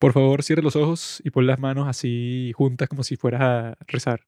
Por 0.00 0.12
favor, 0.12 0.42
cierre 0.42 0.62
los 0.62 0.76
ojos 0.76 1.20
y 1.24 1.30
pon 1.30 1.46
las 1.46 1.58
manos 1.58 1.88
así 1.88 2.52
juntas 2.54 2.88
como 2.88 3.02
si 3.02 3.16
fueras 3.16 3.40
a 3.42 3.76
rezar. 3.86 4.20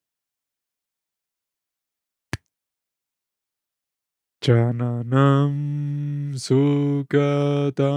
Chananam 4.41 6.33
Sukatam 6.37 7.87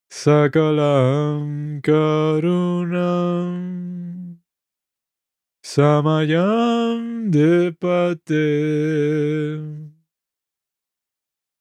Sakalam 0.09 1.81
Karunam. 1.83 3.61
Samayam 5.63 7.29
Depate. 7.29 8.41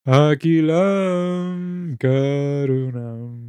Akilam 0.08 1.98
Karunam. 1.98 3.43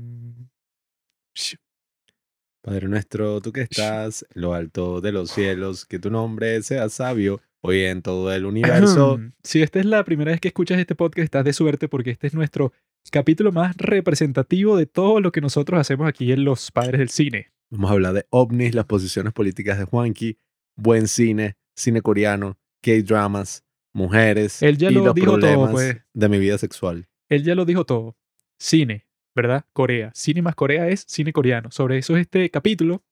Padre 2.65 2.87
nuestro, 2.87 3.41
tú 3.41 3.51
que 3.51 3.61
estás 3.61 4.25
en 4.33 4.41
lo 4.41 4.55
alto 4.55 4.99
de 4.99 5.11
los 5.11 5.29
cielos, 5.29 5.85
que 5.85 5.99
tu 5.99 6.09
nombre 6.09 6.63
sea 6.63 6.89
sabio 6.89 7.39
hoy 7.61 7.81
en 7.81 8.01
todo 8.01 8.33
el 8.33 8.43
universo. 8.43 9.19
Si 9.43 9.61
esta 9.61 9.77
es 9.77 9.85
la 9.85 10.03
primera 10.03 10.31
vez 10.31 10.41
que 10.41 10.47
escuchas 10.47 10.79
este 10.79 10.95
podcast, 10.95 11.25
estás 11.25 11.45
de 11.45 11.53
suerte 11.53 11.87
porque 11.87 12.09
este 12.09 12.25
es 12.25 12.33
nuestro 12.33 12.73
capítulo 13.11 13.51
más 13.51 13.77
representativo 13.77 14.77
de 14.77 14.87
todo 14.87 15.19
lo 15.21 15.31
que 15.31 15.41
nosotros 15.41 15.79
hacemos 15.79 16.07
aquí 16.07 16.31
en 16.31 16.43
Los 16.43 16.71
Padres 16.71 16.97
del 16.97 17.09
Cine. 17.09 17.51
Vamos 17.69 17.91
a 17.91 17.93
hablar 17.93 18.13
de 18.13 18.25
ovnis, 18.31 18.73
las 18.73 18.85
posiciones 18.85 19.31
políticas 19.31 19.77
de 19.77 19.85
Juanqui, 19.85 20.39
buen 20.75 21.07
cine, 21.07 21.57
cine 21.75 22.01
coreano, 22.01 22.57
K-dramas, 22.81 23.63
mujeres 23.93 24.63
Él 24.63 24.79
ya 24.79 24.89
y 24.89 24.95
lo 24.95 25.05
los 25.05 25.13
dijo 25.13 25.33
todo, 25.33 25.39
problemas 25.41 25.71
pues. 25.71 25.97
de 26.15 26.29
mi 26.29 26.39
vida 26.39 26.57
sexual. 26.57 27.07
Él 27.29 27.43
ya 27.43 27.53
lo 27.53 27.65
dijo 27.65 27.85
todo. 27.85 28.17
Cine, 28.57 29.04
¿verdad? 29.35 29.65
Corea. 29.73 30.11
Cine 30.15 30.41
más 30.41 30.55
Corea 30.55 30.87
es 30.87 31.05
cine 31.07 31.33
coreano. 31.33 31.69
Sobre 31.71 31.97
eso 31.97 32.15
es 32.15 32.21
este 32.21 32.49
capítulo. 32.49 33.03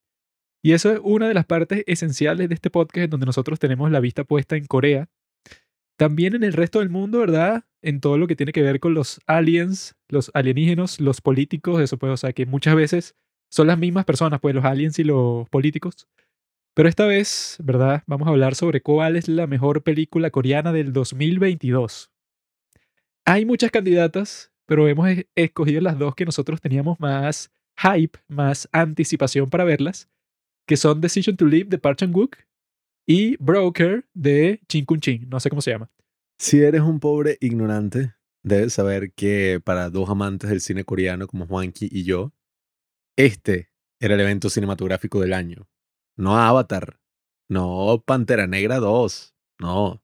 Y 0.64 0.72
eso 0.72 0.94
es 0.94 1.00
una 1.04 1.28
de 1.28 1.34
las 1.34 1.46
partes 1.46 1.84
esenciales 1.88 2.48
de 2.48 2.56
este 2.56 2.70
podcast 2.70 3.06
en 3.06 3.10
donde 3.10 3.26
nosotros 3.26 3.60
tenemos 3.60 3.92
la 3.92 4.00
vista 4.00 4.24
puesta 4.24 4.56
en 4.56 4.66
Corea. 4.66 5.10
También 5.98 6.36
en 6.36 6.44
el 6.44 6.54
resto 6.54 6.80
del 6.80 6.90
mundo, 6.90 7.20
¿verdad? 7.20 7.66
En 7.82 8.00
todo 8.00 8.18
lo 8.18 8.28
que 8.28 8.38
tiene 8.38 8.54
que 8.54 8.62
ver 8.62 8.80
con 8.80 8.94
los 8.94 9.20
aliens, 9.28 9.96
los 10.08 10.32
alienígenos, 10.34 11.02
los 11.02 11.20
políticos, 11.20 11.82
eso 11.82 11.98
pues, 11.98 12.14
o 12.14 12.18
sea, 12.18 12.32
que 12.32 12.46
muchas 12.46 12.76
veces 12.76 13.16
son 13.52 13.68
las 13.68 13.78
mismas 13.78 14.06
personas, 14.06 14.40
pues 14.40 14.56
los 14.56 14.64
aliens 14.64 14.98
y 15.00 15.04
los 15.04 15.48
políticos. 15.50 16.08
Pero 16.74 16.90
esta 16.90 17.06
vez, 17.06 17.58
¿verdad? 17.62 18.04
Vamos 18.08 18.28
a 18.28 18.32
hablar 18.32 18.56
sobre 18.56 18.82
cuál 18.82 19.18
es 19.18 19.28
la 19.28 19.46
mejor 19.46 19.84
película 19.84 20.32
coreana 20.32 20.72
del 20.72 20.94
2022. 20.94 22.10
Hay 23.26 23.46
muchas 23.46 23.70
candidatas, 23.70 24.53
pero 24.66 24.88
hemos 24.88 25.08
e- 25.10 25.28
escogido 25.36 25.82
las 25.82 25.98
dos 25.98 26.16
que 26.16 26.26
nosotros 26.26 26.62
teníamos 26.62 27.00
más 27.00 27.52
hype, 27.78 28.20
más 28.28 28.70
anticipación 28.72 29.50
para 29.50 29.64
verlas, 29.64 30.10
que 30.68 30.78
son 30.78 31.02
Decision 31.02 31.36
to 31.36 31.46
Live 31.46 31.70
de 31.70 31.78
Park 31.78 32.00
Chan-wook 32.00 32.38
y 33.06 33.38
Broker 33.38 34.06
de 34.14 34.62
Chin 34.68 34.86
Kun 34.86 35.00
Chin, 35.00 35.30
no 35.30 35.40
sé 35.40 35.50
cómo 35.50 35.62
se 35.62 35.72
llama. 35.72 35.90
Si 36.40 36.62
eres 36.62 36.82
un 36.82 37.00
pobre 37.00 37.38
ignorante, 37.42 38.16
debes 38.44 38.74
saber 38.74 39.14
que 39.14 39.62
para 39.64 39.90
dos 39.90 40.10
amantes 40.10 40.50
del 40.50 40.62
cine 40.62 40.84
coreano 40.84 41.28
como 41.28 41.48
Juanqui 41.48 41.90
y 41.92 42.04
yo, 42.04 42.34
este 43.18 43.70
era 44.00 44.16
el 44.16 44.22
evento 44.22 44.50
cinematográfico 44.50 45.20
del 45.22 45.34
año. 45.34 45.68
No 46.18 46.38
Avatar, 46.38 47.00
no 47.50 48.04
Pantera 48.06 48.48
Negra 48.48 48.80
2, 48.80 49.36
no. 49.60 50.04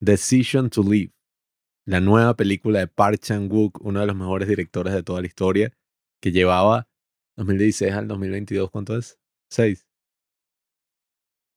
Decision 0.00 0.68
to 0.68 0.82
Live, 0.82 1.13
la 1.86 2.00
nueva 2.00 2.34
película 2.34 2.78
de 2.80 2.88
Park 2.88 3.20
Chan-wook, 3.20 3.80
uno 3.82 4.00
de 4.00 4.06
los 4.06 4.16
mejores 4.16 4.48
directores 4.48 4.94
de 4.94 5.02
toda 5.02 5.20
la 5.20 5.26
historia, 5.26 5.72
que 6.20 6.32
llevaba 6.32 6.88
2016 7.36 7.92
al 7.92 8.08
2022, 8.08 8.70
¿cuánto 8.70 8.96
es? 8.96 9.18
Seis. 9.50 9.86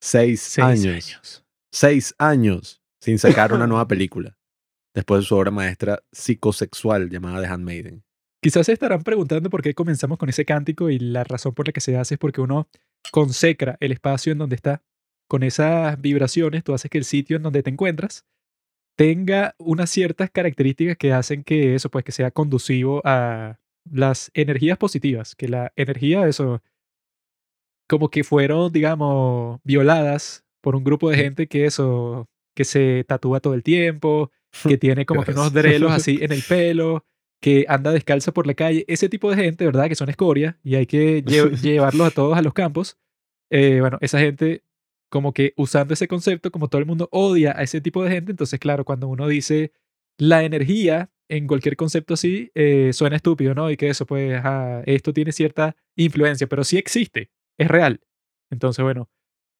Seis, 0.00 0.40
Seis 0.42 0.58
años 0.64 0.86
años. 0.86 1.44
seis 1.72 2.14
años 2.18 2.82
sin 3.00 3.18
sacar 3.18 3.52
una 3.52 3.66
nueva 3.66 3.88
película, 3.88 4.38
después 4.94 5.20
de 5.22 5.26
su 5.26 5.34
obra 5.36 5.50
maestra 5.50 6.02
psicosexual 6.12 7.08
llamada 7.10 7.40
The 7.42 7.48
Handmaiden. 7.48 8.04
Quizás 8.40 8.66
se 8.66 8.72
estarán 8.72 9.02
preguntando 9.02 9.50
por 9.50 9.62
qué 9.62 9.74
comenzamos 9.74 10.18
con 10.18 10.28
ese 10.28 10.44
cántico 10.44 10.90
y 10.90 10.98
la 11.00 11.24
razón 11.24 11.54
por 11.54 11.66
la 11.66 11.72
que 11.72 11.80
se 11.80 11.96
hace 11.96 12.14
es 12.14 12.18
porque 12.18 12.40
uno 12.40 12.68
consecra 13.10 13.76
el 13.80 13.90
espacio 13.92 14.32
en 14.32 14.38
donde 14.38 14.54
está. 14.56 14.82
Con 15.28 15.42
esas 15.42 16.00
vibraciones, 16.00 16.62
tú 16.62 16.72
haces 16.72 16.90
que 16.90 16.98
el 16.98 17.04
sitio 17.04 17.36
en 17.36 17.42
donde 17.42 17.62
te 17.62 17.70
encuentras 17.70 18.24
tenga 18.98 19.54
unas 19.58 19.90
ciertas 19.90 20.28
características 20.28 20.96
que 20.96 21.12
hacen 21.12 21.44
que 21.44 21.76
eso, 21.76 21.88
pues, 21.88 22.04
que 22.04 22.10
sea 22.10 22.32
conducivo 22.32 23.00
a 23.04 23.60
las 23.88 24.32
energías 24.34 24.76
positivas, 24.76 25.36
que 25.36 25.46
la 25.46 25.72
energía, 25.76 26.26
eso, 26.26 26.60
como 27.88 28.10
que 28.10 28.24
fueron, 28.24 28.72
digamos, 28.72 29.60
violadas 29.62 30.44
por 30.60 30.74
un 30.74 30.82
grupo 30.82 31.10
de 31.10 31.16
gente 31.16 31.46
que 31.46 31.64
eso, 31.64 32.28
que 32.56 32.64
se 32.64 33.04
tatúa 33.06 33.38
todo 33.38 33.54
el 33.54 33.62
tiempo, 33.62 34.32
que 34.66 34.76
tiene 34.78 35.06
como 35.06 35.22
que 35.24 35.30
unos 35.32 35.52
drelos 35.52 35.92
así 35.92 36.18
en 36.20 36.32
el 36.32 36.42
pelo, 36.48 37.04
que 37.40 37.66
anda 37.68 37.92
descalza 37.92 38.32
por 38.32 38.48
la 38.48 38.54
calle, 38.54 38.84
ese 38.88 39.08
tipo 39.08 39.30
de 39.30 39.36
gente, 39.36 39.64
¿verdad? 39.64 39.88
Que 39.88 39.94
son 39.94 40.08
escoria 40.10 40.58
y 40.64 40.74
hay 40.74 40.86
que 40.86 41.24
lle- 41.24 41.50
llevarlos 41.62 42.08
a 42.08 42.10
todos 42.10 42.36
a 42.36 42.42
los 42.42 42.52
campos. 42.52 42.98
Eh, 43.50 43.78
bueno, 43.80 43.96
esa 44.00 44.18
gente, 44.18 44.64
como 45.08 45.32
que 45.32 45.52
usando 45.56 45.94
ese 45.94 46.08
concepto, 46.08 46.50
como 46.50 46.68
todo 46.68 46.80
el 46.80 46.86
mundo 46.86 47.08
odia 47.12 47.54
a 47.58 47.62
ese 47.62 47.80
tipo 47.80 48.02
de 48.04 48.10
gente, 48.10 48.32
entonces, 48.32 48.58
claro, 48.60 48.84
cuando 48.84 49.08
uno 49.08 49.26
dice 49.28 49.72
la 50.18 50.44
energía 50.44 51.10
en 51.30 51.46
cualquier 51.46 51.76
concepto 51.76 52.14
así, 52.14 52.50
eh, 52.54 52.90
suena 52.92 53.16
estúpido, 53.16 53.54
¿no? 53.54 53.70
Y 53.70 53.76
que 53.76 53.88
eso, 53.88 54.06
pues, 54.06 54.34
ajá, 54.34 54.82
esto 54.86 55.12
tiene 55.12 55.32
cierta 55.32 55.76
influencia, 55.96 56.46
pero 56.46 56.64
sí 56.64 56.76
existe, 56.78 57.30
es 57.58 57.68
real. 57.68 58.00
Entonces, 58.50 58.82
bueno, 58.82 59.08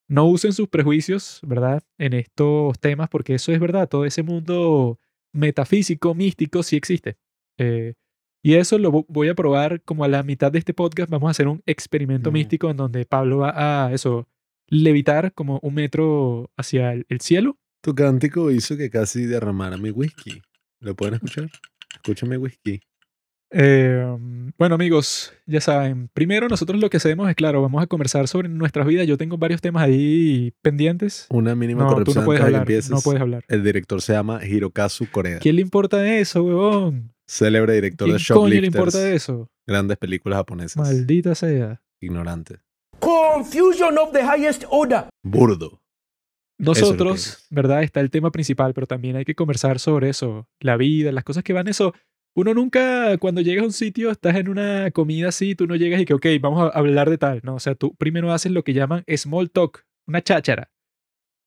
no 0.09 0.25
usen 0.27 0.53
sus 0.55 0.69
prejuicios, 0.69 1.41
¿verdad? 1.47 1.83
En 1.99 2.15
estos 2.15 2.79
temas, 2.81 3.09
porque 3.11 3.35
eso 3.35 3.53
es 3.53 3.61
verdad, 3.61 3.89
todo 3.89 4.07
ese 4.07 4.23
mundo 4.23 4.99
metafísico, 5.35 6.15
místico, 6.15 6.63
sí 6.63 6.77
existe. 6.77 7.17
Eh, 7.59 7.95
y 8.43 8.55
eso 8.55 8.79
lo 8.79 8.91
vo- 8.93 9.07
voy 9.09 9.29
a 9.29 9.35
probar 9.35 9.83
como 9.83 10.05
a 10.05 10.09
la 10.09 10.23
mitad 10.23 10.51
de 10.53 10.59
este 10.59 10.73
podcast. 10.73 11.11
Vamos 11.11 11.29
a 11.29 11.33
hacer 11.33 11.49
un 11.49 11.63
experimento 11.67 12.31
Mm. 12.31 12.35
místico 12.35 12.71
en 12.71 12.77
donde 12.79 13.05
Pablo 13.05 13.39
va 13.39 13.87
a 13.87 13.93
eso, 13.93 14.27
levitar 14.69 15.33
como 15.33 15.59
un 15.63 15.75
metro 15.75 16.51
hacia 16.57 16.93
el, 16.93 17.07
el 17.09 17.21
cielo. 17.21 17.59
Tu 17.83 17.95
cántico 17.95 18.51
hizo 18.51 18.77
que 18.77 18.91
casi 18.91 19.27
derramara 19.27 19.77
mi 19.77 19.91
whisky. 19.91 20.43
¿Lo 20.81 20.95
pueden 20.95 21.15
escuchar? 21.15 21.49
Escúchame 21.95 22.37
whisky. 22.37 22.81
Eh, 23.51 24.05
bueno, 24.59 24.75
amigos, 24.75 25.33
ya 25.47 25.61
saben, 25.63 26.09
primero 26.13 26.49
nosotros 26.49 26.79
lo 26.79 26.91
que 26.91 26.99
hacemos 26.99 27.31
es, 27.31 27.35
claro, 27.35 27.63
vamos 27.63 27.83
a 27.83 27.87
conversar 27.87 28.29
sobre 28.29 28.49
nuestras 28.49 28.87
vidas. 28.87 29.07
Yo 29.07 29.17
tengo 29.17 29.39
varios 29.39 29.61
temas 29.63 29.85
ahí 29.85 30.53
pendientes. 30.61 31.27
Una 31.31 31.55
mínima 31.55 31.85
No, 31.85 31.89
tú 31.89 31.95
corrupción 31.95 32.23
no 32.23 32.27
puedes 32.27 32.43
hablar. 32.43 32.67
No 32.91 33.01
puedes 33.01 33.23
hablar. 33.23 33.45
El 33.49 33.65
director 33.65 34.03
se 34.03 34.13
llama 34.13 34.45
Hirokazu 34.45 35.07
Koreeda. 35.11 35.39
¿Quién 35.39 35.57
le 35.57 35.63
importa 35.63 36.07
eso, 36.19 36.43
huevón? 36.45 37.15
Célebre 37.27 37.75
director 37.75 38.07
¿Quién 38.09 38.19
de 38.19 38.25
coño 38.25 38.49
le 38.49 38.55
Shoplifters. 38.57 38.75
importa 38.75 39.13
eso? 39.13 39.51
Grandes 39.67 39.97
películas 39.99 40.39
japonesas. 40.39 40.77
Maldita 40.77 41.35
sea. 41.35 41.81
Ignorante. 42.01 42.57
Confusion 43.01 43.99
of 43.99 44.13
the 44.13 44.23
highest 44.23 44.65
order. 44.71 45.05
Burdo. 45.23 45.81
Nosotros, 46.59 47.27
es. 47.27 47.47
¿verdad? 47.51 47.83
Está 47.83 48.01
el 48.01 48.11
tema 48.11 48.31
principal, 48.33 48.75
pero 48.75 48.87
también 48.87 49.17
hay 49.17 49.25
que 49.25 49.35
conversar 49.35 49.79
sobre 49.79 50.09
eso, 50.09 50.49
la 50.61 50.77
vida, 50.77 51.13
las 51.13 51.25
cosas 51.25 51.45
que 51.45 51.53
van 51.53 51.69
eso. 51.69 51.95
Uno 52.35 52.55
nunca, 52.55 53.17
cuando 53.19 53.41
llegas 53.41 53.63
a 53.63 53.67
un 53.67 53.73
sitio, 53.73 54.11
estás 54.11 54.37
en 54.37 54.49
una 54.49 54.91
comida 54.91 55.29
así, 55.29 55.55
tú 55.55 55.67
no 55.67 55.77
llegas 55.77 56.01
y 56.01 56.05
que, 56.05 56.15
ok, 56.15 56.27
vamos 56.41 56.63
a 56.63 56.79
hablar 56.79 57.11
de 57.11 57.19
tal, 57.19 57.41
¿no? 57.43 57.55
O 57.55 57.61
sea, 57.61 57.75
tú 57.75 57.95
primero 57.97 58.33
haces 58.33 58.53
lo 58.53 58.63
que 58.63 58.75
llaman 58.75 59.05
small 59.17 59.51
talk, 59.51 59.85
una 60.07 60.23
cháchara. 60.23 60.71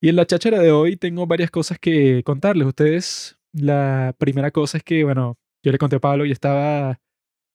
Y 0.02 0.10
en 0.10 0.16
la 0.16 0.26
cháchara 0.26 0.60
de 0.60 0.72
hoy 0.72 0.98
tengo 0.98 1.28
varias 1.28 1.52
cosas 1.52 1.78
que 1.78 2.24
contarles. 2.24 2.68
Ustedes, 2.68 3.38
la 3.54 4.16
primera 4.18 4.52
cosa 4.52 4.78
es 4.78 4.84
que, 4.84 5.04
bueno, 5.04 5.38
yo 5.64 5.72
le 5.72 5.78
conté 5.78 5.98
a 5.98 6.00
Pablo 6.00 6.26
y 6.26 6.32
estaba 6.32 7.00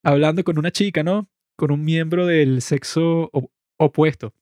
hablando 0.04 0.44
con 0.44 0.58
una 0.58 0.70
chica, 0.70 1.02
¿no? 1.02 1.28
Con 1.56 1.72
un 1.72 1.84
miembro 1.84 2.26
del 2.26 2.62
sexo 2.62 3.30
opuesto. 3.78 4.34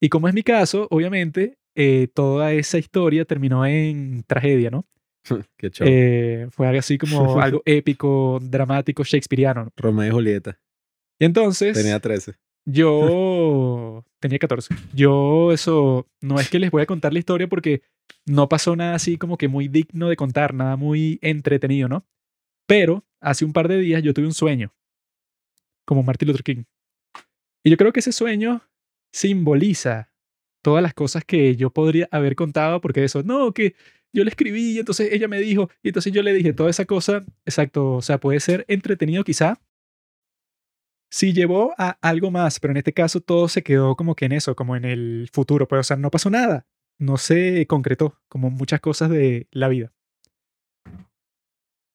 Y 0.00 0.08
como 0.08 0.28
es 0.28 0.34
mi 0.34 0.42
caso, 0.42 0.86
obviamente, 0.90 1.58
eh, 1.74 2.08
toda 2.14 2.52
esa 2.52 2.78
historia 2.78 3.24
terminó 3.24 3.64
en 3.66 4.22
tragedia, 4.24 4.70
¿no? 4.70 4.86
Qué. 5.56 5.70
Eh, 5.80 6.48
fue 6.50 6.66
algo 6.66 6.78
así 6.78 6.98
como 6.98 7.40
algo 7.40 7.62
épico, 7.64 8.38
dramático, 8.42 9.04
shakespeariano. 9.04 9.64
¿no? 9.64 9.72
Romeo 9.76 10.08
y 10.08 10.10
Julieta. 10.10 10.58
Y 11.18 11.26
entonces, 11.26 11.76
Tenía 11.76 12.00
13. 12.00 12.34
yo 12.64 14.04
tenía 14.20 14.38
14. 14.38 14.74
Yo 14.94 15.52
eso, 15.52 16.06
no 16.20 16.40
es 16.40 16.48
que 16.48 16.58
les 16.58 16.70
voy 16.70 16.82
a 16.82 16.86
contar 16.86 17.12
la 17.12 17.18
historia 17.18 17.48
porque 17.48 17.82
no 18.26 18.48
pasó 18.48 18.74
nada 18.76 18.94
así 18.94 19.18
como 19.18 19.36
que 19.36 19.48
muy 19.48 19.68
digno 19.68 20.08
de 20.08 20.16
contar, 20.16 20.54
nada 20.54 20.76
muy 20.76 21.18
entretenido, 21.22 21.88
¿no? 21.88 22.06
Pero 22.66 23.04
hace 23.20 23.44
un 23.44 23.52
par 23.52 23.68
de 23.68 23.78
días 23.78 24.02
yo 24.02 24.14
tuve 24.14 24.26
un 24.26 24.34
sueño, 24.34 24.72
como 25.84 26.02
Martin 26.02 26.28
Luther 26.28 26.42
King. 26.42 26.64
Y 27.64 27.70
yo 27.70 27.76
creo 27.76 27.92
que 27.92 28.00
ese 28.00 28.12
sueño 28.12 28.62
simboliza 29.12 30.10
todas 30.62 30.82
las 30.82 30.94
cosas 30.94 31.24
que 31.24 31.56
yo 31.56 31.70
podría 31.70 32.08
haber 32.10 32.36
contado, 32.36 32.80
porque 32.80 33.04
eso, 33.04 33.22
no, 33.22 33.52
que 33.52 33.74
yo 34.12 34.24
le 34.24 34.30
escribí 34.30 34.72
y 34.72 34.78
entonces 34.78 35.12
ella 35.12 35.28
me 35.28 35.38
dijo, 35.38 35.70
y 35.82 35.88
entonces 35.88 36.12
yo 36.12 36.22
le 36.22 36.32
dije 36.32 36.52
toda 36.52 36.70
esa 36.70 36.84
cosa, 36.84 37.24
exacto, 37.44 37.94
o 37.94 38.02
sea, 38.02 38.18
puede 38.18 38.40
ser 38.40 38.64
entretenido 38.68 39.24
quizá, 39.24 39.60
si 41.10 41.32
llevó 41.32 41.74
a 41.76 41.98
algo 42.02 42.30
más, 42.30 42.60
pero 42.60 42.72
en 42.72 42.76
este 42.78 42.92
caso 42.92 43.20
todo 43.20 43.48
se 43.48 43.62
quedó 43.62 43.96
como 43.96 44.14
que 44.14 44.26
en 44.26 44.32
eso, 44.32 44.54
como 44.54 44.76
en 44.76 44.84
el 44.84 45.28
futuro, 45.32 45.66
pues, 45.66 45.80
o 45.80 45.84
sea, 45.84 45.96
no 45.96 46.10
pasó 46.10 46.30
nada, 46.30 46.66
no 46.98 47.16
se 47.16 47.66
concretó, 47.66 48.18
como 48.28 48.50
muchas 48.50 48.80
cosas 48.80 49.10
de 49.10 49.48
la 49.50 49.68
vida. 49.68 49.92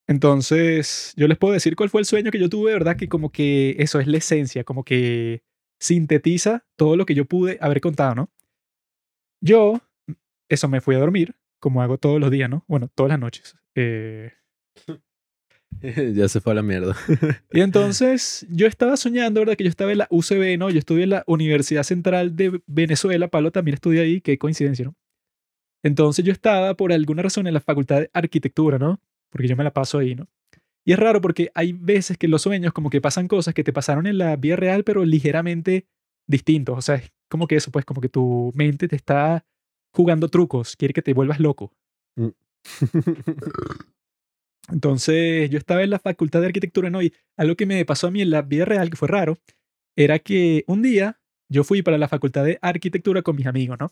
Entonces, 0.07 1.13
yo 1.15 1.27
les 1.27 1.37
puedo 1.37 1.53
decir 1.53 1.75
cuál 1.75 1.89
fue 1.89 2.01
el 2.01 2.05
sueño 2.05 2.29
que 2.29 2.39
yo 2.39 2.49
tuve, 2.49 2.73
¿verdad? 2.73 2.95
Que 2.95 3.09
como 3.09 3.31
que 3.31 3.75
eso 3.79 3.99
es 3.99 4.07
la 4.07 4.17
esencia, 4.17 4.63
como 4.63 4.83
que 4.83 5.41
sintetiza 5.79 6.65
todo 6.75 6.95
lo 6.95 7.05
que 7.05 7.15
yo 7.15 7.25
pude 7.25 7.57
haber 7.61 7.81
contado, 7.81 8.15
¿no? 8.15 8.29
Yo, 9.41 9.81
eso 10.49 10.67
me 10.67 10.81
fui 10.81 10.95
a 10.95 10.99
dormir, 10.99 11.35
como 11.59 11.81
hago 11.81 11.97
todos 11.97 12.19
los 12.19 12.31
días, 12.31 12.49
¿no? 12.49 12.63
Bueno, 12.67 12.89
todas 12.93 13.09
las 13.09 13.19
noches. 13.19 13.55
Eh, 13.75 14.33
ya 16.13 16.27
se 16.27 16.41
fue 16.41 16.53
a 16.53 16.55
la 16.55 16.61
mierda. 16.61 16.95
y 17.51 17.61
entonces 17.61 18.45
yo 18.49 18.67
estaba 18.67 18.97
soñando, 18.97 19.41
¿verdad? 19.41 19.55
Que 19.55 19.63
yo 19.63 19.69
estaba 19.69 19.91
en 19.91 19.99
la 19.99 20.07
UCB, 20.09 20.57
¿no? 20.57 20.69
Yo 20.69 20.79
estudié 20.79 21.03
en 21.03 21.11
la 21.11 21.23
Universidad 21.27 21.83
Central 21.83 22.35
de 22.35 22.61
Venezuela, 22.65 23.27
Pablo 23.27 23.51
también 23.51 23.75
estudia 23.75 24.01
ahí, 24.01 24.21
qué 24.21 24.37
coincidencia, 24.37 24.85
¿no? 24.85 24.95
Entonces 25.83 26.25
yo 26.25 26.31
estaba 26.31 26.73
por 26.73 26.91
alguna 26.91 27.21
razón 27.21 27.45
en 27.45 27.53
la 27.53 27.59
Facultad 27.59 27.99
de 27.99 28.09
Arquitectura, 28.13 28.79
¿no? 28.79 28.99
Porque 29.29 29.47
yo 29.47 29.55
me 29.55 29.63
la 29.63 29.73
paso 29.73 29.99
ahí, 29.99 30.15
¿no? 30.15 30.27
Y 30.85 30.93
es 30.93 30.99
raro 30.99 31.19
porque 31.19 31.51
hay 31.55 31.73
veces 31.73 32.17
que 32.17 32.27
en 32.27 32.31
los 32.31 32.43
sueños 32.43 32.71
como 32.71 32.89
que 32.89 33.01
pasan 33.01 33.27
cosas 33.27 33.53
que 33.53 33.63
te 33.63 33.73
pasaron 33.73 34.05
en 34.05 34.19
la 34.19 34.35
vida 34.35 34.55
real, 34.55 34.83
pero 34.83 35.03
ligeramente 35.03 35.87
distintos. 36.27 36.77
O 36.77 36.81
sea, 36.81 36.95
es 36.95 37.11
como 37.29 37.47
que 37.47 37.55
eso, 37.55 37.71
pues 37.71 37.85
como 37.85 38.01
que 38.01 38.09
tu 38.09 38.51
mente 38.55 38.87
te 38.87 38.95
está 38.95 39.45
jugando 39.91 40.29
trucos, 40.29 40.75
quiere 40.75 40.93
que 40.93 41.01
te 41.01 41.13
vuelvas 41.13 41.39
loco. 41.39 41.73
Mm. 42.15 42.29
Entonces 44.69 45.49
yo 45.49 45.57
estaba 45.57 45.83
en 45.83 45.89
la 45.89 45.99
facultad 45.99 46.41
de 46.41 46.47
arquitectura, 46.47 46.89
¿no? 46.89 47.01
Y 47.01 47.13
algo 47.37 47.55
que 47.55 47.65
me 47.65 47.83
pasó 47.85 48.07
a 48.07 48.11
mí 48.11 48.21
en 48.21 48.29
la 48.29 48.41
vida 48.41 48.65
real, 48.65 48.89
que 48.89 48.95
fue 48.95 49.07
raro, 49.07 49.37
era 49.95 50.19
que 50.19 50.63
un 50.67 50.81
día 50.81 51.19
yo 51.49 51.63
fui 51.63 51.81
para 51.81 51.97
la 51.97 52.07
facultad 52.07 52.43
de 52.43 52.59
arquitectura 52.61 53.21
con 53.21 53.35
mis 53.35 53.45
amigos, 53.47 53.77
¿no? 53.79 53.91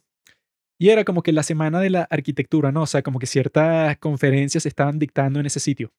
Y 0.79 0.89
era 0.89 1.05
como 1.05 1.21
que 1.21 1.31
la 1.31 1.43
semana 1.43 1.79
de 1.79 1.91
la 1.91 2.03
arquitectura, 2.03 2.71
¿no? 2.71 2.83
O 2.83 2.87
sea, 2.87 3.03
como 3.03 3.19
que 3.19 3.27
ciertas 3.27 3.97
conferencias 3.97 4.63
se 4.63 4.69
estaban 4.69 4.99
dictando 4.99 5.39
en 5.39 5.45
ese 5.45 5.59
sitio. 5.59 5.93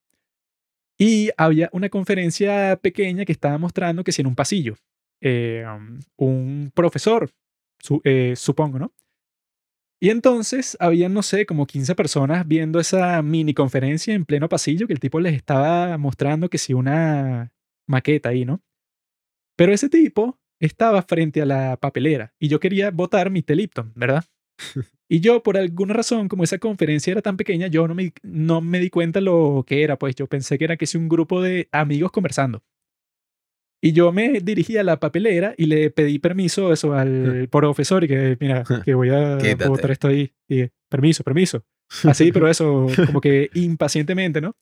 Y 0.97 1.29
había 1.37 1.69
una 1.73 1.89
conferencia 1.89 2.77
pequeña 2.81 3.25
que 3.25 3.33
estaba 3.33 3.57
mostrando 3.57 4.03
que 4.03 4.11
si 4.11 4.21
en 4.21 4.27
un 4.27 4.35
pasillo, 4.35 4.75
eh, 5.21 5.65
um, 5.67 5.99
un 6.17 6.71
profesor, 6.73 7.29
eh, 8.03 8.33
supongo, 8.35 8.79
¿no? 8.79 8.93
Y 9.99 10.09
entonces 10.09 10.77
había, 10.79 11.09
no 11.09 11.23
sé, 11.23 11.45
como 11.45 11.65
15 11.65 11.95
personas 11.95 12.47
viendo 12.47 12.79
esa 12.79 13.21
mini 13.21 13.53
conferencia 13.53 14.13
en 14.13 14.25
pleno 14.25 14.49
pasillo 14.49 14.87
que 14.87 14.93
el 14.93 14.99
tipo 14.99 15.19
les 15.19 15.33
estaba 15.33 15.97
mostrando 15.97 16.49
que 16.49 16.57
si 16.57 16.73
una 16.73 17.51
maqueta 17.87 18.29
ahí, 18.29 18.45
¿no? 18.45 18.61
Pero 19.57 19.73
ese 19.73 19.89
tipo 19.89 20.37
estaba 20.59 21.01
frente 21.01 21.41
a 21.41 21.45
la 21.45 21.77
papelera 21.77 22.33
y 22.39 22.49
yo 22.49 22.59
quería 22.59 22.91
votar 22.91 23.29
mi 23.29 23.43
Lipton, 23.47 23.93
¿verdad? 23.95 24.25
Y 25.07 25.19
yo, 25.19 25.43
por 25.43 25.57
alguna 25.57 25.93
razón, 25.93 26.27
como 26.27 26.43
esa 26.43 26.57
conferencia 26.57 27.11
era 27.11 27.21
tan 27.21 27.37
pequeña, 27.37 27.67
yo 27.67 27.87
no 27.87 27.93
me, 27.93 28.11
no 28.23 28.61
me 28.61 28.79
di 28.79 28.89
cuenta 28.89 29.21
lo 29.21 29.63
que 29.67 29.83
era, 29.83 29.97
pues 29.97 30.15
yo 30.15 30.27
pensé 30.27 30.57
que 30.57 30.65
era 30.65 30.77
que 30.77 30.87
si 30.87 30.97
un 30.97 31.09
grupo 31.09 31.41
de 31.41 31.69
amigos 31.71 32.11
conversando. 32.11 32.63
Y 33.81 33.91
yo 33.91 34.11
me 34.11 34.39
dirigí 34.39 34.77
a 34.77 34.83
la 34.83 34.99
papelera 34.99 35.53
y 35.57 35.67
le 35.67 35.91
pedí 35.91 36.17
permiso 36.17 36.73
eso 36.73 36.93
al 36.93 37.47
profesor 37.51 38.03
y 38.03 38.07
que, 38.07 38.35
mira, 38.39 38.63
que 38.83 38.95
voy 38.95 39.09
a 39.09 39.37
votar 39.67 39.91
esto 39.91 40.07
ahí. 40.07 40.33
Y 40.49 40.69
permiso, 40.89 41.23
permiso. 41.23 41.63
Así, 42.03 42.31
pero 42.31 42.49
eso, 42.49 42.87
como 43.05 43.21
que 43.21 43.51
impacientemente, 43.53 44.41
¿no? 44.41 44.55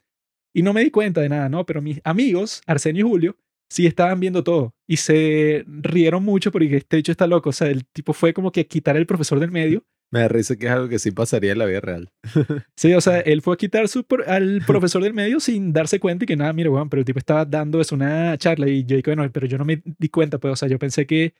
Y 0.53 0.61
no 0.61 0.73
me 0.73 0.83
di 0.83 0.91
cuenta 0.91 1.21
de 1.21 1.29
nada, 1.29 1.47
¿no? 1.47 1.65
Pero 1.65 1.81
mis 1.81 2.01
amigos, 2.03 2.61
Arsenio 2.67 3.05
y 3.05 3.09
Julio, 3.09 3.37
sí 3.69 3.87
estaban 3.87 4.19
viendo 4.19 4.43
todo 4.43 4.75
y 4.87 4.97
se 4.97 5.63
rieron 5.67 6.23
mucho 6.23 6.51
porque 6.51 6.75
este 6.75 6.97
hecho 6.97 7.13
está 7.13 7.25
loco. 7.25 7.49
O 7.49 7.53
sea, 7.53 7.69
el 7.69 7.85
tipo 7.85 8.11
fue 8.11 8.33
como 8.33 8.51
que 8.51 8.67
quitar 8.67 8.97
el 8.97 9.05
profesor 9.05 9.39
del 9.39 9.51
medio 9.51 9.85
me 10.13 10.19
da 10.19 10.27
risa 10.27 10.55
que 10.55 10.67
es 10.67 10.71
algo 10.71 10.87
que 10.89 10.99
sí 10.99 11.09
pasaría 11.09 11.53
en 11.53 11.57
la 11.57 11.65
vida 11.65 11.81
real. 11.81 12.11
sí, 12.77 12.93
o 12.93 13.01
sea, 13.01 13.19
él 13.21 13.41
fue 13.41 13.55
a 13.55 13.57
quitar 13.57 13.87
su, 13.87 14.05
al 14.27 14.61
profesor 14.67 15.01
del 15.01 15.15
medio 15.15 15.39
sin 15.39 15.73
darse 15.73 15.99
cuenta 15.99 16.23
y 16.23 16.27
que 16.27 16.35
nada, 16.35 16.53
mira, 16.53 16.69
weón, 16.69 16.87
pero 16.87 16.99
el 16.99 17.05
tipo 17.05 17.17
estaba 17.17 17.45
dando 17.45 17.81
eso 17.81 17.95
una 17.95 18.37
charla 18.37 18.69
y 18.69 18.85
yo 18.85 18.95
dije, 18.95 19.09
bueno, 19.15 19.27
pero 19.33 19.47
yo 19.47 19.57
no 19.57 19.65
me 19.65 19.81
di 19.83 20.09
cuenta, 20.09 20.37
pues, 20.37 20.51
o 20.51 20.55
sea, 20.55 20.69
yo 20.69 20.77
pensé 20.77 21.07
que 21.07 21.33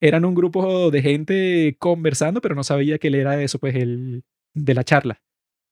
eran 0.00 0.24
un 0.24 0.34
grupo 0.34 0.90
de 0.90 1.02
gente 1.02 1.76
conversando, 1.78 2.40
pero 2.40 2.54
no 2.54 2.64
sabía 2.64 2.96
que 2.96 3.08
él 3.08 3.16
era 3.16 3.42
eso, 3.42 3.58
pues, 3.58 3.74
el 3.74 4.24
de 4.54 4.74
la 4.74 4.84
charla. 4.84 5.22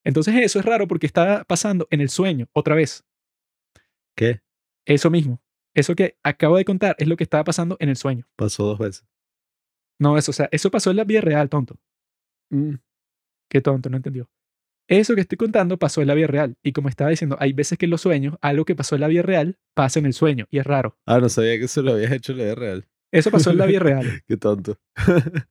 Entonces 0.04 0.34
eso 0.36 0.58
es 0.58 0.66
raro 0.66 0.86
porque 0.86 1.06
estaba 1.06 1.44
pasando 1.44 1.88
en 1.90 2.02
el 2.02 2.10
sueño, 2.10 2.48
otra 2.52 2.74
vez. 2.74 3.02
¿Qué? 4.14 4.42
Eso 4.84 5.08
mismo. 5.08 5.40
Eso 5.74 5.94
que 5.94 6.18
acabo 6.22 6.58
de 6.58 6.66
contar 6.66 6.96
es 6.98 7.08
lo 7.08 7.16
que 7.16 7.24
estaba 7.24 7.44
pasando 7.44 7.78
en 7.80 7.88
el 7.88 7.96
sueño. 7.96 8.26
Pasó 8.36 8.66
dos 8.66 8.78
veces. 8.78 9.06
No, 9.98 10.18
eso, 10.18 10.32
o 10.32 10.34
sea, 10.34 10.50
eso 10.52 10.70
pasó 10.70 10.90
en 10.90 10.98
la 10.98 11.04
vida 11.04 11.22
real, 11.22 11.48
tonto. 11.48 11.78
Mm. 12.52 12.74
Qué 13.50 13.60
tonto, 13.60 13.90
no 13.90 13.96
entendió. 13.96 14.30
Eso 14.88 15.14
que 15.14 15.20
estoy 15.22 15.38
contando 15.38 15.78
pasó 15.78 16.00
en 16.02 16.08
la 16.08 16.14
vida 16.14 16.26
real. 16.26 16.56
Y 16.62 16.72
como 16.72 16.88
estaba 16.88 17.10
diciendo, 17.10 17.36
hay 17.40 17.52
veces 17.52 17.78
que 17.78 17.86
en 17.86 17.90
los 17.90 18.00
sueños, 18.00 18.36
algo 18.40 18.64
que 18.64 18.74
pasó 18.74 18.94
en 18.94 19.00
la 19.00 19.08
vida 19.08 19.22
real 19.22 19.58
pasa 19.74 19.98
en 19.98 20.06
el 20.06 20.12
sueño. 20.12 20.46
Y 20.50 20.58
es 20.58 20.66
raro. 20.66 20.96
Ah, 21.06 21.18
no 21.18 21.28
sabía 21.28 21.58
que 21.58 21.64
eso 21.64 21.82
lo 21.82 21.92
habías 21.92 22.12
hecho 22.12 22.32
en 22.32 22.38
la 22.38 22.44
vida 22.44 22.54
real. 22.54 22.88
Eso 23.12 23.30
pasó 23.30 23.50
en 23.50 23.58
la 23.58 23.66
vida 23.66 23.78
real. 23.80 24.06
Qué 24.26 24.36
tonto. 24.36 24.78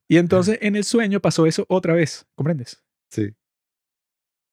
y 0.08 0.18
entonces 0.18 0.58
en 0.62 0.76
el 0.76 0.84
sueño 0.84 1.20
pasó 1.20 1.46
eso 1.46 1.66
otra 1.70 1.94
vez. 1.94 2.26
¿Comprendes? 2.36 2.84
Sí. 3.10 3.34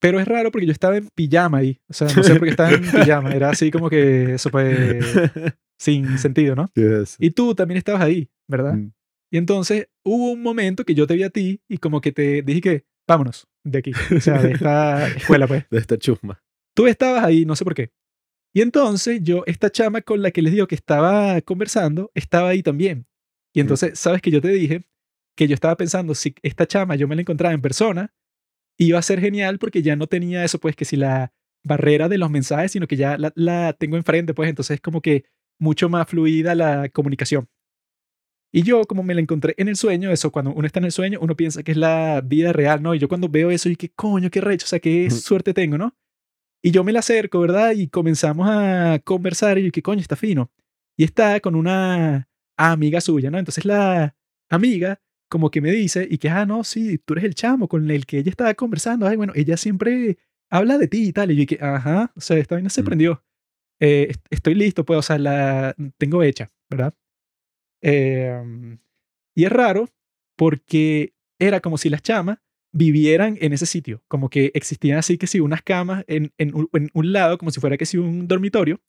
Pero 0.01 0.21
es 0.21 0.29
raro 0.29 0.53
porque 0.53 0.67
yo 0.67 0.73
estaba 0.73 0.97
en 0.97 1.09
pijama 1.15 1.59
ahí. 1.59 1.81
O 1.89 1.93
sea, 1.93 2.09
no 2.15 2.23
sé 2.23 2.35
por 2.35 2.45
qué 2.45 2.51
estaba 2.51 2.71
en 2.71 2.83
pijama. 2.83 3.33
Era 3.33 3.51
así 3.51 3.71
como 3.71 3.91
que 3.91 4.35
eso 4.35 4.51
fue 4.51 5.01
sin 5.79 6.19
sentido, 6.19 6.55
¿no? 6.55 6.71
Y 7.19 7.31
tú 7.31 7.55
también 7.55 7.79
estabas 7.79 8.03
ahí, 8.03 8.31
¿verdad? 8.47 8.75
Mm. 8.75 8.93
Y 9.31 9.39
entonces 9.39 9.89
hubo 10.05 10.33
un 10.33 10.43
momento 10.43 10.85
que 10.85 10.95
yo 10.95 11.07
te 11.07 11.15
vi 11.15 11.23
a 11.23 11.31
ti 11.31 11.63
y 11.69 11.79
como 11.79 12.01
que 12.01 12.13
te 12.13 12.43
dije 12.43 12.61
que 12.61 12.87
vámonos 13.07 13.47
de 13.65 13.79
aquí, 13.79 13.93
o 14.17 14.21
sea, 14.21 14.41
de 14.41 14.53
esta 14.53 15.09
escuela, 15.17 15.47
pues. 15.47 15.65
De 15.71 15.79
esta 15.79 15.99
chusma. 15.99 16.43
Tú 16.75 16.87
estabas 16.87 17.25
ahí, 17.25 17.45
no 17.45 17.57
sé 17.57 17.65
por 17.65 17.75
qué. 17.75 17.91
Y 18.55 18.63
entonces 18.63 19.21
yo, 19.23 19.43
esta 19.47 19.71
chama 19.71 20.01
con 20.03 20.23
la 20.23 20.31
que 20.31 20.43
les 20.43 20.53
digo 20.53 20.67
que 20.67 20.75
estaba 20.75 21.41
conversando, 21.43 22.11
estaba 22.15 22.49
ahí 22.49 22.63
también. 22.63 23.07
Y 23.53 23.61
entonces, 23.61 23.99
¿sabes 23.99 24.23
que 24.23 24.31
yo 24.31 24.41
te 24.41 24.49
dije? 24.49 24.85
Que 25.37 25.49
yo 25.49 25.55
estaba 25.55 25.77
pensando, 25.77 26.15
si 26.15 26.35
esta 26.43 26.67
chama 26.67 26.97
yo 26.97 27.09
me 27.09 27.15
la 27.15 27.23
encontraba 27.23 27.55
en 27.55 27.61
persona, 27.61 28.15
iba 28.79 28.99
a 28.99 29.03
ser 29.03 29.21
genial 29.21 29.59
porque 29.59 29.83
ya 29.83 29.97
no 29.97 30.07
tenía 30.07 30.45
eso, 30.45 30.59
pues 30.59 30.77
que 30.77 30.85
si 30.85 30.97
la 30.97 31.33
barrera 31.65 32.09
de 32.09 32.19
los 32.19 32.31
mensajes, 32.31 32.73
sino 32.73 32.87
que 32.87 32.97
ya 32.97 33.19
la, 33.19 33.33
la 33.35 33.73
tengo 33.73 33.97
enfrente, 33.97 34.33
pues 34.35 34.49
entonces 34.49 34.77
es 34.77 34.81
como 34.81 35.03
que 35.03 35.25
mucho 35.59 35.89
más 35.89 36.09
fluida 36.09 36.55
la 36.55 36.89
comunicación. 36.89 37.49
Y 38.53 38.63
yo, 38.63 38.85
como 38.85 39.03
me 39.03 39.15
la 39.15 39.21
encontré 39.21 39.55
en 39.59 39.69
el 39.69 39.77
sueño, 39.77 40.11
eso, 40.11 40.33
cuando 40.33 40.53
uno 40.53 40.67
está 40.67 40.79
en 40.79 40.87
el 40.87 40.93
sueño, 40.93 41.19
uno 41.21 41.37
piensa 41.37 41.63
que 41.63 41.73
es 41.73 41.77
la 41.77 42.23
vida 42.25 42.53
real, 42.53 42.83
¿no? 42.83 42.95
Y 42.95 42.99
yo 42.99 43.09
cuando 43.09 43.29
veo 43.29 43.51
eso, 43.51 43.69
y 43.69 43.77
qué 43.77 43.91
coño, 43.91 44.31
qué 44.31 44.41
recho, 44.41 44.65
o 44.65 44.69
sea, 44.69 44.81
qué 44.81 45.11
suerte 45.11 45.53
tengo, 45.53 45.77
¿no? 45.77 45.95
Y 46.63 46.71
yo 46.71 46.83
me 46.85 46.93
la 46.93 47.01
acerco, 47.01 47.41
¿verdad? 47.41 47.73
Y 47.73 47.89
comenzamos 47.89 48.49
a 48.51 49.01
conversar 49.05 49.59
y 49.59 49.65
yo, 49.67 49.73
qué 49.73 49.83
coño, 49.83 50.01
está 50.01 50.17
fino. 50.17 50.51
Y 50.97 51.05
está 51.05 51.41
con 51.41 51.55
una 51.55 52.29
amiga 52.57 53.01
suya, 53.01 53.31
¿no? 53.31 53.39
Entonces 53.39 53.65
la 53.65 54.17
amiga 54.49 55.01
como 55.29 55.51
que 55.51 55.61
me 55.61 55.71
dice, 55.71 56.07
y 56.11 56.19
que, 56.19 56.31
ah, 56.31 56.47
no, 56.47 56.65
sí, 56.65 56.99
tú 56.99 57.15
eres 57.15 57.25
el 57.25 57.35
chamo 57.35 57.69
con 57.69 57.91
el 57.91 58.07
que 58.07 58.19
ella 58.19 58.31
estaba 58.31 58.55
conversando. 58.55 59.07
Ay, 59.07 59.17
bueno, 59.17 59.33
ella 59.37 59.57
siempre 59.57 60.19
habla 60.51 60.79
de 60.79 60.89
ti 60.89 61.09
y 61.09 61.13
tal. 61.13 61.31
Y 61.31 61.37
yo, 61.37 61.47
que, 61.47 61.63
ajá, 61.63 62.13
o 62.17 62.21
sea, 62.21 62.39
esta 62.39 62.55
vaina 62.57 62.71
se 62.71 62.83
prendió. 62.83 63.23
Eh, 63.81 64.15
estoy 64.31 64.55
listo, 64.55 64.85
pues, 64.85 64.99
o 64.99 65.03
sea, 65.03 65.19
la 65.19 65.77
tengo 65.99 66.23
hecha, 66.23 66.51
¿verdad? 66.71 66.95
Em, 67.81 68.79
y 69.35 69.45
es 69.45 69.53
raro 69.53 69.89
porque 70.37 71.15
era 71.39 71.61
como 71.61 71.79
si 71.79 71.91
las 71.91 72.03
chamas 72.03 72.39
vivieran 72.73 73.39
en 73.41 73.53
ese 73.53 73.67
sitio, 73.67 74.03
como 74.09 74.29
que 74.29 74.51
existían 74.55 74.99
así 74.99 75.17
que 75.17 75.27
si 75.27 75.41
unas 75.41 75.63
camas 75.63 76.05
en, 76.07 76.33
en, 76.39 76.53
un, 76.55 77.13
lado, 77.13 77.39
como 77.39 77.51
si 77.51 77.61
fuera 77.61 77.77
que 77.77 77.87
si 77.87 77.99
un 77.99 78.29
dormitorio. 78.29 78.81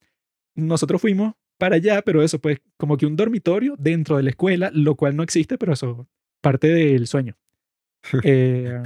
Nosotros 0.55 0.99
fuimos 0.99 1.35
para 1.57 1.75
allá, 1.75 2.01
pero 2.01 2.21
eso, 2.21 2.39
pues 2.39 2.59
como 2.77 2.97
que 2.97 3.05
un 3.05 3.15
dormitorio 3.15 3.75
dentro 3.77 4.17
de 4.17 4.23
la 4.23 4.31
escuela, 4.31 4.71
lo 4.73 4.95
cual 4.95 5.15
no 5.15 5.23
existe, 5.23 5.57
pero 5.57 5.73
eso 5.73 6.07
parte 6.41 6.67
del 6.67 7.07
sueño. 7.07 7.37
Eh, 8.23 8.81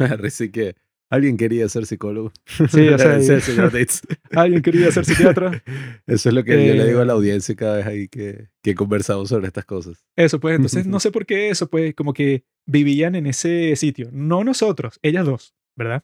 que 0.52 0.76
Alguien 1.14 1.38
quería 1.38 1.70
ser 1.70 1.86
psicólogo. 1.86 2.32
Sí, 2.46 2.88
o 2.90 2.98
sea, 2.98 3.20
Sí, 3.22 3.40
señor 3.42 3.72
Dates. 3.72 4.02
alguien 4.32 4.64
quería 4.64 4.92
ser 4.92 5.06
psiquiatra. 5.06 5.64
Eso 6.08 6.30
es 6.30 6.34
lo 6.36 6.44
que 6.44 6.68
yo 6.68 6.74
le 6.74 6.88
digo 6.88 7.02
a 7.02 7.06
la 7.06 7.14
Eh, 7.14 7.16
audiencia 7.16 7.56
cada 7.56 7.78
vez 7.78 7.86
ahí 7.86 8.08
que, 8.08 8.48
que 8.64 8.72
he 8.72 8.76
conversado 8.76 9.24
sobre 9.28 9.46
estas 9.46 9.66
cosas. 9.66 10.04
Eso, 10.16 10.40
pues, 10.40 10.56
entonces 10.56 10.88
no 10.88 11.00
sé 11.00 11.12
por 11.12 11.28
qué 11.28 11.50
eso, 11.52 11.68
pues, 11.70 11.94
como 11.94 12.14
que 12.14 12.46
vivían 12.66 13.14
en 13.14 13.28
ese 13.28 13.76
sitio. 13.76 14.10
No 14.12 14.44
nosotros, 14.44 14.98
ellas 15.04 15.26
dos, 15.26 15.54
¿verdad? 15.76 16.04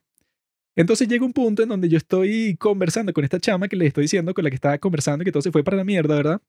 Entonces 0.76 1.08
llega 1.08 1.26
un 1.26 1.34
punto 1.34 1.64
en 1.64 1.70
donde 1.70 1.90
yo 1.90 1.98
estoy 1.98 2.56
conversando 2.58 3.12
con 3.12 3.24
esta 3.24 3.40
chama 3.40 3.68
que 3.68 3.76
le 3.78 3.88
estoy 3.88 4.04
diciendo, 4.04 4.36
con 4.36 4.44
la 4.44 4.52
que 4.52 4.56
estaba 4.56 4.78
conversando, 4.78 5.26
que 5.26 5.32
todo 5.32 5.42
se 5.42 5.52
fue 5.52 5.64
para 5.64 5.78
la 5.78 5.84
mierda, 5.84 6.16
¿verdad? 6.16 6.42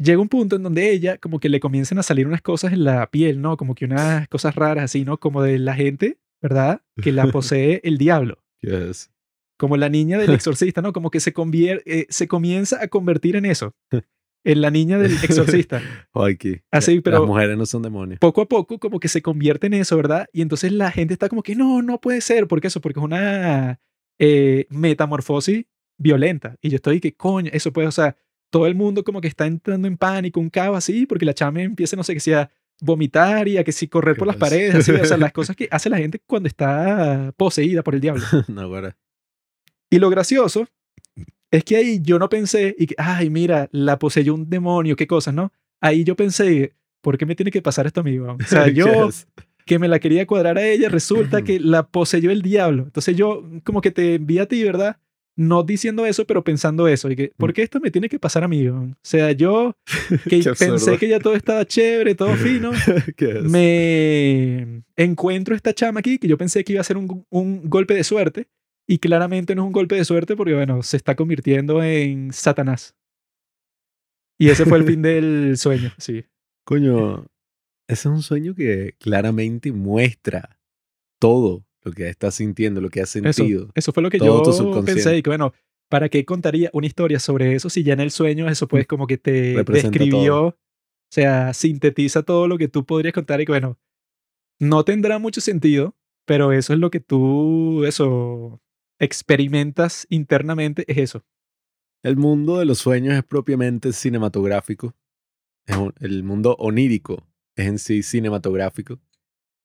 Llega 0.00 0.20
un 0.20 0.28
punto 0.28 0.56
en 0.56 0.62
donde 0.64 0.90
ella, 0.90 1.18
como 1.18 1.38
que 1.40 1.48
le 1.48 1.60
comienzan 1.60 1.98
a 1.98 2.02
salir 2.02 2.26
unas 2.26 2.42
cosas 2.42 2.72
en 2.72 2.82
la 2.84 3.08
piel, 3.10 3.40
¿no? 3.40 3.56
Como 3.56 3.74
que 3.74 3.84
unas 3.84 4.28
cosas 4.28 4.54
raras 4.56 4.84
así, 4.84 5.04
¿no? 5.04 5.18
Como 5.18 5.42
de 5.42 5.58
la 5.58 5.74
gente, 5.74 6.18
¿verdad? 6.42 6.82
Que 7.02 7.12
la 7.12 7.26
posee 7.32 7.80
el 7.84 7.98
diablo. 7.98 8.42
Yes. 8.60 9.10
Como 9.58 9.76
la 9.76 9.88
niña 9.88 10.18
del 10.18 10.30
exorcista, 10.34 10.82
¿no? 10.82 10.92
Como 10.92 11.10
que 11.10 11.20
se, 11.20 11.32
convier- 11.34 11.82
eh, 11.86 12.06
se 12.08 12.28
comienza 12.28 12.82
a 12.82 12.88
convertir 12.88 13.36
en 13.36 13.44
eso. 13.46 13.74
En 14.44 14.60
la 14.60 14.70
niña 14.70 14.98
del 14.98 15.12
exorcista. 15.12 15.82
Joaquín. 16.12 16.62
Así, 16.70 17.00
pero- 17.00 17.18
Las 17.18 17.26
mujeres 17.26 17.58
no 17.58 17.66
son 17.66 17.82
demonios. 17.82 18.20
poco 18.20 18.40
a 18.42 18.48
poco 18.48 18.78
como 18.78 19.00
que 19.00 19.08
se 19.08 19.20
convierte 19.20 19.66
en 19.66 19.74
eso, 19.74 19.96
¿verdad? 19.96 20.28
Y 20.32 20.42
entonces 20.42 20.70
la 20.72 20.92
gente 20.92 21.12
está 21.12 21.28
como 21.28 21.42
que 21.42 21.56
no, 21.56 21.82
no 21.82 22.00
puede 22.00 22.20
ser, 22.20 22.46
porque 22.46 22.68
eso, 22.68 22.80
porque 22.80 23.00
es 23.00 23.04
una 23.04 23.80
eh, 24.20 24.66
metamorfosis 24.70 25.66
violenta. 25.98 26.56
Y 26.62 26.70
yo 26.70 26.76
estoy 26.76 27.00
que 27.00 27.14
coño, 27.16 27.50
eso 27.52 27.72
puede, 27.72 27.88
o 27.88 27.92
sea, 27.92 28.16
todo 28.50 28.66
el 28.68 28.76
mundo 28.76 29.02
como 29.02 29.20
que 29.20 29.28
está 29.28 29.44
entrando 29.46 29.88
en 29.88 29.96
pánico, 29.98 30.38
un 30.40 30.50
caos 30.50 30.78
así, 30.78 31.04
porque 31.04 31.26
la 31.26 31.34
chama 31.34 31.60
empieza, 31.62 31.96
no 31.96 32.04
sé, 32.04 32.14
que 32.14 32.20
sea 32.20 32.48
vomitar 32.80 33.48
y 33.48 33.58
a 33.58 33.64
que 33.64 33.72
si 33.72 33.88
correr 33.88 34.14
¿Qué 34.14 34.18
por 34.18 34.28
las 34.28 34.36
paredes, 34.36 34.74
así, 34.74 34.92
o 34.92 35.04
sea, 35.04 35.16
las 35.16 35.32
cosas 35.32 35.56
que 35.56 35.68
hace 35.70 35.90
la 35.90 35.98
gente 35.98 36.20
cuando 36.26 36.48
está 36.48 37.32
poseída 37.36 37.82
por 37.82 37.94
el 37.94 38.00
diablo. 38.00 38.24
no, 38.48 38.60
ahora. 38.62 38.96
Y 39.90 39.98
lo 39.98 40.10
gracioso 40.10 40.68
es 41.50 41.64
que 41.64 41.76
ahí 41.76 42.00
yo 42.02 42.18
no 42.18 42.28
pensé, 42.28 42.74
y 42.78 42.86
que, 42.86 42.94
ay, 42.98 43.30
mira, 43.30 43.68
la 43.72 43.98
poseyó 43.98 44.34
un 44.34 44.50
demonio, 44.50 44.96
qué 44.96 45.06
cosas, 45.06 45.32
¿no? 45.34 45.52
Ahí 45.80 46.04
yo 46.04 46.14
pensé, 46.14 46.74
¿por 47.00 47.16
qué 47.16 47.24
me 47.24 47.34
tiene 47.34 47.50
que 47.50 47.62
pasar 47.62 47.86
esto 47.86 48.00
a 48.00 48.04
mí? 48.04 48.18
O 48.18 48.36
sea, 48.46 48.68
yo 48.68 49.06
Yes. 49.06 49.26
que 49.64 49.78
me 49.78 49.88
la 49.88 49.98
quería 49.98 50.26
cuadrar 50.26 50.58
a 50.58 50.66
ella, 50.66 50.88
resulta 50.88 51.42
que 51.42 51.58
la 51.58 51.86
poseyó 51.86 52.30
el 52.30 52.42
diablo. 52.42 52.84
Entonces 52.84 53.16
yo 53.16 53.44
como 53.64 53.80
que 53.80 53.90
te 53.90 54.16
envié 54.16 54.40
a 54.40 54.46
ti, 54.46 54.62
¿verdad? 54.62 54.98
No 55.38 55.62
diciendo 55.62 56.04
eso, 56.04 56.26
pero 56.26 56.42
pensando 56.42 56.88
eso. 56.88 57.08
Y 57.08 57.14
que, 57.14 57.32
¿por 57.36 57.52
qué 57.52 57.62
esto 57.62 57.78
me 57.78 57.92
tiene 57.92 58.08
que 58.08 58.18
pasar 58.18 58.42
a 58.42 58.48
mí? 58.48 58.66
O 58.66 58.92
sea, 59.02 59.30
yo 59.30 59.76
que 60.28 60.42
pensé 60.58 60.98
que 60.98 61.08
ya 61.08 61.20
todo 61.20 61.34
estaba 61.34 61.64
chévere, 61.64 62.16
todo 62.16 62.34
fino, 62.34 62.72
me 63.44 64.82
encuentro 64.96 65.54
esta 65.54 65.72
chama 65.72 66.00
aquí, 66.00 66.18
que 66.18 66.26
yo 66.26 66.36
pensé 66.36 66.64
que 66.64 66.72
iba 66.72 66.80
a 66.80 66.84
ser 66.84 66.96
un, 66.96 67.24
un 67.30 67.70
golpe 67.70 67.94
de 67.94 68.02
suerte. 68.02 68.48
Y 68.88 68.98
claramente 68.98 69.54
no 69.54 69.62
es 69.62 69.66
un 69.66 69.72
golpe 69.72 69.94
de 69.94 70.04
suerte 70.04 70.34
porque, 70.34 70.54
bueno, 70.54 70.82
se 70.82 70.96
está 70.96 71.14
convirtiendo 71.14 71.84
en 71.84 72.32
Satanás. 72.32 72.96
Y 74.40 74.48
ese 74.48 74.64
fue 74.64 74.78
el 74.78 74.84
fin 74.84 75.02
del 75.02 75.56
sueño, 75.56 75.92
sí. 75.98 76.24
Coño, 76.64 77.26
ese 77.86 78.08
es 78.08 78.14
un 78.14 78.22
sueño 78.22 78.56
que 78.56 78.96
claramente 78.98 79.70
muestra 79.70 80.58
todo 81.20 81.67
lo 81.88 81.94
que 81.94 82.08
estás 82.08 82.34
sintiendo, 82.36 82.80
lo 82.80 82.90
que 82.90 83.00
has 83.00 83.14
Eso, 83.16 83.32
sentido. 83.32 83.70
eso 83.74 83.92
fue 83.92 84.02
lo 84.02 84.10
que 84.10 84.18
yo 84.18 84.42
pensé 84.84 85.16
y 85.16 85.22
que 85.22 85.30
bueno, 85.30 85.52
¿para 85.88 86.08
qué 86.08 86.24
contaría 86.24 86.70
una 86.72 86.86
historia 86.86 87.18
sobre 87.18 87.54
eso 87.54 87.68
si 87.70 87.82
ya 87.82 87.92
en 87.94 88.00
el 88.00 88.10
sueño 88.10 88.48
eso 88.48 88.68
pues 88.68 88.86
como 88.86 89.06
que 89.06 89.18
te 89.18 89.54
Representa 89.56 89.98
describió, 89.98 90.32
todo. 90.34 90.46
o 90.48 90.56
sea, 91.10 91.52
sintetiza 91.54 92.22
todo 92.22 92.46
lo 92.48 92.58
que 92.58 92.68
tú 92.68 92.84
podrías 92.84 93.14
contar 93.14 93.40
y 93.40 93.44
que 93.46 93.52
bueno, 93.52 93.78
no 94.60 94.84
tendrá 94.84 95.18
mucho 95.18 95.40
sentido, 95.40 95.96
pero 96.26 96.52
eso 96.52 96.72
es 96.74 96.78
lo 96.78 96.90
que 96.90 97.00
tú, 97.00 97.84
eso, 97.84 98.60
experimentas 98.98 100.06
internamente, 100.10 100.84
es 100.88 100.98
eso. 100.98 101.24
El 102.02 102.16
mundo 102.16 102.58
de 102.58 102.64
los 102.64 102.78
sueños 102.78 103.14
es 103.14 103.24
propiamente 103.24 103.92
cinematográfico. 103.92 104.94
Es 105.66 105.76
un- 105.76 105.94
el 106.00 106.22
mundo 106.22 106.54
onírico 106.58 107.26
es 107.56 107.66
en 107.66 107.78
sí 107.78 108.02
cinematográfico. 108.02 109.00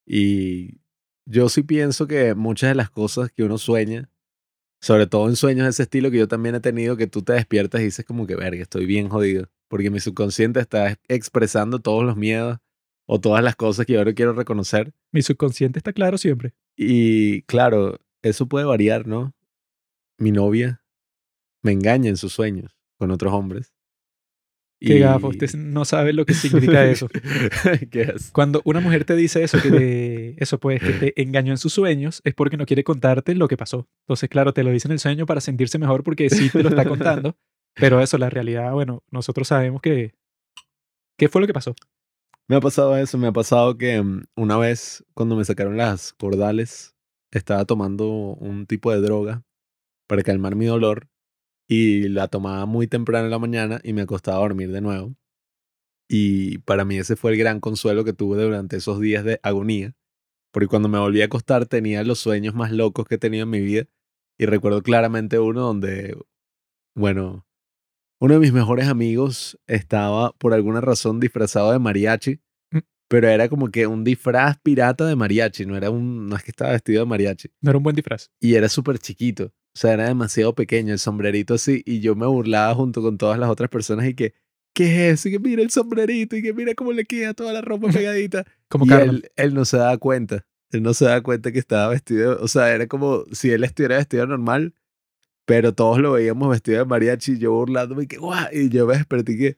Y 0.06 0.80
yo 1.26 1.50
sí 1.50 1.64
pienso 1.64 2.08
que 2.08 2.36
muchas 2.36 2.70
de 2.70 2.76
las 2.76 2.90
cosas 2.90 3.32
que 3.32 3.44
uno 3.44 3.58
sueña, 3.58 4.10
sobre 4.82 5.08
todo 5.08 5.30
en 5.30 5.36
sueños 5.36 5.64
de 5.64 5.70
ese 5.70 5.84
estilo 5.84 6.12
que 6.12 6.18
yo 6.18 6.28
también 6.28 6.56
he 6.56 6.60
tenido, 6.60 6.98
que 6.98 7.08
tú 7.08 7.22
te 7.22 7.34
despiertas 7.34 7.82
y 7.82 7.86
dices 7.86 8.06
como 8.06 8.28
que, 8.28 8.36
verga, 8.36 8.62
estoy 8.62 8.86
bien 8.86 9.10
jodido. 9.10 9.50
Porque 9.70 9.90
mi 9.90 10.00
subconsciente 10.00 10.60
está 10.60 11.00
expresando 11.08 11.80
todos 11.80 12.04
los 12.04 12.18
miedos 12.18 12.60
o 13.06 13.20
todas 13.20 13.44
las 13.44 13.56
cosas 13.56 13.86
que 13.86 13.94
yo 13.94 14.00
ahora 14.00 14.14
quiero 14.14 14.34
reconocer. 14.34 14.94
Mi 15.12 15.22
subconsciente 15.22 15.80
está 15.80 15.94
claro 15.94 16.18
siempre. 16.18 16.54
Y 16.76 17.44
claro, 17.44 18.00
eso 18.22 18.48
puede 18.48 18.66
variar, 18.66 19.08
¿no? 19.08 19.34
Mi 20.18 20.32
novia 20.32 20.84
me 21.62 21.72
engaña 21.72 22.10
en 22.10 22.18
sus 22.18 22.34
sueños 22.34 22.78
con 22.98 23.12
otros 23.12 23.34
hombres. 23.34 23.73
Qué 24.86 24.98
Y- 24.98 25.00
gafo, 25.00 25.30
usted 25.30 25.54
no 25.56 25.86
sabe 25.86 26.12
lo 26.12 26.26
que 26.26 26.34
significa 26.34 26.86
eso. 26.86 27.08
Cuando 28.34 28.62
una 28.66 28.82
mujer 28.82 29.06
te 29.06 29.16
dice 29.16 29.42
eso, 29.44 29.58
que 29.62 29.72
te, 29.72 30.44
eso 30.44 30.60
pues, 30.60 30.82
que 30.82 30.92
te 30.94 31.22
engañó 31.22 31.52
en 31.54 31.58
sus 31.58 31.72
sueños, 31.74 32.22
es 32.26 32.34
porque 32.34 32.58
no 32.58 32.66
quiere 32.66 32.84
contarte 32.84 33.34
lo 33.36 33.48
que 33.48 33.56
pasó. 33.56 33.88
Entonces, 34.06 34.30
claro, 34.30 34.54
te 34.54 34.64
lo 34.64 34.72
dice 34.72 34.88
en 34.90 34.94
el 34.94 35.00
sueño 35.00 35.26
para 35.26 35.40
sentirse 35.42 35.78
mejor 35.80 36.04
porque 36.04 36.30
sí 36.30 36.50
te 36.50 36.62
lo 36.62 36.70
está 36.70 36.86
contando. 36.86 37.38
Pero 37.76 38.02
eso, 38.02 38.18
la 38.18 38.30
realidad, 38.30 38.72
bueno, 38.74 39.04
nosotros 39.10 39.48
sabemos 39.48 39.82
que... 39.82 40.14
¿Qué 41.18 41.30
fue 41.30 41.42
lo 41.42 41.48
que 41.48 41.54
pasó? 41.54 41.76
Me 42.48 42.58
ha 42.58 42.60
pasado 42.60 42.98
eso, 42.98 43.18
me 43.18 43.28
ha 43.28 43.32
pasado 43.32 43.78
que 43.78 44.02
mm, 44.02 44.24
una 44.36 44.58
vez 44.58 45.04
cuando 45.14 45.36
me 45.36 45.46
sacaron 45.46 45.78
las 45.78 46.14
cordales, 46.14 46.94
estaba 47.32 47.64
tomando 47.66 48.10
un 48.10 48.66
tipo 48.68 48.92
de 48.92 49.00
droga 49.00 49.44
para 50.08 50.24
calmar 50.24 50.56
mi 50.56 50.66
dolor 50.66 51.08
y 51.76 52.08
la 52.10 52.28
tomaba 52.28 52.66
muy 52.68 52.86
temprano 52.88 53.26
en 53.26 53.32
la 53.32 53.40
mañana 53.40 53.80
y 53.84 53.94
me 53.94 54.02
acostaba 54.02 54.38
a 54.38 54.42
dormir 54.42 54.72
de 54.72 54.82
nuevo. 54.82 55.16
Y 56.08 56.60
para 56.60 56.86
mí 56.86 56.98
ese 56.98 57.16
fue 57.16 57.32
el 57.32 57.38
gran 57.38 57.60
consuelo 57.60 58.04
que 58.04 58.14
tuve 58.14 58.42
durante 58.44 58.78
esos 58.78 59.00
días 59.00 59.24
de 59.24 59.40
agonía, 59.42 59.96
porque 60.52 60.68
cuando 60.68 60.90
me 60.90 61.00
volví 61.00 61.22
a 61.22 61.26
acostar 61.26 61.66
tenía 61.66 62.04
los 62.04 62.20
sueños 62.20 62.54
más 62.54 62.72
locos 62.72 63.08
que 63.08 63.16
he 63.16 63.18
tenido 63.18 63.44
en 63.44 63.50
mi 63.50 63.62
vida 63.62 63.86
y 64.38 64.46
recuerdo 64.46 64.82
claramente 64.84 65.40
uno 65.40 65.62
donde, 65.62 66.16
bueno, 66.96 67.46
uno 68.22 68.34
de 68.36 68.40
mis 68.40 68.54
mejores 68.54 68.88
amigos 68.88 69.58
estaba 69.68 70.32
por 70.34 70.54
alguna 70.54 70.82
razón 70.82 71.20
disfrazado 71.20 71.72
de 71.72 71.80
mariachi, 71.80 72.40
Mm. 72.72 72.80
pero 73.08 73.28
era 73.30 73.50
como 73.50 73.70
que 73.70 73.86
un 73.88 74.04
disfraz 74.04 74.58
pirata 74.64 75.06
de 75.06 75.16
mariachi, 75.16 75.66
no 75.66 75.76
era 75.78 75.90
un, 75.92 76.28
no 76.28 76.36
es 76.36 76.44
que 76.44 76.52
estaba 76.52 76.72
vestido 76.72 77.02
de 77.02 77.06
mariachi 77.10 77.50
No 77.62 77.70
era 77.72 77.78
un 77.78 77.84
buen 77.84 77.96
disfraz. 77.96 78.32
y 78.40 78.56
era 78.56 78.68
súper 78.70 78.98
chiquito. 79.00 79.52
O 79.76 79.80
sea, 79.80 79.94
era 79.94 80.08
demasiado 80.08 80.54
pequeño, 80.54 80.94
el 80.94 81.00
sombrerito 81.00 81.56
así. 81.56 81.82
Y 81.86 82.00
yo 82.00 82.16
me 82.16 82.28
burlaba 82.28 82.76
junto 82.76 83.02
con 83.02 83.18
todas 83.18 83.40
las 83.40 83.50
otras 83.50 83.70
personas 83.70 84.08
y 84.08 84.14
que, 84.14 84.34
¿qué 84.74 85.10
es 85.10 85.20
eso? 85.20 85.30
Y 85.30 85.32
que 85.34 85.40
mira 85.40 85.64
el 85.64 85.72
sombrerito 85.72 86.36
y 86.36 86.44
que 86.44 86.54
mira 86.54 86.76
cómo 86.76 86.92
le 86.92 87.06
queda 87.06 87.34
toda 87.34 87.54
la 87.54 87.62
ropa 87.62 87.88
pegadita. 87.92 88.46
Como 88.68 88.86
y 88.86 88.94
él, 88.94 89.32
él 89.36 89.54
no 89.54 89.66
se 89.66 89.78
daba 89.78 89.98
cuenta. 89.98 90.46
Él 90.72 90.84
no 90.84 90.94
se 90.94 91.06
daba 91.06 91.22
cuenta 91.22 91.52
que 91.52 91.60
estaba 91.60 91.90
vestido. 91.90 92.38
O 92.42 92.48
sea, 92.48 92.74
era 92.74 92.88
como 92.88 93.26
si 93.32 93.52
él 93.52 93.64
estuviera 93.64 93.98
vestido 93.98 94.26
normal, 94.28 94.74
pero 95.46 95.74
todos 95.74 96.00
lo 96.00 96.14
veíamos 96.14 96.50
vestido 96.50 96.80
de 96.80 96.86
mariachi 96.86 97.34
y 97.34 97.40
yo 97.40 97.52
burlándome 97.54 98.04
y 98.04 98.08
que, 98.08 98.18
guau. 98.18 98.48
Y 98.52 98.70
yo 98.70 98.86
me 98.86 98.96
desperté 98.96 99.38
que, 99.38 99.58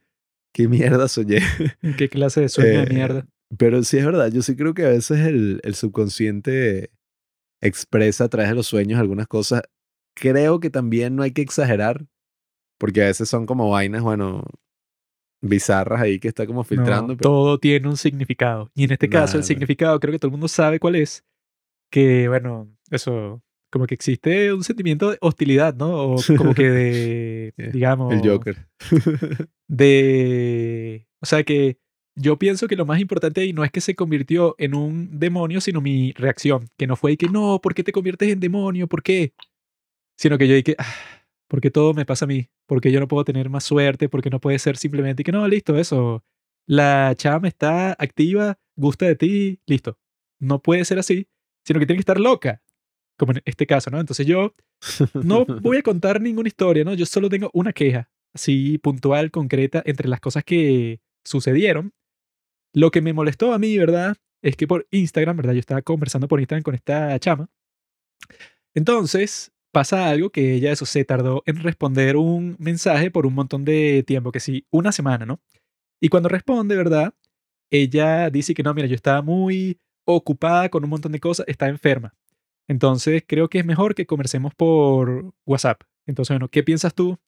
¿qué 0.54 0.68
mierda 0.68 1.08
soñé? 1.08 1.40
¿Qué 1.98 2.10
clase 2.10 2.42
de 2.42 2.50
sueño 2.50 2.82
Eh, 2.82 2.86
de 2.86 2.94
mierda? 2.94 3.28
Pero 3.58 3.84
sí 3.84 3.98
es 3.98 4.06
verdad, 4.06 4.32
yo 4.32 4.42
sí 4.42 4.56
creo 4.56 4.74
que 4.74 4.86
a 4.86 4.90
veces 4.90 5.20
el, 5.20 5.62
el 5.64 5.76
subconsciente 5.76 6.90
expresa 7.62 8.26
a 8.26 8.30
través 8.30 8.50
de 8.50 8.56
los 8.56 8.68
sueños 8.68 9.00
algunas 9.00 9.28
cosas. 9.28 9.62
Creo 10.16 10.60
que 10.60 10.70
también 10.70 11.16
no 11.16 11.24
hay 11.24 11.32
que 11.32 11.42
exagerar, 11.42 12.06
porque 12.80 13.04
a 13.04 13.08
veces 13.08 13.30
son 13.30 13.46
como 13.46 13.70
vainas, 13.70 14.02
bueno, 14.02 14.44
bizarras 15.42 16.02
ahí 16.02 16.20
que 16.20 16.28
está 16.28 16.48
como 16.48 16.64
filtrando. 16.64 17.14
No, 17.14 17.18
pero- 17.18 17.30
todo 17.30 17.60
tiene 17.60 17.88
un 17.88 17.98
significado. 17.98 18.72
Y 18.76 18.86
en 18.86 18.92
este 18.94 19.10
caso, 19.10 19.34
el 19.34 19.42
Nada. 19.42 19.48
significado 19.48 20.00
creo 20.00 20.12
que 20.12 20.20
todo 20.20 20.30
el 20.30 20.34
mundo 20.34 20.48
sabe 20.48 20.80
cuál 20.80 20.96
es. 20.96 21.24
Que, 21.92 22.28
bueno, 22.28 22.70
eso, 22.90 23.44
como 23.72 23.86
que 23.88 23.94
existe 23.94 24.52
un 24.54 24.64
sentimiento 24.64 25.12
de 25.12 25.18
hostilidad, 25.22 25.76
¿no? 25.76 26.14
O 26.14 26.16
como 26.38 26.54
que 26.54 26.70
de, 26.70 27.54
Yeah, 27.58 27.70
digamos... 27.72 28.14
El 28.14 28.28
Joker. 28.28 28.68
de... 29.68 31.08
O 31.22 31.26
sea 31.26 31.44
que 31.44 31.78
yo 32.16 32.38
pienso 32.38 32.68
que 32.68 32.76
lo 32.76 32.86
más 32.86 33.00
importante 33.00 33.42
ahí 33.42 33.54
no 33.54 33.64
es 33.64 33.72
que 33.72 33.82
se 33.82 33.96
convirtió 33.96 34.56
en 34.58 34.74
un 34.74 35.20
demonio, 35.20 35.60
sino 35.62 35.82
mi 35.82 36.14
reacción, 36.14 36.70
que 36.78 36.88
no 36.88 36.96
fue 36.96 37.18
que 37.18 37.28
no, 37.28 37.60
¿por 37.62 37.74
qué 37.74 37.84
te 37.84 37.92
conviertes 37.92 38.30
en 38.30 38.40
demonio? 38.40 38.88
¿Por 38.88 39.04
qué? 39.04 39.34
Sino 40.18 40.38
que 40.38 40.48
yo 40.48 40.56
dije, 40.56 40.76
ah, 40.78 40.94
porque 41.48 41.72
todo 41.72 41.94
me 41.94 42.06
pasa 42.06 42.26
a 42.26 42.28
mí, 42.28 42.50
porque 42.66 42.92
yo 42.92 43.00
no 43.00 43.08
puedo 43.08 43.24
tener 43.26 43.50
más 43.50 43.64
suerte, 43.64 44.10
porque 44.10 44.30
no 44.30 44.40
puede 44.40 44.60
ser 44.60 44.78
simplemente 44.78 45.24
que 45.24 45.32
no, 45.32 45.48
listo, 45.48 45.78
eso. 45.78 46.24
La 46.68 47.14
chama 47.16 47.48
está 47.48 47.92
activa, 47.92 48.58
gusta 48.76 49.06
de 49.06 49.16
ti, 49.16 49.60
listo. 49.66 50.00
No 50.40 50.62
puede 50.62 50.86
ser 50.86 51.00
así, 51.00 51.28
sino 51.66 51.80
que 51.80 51.86
tiene 51.86 51.98
que 51.98 52.02
estar 52.02 52.20
loca, 52.20 52.62
como 53.18 53.34
en 53.34 53.42
este 53.46 53.68
caso, 53.68 53.90
¿no? 53.92 54.00
Entonces 54.00 54.26
yo 54.26 54.56
no 55.14 55.46
voy 55.46 55.78
a 55.78 55.82
contar 55.84 56.22
ninguna 56.22 56.48
historia, 56.48 56.84
¿no? 56.84 56.94
Yo 56.94 57.06
solo 57.06 57.30
tengo 57.30 57.50
una 57.54 57.74
queja, 57.74 58.10
así 58.34 58.78
puntual, 58.80 59.32
concreta, 59.32 59.84
entre 59.86 60.10
las 60.10 60.20
cosas 60.20 60.44
que 60.44 61.02
sucedieron. 61.24 61.94
Lo 62.74 62.92
que 62.92 63.02
me 63.02 63.14
molestó 63.14 63.54
a 63.54 63.60
mí, 63.60 63.78
¿verdad? 63.78 64.18
Es 64.42 64.58
que 64.58 64.68
por 64.68 64.88
Instagram, 64.92 65.38
¿verdad? 65.38 65.54
Yo 65.54 65.60
estaba 65.60 65.82
conversando 65.82 66.28
por 66.28 66.40
Instagram 66.40 66.64
con 66.64 66.76
esta 66.76 67.18
chama. 67.20 67.50
Entonces, 68.74 69.54
pasa 69.76 70.08
algo 70.08 70.30
que 70.30 70.54
ella 70.54 70.72
eso 70.72 70.86
se 70.86 71.04
tardó 71.04 71.44
en 71.46 71.62
responder 71.62 72.16
un 72.16 72.56
mensaje 72.60 73.12
por 73.12 73.26
un 73.26 73.34
montón 73.34 73.66
de 73.66 74.06
tiempo, 74.08 74.32
que 74.32 74.40
sí, 74.40 74.66
una 74.72 74.94
semana, 74.94 75.26
¿no? 75.26 75.42
Y 76.00 76.08
cuando 76.08 76.30
responde, 76.30 76.78
¿verdad? 76.78 77.14
Ella 77.70 78.30
dice 78.30 78.54
que 78.54 78.64
no, 78.64 78.74
mira, 78.74 78.88
yo 78.88 78.96
estaba 78.96 79.22
muy 79.22 79.78
ocupada 80.06 80.70
con 80.70 80.86
un 80.86 80.92
montón 80.92 81.12
de 81.12 81.20
cosas, 81.20 81.46
está 81.50 81.68
enferma. 81.68 82.16
Entonces, 82.70 83.26
creo 83.28 83.50
que 83.50 83.60
es 83.60 83.66
mejor 83.66 83.96
que 83.96 84.06
conversemos 84.06 84.56
por 84.56 85.34
WhatsApp. 85.46 85.82
Entonces, 86.06 86.34
bueno, 86.34 86.48
¿qué 86.48 86.64
piensas 86.64 86.94
tú 86.96 87.20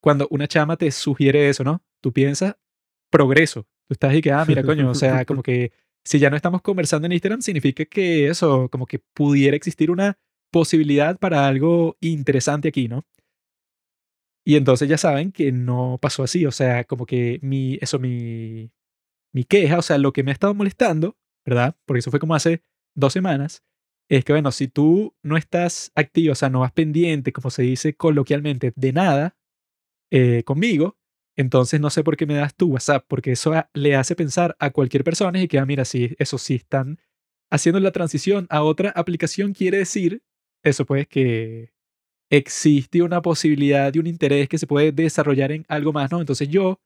cuando 0.00 0.26
una 0.32 0.48
chama 0.48 0.76
te 0.76 0.90
sugiere 0.90 1.48
eso, 1.48 1.62
no? 1.62 1.80
Tú 2.00 2.12
piensas 2.12 2.56
progreso. 3.08 3.68
Tú 3.86 3.92
estás 3.92 4.10
ahí 4.10 4.20
que, 4.20 4.32
ah, 4.32 4.44
mira, 4.48 4.64
coño, 4.64 4.90
o 4.90 4.96
sea, 4.96 5.24
como 5.24 5.42
que 5.44 5.70
si 6.04 6.18
ya 6.18 6.28
no 6.28 6.34
estamos 6.34 6.60
conversando 6.60 7.06
en 7.06 7.12
Instagram, 7.12 7.40
significa 7.40 7.84
que 7.84 8.26
eso, 8.26 8.68
como 8.68 8.84
que 8.84 8.98
pudiera 8.98 9.56
existir 9.56 9.92
una 9.92 10.18
posibilidad 10.54 11.18
para 11.18 11.48
algo 11.48 11.96
interesante 12.00 12.68
aquí, 12.68 12.86
¿no? 12.86 13.04
Y 14.46 14.54
entonces 14.54 14.88
ya 14.88 14.96
saben 14.96 15.32
que 15.32 15.50
no 15.50 15.98
pasó 16.00 16.22
así, 16.22 16.46
o 16.46 16.52
sea, 16.52 16.84
como 16.84 17.06
que 17.06 17.40
mi, 17.42 17.76
eso, 17.80 17.98
mi, 17.98 18.70
mi 19.32 19.42
queja, 19.42 19.78
o 19.78 19.82
sea, 19.82 19.98
lo 19.98 20.12
que 20.12 20.22
me 20.22 20.30
ha 20.30 20.32
estado 20.34 20.54
molestando, 20.54 21.16
¿verdad? 21.44 21.76
Porque 21.84 21.98
eso 21.98 22.12
fue 22.12 22.20
como 22.20 22.36
hace 22.36 22.62
dos 22.94 23.12
semanas, 23.12 23.64
es 24.08 24.24
que, 24.24 24.32
bueno, 24.32 24.52
si 24.52 24.68
tú 24.68 25.16
no 25.24 25.36
estás 25.36 25.90
activo, 25.96 26.30
o 26.30 26.36
sea, 26.36 26.50
no 26.50 26.60
vas 26.60 26.70
pendiente, 26.70 27.32
como 27.32 27.50
se 27.50 27.62
dice 27.62 27.96
coloquialmente, 27.96 28.72
de 28.76 28.92
nada 28.92 29.36
eh, 30.12 30.44
conmigo, 30.44 30.96
entonces 31.34 31.80
no 31.80 31.90
sé 31.90 32.04
por 32.04 32.16
qué 32.16 32.26
me 32.26 32.34
das 32.34 32.54
tu 32.54 32.68
WhatsApp, 32.68 33.04
porque 33.08 33.32
eso 33.32 33.52
le 33.72 33.96
hace 33.96 34.14
pensar 34.14 34.54
a 34.60 34.70
cualquier 34.70 35.02
persona 35.02 35.42
y 35.42 35.48
que, 35.48 35.58
ah, 35.58 35.66
mira, 35.66 35.84
si 35.84 36.14
eso 36.20 36.38
sí 36.38 36.54
están 36.54 37.00
haciendo 37.50 37.80
la 37.80 37.90
transición 37.90 38.46
a 38.50 38.62
otra 38.62 38.90
aplicación, 38.90 39.52
quiere 39.52 39.78
decir 39.78 40.22
eso, 40.64 40.86
pues, 40.86 41.06
que 41.06 41.72
existe 42.30 43.02
una 43.02 43.22
posibilidad 43.22 43.92
de 43.92 44.00
un 44.00 44.06
interés 44.06 44.48
que 44.48 44.58
se 44.58 44.66
puede 44.66 44.92
desarrollar 44.92 45.52
en 45.52 45.64
algo 45.68 45.92
más, 45.92 46.10
¿no? 46.10 46.20
Entonces 46.20 46.48
yo 46.48 46.80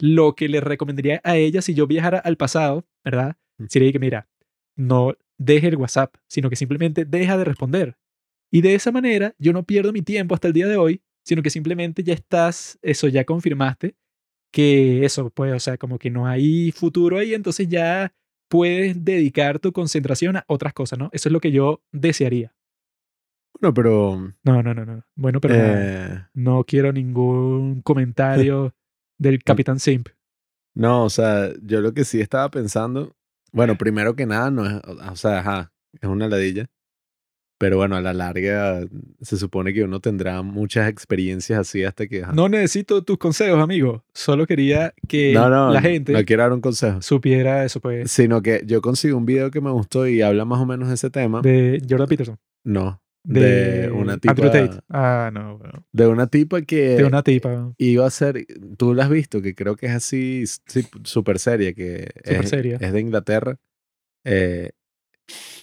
lo 0.00 0.34
que 0.34 0.48
le 0.48 0.60
recomendaría 0.60 1.20
a 1.24 1.36
ella 1.36 1.62
si 1.62 1.74
yo 1.74 1.86
viajara 1.86 2.18
al 2.18 2.36
pasado, 2.36 2.84
¿verdad? 3.04 3.36
Sería 3.68 3.92
que, 3.92 3.98
mira, 3.98 4.28
no 4.76 5.14
deje 5.38 5.68
el 5.68 5.76
WhatsApp, 5.76 6.16
sino 6.28 6.50
que 6.50 6.56
simplemente 6.56 7.04
deja 7.04 7.38
de 7.38 7.44
responder. 7.44 7.96
Y 8.50 8.60
de 8.62 8.74
esa 8.74 8.92
manera 8.92 9.34
yo 9.38 9.52
no 9.52 9.64
pierdo 9.64 9.92
mi 9.92 10.02
tiempo 10.02 10.34
hasta 10.34 10.48
el 10.48 10.54
día 10.54 10.66
de 10.68 10.76
hoy, 10.76 11.02
sino 11.24 11.42
que 11.42 11.50
simplemente 11.50 12.02
ya 12.02 12.14
estás, 12.14 12.78
eso 12.82 13.08
ya 13.08 13.24
confirmaste 13.24 13.94
que 14.52 15.04
eso, 15.04 15.30
pues, 15.30 15.54
o 15.54 15.60
sea, 15.60 15.78
como 15.78 15.98
que 15.98 16.10
no 16.10 16.26
hay 16.26 16.72
futuro 16.72 17.18
ahí, 17.18 17.34
entonces 17.34 17.68
ya 17.68 18.12
puedes 18.48 19.02
dedicar 19.04 19.58
tu 19.58 19.72
concentración 19.72 20.36
a 20.36 20.44
otras 20.46 20.74
cosas, 20.74 20.98
¿no? 20.98 21.08
Eso 21.12 21.28
es 21.28 21.32
lo 21.32 21.40
que 21.40 21.52
yo 21.52 21.82
desearía. 21.90 22.52
Bueno, 23.60 23.74
pero... 23.74 24.32
No, 24.44 24.62
no, 24.62 24.74
no, 24.74 24.84
no. 24.84 25.04
Bueno, 25.14 25.40
pero 25.40 25.54
eh, 25.56 26.26
no 26.34 26.64
quiero 26.64 26.92
ningún 26.92 27.82
comentario 27.82 28.74
del 29.18 29.42
Capitán 29.42 29.78
Simp. 29.78 30.08
No, 30.74 31.04
o 31.04 31.10
sea, 31.10 31.50
yo 31.62 31.80
lo 31.80 31.92
que 31.92 32.04
sí 32.04 32.20
estaba 32.20 32.50
pensando, 32.50 33.14
bueno, 33.52 33.76
primero 33.76 34.16
que 34.16 34.26
nada, 34.26 34.50
no 34.50 34.66
es, 34.66 34.80
o 34.84 35.16
sea, 35.16 35.40
ajá, 35.40 35.72
es 36.00 36.08
una 36.08 36.28
ladilla. 36.28 36.70
Pero 37.58 37.76
bueno, 37.76 37.94
a 37.94 38.00
la 38.00 38.12
larga 38.12 38.80
se 39.20 39.36
supone 39.36 39.72
que 39.72 39.84
uno 39.84 40.00
tendrá 40.00 40.42
muchas 40.42 40.88
experiencias 40.88 41.60
así 41.60 41.84
hasta 41.84 42.08
que... 42.08 42.24
ajá. 42.24 42.32
No 42.32 42.48
necesito 42.48 43.04
tus 43.04 43.18
consejos, 43.18 43.60
amigo. 43.60 44.04
Solo 44.12 44.48
quería 44.48 44.92
que 45.06 45.32
no, 45.32 45.48
no, 45.48 45.72
la 45.72 45.80
gente 45.80 46.12
no 46.12 46.24
quiero 46.24 46.42
dar 46.42 46.52
un 46.52 46.60
consejo. 46.60 47.00
supiera 47.02 47.64
eso, 47.64 47.78
pues, 47.78 48.10
Sino 48.10 48.42
que 48.42 48.64
yo 48.66 48.82
consigo 48.82 49.16
un 49.16 49.26
video 49.26 49.52
que 49.52 49.60
me 49.60 49.70
gustó 49.70 50.08
y 50.08 50.22
habla 50.22 50.44
más 50.44 50.60
o 50.60 50.66
menos 50.66 50.88
de 50.88 50.94
ese 50.94 51.10
tema. 51.10 51.40
de 51.40 51.80
Jordan 51.88 52.08
Peterson. 52.08 52.38
no, 52.64 53.00
De, 53.24 53.82
de, 53.82 53.90
una 53.90 54.18
tipa... 54.18 54.32
Andrew 54.32 54.50
Tate. 54.50 54.80
Ah, 54.88 55.30
no, 55.32 55.58
bueno. 55.58 55.84
De 55.92 56.06
una 56.08 56.26
tipa 56.26 56.62
que 56.62 56.96
De 56.96 57.04
una 57.04 57.22
tipa. 57.22 57.72
iba 57.78 58.06
a 58.06 58.10
ser... 58.10 58.46
Tú 58.76 58.94
la 58.94 59.04
has 59.04 59.10
visto, 59.10 59.40
que 59.40 59.54
creo 59.54 59.76
que 59.76 59.86
es 59.86 59.92
así 59.92 60.44
sí, 60.66 60.86
súper 61.04 61.38
seria, 61.38 61.72
que 61.72 62.08
Súper 62.24 62.44
es, 62.44 62.50
seria. 62.50 62.76
es 62.80 62.92
de 62.92 63.00
Inglaterra. 63.00 63.56
eh, 64.24 64.70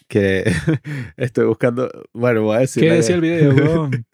que 0.08 0.44
estoy 1.18 1.46
buscando... 1.46 1.90
Bueno, 2.14 2.44
voy 2.44 2.58
a 2.58 2.60
decir... 2.60 2.84
¿Qué 2.84 2.92
decía 2.94 3.16
el 3.16 3.22
video, 3.22 3.54
weón? 3.56 4.06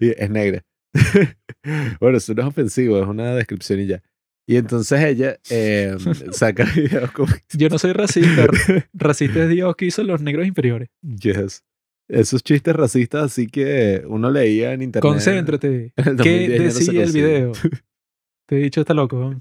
Es 0.00 0.30
negra. 0.30 0.64
bueno, 2.00 2.18
eso 2.18 2.34
no 2.34 2.42
es 2.42 2.48
ofensivo, 2.48 3.00
es 3.02 3.06
una 3.08 3.34
descripción 3.34 3.80
y 3.80 3.86
ya. 3.86 4.02
Y 4.46 4.56
entonces 4.56 5.00
ella 5.02 5.38
eh, 5.50 5.96
saca 6.32 6.64
videos 6.74 7.10
como... 7.12 7.32
Yo 7.52 7.68
no 7.68 7.78
soy 7.78 7.92
racista. 7.92 8.46
Racista 8.92 9.44
es 9.44 9.48
Dios 9.50 9.74
que 9.76 9.86
hizo 9.86 10.02
los 10.02 10.20
negros 10.20 10.46
inferiores. 10.46 10.88
Yes. 11.02 11.64
Esos 12.12 12.42
chistes 12.42 12.76
racistas 12.76 13.24
así 13.24 13.46
que 13.46 14.04
uno 14.06 14.30
leía 14.30 14.74
en 14.74 14.82
internet. 14.82 15.10
Concéntrate. 15.10 15.94
En 15.96 16.18
¿Qué 16.18 16.46
2010 16.46 16.58
ya 16.58 16.64
no 16.64 16.70
se 16.70 16.78
decía 16.78 17.04
el 17.04 17.12
video? 17.12 17.52
Te 18.46 18.56
he 18.56 18.58
dicho, 18.58 18.82
está 18.82 18.92
loco. 18.92 19.34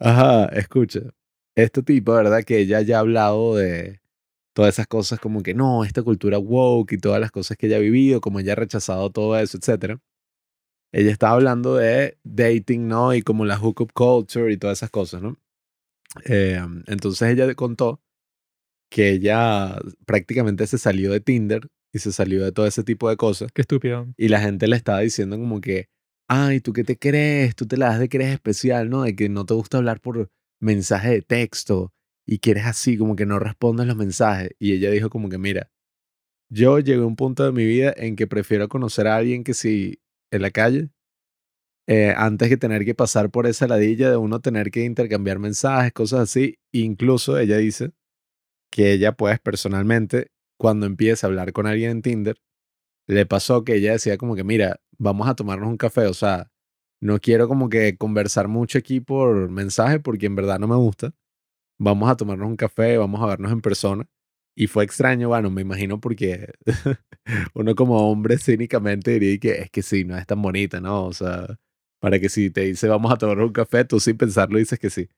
Ajá, 0.00 0.46
escucha. 0.46 1.00
Este 1.54 1.84
tipo, 1.84 2.12
¿verdad? 2.12 2.42
Que 2.42 2.58
ella 2.58 2.80
ya 2.80 2.96
ha 2.96 3.00
hablado 3.00 3.54
de 3.54 4.00
todas 4.52 4.74
esas 4.74 4.88
cosas 4.88 5.20
como 5.20 5.44
que 5.44 5.54
no, 5.54 5.84
esta 5.84 6.02
cultura 6.02 6.38
woke 6.38 6.94
y 6.94 6.98
todas 6.98 7.20
las 7.20 7.30
cosas 7.30 7.56
que 7.56 7.68
ella 7.68 7.76
ha 7.76 7.80
vivido, 7.80 8.20
como 8.20 8.40
ella 8.40 8.54
ha 8.54 8.56
rechazado 8.56 9.10
todo 9.10 9.38
eso, 9.38 9.56
etc. 9.56 10.00
Ella 10.90 11.12
está 11.12 11.30
hablando 11.30 11.76
de 11.76 12.18
dating, 12.24 12.88
¿no? 12.88 13.14
Y 13.14 13.22
como 13.22 13.44
la 13.44 13.58
hookup 13.58 13.92
culture 13.92 14.52
y 14.52 14.56
todas 14.56 14.78
esas 14.78 14.90
cosas, 14.90 15.22
¿no? 15.22 15.36
Eh, 16.24 16.60
entonces 16.86 17.30
ella 17.30 17.54
contó 17.54 18.00
que 18.94 19.10
ella 19.10 19.76
prácticamente 20.06 20.68
se 20.68 20.78
salió 20.78 21.10
de 21.10 21.18
Tinder 21.18 21.66
y 21.92 21.98
se 21.98 22.12
salió 22.12 22.44
de 22.44 22.52
todo 22.52 22.64
ese 22.64 22.84
tipo 22.84 23.10
de 23.10 23.16
cosas. 23.16 23.50
Qué 23.52 23.62
estúpido. 23.62 24.06
Y 24.16 24.28
la 24.28 24.40
gente 24.40 24.68
le 24.68 24.76
estaba 24.76 25.00
diciendo 25.00 25.36
como 25.36 25.60
que, 25.60 25.88
ay, 26.28 26.60
¿tú 26.60 26.72
qué 26.72 26.84
te 26.84 26.96
crees? 26.96 27.56
Tú 27.56 27.66
te 27.66 27.76
la 27.76 27.86
das 27.86 27.98
de 27.98 28.08
que 28.08 28.18
eres 28.18 28.32
especial, 28.32 28.88
¿no? 28.90 29.02
De 29.02 29.16
que 29.16 29.28
no 29.28 29.44
te 29.46 29.54
gusta 29.54 29.78
hablar 29.78 30.00
por 30.00 30.30
mensaje 30.60 31.10
de 31.10 31.22
texto 31.22 31.92
y 32.24 32.38
que 32.38 32.52
eres 32.52 32.66
así, 32.66 32.96
como 32.96 33.16
que 33.16 33.26
no 33.26 33.40
respondes 33.40 33.88
los 33.88 33.96
mensajes. 33.96 34.50
Y 34.60 34.74
ella 34.74 34.92
dijo 34.92 35.10
como 35.10 35.28
que, 35.28 35.38
mira, 35.38 35.72
yo 36.48 36.78
llegué 36.78 37.02
a 37.02 37.06
un 37.06 37.16
punto 37.16 37.44
de 37.44 37.50
mi 37.50 37.66
vida 37.66 37.92
en 37.96 38.14
que 38.14 38.28
prefiero 38.28 38.68
conocer 38.68 39.08
a 39.08 39.16
alguien 39.16 39.42
que 39.42 39.54
si 39.54 39.98
en 40.30 40.42
la 40.42 40.52
calle, 40.52 40.90
eh, 41.88 42.14
antes 42.16 42.48
que 42.48 42.56
tener 42.56 42.84
que 42.84 42.94
pasar 42.94 43.32
por 43.32 43.48
esa 43.48 43.66
ladilla 43.66 44.08
de 44.08 44.18
uno 44.18 44.40
tener 44.40 44.70
que 44.70 44.84
intercambiar 44.84 45.40
mensajes, 45.40 45.92
cosas 45.92 46.20
así. 46.20 46.58
Incluso 46.70 47.36
ella 47.38 47.56
dice 47.56 47.90
que 48.74 48.92
ella, 48.92 49.12
pues, 49.12 49.38
personalmente, 49.38 50.32
cuando 50.58 50.86
empieza 50.86 51.26
a 51.26 51.30
hablar 51.30 51.52
con 51.52 51.68
alguien 51.68 51.92
en 51.92 52.02
Tinder, 52.02 52.36
le 53.08 53.24
pasó 53.24 53.62
que 53.64 53.76
ella 53.76 53.92
decía 53.92 54.18
como 54.18 54.34
que, 54.34 54.42
mira, 54.42 54.80
vamos 54.98 55.28
a 55.28 55.36
tomarnos 55.36 55.68
un 55.68 55.76
café, 55.76 56.06
o 56.08 56.14
sea, 56.14 56.50
no 57.00 57.20
quiero 57.20 57.46
como 57.46 57.68
que 57.68 57.96
conversar 57.96 58.48
mucho 58.48 58.78
aquí 58.78 59.00
por 59.00 59.48
mensaje 59.48 60.00
porque 60.00 60.26
en 60.26 60.34
verdad 60.34 60.58
no 60.58 60.66
me 60.66 60.74
gusta. 60.74 61.12
Vamos 61.78 62.10
a 62.10 62.16
tomarnos 62.16 62.48
un 62.48 62.56
café, 62.56 62.98
vamos 62.98 63.22
a 63.22 63.26
vernos 63.26 63.52
en 63.52 63.60
persona. 63.60 64.06
Y 64.56 64.66
fue 64.68 64.84
extraño, 64.84 65.28
bueno, 65.28 65.50
me 65.50 65.62
imagino 65.62 66.00
porque 66.00 66.52
uno 67.54 67.76
como 67.76 68.10
hombre 68.10 68.38
cínicamente 68.38 69.12
diría 69.12 69.38
que 69.38 69.52
es 69.62 69.70
que 69.70 69.82
sí, 69.82 70.04
no 70.04 70.16
es 70.18 70.26
tan 70.26 70.42
bonita, 70.42 70.80
¿no? 70.80 71.06
O 71.06 71.12
sea, 71.12 71.58
para 72.00 72.18
que 72.20 72.28
si 72.28 72.50
te 72.50 72.62
dice 72.62 72.88
vamos 72.88 73.12
a 73.12 73.18
tomar 73.18 73.38
un 73.40 73.52
café, 73.52 73.84
tú 73.84 74.00
sin 74.00 74.16
pensarlo 74.16 74.58
dices 74.58 74.80
que 74.80 74.90
sí. 74.90 75.08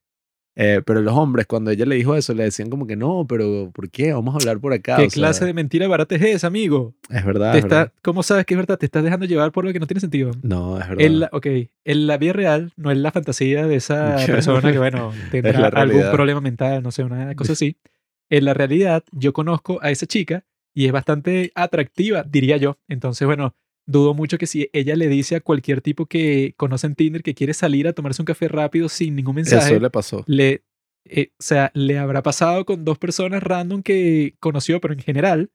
Eh, 0.58 0.80
pero 0.86 1.02
los 1.02 1.14
hombres, 1.14 1.46
cuando 1.46 1.70
ella 1.70 1.84
le 1.84 1.96
dijo 1.96 2.16
eso, 2.16 2.32
le 2.32 2.44
decían 2.44 2.70
como 2.70 2.86
que 2.86 2.96
no, 2.96 3.26
pero 3.28 3.70
¿por 3.74 3.90
qué? 3.90 4.14
Vamos 4.14 4.34
a 4.34 4.38
hablar 4.38 4.58
por 4.58 4.72
acá. 4.72 4.96
¿Qué 4.96 5.04
o 5.04 5.10
sea, 5.10 5.20
clase 5.20 5.44
de 5.44 5.52
mentira 5.52 5.86
barata 5.86 6.14
es 6.14 6.22
esa, 6.22 6.46
amigo? 6.46 6.94
Es 7.10 7.24
verdad. 7.26 7.52
Te 7.52 7.58
es 7.58 7.64
verdad. 7.64 7.82
está, 7.82 8.00
¿Cómo 8.00 8.22
sabes 8.22 8.46
que 8.46 8.54
es 8.54 8.58
verdad? 8.58 8.78
Te 8.78 8.86
estás 8.86 9.04
dejando 9.04 9.26
llevar 9.26 9.52
por 9.52 9.66
lo 9.66 9.72
que 9.74 9.80
no 9.80 9.86
tiene 9.86 10.00
sentido. 10.00 10.30
No, 10.42 10.80
es 10.80 10.88
verdad. 10.88 11.04
En 11.04 11.20
la, 11.20 11.28
ok, 11.30 11.46
en 11.84 12.06
la 12.06 12.16
vida 12.16 12.32
real 12.32 12.72
no 12.76 12.90
es 12.90 12.96
la 12.96 13.12
fantasía 13.12 13.66
de 13.66 13.76
esa 13.76 14.16
persona 14.26 14.72
que, 14.72 14.78
bueno, 14.78 15.12
tendrá 15.30 15.68
algún 15.68 16.10
problema 16.10 16.40
mental, 16.40 16.82
no 16.82 16.90
sé, 16.90 17.04
una 17.04 17.34
cosa 17.34 17.52
así. 17.52 17.76
En 18.30 18.46
la 18.46 18.54
realidad, 18.54 19.04
yo 19.12 19.34
conozco 19.34 19.78
a 19.82 19.90
esa 19.90 20.06
chica 20.06 20.46
y 20.72 20.86
es 20.86 20.92
bastante 20.92 21.52
atractiva, 21.54 22.22
diría 22.22 22.56
yo. 22.56 22.78
Entonces, 22.88 23.26
bueno, 23.26 23.54
dudo 23.86 24.14
mucho 24.14 24.36
que 24.38 24.46
si 24.46 24.68
ella 24.72 24.96
le 24.96 25.08
dice 25.08 25.36
a 25.36 25.40
cualquier 25.40 25.80
tipo 25.80 26.06
que 26.06 26.54
conoce 26.56 26.86
en 26.88 26.94
Tinder 26.96 27.22
que 27.22 27.34
quiere 27.34 27.54
salir 27.54 27.86
a 27.88 27.92
tomarse 27.92 28.20
un 28.22 28.26
café 28.26 28.48
rápido 28.48 28.88
sin 28.88 29.14
ningún 29.16 29.36
mensaje, 29.36 29.72
Eso 29.74 29.80
le 29.80 29.90
pasó. 29.90 30.24
le, 30.26 30.64
eh, 31.04 31.30
o 31.38 31.42
sea, 31.42 31.70
le 31.74 31.98
habrá 31.98 32.22
pasado 32.22 32.64
con 32.66 32.84
dos 32.84 32.98
personas 32.98 33.42
random 33.42 33.82
que 33.82 34.34
conoció, 34.40 34.80
pero 34.80 34.92
en 34.94 35.00
general, 35.00 35.50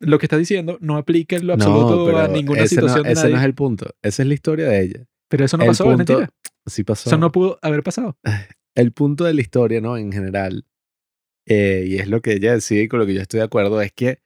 lo 0.00 0.18
que 0.18 0.26
está 0.26 0.36
diciendo 0.36 0.78
no 0.80 0.96
aplica 0.96 1.36
en 1.36 1.46
lo 1.46 1.52
absoluto 1.54 2.16
a 2.18 2.26
ninguna 2.28 2.60
ese 2.62 2.74
situación 2.76 3.02
no, 3.02 3.06
de 3.08 3.12
ese 3.12 3.22
nadie. 3.22 3.34
no 3.34 3.40
es 3.40 3.44
el 3.46 3.54
punto. 3.54 3.86
Esa 4.02 4.22
es 4.22 4.28
la 4.28 4.34
historia 4.34 4.66
de 4.66 4.80
ella. 4.82 5.06
Pero 5.28 5.44
eso 5.44 5.56
no 5.56 5.62
el 5.64 5.68
pasó, 5.68 5.84
es 5.84 5.96
punto- 5.96 6.12
mentira. 6.14 6.30
Sí 6.66 6.82
pasó. 6.84 7.08
Eso 7.08 7.18
no 7.18 7.30
pudo 7.30 7.58
haber 7.62 7.82
pasado. 7.82 8.16
el 8.74 8.92
punto 8.92 9.24
de 9.24 9.34
la 9.34 9.40
historia, 9.40 9.80
¿no? 9.80 9.96
En 9.96 10.10
general, 10.10 10.64
eh, 11.46 11.84
y 11.86 11.96
es 11.98 12.08
lo 12.08 12.20
que 12.20 12.32
ella 12.32 12.54
decide 12.54 12.82
y 12.82 12.88
con 12.88 12.98
lo 12.98 13.06
que 13.06 13.14
yo 13.14 13.20
estoy 13.20 13.38
de 13.38 13.44
acuerdo, 13.44 13.80
es 13.80 13.92
que, 13.92 14.18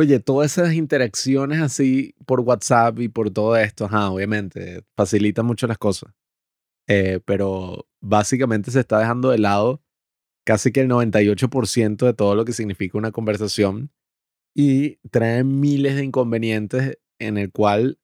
oye, 0.00 0.20
todas 0.20 0.52
esas 0.58 0.74
interacciones 0.74 1.60
así 1.60 2.14
por 2.26 2.40
WhatsApp 2.40 2.98
y 3.00 3.08
por 3.08 3.30
todo 3.30 3.56
esto, 3.56 3.86
ajá, 3.86 4.10
obviamente, 4.10 4.84
facilita 4.96 5.42
mucho 5.42 5.66
las 5.66 5.78
cosas. 5.78 6.12
Eh, 6.88 7.20
pero 7.24 7.86
básicamente 8.00 8.70
se 8.70 8.80
está 8.80 8.98
dejando 9.00 9.30
de 9.30 9.38
lado 9.38 9.82
casi 10.46 10.72
que 10.72 10.80
el 10.82 10.88
98% 10.88 12.06
de 12.06 12.14
todo 12.14 12.34
lo 12.36 12.44
que 12.44 12.52
significa 12.52 12.98
una 12.98 13.12
conversación 13.12 13.90
y 14.54 14.96
trae 15.10 15.44
miles 15.44 15.96
de 15.96 16.04
inconvenientes 16.04 16.98
en 17.20 17.38
el 17.38 17.52
cual 17.52 17.98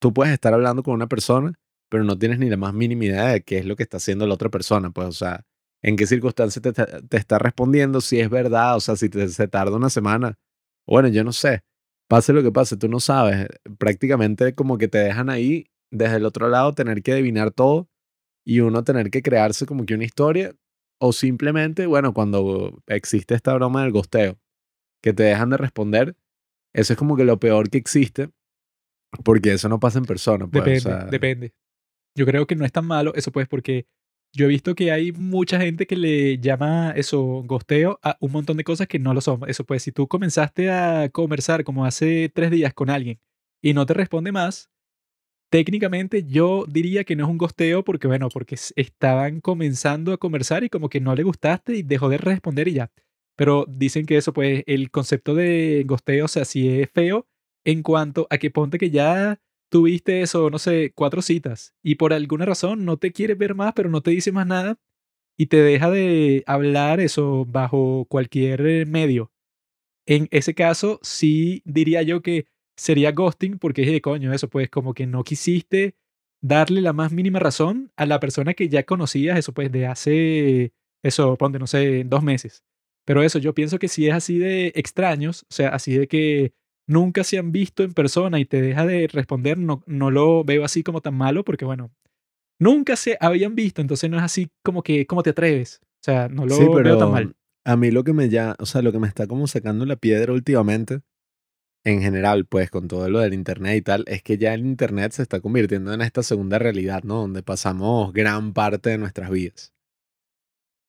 tú 0.00 0.12
puedes 0.14 0.32
estar 0.34 0.54
hablando 0.54 0.82
con 0.82 0.94
una 0.94 1.08
persona, 1.08 1.54
pero 1.90 2.04
no 2.04 2.18
tienes 2.18 2.38
ni 2.38 2.50
la 2.50 2.56
más 2.56 2.74
mínima 2.74 3.04
idea 3.06 3.26
de 3.28 3.42
qué 3.42 3.58
es 3.58 3.66
lo 3.66 3.76
que 3.76 3.82
está 3.84 3.98
haciendo 3.98 4.26
la 4.26 4.34
otra 4.34 4.50
persona, 4.50 4.90
pues, 4.90 5.08
o 5.08 5.12
sea, 5.12 5.44
en 5.82 5.96
qué 5.96 6.06
circunstancia 6.06 6.62
te, 6.62 6.72
te 6.72 7.16
está 7.16 7.38
respondiendo, 7.38 8.00
si 8.00 8.20
es 8.20 8.30
verdad, 8.30 8.76
o 8.76 8.80
sea, 8.80 8.96
si 8.96 9.08
te- 9.08 9.28
se 9.28 9.48
tarda 9.48 9.76
una 9.76 9.90
semana. 9.90 10.38
Bueno, 10.86 11.08
yo 11.08 11.24
no 11.24 11.32
sé. 11.32 11.62
Pase 12.08 12.32
lo 12.32 12.42
que 12.42 12.52
pase, 12.52 12.76
tú 12.76 12.88
no 12.88 13.00
sabes. 13.00 13.48
Prácticamente 13.78 14.54
como 14.54 14.78
que 14.78 14.88
te 14.88 14.98
dejan 14.98 15.30
ahí 15.30 15.66
desde 15.90 16.16
el 16.16 16.24
otro 16.24 16.48
lado 16.48 16.74
tener 16.74 17.02
que 17.02 17.12
adivinar 17.12 17.50
todo 17.50 17.88
y 18.44 18.60
uno 18.60 18.84
tener 18.84 19.10
que 19.10 19.22
crearse 19.22 19.66
como 19.66 19.86
que 19.86 19.94
una 19.94 20.04
historia 20.04 20.54
o 21.00 21.12
simplemente, 21.12 21.86
bueno, 21.86 22.12
cuando 22.14 22.82
existe 22.86 23.34
esta 23.34 23.54
broma 23.54 23.82
del 23.82 23.92
gosteo, 23.92 24.38
que 25.02 25.12
te 25.12 25.22
dejan 25.22 25.50
de 25.50 25.56
responder, 25.56 26.16
eso 26.74 26.92
es 26.92 26.98
como 26.98 27.16
que 27.16 27.24
lo 27.24 27.38
peor 27.38 27.70
que 27.70 27.78
existe 27.78 28.30
porque 29.22 29.52
eso 29.52 29.68
no 29.68 29.78
pasa 29.78 29.98
en 29.98 30.04
persona. 30.04 30.46
Pues, 30.46 30.62
o 30.62 30.64
Depende, 30.64 30.80
sea, 30.80 31.04
depende. 31.06 31.54
Yo 32.16 32.26
creo 32.26 32.46
que 32.46 32.56
no 32.56 32.64
es 32.64 32.72
tan 32.72 32.86
malo 32.86 33.14
eso, 33.14 33.32
pues, 33.32 33.48
porque 33.48 33.86
yo 34.34 34.46
he 34.46 34.48
visto 34.48 34.74
que 34.74 34.92
hay 34.92 35.12
mucha 35.12 35.60
gente 35.60 35.86
que 35.86 35.96
le 35.96 36.38
llama 36.38 36.92
eso 36.96 37.20
gosteo 37.46 38.00
a 38.02 38.16
un 38.20 38.32
montón 38.32 38.56
de 38.56 38.64
cosas 38.64 38.88
que 38.88 38.98
no 38.98 39.14
lo 39.14 39.20
son. 39.20 39.40
Eso, 39.48 39.64
pues, 39.64 39.82
si 39.84 39.92
tú 39.92 40.08
comenzaste 40.08 40.70
a 40.70 41.08
conversar 41.10 41.64
como 41.64 41.84
hace 41.86 42.30
tres 42.34 42.50
días 42.50 42.74
con 42.74 42.90
alguien 42.90 43.20
y 43.62 43.74
no 43.74 43.86
te 43.86 43.94
responde 43.94 44.32
más, 44.32 44.70
técnicamente 45.50 46.24
yo 46.24 46.64
diría 46.68 47.04
que 47.04 47.16
no 47.16 47.24
es 47.24 47.30
un 47.30 47.38
gosteo 47.38 47.84
porque, 47.84 48.08
bueno, 48.08 48.28
porque 48.30 48.56
estaban 48.76 49.40
comenzando 49.40 50.12
a 50.12 50.18
conversar 50.18 50.64
y 50.64 50.70
como 50.70 50.88
que 50.88 51.00
no 51.00 51.14
le 51.14 51.22
gustaste 51.24 51.76
y 51.76 51.82
dejó 51.82 52.08
de 52.08 52.18
responder 52.18 52.68
y 52.68 52.74
ya. 52.74 52.90
Pero 53.36 53.66
dicen 53.68 54.06
que 54.06 54.16
eso, 54.16 54.32
pues, 54.32 54.62
el 54.66 54.90
concepto 54.90 55.34
de 55.34 55.84
gosteo, 55.86 56.26
o 56.26 56.28
sea, 56.28 56.44
si 56.44 56.68
es 56.80 56.90
feo 56.92 57.26
en 57.64 57.82
cuanto 57.82 58.26
a 58.30 58.38
que 58.38 58.50
ponte 58.50 58.78
que 58.78 58.90
ya 58.90 59.40
tuviste 59.74 60.22
eso, 60.22 60.50
no 60.50 60.60
sé, 60.60 60.92
cuatro 60.94 61.20
citas 61.20 61.74
y 61.82 61.96
por 61.96 62.12
alguna 62.12 62.44
razón 62.44 62.84
no 62.84 62.96
te 62.96 63.10
quiere 63.10 63.34
ver 63.34 63.56
más, 63.56 63.72
pero 63.74 63.90
no 63.90 64.02
te 64.02 64.12
dice 64.12 64.30
más 64.30 64.46
nada 64.46 64.78
y 65.36 65.46
te 65.46 65.56
deja 65.56 65.90
de 65.90 66.44
hablar 66.46 67.00
eso 67.00 67.44
bajo 67.44 68.06
cualquier 68.08 68.64
eh, 68.64 68.86
medio. 68.86 69.32
En 70.06 70.28
ese 70.30 70.54
caso, 70.54 71.00
sí 71.02 71.60
diría 71.64 72.02
yo 72.02 72.22
que 72.22 72.46
sería 72.76 73.10
ghosting 73.10 73.58
porque 73.58 73.82
es 73.82 73.90
de 73.90 74.00
coño 74.00 74.32
eso, 74.32 74.48
pues 74.48 74.70
como 74.70 74.94
que 74.94 75.08
no 75.08 75.24
quisiste 75.24 75.96
darle 76.40 76.80
la 76.80 76.92
más 76.92 77.10
mínima 77.10 77.40
razón 77.40 77.90
a 77.96 78.06
la 78.06 78.20
persona 78.20 78.54
que 78.54 78.68
ya 78.68 78.84
conocías, 78.84 79.36
eso 79.36 79.52
pues 79.54 79.72
de 79.72 79.88
hace, 79.88 80.72
eso, 81.02 81.36
ponte, 81.36 81.58
no 81.58 81.66
sé, 81.66 82.04
dos 82.04 82.22
meses. 82.22 82.62
Pero 83.04 83.24
eso, 83.24 83.40
yo 83.40 83.54
pienso 83.54 83.80
que 83.80 83.88
si 83.88 84.06
es 84.06 84.14
así 84.14 84.38
de 84.38 84.68
extraños, 84.76 85.42
o 85.50 85.52
sea, 85.52 85.70
así 85.70 85.98
de 85.98 86.06
que 86.06 86.54
nunca 86.86 87.24
se 87.24 87.38
han 87.38 87.52
visto 87.52 87.82
en 87.82 87.94
persona 87.94 88.38
y 88.38 88.44
te 88.44 88.60
deja 88.60 88.86
de 88.86 89.06
responder, 89.08 89.58
no, 89.58 89.82
no 89.86 90.10
lo 90.10 90.44
veo 90.44 90.64
así 90.64 90.82
como 90.82 91.00
tan 91.00 91.14
malo 91.14 91.44
porque, 91.44 91.64
bueno, 91.64 91.90
nunca 92.58 92.96
se 92.96 93.16
habían 93.20 93.54
visto, 93.54 93.80
entonces 93.80 94.10
no 94.10 94.18
es 94.18 94.22
así 94.22 94.48
como 94.62 94.82
que, 94.82 95.06
¿cómo 95.06 95.22
te 95.22 95.30
atreves? 95.30 95.80
O 95.82 96.04
sea, 96.04 96.28
no 96.28 96.46
lo 96.46 96.54
sí, 96.56 96.64
veo 96.68 96.98
tan 96.98 97.10
mal. 97.10 97.36
a 97.64 97.76
mí 97.76 97.90
lo 97.90 98.04
que 98.04 98.12
me 98.12 98.28
ya, 98.28 98.56
o 98.58 98.66
sea, 98.66 98.82
lo 98.82 98.92
que 98.92 98.98
me 98.98 99.08
está 99.08 99.26
como 99.26 99.46
sacando 99.46 99.86
la 99.86 99.96
piedra 99.96 100.32
últimamente, 100.32 101.00
en 101.84 102.00
general, 102.00 102.46
pues 102.46 102.70
con 102.70 102.88
todo 102.88 103.10
lo 103.10 103.20
del 103.20 103.34
internet 103.34 103.76
y 103.76 103.82
tal, 103.82 104.04
es 104.06 104.22
que 104.22 104.38
ya 104.38 104.54
el 104.54 104.60
internet 104.64 105.12
se 105.12 105.22
está 105.22 105.40
convirtiendo 105.40 105.92
en 105.92 106.00
esta 106.00 106.22
segunda 106.22 106.58
realidad, 106.58 107.02
¿no? 107.04 107.16
Donde 107.20 107.42
pasamos 107.42 108.12
gran 108.12 108.54
parte 108.54 108.90
de 108.90 108.98
nuestras 108.98 109.30
vidas. 109.30 109.73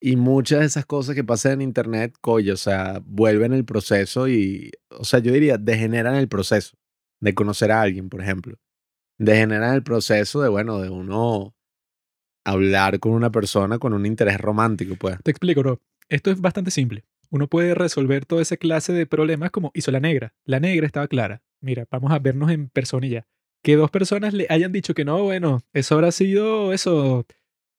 Y 0.08 0.18
muchas 0.18 0.60
de 0.60 0.68
esas 0.68 0.86
cosas 0.86 1.16
que 1.16 1.24
pasan 1.24 1.54
en 1.54 1.62
internet, 1.64 2.16
coño, 2.22 2.54
o 2.54 2.58
sea, 2.58 3.02
vuelven 3.08 3.54
el 3.54 3.66
proceso 3.66 4.28
y, 4.28 4.70
o 4.92 5.04
sea, 5.04 5.18
yo 5.18 5.34
diría, 5.34 5.58
degeneran 5.58 6.14
el 6.14 6.28
proceso 6.28 6.78
de 7.22 7.34
conocer 7.34 7.72
a 7.72 7.82
alguien, 7.82 8.08
por 8.08 8.22
ejemplo. 8.22 8.56
Degeneran 9.18 9.74
el 9.74 9.82
proceso 9.82 10.44
de, 10.44 10.50
bueno, 10.50 10.80
de 10.80 10.92
uno 10.92 11.56
hablar 12.44 13.00
con 13.00 13.14
una 13.14 13.32
persona 13.32 13.80
con 13.80 13.94
un 13.94 14.06
interés 14.06 14.40
romántico, 14.40 14.96
pues. 14.96 15.18
Te 15.24 15.32
explico, 15.32 15.62
bro. 15.62 15.82
Esto 16.08 16.30
es 16.30 16.40
bastante 16.40 16.70
simple. 16.70 17.04
Uno 17.32 17.48
puede 17.48 17.74
resolver 17.74 18.28
toda 18.28 18.44
esa 18.44 18.58
clase 18.58 18.94
de 18.94 19.08
problemas 19.08 19.50
como 19.50 19.72
hizo 19.74 19.90
la 19.90 20.00
negra. 20.00 20.36
La 20.44 20.60
negra 20.60 20.86
estaba 20.86 21.08
clara. 21.08 21.42
Mira, 21.62 21.88
vamos 21.90 22.12
a 22.12 22.20
vernos 22.20 22.52
en 22.52 22.70
persona 22.70 23.08
y 23.08 23.10
ya. 23.10 23.28
Que 23.64 23.76
dos 23.76 23.90
personas 23.90 24.36
le 24.36 24.46
hayan 24.52 24.72
dicho 24.72 24.94
que 24.94 25.04
no, 25.04 25.24
bueno, 25.24 25.64
eso 25.74 25.96
habrá 25.96 26.12
sido 26.12 26.74
eso, 26.74 27.26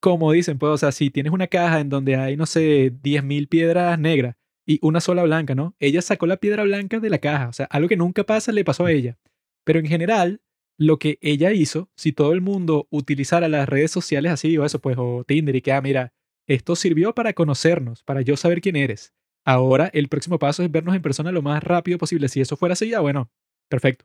como 0.06 0.30
dicen, 0.30 0.56
pues, 0.56 0.70
o 0.70 0.78
sea, 0.78 0.92
si 0.92 1.10
tienes 1.10 1.32
una 1.32 1.48
caja 1.48 1.80
en 1.80 1.88
donde 1.88 2.14
hay, 2.14 2.36
no 2.36 2.46
sé, 2.46 2.92
10.000 3.02 3.48
piedras 3.48 3.98
negras 3.98 4.36
y 4.64 4.78
una 4.80 5.00
sola 5.00 5.24
blanca, 5.24 5.56
¿no? 5.56 5.74
Ella 5.80 6.00
sacó 6.00 6.26
la 6.26 6.36
piedra 6.36 6.62
blanca 6.62 7.00
de 7.00 7.10
la 7.10 7.18
caja, 7.18 7.48
o 7.48 7.52
sea, 7.52 7.66
algo 7.70 7.88
que 7.88 7.96
nunca 7.96 8.22
pasa 8.22 8.52
le 8.52 8.64
pasó 8.64 8.84
a 8.84 8.92
ella. 8.92 9.18
Pero 9.64 9.80
en 9.80 9.86
general, 9.86 10.42
lo 10.78 11.00
que 11.00 11.18
ella 11.22 11.50
hizo, 11.50 11.90
si 11.96 12.12
todo 12.12 12.34
el 12.34 12.40
mundo 12.40 12.86
utilizara 12.90 13.48
las 13.48 13.68
redes 13.68 13.90
sociales 13.90 14.30
así 14.30 14.56
o 14.56 14.64
eso, 14.64 14.78
pues, 14.80 14.96
o 14.96 15.24
Tinder 15.26 15.56
y 15.56 15.60
que, 15.60 15.72
ah, 15.72 15.82
mira, 15.82 16.12
esto 16.46 16.76
sirvió 16.76 17.12
para 17.12 17.32
conocernos, 17.32 18.04
para 18.04 18.20
yo 18.20 18.36
saber 18.36 18.60
quién 18.60 18.76
eres. 18.76 19.12
Ahora 19.44 19.90
el 19.92 20.06
próximo 20.06 20.38
paso 20.38 20.62
es 20.62 20.70
vernos 20.70 20.94
en 20.94 21.02
persona 21.02 21.32
lo 21.32 21.42
más 21.42 21.64
rápido 21.64 21.98
posible. 21.98 22.28
Si 22.28 22.40
eso 22.40 22.56
fuera 22.56 22.74
así, 22.74 22.90
ya 22.90 23.00
bueno, 23.00 23.28
perfecto. 23.68 24.04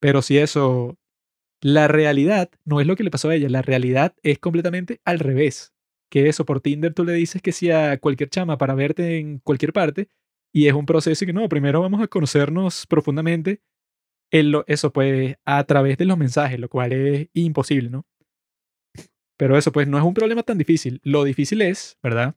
Pero 0.00 0.22
si 0.22 0.38
eso, 0.38 0.96
la 1.62 1.88
realidad 1.88 2.50
no 2.64 2.80
es 2.80 2.86
lo 2.86 2.96
que 2.96 3.04
le 3.04 3.10
pasó 3.10 3.28
a 3.28 3.34
ella, 3.34 3.48
la 3.48 3.62
realidad 3.62 4.14
es 4.22 4.38
completamente 4.38 5.00
al 5.04 5.20
revés. 5.20 5.72
Que 6.10 6.28
eso, 6.28 6.44
por 6.44 6.60
Tinder 6.60 6.92
tú 6.92 7.04
le 7.04 7.12
dices 7.14 7.40
que 7.40 7.52
sí 7.52 7.70
a 7.70 7.96
cualquier 7.98 8.28
chama 8.28 8.58
para 8.58 8.74
verte 8.74 9.18
en 9.18 9.38
cualquier 9.38 9.72
parte 9.72 10.08
y 10.52 10.66
es 10.66 10.74
un 10.74 10.84
proceso 10.84 11.24
que 11.24 11.32
no, 11.32 11.48
primero 11.48 11.80
vamos 11.80 12.02
a 12.02 12.08
conocernos 12.08 12.86
profundamente. 12.86 13.62
En 14.30 14.52
eso 14.66 14.92
pues 14.92 15.36
a 15.44 15.64
través 15.64 15.96
de 15.98 16.04
los 16.04 16.18
mensajes, 16.18 16.58
lo 16.58 16.68
cual 16.68 16.92
es 16.92 17.28
imposible, 17.32 17.90
¿no? 17.90 18.06
Pero 19.38 19.56
eso 19.56 19.72
pues 19.72 19.86
no 19.88 19.98
es 19.98 20.04
un 20.04 20.14
problema 20.14 20.42
tan 20.42 20.58
difícil. 20.58 21.00
Lo 21.04 21.24
difícil 21.24 21.62
es, 21.62 21.96
¿verdad? 22.02 22.34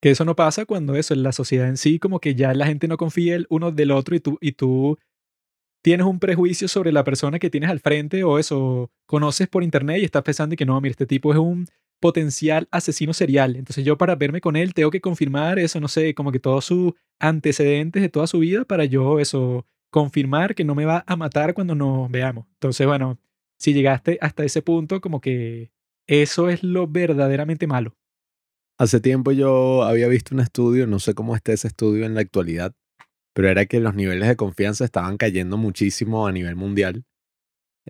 Que 0.00 0.10
eso 0.10 0.24
no 0.24 0.36
pasa 0.36 0.66
cuando 0.66 0.94
eso, 0.94 1.14
en 1.14 1.22
la 1.22 1.32
sociedad 1.32 1.68
en 1.68 1.76
sí, 1.76 1.98
como 1.98 2.20
que 2.20 2.34
ya 2.34 2.52
la 2.54 2.66
gente 2.66 2.88
no 2.88 2.96
confía 2.96 3.36
el 3.36 3.46
uno 3.48 3.72
del 3.72 3.90
otro 3.90 4.14
y 4.14 4.20
tú, 4.20 4.38
y 4.40 4.52
tú 4.52 4.98
tienes 5.86 6.04
un 6.04 6.18
prejuicio 6.18 6.66
sobre 6.66 6.90
la 6.90 7.04
persona 7.04 7.38
que 7.38 7.48
tienes 7.48 7.70
al 7.70 7.78
frente 7.78 8.24
o 8.24 8.40
eso, 8.40 8.90
conoces 9.06 9.46
por 9.46 9.62
internet 9.62 9.98
y 10.00 10.04
estás 10.04 10.24
pensando 10.24 10.56
que 10.56 10.66
no, 10.66 10.80
mira, 10.80 10.90
este 10.90 11.06
tipo 11.06 11.32
es 11.32 11.38
un 11.38 11.68
potencial 12.00 12.66
asesino 12.72 13.14
serial. 13.14 13.54
Entonces 13.54 13.84
yo 13.84 13.96
para 13.96 14.16
verme 14.16 14.40
con 14.40 14.56
él 14.56 14.74
tengo 14.74 14.90
que 14.90 15.00
confirmar 15.00 15.60
eso, 15.60 15.78
no 15.78 15.86
sé, 15.86 16.12
como 16.12 16.32
que 16.32 16.40
todos 16.40 16.64
sus 16.64 16.92
antecedentes 17.20 18.02
de 18.02 18.08
toda 18.08 18.26
su 18.26 18.40
vida 18.40 18.64
para 18.64 18.84
yo 18.84 19.20
eso, 19.20 19.64
confirmar 19.88 20.56
que 20.56 20.64
no 20.64 20.74
me 20.74 20.86
va 20.86 21.04
a 21.06 21.14
matar 21.14 21.54
cuando 21.54 21.76
nos 21.76 22.10
veamos. 22.10 22.46
Entonces, 22.54 22.84
bueno, 22.84 23.20
si 23.56 23.72
llegaste 23.72 24.18
hasta 24.20 24.42
ese 24.42 24.62
punto, 24.62 25.00
como 25.00 25.20
que 25.20 25.70
eso 26.08 26.48
es 26.48 26.64
lo 26.64 26.88
verdaderamente 26.88 27.68
malo. 27.68 27.94
Hace 28.76 28.98
tiempo 28.98 29.30
yo 29.30 29.84
había 29.84 30.08
visto 30.08 30.34
un 30.34 30.40
estudio, 30.40 30.88
no 30.88 30.98
sé 30.98 31.14
cómo 31.14 31.36
está 31.36 31.52
ese 31.52 31.68
estudio 31.68 32.06
en 32.06 32.14
la 32.14 32.22
actualidad, 32.22 32.74
pero 33.36 33.50
era 33.50 33.66
que 33.66 33.80
los 33.80 33.94
niveles 33.94 34.28
de 34.28 34.36
confianza 34.36 34.86
estaban 34.86 35.18
cayendo 35.18 35.58
muchísimo 35.58 36.26
a 36.26 36.32
nivel 36.32 36.56
mundial. 36.56 37.04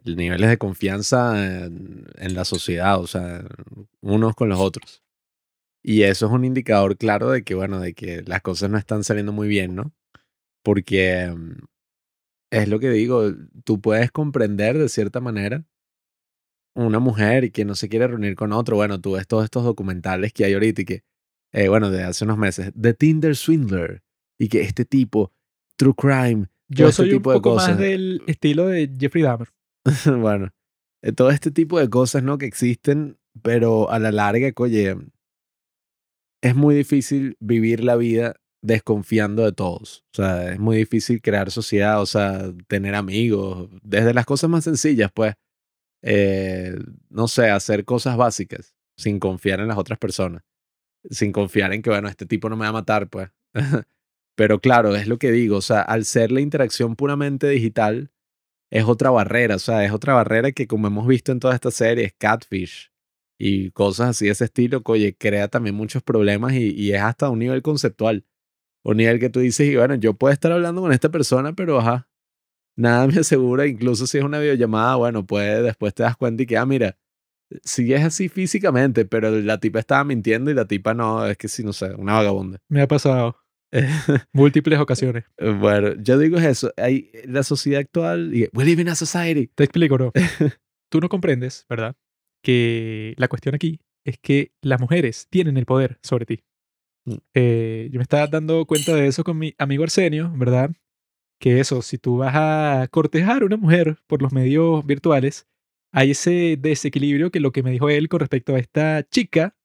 Niveles 0.05 0.51
de 0.51 0.59
confianza 0.59 1.65
en, 1.67 2.35
la 2.35 2.45
sociedad, 2.45 3.01
o 3.01 3.07
sea, 3.07 3.45
unos 4.01 4.35
con 4.35 4.49
los 4.49 4.59
otros. 4.59 5.05
Y 5.85 6.03
eso 6.03 6.27
es 6.27 6.33
un 6.33 6.45
indicador 6.45 6.97
claro 6.97 7.31
de 7.31 7.45
que, 7.45 7.55
bueno, 7.55 7.79
de 7.79 7.95
que 7.95 8.23
las 8.23 8.43
cosas 8.43 8.71
no 8.71 8.77
están 8.77 9.05
saliendo 9.05 9.33
muy 9.33 9.47
bien, 9.47 9.77
¿no? 9.77 9.93
Porque 10.65 11.33
mm, 11.33 11.65
es 12.51 12.69
lo 12.69 12.81
que 12.81 12.91
digo, 12.91 13.33
tú 13.63 13.81
puedes 13.81 14.11
comprender 14.11 14.77
de 14.77 14.89
cierta 14.89 15.21
manera 15.21 15.65
una 16.75 16.99
mujer 16.99 17.53
que 17.53 17.65
no 17.65 17.77
se 17.77 17.89
quiere 17.89 18.09
reunir 18.09 18.35
con 18.35 18.53
otro. 18.53 18.75
Bueno, 18.75 19.01
tú 19.01 19.13
ves 19.13 19.29
todos 19.29 19.45
estos 19.45 19.63
documentales 19.63 20.33
que 20.33 20.45
hay 20.45 20.55
ahorita 20.55 20.83
y 20.83 20.85
que, 20.87 21.05
eh, 21.53 21.69
bueno, 21.69 21.89
de 21.93 22.03
hace 22.03 22.25
unos 22.25 22.37
meses, 22.37 22.73
The 22.77 22.95
Tinder 22.95 23.37
Swindler, 23.37 24.03
y 24.39 24.49
que 24.49 24.63
este 24.63 24.85
tipo, 24.85 25.33
True 25.77 25.95
Crime, 25.97 26.47
Yo 26.69 26.89
este 26.89 26.97
soy 26.97 27.11
un 27.11 27.17
tipo 27.17 27.31
de 27.31 27.37
poco 27.39 27.55
cosas. 27.55 27.71
más 27.71 27.79
del 27.79 28.23
estilo 28.27 28.67
de 28.67 28.91
Jeffrey 28.99 29.23
Dahmer. 29.23 29.49
bueno, 30.21 30.51
eh, 31.03 31.13
todo 31.13 31.31
este 31.31 31.51
tipo 31.51 31.79
de 31.79 31.89
cosas, 31.89 32.23
¿no? 32.23 32.39
Que 32.39 32.47
existen, 32.47 33.19
pero 33.43 33.91
a 33.91 33.99
la 33.99 34.13
larga, 34.13 34.51
oye, 34.57 34.97
es 36.43 36.55
muy 36.55 36.75
difícil 36.75 37.37
vivir 37.41 37.85
la 37.85 37.97
vida 37.97 38.37
desconfiando 38.63 39.45
de 39.45 39.53
todos. 39.53 40.05
O 40.13 40.17
sea, 40.17 40.53
es 40.53 40.59
muy 40.59 40.77
difícil 40.77 41.21
crear 41.21 41.51
sociedad, 41.51 42.01
o 42.01 42.07
sea, 42.07 42.53
tener 42.69 42.95
amigos, 42.95 43.69
desde 43.83 44.15
las 44.15 44.27
cosas 44.27 44.51
más 44.51 44.65
sencillas, 44.65 45.11
pues, 45.15 45.35
eh, 46.03 46.75
no 47.09 47.29
sé, 47.29 47.51
hacer 47.51 47.85
cosas 47.85 48.17
básicas 48.17 48.75
sin 48.97 49.19
confiar 49.19 49.61
en 49.61 49.69
las 49.69 49.79
otras 49.79 49.99
personas, 49.99 50.43
sin 51.11 51.33
confiar 51.33 51.73
en 51.73 51.83
que, 51.83 51.91
bueno, 51.91 52.09
este 52.09 52.27
tipo 52.27 52.49
no 52.49 52.57
me 52.57 52.65
va 52.65 52.69
a 52.71 52.73
matar, 52.73 53.09
pues. 53.09 53.31
Pero 54.37 54.61
claro, 54.61 54.95
es 54.95 55.09
lo 55.09 55.19
que 55.19 55.33
digo, 55.33 55.57
o 55.57 55.63
sea, 55.63 55.81
al 55.81 56.05
ser 56.05 56.31
la 56.31 56.41
interacción 56.41 56.95
puramente 56.95 57.49
digital, 57.49 58.13
es 58.71 58.85
otra 58.85 59.11
barrera, 59.11 59.57
o 59.57 59.59
sea, 59.59 59.85
es 59.85 59.93
otra 59.93 60.15
barrera 60.15 60.53
que 60.53 60.67
como 60.67 60.89
hemos 60.89 61.07
visto 61.07 61.33
en 61.33 61.41
todas 61.41 61.55
estas 61.55 61.75
series, 61.75 62.13
Catfish 62.19 62.93
y 63.39 63.71
cosas 63.73 64.11
así 64.11 64.27
de 64.27 64.33
ese 64.33 64.45
estilo, 64.45 64.83
que, 64.83 64.93
oye, 64.93 65.17
crea 65.17 65.49
también 65.49 65.75
muchos 65.75 66.03
problemas 66.03 66.55
y, 66.55 66.93
es 66.93 67.01
hasta 67.01 67.31
un 67.31 67.39
nivel 67.41 67.63
conceptual. 67.63 68.25
un 68.85 68.99
nivel 68.99 69.21
que 69.21 69.31
tú 69.31 69.41
dices, 69.41 69.69
y 69.69 69.77
bueno, 69.77 69.95
yo 69.97 70.15
puedo 70.15 70.33
estar 70.33 70.53
hablando 70.53 70.83
con 70.83 70.93
esta 70.93 71.11
persona, 71.11 71.55
pero 71.55 71.79
ajá, 71.81 72.09
nada 72.77 73.07
me 73.07 73.21
asegura, 73.21 73.67
incluso 73.67 74.07
si 74.07 74.19
es 74.19 74.25
una 74.25 74.39
videollamada, 74.39 74.97
bueno, 74.97 75.27
puede, 75.27 75.63
después 75.63 75.95
te 75.95 76.03
das 76.05 76.17
cuenta 76.17 76.43
y 76.43 76.47
que, 76.47 76.57
ah, 76.59 76.67
mira, 76.67 76.99
si 77.65 77.93
es 77.95 78.05
así 78.05 78.29
físicamente, 78.29 79.07
pero 79.07 79.31
la 79.31 79.61
tipa 79.61 79.81
estaba 79.81 80.05
mintiendo 80.05 80.51
y 80.51 80.55
la 80.55 80.67
tipa 80.67 80.95
no, 80.95 81.27
es 81.27 81.39
que 81.39 81.49
sí, 81.49 81.65
no 81.65 81.73
sé, 81.73 81.95
una 81.95 82.15
vagabunda. 82.15 82.59
Me 82.69 82.83
ha 82.83 82.89
pasado 82.89 83.37
múltiples 84.33 84.79
ocasiones. 84.79 85.25
Bueno, 85.39 85.95
yo 85.99 86.19
digo 86.19 86.39
eso, 86.39 86.73
hay 86.77 87.11
la 87.25 87.43
sociedad 87.43 87.81
actual, 87.81 88.33
we 88.53 88.65
live 88.65 88.83
in 88.83 88.89
a 88.89 88.95
society. 88.95 89.49
Te 89.55 89.65
explico, 89.65 89.99
¿no? 89.99 90.13
Tú 90.91 91.01
no 91.01 91.09
comprendes, 91.09 91.67
¿verdad? 91.69 91.95
Que 92.43 93.15
la 93.17 93.29
cuestión 93.29 93.55
aquí 93.55 93.81
es 94.05 94.19
que 94.19 94.53
las 94.63 94.81
mujeres 94.81 95.27
tienen 95.31 95.57
el 95.57 95.67
poder 95.67 95.99
sobre 96.03 96.27
ti. 96.27 96.45
Mm. 97.07 97.15
Eh, 97.35 97.89
yo 97.93 97.99
me 97.99 98.03
estaba 98.03 98.27
dando 98.27 98.65
cuenta 98.67 98.95
de 98.95 99.07
eso 99.07 99.25
con 99.25 99.39
mi 99.39 99.55
amigo 99.59 99.83
Arsenio, 99.83 100.33
¿verdad? 100.37 100.71
Que 101.41 101.61
eso, 101.61 101.83
si 101.83 101.99
tú 101.99 102.19
vas 102.19 102.35
a 102.35 102.89
cortejar 102.91 103.43
a 103.43 103.47
una 103.47 103.57
mujer 103.57 103.99
por 104.07 104.23
los 104.23 104.33
medios 104.33 104.87
virtuales, 104.87 105.47
hay 105.93 106.13
ese 106.13 106.57
desequilibrio 106.59 107.31
que 107.31 107.41
lo 107.41 107.53
que 107.53 107.63
me 107.63 107.71
dijo 107.71 107.91
él 107.91 108.09
con 108.09 108.21
respecto 108.21 108.55
a 108.55 108.59
esta 108.59 109.03
chica 109.09 109.57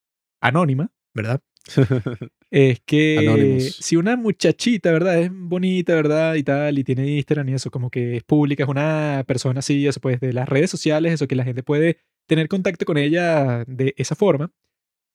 anónima, 0.42 0.92
¿verdad? 1.14 1.42
Es 2.52 2.82
que 2.86 3.18
Anonymous. 3.20 3.78
si 3.78 3.96
una 3.96 4.18
muchachita, 4.18 4.92
¿verdad? 4.92 5.20
Es 5.22 5.32
bonita, 5.34 5.96
¿verdad? 5.96 6.36
Y 6.36 6.44
tal, 6.44 6.78
y 6.78 6.84
tiene 6.84 7.08
Instagram 7.16 7.48
y 7.50 7.54
eso, 7.54 7.72
como 7.72 7.90
que 7.90 8.18
es 8.18 8.24
pública, 8.24 8.64
es 8.64 8.70
una 8.70 9.24
persona 9.26 9.60
así, 9.60 9.88
eso 9.88 10.02
pues 10.02 10.20
de 10.20 10.34
las 10.34 10.50
redes 10.50 10.70
sociales, 10.70 11.14
eso 11.14 11.28
que 11.28 11.36
la 11.36 11.46
gente 11.46 11.64
puede 11.64 11.98
tener 12.28 12.50
contacto 12.50 12.86
con 12.86 12.98
ella 12.98 13.64
de 13.68 13.94
esa 13.98 14.16
forma. 14.16 14.52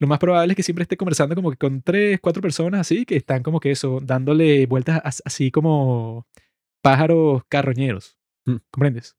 Lo 0.00 0.06
más 0.06 0.18
probable 0.18 0.52
es 0.52 0.56
que 0.56 0.62
siempre 0.62 0.82
esté 0.82 0.96
conversando 0.96 1.34
como 1.34 1.50
que 1.50 1.56
con 1.58 1.82
tres, 1.82 2.20
cuatro 2.22 2.40
personas 2.42 2.80
así, 2.80 3.04
que 3.04 3.16
están 3.16 3.42
como 3.42 3.60
que 3.60 3.70
eso, 3.70 4.00
dándole 4.02 4.64
vueltas 4.66 5.00
as- 5.04 5.22
así 5.26 5.50
como 5.50 6.26
pájaros 6.82 7.42
carroñeros. 7.48 8.16
Mm. 8.46 8.56
¿Comprendes? 8.70 9.14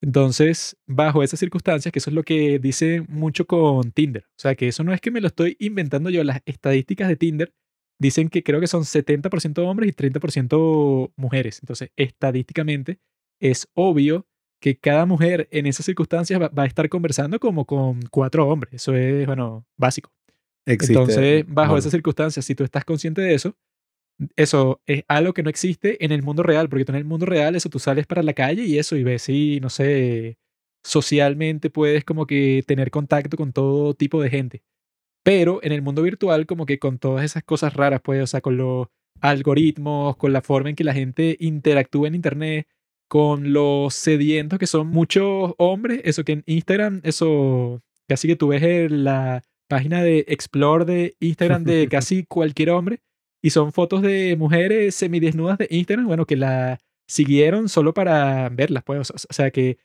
Entonces, 0.00 0.76
bajo 0.86 1.22
esas 1.22 1.40
circunstancias, 1.40 1.92
que 1.92 1.98
eso 1.98 2.10
es 2.10 2.14
lo 2.14 2.22
que 2.22 2.58
dice 2.58 3.04
mucho 3.08 3.46
con 3.46 3.90
Tinder. 3.92 4.24
O 4.28 4.38
sea, 4.38 4.54
que 4.54 4.68
eso 4.68 4.84
no 4.84 4.92
es 4.92 5.00
que 5.00 5.10
me 5.10 5.20
lo 5.20 5.26
estoy 5.26 5.56
inventando 5.58 6.08
yo. 6.10 6.22
Las 6.22 6.40
estadísticas 6.46 7.08
de 7.08 7.16
Tinder 7.16 7.52
dicen 7.98 8.28
que 8.28 8.42
creo 8.44 8.60
que 8.60 8.68
son 8.68 8.84
70% 8.84 9.58
hombres 9.66 9.90
y 9.90 9.92
30% 9.92 11.12
mujeres. 11.16 11.58
Entonces, 11.62 11.90
estadísticamente, 11.96 13.00
es 13.40 13.68
obvio 13.74 14.26
que 14.60 14.76
cada 14.76 15.06
mujer 15.06 15.48
en 15.50 15.66
esas 15.66 15.86
circunstancias 15.86 16.40
va, 16.40 16.48
va 16.48 16.64
a 16.64 16.66
estar 16.66 16.88
conversando 16.88 17.40
como 17.40 17.64
con 17.64 18.00
cuatro 18.10 18.48
hombres. 18.48 18.74
Eso 18.74 18.94
es, 18.94 19.26
bueno, 19.26 19.66
básico. 19.76 20.12
Existe, 20.64 20.92
Entonces, 20.92 21.44
bajo 21.46 21.70
bueno, 21.70 21.78
esas 21.78 21.92
circunstancias, 21.92 22.44
si 22.44 22.54
tú 22.54 22.62
estás 22.62 22.84
consciente 22.84 23.22
de 23.22 23.34
eso, 23.34 23.56
eso 24.36 24.80
es 24.86 25.04
algo 25.08 25.32
que 25.32 25.42
no 25.42 25.50
existe 25.50 26.04
en 26.04 26.12
el 26.12 26.22
mundo 26.22 26.42
real, 26.42 26.68
porque 26.68 26.84
tú 26.84 26.92
en 26.92 26.98
el 26.98 27.04
mundo 27.04 27.26
real, 27.26 27.54
eso 27.56 27.68
tú 27.68 27.78
sales 27.78 28.06
para 28.06 28.22
la 28.22 28.34
calle 28.34 28.64
y 28.64 28.78
eso, 28.78 28.96
y 28.96 29.04
ves 29.04 29.22
si, 29.22 29.60
no 29.60 29.70
sé, 29.70 30.38
socialmente 30.82 31.70
puedes 31.70 32.04
como 32.04 32.26
que 32.26 32.64
tener 32.66 32.90
contacto 32.90 33.36
con 33.36 33.52
todo 33.52 33.94
tipo 33.94 34.20
de 34.22 34.30
gente. 34.30 34.62
Pero 35.22 35.60
en 35.62 35.72
el 35.72 35.82
mundo 35.82 36.02
virtual, 36.02 36.46
como 36.46 36.66
que 36.66 36.78
con 36.78 36.98
todas 36.98 37.24
esas 37.24 37.44
cosas 37.44 37.74
raras, 37.74 38.00
pues, 38.02 38.22
o 38.22 38.26
sea, 38.26 38.40
con 38.40 38.56
los 38.56 38.88
algoritmos, 39.20 40.16
con 40.16 40.32
la 40.32 40.42
forma 40.42 40.70
en 40.70 40.76
que 40.76 40.84
la 40.84 40.94
gente 40.94 41.36
interactúa 41.40 42.08
en 42.08 42.14
Internet, 42.14 42.68
con 43.08 43.52
los 43.52 43.94
sedientos 43.94 44.58
que 44.58 44.66
son 44.66 44.88
muchos 44.88 45.54
hombres, 45.58 46.00
eso 46.04 46.24
que 46.24 46.32
en 46.32 46.44
Instagram, 46.46 47.00
eso, 47.04 47.82
casi 48.08 48.28
que 48.28 48.36
tú 48.36 48.48
ves 48.48 48.90
la 48.90 49.42
página 49.68 50.02
de 50.02 50.24
Explore 50.28 50.84
de 50.84 51.16
Instagram 51.20 51.64
de 51.64 51.88
casi 51.90 52.24
cualquier 52.24 52.70
hombre 52.70 53.00
y 53.42 53.50
son 53.50 53.72
fotos 53.72 54.02
de 54.02 54.36
mujeres 54.36 54.94
semidesnudas 54.94 55.58
de 55.58 55.68
Instagram, 55.70 56.06
bueno, 56.06 56.26
que 56.26 56.36
la 56.36 56.78
siguieron 57.06 57.68
solo 57.68 57.94
para 57.94 58.48
verlas, 58.50 58.82
pues, 58.84 59.10
o 59.10 59.14
sea- 59.32 59.50
que 59.50 59.78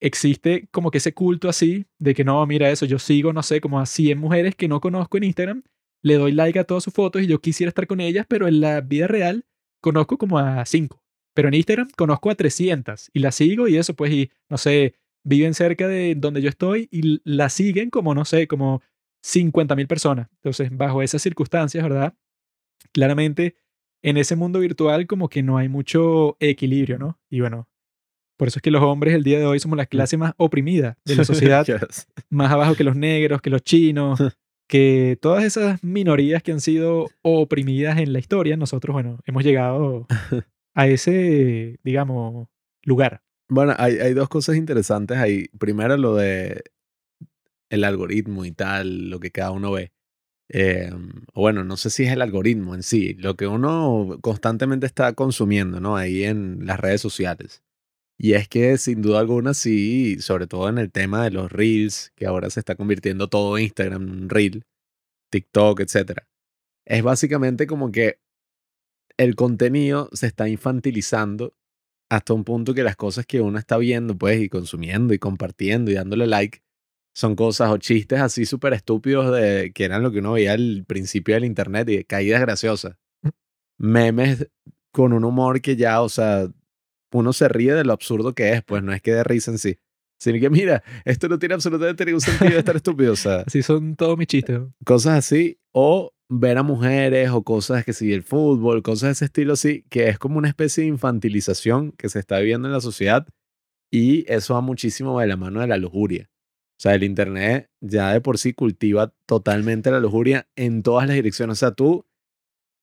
existe 0.00 0.68
como 0.70 0.90
que 0.90 0.98
ese 0.98 1.12
culto 1.12 1.48
así 1.48 1.86
de 1.98 2.14
que 2.14 2.24
no, 2.24 2.44
mira 2.46 2.70
eso, 2.70 2.86
yo 2.86 2.98
sigo, 2.98 3.32
no 3.32 3.42
sé, 3.42 3.60
como 3.60 3.80
a 3.80 3.86
100 3.86 4.18
mujeres 4.18 4.54
que 4.56 4.68
no 4.68 4.80
conozco 4.80 5.18
en 5.18 5.24
Instagram, 5.24 5.62
le 6.02 6.14
doy 6.14 6.32
like 6.32 6.58
a 6.58 6.64
todas 6.64 6.84
sus 6.84 6.94
fotos 6.94 7.22
y 7.22 7.26
yo 7.26 7.40
quisiera 7.40 7.68
estar 7.68 7.86
con 7.86 8.00
ellas, 8.00 8.24
pero 8.28 8.48
en 8.48 8.60
la 8.60 8.80
vida 8.80 9.06
real 9.06 9.44
conozco 9.82 10.16
como 10.16 10.38
a 10.38 10.64
5, 10.64 11.02
pero 11.34 11.48
en 11.48 11.54
Instagram 11.54 11.88
conozco 11.96 12.30
a 12.30 12.34
300 12.34 13.10
y 13.12 13.18
las 13.20 13.34
sigo 13.34 13.68
y 13.68 13.76
eso, 13.76 13.94
pues, 13.94 14.10
y 14.12 14.30
no 14.48 14.56
sé, 14.56 14.94
viven 15.24 15.52
cerca 15.52 15.86
de 15.86 16.14
donde 16.14 16.40
yo 16.40 16.48
estoy 16.48 16.88
y 16.90 17.20
la 17.24 17.50
siguen 17.50 17.90
como, 17.90 18.14
no 18.14 18.24
sé, 18.24 18.46
como 18.48 18.80
50 19.22 19.76
mil 19.76 19.86
personas. 19.86 20.28
Entonces, 20.36 20.70
bajo 20.74 21.02
esas 21.02 21.20
circunstancias, 21.20 21.82
¿verdad? 21.84 22.14
Claramente, 22.92 23.56
en 24.02 24.16
ese 24.16 24.36
mundo 24.36 24.60
virtual 24.60 25.06
como 25.06 25.28
que 25.28 25.42
no 25.42 25.58
hay 25.58 25.68
mucho 25.68 26.36
equilibrio, 26.40 26.98
¿no? 26.98 27.20
Y 27.28 27.40
bueno, 27.40 27.68
por 28.36 28.48
eso 28.48 28.58
es 28.58 28.62
que 28.62 28.70
los 28.70 28.82
hombres 28.82 29.14
el 29.14 29.22
día 29.22 29.38
de 29.38 29.46
hoy 29.46 29.60
somos 29.60 29.76
la 29.76 29.86
clase 29.86 30.16
más 30.16 30.32
oprimida 30.38 30.96
de 31.04 31.16
la 31.16 31.24
sociedad, 31.24 31.66
yes. 31.66 32.08
más 32.30 32.50
abajo 32.50 32.74
que 32.74 32.84
los 32.84 32.96
negros, 32.96 33.42
que 33.42 33.50
los 33.50 33.62
chinos, 33.62 34.18
que 34.66 35.18
todas 35.20 35.44
esas 35.44 35.82
minorías 35.84 36.42
que 36.42 36.52
han 36.52 36.60
sido 36.60 37.08
oprimidas 37.22 37.98
en 37.98 38.12
la 38.12 38.18
historia, 38.18 38.56
nosotros, 38.56 38.94
bueno, 38.94 39.18
hemos 39.26 39.44
llegado 39.44 40.06
a 40.74 40.86
ese, 40.88 41.78
digamos, 41.82 42.48
lugar. 42.82 43.22
Bueno, 43.48 43.74
hay, 43.76 43.98
hay 43.98 44.14
dos 44.14 44.28
cosas 44.28 44.56
interesantes 44.56 45.18
ahí. 45.18 45.48
Primero, 45.58 45.96
lo 45.96 46.14
de 46.14 46.62
el 47.68 47.84
algoritmo 47.84 48.44
y 48.44 48.52
tal, 48.52 49.10
lo 49.10 49.20
que 49.20 49.30
cada 49.30 49.52
uno 49.52 49.72
ve. 49.72 49.92
O 51.34 51.42
bueno, 51.42 51.64
no 51.64 51.76
sé 51.76 51.90
si 51.90 52.04
es 52.04 52.12
el 52.12 52.22
algoritmo 52.22 52.74
en 52.74 52.82
sí, 52.82 53.14
lo 53.14 53.36
que 53.36 53.46
uno 53.46 54.18
constantemente 54.20 54.86
está 54.86 55.12
consumiendo, 55.14 55.80
¿no? 55.80 55.96
Ahí 55.96 56.24
en 56.24 56.66
las 56.66 56.80
redes 56.80 57.00
sociales. 57.00 57.62
Y 58.18 58.34
es 58.34 58.48
que 58.48 58.76
sin 58.76 59.00
duda 59.00 59.20
alguna 59.20 59.54
sí, 59.54 60.20
sobre 60.20 60.46
todo 60.46 60.68
en 60.68 60.78
el 60.78 60.90
tema 60.92 61.24
de 61.24 61.30
los 61.30 61.50
reels, 61.50 62.12
que 62.16 62.26
ahora 62.26 62.50
se 62.50 62.60
está 62.60 62.74
convirtiendo 62.74 63.28
todo 63.28 63.58
Instagram 63.58 64.02
en 64.02 64.10
un 64.10 64.28
reel, 64.28 64.64
TikTok, 65.30 65.80
etc. 65.80 66.20
Es 66.84 67.02
básicamente 67.02 67.66
como 67.66 67.92
que 67.92 68.18
el 69.16 69.36
contenido 69.36 70.10
se 70.12 70.26
está 70.26 70.48
infantilizando 70.48 71.54
hasta 72.10 72.34
un 72.34 72.44
punto 72.44 72.74
que 72.74 72.82
las 72.82 72.96
cosas 72.96 73.24
que 73.24 73.40
uno 73.40 73.58
está 73.58 73.78
viendo, 73.78 74.18
pues, 74.18 74.40
y 74.40 74.48
consumiendo 74.48 75.14
y 75.14 75.18
compartiendo 75.18 75.90
y 75.90 75.94
dándole 75.94 76.26
like, 76.26 76.60
son 77.14 77.34
cosas 77.36 77.70
o 77.70 77.78
chistes 77.78 78.20
así 78.20 78.46
súper 78.46 78.72
estúpidos 78.72 79.34
de 79.34 79.72
que 79.74 79.84
eran 79.84 80.02
lo 80.02 80.10
que 80.12 80.20
uno 80.20 80.32
veía 80.32 80.52
al 80.52 80.84
principio 80.86 81.34
del 81.34 81.44
internet 81.44 81.88
y 81.88 81.96
de 81.98 82.04
caídas 82.04 82.40
graciosas. 82.40 82.96
Memes 83.78 84.48
con 84.92 85.12
un 85.12 85.24
humor 85.24 85.60
que 85.60 85.76
ya, 85.76 86.02
o 86.02 86.08
sea, 86.08 86.48
uno 87.12 87.32
se 87.32 87.48
ríe 87.48 87.74
de 87.74 87.84
lo 87.84 87.92
absurdo 87.92 88.34
que 88.34 88.52
es, 88.52 88.62
pues 88.62 88.82
no 88.82 88.92
es 88.92 89.02
que 89.02 89.12
de 89.12 89.24
risa 89.24 89.50
en 89.50 89.58
sí. 89.58 89.78
Sino 90.20 90.38
que 90.38 90.50
mira, 90.50 90.82
esto 91.04 91.28
no 91.28 91.38
tiene 91.38 91.54
absolutamente 91.54 92.04
ningún 92.04 92.20
sentido 92.20 92.52
de 92.52 92.58
estar 92.58 92.76
estúpido, 92.76 93.14
o 93.14 93.16
sea, 93.16 93.40
Así 93.46 93.62
son 93.62 93.96
todos 93.96 94.18
mis 94.18 94.26
chistes. 94.26 94.60
cosas 94.84 95.18
así, 95.18 95.58
o 95.72 96.12
ver 96.28 96.58
a 96.58 96.62
mujeres 96.62 97.30
o 97.30 97.42
cosas 97.42 97.84
que 97.84 97.92
sí, 97.92 98.12
el 98.12 98.22
fútbol, 98.22 98.82
cosas 98.82 99.08
de 99.08 99.12
ese 99.12 99.24
estilo 99.24 99.54
así, 99.54 99.84
que 99.88 100.08
es 100.08 100.18
como 100.18 100.38
una 100.38 100.48
especie 100.48 100.82
de 100.82 100.88
infantilización 100.88 101.92
que 101.92 102.08
se 102.08 102.18
está 102.18 102.38
viviendo 102.38 102.68
en 102.68 102.72
la 102.74 102.80
sociedad 102.80 103.26
y 103.90 104.30
eso 104.30 104.54
va 104.54 104.60
muchísimo 104.60 105.18
de 105.18 105.26
la 105.26 105.36
mano 105.36 105.60
de 105.60 105.66
la 105.66 105.76
lujuria. 105.76 106.30
O 106.80 106.82
sea, 106.82 106.94
el 106.94 107.02
Internet 107.04 107.68
ya 107.82 108.10
de 108.14 108.22
por 108.22 108.38
sí 108.38 108.54
cultiva 108.54 109.12
totalmente 109.26 109.90
la 109.90 110.00
lujuria 110.00 110.48
en 110.56 110.82
todas 110.82 111.06
las 111.06 111.14
direcciones. 111.14 111.58
O 111.58 111.60
sea, 111.60 111.72
tú 111.72 112.06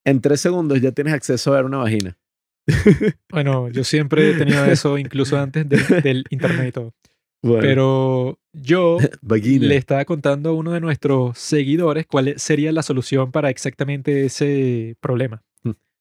en 0.05 0.21
tres 0.21 0.39
segundos 0.39 0.79
ya 0.81 0.91
tienes 0.91 1.15
acceso 1.15 1.51
a 1.51 1.55
ver 1.55 1.65
una 1.65 1.77
vagina. 1.79 2.15
Bueno, 3.31 3.69
yo 3.69 3.83
siempre 3.83 4.29
he 4.29 4.33
tenido 4.35 4.63
eso, 4.65 4.99
incluso 4.99 5.39
antes 5.39 5.67
de- 5.67 6.01
del 6.01 6.25
internet 6.29 6.67
y 6.67 6.71
todo. 6.71 6.93
Bueno, 7.41 7.61
Pero 7.61 8.39
yo 8.53 8.97
vagina. 9.23 9.65
le 9.67 9.77
estaba 9.77 10.05
contando 10.05 10.49
a 10.49 10.53
uno 10.53 10.73
de 10.73 10.79
nuestros 10.81 11.37
seguidores 11.39 12.05
cuál 12.05 12.35
sería 12.37 12.71
la 12.71 12.83
solución 12.83 13.31
para 13.31 13.49
exactamente 13.49 14.25
ese 14.25 14.95
problema. 14.99 15.43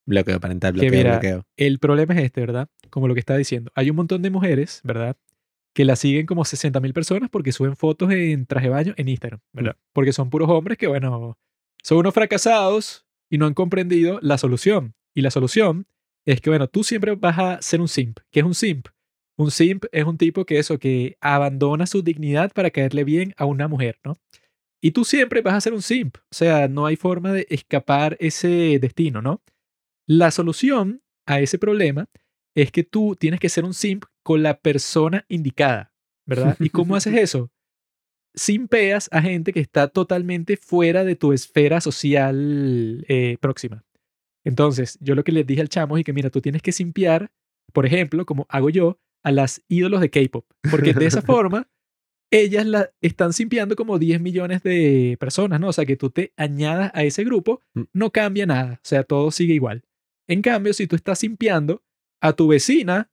Bloqueo 0.04 0.38
parental, 0.38 0.74
que 0.74 0.80
bloqueo, 0.82 0.98
mira, 0.98 1.12
bloqueo. 1.12 1.46
El 1.56 1.78
problema 1.78 2.14
es 2.14 2.24
este, 2.24 2.40
¿verdad? 2.42 2.68
Como 2.90 3.09
lo 3.09 3.14
que 3.14 3.20
está 3.20 3.37
diciendo. 3.38 3.72
Hay 3.74 3.88
un 3.90 3.96
montón 3.96 4.20
de 4.22 4.30
mujeres, 4.30 4.80
¿verdad? 4.85 5.16
Que 5.77 5.85
la 5.85 5.95
siguen 5.95 6.25
como 6.25 6.47
60 6.47 6.81
mil 6.81 6.95
personas 6.95 7.29
porque 7.29 7.53
suben 7.53 7.77
fotos 7.77 8.11
en 8.11 8.47
traje 8.47 8.69
de 8.69 8.73
baño 8.73 8.95
en 8.97 9.11
Instagram, 9.11 9.41
¿verdad? 9.53 9.77
Porque 9.93 10.15
son 10.15 10.31
puros 10.31 10.49
hombres 10.49 10.79
que, 10.79 10.87
bueno, 10.87 11.37
son 11.83 11.99
unos 11.99 12.15
fracasados 12.15 13.05
y 13.29 13.37
no 13.37 13.45
han 13.45 13.53
comprendido 13.53 14.19
la 14.23 14.39
solución. 14.39 14.95
Y 15.15 15.21
la 15.21 15.31
solución 15.31 15.87
es 16.25 16.41
que, 16.41 16.49
bueno, 16.49 16.67
tú 16.67 16.83
siempre 16.83 17.15
vas 17.15 17.39
a 17.39 17.61
ser 17.61 17.83
un 17.83 17.89
simp. 17.89 18.21
¿Qué 18.31 18.41
es 18.41 18.47
un 18.47 18.55
simp? 18.55 18.89
Un 19.37 19.51
simp 19.51 19.85
es 19.93 20.05
un 20.07 20.17
tipo 20.17 20.47
que 20.47 20.59
eso, 20.59 20.79
que 20.79 21.19
abandona 21.21 21.87
su 21.87 22.01
dignidad 22.01 22.53
para 22.55 22.71
caerle 22.71 23.05
bien 23.05 23.35
a 23.37 23.45
una 23.45 23.69
mujer, 23.69 24.01
¿no? 24.03 24.19
Y 24.81 24.93
tú 24.93 25.05
siempre 25.05 25.43
vas 25.43 25.53
a 25.53 25.61
ser 25.61 25.75
un 25.75 25.83
simp. 25.83 26.17
O 26.17 26.35
sea, 26.35 26.69
no 26.69 26.87
hay 26.87 26.97
forma 26.97 27.33
de 27.33 27.47
escapar 27.51 28.17
ese 28.19 28.79
destino, 28.81 29.21
¿no? 29.21 29.43
La 30.07 30.31
solución 30.31 31.03
a 31.27 31.41
ese 31.41 31.59
problema 31.59 32.09
es 32.55 32.73
que 32.73 32.83
tú 32.83 33.15
tienes 33.15 33.41
que 33.41 33.51
ser 33.51 33.67
un 33.67 33.75
simp 33.75 34.07
con 34.27 34.43
la 34.43 34.59
persona 34.59 35.25
indicada, 35.29 35.93
¿verdad? 36.27 36.57
¿Y 36.59 36.71
cómo 36.71 36.97
haces 36.97 37.15
eso? 37.27 37.53
Simpeas 38.35 39.09
a 39.12 39.23
gente 39.23 39.53
que 39.53 39.61
está 39.61 39.87
totalmente 39.87 40.57
fuera 40.57 41.05
de 41.05 41.15
tu 41.15 41.33
esfera 41.33 41.81
social 41.81 43.05
eh, 43.09 43.37
próxima. 43.41 43.85
Entonces, 44.45 44.99
yo 45.01 45.15
lo 45.15 45.23
que 45.23 45.31
les 45.31 45.47
dije 45.47 45.61
al 45.61 45.69
chamo 45.69 45.97
es 45.97 46.03
que, 46.05 46.12
mira, 46.12 46.29
tú 46.31 46.41
tienes 46.41 46.61
que 46.61 46.73
simpiar, 46.73 47.31
por 47.73 47.87
ejemplo, 47.87 48.27
como 48.27 48.47
hago 48.49 48.69
yo, 48.69 48.99
a 49.23 49.31
las 49.31 49.62
ídolos 49.69 50.01
de 50.01 50.11
K-pop. 50.11 50.45
Porque 50.73 50.93
de 50.93 51.07
esa 51.07 51.23
forma, 51.23 51.69
ellas 52.33 52.67
la 52.67 52.91
están 53.01 53.33
simpiando 53.33 53.77
como 53.77 53.97
10 53.97 54.21
millones 54.21 54.61
de 54.65 55.17
personas, 55.21 55.61
¿no? 55.61 55.69
O 55.69 55.73
sea, 55.73 55.87
que 55.87 55.97
tú 55.97 56.11
te 56.11 56.33
añadas 56.37 56.91
a 56.95 57.05
ese 57.05 57.23
grupo, 57.23 57.61
Mm. 57.75 57.83
no 57.93 58.11
cambia 58.11 58.45
nada. 58.45 58.75
O 58.75 58.89
sea, 58.89 59.05
todo 59.05 59.31
sigue 59.31 59.55
igual. 59.55 59.85
En 60.29 60.43
cambio, 60.43 60.73
si 60.73 60.89
tú 60.89 60.97
estás 60.97 61.21
simpiando 61.21 61.85
a 62.21 62.33
tu 62.33 62.49
vecina. 62.49 63.09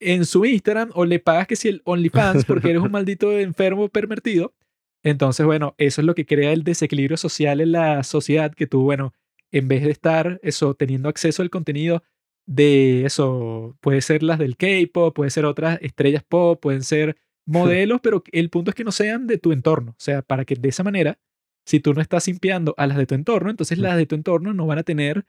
En 0.00 0.24
su 0.24 0.44
Instagram 0.44 0.90
o 0.94 1.04
le 1.04 1.18
pagas 1.18 1.46
que 1.46 1.56
si 1.56 1.68
el 1.68 1.82
OnlyFans 1.84 2.44
porque 2.44 2.70
eres 2.70 2.82
un 2.82 2.90
maldito 2.92 3.38
enfermo 3.38 3.88
pervertido, 3.88 4.54
entonces, 5.02 5.46
bueno, 5.46 5.74
eso 5.78 6.00
es 6.00 6.06
lo 6.06 6.14
que 6.14 6.26
crea 6.26 6.52
el 6.52 6.64
desequilibrio 6.64 7.16
social 7.16 7.60
en 7.60 7.72
la 7.72 8.02
sociedad, 8.02 8.52
que 8.52 8.66
tú, 8.66 8.82
bueno, 8.82 9.14
en 9.52 9.68
vez 9.68 9.84
de 9.84 9.90
estar 9.90 10.40
eso, 10.42 10.74
teniendo 10.74 11.08
acceso 11.08 11.42
al 11.42 11.50
contenido 11.50 12.02
de 12.46 13.04
eso, 13.04 13.76
puede 13.80 14.00
ser 14.00 14.22
las 14.22 14.38
del 14.38 14.56
K-pop, 14.56 15.14
puede 15.14 15.30
ser 15.30 15.44
otras 15.44 15.78
estrellas 15.82 16.24
pop, 16.28 16.60
pueden 16.60 16.82
ser 16.82 17.16
modelos, 17.46 18.00
pero 18.02 18.22
el 18.32 18.50
punto 18.50 18.70
es 18.70 18.74
que 18.74 18.84
no 18.84 18.92
sean 18.92 19.26
de 19.26 19.38
tu 19.38 19.52
entorno. 19.52 19.92
O 19.92 20.00
sea, 20.00 20.22
para 20.22 20.44
que 20.44 20.54
de 20.54 20.68
esa 20.68 20.82
manera, 20.82 21.18
si 21.64 21.80
tú 21.80 21.94
no 21.94 22.00
estás 22.00 22.24
simpiando 22.24 22.74
a 22.76 22.86
las 22.86 22.96
de 22.98 23.06
tu 23.06 23.14
entorno, 23.14 23.50
entonces 23.50 23.78
Mm. 23.78 23.82
las 23.82 23.96
de 23.96 24.06
tu 24.06 24.14
entorno 24.16 24.52
no 24.52 24.66
van 24.66 24.78
a 24.78 24.82
tener 24.82 25.24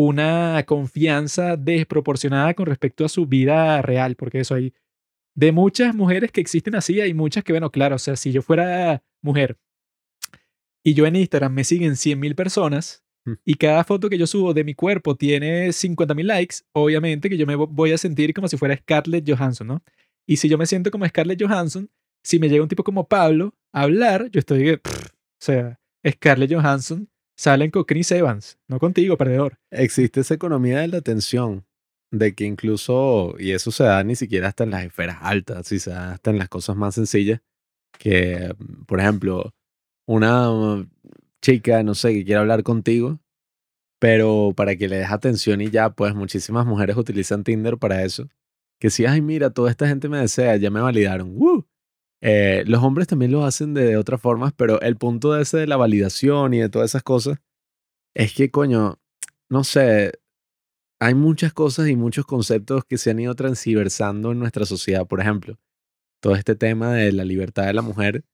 una 0.00 0.62
confianza 0.64 1.56
desproporcionada 1.56 2.54
con 2.54 2.66
respecto 2.66 3.04
a 3.04 3.08
su 3.08 3.26
vida 3.26 3.82
real, 3.82 4.14
porque 4.14 4.38
eso 4.40 4.54
hay 4.54 4.72
de 5.34 5.50
muchas 5.50 5.92
mujeres 5.92 6.30
que 6.30 6.40
existen 6.40 6.76
así, 6.76 7.00
hay 7.00 7.14
muchas 7.14 7.42
que, 7.42 7.52
bueno, 7.52 7.70
claro, 7.72 7.96
o 7.96 7.98
sea, 7.98 8.14
si 8.14 8.30
yo 8.30 8.40
fuera 8.42 9.02
mujer 9.22 9.56
y 10.84 10.94
yo 10.94 11.04
en 11.06 11.16
Instagram 11.16 11.52
me 11.52 11.64
siguen 11.64 11.96
100 11.96 12.18
mil 12.20 12.34
personas 12.34 13.02
Mm. 13.26 13.32
y 13.44 13.54
cada 13.54 13.82
foto 13.82 14.08
que 14.08 14.16
yo 14.16 14.26
subo 14.28 14.54
de 14.54 14.62
mi 14.62 14.74
cuerpo 14.74 15.16
tiene 15.16 15.72
50 15.72 16.14
mil 16.14 16.28
likes, 16.28 16.58
obviamente 16.72 17.28
que 17.28 17.36
yo 17.36 17.46
me 17.46 17.56
vo- 17.56 17.68
voy 17.68 17.90
a 17.92 17.98
sentir 17.98 18.32
como 18.32 18.46
si 18.46 18.56
fuera 18.56 18.76
Scarlett 18.76 19.28
Johansson, 19.28 19.66
¿no? 19.66 19.82
Y 20.26 20.36
si 20.36 20.48
yo 20.48 20.56
me 20.56 20.66
siento 20.66 20.92
como 20.92 21.04
Scarlett 21.06 21.42
Johansson, 21.42 21.90
si 22.22 22.38
me 22.38 22.48
llega 22.48 22.62
un 22.62 22.68
tipo 22.68 22.84
como 22.84 23.08
Pablo 23.08 23.52
a 23.72 23.82
hablar, 23.82 24.30
yo 24.30 24.38
estoy, 24.38 24.76
pff, 24.76 25.06
o 25.06 25.40
sea, 25.40 25.80
Scarlett 26.08 26.52
Johansson 26.54 27.08
salen 27.38 27.70
con 27.70 27.84
Chris 27.84 28.10
Evans, 28.10 28.58
no 28.66 28.78
contigo, 28.80 29.16
perdedor. 29.16 29.58
Existe 29.70 30.20
esa 30.20 30.34
economía 30.34 30.80
de 30.80 30.88
la 30.88 30.98
atención, 30.98 31.64
de 32.10 32.34
que 32.34 32.44
incluso, 32.44 33.36
y 33.38 33.52
eso 33.52 33.70
se 33.70 33.84
da 33.84 34.02
ni 34.02 34.16
siquiera 34.16 34.48
hasta 34.48 34.64
en 34.64 34.70
las 34.70 34.84
esferas 34.84 35.18
altas, 35.20 35.68
sí 35.68 35.78
se 35.78 35.90
da 35.90 36.12
hasta 36.12 36.30
en 36.30 36.38
las 36.38 36.48
cosas 36.48 36.76
más 36.76 36.96
sencillas, 36.96 37.40
que, 37.98 38.54
por 38.86 38.98
ejemplo, 39.00 39.54
una 40.06 40.88
chica, 41.40 41.82
no 41.84 41.94
sé, 41.94 42.12
que 42.12 42.24
quiere 42.24 42.40
hablar 42.40 42.64
contigo, 42.64 43.20
pero 44.00 44.52
para 44.56 44.76
que 44.76 44.88
le 44.88 44.96
des 44.98 45.10
atención 45.10 45.60
y 45.60 45.70
ya, 45.70 45.90
pues 45.90 46.14
muchísimas 46.14 46.66
mujeres 46.66 46.96
utilizan 46.96 47.44
Tinder 47.44 47.78
para 47.78 48.04
eso. 48.04 48.28
Que 48.80 48.90
si, 48.90 49.06
ay, 49.06 49.22
mira, 49.22 49.50
toda 49.50 49.70
esta 49.70 49.88
gente 49.88 50.08
me 50.08 50.18
desea, 50.18 50.56
ya 50.56 50.70
me 50.70 50.80
validaron. 50.80 51.36
¡Woo! 51.36 51.67
Eh, 52.20 52.64
los 52.66 52.82
hombres 52.82 53.06
también 53.06 53.30
lo 53.30 53.44
hacen 53.44 53.74
de 53.74 53.96
otras 53.96 54.20
formas, 54.20 54.52
pero 54.56 54.80
el 54.80 54.96
punto 54.96 55.32
de 55.32 55.42
ese 55.42 55.58
de 55.58 55.66
la 55.66 55.76
validación 55.76 56.54
y 56.54 56.58
de 56.58 56.68
todas 56.68 56.90
esas 56.90 57.02
cosas 57.02 57.38
es 58.14 58.34
que, 58.34 58.50
coño, 58.50 58.98
no 59.48 59.64
sé, 59.64 60.12
hay 61.00 61.14
muchas 61.14 61.52
cosas 61.52 61.88
y 61.88 61.96
muchos 61.96 62.26
conceptos 62.26 62.84
que 62.84 62.98
se 62.98 63.10
han 63.10 63.20
ido 63.20 63.34
transversando 63.34 64.32
en 64.32 64.40
nuestra 64.40 64.66
sociedad. 64.66 65.06
Por 65.06 65.20
ejemplo, 65.20 65.56
todo 66.20 66.34
este 66.34 66.56
tema 66.56 66.92
de 66.94 67.12
la 67.12 67.24
libertad 67.24 67.66
de 67.66 67.74
la 67.74 67.82
mujer, 67.82 68.24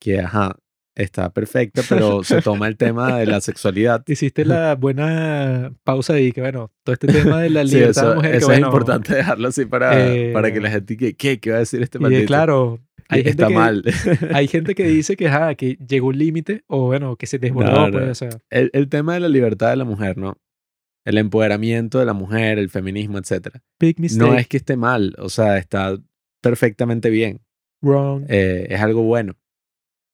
que, 0.00 0.20
ajá, 0.20 0.56
está 0.94 1.32
perfecta, 1.32 1.82
pero 1.88 2.22
se 2.22 2.40
toma 2.40 2.68
el 2.68 2.76
tema 2.76 3.18
de 3.18 3.26
la 3.26 3.40
sexualidad. 3.40 4.02
Hiciste 4.06 4.44
la 4.44 4.74
buena 4.76 5.72
pausa 5.82 6.14
ahí, 6.14 6.32
que 6.32 6.40
bueno, 6.40 6.72
todo 6.82 6.94
este 6.94 7.08
tema 7.08 7.42
de 7.42 7.50
la 7.50 7.62
Sí, 7.66 7.74
libertad 7.74 8.02
de 8.02 8.08
la 8.08 8.14
mujer, 8.14 8.30
que 8.30 8.36
eso 8.38 8.46
bueno, 8.46 8.66
es 8.66 8.72
importante 8.72 9.14
dejarlo 9.14 9.48
así 9.48 9.66
para, 9.66 9.90
para 10.32 10.52
que 10.52 10.58
eh, 10.58 10.62
la 10.62 10.70
gente 10.70 10.96
que, 10.96 11.14
¿qué? 11.14 11.40
¿Qué 11.40 11.50
va 11.50 11.56
a 11.56 11.60
decir 11.60 11.82
este 11.82 11.98
Y 11.98 12.00
de, 12.00 12.02
maldito? 12.02 12.26
claro, 12.26 12.80
hay 13.08 13.18
gente, 13.24 13.30
está 13.30 13.48
que, 13.48 13.54
mal. 13.54 13.84
hay 14.34 14.48
gente 14.48 14.74
que 14.74 14.84
dice 14.84 15.16
que, 15.16 15.28
ajá, 15.28 15.54
que 15.54 15.76
llegó 15.86 16.08
un 16.08 16.18
límite 16.18 16.64
o 16.66 16.86
bueno, 16.86 17.16
que 17.16 17.26
se 17.26 17.38
desbordó, 17.38 17.72
No, 17.72 17.86
no. 17.88 17.92
pues, 17.92 18.10
o 18.10 18.14
sea, 18.14 18.30
el, 18.50 18.70
el 18.72 18.88
tema 18.88 19.14
de 19.14 19.20
la 19.20 19.28
libertad 19.28 19.70
de 19.70 19.76
la 19.76 19.84
mujer, 19.84 20.16
¿no? 20.18 20.36
El 21.04 21.18
empoderamiento 21.18 21.98
de 21.98 22.06
la 22.06 22.14
mujer, 22.14 22.58
el 22.58 22.70
feminismo, 22.70 23.18
etcétera. 23.18 23.62
big 23.78 24.00
mistake, 24.00 24.26
No 24.26 24.34
es 24.38 24.48
que 24.48 24.56
esté 24.56 24.76
mal, 24.76 25.14
o 25.18 25.28
sea, 25.28 25.58
está 25.58 25.96
perfectamente 26.42 27.10
bien. 27.10 27.40
wrong. 27.82 28.24
eh, 28.28 28.66
es 28.70 28.80
algo 28.80 29.02
bueno. 29.02 29.34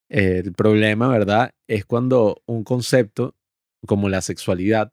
Eh, 0.08 0.42
el 0.44 0.52
problema, 0.52 1.06
¿verdad? 1.08 1.52
Es 1.68 1.84
cuando 1.84 2.42
un 2.46 2.64
concepto 2.64 3.36
como 3.86 4.08
la 4.08 4.20
sexualidad 4.20 4.90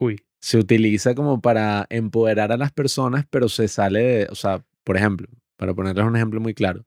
Uy, 0.00 0.22
se 0.40 0.58
utiliza 0.58 1.14
como 1.14 1.40
para 1.42 1.86
empoderar 1.90 2.52
a 2.52 2.56
las 2.56 2.72
personas, 2.72 3.26
pero 3.30 3.48
se 3.50 3.68
sale 3.68 4.00
de, 4.02 4.26
o 4.30 4.34
sea, 4.34 4.64
por 4.84 4.96
ejemplo, 4.96 5.28
para 5.58 5.74
ponerles 5.74 6.04
un 6.06 6.16
ejemplo 6.16 6.40
muy 6.40 6.54
claro, 6.54 6.84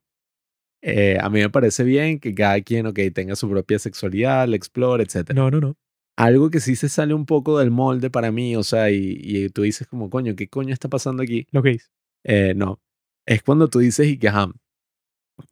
eh, 0.81 1.17
a 1.19 1.29
mí 1.29 1.39
me 1.39 1.49
parece 1.49 1.83
bien 1.83 2.19
que 2.19 2.33
cada 2.33 2.59
quien, 2.61 2.87
ok, 2.87 2.99
tenga 3.13 3.35
su 3.35 3.49
propia 3.49 3.79
sexualidad, 3.79 4.47
la 4.47 4.55
explore, 4.55 5.03
etc. 5.03 5.31
no, 5.33 5.51
no, 5.51 5.59
no. 5.59 5.77
Algo 6.17 6.49
que 6.49 6.59
sí 6.59 6.75
se 6.75 6.89
sale 6.89 7.13
un 7.13 7.25
poco 7.25 7.59
del 7.59 7.71
molde 7.71 8.09
para 8.09 8.29
mí, 8.31 8.55
o 8.57 8.63
sea, 8.63 8.91
y, 8.91 9.17
y 9.21 9.49
tú 9.49 9.61
dices 9.61 9.87
como, 9.87 10.09
coño, 10.09 10.35
¿qué 10.35 10.49
coño 10.49 10.73
está 10.73 10.89
pasando 10.89 11.23
aquí? 11.23 11.47
Los 11.51 11.63
gays. 11.63 11.89
Eh, 12.25 12.53
no. 12.55 12.81
Es 13.25 13.41
cuando 13.41 13.69
tú 13.69 13.79
dices 13.79 14.05
y 14.07 14.17
que, 14.17 14.27
ajá, 14.27 14.51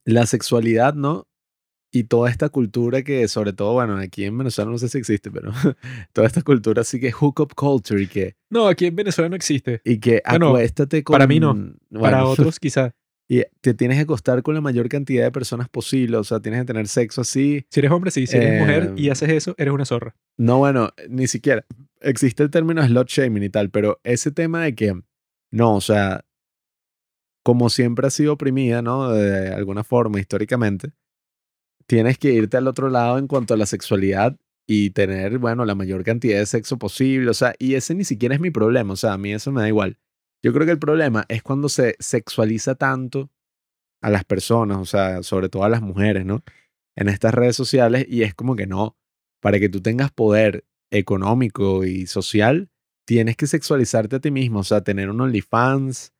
la 0.03 0.25
sexualidad, 0.25 0.93
¿no? 0.93 1.25
Y 1.89 2.03
toda 2.03 2.29
esta 2.29 2.49
cultura 2.49 3.01
que, 3.01 3.27
sobre 3.29 3.53
todo, 3.53 3.73
bueno, 3.73 3.95
aquí 3.95 4.25
en 4.25 4.37
Venezuela 4.37 4.69
no 4.69 4.77
sé 4.77 4.89
si 4.89 4.97
existe, 4.97 5.31
pero 5.31 5.51
toda 6.13 6.27
esta 6.27 6.41
cultura 6.41 6.81
así 6.81 6.99
que 6.99 7.13
hookup 7.13 7.53
culture 7.55 8.01
y 8.01 8.07
que, 8.07 8.35
No, 8.49 8.67
aquí 8.67 8.87
en 8.87 8.95
Venezuela 8.97 9.29
no 9.29 9.37
existe. 9.37 9.81
y 9.85 9.99
que 9.99 10.21
Bueno, 10.27 10.49
acuéstate 10.49 11.03
con... 11.03 11.13
para 11.13 11.27
mí 11.27 11.39
no. 11.39 11.53
bueno, 11.53 11.77
Para 12.01 12.25
otros, 12.25 12.59
quizá. 12.59 12.93
Y 13.29 13.43
te 13.61 13.73
tienes 13.73 13.97
que 13.97 14.03
acostar 14.03 14.41
con 14.41 14.55
la 14.55 14.61
mayor 14.61 14.87
cantidad 14.87 15.23
de 15.25 15.31
personas 15.31 15.67
posible, 15.67 16.15
o 16.17 16.23
sea, 16.23 16.39
tienes 16.39 16.61
que 16.61 16.67
tener 16.67 16.87
sexo 16.87 17.21
así. 17.21 17.65
Si 17.69 17.79
eres 17.81 17.91
hombre, 17.91 18.09
sí. 18.09 18.25
Si 18.25 18.37
eres 18.37 18.61
mujer 18.61 18.93
y 18.95 19.07
Eh, 19.07 19.11
haces 19.11 19.29
eso, 19.29 19.53
eres 19.57 19.73
una 19.73 19.85
zorra. 19.85 20.15
No, 20.37 20.59
bueno, 20.59 20.91
ni 21.09 21.27
siquiera. 21.27 21.65
Existe 21.99 22.43
el 22.43 22.49
término 22.49 22.85
slot 22.85 23.09
shaming 23.09 23.43
y 23.43 23.49
tal, 23.49 23.69
pero 23.69 23.99
ese 24.03 24.31
tema 24.31 24.63
de 24.63 24.75
que, 24.75 25.01
no, 25.51 25.75
o 25.75 25.81
sea, 25.81 26.23
como 27.43 27.69
siempre 27.69 28.07
ha 28.07 28.11
sido 28.11 28.33
oprimida, 28.33 28.81
¿no? 28.81 29.11
De 29.11 29.49
alguna 29.49 29.83
forma, 29.83 30.19
históricamente, 30.19 30.91
tienes 31.85 32.17
que 32.17 32.31
irte 32.31 32.57
al 32.57 32.67
otro 32.67 32.89
lado 32.89 33.17
en 33.17 33.27
cuanto 33.27 33.53
a 33.53 33.57
la 33.57 33.65
sexualidad 33.65 34.37
y 34.67 34.89
tener, 34.91 35.37
bueno, 35.37 35.65
la 35.65 35.75
mayor 35.75 36.03
cantidad 36.03 36.39
de 36.39 36.45
sexo 36.45 36.77
posible, 36.77 37.29
o 37.29 37.33
sea, 37.33 37.55
y 37.57 37.75
ese 37.75 37.95
ni 37.95 38.03
siquiera 38.03 38.35
es 38.35 38.41
mi 38.41 38.51
problema, 38.51 38.93
o 38.93 38.97
sea, 38.97 39.13
a 39.13 39.17
mí 39.17 39.33
eso 39.33 39.51
me 39.51 39.61
da 39.61 39.67
igual. 39.67 39.97
Yo 40.47 40.53
creo 40.53 40.65
que 40.65 40.71
el 40.71 40.79
problema 40.79 41.25
es 41.27 41.43
cuando 41.43 41.67
se 41.67 41.97
sexualiza 41.99 42.75
tanto 42.75 43.29
a 44.01 44.09
las 44.09 44.23
personas, 44.23 44.77
o 44.77 44.85
sea, 44.85 45.21
sobre 45.21 45.49
todo 45.49 45.65
a 45.65 45.69
las 45.69 45.81
mujeres, 45.81 46.25
¿no? 46.25 46.41
En 46.95 47.09
estas 47.09 47.33
redes 47.33 47.57
sociales 47.57 48.05
y 48.07 48.23
es 48.23 48.33
como 48.33 48.55
que 48.55 48.65
no, 48.65 48.95
para 49.41 49.59
que 49.59 49.67
tú 49.67 49.81
tengas 49.81 50.09
poder 50.09 50.63
económico 50.89 51.83
y 51.83 52.07
social, 52.07 52.69
tienes 53.05 53.35
que 53.35 53.45
sexualizarte 53.45 54.15
a 54.15 54.19
ti 54.21 54.31
mismo, 54.31 54.59
o 54.59 54.63
sea, 54.63 54.79
tener 54.79 55.09
un 55.09 55.19
OnlyFans, 55.19 56.13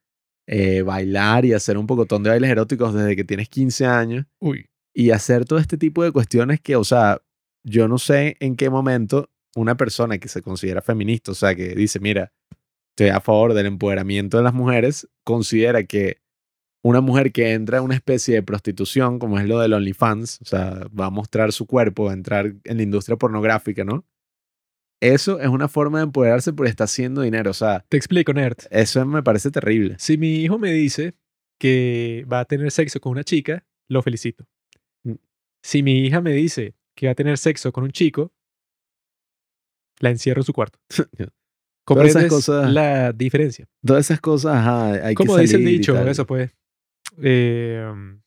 eh, 0.45 0.81
bailar 0.81 1.45
y 1.45 1.53
hacer 1.53 1.77
un 1.77 1.87
pocotón 1.87 2.23
de 2.23 2.31
bailes 2.31 2.51
eróticos 2.51 2.93
desde 2.93 3.15
que 3.15 3.23
tienes 3.23 3.47
15 3.47 3.85
años 3.85 4.25
Uy. 4.41 4.69
y 4.93 5.11
hacer 5.11 5.45
todo 5.45 5.59
este 5.59 5.77
tipo 5.77 6.03
de 6.03 6.11
cuestiones 6.11 6.59
que, 6.59 6.75
o 6.75 6.83
sea, 6.83 7.21
yo 7.63 7.87
no 7.87 7.97
sé 7.97 8.35
en 8.41 8.57
qué 8.57 8.69
momento 8.69 9.29
una 9.55 9.77
persona 9.77 10.17
que 10.17 10.27
se 10.27 10.41
considera 10.41 10.81
feminista, 10.81 11.31
o 11.31 11.33
sea, 11.33 11.55
que 11.55 11.75
dice, 11.75 12.01
mira, 12.01 12.33
estoy 12.97 13.09
a 13.09 13.21
favor 13.21 13.53
del 13.53 13.67
empoderamiento 13.67 14.37
de 14.37 14.43
las 14.43 14.55
mujeres, 14.55 15.07
considera 15.23 15.83
que 15.83 16.17
una 16.83 16.99
mujer 16.99 17.31
que 17.31 17.53
entra 17.53 17.77
a 17.77 17.81
una 17.83 17.93
especie 17.93 18.33
de 18.33 18.41
prostitución, 18.41 19.19
como 19.19 19.39
es 19.39 19.45
lo 19.45 19.59
del 19.59 19.73
OnlyFans, 19.73 20.41
o 20.41 20.45
sea, 20.45 20.87
va 20.99 21.05
a 21.05 21.09
mostrar 21.11 21.51
su 21.51 21.67
cuerpo, 21.67 22.05
va 22.05 22.11
a 22.11 22.15
entrar 22.15 22.55
en 22.63 22.77
la 22.77 22.81
industria 22.83 23.15
pornográfica, 23.15 23.83
¿no? 23.83 24.03
Eso 24.99 25.39
es 25.39 25.47
una 25.47 25.67
forma 25.67 25.99
de 25.99 26.05
empoderarse 26.05 26.53
porque 26.53 26.71
está 26.71 26.85
haciendo 26.85 27.21
dinero, 27.21 27.51
o 27.51 27.53
sea, 27.53 27.85
Te 27.87 27.97
explico, 27.97 28.33
nerd. 28.33 28.57
eso 28.71 29.05
me 29.05 29.21
parece 29.21 29.51
terrible. 29.51 29.95
Si 29.99 30.17
mi 30.17 30.37
hijo 30.37 30.57
me 30.57 30.71
dice 30.71 31.13
que 31.59 32.25
va 32.31 32.39
a 32.39 32.45
tener 32.45 32.71
sexo 32.71 32.99
con 32.99 33.11
una 33.11 33.23
chica, 33.23 33.63
lo 33.89 34.01
felicito. 34.01 34.47
Mm. 35.03 35.17
Si 35.61 35.83
mi 35.83 35.99
hija 35.99 36.19
me 36.19 36.31
dice 36.31 36.73
que 36.95 37.05
va 37.05 37.11
a 37.11 37.15
tener 37.15 37.37
sexo 37.37 37.71
con 37.71 37.83
un 37.83 37.91
chico, 37.91 38.33
la 39.99 40.09
encierro 40.09 40.41
en 40.41 40.45
su 40.45 40.53
cuarto. 40.53 40.79
Todas 41.87 42.07
esas 42.09 42.23
¿Comprendes 42.23 42.29
cosas- 42.29 42.71
la 42.71 43.13
diferencia? 43.13 43.65
Todas 43.85 44.05
esas 44.05 44.19
cosas, 44.19 44.57
ajá, 44.57 44.91
hay 45.05 45.15
que 45.15 45.15
Como 45.15 45.37
dice 45.37 45.55
el 45.55 45.65
dicho, 45.65 45.97
eso 46.07 46.25
pues. 46.27 46.51
Eh, 47.23 47.81
um, 47.91 48.19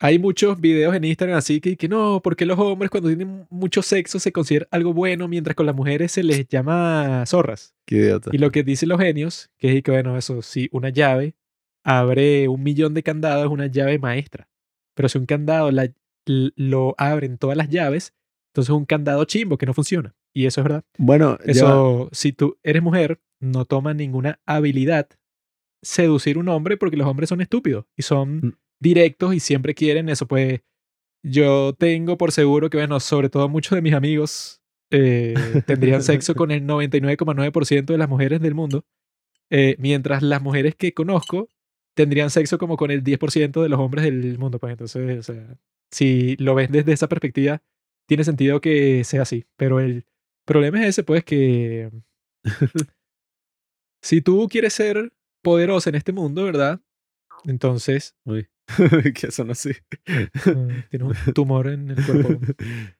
hay 0.00 0.18
muchos 0.18 0.60
videos 0.60 0.94
en 0.94 1.04
Instagram 1.04 1.38
así 1.38 1.60
que, 1.60 1.76
que 1.76 1.88
no, 1.88 2.20
porque 2.22 2.46
los 2.46 2.58
hombres 2.58 2.90
cuando 2.90 3.08
tienen 3.08 3.46
mucho 3.50 3.82
sexo 3.82 4.18
se 4.20 4.30
considera 4.32 4.66
algo 4.70 4.92
bueno, 4.92 5.26
mientras 5.28 5.56
con 5.56 5.66
las 5.66 5.74
mujeres 5.74 6.12
se 6.12 6.22
les 6.22 6.46
llama 6.48 7.24
zorras. 7.26 7.74
Qué 7.86 7.96
idiota. 7.96 8.30
Y 8.32 8.38
lo 8.38 8.50
que 8.50 8.62
dicen 8.62 8.88
los 8.90 9.00
genios, 9.00 9.50
que 9.58 9.76
es 9.76 9.82
que, 9.82 9.90
bueno, 9.90 10.16
eso, 10.16 10.42
si 10.42 10.68
una 10.72 10.90
llave 10.90 11.34
abre 11.84 12.48
un 12.48 12.62
millón 12.62 12.94
de 12.94 13.02
candados, 13.02 13.44
es 13.46 13.50
una 13.50 13.66
llave 13.66 13.98
maestra. 13.98 14.48
Pero 14.94 15.08
si 15.08 15.18
un 15.18 15.26
candado 15.26 15.70
la- 15.72 15.92
lo 16.26 16.94
abren 16.98 17.38
todas 17.38 17.56
las 17.56 17.68
llaves, 17.68 18.12
entonces 18.58 18.74
es 18.74 18.76
un 18.78 18.84
candado 18.86 19.24
chimbo 19.24 19.56
que 19.56 19.66
no 19.66 19.74
funciona. 19.74 20.14
Y 20.34 20.46
eso 20.46 20.60
es 20.60 20.64
verdad. 20.64 20.84
Bueno, 20.98 21.38
Eso, 21.44 22.08
si 22.12 22.32
tú 22.32 22.58
eres 22.62 22.82
mujer, 22.82 23.20
no 23.40 23.64
toma 23.64 23.94
ninguna 23.94 24.40
habilidad 24.46 25.08
seducir 25.82 26.38
un 26.38 26.48
hombre 26.48 26.76
porque 26.76 26.96
los 26.96 27.06
hombres 27.06 27.28
son 27.28 27.40
estúpidos 27.40 27.86
y 27.96 28.02
son 28.02 28.36
Mm. 28.38 28.52
directos 28.80 29.34
y 29.34 29.40
siempre 29.40 29.74
quieren 29.74 30.08
eso. 30.08 30.26
Pues 30.26 30.60
yo 31.24 31.72
tengo 31.74 32.18
por 32.18 32.32
seguro 32.32 32.68
que, 32.70 32.78
bueno, 32.78 32.98
sobre 33.00 33.28
todo 33.28 33.48
muchos 33.48 33.76
de 33.76 33.82
mis 33.82 33.94
amigos 33.94 34.60
eh, 34.90 35.34
tendrían 35.66 36.02
sexo 36.02 36.34
con 36.34 36.50
el 36.50 36.64
99,9% 36.66 37.92
de 37.92 37.98
las 37.98 38.08
mujeres 38.08 38.40
del 38.40 38.54
mundo, 38.54 38.84
eh, 39.50 39.76
mientras 39.78 40.22
las 40.22 40.42
mujeres 40.42 40.74
que 40.74 40.94
conozco 40.94 41.48
tendrían 41.94 42.30
sexo 42.30 42.58
como 42.58 42.76
con 42.76 42.90
el 42.90 43.02
10% 43.02 43.62
de 43.62 43.68
los 43.68 43.78
hombres 43.80 44.04
del 44.04 44.38
mundo. 44.38 44.58
Pues 44.58 44.72
entonces, 44.72 45.18
o 45.18 45.22
sea, 45.22 45.56
si 45.90 46.36
lo 46.36 46.54
ves 46.54 46.70
desde 46.70 46.92
esa 46.92 47.08
perspectiva, 47.08 47.60
tiene 48.08 48.24
sentido 48.24 48.60
que 48.60 49.04
sea 49.04 49.22
así. 49.22 49.44
Pero 49.56 49.78
el 49.78 50.06
problema 50.44 50.80
es 50.80 50.88
ese, 50.88 51.04
pues, 51.04 51.22
que 51.24 51.90
si 54.02 54.22
tú 54.22 54.48
quieres 54.50 54.72
ser 54.72 55.12
poderosa 55.42 55.90
en 55.90 55.96
este 55.96 56.12
mundo, 56.12 56.44
¿verdad? 56.44 56.80
Entonces, 57.44 58.16
Uy, 58.24 58.48
que 59.14 59.30
son 59.30 59.50
así. 59.50 59.70
mm, 60.06 60.88
tienes 60.90 61.08
un 61.26 61.34
tumor 61.34 61.68
en 61.68 61.90
el 61.90 62.04
cuerpo. 62.04 62.40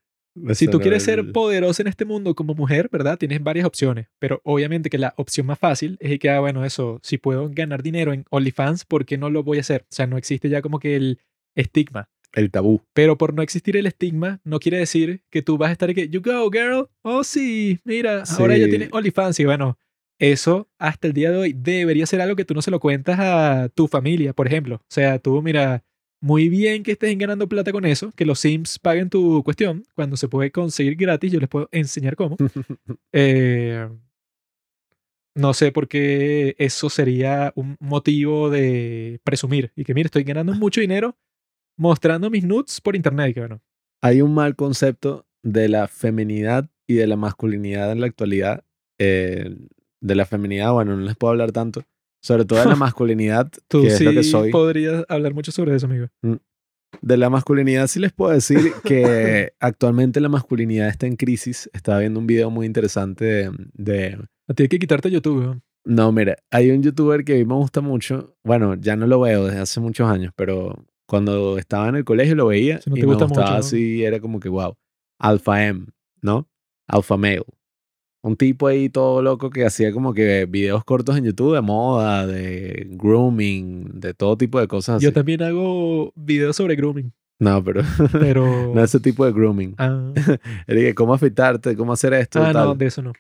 Si 0.53 0.69
tú 0.69 0.79
quieres 0.79 1.03
ser 1.03 1.33
poderosa 1.33 1.83
en 1.83 1.89
este 1.89 2.05
mundo 2.05 2.37
como 2.37 2.55
mujer, 2.55 2.89
¿verdad? 2.93 3.19
Tienes 3.19 3.43
varias 3.43 3.67
opciones, 3.67 4.07
pero 4.21 4.41
obviamente 4.45 4.89
que 4.89 4.97
la 4.97 5.13
opción 5.17 5.47
más 5.47 5.59
fácil 5.59 5.97
es 5.99 6.17
que, 6.21 6.31
ah, 6.31 6.39
bueno, 6.39 6.65
eso, 6.65 7.01
si 7.03 7.19
puedo 7.19 7.49
ganar 7.51 7.83
dinero 7.83 8.13
en 8.13 8.25
OnlyFans, 8.31 8.85
¿por 8.85 9.05
qué 9.05 9.19
no 9.19 9.31
lo 9.31 9.43
voy 9.43 9.59
a 9.59 9.63
hacer? 9.63 9.83
O 9.91 9.93
sea, 9.93 10.07
no 10.07 10.17
existe 10.17 10.49
ya 10.49 10.63
como 10.63 10.79
que 10.79 10.95
el 10.95 11.19
estigma. 11.57 12.09
El 12.33 12.51
tabú. 12.51 12.83
Pero 12.93 13.17
por 13.19 13.35
no 13.35 13.43
existir 13.43 13.77
el 13.77 13.87
estigma, 13.87 14.41
no 14.45 14.59
quiere 14.61 14.79
decir 14.79 15.23
que 15.31 15.43
tú 15.43 15.57
vas 15.59 15.71
a 15.71 15.73
estar 15.73 15.95
que, 15.95 16.09
you 16.09 16.21
go, 16.23 16.51
girl. 16.51 16.89
Oh, 17.03 17.25
sí, 17.25 17.81
mira, 17.85 18.23
ahora 18.39 18.55
ella 18.57 18.65
Sí. 18.67 18.71
tiene 18.71 18.89
OnlyFans. 18.93 19.41
Y 19.41 19.45
bueno, 19.45 19.79
eso 20.19 20.69
hasta 20.79 21.07
el 21.07 21.13
día 21.15 21.31
de 21.31 21.39
hoy 21.39 21.53
debería 21.57 22.07
ser 22.07 22.21
algo 22.21 22.37
que 22.37 22.45
tú 22.45 22.55
no 22.55 22.63
se 22.63 22.71
lo 22.71 22.81
cuentas 22.81 23.19
a 23.21 23.69
tu 23.75 23.89
familia, 23.89 24.33
por 24.33 24.47
ejemplo. 24.47 24.77
O 24.77 24.85
sea, 24.91 25.19
tú, 25.19 25.41
mira, 25.43 25.85
muy 26.21 26.49
bien 26.49 26.83
que 26.83 26.93
estés 26.93 27.17
ganando 27.17 27.49
plata 27.49 27.71
con 27.73 27.85
eso, 27.85 28.11
que 28.17 28.27
los 28.27 28.41
Sims 28.41 28.79
paguen 28.81 29.09
tu 29.09 29.43
cuestión, 29.45 29.85
cuando 29.95 30.17
se 30.17 30.27
puede 30.29 30.51
conseguir 30.51 30.97
gratis, 30.97 31.31
yo 31.33 31.39
les 31.41 31.49
puedo 31.49 31.69
enseñar 31.73 32.17
cómo. 32.17 32.37
Eh, 33.13 33.89
no 35.35 35.55
sé 35.55 35.71
por 35.71 35.87
qué 35.89 36.57
eso 36.59 36.91
sería 36.91 37.53
un 37.55 37.77
motivo 37.79 38.51
de 38.51 39.21
presumir. 39.23 39.73
Y 39.77 39.85
que, 39.85 39.95
mira, 39.95 40.07
estoy 40.07 40.25
ganando 40.25 40.53
mucho 40.55 40.81
dinero 40.81 41.17
mostrando 41.79 42.29
mis 42.31 42.45
nudes 42.45 42.81
por 42.81 42.95
internet. 42.97 43.33
Que 43.35 43.41
bueno, 43.41 43.61
Hay 44.03 44.21
un 44.23 44.35
mal 44.35 44.55
concepto 44.57 45.27
de 45.43 45.69
la 45.69 45.89
feminidad 45.89 46.69
y 46.87 46.95
de 46.95 47.07
la 47.07 47.17
masculinidad 47.17 47.91
en 47.93 48.01
la 48.01 48.07
actualidad. 48.07 48.65
eh, 49.01 49.55
de 50.01 50.15
la 50.15 50.27
feminidad, 50.27 50.73
bueno, 50.73 50.97
no 50.97 51.03
les 51.03 51.17
puedo 51.17 51.33
hablar 51.33 51.51
tanto. 51.51 51.83
Sobre 52.23 52.45
todo 52.45 52.61
de 52.61 52.67
la 52.67 52.77
masculinidad, 52.77 53.51
tú 53.69 53.83
que 53.83 53.89
es 53.89 53.99
sí 53.99 54.05
lo 54.05 54.13
que 54.13 54.23
soy. 54.23 54.51
podrías 54.53 55.05
hablar 55.09 55.35
mucho 55.35 55.51
sobre 55.53 55.75
eso, 55.75 55.87
amigo. 55.87 56.07
De 57.03 57.17
la 57.17 57.29
masculinidad 57.31 57.87
sí 57.89 57.99
les 58.01 58.13
puedo 58.13 58.33
decir 58.33 58.59
que 58.85 59.53
actualmente 59.61 60.21
la 60.21 60.29
masculinidad 60.29 60.89
está 60.89 61.07
en 61.07 61.17
crisis. 61.17 61.69
Estaba 61.73 61.99
viendo 62.01 62.19
un 62.21 62.27
video 62.29 62.49
muy 62.51 62.65
interesante 62.67 63.25
de, 63.25 63.51
de- 63.75 64.19
A 64.49 64.55
ti 64.55 64.63
hay 64.65 64.69
que 64.69 64.79
quitarte 64.79 65.11
YouTube. 65.11 65.41
weón. 65.41 65.63
No, 65.85 66.13
mira, 66.13 66.37
hay 66.51 66.71
un 66.71 66.83
youtuber 66.83 67.25
que 67.25 67.35
a 67.35 67.37
mí 67.37 67.45
me 67.45 67.55
gusta 67.55 67.81
mucho. 67.81 68.37
Bueno, 68.45 68.75
ya 68.77 68.95
no 68.97 69.07
lo 69.07 69.21
veo 69.21 69.47
desde 69.47 69.61
hace 69.61 69.81
muchos 69.81 70.09
años, 70.09 70.33
pero 70.37 70.85
cuando 71.09 71.57
estaba 71.59 71.89
en 71.89 71.97
el 71.97 72.05
colegio 72.05 72.35
lo 72.35 72.47
veía 72.49 72.81
Si 72.83 72.91
no 72.91 72.97
y 72.97 73.01
te 73.01 73.07
me 73.07 73.15
gusta 73.15 73.25
gustaba 73.25 73.47
mucho, 73.47 73.55
¿no? 73.55 73.61
así, 73.61 74.05
era 74.05 74.21
como 74.21 74.39
que 74.39 74.49
wow. 74.51 74.77
Alpha 75.19 75.67
M, 75.67 75.87
¿no? 76.21 76.49
Alpha 76.87 77.17
Male. 77.17 77.45
Un 78.23 78.37
tipo 78.37 78.67
ahí 78.67 78.91
todo 78.91 79.23
loco 79.23 79.49
que 79.49 79.65
hacía 79.65 79.93
como 79.93 80.13
que 80.13 80.45
videos 80.47 80.85
cortos 80.85 81.17
en 81.17 81.25
YouTube 81.25 81.55
de 81.55 81.61
moda, 81.63 82.27
de 82.27 82.87
grooming, 82.91 84.01
de 84.01 84.13
todo 84.13 84.37
tipo 84.37 84.61
de 84.61 84.69
cosas 84.69 84.97
así. 84.97 85.05
Yo 85.07 85.13
también 85.13 85.43
hago 85.43 86.13
videos 86.15 86.57
sobre 86.57 86.77
grooming, 86.77 87.13
No, 87.39 87.65
pero 87.65 87.83
pero... 88.13 88.45
no 88.75 88.83
ese 88.83 89.01
tipo 89.01 89.25
de 89.25 89.33
grooming. 89.33 89.77
Ah, 89.79 90.13
que 90.67 90.95
cómo 90.95 91.15
afeitarte, 91.15 91.75
cómo 91.75 91.95
hacer 91.95 92.13
esto, 92.13 92.43
ah, 92.43 92.53
tal. 92.53 92.67
no, 92.67 92.75
de 92.75 92.87
eso 92.87 93.03
no. 93.03 93.13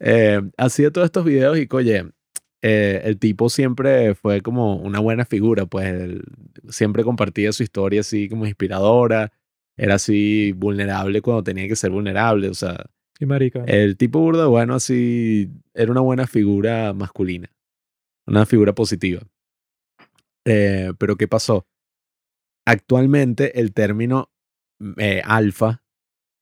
Eh, 0.00 0.42
hacía 0.56 0.90
todos 0.90 1.04
estos 1.06 1.24
videos 1.24 1.58
y, 1.58 1.68
oye, 1.70 2.06
eh, 2.68 3.00
el 3.04 3.18
tipo 3.18 3.48
siempre 3.48 4.14
fue 4.16 4.40
como 4.42 4.74
una 4.76 4.98
buena 4.98 5.24
figura, 5.24 5.66
pues 5.66 5.86
él 5.86 6.24
siempre 6.68 7.04
compartía 7.04 7.52
su 7.52 7.62
historia 7.62 8.00
así 8.00 8.28
como 8.28 8.44
inspiradora, 8.44 9.32
era 9.76 9.94
así 9.94 10.50
vulnerable 10.52 11.20
cuando 11.22 11.44
tenía 11.44 11.68
que 11.68 11.76
ser 11.76 11.90
vulnerable, 11.92 12.48
o 12.48 12.54
sea, 12.54 12.86
Y 13.20 13.26
marica. 13.26 13.64
el 13.66 13.96
tipo 13.96 14.18
burda, 14.20 14.46
bueno, 14.46 14.74
así 14.74 15.48
era 15.74 15.92
una 15.92 16.00
buena 16.00 16.26
figura 16.26 16.92
masculina, 16.92 17.48
una 18.26 18.46
figura 18.46 18.74
positiva. 18.74 19.22
Eh, 20.44 20.92
pero 20.98 21.16
¿qué 21.16 21.28
pasó? 21.28 21.66
Actualmente 22.66 23.60
el 23.60 23.72
término 23.72 24.30
eh, 24.96 25.22
alfa 25.24 25.82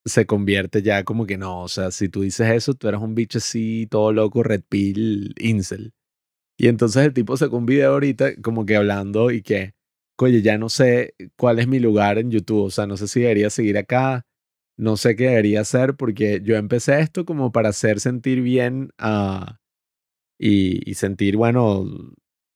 se 0.05 0.25
convierte 0.25 0.81
ya 0.83 1.03
como 1.03 1.25
que 1.25 1.37
no, 1.37 1.63
o 1.63 1.67
sea, 1.67 1.91
si 1.91 2.09
tú 2.09 2.21
dices 2.21 2.49
eso, 2.51 2.75
tú 2.75 2.87
eres 2.87 3.01
un 3.01 3.15
bicho 3.15 3.39
así, 3.39 3.87
todo 3.89 4.13
loco, 4.13 4.43
red 4.43 4.63
pill, 4.67 5.33
incel. 5.39 5.93
Y 6.57 6.67
entonces 6.67 7.05
el 7.05 7.13
tipo 7.13 7.35
sacó 7.37 7.57
un 7.57 7.65
video 7.65 7.93
ahorita 7.93 8.41
como 8.41 8.65
que 8.65 8.75
hablando 8.75 9.31
y 9.31 9.41
que, 9.41 9.73
oye, 10.17 10.41
ya 10.41 10.57
no 10.57 10.69
sé 10.69 11.15
cuál 11.37 11.59
es 11.59 11.67
mi 11.67 11.79
lugar 11.79 12.17
en 12.17 12.31
YouTube, 12.31 12.65
o 12.65 12.71
sea, 12.71 12.87
no 12.87 12.97
sé 12.97 13.07
si 13.07 13.21
debería 13.21 13.49
seguir 13.49 13.77
acá, 13.77 14.25
no 14.77 14.97
sé 14.97 15.15
qué 15.15 15.29
debería 15.29 15.61
hacer 15.61 15.95
porque 15.95 16.41
yo 16.43 16.55
empecé 16.55 16.99
esto 16.99 17.25
como 17.25 17.51
para 17.51 17.69
hacer 17.69 17.99
sentir 17.99 18.41
bien 18.41 18.91
a, 18.97 19.59
y, 20.39 20.93
sentir, 20.95 21.37
bueno, 21.37 21.85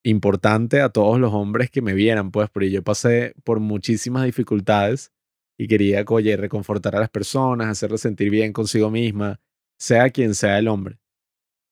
importante 0.04 0.82
a 0.82 0.89
todos 0.89 1.20
los 1.20 1.34
hombres 1.34 1.70
que 1.70 1.82
me 1.82 1.93
vieran, 1.93 2.32
pues, 2.32 2.50
porque 2.50 2.72
yo 2.72 2.84
pasé 2.84 3.34
por 3.43 3.60
muchísimas 3.60 4.26
dificultades 4.26 5.12
y 5.58 5.68
quería, 5.68 6.04
oye, 6.08 6.38
reconfortar 6.38 6.95
a 6.95 7.00
las 7.00 7.10
personas, 7.10 7.68
hacerlas 7.68 8.02
sentir 8.02 8.30
bien 8.30 8.54
consigo 8.54 8.89
misma, 8.89 9.39
sea 9.78 10.10
quien 10.10 10.36
sea 10.36 10.60
el 10.60 10.68
hombre. 10.68 11.00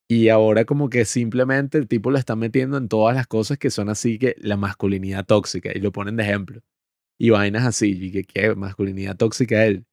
Y 0.10 0.30
ahora 0.30 0.64
como 0.66 0.90
que 0.90 1.04
simplemente 1.06 1.78
el 1.78 1.88
tipo 1.88 2.12
lo 2.12 2.18
está 2.18 2.36
metiendo 2.36 2.78
en 2.78 2.88
todas 2.88 3.16
las 3.16 3.28
cosas 3.28 3.58
que 3.58 3.70
son 3.70 3.90
así 3.90 4.18
que 4.20 4.36
la 4.40 4.56
masculinidad 4.58 5.26
tóxica 5.26 5.72
y 5.76 5.80
lo 5.82 5.92
ponen 5.92 6.16
de 6.16 6.24
ejemplo. 6.24 6.62
Y 7.20 7.32
vainas 7.32 7.66
así, 7.66 7.92
y 8.00 8.12
que 8.12 8.24
qué 8.26 8.56
masculinidad 8.56 9.18
tóxica 9.18 9.66
él. 9.66 9.86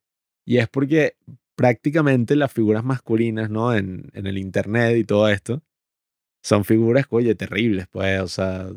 Y 0.47 0.59
es 0.59 0.69
porque 0.69 1.17
prácticamente 1.57 2.37
las 2.37 2.53
figuras 2.53 2.85
masculinas, 2.85 3.51
¿no? 3.51 3.75
En, 3.75 4.11
en 4.15 4.27
el 4.27 4.39
internet 4.39 4.97
y 4.99 5.05
todo 5.05 5.29
esto, 5.29 5.63
son 6.43 6.65
figuras, 6.65 7.07
oye, 7.11 7.35
terribles, 7.35 7.87
pues, 7.91 8.21
o 8.21 8.29
sea, 8.29 8.69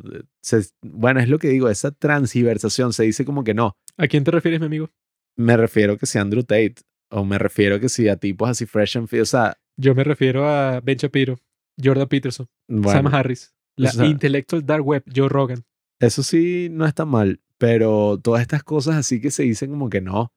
se- 0.41 0.69
bueno, 0.81 1.19
es 1.19 1.27
lo 1.29 1.39
que 1.39 1.49
digo, 1.49 1.69
esa 1.69 1.91
transversación 1.91 2.93
se 2.93 3.03
dice 3.03 3.25
como 3.25 3.43
que 3.43 3.53
no. 3.53 3.75
¿A 3.97 4.07
quién 4.07 4.23
te 4.23 4.31
refieres, 4.31 4.59
mi 4.61 4.67
amigo? 4.67 4.89
Me 5.37 5.57
refiero 5.57 5.97
que 5.97 6.05
si 6.05 6.17
Andrew 6.17 6.43
Tate, 6.43 6.75
o 7.11 7.25
me 7.25 7.37
refiero 7.37 7.79
que 7.79 7.89
si 7.89 8.07
a 8.07 8.15
tipos 8.17 8.49
así 8.49 8.65
fresh 8.65 8.97
and 8.97 9.07
fit, 9.07 9.21
o 9.21 9.25
sea, 9.25 9.57
Yo 9.77 9.93
me 9.95 10.03
refiero 10.03 10.47
a 10.47 10.81
Ben 10.81 10.97
Shapiro, 10.97 11.37
Jordan 11.81 12.07
Peterson, 12.07 12.47
Sam 12.83 13.07
Harris, 13.07 13.53
la 13.75 13.89
o 13.89 13.93
sea- 13.93 14.05
Intellectual 14.05 14.65
Dark 14.65 14.85
Web, 14.85 15.03
Joe 15.15 15.29
Rogan. 15.29 15.63
eso 15.99 16.23
sí 16.23 16.67
no 16.71 16.85
está 16.85 17.05
mal, 17.05 17.41
pero 17.57 18.19
todas 18.21 18.41
estas 18.41 18.63
cosas 18.63 18.95
así 18.95 19.21
que 19.21 19.31
se 19.31 19.43
dicen 19.43 19.69
como 19.69 19.89
que 19.89 20.01
no, 20.01 20.33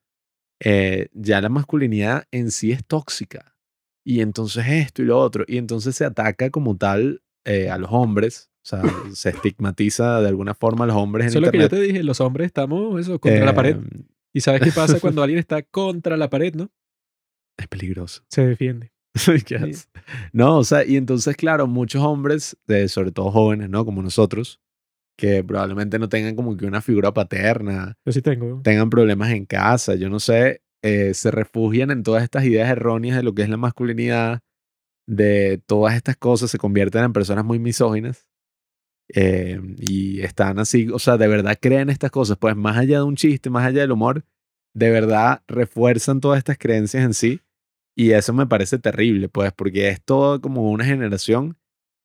eh, 0.62 1.08
ya 1.14 1.40
la 1.40 1.48
masculinidad 1.48 2.24
en 2.30 2.50
sí 2.50 2.72
es 2.72 2.84
tóxica. 2.84 3.56
Y 4.04 4.20
entonces 4.20 4.66
esto 4.66 5.02
y 5.02 5.06
lo 5.06 5.18
otro, 5.18 5.44
y 5.46 5.58
entonces 5.58 5.94
se 5.96 6.04
ataca 6.04 6.50
como 6.50 6.76
tal 6.76 7.22
eh, 7.44 7.70
a 7.70 7.78
los 7.78 7.90
hombres, 7.92 8.50
o 8.62 8.68
sea, 8.68 8.82
se 9.12 9.30
estigmatiza 9.54 10.20
de 10.20 10.28
alguna 10.28 10.54
forma 10.54 10.84
a 10.84 10.88
los 10.88 10.96
hombres 10.96 11.24
en 11.24 11.28
Eso 11.30 11.38
es 11.38 11.46
lo 11.46 11.50
que 11.52 11.58
yo 11.58 11.68
te 11.68 11.80
dije, 11.80 12.02
los 12.02 12.20
hombres 12.20 12.46
estamos 12.46 13.00
eso, 13.00 13.18
contra 13.18 13.44
la 13.44 13.54
pared. 13.54 13.76
Eh, 13.76 14.04
¿Y 14.34 14.40
sabes 14.42 14.60
qué 14.60 14.70
pasa 14.72 15.00
cuando 15.00 15.22
alguien 15.22 15.38
está 15.38 15.62
contra 15.62 16.16
la 16.16 16.28
pared, 16.28 16.54
no? 16.54 16.70
Es 17.58 17.66
peligroso. 17.68 18.22
Se 18.28 18.46
defiende. 18.46 18.92
¿Qué 19.46 19.56
haces? 19.56 19.88
No, 20.32 20.58
o 20.58 20.64
sea, 20.64 20.84
y 20.84 20.96
entonces, 20.96 21.36
claro, 21.36 21.66
muchos 21.66 22.02
hombres, 22.02 22.56
de, 22.66 22.88
sobre 22.88 23.12
todo 23.12 23.30
jóvenes, 23.30 23.68
¿no? 23.68 23.84
Como 23.84 24.02
nosotros, 24.02 24.60
que 25.18 25.44
probablemente 25.44 25.98
no 25.98 26.08
tengan 26.08 26.36
como 26.36 26.56
que 26.56 26.66
una 26.66 26.82
figura 26.82 27.12
paterna, 27.12 27.98
Yo 28.06 28.12
sí 28.12 28.22
tengo. 28.22 28.60
tengan 28.64 28.90
problemas 28.90 29.30
en 29.32 29.46
casa, 29.46 29.94
yo 29.96 30.10
no 30.10 30.20
sé, 30.20 30.62
eh, 30.82 31.14
se 31.14 31.30
refugian 31.30 31.90
en 31.90 32.02
todas 32.02 32.22
estas 32.24 32.44
ideas 32.44 32.70
erróneas 32.70 33.16
de 33.18 33.22
lo 33.24 33.34
que 33.34 33.42
es 33.42 33.48
la 33.50 33.56
masculinidad, 33.58 34.40
de 35.06 35.60
todas 35.66 35.94
estas 35.96 36.16
cosas, 36.16 36.50
se 36.50 36.58
convierten 36.58 37.04
en 37.04 37.12
personas 37.12 37.44
muy 37.44 37.58
misóginas. 37.58 38.26
eh, 39.14 39.60
y 39.78 40.20
están 40.22 40.58
así, 40.58 40.88
o 40.92 40.98
sea, 40.98 41.16
de 41.16 41.28
verdad 41.28 41.58
creen 41.60 41.90
estas 41.90 42.10
cosas, 42.10 42.38
pues 42.38 42.56
más 42.56 42.76
allá 42.78 42.98
de 42.98 43.04
un 43.04 43.16
chiste, 43.16 43.50
más 43.50 43.66
allá 43.66 43.80
del 43.82 43.92
humor, 43.92 44.24
de 44.74 44.90
verdad 44.90 45.42
refuerzan 45.48 46.20
todas 46.20 46.38
estas 46.38 46.58
creencias 46.58 47.04
en 47.04 47.14
sí. 47.14 47.40
Y 47.96 48.12
eso 48.12 48.32
me 48.32 48.46
parece 48.46 48.78
terrible, 48.78 49.28
pues, 49.28 49.52
porque 49.52 49.88
es 49.88 50.02
todo 50.02 50.40
como 50.40 50.70
una 50.70 50.84
generación 50.84 51.58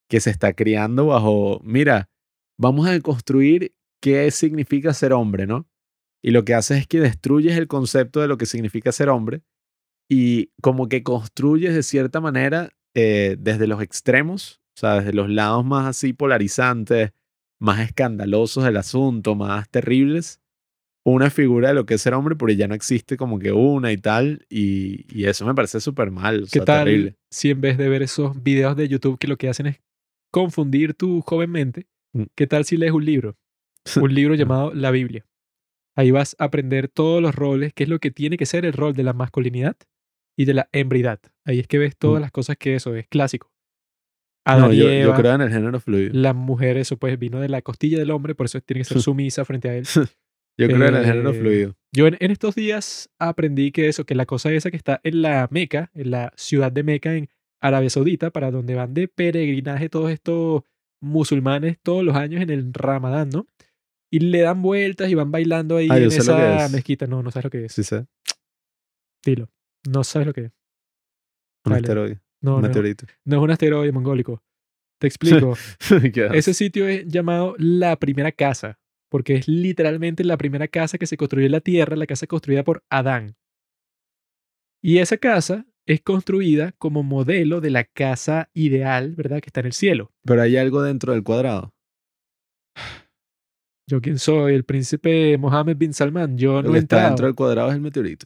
que 0.10 0.20
se 0.20 0.30
está 0.30 0.54
criando 0.54 1.08
bajo, 1.08 1.62
mira, 1.64 2.10
vamos 2.58 2.88
a 2.88 3.00
construir 3.00 3.74
qué 4.02 4.30
significa 4.32 4.94
ser 4.94 5.14
hombre, 5.14 5.48
¿no? 5.48 5.68
Y 6.24 6.32
lo 6.32 6.44
que 6.44 6.54
hace 6.54 6.78
es 6.78 6.88
que 6.88 7.00
destruyes 7.00 7.58
el 7.58 7.68
concepto 7.68 8.20
de 8.22 8.28
lo 8.28 8.38
que 8.38 8.46
significa 8.46 8.92
ser 8.92 9.10
hombre 9.10 9.44
y 10.10 10.52
como 10.62 10.88
que 10.90 11.04
construyes 11.04 11.74
de 11.74 11.84
cierta 11.84 12.22
manera 12.22 12.70
eh, 12.94 13.36
desde 13.40 13.68
los 13.68 13.82
extremos, 13.82 14.62
o 14.76 14.80
sea, 14.80 14.96
desde 15.00 15.14
los 15.14 15.30
lados 15.30 15.66
más 15.66 15.88
así 15.88 16.14
polarizantes, 16.14 17.12
más 17.60 17.80
escandalosos 17.80 18.64
del 18.64 18.78
asunto, 18.78 19.36
más 19.36 19.70
terribles, 19.70 20.42
una 21.06 21.30
figura 21.30 21.70
de 21.70 21.76
lo 21.76 21.86
que 21.86 21.94
es 21.94 22.02
ser 22.02 22.14
hombre, 22.16 22.36
porque 22.36 22.56
ya 22.56 22.68
no 22.68 22.74
existe 22.74 23.16
como 23.16 23.38
que 23.40 23.52
una 23.52 23.92
y 23.92 23.98
tal, 23.98 24.46
y, 24.50 25.06
y 25.16 25.26
eso 25.26 25.46
me 25.46 25.54
parece 25.54 25.80
súper 25.80 26.10
mal, 26.12 26.44
o 26.44 26.48
¿Qué 26.52 26.60
tal 26.62 26.86
terrible. 26.86 27.16
si 27.30 27.52
en 27.52 27.62
vez 27.62 27.78
de 27.78 27.88
ver 27.90 28.02
esos 28.02 28.42
videos 28.42 28.76
de 28.76 28.88
YouTube 28.88 29.20
que 29.20 29.28
lo 29.28 29.38
que 29.38 29.48
hacen 29.50 29.68
es 29.68 29.82
confundir 30.32 30.94
tu 30.96 31.22
joven 31.22 31.52
mente, 31.52 31.88
Mm. 32.14 32.24
qué 32.36 32.48
tal 32.48 32.64
si 32.66 32.78
lees 32.78 32.94
un 32.94 33.04
libro? 33.06 33.36
Un 34.02 34.14
libro 34.16 34.36
llamado 34.36 34.74
La 34.74 34.90
Biblia. 34.92 35.26
Ahí 35.98 36.12
vas 36.12 36.36
a 36.40 36.46
aprender 36.46 36.88
todos 36.88 37.22
los 37.22 37.36
roles, 37.36 37.74
qué 37.74 37.84
es 37.84 37.90
lo 37.90 38.00
que 38.00 38.10
tiene 38.10 38.38
que 38.38 38.46
ser 38.46 38.66
el 38.66 38.72
rol 38.74 38.94
de 38.94 39.04
la 39.04 39.12
masculinidad 39.14 39.76
y 40.38 40.46
de 40.46 40.54
la 40.54 40.70
hembridad. 40.72 41.20
Ahí 41.46 41.60
es 41.60 41.68
que 41.68 41.78
ves 41.78 41.96
todas 41.98 42.20
Mm. 42.20 42.22
las 42.24 42.32
cosas 42.32 42.56
que 42.58 42.76
eso 42.76 42.96
es 42.96 43.08
clásico. 43.08 43.52
No, 44.48 44.54
Adán 44.54 44.72
yo, 44.74 44.90
yo 44.92 45.14
creo 45.14 45.34
en 45.36 45.42
el 45.42 45.50
género 45.52 45.80
fluido. 45.80 46.12
la 46.14 46.34
mujer, 46.34 46.78
eso 46.78 46.98
pues 46.98 47.18
vino 47.20 47.40
de 47.40 47.50
la 47.50 47.62
costilla 47.62 47.98
del 48.00 48.12
hombre, 48.12 48.34
por 48.36 48.46
eso 48.46 48.60
tiene 48.62 48.80
que 48.82 48.86
ser 48.86 48.98
sumisa 49.02 49.44
frente 49.46 49.70
a 49.70 49.76
él. 49.76 49.86
Yo 50.58 50.68
creo 50.68 50.88
en 50.88 50.96
el 50.96 51.06
género 51.06 51.30
eh, 51.32 51.34
fluido. 51.40 51.76
Yo 51.92 52.08
en, 52.08 52.18
en 52.20 52.32
estos 52.32 52.56
días 52.56 53.10
aprendí 53.20 53.72
que 53.72 53.88
eso, 53.88 54.06
que 54.06 54.16
la 54.16 54.26
cosa 54.26 54.52
esa 54.52 54.72
que 54.72 54.78
está 54.78 55.00
en 55.04 55.22
la 55.22 55.48
Meca, 55.52 55.92
en 55.94 56.12
la 56.12 56.32
ciudad 56.36 56.72
de 56.72 56.84
Meca 56.84 57.14
en 57.16 57.30
Arabia 57.62 57.90
Saudita, 57.90 58.32
para 58.32 58.52
donde 58.52 58.76
van 58.76 58.94
de 58.94 59.08
peregrinaje 59.08 59.90
todos 59.90 60.12
estos 60.12 60.64
musulmanes 61.02 61.78
todos 61.84 62.04
los 62.04 62.16
años 62.16 62.42
en 62.42 62.50
el 62.50 62.74
Ramadán, 62.74 63.30
¿no? 63.30 63.48
Y 64.12 64.20
le 64.20 64.42
dan 64.42 64.62
vueltas 64.62 65.10
y 65.10 65.16
van 65.16 65.32
bailando 65.32 65.78
ahí 65.78 65.88
Ah, 65.92 65.98
en 65.98 66.06
esa 66.06 66.66
es. 66.66 66.72
mezquita. 66.72 67.06
No, 67.08 67.22
no 67.22 67.32
sabes 67.32 67.46
lo 67.46 67.50
que 67.50 67.66
es. 67.66 67.74
Sí, 67.74 67.84
sé. 67.84 68.06
Dilo. 69.26 69.50
No 69.90 70.04
sabes 70.04 70.28
lo 70.28 70.34
que 70.34 70.42
es. 70.46 70.52
Un 71.66 71.74
Dale. 71.74 71.78
asteroide. 71.86 72.22
No, 72.42 72.58
un 72.58 72.62
no, 72.62 72.68
no 73.26 73.38
es 73.38 73.44
un 73.44 73.52
asteroide 73.52 73.92
mongólico. 73.92 74.44
Te 75.00 75.08
explico. 75.08 75.58
Ese 76.34 76.54
sitio 76.54 76.88
es 76.88 77.06
llamado 77.08 77.56
la 77.58 77.98
primera 77.98 78.32
casa, 78.32 78.80
porque 79.10 79.36
es 79.36 79.48
literalmente 79.48 80.24
la 80.24 80.38
primera 80.38 80.68
casa 80.68 80.98
que 80.98 81.08
se 81.08 81.18
construyó 81.18 81.46
en 81.46 81.52
la 81.52 81.62
tierra, 81.62 81.96
la 81.96 82.08
casa 82.08 82.28
construida 82.28 82.64
por 82.64 82.84
Adán. 82.90 83.36
Y 84.82 85.00
esa 85.00 85.18
casa 85.18 85.66
es 85.88 86.02
construida 86.02 86.74
como 86.74 87.04
modelo 87.04 87.62
de 87.62 87.70
la 87.70 87.84
casa 87.84 88.50
ideal, 88.54 89.16
¿verdad? 89.16 89.40
Que 89.42 89.48
está 89.50 89.60
en 89.62 89.68
el 89.68 89.74
cielo. 89.74 90.12
Pero 90.24 90.42
hay 90.42 90.58
algo 90.58 90.82
dentro 90.82 91.14
del 91.14 91.24
cuadrado. 91.24 91.74
Yo 93.88 94.02
quién 94.02 94.18
soy, 94.18 94.56
el 94.56 94.64
príncipe 94.66 95.38
Mohammed 95.38 95.78
bin 95.78 95.94
Salman. 95.94 96.38
Yo 96.38 96.62
Lo 96.62 96.64
no 96.64 96.72
que 96.72 96.78
he 96.78 96.82
está 96.82 96.96
entrado. 96.98 97.08
dentro 97.10 97.26
del 97.28 97.36
cuadrado 97.36 97.70
es 97.70 97.76
el 97.76 97.82
meteorito. 97.82 98.26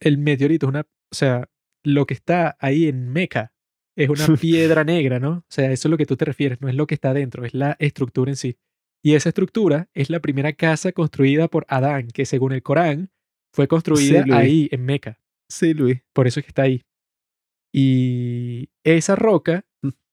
El 0.00 0.18
meteorito 0.18 0.66
es 0.66 0.68
una, 0.70 0.80
o 0.80 1.14
sea, 1.14 1.48
lo 1.84 2.06
que 2.06 2.14
está 2.14 2.56
ahí 2.58 2.86
en 2.88 3.08
Meca 3.12 3.52
es 3.96 4.08
una 4.08 4.26
piedra 4.40 4.84
negra, 4.84 5.20
¿no? 5.20 5.30
O 5.30 5.44
sea, 5.48 5.72
eso 5.72 5.88
es 5.88 5.90
lo 5.90 5.98
que 5.98 6.06
tú 6.06 6.16
te 6.16 6.24
refieres, 6.24 6.60
no 6.60 6.68
es 6.68 6.74
lo 6.74 6.86
que 6.86 6.94
está 6.94 7.12
dentro, 7.14 7.44
es 7.44 7.54
la 7.54 7.76
estructura 7.78 8.30
en 8.30 8.36
sí. 8.36 8.56
Y 9.04 9.14
esa 9.14 9.30
estructura 9.30 9.88
es 9.94 10.10
la 10.10 10.20
primera 10.20 10.52
casa 10.52 10.92
construida 10.92 11.48
por 11.48 11.66
Adán, 11.68 12.08
que 12.08 12.24
según 12.24 12.52
el 12.52 12.62
Corán 12.62 13.10
fue 13.52 13.66
construida 13.68 14.22
Luis. 14.22 14.32
ahí 14.32 14.68
en 14.70 14.84
Meca. 14.84 15.18
Sí, 15.48 15.74
Luis. 15.74 16.00
Por 16.12 16.26
eso 16.26 16.40
es 16.40 16.46
que 16.46 16.50
está 16.50 16.62
ahí. 16.62 16.82
Y 17.72 18.70
esa 18.84 19.16
roca 19.16 19.66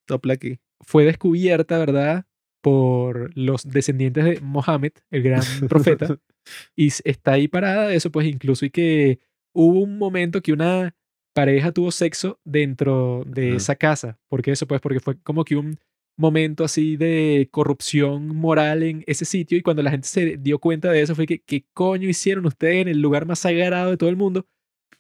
Topla 0.06 0.34
aquí. 0.34 0.60
fue 0.82 1.06
descubierta, 1.06 1.78
¿verdad? 1.78 2.26
Por 2.62 3.38
los 3.38 3.64
descendientes 3.64 4.26
de 4.26 4.42
Mohammed, 4.42 4.94
el 5.12 5.22
gran 5.22 5.44
profeta. 5.70 6.18
y 6.76 6.88
está 6.88 7.34
ahí 7.34 7.48
parada 7.48 7.94
eso 7.94 8.12
pues 8.12 8.26
incluso 8.28 8.66
y 8.66 8.72
que 8.72 9.20
hubo 9.54 9.82
un 9.82 9.98
momento 9.98 10.42
que 10.42 10.52
una 10.52 10.96
pareja 11.40 11.72
tuvo 11.72 11.90
sexo 11.92 12.38
dentro 12.44 13.24
de 13.26 13.56
esa 13.56 13.76
casa 13.76 14.20
porque 14.28 14.52
eso 14.52 14.68
pues 14.68 14.82
porque 14.82 15.00
fue 15.00 15.18
como 15.22 15.46
que 15.46 15.56
un 15.56 15.80
momento 16.18 16.66
así 16.66 16.98
de 16.98 17.48
corrupción 17.50 18.36
moral 18.36 18.84
en 18.84 19.04
ese 19.08 19.24
sitio 19.24 19.58
y 19.58 19.62
cuando 19.62 19.82
la 19.82 19.92
gente 19.92 20.08
se 20.08 20.38
dio 20.38 20.60
cuenta 20.60 20.92
de 20.92 21.02
eso 21.02 21.16
fue 21.16 21.26
que 21.26 21.40
qué 21.40 21.66
coño 21.74 22.10
hicieron 22.10 22.46
ustedes 22.46 22.82
en 22.82 22.88
el 22.90 23.02
lugar 23.02 23.26
más 23.26 23.40
sagrado 23.40 23.92
de 23.92 23.96
todo 23.96 24.10
el 24.10 24.18
mundo 24.18 24.48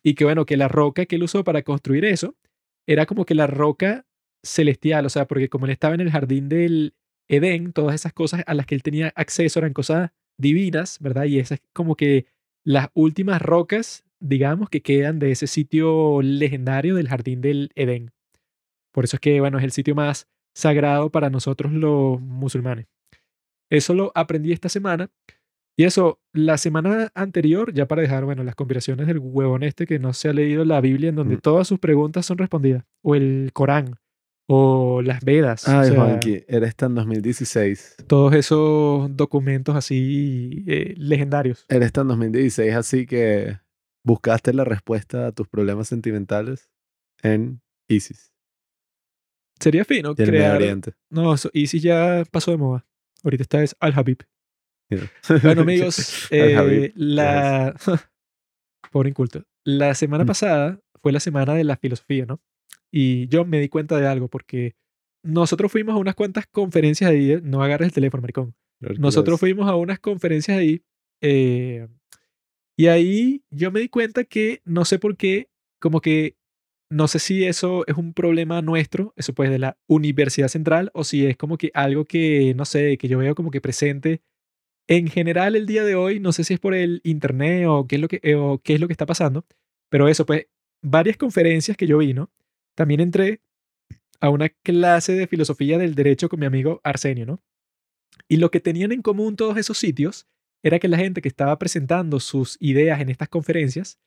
y 0.02 0.14
que 0.14 0.24
bueno 0.24 0.46
que 0.46 0.56
la 0.56 0.70
roca 0.70 1.06
que 1.06 1.18
él 1.18 1.24
usó 1.24 1.44
para 1.44 1.62
construir 1.62 2.06
eso 2.06 2.38
era 2.88 3.06
como 3.06 3.26
que 3.26 3.36
la 3.36 3.48
roca 3.48 4.06
celestial 4.42 5.06
o 5.06 5.10
sea 5.10 5.28
porque 5.28 5.50
como 5.50 5.66
él 5.66 5.74
estaba 5.74 5.94
en 5.94 6.02
el 6.02 6.12
jardín 6.12 6.48
del 6.48 6.94
Edén 7.28 7.74
todas 7.74 7.96
esas 7.96 8.14
cosas 8.14 8.44
a 8.48 8.54
las 8.54 8.66
que 8.66 8.76
él 8.76 8.82
tenía 8.82 9.12
acceso 9.16 9.60
eran 9.60 9.74
cosas 9.74 10.12
divinas, 10.40 10.98
¿verdad? 11.00 11.26
Y 11.26 11.38
esas 11.38 11.60
como 11.74 11.96
que 11.96 12.26
las 12.66 12.88
últimas 12.94 13.42
rocas, 13.42 14.04
digamos, 14.20 14.70
que 14.70 14.82
quedan 14.82 15.20
de 15.20 15.32
ese 15.32 15.48
sitio 15.48 16.22
legendario 16.22 16.96
del 16.96 17.08
Jardín 17.08 17.42
del 17.42 17.72
Edén. 17.76 18.12
Por 18.92 19.06
eso 19.06 19.16
es 19.18 19.20
que, 19.22 19.40
bueno, 19.40 19.58
es 19.58 19.64
el 19.64 19.72
sitio 19.72 19.96
más 19.96 20.28
sagrado 20.54 21.10
para 21.10 21.30
nosotros 21.30 21.72
los 21.72 22.20
musulmanes. 22.20 22.88
Eso 23.70 23.94
lo 23.94 24.12
aprendí 24.16 24.52
esta 24.52 24.68
semana. 24.70 25.10
Y 25.78 25.86
eso, 25.86 26.20
la 26.34 26.58
semana 26.58 27.10
anterior, 27.16 27.72
ya 27.74 27.88
para 27.88 28.02
dejar, 28.02 28.26
bueno, 28.26 28.44
las 28.44 28.56
conspiraciones 28.56 29.08
del 29.08 29.20
huevón 29.20 29.64
este 29.64 29.86
que 29.86 30.00
no 30.00 30.12
se 30.12 30.28
ha 30.28 30.34
leído 30.34 30.66
la 30.66 30.82
Biblia 30.82 31.10
en 31.10 31.16
donde 31.16 31.36
Mm. 31.38 31.42
todas 31.42 31.68
sus 31.68 31.80
preguntas 31.80 32.26
son 32.26 32.38
respondidas. 32.38 32.84
O 33.02 33.16
el 33.16 33.52
Corán. 33.54 33.96
O 34.52 35.02
las 35.04 35.24
Vedas. 35.24 35.66
o 35.68 35.72
Ay, 35.72 35.92
sea, 35.92 35.96
Juanqui, 36.04 36.44
eres 36.48 36.76
tan 36.76 36.96
2016. 36.96 37.98
todos 38.08 38.34
esos 38.34 39.16
documentos 39.16 39.76
así 39.76 40.66
eh, 40.68 40.96
legendarios. 40.98 41.66
Eres 41.70 41.94
tan 41.94 42.08
2016, 42.10 42.74
así 42.74 43.06
que 43.06 43.58
buscaste 44.10 44.54
la 44.54 44.64
respuesta 44.64 45.28
a 45.28 45.32
tus 45.32 45.48
problemas 45.48 45.88
sentimentales 45.88 46.70
en 47.22 47.62
ISIS 47.88 48.34
Sería 49.60 49.84
fino 49.86 50.16
y 50.18 50.22
el 50.22 50.32
Medio 50.32 50.40
crear. 50.44 50.56
Oriente. 50.56 50.94
No, 51.12 51.34
eso, 51.34 51.50
Isis 51.54 51.82
ya 51.84 52.24
pasó 52.32 52.52
de 52.52 52.58
moda. 52.58 52.86
Ahorita 53.24 53.44
está 53.44 53.62
es 53.62 53.76
Al 53.82 53.94
Habib. 53.94 54.20
Mira. 54.90 55.12
Bueno, 55.44 55.62
amigos, 55.68 56.28
eh, 56.32 56.94
la. 56.96 57.76
Pobre 58.92 59.10
inculto. 59.10 59.44
La 59.66 59.94
semana 59.96 60.24
Mm. 60.24 60.28
pasada 60.28 60.80
fue 61.02 61.12
la 61.12 61.20
semana 61.20 61.54
de 61.56 61.66
la 61.66 61.76
filosofía, 61.76 62.26
¿no? 62.26 62.42
Y 62.90 63.28
yo 63.28 63.44
me 63.46 63.60
di 63.60 63.68
cuenta 63.70 63.98
de 64.00 64.08
algo 64.08 64.30
porque 64.30 64.76
nosotros 65.26 65.70
fuimos 65.72 65.94
a 65.96 65.98
unas 65.98 66.16
cuantas 66.16 66.48
conferencias 66.48 67.12
ahí. 67.12 67.34
¿eh? 67.34 67.42
No 67.44 67.62
agarres 67.62 67.88
el 67.90 67.94
teléfono, 67.94 68.22
maricón. 68.22 68.56
Nosotros 68.98 69.40
fuimos 69.42 69.68
a 69.68 69.76
unas 69.76 70.00
conferencias 70.00 70.58
ahí 70.58 70.84
eh, 71.22 71.88
y 72.80 72.88
ahí 72.88 73.44
yo 73.52 73.72
me 73.72 73.82
di 73.82 73.90
cuenta 73.90 74.24
que 74.24 74.62
no 74.64 74.86
sé 74.86 75.00
por 75.00 75.18
qué, 75.18 75.50
como 75.82 76.00
que 76.00 76.38
no 76.90 77.10
sé 77.10 77.20
si 77.20 77.44
eso 77.44 77.86
es 77.88 77.98
un 77.98 78.14
problema 78.14 78.62
nuestro, 78.62 79.14
eso 79.18 79.34
pues 79.34 79.50
de 79.50 79.60
la 79.60 79.78
Universidad 79.86 80.48
Central, 80.48 80.90
o 80.94 81.04
si 81.04 81.26
es 81.26 81.36
como 81.36 81.58
que 81.58 81.72
algo 81.74 82.06
que, 82.06 82.54
no 82.56 82.64
sé, 82.64 82.98
que 82.98 83.10
yo 83.10 83.18
veo 83.18 83.36
como 83.36 83.52
que 83.52 83.60
presente 83.60 84.22
en 84.88 85.10
general 85.10 85.58
el 85.58 85.66
día 85.66 85.84
de 85.84 85.96
hoy, 85.96 86.22
no 86.22 86.32
sé 86.32 86.46
si 86.46 86.54
es 86.54 86.62
por 86.62 86.74
el 86.74 87.02
internet 87.04 87.66
o 87.68 87.86
qué 87.86 87.98
es 87.98 88.02
lo 88.02 88.08
que, 88.08 88.22
eh, 88.24 88.36
o 88.36 88.62
qué 88.64 88.76
es 88.76 88.80
lo 88.80 88.88
que 88.88 88.94
está 88.94 89.06
pasando, 89.06 89.46
pero 89.90 90.08
eso 90.08 90.26
pues, 90.26 90.48
varias 90.82 91.18
conferencias 91.18 91.76
que 91.76 91.86
yo 91.86 91.98
vi, 91.98 92.14
¿no? 92.14 92.32
También 92.78 93.02
entré 93.02 93.42
a 94.22 94.30
una 94.30 94.48
clase 94.48 95.16
de 95.16 95.28
filosofía 95.28 95.78
del 95.78 95.96
derecho 95.96 96.30
con 96.30 96.40
mi 96.40 96.46
amigo 96.46 96.80
Arsenio, 96.86 97.26
¿no? 97.26 97.44
Y 98.30 98.38
lo 98.38 98.52
que 98.52 98.62
tenían 98.62 98.94
en 98.94 99.02
común 99.02 99.36
todos 99.36 99.58
esos 99.58 99.78
sitios 99.78 100.29
era 100.64 100.80
que 100.80 100.88
la 100.88 100.98
gente 100.98 101.22
que 101.22 101.30
estaba 101.30 101.58
presentando 101.58 102.20
sus 102.20 102.58
ideas 102.60 103.00
en 103.02 103.10
estas 103.10 103.30
conferencias 103.30 104.00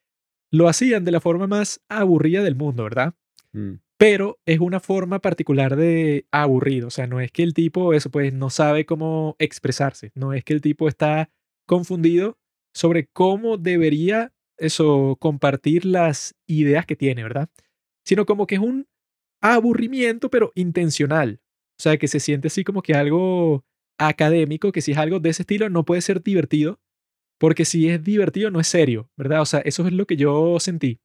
lo 0.50 0.68
hacían 0.68 1.04
de 1.04 1.12
la 1.12 1.20
forma 1.20 1.46
más 1.46 1.80
aburrida 1.88 2.42
del 2.42 2.56
mundo, 2.56 2.84
¿verdad? 2.84 3.14
Mm. 3.52 3.74
Pero 3.96 4.38
es 4.46 4.60
una 4.60 4.80
forma 4.80 5.20
particular 5.20 5.76
de 5.76 6.26
aburrido, 6.30 6.88
o 6.88 6.90
sea, 6.90 7.06
no 7.06 7.20
es 7.20 7.30
que 7.30 7.42
el 7.42 7.54
tipo, 7.54 7.94
eso 7.94 8.10
pues, 8.10 8.32
no 8.32 8.50
sabe 8.50 8.84
cómo 8.84 9.36
expresarse, 9.38 10.10
no 10.14 10.32
es 10.32 10.44
que 10.44 10.52
el 10.52 10.60
tipo 10.60 10.88
está 10.88 11.30
confundido 11.66 12.38
sobre 12.74 13.06
cómo 13.06 13.58
debería 13.58 14.32
eso 14.58 15.16
compartir 15.20 15.84
las 15.84 16.34
ideas 16.46 16.84
que 16.86 16.96
tiene, 16.96 17.22
¿verdad? 17.22 17.48
Sino 18.04 18.26
como 18.26 18.46
que 18.46 18.56
es 18.56 18.60
un 18.60 18.86
aburrimiento, 19.40 20.30
pero 20.30 20.52
intencional. 20.54 21.40
O 21.78 21.82
sea, 21.82 21.96
que 21.96 22.08
se 22.08 22.20
siente 22.20 22.48
así 22.48 22.64
como 22.64 22.82
que 22.82 22.94
algo 22.94 23.64
académico, 24.08 24.72
que 24.72 24.80
si 24.80 24.92
es 24.92 24.98
algo 24.98 25.20
de 25.20 25.30
ese 25.30 25.42
estilo 25.42 25.68
no 25.70 25.84
puede 25.84 26.00
ser 26.02 26.22
divertido, 26.22 26.80
porque 27.38 27.64
si 27.64 27.88
es 27.88 28.02
divertido 28.02 28.50
no 28.50 28.60
es 28.60 28.68
serio, 28.68 29.10
¿verdad? 29.16 29.40
O 29.42 29.46
sea, 29.46 29.60
eso 29.60 29.86
es 29.86 29.92
lo 29.92 30.06
que 30.06 30.16
yo 30.16 30.58
sentí. 30.60 31.00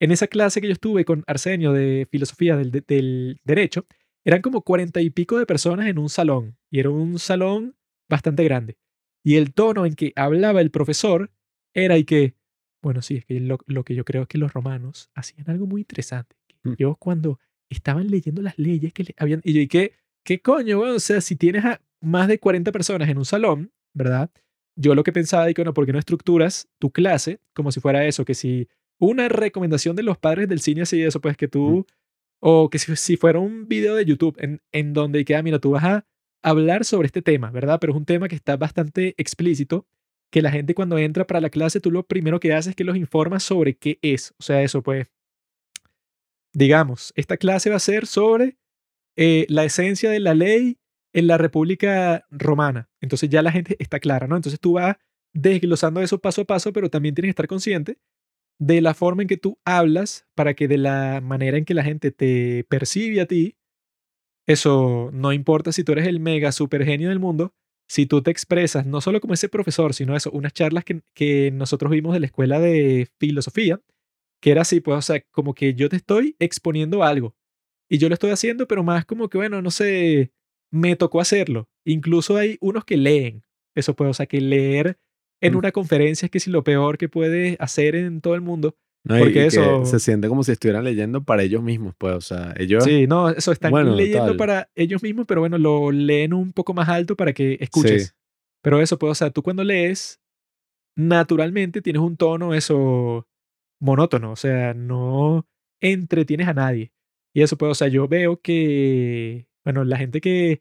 En 0.00 0.10
esa 0.10 0.26
clase 0.26 0.60
que 0.60 0.66
yo 0.66 0.72
estuve 0.72 1.04
con 1.04 1.24
Arsenio 1.26 1.72
de 1.72 2.06
filosofía 2.10 2.56
del, 2.56 2.70
de- 2.70 2.84
del 2.86 3.40
derecho, 3.44 3.86
eran 4.24 4.42
como 4.42 4.62
cuarenta 4.62 5.00
y 5.00 5.10
pico 5.10 5.38
de 5.38 5.46
personas 5.46 5.86
en 5.86 5.98
un 5.98 6.08
salón, 6.08 6.56
y 6.70 6.80
era 6.80 6.90
un 6.90 7.18
salón 7.18 7.76
bastante 8.08 8.44
grande. 8.44 8.76
Y 9.24 9.36
el 9.36 9.52
tono 9.54 9.86
en 9.86 9.94
que 9.94 10.12
hablaba 10.16 10.60
el 10.60 10.70
profesor 10.70 11.30
era 11.74 11.96
y 11.98 12.04
que, 12.04 12.34
bueno, 12.82 13.02
sí, 13.02 13.16
es 13.16 13.24
que 13.24 13.40
lo, 13.40 13.58
lo 13.66 13.84
que 13.84 13.94
yo 13.94 14.04
creo 14.04 14.22
es 14.22 14.28
que 14.28 14.38
los 14.38 14.52
romanos 14.52 15.10
hacían 15.14 15.48
algo 15.50 15.66
muy 15.66 15.82
interesante. 15.82 16.36
Mm. 16.62 16.72
Yo 16.78 16.96
cuando 16.96 17.38
estaban 17.68 18.08
leyendo 18.08 18.42
las 18.42 18.58
leyes 18.58 18.92
que 18.92 19.04
le 19.04 19.14
habían, 19.18 19.40
y 19.44 19.52
yo, 19.54 19.60
¿y 19.60 19.68
qué, 19.68 19.92
qué 20.24 20.40
coño? 20.40 20.80
O 20.80 20.98
sea, 21.00 21.20
si 21.20 21.36
tienes 21.36 21.64
a 21.64 21.80
más 22.06 22.28
de 22.28 22.38
40 22.38 22.72
personas 22.72 23.08
en 23.08 23.18
un 23.18 23.24
salón, 23.24 23.72
¿verdad? 23.92 24.30
yo 24.76 24.94
lo 24.94 25.02
que 25.02 25.12
pensaba, 25.12 25.46
que, 25.52 25.62
bueno, 25.62 25.74
¿por 25.74 25.86
qué 25.86 25.92
no 25.92 25.98
estructuras 25.98 26.68
tu 26.78 26.90
clase 26.90 27.40
como 27.54 27.72
si 27.72 27.80
fuera 27.80 28.06
eso? 28.06 28.24
Que 28.24 28.34
si 28.34 28.68
una 28.98 29.28
recomendación 29.28 29.96
de 29.96 30.02
los 30.02 30.18
padres 30.18 30.48
del 30.48 30.60
cine 30.60 30.82
así, 30.82 31.02
eso, 31.02 31.20
pues 31.20 31.36
que 31.36 31.48
tú, 31.48 31.86
o 32.40 32.68
que 32.70 32.78
si, 32.78 32.94
si 32.96 33.16
fuera 33.16 33.38
un 33.38 33.66
video 33.68 33.94
de 33.94 34.04
YouTube 34.04 34.36
en, 34.38 34.60
en 34.72 34.92
donde 34.92 35.24
queda, 35.24 35.42
mira, 35.42 35.58
tú 35.58 35.70
vas 35.70 35.84
a 35.84 36.06
hablar 36.42 36.84
sobre 36.84 37.06
este 37.06 37.22
tema, 37.22 37.50
¿verdad? 37.50 37.78
Pero 37.80 37.94
es 37.94 37.96
un 37.96 38.04
tema 38.04 38.28
que 38.28 38.36
está 38.36 38.56
bastante 38.56 39.14
explícito, 39.16 39.86
que 40.30 40.42
la 40.42 40.50
gente 40.50 40.74
cuando 40.74 40.98
entra 40.98 41.26
para 41.26 41.40
la 41.40 41.50
clase, 41.50 41.80
tú 41.80 41.90
lo 41.90 42.06
primero 42.06 42.38
que 42.38 42.52
haces 42.52 42.70
es 42.70 42.76
que 42.76 42.84
los 42.84 42.96
informas 42.96 43.42
sobre 43.42 43.76
qué 43.76 43.98
es. 44.02 44.34
O 44.38 44.42
sea, 44.42 44.62
eso, 44.62 44.82
pues, 44.82 45.08
digamos, 46.52 47.12
esta 47.16 47.38
clase 47.38 47.70
va 47.70 47.76
a 47.76 47.80
ser 47.80 48.06
sobre 48.06 48.58
eh, 49.16 49.46
la 49.48 49.64
esencia 49.64 50.10
de 50.10 50.20
la 50.20 50.34
ley 50.34 50.78
en 51.16 51.26
la 51.26 51.38
República 51.38 52.26
Romana. 52.30 52.90
Entonces 53.00 53.30
ya 53.30 53.40
la 53.40 53.50
gente 53.50 53.74
está 53.78 53.98
clara, 54.00 54.26
¿no? 54.26 54.36
Entonces 54.36 54.60
tú 54.60 54.74
vas 54.74 54.96
desglosando 55.32 56.02
eso 56.02 56.20
paso 56.20 56.42
a 56.42 56.44
paso, 56.44 56.74
pero 56.74 56.90
también 56.90 57.14
tienes 57.14 57.28
que 57.28 57.30
estar 57.30 57.48
consciente 57.48 57.98
de 58.58 58.82
la 58.82 58.92
forma 58.92 59.22
en 59.22 59.28
que 59.28 59.38
tú 59.38 59.58
hablas 59.64 60.26
para 60.34 60.52
que 60.52 60.68
de 60.68 60.76
la 60.76 61.22
manera 61.22 61.56
en 61.56 61.64
que 61.64 61.72
la 61.72 61.84
gente 61.84 62.10
te 62.10 62.64
percibe 62.68 63.22
a 63.22 63.26
ti, 63.26 63.56
eso 64.46 65.08
no 65.14 65.32
importa 65.32 65.72
si 65.72 65.84
tú 65.84 65.92
eres 65.92 66.06
el 66.06 66.20
mega 66.20 66.52
super 66.52 66.84
genio 66.84 67.08
del 67.08 67.18
mundo, 67.18 67.54
si 67.88 68.04
tú 68.04 68.22
te 68.22 68.30
expresas 68.30 68.84
no 68.84 69.00
solo 69.00 69.20
como 69.20 69.32
ese 69.32 69.48
profesor, 69.48 69.94
sino 69.94 70.14
eso, 70.16 70.30
unas 70.32 70.52
charlas 70.52 70.84
que, 70.84 71.00
que 71.14 71.50
nosotros 71.50 71.90
vimos 71.90 72.12
de 72.12 72.20
la 72.20 72.26
escuela 72.26 72.60
de 72.60 73.08
filosofía, 73.18 73.80
que 74.42 74.50
era 74.50 74.62
así, 74.62 74.80
pues, 74.80 74.98
o 74.98 75.02
sea, 75.02 75.22
como 75.30 75.54
que 75.54 75.74
yo 75.74 75.88
te 75.88 75.96
estoy 75.96 76.36
exponiendo 76.38 77.02
algo 77.02 77.34
y 77.88 77.96
yo 77.96 78.08
lo 78.08 78.14
estoy 78.14 78.32
haciendo, 78.32 78.68
pero 78.68 78.84
más 78.84 79.06
como 79.06 79.30
que, 79.30 79.38
bueno, 79.38 79.62
no 79.62 79.70
sé, 79.70 80.32
me 80.72 80.96
tocó 80.96 81.20
hacerlo. 81.20 81.68
Incluso 81.84 82.36
hay 82.36 82.58
unos 82.60 82.84
que 82.84 82.96
leen. 82.96 83.42
Eso 83.74 83.94
puede, 83.94 84.10
o 84.10 84.14
sea, 84.14 84.26
que 84.26 84.40
leer 84.40 84.98
en 85.40 85.54
Mm. 85.54 85.56
una 85.58 85.72
conferencia 85.72 86.26
es 86.26 86.30
que 86.30 86.40
si 86.40 86.50
lo 86.50 86.64
peor 86.64 86.98
que 86.98 87.08
puedes 87.08 87.56
hacer 87.60 87.94
en 87.94 88.20
todo 88.20 88.34
el 88.34 88.40
mundo. 88.40 88.74
No, 89.04 89.16
Porque 89.18 89.30
y 89.30 89.34
que 89.34 89.46
eso- 89.46 89.84
se 89.84 90.00
siente 90.00 90.26
como 90.28 90.42
si 90.42 90.50
estuvieran 90.52 90.82
leyendo 90.82 91.22
para 91.22 91.42
ellos 91.44 91.62
mismos, 91.62 91.94
pues, 91.96 92.14
o 92.14 92.20
sea, 92.20 92.54
ellos... 92.58 92.82
Sí, 92.82 93.06
no, 93.06 93.28
eso 93.30 93.52
están 93.52 93.70
Bueno, 93.70 93.94
leyendo 93.94 94.28
tal. 94.28 94.36
para 94.36 94.68
ellos 94.74 95.00
mismos, 95.02 95.26
pero 95.28 95.40
bueno, 95.42 95.58
lo 95.58 95.92
leen 95.92 96.32
un 96.32 96.52
poco 96.52 96.74
más 96.74 96.88
alto 96.88 97.14
para 97.16 97.32
que 97.32 97.56
escuches. 97.60 98.06
Sí. 98.08 98.12
Pero 98.62 98.80
eso, 98.80 98.98
pues, 98.98 99.12
o 99.12 99.14
sea, 99.14 99.30
tú 99.30 99.42
cuando 99.44 99.62
lees, 99.62 100.20
naturalmente 100.96 101.82
tienes 101.82 102.02
un 102.02 102.16
tono, 102.16 102.54
eso, 102.54 103.28
monótono, 103.80 104.32
o 104.32 104.36
sea, 104.36 104.74
no 104.74 105.46
entretienes 105.80 106.48
a 106.48 106.54
nadie. 106.54 106.90
Y 107.34 107.42
eso, 107.42 107.56
pues, 107.56 107.70
o 107.70 107.74
sea, 107.74 107.88
yo 107.88 108.08
veo 108.08 108.40
que, 108.40 109.46
bueno, 109.66 109.84
la 109.84 109.98
gente 109.98 110.22
que 110.22 110.60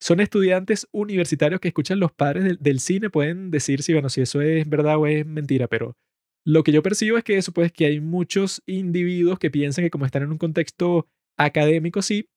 son 0.00 0.20
estudiantes 0.20 0.86
universitarios 0.92 1.60
que 1.60 1.68
escuchan 1.68 2.00
los 2.00 2.12
padres 2.12 2.44
del, 2.44 2.58
del 2.60 2.80
cine 2.80 3.10
pueden 3.10 3.50
decir 3.50 3.82
si, 3.82 3.94
bueno, 3.94 4.10
si 4.10 4.20
eso 4.20 4.42
es 4.42 4.68
verdad 4.68 4.98
o 4.98 5.06
es 5.06 5.26
mentira, 5.26 5.68
pero 5.68 5.96
lo 6.44 6.62
que 6.62 6.72
yo 6.72 6.82
percibo 6.82 7.18
es 7.18 7.24
que 7.24 7.38
eso, 7.38 7.52
pues, 7.52 7.72
que 7.72 7.86
hay 7.86 8.00
muchos 8.00 8.62
individuos 8.66 9.38
que 9.38 9.50
piensan 9.50 9.84
que 9.84 9.90
como 9.90 10.06
están 10.06 10.22
en 10.22 10.32
un 10.32 10.38
contexto 10.38 11.08
académico, 11.38 12.02
sí, 12.02 12.28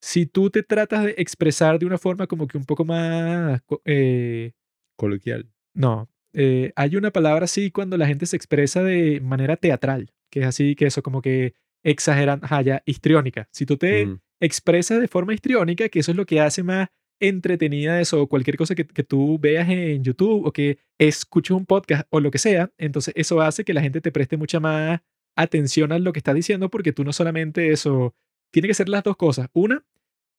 si 0.00 0.26
tú 0.26 0.50
te 0.50 0.62
tratas 0.62 1.04
de 1.04 1.14
expresar 1.18 1.78
de 1.78 1.86
una 1.86 1.98
forma 1.98 2.26
como 2.28 2.46
que 2.46 2.58
un 2.58 2.64
poco 2.64 2.84
más, 2.84 3.60
eh, 3.84 4.52
Coloquial. 4.96 5.50
no, 5.74 6.08
eh, 6.34 6.72
hay 6.76 6.96
una 6.96 7.10
palabra 7.10 7.44
así 7.44 7.70
cuando 7.70 7.96
la 7.98 8.06
gente 8.06 8.26
se 8.26 8.36
expresa 8.36 8.82
de 8.82 9.20
manera 9.20 9.56
teatral, 9.56 10.12
que 10.30 10.40
es 10.40 10.46
así, 10.46 10.74
que 10.76 10.86
eso 10.86 11.02
como 11.02 11.20
que 11.20 11.54
exagerando, 11.84 12.46
ajá, 12.46 12.62
ya, 12.62 12.82
histriónica. 12.86 13.48
Si 13.52 13.66
tú 13.66 13.76
te 13.76 14.06
Mm. 14.06 14.20
Expresas 14.42 15.00
de 15.00 15.08
forma 15.08 15.32
histriónica, 15.34 15.88
que 15.88 16.00
eso 16.00 16.10
es 16.10 16.16
lo 16.16 16.26
que 16.26 16.40
hace 16.40 16.62
más 16.62 16.88
entretenida 17.20 18.00
eso, 18.00 18.20
o 18.22 18.26
cualquier 18.28 18.56
cosa 18.56 18.74
que, 18.74 18.84
que 18.86 19.04
tú 19.04 19.38
veas 19.38 19.68
en 19.70 20.02
YouTube 20.02 20.44
o 20.46 20.52
que 20.52 20.78
escuches 20.98 21.52
un 21.56 21.64
podcast 21.66 22.06
o 22.10 22.20
lo 22.20 22.30
que 22.30 22.38
sea, 22.38 22.70
entonces 22.78 23.14
eso 23.16 23.40
hace 23.40 23.64
que 23.64 23.72
la 23.74 23.80
gente 23.80 24.00
te 24.00 24.10
preste 24.12 24.36
mucha 24.36 24.58
más 24.60 25.00
atención 25.36 25.92
a 25.92 25.98
lo 25.98 26.12
que 26.12 26.18
estás 26.18 26.34
diciendo 26.34 26.68
porque 26.68 26.92
tú 26.92 27.04
no 27.04 27.12
solamente 27.12 27.70
eso, 27.70 28.14
tiene 28.52 28.68
que 28.68 28.74
ser 28.74 28.88
las 28.88 29.04
dos 29.04 29.16
cosas. 29.16 29.48
Una, 29.54 29.84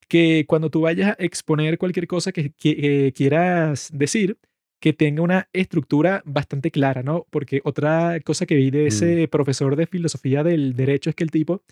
que 0.10 0.46
cuando 0.48 0.70
tú 0.70 0.82
vayas 0.82 1.12
a 1.18 1.24
exponer 1.24 1.78
cualquier 1.78 2.06
cosa 2.08 2.32
que, 2.34 2.52
que- 2.52 2.76
que 2.76 3.14
quieras 3.16 3.90
decir, 3.94 4.38
que 4.82 4.92
tenga 4.92 5.22
una 5.22 5.48
estructura 5.54 6.22
bastante 6.26 6.70
clara, 6.70 7.02
¿no? 7.04 7.26
Porque 7.30 7.62
otra 7.64 8.20
cosa 8.26 8.46
que 8.46 8.56
vi 8.56 8.70
de 8.70 8.88
ese 8.88 9.28
profesor 9.30 9.78
de 9.78 9.88
filosofía 9.88 10.44
del 10.44 10.76
derecho 10.76 11.10
es 11.10 11.16
que 11.16 11.24
el 11.24 11.32
tipo 11.32 11.64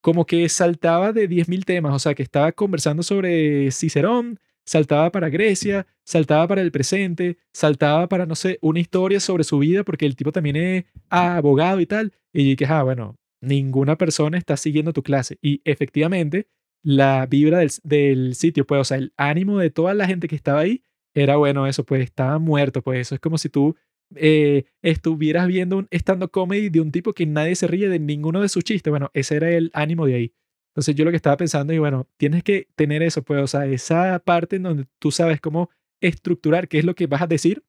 como 0.00 0.26
que 0.26 0.48
saltaba 0.48 1.12
de 1.12 1.28
10.000 1.28 1.64
temas, 1.64 1.94
o 1.94 1.98
sea, 1.98 2.14
que 2.14 2.22
estaba 2.22 2.52
conversando 2.52 3.02
sobre 3.02 3.70
Cicerón, 3.70 4.38
saltaba 4.64 5.10
para 5.10 5.28
Grecia, 5.28 5.86
saltaba 6.04 6.46
para 6.48 6.62
el 6.62 6.72
presente, 6.72 7.38
saltaba 7.52 8.08
para, 8.08 8.26
no 8.26 8.34
sé, 8.34 8.58
una 8.62 8.80
historia 8.80 9.20
sobre 9.20 9.44
su 9.44 9.58
vida, 9.58 9.84
porque 9.84 10.06
el 10.06 10.16
tipo 10.16 10.32
también 10.32 10.56
es 10.56 10.84
abogado 11.08 11.80
y 11.80 11.86
tal, 11.86 12.12
y 12.32 12.56
que, 12.56 12.66
ah, 12.66 12.82
bueno, 12.82 13.16
ninguna 13.40 13.96
persona 13.96 14.38
está 14.38 14.56
siguiendo 14.56 14.92
tu 14.92 15.02
clase. 15.02 15.38
Y 15.42 15.60
efectivamente, 15.64 16.48
la 16.82 17.26
vibra 17.26 17.58
del, 17.58 17.70
del 17.82 18.34
sitio, 18.34 18.66
pues, 18.66 18.80
o 18.80 18.84
sea, 18.84 18.98
el 18.98 19.12
ánimo 19.16 19.58
de 19.58 19.70
toda 19.70 19.94
la 19.94 20.06
gente 20.06 20.28
que 20.28 20.36
estaba 20.36 20.60
ahí 20.60 20.84
era 21.14 21.36
bueno, 21.36 21.66
eso, 21.66 21.84
pues, 21.84 22.02
estaba 22.02 22.38
muerto, 22.38 22.82
pues, 22.82 23.00
eso 23.00 23.14
es 23.14 23.20
como 23.20 23.38
si 23.38 23.48
tú 23.48 23.76
eh, 24.16 24.64
estuvieras 24.82 25.46
viendo 25.46 25.78
un 25.78 25.88
stand-up 25.90 26.30
comedy 26.30 26.68
de 26.68 26.80
un 26.80 26.92
tipo 26.92 27.12
que 27.12 27.26
nadie 27.26 27.54
se 27.54 27.66
ríe 27.66 27.88
de 27.88 27.98
ninguno 27.98 28.40
de 28.40 28.48
sus 28.48 28.64
chistes. 28.64 28.90
Bueno, 28.90 29.10
ese 29.14 29.36
era 29.36 29.50
el 29.50 29.70
ánimo 29.74 30.06
de 30.06 30.14
ahí. 30.14 30.34
Entonces 30.70 30.94
yo 30.94 31.04
lo 31.04 31.10
que 31.10 31.16
estaba 31.16 31.36
pensando, 31.36 31.72
y 31.72 31.78
bueno, 31.78 32.08
tienes 32.16 32.44
que 32.44 32.68
tener 32.76 33.02
eso, 33.02 33.22
pues, 33.22 33.42
o 33.42 33.46
sea, 33.46 33.66
esa 33.66 34.18
parte 34.20 34.56
en 34.56 34.62
donde 34.62 34.86
tú 34.98 35.10
sabes 35.10 35.40
cómo 35.40 35.70
estructurar 36.00 36.68
qué 36.68 36.78
es 36.78 36.84
lo 36.84 36.94
que 36.94 37.06
vas 37.06 37.22
a 37.22 37.26
decir 37.26 37.64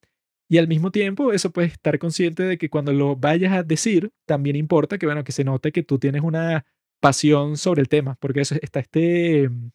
y 0.51 0.57
al 0.57 0.67
mismo 0.67 0.91
tiempo 0.91 1.31
eso 1.31 1.51
puedes 1.51 1.71
estar 1.71 1.97
consciente 1.97 2.43
de 2.43 2.57
que 2.57 2.69
cuando 2.69 2.91
lo 2.91 3.15
vayas 3.15 3.53
a 3.53 3.63
decir, 3.63 4.11
también 4.25 4.57
importa 4.57 4.97
que, 4.97 5.05
bueno, 5.05 5.23
que 5.23 5.31
se 5.31 5.45
note 5.45 5.71
que 5.71 5.81
tú 5.81 5.97
tienes 5.97 6.23
una 6.23 6.65
pasión 6.99 7.55
sobre 7.55 7.79
el 7.81 7.87
tema, 7.87 8.17
porque 8.19 8.41
eso 8.41 8.55
está 8.61 8.81
este 8.81 9.47
mm, 9.47 9.71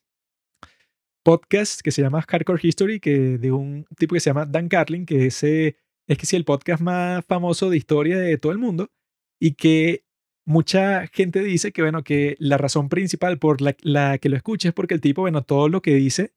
podcast 1.22 1.80
que 1.80 1.90
se 1.92 2.02
llama 2.02 2.20
Hardcore 2.20 2.60
History, 2.62 3.00
que 3.00 3.38
de 3.38 3.52
un 3.52 3.86
tipo 3.96 4.12
que 4.12 4.20
se 4.20 4.28
llama 4.28 4.44
Dan 4.44 4.68
Carlin, 4.68 5.06
que 5.06 5.24
ese 5.28 5.76
es 6.06 6.18
que 6.18 6.26
sí, 6.26 6.36
el 6.36 6.44
podcast 6.44 6.82
más 6.82 7.24
famoso 7.24 7.70
de 7.70 7.76
historia 7.76 8.18
de 8.18 8.38
todo 8.38 8.52
el 8.52 8.58
mundo 8.58 8.90
y 9.40 9.54
que 9.54 10.04
mucha 10.44 11.06
gente 11.08 11.42
dice 11.42 11.72
que, 11.72 11.82
bueno, 11.82 12.04
que 12.04 12.36
la 12.38 12.56
razón 12.58 12.88
principal 12.88 13.38
por 13.38 13.58
la, 13.60 14.18
que 14.18 14.28
lo 14.28 14.36
escucha 14.36 14.68
es 14.68 14.74
porque 14.74 14.94
el 14.94 15.00
tipo, 15.00 15.22
bueno, 15.22 15.42
todo 15.42 15.68
lo 15.68 15.82
que 15.82 15.94
dice 15.94 16.32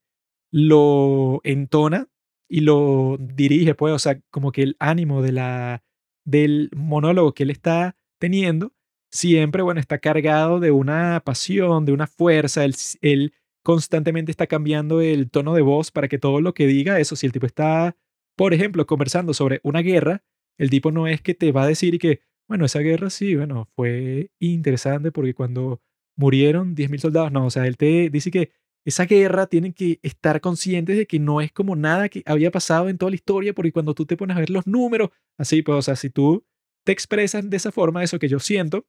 lo 0.51 1.41
entona 1.43 2.07
y 2.49 2.61
lo 2.61 3.17
dirige, 3.20 3.76
pues, 3.76 3.93
o 3.93 3.99
sea, 3.99 4.20
como 4.32 4.51
que 4.51 4.63
el 4.63 4.76
ánimo 4.80 5.22
de 5.22 5.32
la, 5.32 5.84
del 6.26 6.72
monólogo 6.76 7.34
que 7.34 7.43
él 7.43 7.51
está 7.51 7.95
teniendo, 8.17 8.74
siempre, 9.11 9.61
bueno, 9.61 9.80
está 9.80 9.99
cargado 9.99 10.59
de 10.59 10.72
una 10.72 11.22
pasión, 11.24 11.86
de 11.86 11.91
una 11.91 12.07
fuerza, 12.07 12.65
él, 12.65 12.74
él 13.01 13.34
constantemente 13.63 14.32
está 14.32 14.47
cambiando 14.47 15.01
el 15.01 15.30
tono 15.30 15.53
de 15.53 15.61
voz 15.61 15.91
para 15.91 16.07
que 16.07 16.17
todo 16.17 16.41
lo 16.41 16.55
que 16.55 16.65
diga, 16.65 16.99
eso, 16.99 17.15
si 17.15 17.28
el 17.28 17.32
tipo 17.32 17.45
está 17.45 17.95
por 18.40 18.54
ejemplo, 18.54 18.88
conversando 18.88 19.34
sobre 19.34 19.60
una 19.64 19.82
guerra, 19.82 20.24
el 20.58 20.70
tipo 20.70 20.94
no 20.94 21.08
es 21.08 21.22
que 21.22 21.34
te 21.34 21.52
va 21.52 21.64
a 21.64 21.68
decir 21.68 21.94
y 21.96 22.00
que, 22.00 22.22
bueno, 22.48 22.64
esa 22.64 22.80
guerra 22.80 23.10
sí, 23.10 23.36
bueno, 23.36 23.68
fue 23.76 24.32
interesante 24.40 25.12
porque 25.12 25.34
cuando 25.34 25.82
murieron 26.16 26.74
10.000 26.74 27.02
soldados, 27.02 27.34
no, 27.34 27.48
o 27.48 27.50
sea, 27.50 27.68
él 27.68 27.76
te 27.76 28.10
dice 28.10 28.32
que 28.32 28.54
esa 28.86 29.04
guerra 29.04 29.48
tienen 29.48 29.74
que 29.74 30.00
estar 30.04 30.40
conscientes 30.40 30.96
de 30.96 31.06
que 31.06 31.20
no 31.20 31.42
es 31.42 31.52
como 31.52 31.76
nada 31.76 32.08
que 32.08 32.24
había 32.26 32.50
pasado 32.50 32.88
en 32.88 32.98
toda 32.98 33.10
la 33.10 33.16
historia, 33.16 33.54
porque 33.54 33.74
cuando 33.74 33.94
tú 33.94 34.06
te 34.06 34.16
pones 34.16 34.38
a 34.38 34.40
ver 34.40 34.52
los 34.52 34.66
números, 34.66 35.10
así, 35.38 35.62
pues, 35.62 35.78
o 35.78 35.82
sea, 35.82 35.98
si 35.98 36.10
tú 36.10 36.46
te 36.86 36.94
expresas 36.94 37.50
de 37.50 37.58
esa 37.58 37.74
forma, 37.74 38.06
eso 38.06 38.20
que 38.20 38.30
yo 38.30 38.40
siento, 38.40 38.86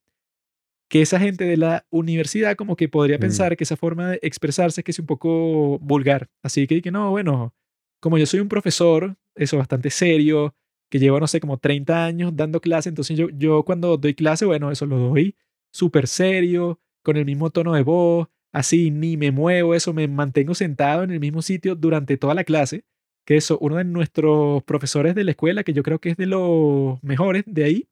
que 0.89 1.03
esa 1.03 1.19
gente 1.19 1.43
de 1.45 1.57
la 1.57 1.87
universidad 1.91 2.55
como 2.55 2.77
que 2.77 2.89
podría 2.89 3.17
Mm. 3.17 3.21
pensar 3.21 3.57
que 3.57 3.65
esa 3.65 3.77
forma 3.77 4.11
de 4.13 4.21
expresarse 4.23 4.81
es 4.81 4.85
que 4.85 4.93
es 4.93 4.99
un 5.01 5.07
poco 5.07 5.81
vulgar. 5.81 6.29
Así 6.45 6.69
que, 6.69 6.81
que 6.83 6.93
no, 6.93 7.11
bueno, 7.11 7.53
como 8.01 8.19
yo 8.19 8.27
soy 8.27 8.41
un 8.41 8.49
profesor, 8.49 9.17
eso 9.35 9.59
bastante 9.59 9.91
serio, 9.91 10.55
que 10.91 10.99
llevo, 10.99 11.21
no 11.21 11.29
sé, 11.29 11.41
como 11.41 11.59
30 11.59 12.05
años 12.05 12.33
dando 12.35 12.61
clase, 12.61 12.89
entonces 12.89 13.17
yo, 13.17 13.29
yo 13.31 13.63
cuando 13.65 13.97
doy 13.97 14.15
clase, 14.15 14.45
bueno, 14.45 14.71
eso 14.71 14.87
lo 14.87 14.99
doy 14.99 15.37
súper 15.73 16.09
serio, 16.09 16.81
con 17.03 17.17
el 17.17 17.25
mismo 17.25 17.51
tono 17.51 17.75
de 17.75 17.83
voz, 17.83 18.29
así, 18.53 18.91
ni 18.91 19.17
me 19.17 19.31
muevo, 19.31 19.75
eso, 19.75 19.93
me 19.93 20.09
mantengo 20.09 20.55
sentado 20.55 21.05
en 21.05 21.13
el 21.13 21.21
mismo 21.21 21.43
sitio 21.43 21.77
durante 21.77 22.17
toda 22.17 22.35
la 22.35 22.45
clase, 22.45 22.85
que 23.25 23.37
eso, 23.37 23.59
uno 23.61 23.77
de 23.77 23.85
nuestros 23.85 24.65
profesores 24.65 25.15
de 25.15 25.25
la 25.25 25.31
escuela, 25.33 25.63
que 25.63 25.73
yo 25.73 25.83
creo 25.83 26.01
que 26.01 26.11
es 26.11 26.17
de 26.17 26.27
los 26.27 27.03
mejores 27.03 27.45
de 27.47 27.65
ahí, 27.65 27.89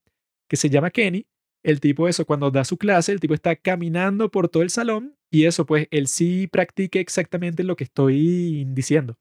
que 0.49 0.57
se 0.57 0.71
llama 0.71 0.91
Kenny, 0.91 1.27
el 1.63 1.81
tipo 1.81 2.09
eso, 2.09 2.25
cuando 2.27 2.51
da 2.51 2.65
su 2.65 2.79
clase, 2.79 3.13
el 3.13 3.21
tipo 3.21 3.35
está 3.35 3.55
caminando 3.57 4.31
por 4.31 4.49
todo 4.49 4.63
el 4.63 4.71
salón 4.71 5.17
y 5.31 5.45
eso, 5.45 5.67
pues 5.67 5.87
él 5.91 6.09
sí 6.09 6.47
practica 6.49 6.99
exactamente 6.99 7.63
lo 7.63 7.77
que 7.77 7.85
estoy 7.85 8.65
diciendo 8.69 9.17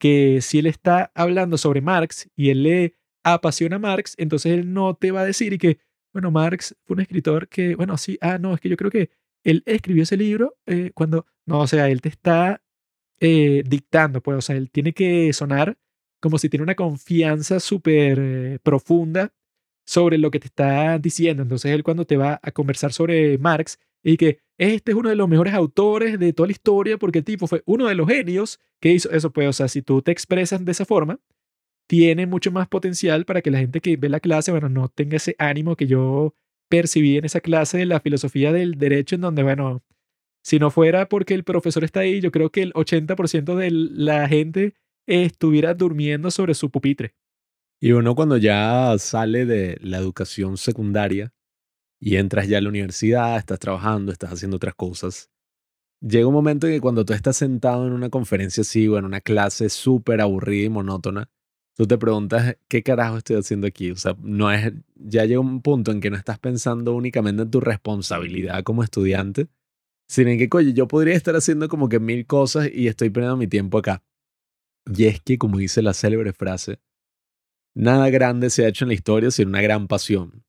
que 0.00 0.40
si 0.40 0.58
él 0.58 0.66
está 0.66 1.12
hablando 1.14 1.58
sobre 1.58 1.82
Marx 1.82 2.28
y 2.34 2.50
él 2.50 2.64
le 2.64 2.96
apasiona 3.22 3.76
a 3.76 3.78
Marx, 3.78 4.14
entonces 4.18 4.52
él 4.52 4.72
no 4.72 4.94
te 4.94 5.12
va 5.12 5.20
a 5.20 5.24
decir 5.26 5.52
y 5.52 5.58
que, 5.58 5.78
bueno, 6.12 6.30
Marx 6.30 6.74
fue 6.84 6.94
un 6.94 7.02
escritor 7.02 7.48
que, 7.48 7.76
bueno, 7.76 7.96
sí, 7.98 8.18
ah, 8.20 8.38
no, 8.38 8.54
es 8.54 8.60
que 8.60 8.70
yo 8.70 8.76
creo 8.76 8.90
que 8.90 9.10
él 9.44 9.62
escribió 9.66 10.02
ese 10.02 10.16
libro 10.16 10.56
eh, 10.66 10.90
cuando, 10.94 11.26
no, 11.46 11.60
o 11.60 11.66
sea, 11.66 11.88
él 11.88 12.00
te 12.00 12.08
está 12.08 12.62
eh, 13.20 13.62
dictando, 13.66 14.22
pues, 14.22 14.38
o 14.38 14.40
sea, 14.40 14.56
él 14.56 14.70
tiene 14.70 14.94
que 14.94 15.32
sonar 15.34 15.78
como 16.20 16.38
si 16.38 16.48
tiene 16.48 16.64
una 16.64 16.74
confianza 16.74 17.60
súper 17.60 18.18
eh, 18.20 18.58
profunda 18.62 19.34
sobre 19.86 20.18
lo 20.18 20.30
que 20.30 20.40
te 20.40 20.46
está 20.46 20.98
diciendo. 20.98 21.42
Entonces 21.42 21.72
él 21.72 21.82
cuando 21.82 22.06
te 22.06 22.16
va 22.16 22.40
a 22.42 22.52
conversar 22.52 22.92
sobre 22.92 23.38
Marx 23.38 23.78
y 24.02 24.16
que 24.16 24.40
este 24.58 24.92
es 24.92 24.96
uno 24.96 25.08
de 25.08 25.16
los 25.16 25.28
mejores 25.28 25.54
autores 25.54 26.18
de 26.18 26.32
toda 26.32 26.48
la 26.48 26.52
historia 26.52 26.98
porque 26.98 27.18
el 27.18 27.24
tipo 27.24 27.46
fue 27.46 27.62
uno 27.64 27.86
de 27.86 27.94
los 27.94 28.06
genios 28.08 28.60
que 28.80 28.92
hizo 28.92 29.10
eso, 29.10 29.32
pues, 29.32 29.48
o 29.48 29.52
sea, 29.52 29.68
si 29.68 29.82
tú 29.82 30.02
te 30.02 30.12
expresas 30.12 30.64
de 30.64 30.72
esa 30.72 30.84
forma, 30.84 31.18
tiene 31.88 32.26
mucho 32.26 32.52
más 32.52 32.68
potencial 32.68 33.24
para 33.24 33.42
que 33.42 33.50
la 33.50 33.58
gente 33.58 33.80
que 33.80 33.96
ve 33.96 34.08
la 34.08 34.20
clase, 34.20 34.52
bueno, 34.52 34.68
no 34.68 34.88
tenga 34.88 35.16
ese 35.16 35.34
ánimo 35.38 35.76
que 35.76 35.86
yo 35.86 36.34
percibí 36.68 37.16
en 37.16 37.24
esa 37.24 37.40
clase 37.40 37.78
de 37.78 37.86
la 37.86 38.00
filosofía 38.00 38.52
del 38.52 38.76
derecho, 38.78 39.16
en 39.16 39.22
donde, 39.22 39.42
bueno, 39.42 39.82
si 40.42 40.58
no 40.58 40.70
fuera 40.70 41.08
porque 41.08 41.34
el 41.34 41.44
profesor 41.44 41.82
está 41.84 42.00
ahí, 42.00 42.20
yo 42.20 42.30
creo 42.30 42.50
que 42.50 42.62
el 42.62 42.72
80% 42.74 43.56
de 43.56 43.70
la 43.70 44.28
gente 44.28 44.74
estuviera 45.06 45.74
durmiendo 45.74 46.30
sobre 46.30 46.54
su 46.54 46.70
pupitre. 46.70 47.14
Y 47.80 47.92
uno 47.92 48.14
cuando 48.14 48.36
ya 48.36 48.94
sale 48.98 49.46
de 49.46 49.78
la 49.80 49.98
educación 49.98 50.58
secundaria 50.58 51.32
y 52.00 52.16
entras 52.16 52.48
ya 52.48 52.58
a 52.58 52.60
la 52.62 52.68
universidad, 52.70 53.36
estás 53.36 53.58
trabajando, 53.58 54.10
estás 54.10 54.32
haciendo 54.32 54.56
otras 54.56 54.74
cosas, 54.74 55.30
llega 56.00 56.26
un 56.26 56.34
momento 56.34 56.66
en 56.66 56.74
que 56.74 56.80
cuando 56.80 57.04
tú 57.04 57.12
estás 57.12 57.36
sentado 57.36 57.86
en 57.86 57.92
una 57.92 58.08
conferencia 58.08 58.62
así 58.62 58.88
o 58.88 58.98
en 58.98 59.04
una 59.04 59.20
clase 59.20 59.68
súper 59.68 60.20
aburrida 60.20 60.66
y 60.66 60.70
monótona, 60.70 61.30
tú 61.76 61.86
te 61.86 61.98
preguntas, 61.98 62.56
¿qué 62.68 62.82
carajo 62.82 63.18
estoy 63.18 63.36
haciendo 63.36 63.66
aquí? 63.66 63.90
O 63.90 63.96
sea, 63.96 64.16
no 64.22 64.50
es, 64.50 64.72
ya 64.96 65.24
llega 65.24 65.40
un 65.40 65.62
punto 65.62 65.92
en 65.92 66.00
que 66.00 66.10
no 66.10 66.16
estás 66.16 66.38
pensando 66.38 66.94
únicamente 66.94 67.42
en 67.42 67.50
tu 67.50 67.60
responsabilidad 67.60 68.62
como 68.64 68.82
estudiante, 68.82 69.48
sino 70.08 70.30
en 70.30 70.38
que, 70.38 70.48
coño, 70.48 70.70
yo 70.70 70.88
podría 70.88 71.14
estar 71.14 71.36
haciendo 71.36 71.68
como 71.68 71.88
que 71.88 72.00
mil 72.00 72.26
cosas 72.26 72.68
y 72.72 72.88
estoy 72.88 73.10
perdiendo 73.10 73.36
mi 73.36 73.46
tiempo 73.46 73.78
acá. 73.78 74.02
Y 74.92 75.04
es 75.04 75.20
que, 75.20 75.38
como 75.38 75.58
dice 75.58 75.82
la 75.82 75.94
célebre 75.94 76.32
frase, 76.32 76.80
nada 77.74 78.10
grande 78.10 78.50
se 78.50 78.64
ha 78.64 78.68
hecho 78.68 78.84
en 78.84 78.88
la 78.88 78.94
historia 78.94 79.30
sin 79.30 79.48
una 79.48 79.62
gran 79.62 79.86
pasión. 79.86 80.44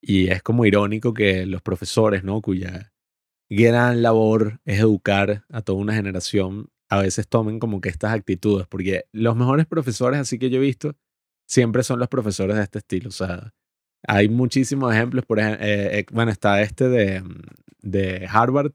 Y 0.00 0.28
es 0.28 0.42
como 0.42 0.64
irónico 0.64 1.14
que 1.14 1.46
los 1.46 1.62
profesores, 1.62 2.24
¿no? 2.24 2.40
Cuya 2.40 2.92
gran 3.50 4.02
labor 4.02 4.60
es 4.64 4.80
educar 4.80 5.44
a 5.50 5.62
toda 5.62 5.78
una 5.78 5.94
generación, 5.94 6.68
a 6.88 7.02
veces 7.02 7.28
tomen 7.28 7.58
como 7.58 7.80
que 7.80 7.88
estas 7.88 8.12
actitudes, 8.12 8.66
porque 8.66 9.04
los 9.12 9.36
mejores 9.36 9.66
profesores, 9.66 10.20
así 10.20 10.38
que 10.38 10.50
yo 10.50 10.58
he 10.58 10.60
visto, 10.60 10.96
siempre 11.48 11.82
son 11.82 11.98
los 11.98 12.08
profesores 12.08 12.56
de 12.56 12.62
este 12.62 12.78
estilo. 12.78 13.08
O 13.08 13.12
sea, 13.12 13.54
hay 14.06 14.28
muchísimos 14.28 14.94
ejemplos, 14.94 15.24
por 15.26 15.38
ejemplo, 15.40 15.66
eh, 15.66 16.00
eh, 16.00 16.06
bueno, 16.12 16.30
está 16.30 16.62
este 16.62 16.88
de, 16.88 17.22
mm, 17.22 17.42
de 17.82 18.28
Harvard. 18.30 18.72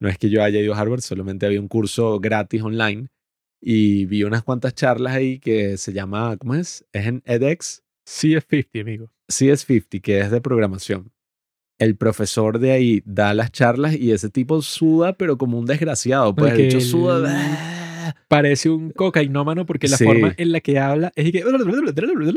No 0.00 0.08
es 0.08 0.18
que 0.18 0.30
yo 0.30 0.42
haya 0.42 0.60
ido 0.60 0.74
a 0.74 0.78
Harvard, 0.78 1.00
solamente 1.00 1.46
había 1.46 1.60
un 1.60 1.68
curso 1.68 2.20
gratis 2.20 2.62
online 2.62 3.08
y 3.60 4.06
vi 4.06 4.24
unas 4.24 4.42
cuantas 4.44 4.74
charlas 4.74 5.14
ahí 5.14 5.38
que 5.40 5.78
se 5.78 5.92
llama, 5.92 6.36
¿cómo 6.36 6.54
es? 6.54 6.86
Es 6.92 7.06
en 7.06 7.22
edX. 7.26 7.82
CS50, 8.06 8.80
amigo. 8.82 9.15
CS50, 9.28 10.00
que 10.00 10.20
es 10.20 10.30
de 10.30 10.40
programación. 10.40 11.12
El 11.78 11.96
profesor 11.96 12.58
de 12.58 12.72
ahí 12.72 13.02
da 13.04 13.34
las 13.34 13.52
charlas 13.52 13.94
y 13.94 14.12
ese 14.12 14.30
tipo 14.30 14.62
suda, 14.62 15.12
pero 15.14 15.36
como 15.36 15.58
un 15.58 15.66
desgraciado. 15.66 16.34
Pues 16.34 16.54
el 16.54 16.60
hecho 16.60 16.80
suda. 16.80 17.74
Parece 18.28 18.70
un 18.70 18.90
cocainómano 18.90 19.66
porque 19.66 19.88
la 19.88 19.98
forma 19.98 20.34
en 20.36 20.52
la 20.52 20.60
que 20.60 20.78
habla 20.78 21.12
es 21.16 21.32
que... 21.32 21.44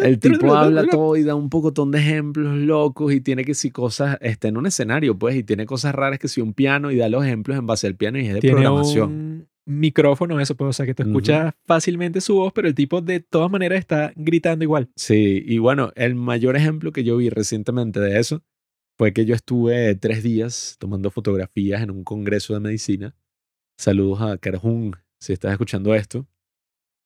El 0.04 0.20
tipo 0.20 0.54
habla 0.54 0.86
todo 0.88 1.16
y 1.16 1.24
da 1.24 1.36
un 1.36 1.50
pocotón 1.50 1.92
de 1.92 2.00
ejemplos 2.00 2.58
locos 2.58 3.14
y 3.14 3.22
tiene 3.22 3.46
que 3.46 3.54
si 3.54 3.72
cosas... 3.72 4.18
Está 4.22 4.48
en 4.48 4.58
un 4.58 4.66
escenario, 4.66 5.18
pues, 5.18 5.36
y 5.36 5.44
tiene 5.44 5.66
cosas 5.66 5.96
raras 5.96 6.20
que 6.20 6.28
si 6.28 6.42
un 6.42 6.54
piano 6.54 6.92
y 6.92 6.98
da 6.98 7.08
los 7.10 7.24
ejemplos 7.26 7.58
en 7.58 7.66
base 7.66 7.88
al 7.88 7.96
piano 7.96 8.20
y 8.20 8.28
es 8.28 8.34
de 8.34 8.40
tiene 8.40 8.56
programación. 8.56 9.10
un 9.12 9.49
micrófono, 9.66 10.40
eso, 10.40 10.56
pues, 10.56 10.70
o 10.70 10.74
sea, 10.74 10.86
que 10.86 10.96
tú 10.96 11.04
escuchas 11.04 11.54
fácilmente 11.66 12.22
su 12.22 12.36
voz, 12.36 12.52
pero 12.54 12.68
el 12.68 12.76
tipo 12.76 13.02
de 13.02 13.20
todas 13.20 13.52
maneras 13.52 13.80
está 13.80 14.12
gritando 14.16 14.64
igual. 14.64 14.90
Sí, 14.96 15.44
y 15.46 15.58
bueno, 15.60 15.92
el 15.96 16.16
mayor 16.16 16.56
ejemplo 16.56 16.92
que 16.92 17.04
yo 17.04 17.18
vi 17.18 17.30
recientemente 17.30 18.00
de 18.00 18.20
eso 18.20 18.44
fue 18.98 19.14
que 19.14 19.26
yo 19.26 19.36
estuve 19.36 19.96
tres 19.96 20.24
días 20.24 20.76
tomando 20.80 21.12
fotografías 21.12 21.82
en 21.82 21.92
un 21.92 22.04
congreso 22.04 22.54
de 22.54 22.60
medicina. 22.60 23.16
Saludos 23.78 24.22
a 24.22 24.38
Carjun, 24.38 24.96
si 25.20 25.34
estás 25.34 25.52
escuchando 25.52 25.96
esto. 25.96 26.28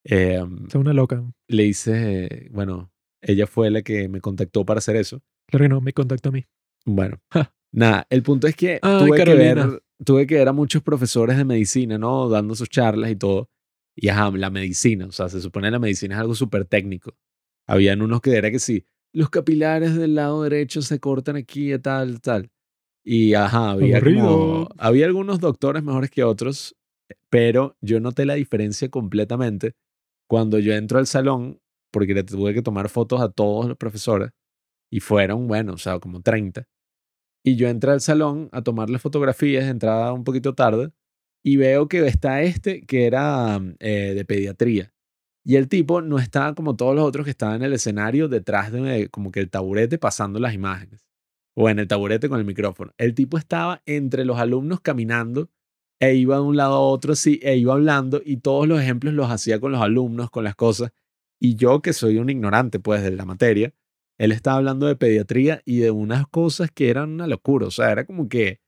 Eh, 0.06 0.44
es 0.68 0.76
una 0.76 0.94
loca. 0.94 1.24
le 1.48 1.66
hice, 1.66 2.50
bueno, 2.52 2.92
ella 3.22 3.48
fue 3.48 3.70
la 3.70 3.82
que 3.84 4.10
me 4.10 4.22
contactó 4.22 4.66
para 4.66 4.80
hacer 4.80 4.96
eso. 4.96 5.22
Claro 5.48 5.66
que 5.66 5.70
no, 5.70 5.82
me 5.82 5.94
contactó 5.94 6.30
a 6.30 6.32
mí. 6.32 6.46
Bueno, 6.86 7.22
nada, 7.74 8.08
el 8.10 8.24
punto 8.24 8.48
es 8.48 8.56
que 8.56 8.80
Ay, 8.82 9.06
tuve, 9.06 9.24
que 9.24 9.34
ver, 9.34 9.84
tuve 10.04 10.26
que 10.26 10.36
ver 10.36 10.48
a 10.48 10.54
muchos 10.54 10.82
profesores 10.82 11.36
de 11.36 11.44
medicina, 11.44 11.98
¿no? 11.98 12.30
Dando 12.30 12.56
sus 12.56 12.70
charlas 12.70 13.12
y 13.12 13.18
todo. 13.18 13.50
Y 13.96 14.08
ajá, 14.08 14.32
la 14.32 14.50
medicina, 14.50 15.06
o 15.08 15.12
sea, 15.12 15.28
se 15.28 15.42
supone 15.42 15.70
la 15.70 15.80
medicina 15.80 16.16
es 16.16 16.22
algo 16.22 16.36
súper 16.36 16.66
técnico. 16.66 17.16
Habían 17.68 18.02
unos 18.02 18.22
que 18.22 18.36
era 18.36 18.50
que 18.50 18.60
sí, 18.60 18.86
los 19.14 19.30
capilares 19.30 19.96
del 19.96 20.16
lado 20.16 20.44
derecho 20.44 20.82
se 20.82 21.00
cortan 21.00 21.36
aquí 21.36 21.74
y 21.74 21.80
tal, 21.80 22.20
tal. 22.20 22.50
Y 23.04 23.34
ajá, 23.34 23.72
había 23.72 24.02
como, 24.02 24.70
había 24.78 25.06
algunos 25.06 25.40
doctores 25.40 25.84
mejores 25.84 26.10
que 26.10 26.24
otros, 26.24 26.76
pero 27.30 27.78
yo 27.82 28.00
noté 28.00 28.26
la 28.26 28.34
diferencia 28.36 28.90
completamente 28.90 29.76
cuando 30.28 30.58
yo 30.58 30.74
entro 30.74 30.98
al 31.00 31.06
salón, 31.06 31.60
porque 31.92 32.14
le 32.14 32.24
tuve 32.24 32.54
que 32.54 32.62
tomar 32.62 32.90
fotos 32.90 33.22
a 33.22 33.30
todos 33.30 33.68
los 33.68 33.78
profesores, 33.78 34.32
y 34.90 35.00
fueron, 35.00 35.48
bueno, 35.48 35.74
o 35.74 35.78
sea, 35.78 36.00
como 36.00 36.22
30. 36.22 36.66
Y 37.44 37.56
yo 37.58 37.68
entré 37.68 37.92
al 37.92 38.02
salón 38.02 38.50
a 38.52 38.62
tomarle 38.62 39.00
fotografías, 39.00 39.66
entrada 39.66 40.14
un 40.14 40.24
poquito 40.24 40.56
tarde, 40.56 40.92
y 41.44 41.58
veo 41.58 41.88
que 41.90 42.06
está 42.08 42.42
este 42.42 42.86
que 42.86 43.06
era 43.06 43.60
eh, 43.80 44.14
de 44.16 44.26
pediatría. 44.26 44.94
Y 45.46 45.58
el 45.58 45.68
tipo 45.68 46.02
no 46.02 46.20
estaba 46.20 46.56
como 46.56 46.76
todos 46.78 46.96
los 46.96 47.04
otros 47.04 47.26
que 47.26 47.32
estaban 47.32 47.58
en 47.58 47.64
el 47.64 47.74
escenario 47.74 48.30
detrás 48.30 48.72
de 48.72 49.10
como 49.10 49.32
que 49.32 49.42
el 49.42 49.50
taburete 49.50 49.98
pasando 49.98 50.40
las 50.40 50.54
imágenes. 50.54 51.06
O 51.56 51.70
en 51.70 51.80
el 51.80 51.88
taburete 51.88 52.30
con 52.30 52.40
el 52.40 52.46
micrófono. 52.46 52.94
El 52.98 53.14
tipo 53.14 53.38
estaba 53.38 53.82
entre 53.86 54.26
los 54.26 54.40
alumnos 54.40 54.80
caminando 54.80 55.50
e 56.00 56.16
iba 56.16 56.38
de 56.38 56.42
un 56.42 56.58
lado 56.58 56.76
a 56.76 56.80
otro 56.82 57.14
así, 57.14 57.40
e 57.44 57.58
iba 57.58 57.74
hablando 57.74 58.22
y 58.24 58.38
todos 58.38 58.68
los 58.68 58.82
ejemplos 58.82 59.14
los 59.14 59.30
hacía 59.30 59.60
con 59.60 59.72
los 59.72 59.82
alumnos, 59.82 60.30
con 60.30 60.46
las 60.46 60.56
cosas. 60.56 60.92
Y 61.40 61.56
yo 61.56 61.82
que 61.82 61.94
soy 61.94 62.18
un 62.18 62.30
ignorante 62.30 62.80
pues 62.80 63.04
de 63.04 63.12
la 63.12 63.26
materia, 63.26 63.74
él 64.24 64.32
estaba 64.32 64.58
hablando 64.58 64.88
de 64.88 64.96
pediatría 64.96 65.62
y 65.66 65.80
de 65.80 65.92
unas 65.92 66.28
cosas 66.28 66.72
que 66.72 66.90
eran 66.90 67.12
una 67.12 67.28
locura. 67.28 67.68
O 67.68 67.72
sea, 67.72 67.92
era 67.92 68.06
como 68.06 68.30
que 68.30 68.62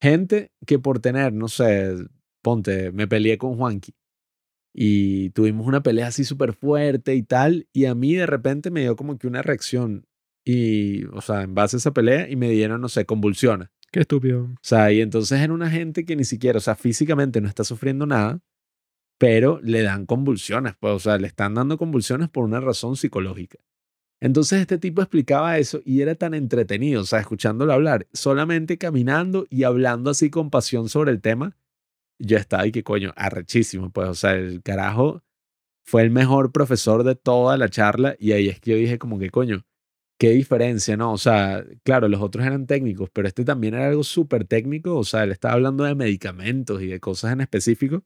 gente 0.00 0.52
que 0.66 0.78
por 0.78 1.00
tener, 1.00 1.32
no 1.32 1.48
sé, 1.48 1.94
ponte, 2.42 2.92
me 2.92 3.08
peleé 3.08 3.38
con 3.38 3.56
Juanqui 3.56 3.94
y 4.72 5.30
tuvimos 5.30 5.66
una 5.66 5.82
pelea 5.82 6.06
así 6.08 6.24
súper 6.24 6.52
fuerte 6.52 7.16
y 7.16 7.22
tal, 7.24 7.66
y 7.72 7.86
a 7.86 7.94
mí 7.94 8.14
de 8.14 8.26
repente 8.26 8.70
me 8.70 8.82
dio 8.82 8.94
como 8.94 9.18
que 9.18 9.26
una 9.26 9.42
reacción 9.42 10.06
y, 10.44 11.04
o 11.06 11.20
sea, 11.20 11.42
en 11.42 11.54
base 11.54 11.76
a 11.76 11.78
esa 11.78 11.92
pelea 11.92 12.28
y 12.30 12.36
me 12.36 12.48
dieron, 12.50 12.80
no 12.80 12.88
sé, 12.88 13.04
convulsiones. 13.04 13.68
Qué 13.90 14.00
estúpido. 14.00 14.44
O 14.44 14.58
sea, 14.62 14.92
y 14.92 15.00
entonces 15.00 15.40
era 15.40 15.52
una 15.52 15.68
gente 15.70 16.04
que 16.04 16.14
ni 16.14 16.24
siquiera, 16.24 16.58
o 16.58 16.60
sea, 16.60 16.76
físicamente 16.76 17.40
no 17.40 17.48
está 17.48 17.64
sufriendo 17.64 18.06
nada, 18.06 18.40
pero 19.18 19.60
le 19.62 19.82
dan 19.82 20.06
convulsiones, 20.06 20.74
pues, 20.78 20.94
o 20.94 20.98
sea, 21.00 21.18
le 21.18 21.26
están 21.26 21.54
dando 21.54 21.76
convulsiones 21.76 22.28
por 22.28 22.44
una 22.44 22.60
razón 22.60 22.96
psicológica. 22.96 23.58
Entonces 24.20 24.60
este 24.60 24.78
tipo 24.78 25.00
explicaba 25.00 25.58
eso 25.58 25.80
y 25.84 26.02
era 26.02 26.14
tan 26.14 26.34
entretenido, 26.34 27.02
o 27.02 27.04
sea, 27.04 27.20
escuchándolo 27.20 27.72
hablar, 27.72 28.06
solamente 28.12 28.76
caminando 28.76 29.46
y 29.48 29.64
hablando 29.64 30.10
así 30.10 30.30
con 30.30 30.50
pasión 30.50 30.88
sobre 30.88 31.10
el 31.10 31.22
tema. 31.22 31.56
Yo 32.18 32.36
estaba 32.36 32.66
y 32.66 32.72
que 32.72 32.82
coño, 32.84 33.12
arrechísimo, 33.16 33.90
pues, 33.90 34.08
o 34.08 34.14
sea, 34.14 34.34
el 34.34 34.62
carajo 34.62 35.22
fue 35.84 36.02
el 36.02 36.10
mejor 36.10 36.52
profesor 36.52 37.02
de 37.04 37.16
toda 37.16 37.56
la 37.56 37.70
charla 37.70 38.14
y 38.18 38.32
ahí 38.32 38.48
es 38.48 38.60
que 38.60 38.72
yo 38.72 38.76
dije 38.76 38.98
como 38.98 39.18
que 39.18 39.30
coño, 39.30 39.64
qué 40.18 40.30
diferencia, 40.32 40.98
¿no? 40.98 41.12
O 41.12 41.18
sea, 41.18 41.64
claro, 41.82 42.06
los 42.08 42.20
otros 42.20 42.44
eran 42.44 42.66
técnicos, 42.66 43.08
pero 43.10 43.26
este 43.26 43.42
también 43.44 43.74
era 43.74 43.88
algo 43.88 44.04
súper 44.04 44.44
técnico, 44.46 44.96
o 44.98 45.04
sea, 45.04 45.24
él 45.24 45.32
estaba 45.32 45.54
hablando 45.54 45.84
de 45.84 45.94
medicamentos 45.94 46.82
y 46.82 46.88
de 46.88 47.00
cosas 47.00 47.32
en 47.32 47.40
específico, 47.40 48.04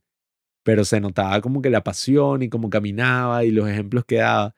pero 0.65 0.85
se 0.85 1.01
notaba 1.01 1.41
como 1.41 1.63
que 1.63 1.71
la 1.71 1.85
pasión 1.85 2.43
y 2.43 2.49
cómo 2.49 2.71
caminaba 2.71 3.45
y 3.45 3.51
los 3.51 3.69
ejemplos 3.69 4.05
que 4.07 4.17
daba. 4.19 4.57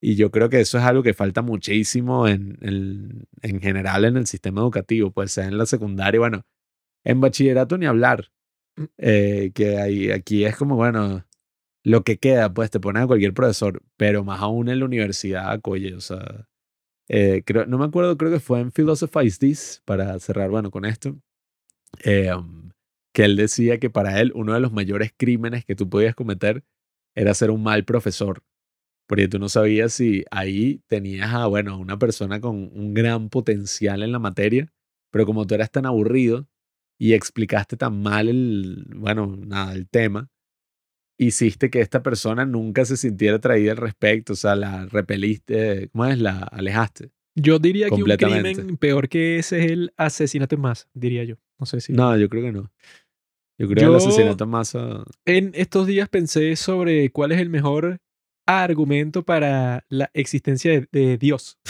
Y 0.00 0.14
yo 0.16 0.30
creo 0.30 0.48
que 0.48 0.60
eso 0.60 0.78
es 0.78 0.84
algo 0.84 1.02
que 1.02 1.14
falta 1.14 1.42
muchísimo 1.42 2.28
en, 2.28 2.58
en, 2.60 3.26
en 3.42 3.60
general 3.60 4.04
en 4.04 4.16
el 4.16 4.26
sistema 4.26 4.60
educativo, 4.60 5.10
pues 5.10 5.32
sea 5.32 5.46
en 5.46 5.58
la 5.58 5.66
secundaria, 5.66 6.20
bueno, 6.20 6.42
en 7.04 7.20
bachillerato 7.20 7.78
ni 7.78 7.86
hablar, 7.86 8.30
eh, 8.98 9.52
que 9.54 9.78
ahí, 9.78 10.10
aquí 10.10 10.44
es 10.44 10.56
como, 10.56 10.76
bueno, 10.76 11.24
lo 11.84 12.04
que 12.04 12.18
queda, 12.18 12.52
pues 12.54 12.70
te 12.70 12.80
ponen 12.80 13.04
a 13.04 13.06
cualquier 13.06 13.34
profesor, 13.34 13.82
pero 13.96 14.24
más 14.24 14.40
aún 14.40 14.68
en 14.68 14.80
la 14.80 14.84
universidad, 14.86 15.60
oye, 15.64 15.94
o 15.94 16.00
sea, 16.00 16.48
eh, 17.08 17.42
creo, 17.46 17.66
no 17.66 17.78
me 17.78 17.86
acuerdo, 17.86 18.16
creo 18.18 18.30
que 18.32 18.40
fue 18.40 18.60
en 18.60 18.72
Philosophize 18.72 19.38
This, 19.38 19.82
para 19.84 20.18
cerrar, 20.20 20.50
bueno, 20.50 20.70
con 20.70 20.84
esto, 20.84 21.16
eh, 22.04 22.32
um, 22.34 22.70
que 23.14 23.24
él 23.24 23.36
decía 23.36 23.78
que 23.78 23.90
para 23.90 24.20
él 24.20 24.32
uno 24.34 24.54
de 24.54 24.60
los 24.60 24.72
mayores 24.72 25.12
crímenes 25.16 25.64
que 25.64 25.74
tú 25.76 25.88
podías 25.88 26.14
cometer 26.14 26.64
era 27.16 27.34
ser 27.34 27.50
un 27.50 27.62
mal 27.62 27.84
profesor, 27.84 28.42
porque 29.08 29.26
tú 29.26 29.38
no 29.38 29.48
sabías 29.48 29.94
si 29.94 30.24
ahí 30.30 30.82
tenías 30.86 31.32
a, 31.32 31.46
bueno, 31.46 31.78
una 31.78 31.98
persona 31.98 32.40
con 32.40 32.70
un 32.74 32.92
gran 32.92 33.30
potencial 33.30 34.02
en 34.02 34.12
la 34.12 34.18
materia, 34.18 34.70
pero 35.10 35.24
como 35.24 35.46
tú 35.46 35.54
eras 35.54 35.70
tan 35.72 35.86
aburrido 35.86 36.46
y 36.98 37.14
explicaste 37.14 37.78
tan 37.78 38.02
mal 38.02 38.28
el, 38.28 38.84
bueno, 38.94 39.34
nada, 39.34 39.72
el 39.72 39.88
tema, 39.88 40.28
hiciste 41.16 41.70
que 41.70 41.80
esta 41.80 42.02
persona 42.02 42.44
nunca 42.44 42.84
se 42.84 42.98
sintiera 42.98 43.36
atraída 43.36 43.72
al 43.72 43.78
respecto, 43.78 44.34
o 44.34 44.36
sea, 44.36 44.54
la 44.54 44.84
repeliste, 44.84 45.88
¿cómo 45.88 46.04
es? 46.04 46.18
La 46.18 46.40
alejaste. 46.40 47.10
Yo 47.34 47.58
diría 47.58 47.88
que 47.88 47.94
un 47.94 48.04
crimen 48.04 48.76
peor 48.76 49.08
que 49.08 49.38
ese 49.38 49.64
es 49.64 49.70
el 49.70 49.92
asesinato 49.96 50.54
en 50.54 50.60
masa, 50.60 50.86
diría 50.92 51.24
yo. 51.24 51.36
No 51.58 51.64
sé 51.64 51.80
si. 51.80 51.94
No, 51.94 52.14
yo 52.16 52.28
creo 52.28 52.42
que 52.42 52.52
no. 52.52 52.70
Yo 53.58 53.68
creo 53.68 53.76
que 53.76 53.84
el 53.84 53.94
asesinato 53.94 54.44
en 54.44 54.50
masa... 54.50 55.04
En 55.24 55.52
estos 55.54 55.86
días 55.86 56.08
pensé 56.08 56.54
sobre 56.56 57.10
cuál 57.10 57.32
es 57.32 57.40
el 57.40 57.48
mejor 57.48 58.00
argumento 58.48 59.22
para 59.22 59.84
la 59.88 60.10
existencia 60.14 60.72
de, 60.72 60.88
de 60.90 61.18
Dios. 61.18 61.58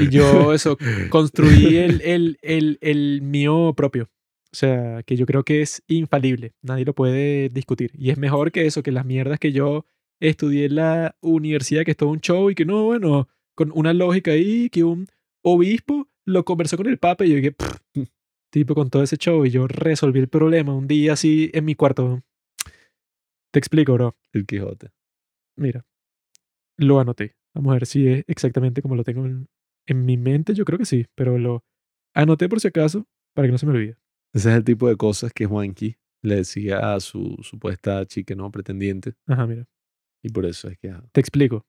Y 0.00 0.08
yo, 0.08 0.52
eso, 0.52 0.76
construí 1.10 1.76
el, 1.76 2.00
el, 2.04 2.38
el, 2.42 2.78
el 2.80 3.22
mío 3.22 3.72
propio. 3.76 4.10
O 4.52 4.56
sea, 4.56 5.04
que 5.04 5.16
yo 5.16 5.26
creo 5.26 5.44
que 5.44 5.62
es 5.62 5.82
infalible. 5.86 6.54
Nadie 6.60 6.84
lo 6.84 6.92
puede 6.92 7.50
discutir. 7.50 7.92
Y 7.94 8.10
es 8.10 8.18
mejor 8.18 8.50
que 8.50 8.66
eso, 8.66 8.82
que 8.82 8.90
las 8.90 9.06
mierdas 9.06 9.38
que 9.38 9.52
yo 9.52 9.84
estudié 10.18 10.66
en 10.66 10.74
la 10.74 11.16
universidad, 11.20 11.84
que 11.84 11.92
es 11.92 11.96
todo 11.96 12.08
un 12.08 12.20
show 12.20 12.50
y 12.50 12.56
que 12.56 12.64
no, 12.64 12.84
bueno, 12.84 13.28
con 13.54 13.70
una 13.74 13.92
lógica 13.92 14.32
ahí, 14.32 14.68
que 14.68 14.82
un 14.82 15.06
obispo 15.42 16.08
lo 16.24 16.44
conversó 16.44 16.76
con 16.76 16.88
el 16.88 16.98
papa 16.98 17.24
y 17.24 17.30
yo 17.30 17.36
dije, 17.36 17.54
tipo 18.50 18.74
con 18.74 18.90
todo 18.90 19.02
ese 19.02 19.16
show 19.16 19.46
y 19.46 19.50
yo 19.50 19.68
resolví 19.68 20.18
el 20.18 20.28
problema 20.28 20.74
un 20.74 20.88
día 20.88 21.12
así 21.12 21.50
en 21.54 21.64
mi 21.64 21.76
cuarto. 21.76 22.22
Te 23.52 23.58
explico, 23.58 23.94
bro. 23.94 24.16
El 24.32 24.46
Quijote. 24.46 24.90
Mira, 25.56 25.84
lo 26.76 27.00
anoté. 27.00 27.36
Vamos 27.54 27.72
a 27.72 27.74
ver 27.74 27.86
si 27.86 28.06
es 28.06 28.24
exactamente 28.28 28.80
como 28.82 28.94
lo 28.94 29.04
tengo 29.04 29.26
en, 29.26 29.48
en 29.86 30.04
mi 30.04 30.16
mente. 30.16 30.54
Yo 30.54 30.64
creo 30.64 30.78
que 30.78 30.84
sí, 30.84 31.06
pero 31.14 31.38
lo 31.38 31.64
anoté 32.14 32.48
por 32.48 32.60
si 32.60 32.68
acaso 32.68 33.06
para 33.34 33.48
que 33.48 33.52
no 33.52 33.58
se 33.58 33.66
me 33.66 33.72
olvide. 33.72 33.96
Ese 34.32 34.50
es 34.50 34.56
el 34.56 34.64
tipo 34.64 34.88
de 34.88 34.96
cosas 34.96 35.32
que 35.32 35.46
Juanqui 35.46 35.96
le 36.22 36.36
decía 36.36 36.94
a 36.94 37.00
su 37.00 37.36
supuesta 37.42 38.06
chica, 38.06 38.34
¿no? 38.34 38.50
Pretendiente. 38.50 39.14
Ajá, 39.26 39.46
mira. 39.46 39.66
Y 40.22 40.28
por 40.30 40.46
eso 40.46 40.68
es 40.68 40.78
que... 40.78 40.90
ah, 40.90 41.02
Te 41.12 41.20
explico. 41.20 41.66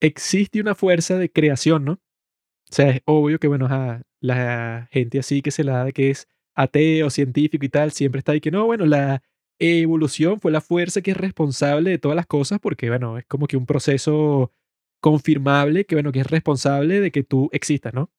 Existe 0.00 0.60
una 0.60 0.74
fuerza 0.74 1.16
de 1.16 1.30
creación, 1.30 1.84
¿no? 1.84 1.92
O 1.92 2.72
sea, 2.72 2.90
es 2.90 3.02
obvio 3.06 3.38
que, 3.38 3.48
bueno, 3.48 3.66
ajá, 3.66 4.02
la 4.20 4.88
gente 4.90 5.18
así 5.18 5.40
que 5.42 5.50
se 5.50 5.64
la 5.64 5.72
da 5.78 5.84
de 5.86 5.92
que 5.92 6.10
es 6.10 6.28
ateo, 6.54 7.10
científico 7.10 7.64
y 7.64 7.68
tal, 7.68 7.92
siempre 7.92 8.18
está 8.18 8.32
ahí 8.32 8.40
que 8.40 8.50
no, 8.50 8.66
bueno, 8.66 8.86
la 8.86 9.22
evolución 9.60 10.40
fue 10.40 10.50
la 10.50 10.60
fuerza 10.60 11.02
que 11.02 11.12
es 11.12 11.16
responsable 11.16 11.90
de 11.90 11.98
todas 11.98 12.16
las 12.16 12.26
cosas 12.26 12.58
porque, 12.60 12.88
bueno, 12.88 13.18
es 13.18 13.26
como 13.26 13.46
que 13.46 13.56
un 13.56 13.66
proceso 13.66 14.52
confirmable 15.00 15.84
que, 15.86 15.94
bueno, 15.94 16.12
que 16.12 16.20
es 16.20 16.26
responsable 16.26 17.00
de 17.00 17.10
que 17.10 17.22
tú 17.22 17.48
existas, 17.52 17.94
¿no? 17.94 18.10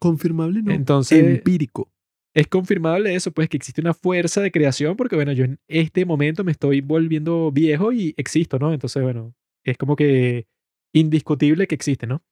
Confirmable 0.00 0.62
no. 0.62 0.72
Entonces, 0.72 1.24
Empírico. 1.24 1.90
es 2.34 2.46
confirmable 2.48 3.14
eso, 3.14 3.32
pues 3.32 3.48
que 3.48 3.56
existe 3.56 3.80
una 3.80 3.94
fuerza 3.94 4.40
de 4.40 4.52
creación, 4.52 4.96
porque 4.96 5.16
bueno, 5.16 5.32
yo 5.32 5.44
en 5.44 5.58
este 5.68 6.04
momento 6.04 6.44
me 6.44 6.52
estoy 6.52 6.80
volviendo 6.80 7.50
viejo 7.50 7.92
y 7.92 8.14
existo, 8.16 8.58
¿no? 8.58 8.72
Entonces, 8.72 9.02
bueno, 9.02 9.34
es 9.64 9.76
como 9.78 9.96
que 9.96 10.46
indiscutible 10.92 11.66
que 11.66 11.74
existe, 11.74 12.06
¿no? 12.06 12.22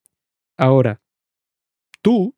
Ahora, 0.58 1.00
tú 2.02 2.34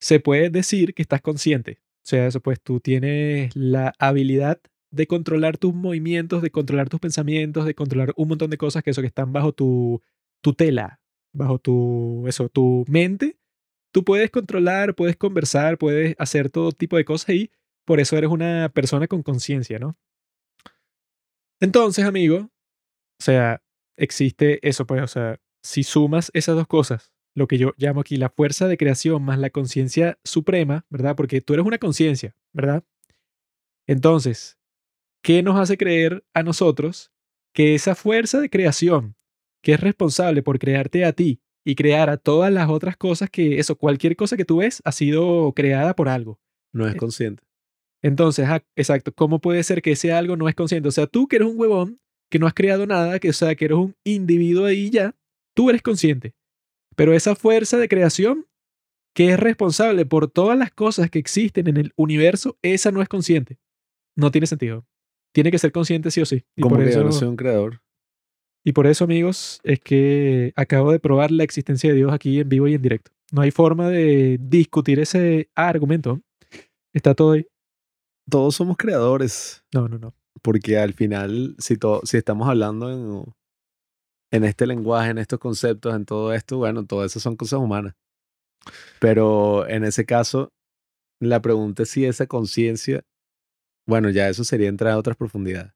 se 0.00 0.20
puede 0.20 0.50
decir 0.50 0.94
que 0.94 1.02
estás 1.02 1.20
consciente. 1.22 1.80
O 2.06 2.08
sea, 2.08 2.26
eso 2.26 2.40
pues 2.40 2.60
tú 2.60 2.78
tienes 2.78 3.54
la 3.56 3.92
habilidad 3.98 4.60
de 4.92 5.06
controlar 5.06 5.58
tus 5.58 5.74
movimientos, 5.74 6.40
de 6.40 6.50
controlar 6.50 6.88
tus 6.88 7.00
pensamientos, 7.00 7.64
de 7.66 7.74
controlar 7.74 8.12
un 8.16 8.28
montón 8.28 8.50
de 8.50 8.58
cosas 8.58 8.82
que 8.82 8.90
eso 8.90 9.00
que 9.00 9.08
están 9.08 9.32
bajo 9.32 9.52
tu 9.52 10.00
tutela, 10.40 11.00
bajo 11.32 11.58
tu 11.58 12.24
eso, 12.28 12.48
tu 12.48 12.84
mente 12.88 13.36
tú 13.96 14.04
puedes 14.04 14.30
controlar, 14.30 14.94
puedes 14.94 15.16
conversar, 15.16 15.78
puedes 15.78 16.14
hacer 16.18 16.50
todo 16.50 16.70
tipo 16.70 16.98
de 16.98 17.06
cosas 17.06 17.30
y 17.30 17.50
por 17.86 17.98
eso 17.98 18.14
eres 18.18 18.28
una 18.28 18.68
persona 18.68 19.08
con 19.08 19.22
conciencia, 19.22 19.78
¿no? 19.78 19.96
Entonces, 21.60 22.04
amigo, 22.04 22.50
o 23.18 23.22
sea, 23.24 23.62
existe 23.96 24.58
eso, 24.68 24.86
pues, 24.86 25.02
o 25.02 25.06
sea, 25.06 25.40
si 25.62 25.82
sumas 25.82 26.30
esas 26.34 26.56
dos 26.56 26.66
cosas, 26.66 27.10
lo 27.36 27.46
que 27.46 27.58
yo 27.58 27.74
llamo 27.76 28.00
aquí 28.00 28.16
la 28.16 28.30
fuerza 28.30 28.66
de 28.66 28.78
creación 28.78 29.22
más 29.22 29.38
la 29.38 29.50
conciencia 29.50 30.18
suprema, 30.24 30.86
¿verdad? 30.88 31.14
Porque 31.14 31.42
tú 31.42 31.52
eres 31.52 31.66
una 31.66 31.78
conciencia, 31.78 32.34
¿verdad? 32.52 32.82
Entonces, 33.86 34.58
¿qué 35.22 35.42
nos 35.42 35.60
hace 35.60 35.76
creer 35.76 36.24
a 36.32 36.42
nosotros 36.42 37.12
que 37.52 37.74
esa 37.74 37.94
fuerza 37.94 38.40
de 38.40 38.48
creación, 38.48 39.16
que 39.62 39.74
es 39.74 39.80
responsable 39.80 40.42
por 40.42 40.58
crearte 40.58 41.04
a 41.04 41.12
ti, 41.12 41.42
y 41.62 41.74
crear 41.74 42.08
a 42.08 42.16
todas 42.16 42.52
las 42.52 42.70
otras 42.70 42.96
cosas 42.96 43.28
que, 43.28 43.58
eso, 43.58 43.76
cualquier 43.76 44.16
cosa 44.16 44.36
que 44.36 44.44
tú 44.44 44.58
ves 44.58 44.80
ha 44.84 44.92
sido 44.92 45.52
creada 45.52 45.96
por 45.96 46.08
algo. 46.08 46.40
No 46.72 46.86
es 46.86 46.94
consciente. 46.94 47.42
Entonces, 48.02 48.46
ah, 48.48 48.64
exacto, 48.76 49.12
¿cómo 49.12 49.40
puede 49.40 49.64
ser 49.64 49.82
que 49.82 49.92
ese 49.92 50.12
algo 50.12 50.36
no 50.36 50.48
es 50.48 50.54
consciente? 50.54 50.88
O 50.88 50.92
sea, 50.92 51.08
tú 51.08 51.26
que 51.26 51.36
eres 51.36 51.48
un 51.48 51.58
huevón, 51.58 52.00
que 52.30 52.38
no 52.38 52.46
has 52.46 52.54
creado 52.54 52.86
nada, 52.86 53.18
que, 53.18 53.30
o 53.30 53.32
sea, 53.32 53.56
que 53.56 53.64
eres 53.64 53.78
un 53.78 53.96
individuo 54.04 54.66
ahí 54.66 54.90
ya, 54.90 55.16
tú 55.54 55.68
eres 55.68 55.82
consciente. 55.82 56.35
Pero 56.96 57.12
esa 57.12 57.36
fuerza 57.36 57.76
de 57.76 57.88
creación 57.88 58.46
que 59.14 59.30
es 59.32 59.40
responsable 59.40 60.04
por 60.04 60.28
todas 60.30 60.58
las 60.58 60.70
cosas 60.72 61.10
que 61.10 61.18
existen 61.18 61.68
en 61.68 61.76
el 61.78 61.92
universo, 61.96 62.58
esa 62.60 62.90
no 62.90 63.00
es 63.00 63.08
consciente. 63.08 63.58
No 64.14 64.30
tiene 64.30 64.46
sentido. 64.46 64.84
Tiene 65.32 65.50
que 65.50 65.58
ser 65.58 65.72
consciente 65.72 66.10
sí 66.10 66.20
o 66.20 66.26
sí. 66.26 66.44
Y 66.54 66.62
Como 66.62 66.76
por 66.76 66.84
eso, 66.84 67.02
no 67.02 67.28
un 67.30 67.36
creador. 67.36 67.82
y 68.64 68.72
por 68.72 68.86
eso, 68.86 69.04
amigos, 69.04 69.60
es 69.62 69.80
que 69.80 70.52
acabo 70.56 70.92
de 70.92 70.98
probar 70.98 71.30
la 71.30 71.44
existencia 71.44 71.90
de 71.90 71.96
Dios 71.96 72.12
aquí 72.12 72.40
en 72.40 72.48
vivo 72.48 72.68
y 72.68 72.74
en 72.74 72.82
directo. 72.82 73.12
No 73.32 73.42
hay 73.42 73.50
forma 73.50 73.88
de 73.88 74.38
discutir 74.40 75.00
ese 75.00 75.50
argumento. 75.54 76.20
Está 76.92 77.14
todo 77.14 77.32
ahí. 77.32 77.46
Todos 78.28 78.54
somos 78.54 78.76
creadores. 78.76 79.64
No, 79.72 79.88
no, 79.88 79.98
no. 79.98 80.14
Porque 80.42 80.78
al 80.78 80.92
final, 80.92 81.56
si, 81.58 81.76
si 82.04 82.16
estamos 82.16 82.48
hablando 82.48 82.90
en, 82.90 83.24
en 84.36 84.44
este 84.44 84.66
lenguaje, 84.66 85.10
en 85.10 85.18
estos 85.18 85.38
conceptos, 85.38 85.94
en 85.94 86.04
todo 86.04 86.32
esto, 86.32 86.58
bueno, 86.58 86.86
todas 86.86 87.12
esas 87.12 87.22
son 87.22 87.36
cosas 87.36 87.60
humanas. 87.60 87.94
Pero 89.00 89.68
en 89.68 89.84
ese 89.84 90.04
caso, 90.04 90.52
la 91.20 91.40
pregunta 91.40 91.82
es 91.84 91.90
si 91.90 92.04
esa 92.04 92.26
conciencia, 92.26 93.04
bueno, 93.86 94.10
ya 94.10 94.28
eso 94.28 94.44
sería 94.44 94.68
entrar 94.68 94.92
a 94.92 94.98
otras 94.98 95.16
profundidades. 95.16 95.72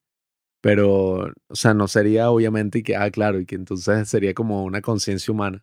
Pero, 0.63 1.33
o 1.49 1.55
sea, 1.55 1.73
no 1.73 1.89
sería 1.89 2.31
obviamente 2.31 2.83
que, 2.83 2.97
ah, 2.97 3.11
claro, 3.11 3.41
y 3.41 3.47
que 3.47 3.55
entonces 3.55 4.09
sería 4.09 4.35
como 4.35 4.65
una 4.65 4.83
conciencia 4.83 5.33
humana. 5.33 5.63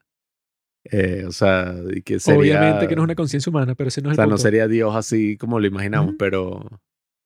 Eh, 0.86 1.26
o 1.28 1.32
sea, 1.32 1.76
y 1.94 2.02
que 2.02 2.20
sería, 2.20 2.40
Obviamente 2.40 2.88
que 2.88 2.96
no 2.96 3.02
es 3.02 3.06
una 3.06 3.16
conciencia 3.16 3.50
humana, 3.50 3.76
pero 3.76 3.90
ese 3.90 4.02
no 4.02 4.10
o 4.10 4.12
es 4.12 4.16
sea, 4.16 4.24
el 4.24 4.30
no 4.30 4.38
sería 4.38 4.68
Dios 4.68 4.96
así 4.96 5.38
como 5.38 5.60
lo 5.60 5.68
imaginamos, 5.68 6.16
pero, 6.18 6.66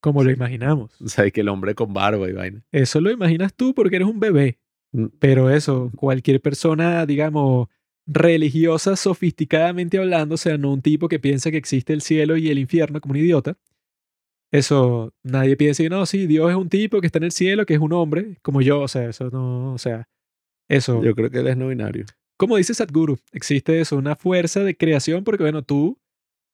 Como 0.02 0.24
lo 0.24 0.32
imaginamos. 0.32 0.92
o 1.02 1.08
sea, 1.08 1.28
y 1.28 1.32
que 1.32 1.42
el 1.42 1.50
hombre 1.50 1.76
con 1.76 1.94
barba 1.94 2.28
y 2.28 2.34
vaina. 2.34 2.66
Eso 2.72 3.00
lo 3.00 3.12
imaginas 3.12 3.54
tú 3.54 3.74
porque 3.74 3.98
eres 3.98 4.08
un 4.08 4.20
bebé. 4.20 4.60
Mm. 4.92 5.06
Pero 5.20 5.50
eso, 5.50 5.92
cualquier 5.96 6.42
persona, 6.42 7.06
digamos, 7.06 7.68
religiosa, 8.06 8.96
sofisticadamente 8.96 9.98
hablando, 9.98 10.36
o 10.36 10.38
sea, 10.38 10.58
no 10.58 10.74
un 10.74 10.82
tipo 10.82 11.08
que 11.08 11.20
piensa 11.20 11.52
que 11.52 11.58
existe 11.58 11.94
el 11.94 12.02
cielo 12.02 12.38
y 12.38 12.50
el 12.50 12.60
infierno 12.60 13.00
como 13.00 13.14
un 13.14 13.20
idiota. 13.20 13.58
Eso, 14.52 15.14
nadie 15.24 15.56
piensa 15.56 15.82
que 15.84 15.90
no, 15.90 16.06
sí, 16.06 16.28
Dios 16.28 16.50
es 16.50 16.58
un 16.58 16.68
tipo 16.68 17.00
que 17.00 17.08
está 17.08 17.20
en 17.20 17.26
el 17.26 17.32
cielo, 17.32 17.66
que 17.66 17.74
es 17.74 17.80
un 17.80 17.94
hombre, 17.94 18.38
como 18.42 18.62
yo, 18.62 18.82
o 18.82 18.88
sea, 18.88 19.08
eso 19.10 19.30
no, 19.30 19.74
o 19.74 19.78
sea, 19.78 20.10
eso. 20.68 21.02
Yo 21.04 21.16
creo 21.16 21.30
que 21.30 21.40
él 21.40 21.48
es 21.48 21.58
no 21.58 21.70
binario. 21.70 22.06
como 22.38 22.58
dice 22.58 22.74
Sadhguru, 22.74 23.18
existe 23.32 23.80
eso, 23.80 23.96
una 23.96 24.16
fuerza 24.16 24.62
de 24.62 24.76
creación, 24.76 25.24
porque 25.24 25.44
bueno, 25.44 25.64
tú, 25.64 25.98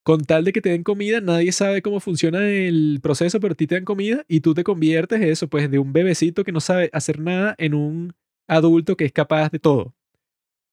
con 0.04 0.24
tal 0.26 0.44
de 0.44 0.54
que 0.54 0.62
te 0.62 0.70
den 0.70 0.84
comida, 0.84 1.22
nadie 1.22 1.52
sabe 1.52 1.82
cómo 1.82 2.00
funciona 2.00 2.48
el 2.48 3.00
proceso, 3.02 3.40
pero 3.40 3.54
a 3.54 3.56
ti 3.56 3.66
te 3.66 3.76
dan 3.76 3.86
comida 3.86 4.24
y 4.28 4.42
tú 4.42 4.54
te 4.54 4.64
conviertes 4.64 5.22
eso, 5.22 5.48
pues 5.48 5.72
de 5.72 5.80
un 5.80 5.92
bebecito 5.92 6.44
que 6.44 6.52
no 6.52 6.60
sabe 6.62 6.92
hacer 6.94 7.20
nada 7.20 7.56
en 7.58 7.74
un 7.74 8.14
adulto 8.48 8.96
que 8.98 9.06
es 9.06 9.12
capaz 9.12 9.52
de 9.52 9.60
todo. 9.60 9.94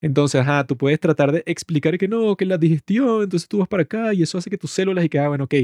Entonces, 0.00 0.40
ajá, 0.40 0.66
tú 0.66 0.76
puedes 0.76 1.00
tratar 1.00 1.32
de 1.32 1.42
explicar 1.46 1.96
que 1.96 2.08
no, 2.08 2.36
que 2.36 2.44
la 2.44 2.58
digestión, 2.58 3.22
entonces 3.22 3.48
tú 3.48 3.58
vas 3.58 3.68
para 3.68 3.84
acá 3.84 4.12
y 4.12 4.22
eso 4.22 4.36
hace 4.36 4.50
que 4.50 4.58
tus 4.58 4.70
células 4.70 5.04
y 5.04 5.08
que, 5.08 5.18
ah, 5.18 5.28
bueno, 5.28 5.44
ok, 5.44 5.54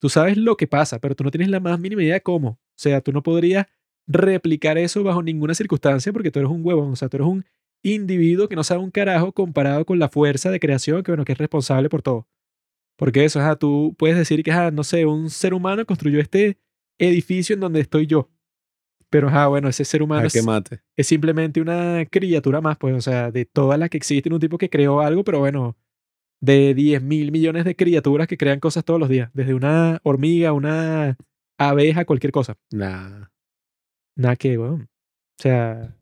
tú 0.00 0.08
sabes 0.08 0.36
lo 0.36 0.56
que 0.56 0.66
pasa, 0.66 1.00
pero 1.00 1.16
tú 1.16 1.24
no 1.24 1.30
tienes 1.30 1.48
la 1.48 1.60
más 1.60 1.78
mínima 1.80 2.02
idea 2.02 2.14
de 2.14 2.20
cómo. 2.22 2.50
O 2.50 2.58
sea, 2.76 3.00
tú 3.00 3.12
no 3.12 3.22
podrías 3.22 3.66
replicar 4.06 4.78
eso 4.78 5.02
bajo 5.02 5.22
ninguna 5.22 5.54
circunstancia 5.54 6.12
porque 6.12 6.30
tú 6.30 6.38
eres 6.38 6.50
un 6.50 6.64
huevón, 6.64 6.92
o 6.92 6.96
sea, 6.96 7.08
tú 7.08 7.16
eres 7.16 7.28
un 7.28 7.44
individuo 7.82 8.48
que 8.48 8.56
no 8.56 8.64
sabe 8.64 8.80
un 8.80 8.90
carajo 8.90 9.32
comparado 9.32 9.84
con 9.84 9.98
la 9.98 10.08
fuerza 10.08 10.50
de 10.50 10.60
creación 10.60 11.02
que, 11.02 11.10
bueno, 11.12 11.24
que 11.24 11.32
es 11.32 11.38
responsable 11.38 11.88
por 11.88 12.02
todo. 12.02 12.28
Porque 12.96 13.24
eso, 13.24 13.40
ajá, 13.40 13.56
tú 13.56 13.94
puedes 13.98 14.16
decir 14.16 14.42
que, 14.42 14.52
ajá, 14.52 14.70
no 14.70 14.84
sé, 14.84 15.06
un 15.06 15.30
ser 15.30 15.54
humano 15.54 15.86
construyó 15.86 16.20
este 16.20 16.58
edificio 16.98 17.54
en 17.54 17.60
donde 17.60 17.80
estoy 17.80 18.06
yo. 18.06 18.28
Pero, 19.10 19.28
ajá, 19.28 19.48
bueno, 19.48 19.68
ese 19.68 19.84
ser 19.84 20.02
humano 20.02 20.26
es, 20.26 20.44
mate. 20.44 20.80
es 20.96 21.06
simplemente 21.06 21.60
una 21.60 22.04
criatura 22.06 22.60
más, 22.60 22.78
pues, 22.78 22.94
o 22.94 23.00
sea, 23.00 23.32
de 23.32 23.44
todas 23.44 23.78
las 23.78 23.90
que 23.90 23.96
existen, 23.96 24.32
un 24.32 24.40
tipo 24.40 24.56
que 24.56 24.70
creó 24.70 25.00
algo, 25.00 25.24
pero 25.24 25.40
bueno, 25.40 25.76
de 26.40 26.74
10 26.74 27.02
mil 27.02 27.32
millones 27.32 27.64
de 27.64 27.74
criaturas 27.76 28.28
que 28.28 28.38
crean 28.38 28.60
cosas 28.60 28.84
todos 28.84 29.00
los 29.00 29.08
días, 29.08 29.30
desde 29.34 29.54
una 29.54 30.00
hormiga, 30.04 30.52
una 30.52 31.16
abeja, 31.58 32.04
cualquier 32.04 32.32
cosa. 32.32 32.56
Nah. 32.70 33.26
Nada 34.16 34.36
que, 34.36 34.56
weón. 34.56 34.82
O 34.82 35.42
sea, 35.42 35.96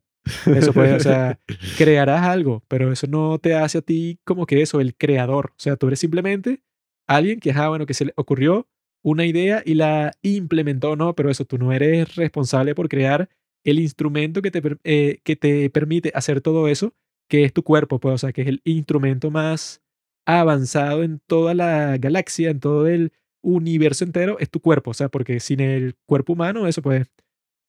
eso 0.47 0.73
puede, 0.73 0.95
o 0.95 1.01
sea, 1.01 1.41
crearás 1.79 2.23
algo, 2.23 2.63
pero 2.69 2.93
eso 2.93 3.07
no 3.07 3.39
te 3.39 3.55
hace 3.55 3.79
a 3.79 3.83
ti 3.83 4.21
como 4.25 4.47
que 4.47 4.61
eso, 4.61 4.81
el 4.81 4.95
creador. 4.97 5.53
O 5.53 5.61
sea, 5.61 5.77
tú 5.77 5.87
eres 5.87 6.01
simplemente 6.01 6.63
alguien 7.07 7.41
que, 7.41 7.51
ajá, 7.51 7.69
bueno, 7.69 7.87
que 7.87 7.95
se 7.95 8.07
le 8.07 8.13
ocurrió 8.17 8.69
una 9.11 9.27
idea 9.27 9.63
y 9.65 9.75
la 9.75 10.13
implementó, 10.23 10.97
no, 10.97 11.15
pero 11.15 11.31
eso, 11.31 11.45
tú 11.45 11.59
no 11.59 11.73
eres 11.73 12.17
responsable 12.17 12.75
por 12.75 12.89
crear 12.89 13.29
el 13.65 13.81
instrumento 13.81 14.43
que 14.43 14.51
te, 14.51 14.63
eh, 14.85 15.21
que 15.25 15.37
te 15.37 15.71
permite 15.71 16.13
hacer 16.15 16.41
todo 16.41 16.69
eso, 16.69 16.95
que 17.29 17.45
es 17.45 17.53
tu 17.53 17.63
cuerpo, 17.63 18.01
pues, 18.01 18.15
o 18.15 18.19
sea, 18.19 18.33
que 18.33 18.43
es 18.43 18.49
el 18.49 18.61
instrumento 18.65 19.31
más 19.31 19.83
avanzado 20.27 21.03
en 21.03 21.21
toda 21.27 21.55
la 21.55 21.97
galaxia, 21.99 22.51
en 22.51 22.61
todo 22.61 22.87
el 22.87 23.13
universo 23.43 24.05
entero, 24.05 24.39
es 24.41 24.51
tu 24.51 24.61
cuerpo, 24.61 24.91
o 24.91 24.95
sea, 24.95 25.09
porque 25.09 25.41
sin 25.41 25.61
el 25.61 25.97
cuerpo 26.07 26.35
humano, 26.35 26.67
eso 26.67 26.83
pues 26.83 27.09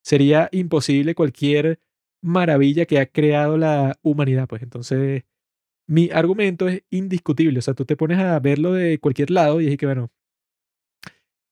sería 0.04 0.48
imposible 0.52 1.14
cualquier 1.14 1.80
maravilla 2.22 2.86
que 2.86 2.98
ha 2.98 3.06
creado 3.06 3.56
la 3.58 3.98
humanidad, 4.02 4.48
pues. 4.48 4.62
Entonces 4.62 5.24
mi 5.88 6.10
argumento 6.12 6.68
es 6.68 6.84
indiscutible, 6.90 7.58
o 7.58 7.62
sea, 7.62 7.74
tú 7.74 7.84
te 7.84 7.96
pones 7.96 8.18
a 8.18 8.38
verlo 8.40 8.72
de 8.74 8.98
cualquier 9.00 9.30
lado 9.30 9.60
y 9.60 9.68
es 9.68 9.76
que, 9.76 9.86
bueno, 9.86 10.10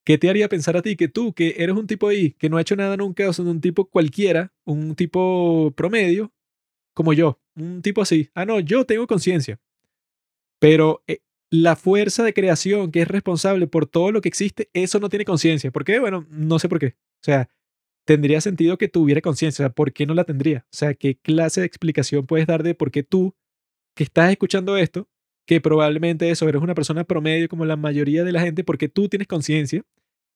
¿qué 0.09 0.16
te 0.16 0.30
haría 0.30 0.48
pensar 0.48 0.74
a 0.74 0.80
ti 0.80 0.96
que 0.96 1.09
tú, 1.09 1.34
que 1.34 1.56
eres 1.59 1.76
un 1.76 1.86
tipo 1.86 2.09
ahí, 2.09 2.30
que 2.38 2.48
no 2.48 2.56
ha 2.56 2.62
hecho 2.62 2.74
nada 2.74 2.96
nunca, 2.96 3.28
o 3.28 3.32
sea, 3.34 3.44
un 3.44 3.61
tipo 3.61 3.90
cualquiera, 3.90 4.54
un 4.64 4.94
tipo 4.94 5.70
promedio, 5.76 6.32
como 6.94 7.12
yo, 7.12 7.38
un 7.54 7.82
tipo 7.82 8.00
así, 8.00 8.30
ah, 8.32 8.46
no, 8.46 8.59
yo 8.59 8.86
tengo 8.86 9.06
conciencia, 9.06 9.61
pero 10.59 11.04
eh, 11.09 11.18
la 11.50 11.76
fuerza 11.76 12.24
de 12.24 12.32
creación 12.32 12.90
que 12.90 13.02
es 13.02 13.09
responsable 13.09 13.66
por 13.66 13.84
todo 13.84 14.11
lo 14.11 14.22
que 14.22 14.30
existe, 14.30 14.70
eso 14.72 14.98
no 14.98 15.11
tiene 15.11 15.26
conciencia. 15.26 15.70
¿Por 15.70 15.84
qué? 15.84 15.98
Bueno, 15.98 16.26
no 16.30 16.59
sé 16.59 16.70
por 16.70 16.78
qué. 16.78 16.96
O 16.96 17.24
sea, 17.24 17.50
tendría 18.06 18.40
sentido 18.40 18.78
que 18.78 18.88
tuviera 18.88 19.20
conciencia. 19.20 19.66
O 19.66 19.68
sea, 19.68 19.74
¿por 19.74 19.92
qué 19.92 20.06
no 20.06 20.14
la 20.14 20.24
tendría? 20.24 20.64
O 20.72 20.76
sea, 20.76 20.94
¿qué 20.94 21.18
clase 21.18 21.61
de 21.61 21.66
explicación 21.66 22.26
puedes 22.26 22.46
dar 22.46 22.62
de 22.62 22.74
por 22.74 22.90
qué 22.90 23.02
tú, 23.02 23.34
que 23.94 24.04
estás 24.04 24.30
escuchando 24.30 24.78
esto, 24.78 25.06
que 25.46 25.61
probablemente 25.61 26.30
eso, 26.30 26.48
eres 26.48 26.62
una 26.62 26.74
persona 26.74 27.04
promedio 27.04 27.48
como 27.48 27.66
la 27.66 27.76
mayoría 27.76 28.24
de 28.24 28.32
la 28.32 28.40
gente, 28.40 28.64
porque 28.64 28.88
tú 28.88 29.09
tienes 29.09 29.28
conciencia 29.28 29.84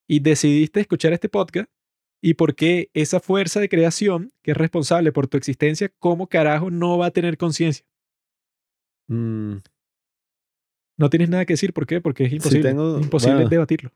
y 0.09 0.21
decidiste 0.21 0.81
escuchar 0.81 1.13
este 1.13 1.29
podcast 1.29 1.71
y 2.21 2.35
por 2.35 2.55
qué 2.55 2.91
esa 2.95 3.19
fuerza 3.21 3.61
de 3.61 3.69
creación 3.69 4.33
que 4.43 4.53
es 4.53 4.57
responsable 4.57 5.11
por 5.13 5.27
tu 5.27 5.37
existencia, 5.37 5.91
¿cómo 5.99 6.27
carajo 6.29 6.71
no 6.71 6.99
va 6.99 7.07
a 7.07 7.11
tener 7.11 7.37
conciencia? 7.37 7.85
Mm, 9.09 9.57
No 10.99 11.11
tienes 11.11 11.31
nada 11.31 11.45
que 11.47 11.55
decir, 11.55 11.73
¿por 11.73 11.87
qué? 11.87 12.01
Porque 12.01 12.25
es 12.25 12.33
imposible. 12.33 12.69
tengo- 12.69 12.99
imposible 13.01 13.35
bueno, 13.37 13.49
debatirlo. 13.49 13.91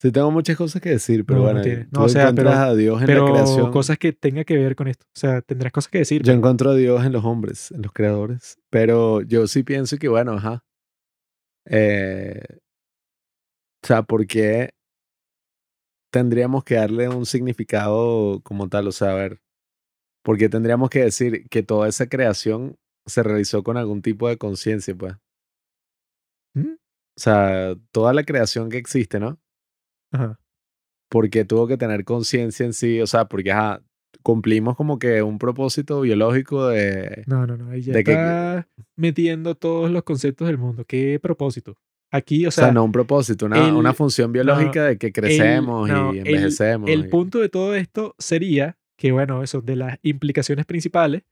sí, 0.00 0.10
tengo 0.12 0.30
muchas 0.30 0.56
cosas 0.56 0.80
que 0.80 0.90
decir, 0.90 1.26
pero 1.26 1.40
No, 1.40 1.44
no 1.46 1.50
bueno, 1.50 1.62
tiene. 1.62 1.84
tú 1.86 1.90
No, 1.98 2.04
o 2.04 2.08
sea, 2.08 2.32
pero- 2.32 2.50
a 2.50 2.74
Dios 2.74 3.00
en 3.00 3.06
Pero 3.06 3.26
la 3.26 3.32
creación. 3.32 3.70
cosas 3.72 3.98
que 3.98 4.12
tengan 4.12 4.44
que 4.44 4.56
ver 4.56 4.74
con 4.76 4.88
esto. 4.88 5.04
O 5.14 5.18
sea, 5.18 5.42
tendrás 5.42 5.72
cosas 5.72 5.90
que 5.90 5.98
decir. 5.98 6.22
Yo 6.22 6.32
encuentro 6.32 6.70
a 6.70 6.74
Dios 6.74 7.04
en 7.04 7.12
los 7.12 7.24
hombres, 7.24 7.70
en 7.72 7.82
los 7.82 7.92
creadores. 7.92 8.58
Pero 8.70 9.20
yo 9.22 9.46
sí 9.48 9.62
pienso 9.64 9.98
que, 9.98 10.08
bueno, 10.08 10.32
ajá. 10.32 10.64
Eh, 11.66 12.40
o 13.82 13.86
sea, 13.86 14.02
¿por 14.04 14.26
qué 14.26 14.70
tendríamos 16.10 16.64
que 16.64 16.74
darle 16.76 17.08
un 17.08 17.26
significado 17.26 18.40
como 18.42 18.68
tal? 18.68 18.88
O 18.88 18.92
sea, 18.92 19.12
a 19.12 19.14
ver, 19.14 19.40
¿por 20.24 20.38
qué 20.38 20.48
tendríamos 20.48 20.90
que 20.90 21.00
decir 21.04 21.48
que 21.48 21.62
toda 21.62 21.88
esa 21.88 22.08
creación 22.08 22.76
se 23.06 23.22
realizó 23.22 23.62
con 23.62 23.76
algún 23.76 24.02
tipo 24.02 24.28
de 24.28 24.36
conciencia, 24.38 24.94
pues? 24.94 25.14
¿Mm? 26.54 26.72
O 26.72 27.20
sea, 27.20 27.74
toda 27.92 28.12
la 28.12 28.24
creación 28.24 28.68
que 28.70 28.78
existe, 28.78 29.18
¿no? 29.20 29.38
Ajá. 30.12 30.38
porque 31.10 31.44
tuvo 31.44 31.66
que 31.66 31.76
tener 31.76 32.04
conciencia 32.04 32.64
en 32.66 32.72
sí, 32.72 33.00
o 33.00 33.06
sea, 33.06 33.26
porque 33.26 33.52
ajá, 33.52 33.82
cumplimos 34.22 34.76
como 34.76 34.98
que 34.98 35.22
un 35.22 35.38
propósito 35.38 36.00
biológico 36.02 36.68
de... 36.68 37.24
No, 37.26 37.46
no, 37.46 37.56
no. 37.56 37.70
Ahí 37.70 37.82
ya 37.82 37.92
De 37.94 38.04
que- 38.04 38.12
está 38.12 38.68
metiendo 38.96 39.54
todos 39.54 39.90
los 39.90 40.02
conceptos 40.02 40.48
del 40.48 40.58
mundo. 40.58 40.84
¿Qué 40.86 41.18
propósito? 41.20 41.76
Aquí, 42.10 42.46
o 42.46 42.48
O 42.48 42.52
sea, 42.52 42.64
sea, 42.64 42.72
no 42.72 42.84
un 42.84 42.92
propósito, 42.92 43.46
una, 43.46 43.68
el- 43.68 43.74
una 43.74 43.92
función 43.92 44.32
biológica 44.32 44.84
de 44.84 44.96
que 44.98 45.12
crecemos 45.12 45.88
no, 45.88 46.14
y 46.14 46.18
el- 46.20 46.26
envejecemos. 46.28 46.88
el 46.90 47.00
y- 47.06 47.08
punto 47.08 47.38
de 47.38 47.48
todo 47.48 47.74
esto 47.74 48.14
sería 48.18 48.78
que, 48.96 49.12
bueno, 49.12 49.42
eso, 49.42 49.60
de 49.60 49.76
las 49.76 49.98
implicaciones 50.02 50.64
principales, 50.66 51.22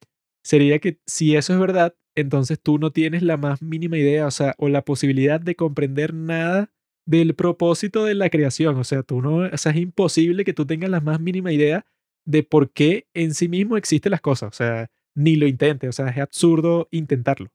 sería 0.44 0.78
que 0.78 1.00
si 1.06 1.34
eso 1.34 1.54
es 1.54 1.58
verdad, 1.58 1.94
entonces 2.14 2.60
tú 2.60 2.78
no 2.78 2.90
tienes 2.92 3.22
la 3.22 3.36
más 3.36 3.62
mínima 3.62 3.96
idea, 3.98 4.26
o 4.26 4.30
sea, 4.30 4.54
o 4.58 4.68
la 4.68 4.82
posibilidad 4.82 5.40
de 5.40 5.54
comprender 5.56 6.14
nada 6.14 6.70
del 7.06 7.34
propósito 7.34 8.04
de 8.04 8.14
la 8.14 8.30
creación. 8.30 8.76
O 8.76 8.84
sea, 8.84 9.02
tú 9.02 9.20
no, 9.22 9.36
o 9.52 9.56
sea, 9.56 9.72
es 9.72 9.78
imposible 9.78 10.44
que 10.44 10.52
tú 10.52 10.66
tengas 10.66 10.90
la 10.90 11.00
más 11.00 11.20
mínima 11.20 11.52
idea 11.52 11.84
de 12.26 12.42
por 12.42 12.70
qué 12.72 13.06
en 13.14 13.34
sí 13.34 13.48
mismo 13.48 13.76
existen 13.76 14.10
las 14.10 14.20
cosas. 14.20 14.48
O 14.50 14.52
sea, 14.56 14.90
ni 15.14 15.36
lo 15.36 15.46
intentes. 15.46 15.88
O 15.88 15.92
sea, 15.92 16.08
es 16.08 16.18
absurdo 16.18 16.88
intentarlo. 16.90 17.50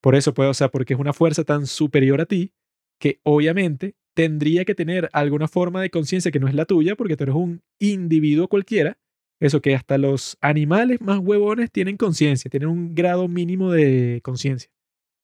Por 0.00 0.14
eso, 0.14 0.34
pues, 0.34 0.48
o 0.48 0.54
sea, 0.54 0.68
porque 0.68 0.94
es 0.94 1.00
una 1.00 1.12
fuerza 1.12 1.44
tan 1.44 1.66
superior 1.66 2.20
a 2.20 2.26
ti 2.26 2.52
que 3.00 3.20
obviamente 3.22 3.96
tendría 4.14 4.64
que 4.64 4.74
tener 4.74 5.08
alguna 5.12 5.48
forma 5.48 5.80
de 5.80 5.90
conciencia 5.90 6.32
que 6.32 6.40
no 6.40 6.48
es 6.48 6.54
la 6.54 6.64
tuya, 6.64 6.96
porque 6.96 7.16
tú 7.16 7.24
eres 7.24 7.36
un 7.36 7.62
individuo 7.78 8.48
cualquiera. 8.48 8.98
Eso 9.40 9.62
que 9.62 9.74
hasta 9.76 9.98
los 9.98 10.36
animales 10.40 11.00
más 11.00 11.18
huevones 11.20 11.70
tienen 11.70 11.96
conciencia, 11.96 12.50
tienen 12.50 12.68
un 12.68 12.94
grado 12.94 13.28
mínimo 13.28 13.70
de 13.70 14.20
conciencia. 14.24 14.70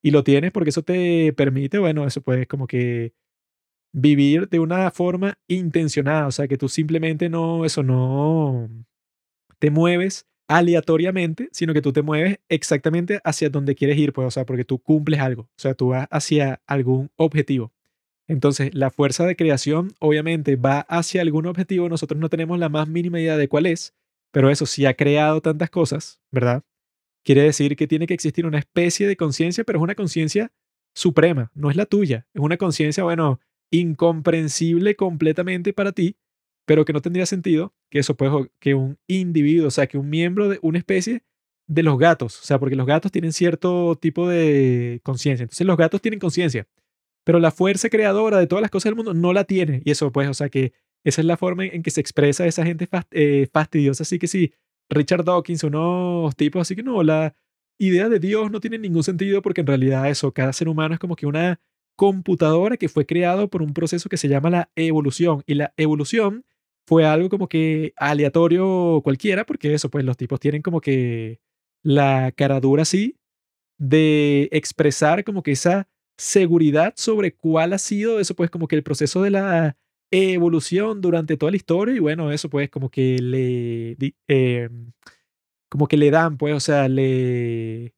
Y 0.03 0.13
lo 0.13 0.23
tienes 0.23 0.53
porque 0.53 0.71
eso 0.71 0.83
te 0.83 1.33
permite, 1.33 1.79
bueno, 1.79 2.07
eso 2.07 2.23
pues 2.23 2.47
como 2.47 2.67
que 2.67 3.15
vivir 3.93 4.49
de 4.49 4.61
una 4.61 4.91
forma 4.91 5.39
intencionada, 5.49 6.27
o 6.27 6.33
sea, 6.33 6.49
que 6.49 6.59
tú 6.59 6.69
simplemente 6.69 7.29
no, 7.29 7.65
eso 7.65 7.83
no 7.83 8.69
te 9.59 9.71
mueves 9.71 10.27
aleatoriamente, 10.49 11.49
sino 11.53 11.73
que 11.73 11.83
tú 11.83 11.93
te 11.93 12.03
mueves 12.03 12.39
exactamente 12.49 13.21
hacia 13.25 13.49
donde 13.51 13.75
quieres 13.75 13.99
ir, 13.99 14.13
pues, 14.13 14.27
o 14.27 14.31
sea, 14.31 14.45
porque 14.45 14.65
tú 14.65 14.79
cumples 14.79 15.21
algo, 15.21 15.43
o 15.43 15.59
sea, 15.59 15.75
tú 15.75 15.89
vas 15.89 16.07
hacia 16.11 16.61
algún 16.67 17.11
objetivo. 17.17 17.73
Entonces, 18.27 18.75
la 18.75 18.91
fuerza 18.91 19.27
de 19.27 19.37
creación 19.37 19.93
obviamente 20.01 20.57
va 20.57 20.81
hacia 20.81 21.23
algún 21.23 21.47
objetivo, 21.47 21.89
nosotros 21.89 22.21
no 22.21 22.29
tenemos 22.29 22.59
la 22.59 22.69
más 22.69 22.89
mínima 22.89 23.21
idea 23.21 23.37
de 23.37 23.49
cuál 23.49 23.67
es, 23.67 23.95
pero 24.33 24.51
eso 24.51 24.67
sí 24.67 24.87
ha 24.87 24.95
creado 24.95 25.41
tantas 25.41 25.71
cosas, 25.71 26.21
¿verdad? 26.31 26.63
Quiere 27.23 27.43
decir 27.43 27.77
que 27.77 27.87
tiene 27.87 28.07
que 28.07 28.15
existir 28.15 28.47
una 28.47 28.59
especie 28.59 29.07
de 29.07 29.17
conciencia, 29.17 29.65
pero 29.65 29.79
es 29.79 29.83
una 29.83 29.95
conciencia 29.95 30.53
suprema, 30.95 31.51
no 31.55 31.71
es 31.71 31.77
la 31.77 31.87
tuya, 31.87 32.27
es 32.35 32.41
una 32.41 32.57
conciencia, 32.57 33.05
bueno, 33.05 33.41
incomprensible 33.71 34.95
completamente 34.95 35.73
para 35.73 35.93
ti, 35.93 36.17
pero 36.67 36.85
que 36.85 36.93
no 36.93 37.01
tendría 37.03 37.27
sentido 37.27 37.75
que 37.91 37.99
eso 38.01 38.17
o- 38.19 38.49
que 38.61 38.75
un 38.75 38.99
individuo, 39.07 39.69
o 39.69 39.71
sea, 39.71 39.87
que 39.87 39.99
un 39.99 40.09
miembro 40.11 40.49
de 40.49 40.59
una 40.63 40.79
especie 40.79 41.23
de 41.67 41.83
los 41.83 41.99
gatos, 41.99 42.41
o 42.41 42.45
sea, 42.45 42.59
porque 42.59 42.77
los 42.77 42.87
gatos 42.87 43.11
tienen 43.13 43.33
cierto 43.33 43.97
tipo 44.01 44.29
de 44.29 45.01
conciencia. 45.03 45.45
Entonces 45.45 45.67
los 45.67 45.77
gatos 45.77 46.01
tienen 46.03 46.21
conciencia, 46.21 46.67
pero 47.25 47.39
la 47.39 47.51
fuerza 47.51 47.89
creadora 47.91 48.39
de 48.39 48.47
todas 48.47 48.63
las 48.63 48.71
cosas 48.71 48.85
del 48.91 48.97
mundo 48.97 49.15
no 49.15 49.33
la 49.33 49.45
tiene. 49.45 49.83
Y 49.85 49.91
eso 49.91 50.13
pues, 50.13 50.29
o 50.29 50.35
sea, 50.35 50.49
que 50.51 50.73
esa 51.05 51.21
es 51.23 51.27
la 51.27 51.37
forma 51.37 51.65
en 51.67 51.83
que 51.83 51.91
se 51.91 52.01
expresa 52.01 52.47
esa 52.47 52.65
gente 52.65 52.89
eh, 53.13 53.49
fastidiosa. 53.53 54.03
Así 54.05 54.19
que 54.19 54.27
sí, 54.27 54.53
Richard 54.91 55.25
Dawkins, 55.25 55.65
unos 55.65 56.35
tipos 56.37 56.63
así 56.63 56.77
que 56.77 56.83
no, 56.83 57.03
la 57.03 57.35
idea 57.79 58.09
de 58.09 58.19
Dios 58.21 58.51
no 58.51 58.61
tiene 58.61 58.79
ningún 58.79 59.03
sentido 59.05 59.43
porque 59.43 59.63
en 59.63 59.67
realidad 59.67 60.09
eso, 60.11 60.33
cada 60.33 60.53
ser 60.53 60.69
humano 60.69 60.95
es 60.95 61.01
como 61.01 61.17
que 61.17 61.27
una 61.27 61.61
computadora 61.97 62.77
que 62.77 62.89
fue 62.89 63.07
creado 63.07 63.49
por 63.49 63.63
un 63.63 63.73
proceso 63.73 64.09
que 64.09 64.17
se 64.17 64.29
llama 64.29 64.51
la 64.51 64.71
evolución. 64.77 65.43
Y 65.47 65.55
la 65.55 65.73
evolución 65.77 66.45
fue 66.87 67.07
algo 67.07 67.29
como 67.31 67.49
que 67.49 67.93
aleatorio 67.97 69.01
cualquiera, 69.03 69.45
porque 69.47 69.75
eso, 69.75 69.91
pues 69.91 70.05
los 70.05 70.17
tipos 70.17 70.41
tienen 70.41 70.63
como 70.63 70.81
que 70.81 71.41
la 71.83 72.33
cara 72.37 72.61
dura 72.61 72.83
así 72.83 73.17
de 73.79 74.49
expresar 74.53 75.25
como 75.25 75.43
que 75.43 75.53
esa 75.53 75.89
seguridad 76.19 76.95
sobre 76.97 77.35
cuál 77.35 77.73
ha 77.73 77.79
sido 77.79 78.21
eso, 78.21 78.35
pues 78.35 78.51
como 78.51 78.69
que 78.69 78.77
el 78.77 78.83
proceso 78.85 79.23
de 79.23 79.31
la 79.31 79.77
evolución 80.13 81.01
durante 81.01 81.37
toda 81.37 81.51
la 81.53 81.57
historia 81.57 81.97
y 81.97 81.99
bueno, 82.01 82.33
eso 82.33 82.49
pues 82.51 82.71
como 82.71 82.91
que 82.91 83.19
le, 83.21 83.97
eh, 84.29 84.69
como 85.69 85.87
que 85.89 85.97
le 85.97 86.11
dan, 86.11 86.37
pues, 86.39 86.55
o 86.55 86.61
sea, 86.61 86.89
le 86.89 87.95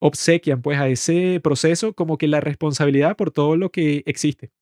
obsequian 0.00 0.62
pues 0.62 0.78
a 0.80 0.88
ese 0.88 1.40
proceso 1.42 1.94
como 1.94 2.18
que 2.18 2.28
la 2.28 2.40
responsabilidad 2.40 3.16
por 3.16 3.30
todo 3.32 3.56
lo 3.56 3.70
que 3.72 4.04
existe. 4.06 4.52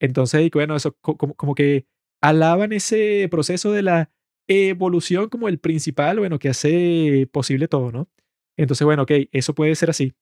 Entonces, 0.00 0.42
y 0.46 0.50
bueno, 0.52 0.76
eso 0.76 0.96
co- 1.00 1.16
como, 1.18 1.34
como 1.34 1.54
que 1.56 1.86
alaban 2.28 2.72
ese 2.72 3.28
proceso 3.30 3.72
de 3.72 3.82
la 3.82 4.10
evolución 4.48 5.28
como 5.28 5.48
el 5.48 5.58
principal, 5.58 6.18
bueno, 6.18 6.38
que 6.38 6.48
hace 6.48 7.28
posible 7.32 7.68
todo, 7.68 7.92
¿no? 7.92 8.08
Entonces, 8.56 8.84
bueno, 8.84 9.02
ok, 9.02 9.12
eso 9.32 9.54
puede 9.54 9.74
ser 9.74 9.90
así. 9.90 10.14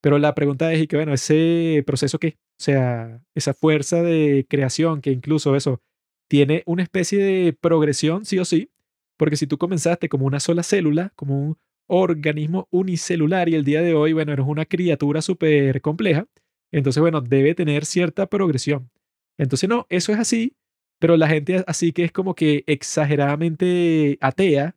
Pero 0.00 0.18
la 0.18 0.34
pregunta 0.34 0.72
es, 0.72 0.80
y 0.82 0.86
que 0.86 0.96
bueno, 0.96 1.12
ese 1.12 1.82
proceso 1.86 2.18
qué? 2.18 2.38
O 2.58 2.62
sea, 2.62 3.22
esa 3.34 3.52
fuerza 3.54 4.02
de 4.02 4.46
creación 4.48 5.02
que 5.02 5.10
incluso 5.10 5.56
eso 5.56 5.82
tiene 6.28 6.62
una 6.66 6.82
especie 6.82 7.22
de 7.22 7.52
progresión, 7.52 8.24
sí 8.24 8.38
o 8.38 8.44
sí, 8.44 8.70
porque 9.18 9.36
si 9.36 9.46
tú 9.46 9.58
comenzaste 9.58 10.08
como 10.08 10.26
una 10.26 10.40
sola 10.40 10.62
célula, 10.62 11.12
como 11.16 11.38
un 11.38 11.58
organismo 11.86 12.68
unicelular 12.70 13.48
y 13.48 13.54
el 13.54 13.64
día 13.64 13.82
de 13.82 13.94
hoy, 13.94 14.12
bueno, 14.14 14.32
eres 14.32 14.46
una 14.46 14.64
criatura 14.64 15.20
súper 15.20 15.82
compleja, 15.82 16.26
entonces, 16.72 17.00
bueno, 17.00 17.20
debe 17.20 17.54
tener 17.54 17.84
cierta 17.84 18.26
progresión. 18.28 18.90
Entonces, 19.36 19.68
no, 19.68 19.86
eso 19.90 20.12
es 20.12 20.18
así, 20.18 20.54
pero 21.00 21.16
la 21.16 21.28
gente 21.28 21.64
así 21.66 21.92
que 21.92 22.04
es 22.04 22.12
como 22.12 22.34
que 22.36 22.64
exageradamente 22.68 24.18
atea, 24.20 24.76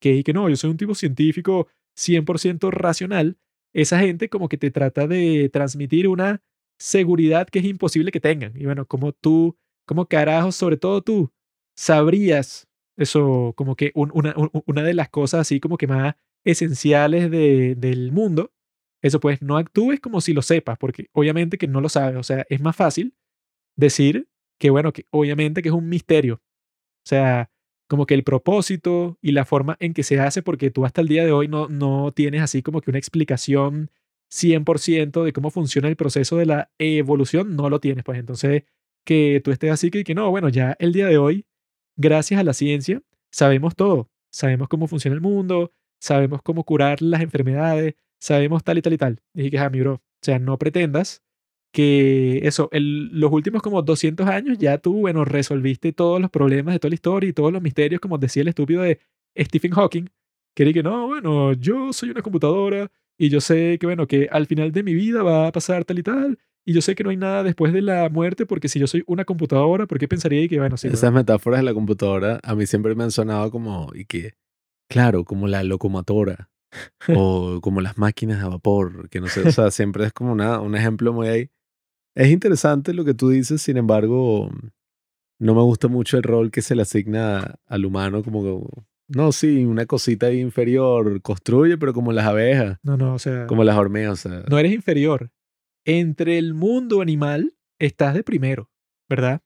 que, 0.00 0.22
que 0.24 0.32
no, 0.32 0.48
yo 0.48 0.56
soy 0.56 0.70
un 0.70 0.76
tipo 0.76 0.94
científico 0.94 1.68
100% 1.96 2.70
racional, 2.70 3.38
esa 3.74 3.98
gente 4.00 4.28
como 4.28 4.48
que 4.48 4.58
te 4.58 4.70
trata 4.70 5.06
de 5.06 5.48
transmitir 5.52 6.08
una 6.08 6.42
seguridad 6.78 7.48
que 7.48 7.60
es 7.60 7.64
imposible 7.64 8.10
que 8.12 8.20
tengan. 8.20 8.52
Y 8.56 8.64
bueno, 8.66 8.86
como 8.86 9.12
tú 9.12 9.56
¿cómo 9.86 10.06
carajos, 10.06 10.56
sobre 10.56 10.76
todo 10.76 11.02
tú, 11.02 11.32
sabrías 11.76 12.68
eso, 12.96 13.52
como 13.56 13.74
que 13.76 13.90
un- 13.94 14.10
una, 14.14 14.34
un- 14.36 14.50
una 14.66 14.82
de 14.82 14.94
las 14.94 15.08
cosas 15.10 15.40
así 15.42 15.60
como 15.60 15.76
que 15.76 15.86
más 15.86 16.14
esenciales 16.44 17.30
de- 17.30 17.74
del 17.76 18.12
mundo? 18.12 18.52
Eso 19.02 19.18
pues 19.20 19.42
no 19.42 19.56
actúes 19.56 20.00
como 20.00 20.20
si 20.20 20.32
lo 20.32 20.42
sepas, 20.42 20.78
porque 20.78 21.08
obviamente 21.12 21.58
que 21.58 21.66
no 21.68 21.80
lo 21.80 21.88
sabes. 21.88 22.16
O 22.16 22.22
sea, 22.22 22.46
es 22.48 22.60
más 22.60 22.76
fácil 22.76 23.14
decir 23.76 24.28
que, 24.62 24.70
bueno, 24.70 24.92
que 24.92 25.06
obviamente 25.10 25.60
que 25.60 25.70
es 25.70 25.74
un 25.74 25.88
misterio. 25.88 26.36
O 26.36 27.08
sea, 27.08 27.50
como 27.88 28.06
que 28.06 28.14
el 28.14 28.22
propósito 28.22 29.18
y 29.20 29.32
la 29.32 29.44
forma 29.44 29.76
en 29.80 29.92
que 29.92 30.04
se 30.04 30.20
hace, 30.20 30.40
porque 30.40 30.70
tú 30.70 30.84
hasta 30.84 31.00
el 31.00 31.08
día 31.08 31.24
de 31.24 31.32
hoy 31.32 31.48
no, 31.48 31.68
no 31.68 32.12
tienes 32.12 32.42
así 32.42 32.62
como 32.62 32.80
que 32.80 32.90
una 32.90 32.98
explicación 33.00 33.90
100% 34.30 35.24
de 35.24 35.32
cómo 35.32 35.50
funciona 35.50 35.88
el 35.88 35.96
proceso 35.96 36.36
de 36.36 36.46
la 36.46 36.70
evolución, 36.78 37.56
no 37.56 37.68
lo 37.70 37.80
tienes. 37.80 38.04
Pues 38.04 38.20
entonces, 38.20 38.62
que 39.04 39.40
tú 39.44 39.50
estés 39.50 39.72
así 39.72 39.90
que, 39.90 40.04
que 40.04 40.14
no, 40.14 40.30
bueno, 40.30 40.48
ya 40.48 40.76
el 40.78 40.92
día 40.92 41.08
de 41.08 41.18
hoy, 41.18 41.44
gracias 41.96 42.38
a 42.38 42.44
la 42.44 42.52
ciencia, 42.52 43.02
sabemos 43.32 43.74
todo. 43.74 44.10
Sabemos 44.30 44.68
cómo 44.68 44.86
funciona 44.86 45.16
el 45.16 45.20
mundo, 45.20 45.72
sabemos 46.00 46.40
cómo 46.40 46.62
curar 46.62 47.02
las 47.02 47.20
enfermedades, 47.20 47.96
sabemos 48.20 48.62
tal 48.62 48.78
y 48.78 48.82
tal 48.82 48.92
y 48.92 48.98
tal. 48.98 49.22
Y 49.34 49.42
dije, 49.42 49.58
ah, 49.58 49.70
mi 49.70 49.80
bro, 49.80 49.94
o 49.94 50.00
sea, 50.22 50.38
no 50.38 50.56
pretendas 50.56 51.24
que 51.72 52.40
eso, 52.46 52.68
el- 52.72 53.08
los 53.18 53.32
últimos 53.32 53.62
como 53.62 53.82
200 53.82 54.26
años 54.28 54.58
ya 54.58 54.78
tú, 54.78 54.94
bueno, 55.00 55.24
resolviste 55.24 55.92
todos 55.92 56.20
los 56.20 56.30
problemas 56.30 56.74
de 56.74 56.78
toda 56.78 56.90
la 56.90 56.94
historia 56.96 57.30
y 57.30 57.32
todos 57.32 57.52
los 57.52 57.62
misterios, 57.62 58.00
como 58.00 58.18
decía 58.18 58.42
el 58.42 58.48
estúpido 58.48 58.82
de 58.82 59.00
Stephen 59.38 59.72
Hawking, 59.72 60.04
que 60.54 60.62
era 60.64 60.72
que 60.72 60.82
no, 60.82 61.06
bueno, 61.06 61.54
yo 61.54 61.92
soy 61.92 62.10
una 62.10 62.20
computadora 62.22 62.90
y 63.18 63.30
yo 63.30 63.40
sé 63.40 63.78
que, 63.80 63.86
bueno, 63.86 64.06
que 64.06 64.28
al 64.30 64.46
final 64.46 64.70
de 64.72 64.82
mi 64.82 64.94
vida 64.94 65.22
va 65.22 65.46
a 65.48 65.52
pasar 65.52 65.84
tal 65.84 65.98
y 65.98 66.02
tal, 66.02 66.38
y 66.64 66.74
yo 66.74 66.82
sé 66.82 66.94
que 66.94 67.02
no 67.04 67.10
hay 67.10 67.16
nada 67.16 67.42
después 67.42 67.72
de 67.72 67.82
la 67.82 68.08
muerte, 68.10 68.44
porque 68.46 68.68
si 68.68 68.78
yo 68.78 68.86
soy 68.86 69.02
una 69.06 69.24
computadora, 69.24 69.86
¿por 69.86 69.98
qué 69.98 70.06
pensaría 70.06 70.46
que, 70.48 70.58
bueno, 70.58 70.76
sí, 70.76 70.88
Esas 70.88 71.12
metáforas 71.12 71.60
de 71.60 71.64
la 71.64 71.74
computadora 71.74 72.38
a 72.42 72.54
mí 72.54 72.66
siempre 72.66 72.94
me 72.94 73.04
han 73.04 73.10
sonado 73.10 73.50
como, 73.50 73.90
y 73.94 74.04
que, 74.04 74.34
claro, 74.90 75.24
como 75.24 75.48
la 75.48 75.64
locomotora 75.64 76.50
o 77.16 77.60
como 77.62 77.80
las 77.80 77.96
máquinas 77.98 78.42
a 78.44 78.48
vapor, 78.48 79.08
que 79.08 79.20
no 79.20 79.28
sé, 79.28 79.40
o 79.48 79.50
sea, 79.52 79.70
siempre 79.70 80.04
es 80.04 80.12
como 80.12 80.32
una, 80.32 80.60
un 80.60 80.76
ejemplo 80.76 81.12
muy 81.12 81.28
ahí. 81.28 81.48
Es 82.14 82.30
interesante 82.30 82.92
lo 82.92 83.04
que 83.04 83.14
tú 83.14 83.30
dices, 83.30 83.62
sin 83.62 83.76
embargo, 83.76 84.50
no 85.38 85.54
me 85.54 85.62
gusta 85.62 85.88
mucho 85.88 86.16
el 86.16 86.22
rol 86.22 86.50
que 86.50 86.62
se 86.62 86.74
le 86.74 86.82
asigna 86.82 87.56
al 87.66 87.84
humano, 87.84 88.22
como, 88.22 88.42
que, 88.42 88.82
no, 89.08 89.32
sí, 89.32 89.64
una 89.64 89.86
cosita 89.86 90.26
ahí 90.26 90.40
inferior, 90.40 91.20
construye, 91.22 91.78
pero 91.78 91.92
como 91.92 92.12
las 92.12 92.26
abejas, 92.26 92.78
no, 92.82 92.96
no, 92.96 93.14
o 93.14 93.18
sea, 93.18 93.46
como 93.46 93.64
las 93.64 93.76
hormigas, 93.76 94.24
o 94.24 94.28
sea, 94.28 94.44
no 94.48 94.58
eres 94.58 94.72
inferior. 94.72 95.30
Entre 95.84 96.38
el 96.38 96.54
mundo 96.54 97.00
animal 97.00 97.56
estás 97.78 98.14
de 98.14 98.22
primero, 98.22 98.70
¿verdad? 99.08 99.42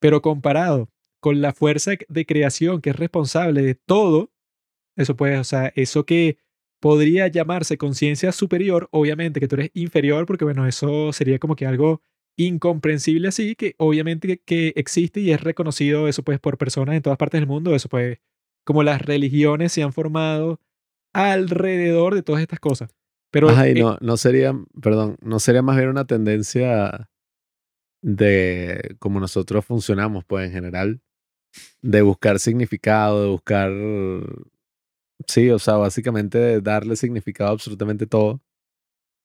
Pero 0.00 0.20
comparado 0.20 0.90
con 1.20 1.40
la 1.40 1.52
fuerza 1.52 1.92
de 2.08 2.26
creación 2.26 2.80
que 2.80 2.90
es 2.90 2.96
responsable 2.96 3.62
de 3.62 3.74
todo, 3.74 4.32
eso 4.96 5.16
puede, 5.16 5.38
o 5.38 5.44
sea, 5.44 5.72
eso 5.76 6.04
que 6.04 6.38
podría 6.80 7.26
llamarse 7.28 7.78
conciencia 7.78 8.32
superior, 8.32 8.88
obviamente 8.92 9.40
que 9.40 9.48
tú 9.48 9.56
eres 9.56 9.70
inferior, 9.74 10.26
porque 10.26 10.44
bueno, 10.44 10.66
eso 10.66 11.12
sería 11.12 11.38
como 11.38 11.56
que 11.56 11.66
algo 11.66 12.02
incomprensible 12.38 13.28
así, 13.28 13.54
que 13.56 13.74
obviamente 13.78 14.28
que, 14.28 14.38
que 14.38 14.72
existe 14.76 15.20
y 15.20 15.32
es 15.32 15.42
reconocido 15.42 16.08
eso 16.08 16.22
pues 16.22 16.38
por 16.38 16.56
personas 16.56 16.94
en 16.94 17.02
todas 17.02 17.18
partes 17.18 17.40
del 17.40 17.48
mundo, 17.48 17.74
eso 17.74 17.88
pues 17.88 18.18
como 18.64 18.82
las 18.82 19.02
religiones 19.02 19.72
se 19.72 19.82
han 19.82 19.92
formado 19.92 20.60
alrededor 21.12 22.14
de 22.14 22.22
todas 22.22 22.40
estas 22.40 22.60
cosas. 22.60 22.94
Pero 23.30 23.50
Ajá, 23.50 23.68
y 23.68 23.72
eh, 23.72 23.82
no, 23.82 23.98
no 24.00 24.16
sería, 24.16 24.54
perdón, 24.80 25.16
no 25.20 25.40
sería 25.40 25.62
más 25.62 25.76
bien 25.76 25.88
una 25.88 26.06
tendencia 26.06 27.10
de 28.02 28.96
cómo 29.00 29.20
nosotros 29.20 29.64
funcionamos, 29.64 30.24
pues 30.24 30.46
en 30.46 30.52
general, 30.52 31.02
de 31.82 32.02
buscar 32.02 32.38
significado, 32.38 33.22
de 33.22 33.28
buscar, 33.28 33.72
sí, 35.26 35.50
o 35.50 35.58
sea, 35.58 35.74
básicamente 35.74 36.38
de 36.38 36.60
darle 36.60 36.94
significado 36.94 37.50
a 37.50 37.52
absolutamente 37.54 38.06
todo 38.06 38.40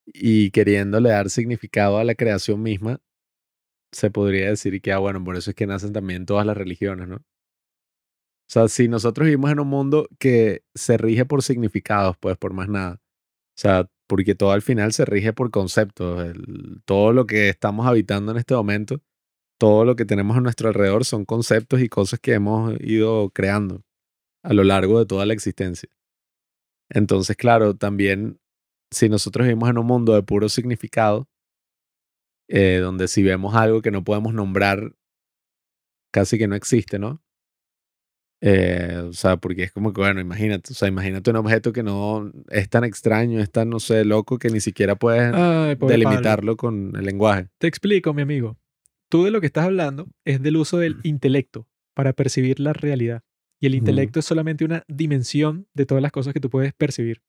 y 0.06 0.50
queriéndole 0.50 1.10
dar 1.10 1.30
significado 1.30 1.98
a 1.98 2.04
la 2.04 2.14
creación 2.14 2.62
misma, 2.62 3.00
se 3.92 4.10
podría 4.10 4.48
decir 4.48 4.80
que, 4.82 4.92
ah, 4.92 4.98
bueno, 4.98 5.22
por 5.24 5.36
eso 5.36 5.50
es 5.50 5.56
que 5.56 5.66
nacen 5.66 5.92
también 5.92 6.26
todas 6.26 6.46
las 6.46 6.56
religiones, 6.56 7.08
¿no? 7.08 7.16
O 7.16 8.50
sea, 8.54 8.68
si 8.68 8.88
nosotros 8.88 9.26
vivimos 9.26 9.50
en 9.50 9.60
un 9.60 9.68
mundo 9.68 10.08
que 10.18 10.64
se 10.74 10.98
rige 10.98 11.24
por 11.24 11.42
significados, 11.42 12.16
pues 12.18 12.36
por 12.36 12.52
más 12.52 12.68
nada. 12.68 13.00
O 13.56 13.60
sea, 13.60 13.88
porque 14.06 14.34
todo 14.34 14.52
al 14.52 14.62
final 14.62 14.92
se 14.92 15.04
rige 15.04 15.32
por 15.32 15.50
conceptos. 15.50 16.34
todo 16.84 17.12
lo 17.12 17.26
que 17.26 17.48
estamos 17.48 17.86
habitando 17.86 18.32
en 18.32 18.38
este 18.38 18.54
momento, 18.54 19.00
todo 19.58 19.84
lo 19.84 19.96
que 19.96 20.04
tenemos 20.04 20.36
a 20.36 20.40
nuestro 20.40 20.68
alrededor 20.68 21.04
son 21.04 21.24
conceptos 21.24 21.80
y 21.80 21.88
cosas 21.88 22.20
que 22.20 22.34
hemos 22.34 22.74
ido 22.80 23.30
creando 23.30 23.82
a 24.42 24.52
lo 24.52 24.64
largo 24.64 24.98
de 24.98 25.06
toda 25.06 25.26
la 25.26 25.34
existencia. 25.34 25.88
Entonces, 26.90 27.36
claro, 27.36 27.74
también 27.76 28.38
si 28.90 29.08
nosotros 29.08 29.46
vivimos 29.46 29.68
en 29.70 29.78
un 29.78 29.86
mundo 29.86 30.14
de 30.14 30.22
puro 30.22 30.48
significado, 30.48 31.28
eh, 32.48 32.78
donde 32.82 33.08
si 33.08 33.22
vemos 33.22 33.54
algo 33.54 33.82
que 33.82 33.90
no 33.90 34.04
podemos 34.04 34.34
nombrar, 34.34 34.94
casi 36.12 36.38
que 36.38 36.46
no 36.46 36.54
existe, 36.54 36.98
¿no? 36.98 37.22
Eh, 38.46 39.02
o 39.08 39.12
sea, 39.14 39.38
porque 39.38 39.62
es 39.62 39.72
como 39.72 39.92
que, 39.94 40.02
bueno, 40.02 40.20
imagínate, 40.20 40.72
o 40.72 40.74
sea, 40.74 40.86
imagínate 40.86 41.30
un 41.30 41.36
objeto 41.36 41.72
que 41.72 41.82
no 41.82 42.30
es 42.50 42.68
tan 42.68 42.84
extraño, 42.84 43.40
es 43.40 43.50
tan, 43.50 43.70
no 43.70 43.80
sé, 43.80 44.04
loco, 44.04 44.38
que 44.38 44.50
ni 44.50 44.60
siquiera 44.60 44.96
puedes 44.96 45.32
ay, 45.32 45.76
pobre 45.76 45.94
Pablo. 45.94 46.10
delimitarlo 46.10 46.56
con 46.56 46.92
el 46.94 47.06
lenguaje. 47.06 47.48
Te 47.58 47.66
explico, 47.66 48.12
mi 48.12 48.20
amigo. 48.20 48.58
Tú 49.08 49.24
de 49.24 49.30
lo 49.30 49.40
que 49.40 49.46
estás 49.46 49.64
hablando 49.64 50.08
es 50.26 50.42
del 50.42 50.58
uso 50.58 50.76
del 50.76 50.96
intelecto 51.04 51.66
para 51.94 52.12
percibir 52.12 52.60
la 52.60 52.74
realidad. 52.74 53.22
Y 53.60 53.66
el 53.66 53.76
intelecto 53.76 54.18
es 54.20 54.26
solamente 54.26 54.66
una 54.66 54.84
dimensión 54.88 55.66
de 55.72 55.86
todas 55.86 56.02
las 56.02 56.12
cosas 56.12 56.34
que 56.34 56.40
tú 56.40 56.50
puedes 56.50 56.74
percibir. 56.74 57.22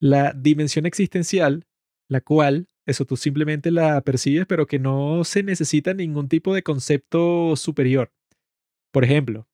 La 0.00 0.32
dimensión 0.32 0.86
existencial, 0.86 1.66
la 2.08 2.20
cual, 2.20 2.68
eso 2.86 3.04
tú 3.04 3.16
simplemente 3.16 3.70
la 3.70 4.00
percibes, 4.02 4.46
pero 4.46 4.66
que 4.66 4.78
no 4.78 5.24
se 5.24 5.42
necesita 5.42 5.94
ningún 5.94 6.28
tipo 6.28 6.54
de 6.54 6.62
concepto 6.62 7.56
superior. 7.56 8.12
Por 8.92 9.04
ejemplo, 9.04 9.46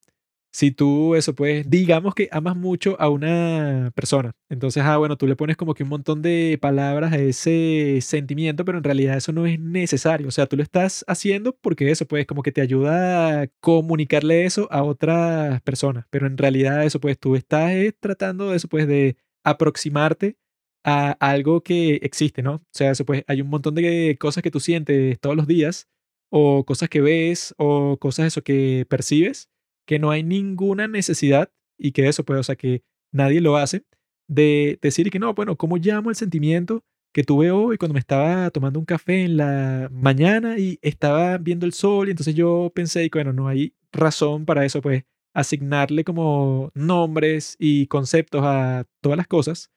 si 0.52 0.70
tú, 0.70 1.14
eso 1.14 1.34
pues, 1.34 1.68
digamos 1.70 2.14
que 2.14 2.28
amas 2.30 2.56
mucho 2.56 2.96
a 3.00 3.08
una 3.08 3.90
persona, 3.94 4.32
entonces, 4.50 4.82
ah, 4.84 4.98
bueno, 4.98 5.16
tú 5.16 5.26
le 5.26 5.34
pones 5.34 5.56
como 5.56 5.74
que 5.74 5.82
un 5.82 5.88
montón 5.88 6.20
de 6.20 6.58
palabras 6.60 7.12
a 7.12 7.16
ese 7.18 7.98
sentimiento, 8.02 8.64
pero 8.64 8.78
en 8.78 8.84
realidad 8.84 9.16
eso 9.16 9.32
no 9.32 9.46
es 9.46 9.58
necesario, 9.58 10.28
o 10.28 10.30
sea, 10.30 10.46
tú 10.46 10.56
lo 10.56 10.62
estás 10.62 11.04
haciendo 11.08 11.56
porque 11.62 11.90
eso 11.90 12.06
pues 12.06 12.26
como 12.26 12.42
que 12.42 12.52
te 12.52 12.60
ayuda 12.60 13.42
a 13.42 13.46
comunicarle 13.60 14.44
eso 14.44 14.68
a 14.70 14.82
otras 14.82 15.62
personas, 15.62 16.04
pero 16.10 16.26
en 16.26 16.36
realidad 16.36 16.84
eso 16.84 17.00
pues 17.00 17.18
tú 17.18 17.34
estás 17.34 17.70
eh, 17.72 17.94
tratando 17.98 18.50
de 18.50 18.56
eso 18.56 18.68
pues 18.68 18.86
de 18.86 19.16
aproximarte 19.44 20.36
a 20.84 21.12
algo 21.12 21.62
que 21.62 21.96
existe, 22.02 22.42
¿no? 22.42 22.54
O 22.54 22.62
sea, 22.72 22.90
eso 22.90 23.04
pues 23.04 23.24
hay 23.28 23.40
un 23.40 23.48
montón 23.48 23.74
de 23.74 24.16
cosas 24.18 24.42
que 24.42 24.50
tú 24.50 24.60
sientes 24.60 25.18
todos 25.20 25.36
los 25.36 25.46
días 25.46 25.88
o 26.30 26.64
cosas 26.64 26.88
que 26.88 27.00
ves 27.00 27.54
o 27.58 27.98
cosas 27.98 28.26
eso 28.26 28.42
que 28.42 28.86
percibes 28.88 29.48
que 29.86 29.98
no 29.98 30.10
hay 30.10 30.22
ninguna 30.22 30.88
necesidad 30.88 31.50
y 31.78 31.92
que 31.92 32.08
eso 32.08 32.24
pues, 32.24 32.40
o 32.40 32.42
sea, 32.42 32.56
que 32.56 32.82
nadie 33.12 33.40
lo 33.40 33.56
hace 33.56 33.84
de 34.28 34.78
decir 34.80 35.10
que 35.10 35.18
no, 35.18 35.34
bueno, 35.34 35.56
¿cómo 35.56 35.76
llamo 35.76 36.10
el 36.10 36.16
sentimiento 36.16 36.84
que 37.12 37.24
tuve 37.24 37.50
hoy 37.50 37.76
cuando 37.76 37.94
me 37.94 38.00
estaba 38.00 38.50
tomando 38.50 38.78
un 38.78 38.86
café 38.86 39.24
en 39.24 39.36
la 39.36 39.88
mañana 39.92 40.58
y 40.58 40.78
estaba 40.80 41.36
viendo 41.38 41.66
el 41.66 41.72
sol 41.72 42.08
y 42.08 42.12
entonces 42.12 42.34
yo 42.34 42.72
pensé 42.74 43.10
que 43.10 43.18
bueno, 43.18 43.32
no 43.32 43.48
hay 43.48 43.74
razón 43.92 44.46
para 44.46 44.64
eso 44.64 44.80
pues 44.80 45.04
asignarle 45.34 46.04
como 46.04 46.70
nombres 46.74 47.56
y 47.58 47.86
conceptos 47.86 48.42
a 48.44 48.86
todas 49.00 49.16
las 49.16 49.26
cosas 49.26 49.70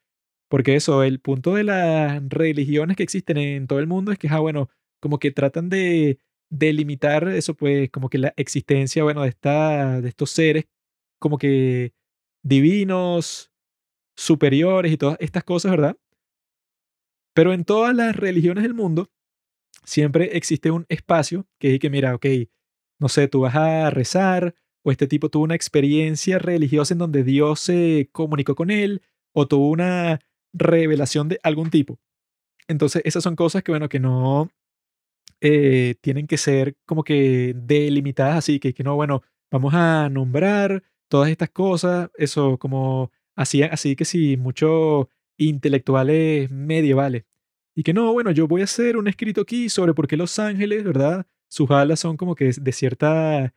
porque 0.48 0.76
eso, 0.76 1.03
el 1.03 1.19
punto 1.19 1.56
de 1.56 1.64
las 1.64 2.22
religiones 2.30 2.98
que 2.98 3.03
existen 3.03 3.38
en 3.38 3.68
todo 3.68 3.80
el 3.80 3.88
mundo 3.88 4.11
es 4.11 4.19
que, 4.19 4.30
ah, 4.30 4.40
bueno, 4.40 4.69
como 5.02 5.19
que 5.19 5.32
tratan 5.32 5.69
de 5.69 6.19
delimitar 6.49 7.27
eso, 7.30 7.56
pues, 7.56 7.90
como 7.91 8.10
que 8.10 8.19
la 8.19 8.34
existencia, 8.38 9.03
bueno, 9.03 9.23
de, 9.23 9.30
esta, 9.30 10.02
de 10.02 10.10
estos 10.10 10.32
seres 10.32 10.65
como 11.19 11.38
que 11.38 11.94
divinos, 12.44 13.52
superiores 14.15 14.91
y 14.91 14.98
todas 14.98 15.18
estas 15.19 15.44
cosas, 15.44 15.72
¿verdad? 15.72 15.98
Pero 17.34 17.53
en 17.53 17.65
todas 17.65 17.95
las 17.95 18.15
religiones 18.15 18.64
del 18.64 18.73
mundo 18.73 19.11
siempre 19.84 20.38
existe 20.38 20.72
un 20.72 20.86
espacio 20.90 21.48
que 21.60 21.76
es 21.76 21.80
que, 21.80 21.90
mira, 21.90 22.15
ok, 22.15 22.26
no 22.99 23.10
sé, 23.10 23.27
tú 23.27 23.41
vas 23.41 23.56
a 23.56 23.90
rezar 23.90 24.56
o 24.86 24.91
este 24.91 25.07
tipo 25.07 25.30
tuvo 25.30 25.44
una 25.44 25.56
experiencia 25.56 26.38
religiosa 26.38 26.94
en 26.94 26.99
donde 26.99 27.24
Dios 27.24 27.60
se 27.60 28.07
comunicó 28.12 28.53
con 28.53 28.70
él 28.70 29.02
o 29.34 29.48
tuvo 29.48 29.70
una 29.72 30.22
revelación 30.53 31.28
de 31.28 31.40
algún 31.41 31.72
tipo. 31.72 31.99
Entonces, 32.68 33.02
esas 33.03 33.24
son 33.24 33.36
cosas 33.36 33.64
que, 33.64 33.72
bueno, 33.72 33.90
que 33.90 33.99
no 33.99 34.52
eh, 35.41 35.95
tienen 36.02 36.28
que 36.28 36.38
ser 36.38 36.76
como 36.86 37.03
que 37.03 37.53
delimitadas 37.56 38.38
así, 38.38 38.60
que, 38.60 38.74
que 38.76 38.84
no, 38.84 38.95
bueno, 38.95 39.24
vamos 39.52 39.74
a 39.74 40.07
nombrar 40.10 40.84
todas 41.07 41.30
estas 41.32 41.49
cosas, 41.49 42.12
eso 42.16 42.57
como 42.60 43.12
así, 43.36 43.64
así 43.64 43.95
que 43.95 44.06
sí, 44.06 44.38
muchos 44.38 45.07
intelectuales 45.38 46.52
medievales. 46.52 47.26
Y 47.74 47.82
que 47.84 47.94
no, 47.94 48.14
bueno, 48.14 48.32
yo 48.32 48.48
voy 48.48 48.62
a 48.62 48.66
hacer 48.66 48.98
un 48.98 49.07
escrito 49.07 49.41
aquí 49.41 49.68
sobre 49.70 49.95
por 49.95 50.07
qué 50.07 50.16
los 50.16 50.38
ángeles, 50.38 50.84
¿verdad? 50.84 51.26
sus 51.48 51.72
alas 51.72 51.99
son 51.99 52.18
como 52.18 52.36
que 52.36 52.52
de 52.60 52.72
cierta 52.72 53.53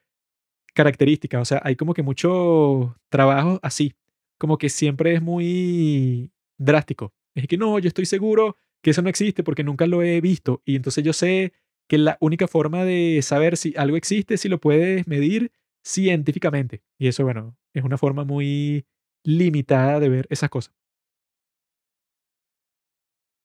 característica. 0.78 1.40
O 1.40 1.44
sea, 1.44 1.60
hay 1.64 1.74
como 1.74 1.92
que 1.92 2.04
mucho 2.04 2.96
trabajo 3.08 3.58
así. 3.62 3.94
Como 4.38 4.58
que 4.58 4.68
siempre 4.68 5.12
es 5.12 5.20
muy 5.20 6.30
drástico. 6.56 7.12
Es 7.34 7.48
que 7.48 7.56
no, 7.56 7.80
yo 7.80 7.88
estoy 7.88 8.06
seguro 8.06 8.56
que 8.80 8.90
eso 8.90 9.02
no 9.02 9.08
existe 9.08 9.42
porque 9.42 9.64
nunca 9.64 9.88
lo 9.88 10.04
he 10.04 10.20
visto. 10.20 10.62
Y 10.64 10.76
entonces 10.76 11.02
yo 11.02 11.12
sé 11.12 11.52
que 11.88 11.98
la 11.98 12.16
única 12.20 12.46
forma 12.46 12.84
de 12.84 13.20
saber 13.22 13.56
si 13.56 13.74
algo 13.76 13.96
existe 13.96 14.34
es 14.34 14.40
si 14.40 14.48
lo 14.48 14.60
puedes 14.60 15.08
medir 15.08 15.50
científicamente. 15.82 16.80
Y 16.96 17.08
eso, 17.08 17.24
bueno, 17.24 17.56
es 17.74 17.82
una 17.82 17.98
forma 17.98 18.22
muy 18.22 18.86
limitada 19.24 19.98
de 19.98 20.08
ver 20.08 20.26
esas 20.30 20.48
cosas. 20.48 20.72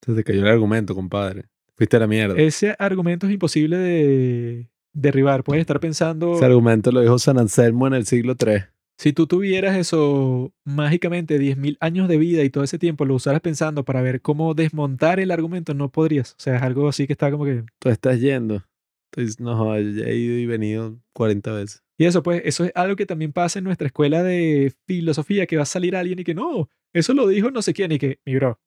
Se 0.05 0.14
te 0.14 0.23
cayó 0.23 0.41
el 0.41 0.49
argumento, 0.49 0.93
compadre. 0.93 1.45
Fuiste 1.76 1.97
a 1.97 2.01
la 2.01 2.07
mierda. 2.07 2.35
Ese 2.39 2.76
argumento 2.77 3.26
es 3.26 3.34
imposible 3.34 3.77
de 3.77 4.69
derribar. 4.93 5.43
Puedes 5.43 5.61
estar 5.61 5.79
pensando, 5.79 6.35
Ese 6.35 6.45
argumento 6.45 6.91
lo 6.91 7.01
dijo 7.01 7.19
San 7.19 7.37
Anselmo 7.37 7.87
en 7.87 7.93
el 7.93 8.05
siglo 8.05 8.35
III. 8.39 8.65
si 8.97 9.13
tú 9.13 9.27
tuvieras 9.27 9.75
eso 9.75 10.53
mágicamente 10.63 11.39
10.000 11.39 11.77
años 11.79 12.07
de 12.07 12.17
vida 12.17 12.43
y 12.43 12.49
todo 12.49 12.63
ese 12.63 12.79
tiempo 12.79 13.05
lo 13.05 13.15
usaras 13.15 13.41
pensando 13.41 13.83
para 13.83 14.01
ver 14.01 14.21
cómo 14.21 14.53
desmontar 14.53 15.19
el 15.19 15.31
argumento, 15.31 15.73
no 15.73 15.89
podrías. 15.89 16.33
O 16.33 16.39
sea, 16.39 16.57
es 16.57 16.61
algo 16.61 16.87
así 16.87 17.07
que 17.07 17.13
está 17.13 17.31
como 17.31 17.45
que... 17.45 17.65
Tú 17.79 17.89
estás 17.89 18.19
yendo. 18.19 18.63
Entonces, 19.11 19.39
no, 19.39 19.79
ya 19.79 20.05
he 20.05 20.15
ido 20.15 20.37
y 20.37 20.45
venido 20.45 20.97
40 21.13 21.51
veces. 21.51 21.83
Y 21.97 22.05
eso, 22.05 22.23
pues, 22.23 22.41
eso 22.45 22.65
es 22.65 22.71
algo 22.75 22.95
que 22.95 23.05
también 23.05 23.31
pasa 23.31 23.59
en 23.59 23.65
nuestra 23.65 23.87
escuela 23.87 24.23
de 24.23 24.73
filosofía, 24.87 25.45
que 25.45 25.57
va 25.57 25.63
a 25.63 25.67
salir 25.67 25.95
alguien 25.95 26.19
y 26.19 26.23
que 26.23 26.33
no, 26.33 26.69
eso 26.93 27.13
lo 27.13 27.27
dijo 27.27 27.51
no 27.51 27.61
sé 27.61 27.73
quién 27.73 27.91
y 27.91 27.99
que, 27.99 28.19
mi 28.25 28.35
bro, 28.35 28.59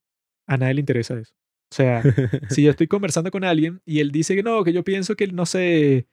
a 0.47 0.57
nadie 0.57 0.75
le 0.75 0.79
interesa 0.81 1.19
eso. 1.19 1.33
O 1.71 1.75
sea, 1.75 2.01
si 2.49 2.63
yo 2.63 2.71
estoy 2.71 2.87
conversando 2.87 3.31
con 3.31 3.43
alguien 3.43 3.81
y 3.85 3.99
él 3.99 4.11
dice 4.11 4.35
que 4.35 4.43
no, 4.43 4.63
que 4.63 4.71
yo 4.71 4.83
pienso 4.83 5.15
que, 5.15 5.27
no 5.27 5.45
sé, 5.45 6.07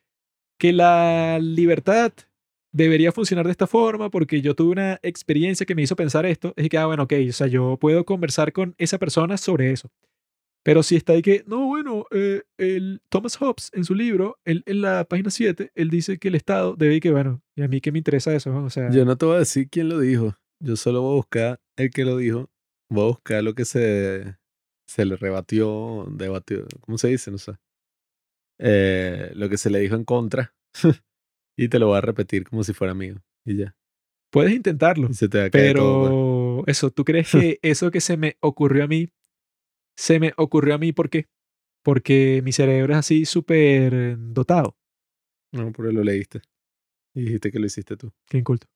que 0.58 0.72
la 0.72 1.38
libertad 1.40 2.12
debería 2.72 3.12
funcionar 3.12 3.46
de 3.46 3.52
esta 3.52 3.66
forma 3.66 4.10
porque 4.10 4.40
yo 4.40 4.54
tuve 4.54 4.72
una 4.72 4.98
experiencia 5.02 5.64
que 5.64 5.74
me 5.74 5.82
hizo 5.82 5.94
pensar 5.94 6.26
esto, 6.26 6.52
es 6.56 6.68
que, 6.68 6.76
ah, 6.76 6.86
bueno, 6.86 7.04
ok, 7.04 7.12
o 7.28 7.32
sea, 7.32 7.46
yo 7.46 7.78
puedo 7.80 8.04
conversar 8.04 8.52
con 8.52 8.74
esa 8.78 8.98
persona 8.98 9.36
sobre 9.36 9.70
eso. 9.70 9.90
Pero 10.64 10.82
si 10.82 10.96
está 10.96 11.12
ahí 11.12 11.22
que, 11.22 11.44
no, 11.46 11.66
bueno, 11.66 12.06
eh, 12.10 12.42
el 12.56 13.02
Thomas 13.10 13.36
Hobbes 13.36 13.70
en 13.74 13.84
su 13.84 13.94
libro, 13.94 14.38
él, 14.44 14.62
en 14.66 14.80
la 14.80 15.04
página 15.04 15.30
7, 15.30 15.72
él 15.74 15.90
dice 15.90 16.18
que 16.18 16.28
el 16.28 16.34
Estado 16.34 16.74
debe 16.74 17.00
que, 17.00 17.10
bueno, 17.10 17.42
y 17.54 17.62
a 17.62 17.68
mí 17.68 17.80
qué 17.80 17.92
me 17.92 17.98
interesa 17.98 18.34
eso, 18.34 18.50
¿no? 18.50 18.64
o 18.64 18.70
sea, 18.70 18.90
Yo 18.90 19.04
no 19.04 19.16
te 19.16 19.26
voy 19.26 19.36
a 19.36 19.40
decir 19.40 19.68
quién 19.70 19.90
lo 19.90 20.00
dijo. 20.00 20.34
Yo 20.60 20.76
solo 20.76 21.02
voy 21.02 21.12
a 21.12 21.16
buscar 21.16 21.60
el 21.76 21.90
que 21.90 22.04
lo 22.04 22.16
dijo. 22.16 22.48
Voy 22.88 23.04
a 23.04 23.08
buscar 23.08 23.44
lo 23.44 23.54
que 23.54 23.66
se, 23.66 24.36
se 24.86 25.04
le 25.04 25.16
rebatió, 25.16 26.06
debatió, 26.10 26.66
¿cómo 26.80 26.96
se 26.96 27.08
dice? 27.08 27.30
No 27.30 27.38
sé. 27.38 27.52
Eh, 28.58 29.32
lo 29.34 29.48
que 29.48 29.58
se 29.58 29.70
le 29.70 29.80
dijo 29.80 29.96
en 29.96 30.04
contra. 30.04 30.54
y 31.56 31.68
te 31.68 31.78
lo 31.78 31.88
voy 31.88 31.98
a 31.98 32.02
repetir 32.02 32.44
como 32.48 32.64
si 32.64 32.72
fuera 32.72 32.94
mío. 32.94 33.22
Y 33.44 33.56
ya. 33.56 33.76
puedes 34.30 34.52
intentarlo. 34.52 35.08
Y 35.10 35.14
se 35.14 35.28
te 35.28 35.38
va 35.38 35.44
a 35.44 35.50
caer 35.50 35.76
todo, 35.76 36.00
pues. 36.00 36.10
Pero 36.10 36.64
eso, 36.66 36.90
¿tú 36.90 37.04
crees 37.04 37.30
que 37.32 37.58
eso 37.62 37.90
que 37.90 38.00
se 38.00 38.16
me 38.16 38.36
ocurrió 38.40 38.84
a 38.84 38.88
mí, 38.88 39.08
se 39.96 40.18
me 40.18 40.32
ocurrió 40.36 40.74
a 40.74 40.78
mí 40.78 40.92
por 40.92 41.10
qué? 41.10 41.28
Porque 41.82 42.40
mi 42.44 42.52
cerebro 42.52 42.94
es 42.94 42.98
así 42.98 43.24
súper 43.26 44.16
dotado. 44.18 44.76
No, 45.52 45.70
por 45.72 45.86
eso 45.86 45.94
lo 45.94 46.02
leíste. 46.02 46.40
Y 47.14 47.22
dijiste 47.22 47.52
que 47.52 47.58
lo 47.58 47.66
hiciste 47.66 47.96
tú. 47.96 48.12
Qué 48.26 48.38
inculto. 48.38 48.66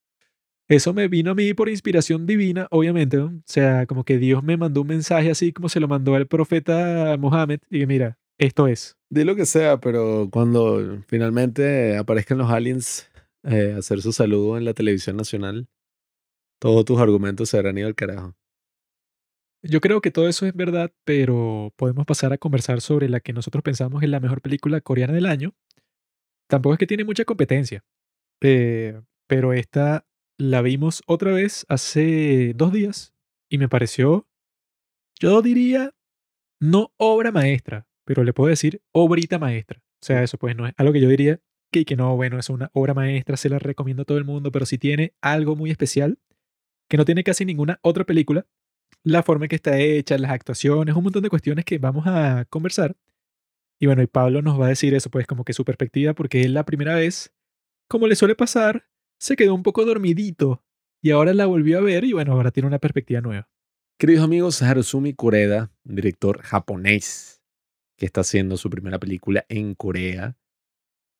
Eso 0.68 0.92
me 0.92 1.08
vino 1.08 1.30
a 1.30 1.34
mí 1.34 1.54
por 1.54 1.70
inspiración 1.70 2.26
divina, 2.26 2.68
obviamente. 2.70 3.16
¿no? 3.16 3.26
O 3.28 3.42
sea, 3.46 3.86
como 3.86 4.04
que 4.04 4.18
Dios 4.18 4.44
me 4.44 4.58
mandó 4.58 4.82
un 4.82 4.88
mensaje 4.88 5.30
así 5.30 5.50
como 5.50 5.70
se 5.70 5.80
lo 5.80 5.88
mandó 5.88 6.14
al 6.14 6.26
profeta 6.26 7.16
Mohammed. 7.18 7.60
Y 7.70 7.86
mira, 7.86 8.18
esto 8.36 8.68
es. 8.68 8.97
Di 9.10 9.24
lo 9.24 9.36
que 9.36 9.46
sea, 9.46 9.80
pero 9.80 10.28
cuando 10.30 11.02
finalmente 11.06 11.96
aparezcan 11.96 12.38
los 12.38 12.50
aliens 12.50 13.10
eh, 13.42 13.72
a 13.74 13.78
hacer 13.78 14.02
su 14.02 14.12
saludo 14.12 14.58
en 14.58 14.66
la 14.66 14.74
televisión 14.74 15.16
nacional, 15.16 15.66
todos 16.60 16.84
tus 16.84 17.00
argumentos 17.00 17.48
se 17.48 17.56
habrán 17.56 17.78
ido 17.78 17.86
al 17.86 17.94
carajo. 17.94 18.36
Yo 19.62 19.80
creo 19.80 20.00
que 20.02 20.10
todo 20.10 20.28
eso 20.28 20.46
es 20.46 20.54
verdad, 20.54 20.92
pero 21.04 21.72
podemos 21.76 22.04
pasar 22.04 22.32
a 22.32 22.38
conversar 22.38 22.80
sobre 22.80 23.08
la 23.08 23.20
que 23.20 23.32
nosotros 23.32 23.62
pensamos 23.62 24.02
es 24.02 24.08
la 24.08 24.20
mejor 24.20 24.42
película 24.42 24.80
coreana 24.80 25.14
del 25.14 25.26
año. 25.26 25.54
Tampoco 26.46 26.74
es 26.74 26.78
que 26.78 26.86
tiene 26.86 27.04
mucha 27.04 27.24
competencia, 27.24 27.84
eh, 28.42 29.00
pero 29.26 29.54
esta 29.54 30.06
la 30.38 30.62
vimos 30.62 31.02
otra 31.06 31.32
vez 31.32 31.66
hace 31.68 32.52
dos 32.54 32.72
días 32.72 33.14
y 33.50 33.58
me 33.58 33.68
pareció, 33.68 34.28
yo 35.18 35.42
diría, 35.42 35.94
no 36.60 36.92
obra 36.96 37.32
maestra, 37.32 37.87
pero 38.08 38.24
le 38.24 38.32
puedo 38.32 38.48
decir 38.48 38.80
obrita 38.90 39.38
maestra. 39.38 39.82
O 40.00 40.06
sea, 40.06 40.22
eso 40.22 40.38
pues 40.38 40.56
no 40.56 40.66
es 40.66 40.72
algo 40.78 40.94
que 40.94 41.00
yo 41.02 41.10
diría 41.10 41.42
que, 41.70 41.84
que 41.84 41.94
no, 41.94 42.16
bueno, 42.16 42.38
es 42.38 42.48
una 42.48 42.70
obra 42.72 42.94
maestra, 42.94 43.36
se 43.36 43.50
la 43.50 43.58
recomiendo 43.58 44.00
a 44.00 44.04
todo 44.06 44.16
el 44.16 44.24
mundo, 44.24 44.50
pero 44.50 44.64
si 44.64 44.78
tiene 44.78 45.12
algo 45.20 45.56
muy 45.56 45.70
especial 45.70 46.18
que 46.88 46.96
no 46.96 47.04
tiene 47.04 47.22
casi 47.22 47.44
ninguna 47.44 47.78
otra 47.82 48.04
película, 48.04 48.46
la 49.02 49.22
forma 49.22 49.44
en 49.44 49.50
que 49.50 49.56
está 49.56 49.78
hecha, 49.78 50.16
las 50.16 50.30
actuaciones, 50.30 50.96
un 50.96 51.04
montón 51.04 51.22
de 51.22 51.28
cuestiones 51.28 51.66
que 51.66 51.76
vamos 51.76 52.06
a 52.06 52.46
conversar. 52.48 52.96
Y 53.78 53.84
bueno, 53.84 54.00
y 54.00 54.06
Pablo 54.06 54.40
nos 54.40 54.58
va 54.58 54.64
a 54.64 54.70
decir 54.70 54.94
eso, 54.94 55.10
pues 55.10 55.26
como 55.26 55.44
que 55.44 55.52
su 55.52 55.66
perspectiva, 55.66 56.14
porque 56.14 56.40
él 56.40 56.54
la 56.54 56.64
primera 56.64 56.94
vez, 56.94 57.34
como 57.88 58.06
le 58.06 58.16
suele 58.16 58.36
pasar, 58.36 58.86
se 59.20 59.36
quedó 59.36 59.54
un 59.54 59.62
poco 59.62 59.84
dormidito 59.84 60.64
y 61.02 61.10
ahora 61.10 61.34
la 61.34 61.44
volvió 61.44 61.76
a 61.76 61.82
ver 61.82 62.04
y 62.04 62.14
bueno, 62.14 62.32
ahora 62.32 62.52
tiene 62.52 62.68
una 62.68 62.78
perspectiva 62.78 63.20
nueva. 63.20 63.50
Queridos 63.98 64.24
amigos, 64.24 64.62
Harusumi 64.62 65.12
Koreda, 65.12 65.70
director 65.84 66.40
japonés 66.40 67.37
que 67.98 68.06
está 68.06 68.22
haciendo 68.22 68.56
su 68.56 68.70
primera 68.70 68.98
película 68.98 69.44
en 69.48 69.74
Corea, 69.74 70.38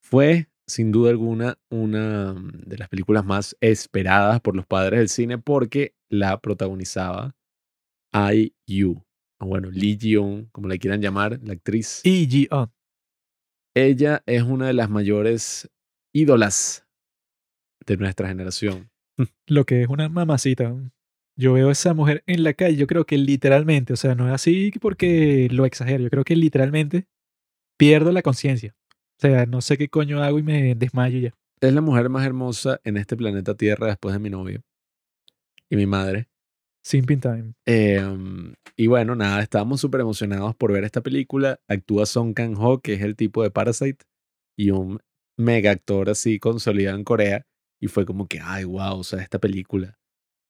fue 0.00 0.48
sin 0.66 0.92
duda 0.92 1.10
alguna 1.10 1.58
una 1.70 2.34
mm, 2.34 2.62
de 2.66 2.78
las 2.78 2.88
películas 2.88 3.24
más 3.24 3.56
esperadas 3.60 4.40
por 4.40 4.54
los 4.54 4.66
padres 4.66 5.00
del 5.00 5.08
cine 5.08 5.38
porque 5.38 5.94
la 6.08 6.40
protagonizaba 6.40 7.34
Ai 8.12 8.54
Yu, 8.66 9.02
o 9.40 9.46
bueno, 9.46 9.70
Lee 9.70 9.98
Ji-yoon, 9.98 10.46
como 10.46 10.68
la 10.68 10.78
quieran 10.78 11.02
llamar, 11.02 11.40
la 11.42 11.52
actriz. 11.52 12.00
Y 12.04 12.26
Ji-on. 12.26 12.72
Ella 13.74 14.22
es 14.26 14.42
una 14.42 14.68
de 14.68 14.72
las 14.72 14.88
mayores 14.88 15.70
ídolas 16.14 16.86
de 17.86 17.96
nuestra 17.96 18.28
generación. 18.28 18.90
lo 19.46 19.64
que 19.64 19.82
es 19.82 19.88
una 19.88 20.08
mamacita. 20.08 20.74
Yo 21.38 21.52
veo 21.52 21.68
a 21.68 21.72
esa 21.72 21.94
mujer 21.94 22.24
en 22.26 22.42
la 22.42 22.52
calle, 22.52 22.76
yo 22.76 22.88
creo 22.88 23.06
que 23.06 23.16
literalmente, 23.16 23.92
o 23.92 23.96
sea, 23.96 24.16
no 24.16 24.26
es 24.26 24.34
así 24.34 24.72
porque 24.80 25.48
lo 25.52 25.66
exagero, 25.66 26.02
yo 26.02 26.10
creo 26.10 26.24
que 26.24 26.34
literalmente 26.34 27.06
pierdo 27.78 28.10
la 28.10 28.22
conciencia. 28.22 28.74
O 28.90 29.20
sea, 29.20 29.46
no 29.46 29.60
sé 29.60 29.78
qué 29.78 29.88
coño 29.88 30.20
hago 30.20 30.40
y 30.40 30.42
me 30.42 30.74
desmayo 30.74 31.20
ya. 31.20 31.34
Es 31.60 31.72
la 31.72 31.80
mujer 31.80 32.08
más 32.08 32.26
hermosa 32.26 32.80
en 32.82 32.96
este 32.96 33.16
planeta 33.16 33.54
Tierra 33.54 33.86
después 33.86 34.12
de 34.12 34.18
mi 34.18 34.30
novia 34.30 34.60
y 35.70 35.76
mi 35.76 35.86
madre. 35.86 36.28
Simping 36.82 37.20
Time. 37.20 37.52
Em, 37.66 38.54
y 38.76 38.88
bueno, 38.88 39.14
nada, 39.14 39.40
estábamos 39.40 39.80
súper 39.80 40.00
emocionados 40.00 40.56
por 40.56 40.72
ver 40.72 40.82
esta 40.82 41.02
película. 41.02 41.60
Actúa 41.68 42.06
Song 42.06 42.34
Kang-ho, 42.34 42.80
que 42.80 42.94
es 42.94 43.02
el 43.02 43.14
tipo 43.14 43.44
de 43.44 43.50
Parasite, 43.52 44.04
y 44.56 44.70
un 44.70 44.98
mega 45.36 45.70
actor 45.70 46.10
así 46.10 46.40
consolidado 46.40 46.96
en 46.96 47.04
Corea. 47.04 47.46
Y 47.80 47.86
fue 47.86 48.06
como 48.06 48.26
que, 48.26 48.40
ay, 48.42 48.64
wow, 48.64 48.98
o 48.98 49.04
sea, 49.04 49.20
esta 49.22 49.38
película. 49.38 49.98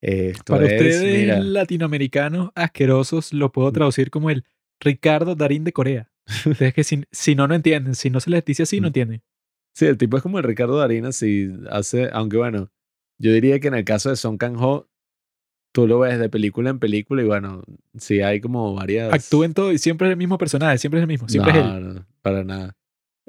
Eh, 0.00 0.30
esto 0.34 0.54
Para 0.54 0.66
es, 0.66 0.72
ustedes 0.72 1.20
mira, 1.20 1.40
latinoamericanos 1.40 2.50
asquerosos 2.54 3.32
lo 3.32 3.50
puedo 3.52 3.72
traducir 3.72 4.10
como 4.10 4.30
el 4.30 4.44
Ricardo 4.80 5.34
Darín 5.34 5.64
de 5.64 5.72
Corea. 5.72 6.10
Ustedes 6.46 6.74
que 6.74 6.84
si, 6.84 7.04
si 7.10 7.34
no, 7.34 7.48
no 7.48 7.54
entienden. 7.54 7.94
Si 7.94 8.10
no 8.10 8.20
se 8.20 8.30
les 8.30 8.44
dice 8.44 8.62
así, 8.64 8.80
no 8.80 8.86
Mm. 8.86 8.88
entienden. 8.88 9.22
Sí, 9.74 9.86
el 9.86 9.96
tipo 9.98 10.16
es 10.16 10.22
como 10.22 10.38
el 10.38 10.44
Ricardo 10.44 10.76
Darín, 10.78 11.12
si 11.12 11.48
hace, 11.70 12.10
aunque 12.12 12.36
bueno, 12.36 12.70
yo 13.18 13.32
diría 13.32 13.60
que 13.60 13.68
en 13.68 13.74
el 13.74 13.84
caso 13.84 14.10
de 14.10 14.16
Song 14.16 14.36
Kang-ho, 14.36 14.88
tú 15.72 15.86
lo 15.86 16.00
ves 16.00 16.18
de 16.18 16.28
película 16.28 16.70
en 16.70 16.78
película 16.80 17.22
y 17.22 17.26
bueno, 17.26 17.62
sí 17.96 18.20
hay 18.20 18.40
como 18.40 18.74
varias... 18.74 19.12
Actúen 19.12 19.54
todo 19.54 19.72
y 19.72 19.78
siempre 19.78 20.08
es 20.08 20.12
el 20.12 20.16
mismo 20.16 20.36
personaje, 20.38 20.78
siempre 20.78 20.98
es 20.98 21.02
el 21.02 21.08
mismo, 21.08 21.28
siempre 21.28 21.52
es 21.58 21.64
No, 21.64 21.76
él. 21.76 21.94
no, 21.94 22.06
para 22.22 22.42
nada. 22.44 22.76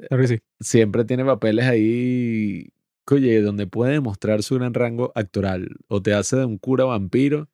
Claro 0.08 0.22
que 0.22 0.28
sí. 0.28 0.38
siempre 0.60 1.04
tiene 1.04 1.24
papeles 1.24 1.66
ahí, 1.66 2.68
oye, 3.14 3.40
donde 3.42 3.66
puede 3.66 3.92
demostrar 3.94 4.42
su 4.42 4.56
gran 4.56 4.74
rango 4.74 5.12
actoral. 5.14 5.76
O 5.88 6.02
te 6.02 6.14
hace 6.14 6.36
de 6.36 6.44
un 6.44 6.58
cura 6.58 6.84
vampiro, 6.84 7.48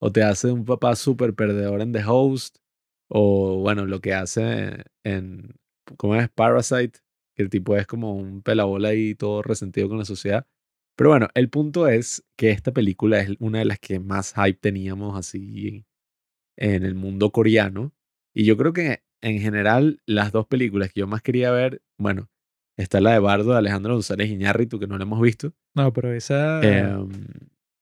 o 0.00 0.12
te 0.12 0.22
hace 0.22 0.48
de 0.48 0.54
un 0.54 0.64
papá 0.64 0.96
súper 0.96 1.34
perdedor 1.34 1.80
en 1.82 1.92
The 1.92 2.02
Host, 2.06 2.58
o 3.08 3.58
bueno, 3.60 3.86
lo 3.86 4.00
que 4.00 4.14
hace 4.14 4.84
en, 5.04 5.54
¿cómo 5.96 6.16
es? 6.16 6.28
Parasite, 6.30 7.00
que 7.34 7.42
el 7.42 7.50
tipo 7.50 7.76
es 7.76 7.86
como 7.86 8.16
un 8.16 8.42
pelabola 8.42 8.90
ahí 8.90 9.14
todo 9.14 9.42
resentido 9.42 9.88
con 9.88 9.98
la 9.98 10.04
sociedad. 10.04 10.46
Pero 10.96 11.10
bueno, 11.10 11.28
el 11.34 11.50
punto 11.50 11.88
es 11.88 12.24
que 12.36 12.50
esta 12.50 12.72
película 12.72 13.20
es 13.20 13.30
una 13.40 13.60
de 13.60 13.64
las 13.64 13.78
que 13.80 14.00
más 14.00 14.34
hype 14.34 14.58
teníamos 14.60 15.16
así 15.18 15.86
en 16.56 16.84
el 16.84 16.94
mundo 16.94 17.32
coreano. 17.32 17.92
Y 18.34 18.44
yo 18.44 18.56
creo 18.56 18.72
que 18.72 19.02
en 19.22 19.40
general 19.40 20.00
las 20.06 20.32
dos 20.32 20.46
películas 20.46 20.92
que 20.92 21.00
yo 21.00 21.06
más 21.06 21.22
quería 21.22 21.50
ver, 21.50 21.82
bueno, 21.98 22.30
está 22.76 23.00
la 23.00 23.12
de 23.12 23.18
Bardo 23.18 23.52
de 23.52 23.58
Alejandro 23.58 23.94
González 23.94 24.30
Iñárritu, 24.30 24.78
que 24.78 24.86
no 24.86 24.96
la 24.98 25.04
hemos 25.04 25.20
visto. 25.20 25.52
No, 25.74 25.92
pero 25.92 26.12
esa 26.12 26.60
Em, 26.62 27.08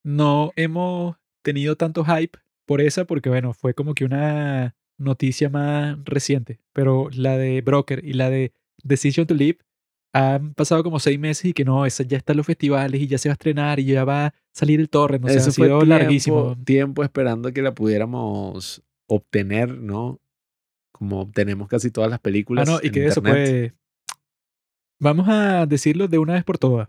no 0.04 0.52
hemos 0.56 1.16
tenido 1.42 1.76
tanto 1.76 2.04
hype 2.04 2.38
por 2.66 2.80
esa 2.80 3.04
porque, 3.04 3.28
bueno, 3.28 3.52
fue 3.54 3.74
como 3.74 3.94
que 3.94 4.04
una 4.04 4.74
noticia 4.98 5.48
más 5.48 5.96
reciente. 6.04 6.60
Pero 6.72 7.08
la 7.12 7.36
de 7.36 7.60
Broker 7.62 8.04
y 8.04 8.12
la 8.14 8.30
de 8.30 8.52
Decision 8.82 9.26
to 9.26 9.34
Live 9.34 9.58
han 10.12 10.54
pasado 10.54 10.82
como 10.82 10.98
seis 10.98 11.18
meses 11.18 11.44
y 11.46 11.52
que 11.52 11.64
no, 11.64 11.84
esa 11.86 12.02
ya 12.02 12.16
está 12.16 12.32
en 12.32 12.38
los 12.38 12.46
festivales 12.46 13.00
y 13.00 13.06
ya 13.06 13.18
se 13.18 13.28
va 13.28 13.32
a 13.32 13.34
estrenar 13.34 13.78
y 13.78 13.84
ya 13.84 14.04
va 14.04 14.26
a 14.26 14.34
salir 14.52 14.80
el 14.80 14.88
torrent. 14.88 15.24
O 15.24 15.28
sea, 15.28 15.36
Eso 15.36 15.50
ha 15.50 15.52
sido 15.52 15.66
tiempo, 15.78 15.84
larguísimo. 15.84 16.56
tiempo 16.64 17.04
esperando 17.04 17.52
que 17.52 17.62
la 17.62 17.74
pudiéramos 17.74 18.82
obtener, 19.06 19.78
¿no? 19.78 20.20
Como 20.92 21.20
obtenemos 21.20 21.68
casi 21.68 21.90
todas 21.90 22.10
las 22.10 22.18
Ah, 22.18 22.22
películas. 22.22 22.68
no, 22.68 22.80
y 22.82 22.86
en 22.88 22.92
que 22.92 23.06
eso 23.06 23.22
pues. 23.22 23.72
Vamos 25.00 25.26
a 25.28 25.66
decirlo 25.66 26.08
de 26.08 26.18
una 26.18 26.34
vez 26.34 26.44
por 26.44 26.58
todas. 26.58 26.88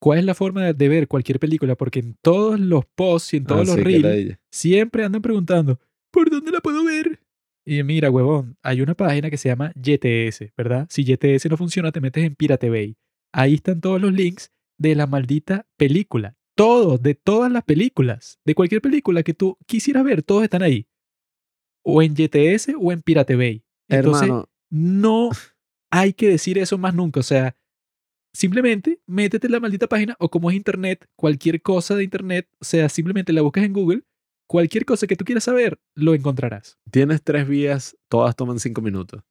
¿Cuál 0.00 0.18
es 0.18 0.24
la 0.24 0.34
forma 0.34 0.72
de- 0.72 0.88
ver 0.88 1.06
cualquier 1.06 1.38
película? 1.38 1.76
Porque 1.76 2.00
en 2.00 2.16
todos 2.22 2.58
los 2.58 2.84
posts 2.96 3.34
y 3.34 3.36
en 3.38 3.44
todos 3.44 3.60
Ah, 3.60 3.64
los 3.64 3.74
sí, 3.76 3.82
reels 3.82 4.38
siempre 4.50 5.04
andan 5.04 5.22
preguntando, 5.22 5.78
¿por 6.10 6.28
dónde 6.30 6.50
la 6.50 6.60
puedo 6.60 6.84
ver? 6.84 7.20
Y 7.64 7.80
mira, 7.84 8.10
huevón, 8.10 8.56
hay 8.62 8.80
una 8.80 8.94
página 8.94 9.30
que 9.30 9.36
se 9.36 9.48
llama 9.48 9.72
YTS, 9.76 10.52
¿verdad? 10.56 10.88
Si 10.90 11.04
YTS 11.04 11.48
no 11.48 11.56
funciona, 11.56 11.92
te 11.92 12.00
metes 12.00 12.24
en 12.24 12.34
Pirate 12.34 12.68
Bay. 12.68 12.96
Ahí 13.32 13.54
están 13.54 13.80
todos 13.80 14.00
los 14.00 14.12
links 14.12 14.50
de 14.78 14.96
la 14.96 15.06
maldita 15.06 15.68
película. 15.76 16.36
Todos, 16.56 17.00
de 17.00 17.14
todas 17.14 17.52
las 17.52 17.62
películas. 17.62 18.40
De 18.44 18.56
cualquier 18.56 18.82
película 18.82 19.22
que 19.22 19.32
tú 19.34 19.56
quisieras 19.66 20.02
ver, 20.02 20.24
todos 20.24 20.42
están 20.42 20.62
ahí. 20.62 20.88
O 21.84 22.02
en 22.02 22.14
YTS 22.16 22.74
o 22.76 22.90
en 22.90 23.00
Pirate 23.02 23.36
Bay. 23.36 23.62
Entonces, 23.88 24.24
Hermano, 24.24 24.48
no 24.70 25.30
hay 25.92 26.14
que 26.14 26.28
decir 26.28 26.58
eso 26.58 26.78
más 26.78 26.94
nunca. 26.94 27.20
O 27.20 27.22
sea, 27.22 27.54
simplemente 28.34 29.00
métete 29.06 29.46
en 29.46 29.52
la 29.52 29.60
maldita 29.60 29.86
página 29.86 30.16
o 30.18 30.30
como 30.30 30.50
es 30.50 30.56
internet, 30.56 31.06
cualquier 31.14 31.62
cosa 31.62 31.94
de 31.94 32.02
internet, 32.02 32.48
o 32.60 32.64
sea, 32.64 32.88
simplemente 32.88 33.32
la 33.32 33.42
buscas 33.42 33.64
en 33.64 33.74
Google, 33.74 34.02
cualquier 34.48 34.84
cosa 34.84 35.06
que 35.06 35.16
tú 35.16 35.24
quieras 35.24 35.44
saber, 35.44 35.78
lo 35.94 36.14
encontrarás. 36.14 36.78
tienes 36.90 37.22
tres 37.22 37.46
vías, 37.46 37.96
todas 38.08 38.34
toman 38.34 38.58
cinco 38.58 38.80
minutos. 38.80 39.22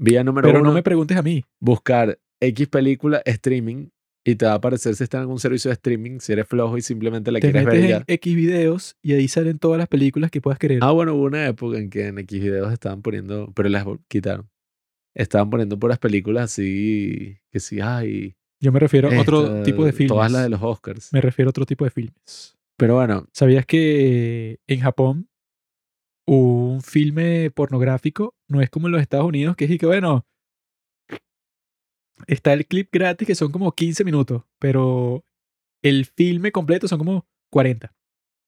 Vía 0.00 0.24
número 0.24 0.46
Pero 0.46 0.60
uno, 0.60 0.70
no 0.70 0.74
me 0.74 0.82
preguntes 0.82 1.16
a 1.16 1.22
mí. 1.22 1.44
buscar 1.60 2.18
X 2.40 2.68
película 2.68 3.20
streaming 3.24 3.88
y 4.24 4.36
te 4.36 4.46
va 4.46 4.52
a 4.52 4.56
aparecer 4.56 4.94
si 4.94 5.04
está 5.04 5.18
en 5.18 5.22
algún 5.22 5.40
servicio 5.40 5.70
de 5.70 5.74
streaming, 5.74 6.20
si 6.20 6.32
eres 6.32 6.46
flojo 6.46 6.78
y 6.78 6.82
simplemente 6.82 7.32
la 7.32 7.40
Te 7.40 7.50
quieres 7.50 7.64
ver 7.64 7.74
metes 7.74 7.90
y 7.90 7.92
en 7.92 7.98
ya. 7.98 8.04
X 8.06 8.34
videos 8.34 8.96
y 9.02 9.14
ahí 9.14 9.26
salen 9.26 9.58
todas 9.58 9.78
las 9.78 9.88
películas 9.88 10.30
que 10.30 10.40
puedas 10.40 10.58
querer. 10.58 10.78
Ah, 10.82 10.92
bueno, 10.92 11.14
hubo 11.14 11.24
una 11.24 11.46
época 11.46 11.78
en 11.78 11.90
que 11.90 12.06
en 12.06 12.18
X 12.18 12.40
videos 12.40 12.72
estaban 12.72 13.02
poniendo, 13.02 13.52
pero 13.54 13.68
las 13.68 13.84
quitaron. 14.06 14.48
Estaban 15.18 15.50
poniendo 15.50 15.76
puras 15.78 15.98
películas 15.98 16.44
así, 16.44 17.36
que 17.50 17.58
sí, 17.58 17.80
ay. 17.80 18.36
Yo 18.60 18.70
me 18.70 18.78
refiero 18.78 19.10
a 19.10 19.20
otro 19.20 19.42
esta, 19.44 19.62
tipo 19.64 19.84
de 19.84 19.92
filmes. 19.92 20.08
Todas 20.08 20.30
las 20.30 20.44
de 20.44 20.48
los 20.48 20.62
Oscars. 20.62 21.12
Me 21.12 21.20
refiero 21.20 21.48
a 21.48 21.50
otro 21.50 21.66
tipo 21.66 21.84
de 21.84 21.90
filmes. 21.90 22.56
Pero 22.76 22.94
bueno, 22.94 23.26
¿Sabías 23.32 23.66
que 23.66 24.60
en 24.68 24.80
Japón 24.80 25.28
un 26.24 26.80
filme 26.82 27.50
pornográfico 27.50 28.36
no 28.46 28.60
es 28.60 28.70
como 28.70 28.86
en 28.86 28.92
los 28.92 29.00
Estados 29.00 29.26
Unidos, 29.26 29.56
que 29.56 29.64
es 29.64 29.70
y 29.72 29.78
que, 29.78 29.86
bueno, 29.86 30.24
está 32.28 32.52
el 32.52 32.66
clip 32.66 32.88
gratis 32.92 33.26
que 33.26 33.34
son 33.34 33.50
como 33.50 33.72
15 33.72 34.04
minutos, 34.04 34.44
pero 34.60 35.24
el 35.82 36.04
filme 36.04 36.52
completo 36.52 36.86
son 36.86 36.98
como 36.98 37.26
40. 37.50 37.92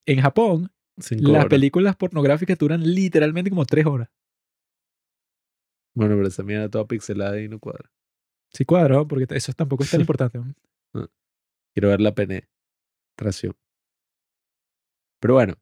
En 0.07 0.21
Japón, 0.21 0.71
cinco 0.99 1.33
las 1.33 1.41
horas. 1.41 1.47
películas 1.47 1.97
pornográficas 1.97 2.59
duran 2.59 2.83
literalmente 2.95 3.51
como 3.51 3.65
3 3.65 3.87
horas. 3.87 4.09
Bueno, 5.95 6.15
pero 6.17 6.29
esa 6.29 6.43
mierda 6.43 6.69
toda 6.69 6.87
pixelada 6.87 7.41
y 7.41 7.49
no 7.49 7.59
cuadra. 7.59 7.91
Sí 8.53 8.65
cuadro, 8.65 9.07
porque 9.07 9.27
eso 9.31 9.53
tampoco 9.53 9.85
es 9.85 9.91
tan 9.91 10.01
importante. 10.01 10.39
¿no? 10.39 11.09
Quiero 11.75 11.89
ver 11.89 12.01
la 12.01 12.15
penetración. 12.15 13.55
Pero 15.21 15.35
bueno, 15.35 15.55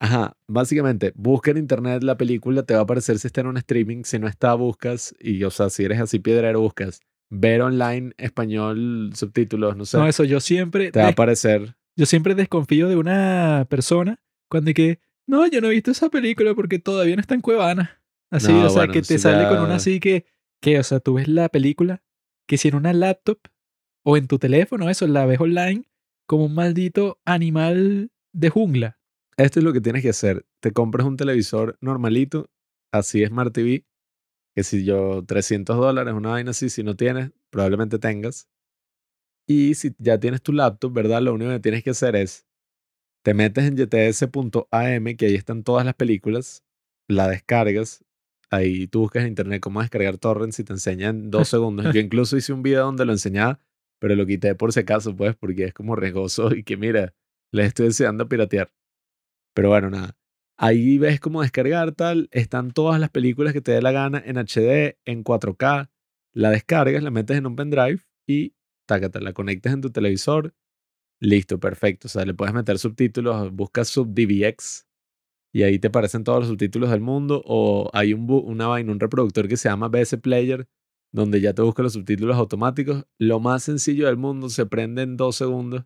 ajá, 0.00 0.36
básicamente, 0.48 1.12
busca 1.14 1.50
en 1.50 1.58
internet 1.58 2.02
la 2.02 2.16
película, 2.16 2.64
te 2.64 2.74
va 2.74 2.80
a 2.80 2.82
aparecer 2.82 3.18
si 3.18 3.28
está 3.28 3.40
en 3.42 3.46
un 3.46 3.56
streaming, 3.56 4.02
si 4.04 4.18
no 4.18 4.26
está, 4.26 4.54
buscas, 4.54 5.14
y 5.20 5.42
o 5.44 5.50
sea, 5.50 5.70
si 5.70 5.84
eres 5.84 6.00
así 6.00 6.18
piedrero, 6.18 6.60
buscas 6.60 7.00
ver 7.30 7.62
online, 7.62 8.12
español, 8.16 9.12
subtítulos, 9.14 9.76
no 9.76 9.84
sé, 9.84 9.98
No, 9.98 10.06
eso 10.06 10.24
yo 10.24 10.40
siempre, 10.40 10.90
te 10.90 11.00
va 11.00 11.06
a 11.06 11.10
aparecer. 11.10 11.76
yo 11.96 12.06
siempre 12.06 12.34
desconfío 12.34 12.88
de 12.88 12.96
una 12.96 13.66
persona 13.70 14.20
cuando 14.50 14.72
que, 14.74 15.00
no, 15.26 15.46
yo 15.46 15.60
no 15.60 15.68
he 15.68 15.70
visto 15.70 15.90
esa 15.90 16.10
película 16.10 16.54
porque 16.54 16.78
todavía 16.78 17.16
no 17.16 17.20
está 17.20 17.34
en 17.34 17.40
Cuevana. 17.40 18.02
Así, 18.34 18.52
No, 18.52 18.66
o 18.66 18.68
sea, 18.68 18.80
bueno, 18.80 18.92
que 18.92 19.02
te 19.02 19.16
sale 19.16 19.48
con 19.48 19.60
una 19.60 19.76
así 19.76 20.00
que, 20.00 20.26
que, 20.60 20.80
o 20.80 20.82
sea, 20.82 20.98
tú 20.98 21.14
ves 21.14 21.28
la 21.28 21.48
película, 21.48 22.02
que 22.48 22.58
si 22.58 22.66
en 22.66 22.74
una 22.74 22.92
laptop 22.92 23.38
o 24.04 24.16
en 24.16 24.26
tu 24.26 24.40
teléfono, 24.40 24.90
eso, 24.90 25.06
la 25.06 25.24
ves 25.24 25.40
online 25.40 25.84
como 26.26 26.46
un 26.46 26.54
maldito 26.54 27.20
animal 27.24 28.10
de 28.32 28.50
jungla. 28.50 28.98
Esto 29.36 29.60
es 29.60 29.64
lo 29.64 29.72
que 29.72 29.80
tienes 29.80 30.02
que 30.02 30.08
hacer. 30.08 30.46
Te 30.60 30.72
compras 30.72 31.06
un 31.06 31.16
televisor 31.16 31.78
normalito, 31.80 32.50
así 32.92 33.24
Smart 33.24 33.52
TV, 33.52 33.86
que 34.56 34.64
si 34.64 34.84
yo 34.84 35.24
300 35.24 35.76
dólares, 35.76 36.12
una 36.12 36.30
vaina 36.30 36.50
así, 36.50 36.70
si 36.70 36.82
no 36.82 36.96
tienes, 36.96 37.30
probablemente 37.50 38.00
tengas. 38.00 38.48
Y 39.46 39.74
si 39.74 39.94
ya 39.98 40.18
tienes 40.18 40.42
tu 40.42 40.52
laptop, 40.52 40.92
¿verdad? 40.92 41.22
Lo 41.22 41.34
único 41.34 41.52
que 41.52 41.60
tienes 41.60 41.84
que 41.84 41.90
hacer 41.90 42.16
es, 42.16 42.48
te 43.22 43.32
metes 43.32 43.64
en 43.64 43.76
yts.am, 43.76 45.16
que 45.16 45.26
ahí 45.26 45.34
están 45.36 45.62
todas 45.62 45.84
las 45.84 45.94
películas, 45.94 46.64
la 47.08 47.28
descargas, 47.28 48.03
ahí 48.56 48.86
tú 48.86 49.00
buscas 49.00 49.22
en 49.22 49.28
internet 49.28 49.60
cómo 49.60 49.80
descargar 49.80 50.18
torrents 50.18 50.58
y 50.58 50.64
te 50.64 50.72
enseñan 50.72 51.30
dos 51.30 51.48
segundos. 51.48 51.92
Yo 51.94 52.00
incluso 52.00 52.36
hice 52.36 52.52
un 52.52 52.62
video 52.62 52.84
donde 52.84 53.04
lo 53.04 53.12
enseñaba, 53.12 53.60
pero 53.98 54.14
lo 54.14 54.26
quité 54.26 54.54
por 54.54 54.72
si 54.72 54.80
acaso, 54.80 55.14
pues, 55.16 55.36
porque 55.36 55.64
es 55.64 55.74
como 55.74 55.96
riesgoso 55.96 56.54
y 56.54 56.62
que 56.62 56.76
mira, 56.76 57.14
les 57.52 57.68
estoy 57.68 57.86
deseando 57.86 58.28
piratear. 58.28 58.72
Pero 59.54 59.68
bueno, 59.68 59.90
nada. 59.90 60.16
Ahí 60.56 60.98
ves 60.98 61.20
cómo 61.20 61.42
descargar 61.42 61.92
tal. 61.92 62.28
Están 62.32 62.72
todas 62.72 63.00
las 63.00 63.10
películas 63.10 63.52
que 63.52 63.60
te 63.60 63.72
dé 63.72 63.82
la 63.82 63.92
gana 63.92 64.22
en 64.24 64.36
HD, 64.36 64.98
en 65.04 65.24
4K. 65.24 65.90
La 66.32 66.50
descargas, 66.50 67.02
la 67.02 67.10
metes 67.10 67.36
en 67.36 67.46
un 67.46 67.56
pendrive 67.56 68.00
y 68.26 68.54
tácata, 68.86 69.20
la 69.20 69.32
conectas 69.32 69.72
en 69.72 69.80
tu 69.80 69.90
televisor. 69.90 70.54
Listo, 71.20 71.58
perfecto. 71.58 72.08
O 72.08 72.10
sea, 72.10 72.24
le 72.24 72.34
puedes 72.34 72.54
meter 72.54 72.78
subtítulos, 72.78 73.52
buscas 73.52 73.88
subDVX 73.88 74.86
y 75.54 75.62
ahí 75.62 75.78
te 75.78 75.86
aparecen 75.86 76.24
todos 76.24 76.40
los 76.40 76.48
subtítulos 76.48 76.90
del 76.90 77.00
mundo. 77.00 77.42
O 77.46 77.88
hay 77.92 78.12
un, 78.12 78.26
una 78.28 78.66
vaina, 78.66 78.90
un 78.90 78.98
reproductor 78.98 79.46
que 79.46 79.56
se 79.56 79.68
llama 79.68 79.88
BS 79.88 80.18
Player, 80.18 80.66
donde 81.12 81.40
ya 81.40 81.54
te 81.54 81.62
busca 81.62 81.82
los 81.84 81.92
subtítulos 81.92 82.36
automáticos. 82.36 83.04
Lo 83.18 83.38
más 83.38 83.62
sencillo 83.62 84.06
del 84.06 84.16
mundo, 84.16 84.48
se 84.48 84.66
prende 84.66 85.02
en 85.02 85.16
dos 85.16 85.36
segundos 85.36 85.84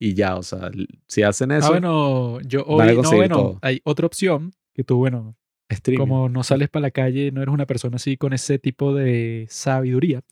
y 0.00 0.14
ya. 0.14 0.36
O 0.36 0.42
sea, 0.42 0.70
si 1.06 1.22
hacen 1.22 1.50
eso, 1.50 1.66
Ah, 1.66 1.70
bueno, 1.70 2.40
yo 2.40 2.64
van 2.64 2.88
a 2.88 2.92
hoy, 2.92 3.02
no, 3.02 3.10
bueno, 3.12 3.36
todo. 3.36 3.58
hay 3.60 3.80
otra 3.84 4.06
opción 4.06 4.52
que 4.74 4.82
tú, 4.82 4.96
bueno, 4.96 5.36
streaming. 5.68 5.98
como 6.00 6.30
no 6.30 6.42
sales 6.42 6.70
para 6.70 6.84
la 6.84 6.90
calle, 6.90 7.30
no 7.32 7.42
eres 7.42 7.52
una 7.52 7.66
persona 7.66 7.96
así 7.96 8.16
con 8.16 8.32
ese 8.32 8.58
tipo 8.58 8.94
de 8.94 9.46
sabiduría. 9.50 10.22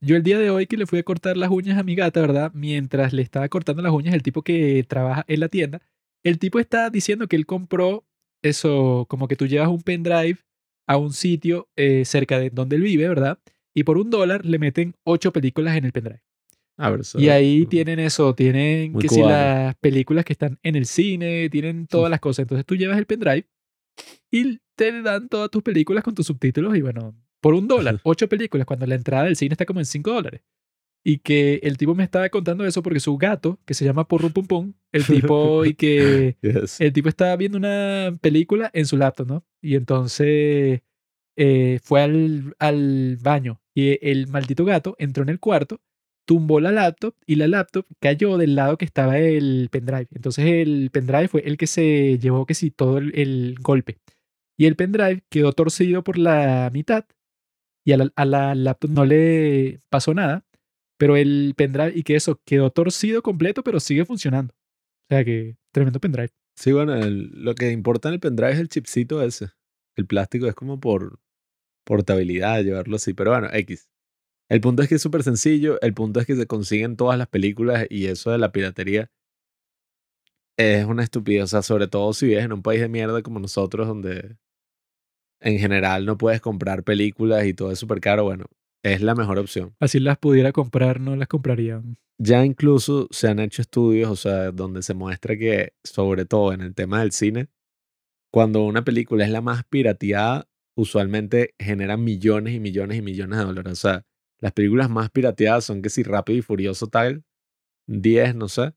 Yo 0.00 0.16
el 0.16 0.22
día 0.22 0.38
de 0.38 0.48
hoy 0.48 0.66
que 0.66 0.78
le 0.78 0.86
fui 0.86 0.98
a 0.98 1.02
cortar 1.02 1.36
las 1.36 1.50
uñas 1.50 1.78
a 1.78 1.82
mi 1.82 1.94
gata, 1.94 2.20
¿verdad? 2.22 2.50
Mientras 2.54 3.12
le 3.12 3.20
estaba 3.20 3.48
cortando 3.50 3.82
las 3.82 3.92
uñas, 3.92 4.14
el 4.14 4.22
tipo 4.22 4.40
que 4.40 4.82
trabaja 4.88 5.24
en 5.28 5.38
la 5.40 5.48
tienda, 5.48 5.82
el 6.24 6.38
tipo 6.38 6.58
está 6.58 6.88
diciendo 6.88 7.28
que 7.28 7.36
él 7.36 7.44
compró 7.46 8.04
eso, 8.42 9.06
como 9.08 9.28
que 9.28 9.36
tú 9.36 9.46
llevas 9.46 9.68
un 9.68 9.82
pendrive 9.82 10.38
a 10.86 10.96
un 10.96 11.12
sitio 11.12 11.68
eh, 11.76 12.04
cerca 12.04 12.38
de 12.38 12.50
donde 12.50 12.76
él 12.76 12.82
vive, 12.82 13.08
¿verdad? 13.08 13.38
Y 13.74 13.84
por 13.84 13.98
un 13.98 14.10
dólar 14.10 14.44
le 14.44 14.58
meten 14.58 14.94
ocho 15.04 15.32
películas 15.32 15.76
en 15.76 15.84
el 15.84 15.92
pendrive. 15.92 16.22
Ah, 16.76 16.90
pero 16.90 17.02
eso 17.02 17.20
Y 17.20 17.28
ahí 17.28 17.66
tienen 17.66 17.98
eso, 17.98 18.34
tienen 18.34 18.98
que 18.98 19.08
si 19.08 19.22
las 19.22 19.74
películas 19.76 20.24
que 20.24 20.32
están 20.32 20.58
en 20.62 20.74
el 20.74 20.86
cine, 20.86 21.48
tienen 21.50 21.86
todas 21.86 22.10
las 22.10 22.20
cosas. 22.20 22.40
Entonces 22.44 22.66
tú 22.66 22.76
llevas 22.76 22.98
el 22.98 23.06
pendrive 23.06 23.46
y 24.30 24.58
te 24.74 25.02
dan 25.02 25.28
todas 25.28 25.50
tus 25.50 25.62
películas 25.62 26.02
con 26.02 26.14
tus 26.14 26.26
subtítulos 26.26 26.76
y 26.76 26.80
bueno, 26.80 27.14
por 27.40 27.54
un 27.54 27.68
dólar, 27.68 28.00
ocho 28.04 28.28
películas, 28.28 28.66
cuando 28.66 28.86
la 28.86 28.94
entrada 28.94 29.24
del 29.24 29.36
cine 29.36 29.52
está 29.52 29.66
como 29.66 29.80
en 29.80 29.86
cinco 29.86 30.12
dólares. 30.12 30.42
Y 31.04 31.18
que 31.18 31.54
el 31.64 31.78
tipo 31.78 31.94
me 31.96 32.04
estaba 32.04 32.28
contando 32.28 32.64
eso 32.64 32.82
porque 32.82 33.00
su 33.00 33.16
gato, 33.18 33.58
que 33.66 33.74
se 33.74 33.84
llama 33.84 34.06
Purrum 34.06 34.32
Pum 34.32 34.46
Pum, 34.46 34.72
el 34.92 35.04
tipo 35.06 35.64
y 35.64 35.74
que 35.74 36.36
Yes. 36.42 36.80
el 36.80 36.92
tipo 36.92 37.08
estaba 37.08 37.34
viendo 37.36 37.58
una 37.58 38.16
película 38.20 38.70
en 38.72 38.86
su 38.86 38.96
laptop, 38.96 39.26
¿no? 39.26 39.44
Y 39.60 39.74
entonces 39.74 40.82
eh, 41.36 41.80
fue 41.82 42.02
al, 42.02 42.54
al 42.58 43.16
baño 43.20 43.60
y 43.74 43.98
el 44.08 44.28
maldito 44.28 44.64
gato 44.64 44.94
entró 44.98 45.22
en 45.22 45.30
el 45.30 45.40
cuarto, 45.40 45.80
tumbó 46.24 46.60
la 46.60 46.70
laptop 46.70 47.14
y 47.26 47.34
la 47.34 47.48
laptop 47.48 47.84
cayó 47.98 48.36
del 48.38 48.54
lado 48.54 48.76
que 48.78 48.84
estaba 48.84 49.18
el 49.18 49.68
pendrive. 49.72 50.06
Entonces 50.14 50.44
el 50.46 50.90
pendrive 50.92 51.26
fue 51.28 51.40
el 51.40 51.56
que 51.56 51.66
se 51.66 52.18
llevó 52.20 52.46
que 52.46 52.54
sí 52.54 52.70
todo 52.70 52.98
el, 52.98 53.12
el 53.18 53.56
golpe. 53.60 53.98
Y 54.56 54.66
el 54.66 54.76
pendrive 54.76 55.24
quedó 55.30 55.52
torcido 55.52 56.04
por 56.04 56.16
la 56.18 56.70
mitad 56.72 57.06
y 57.84 57.90
a 57.92 57.96
la, 57.96 58.12
a 58.14 58.24
la 58.24 58.54
laptop 58.54 58.90
no 58.90 59.04
le 59.04 59.80
pasó 59.88 60.14
nada, 60.14 60.44
pero 61.02 61.16
el 61.16 61.54
pendrive 61.56 61.90
y 61.96 62.04
que 62.04 62.14
eso 62.14 62.40
quedó 62.44 62.70
torcido 62.70 63.22
completo, 63.22 63.64
pero 63.64 63.80
sigue 63.80 64.04
funcionando. 64.04 64.54
O 64.54 65.06
sea 65.08 65.24
que 65.24 65.56
tremendo 65.72 65.98
pendrive. 65.98 66.30
Sí, 66.54 66.70
bueno, 66.70 66.94
lo 67.04 67.56
que 67.56 67.72
importa 67.72 68.06
en 68.06 68.14
el 68.14 68.20
pendrive 68.20 68.52
es 68.52 68.60
el 68.60 68.68
chipcito 68.68 69.20
ese. 69.20 69.48
El 69.96 70.06
plástico 70.06 70.46
es 70.46 70.54
como 70.54 70.78
por 70.78 71.18
portabilidad, 71.84 72.62
llevarlo 72.62 72.94
así. 72.94 73.14
Pero 73.14 73.32
bueno, 73.32 73.48
X. 73.52 73.88
El 74.48 74.60
punto 74.60 74.84
es 74.84 74.88
que 74.88 74.94
es 74.94 75.02
súper 75.02 75.24
sencillo. 75.24 75.80
El 75.80 75.92
punto 75.92 76.20
es 76.20 76.26
que 76.26 76.36
se 76.36 76.46
consiguen 76.46 76.96
todas 76.96 77.18
las 77.18 77.26
películas 77.26 77.84
y 77.90 78.06
eso 78.06 78.30
de 78.30 78.38
la 78.38 78.52
piratería 78.52 79.10
es 80.56 80.84
una 80.84 81.02
estupidez. 81.02 81.42
O 81.42 81.48
sea, 81.48 81.62
sobre 81.62 81.88
todo 81.88 82.12
si 82.12 82.26
vives 82.26 82.44
en 82.44 82.52
un 82.52 82.62
país 82.62 82.80
de 82.80 82.88
mierda 82.88 83.22
como 83.22 83.40
nosotros, 83.40 83.88
donde 83.88 84.36
en 85.40 85.58
general 85.58 86.06
no 86.06 86.16
puedes 86.16 86.40
comprar 86.40 86.84
películas 86.84 87.44
y 87.44 87.54
todo 87.54 87.72
es 87.72 87.80
súper 87.80 88.00
caro. 88.00 88.22
Bueno, 88.22 88.44
es 88.82 89.00
la 89.02 89.14
mejor 89.14 89.38
opción. 89.38 89.74
Así 89.80 90.00
las 90.00 90.18
pudiera 90.18 90.52
comprar, 90.52 91.00
no 91.00 91.16
las 91.16 91.28
comprarían. 91.28 91.96
Ya 92.18 92.44
incluso 92.44 93.08
se 93.10 93.28
han 93.28 93.38
hecho 93.40 93.62
estudios, 93.62 94.10
o 94.10 94.16
sea, 94.16 94.52
donde 94.52 94.82
se 94.82 94.94
muestra 94.94 95.36
que, 95.36 95.74
sobre 95.82 96.24
todo 96.24 96.52
en 96.52 96.60
el 96.60 96.74
tema 96.74 97.00
del 97.00 97.12
cine, 97.12 97.48
cuando 98.32 98.64
una 98.64 98.84
película 98.84 99.24
es 99.24 99.30
la 99.30 99.40
más 99.40 99.64
pirateada, 99.64 100.48
usualmente 100.76 101.54
genera 101.58 101.96
millones 101.96 102.54
y 102.54 102.60
millones 102.60 102.98
y 102.98 103.02
millones 103.02 103.38
de 103.38 103.44
dólares. 103.44 103.72
O 103.72 103.76
sea, 103.76 104.06
las 104.40 104.52
películas 104.52 104.88
más 104.90 105.10
pirateadas 105.10 105.64
son 105.64 105.82
que 105.82 105.90
si 105.90 106.02
Rápido 106.02 106.38
y 106.38 106.42
Furioso 106.42 106.86
tal, 106.86 107.24
10, 107.86 108.34
no 108.36 108.48
sé, 108.48 108.74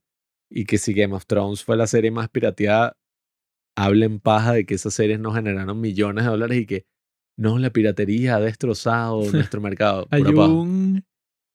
y 0.49 0.65
que 0.65 0.77
si 0.77 0.94
Game 0.94 1.15
of 1.15 1.26
Thrones 1.26 1.64
fue 1.64 1.77
la 1.77 1.88
serie 1.88 2.11
más 2.11 2.30
pirateada, 2.30 2.98
hablen 3.77 4.19
paja 4.19 4.53
de 4.53 4.65
que 4.65 4.76
esas 4.76 4.94
series 4.94 5.19
no 5.19 5.34
generaron 5.34 5.80
millones 5.80 6.26
de 6.26 6.32
dólares 6.32 6.57
y 6.60 6.65
que 6.65 6.86
no, 7.38 7.60
la 7.60 7.70
piratería 7.70 8.36
ha 8.36 8.40
destrozado 8.40 9.22
nuestro 9.32 9.62
mercado. 9.62 10.07
Hay 10.12 10.24
Pura 10.24 10.36
paja. 10.36 10.48
un 10.53 11.03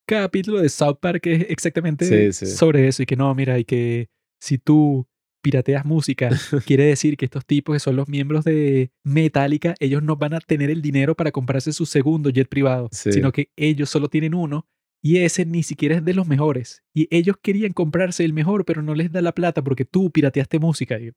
capítulo 0.06 0.60
de 0.60 0.68
South 0.68 0.98
Park 1.00 1.22
que 1.22 1.34
es 1.34 1.46
exactamente 1.50 2.04
Sí, 2.04 2.32
sí. 2.46 2.52
sobre 2.52 2.88
eso 2.88 3.02
y 3.02 3.06
que 3.06 3.16
no, 3.16 3.34
mira, 3.34 3.58
y 3.58 3.64
que 3.64 4.08
si 4.40 4.58
tú 4.58 5.06
pirateas 5.42 5.84
música, 5.86 6.28
quiere 6.66 6.84
decir 6.84 7.16
que 7.16 7.24
estos 7.24 7.46
tipos 7.46 7.74
que 7.74 7.80
son 7.80 7.96
los 7.96 8.08
miembros 8.08 8.44
de 8.44 8.90
Metallica, 9.04 9.74
ellos 9.80 10.02
no 10.02 10.16
van 10.16 10.34
a 10.34 10.40
tener 10.40 10.70
el 10.70 10.82
dinero 10.82 11.14
para 11.14 11.32
comprarse 11.32 11.72
su 11.72 11.86
segundo 11.86 12.30
jet 12.30 12.48
privado, 12.48 12.88
Sí. 12.92 13.12
sino 13.12 13.32
que 13.32 13.50
ellos 13.56 13.88
solo 13.88 14.08
tienen 14.08 14.34
uno 14.34 14.66
y 15.02 15.18
ese 15.18 15.46
ni 15.46 15.62
siquiera 15.62 15.96
es 15.96 16.04
de 16.04 16.12
los 16.12 16.26
mejores. 16.26 16.82
Y 16.94 17.08
ellos 17.10 17.36
querían 17.40 17.72
comprarse 17.72 18.22
el 18.24 18.34
mejor, 18.34 18.66
pero 18.66 18.82
no 18.82 18.94
les 18.94 19.10
da 19.12 19.22
la 19.22 19.32
plata 19.32 19.62
porque 19.64 19.86
tú 19.86 20.10
pirateaste 20.10 20.58
música. 20.58 20.98
Y 21.00 21.12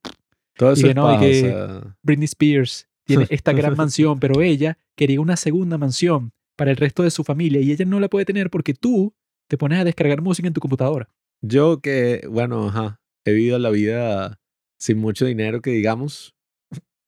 Todo 0.55 0.71
eso 0.71 0.83
que 0.83 0.89
es 0.91 0.95
no, 0.95 1.01
y 1.11 1.13
paja, 1.15 1.17
o 1.17 1.27
que- 1.27 1.41
sea, 1.41 1.97
Britney 2.01 2.25
Spears 2.25 2.87
tiene 3.05 3.27
esta 3.29 3.53
gran 3.53 3.75
mansión, 3.75 4.19
pero 4.19 4.41
ella 4.41 4.77
quería 4.95 5.21
una 5.21 5.35
segunda 5.35 5.77
mansión 5.77 6.31
para 6.55 6.71
el 6.71 6.77
resto 6.77 7.03
de 7.03 7.11
su 7.11 7.23
familia 7.23 7.61
y 7.61 7.71
ella 7.71 7.85
no 7.85 7.99
la 7.99 8.09
puede 8.09 8.25
tener 8.25 8.49
porque 8.49 8.73
tú 8.73 9.13
te 9.47 9.57
pones 9.57 9.79
a 9.79 9.83
descargar 9.83 10.21
música 10.21 10.47
en 10.47 10.53
tu 10.53 10.61
computadora. 10.61 11.09
Yo 11.41 11.81
que, 11.81 12.25
bueno, 12.29 12.67
ajá, 12.67 13.01
he 13.25 13.33
vivido 13.33 13.59
la 13.59 13.69
vida 13.69 14.39
sin 14.79 14.97
mucho 14.99 15.25
dinero, 15.25 15.61
que 15.61 15.71
digamos, 15.71 16.35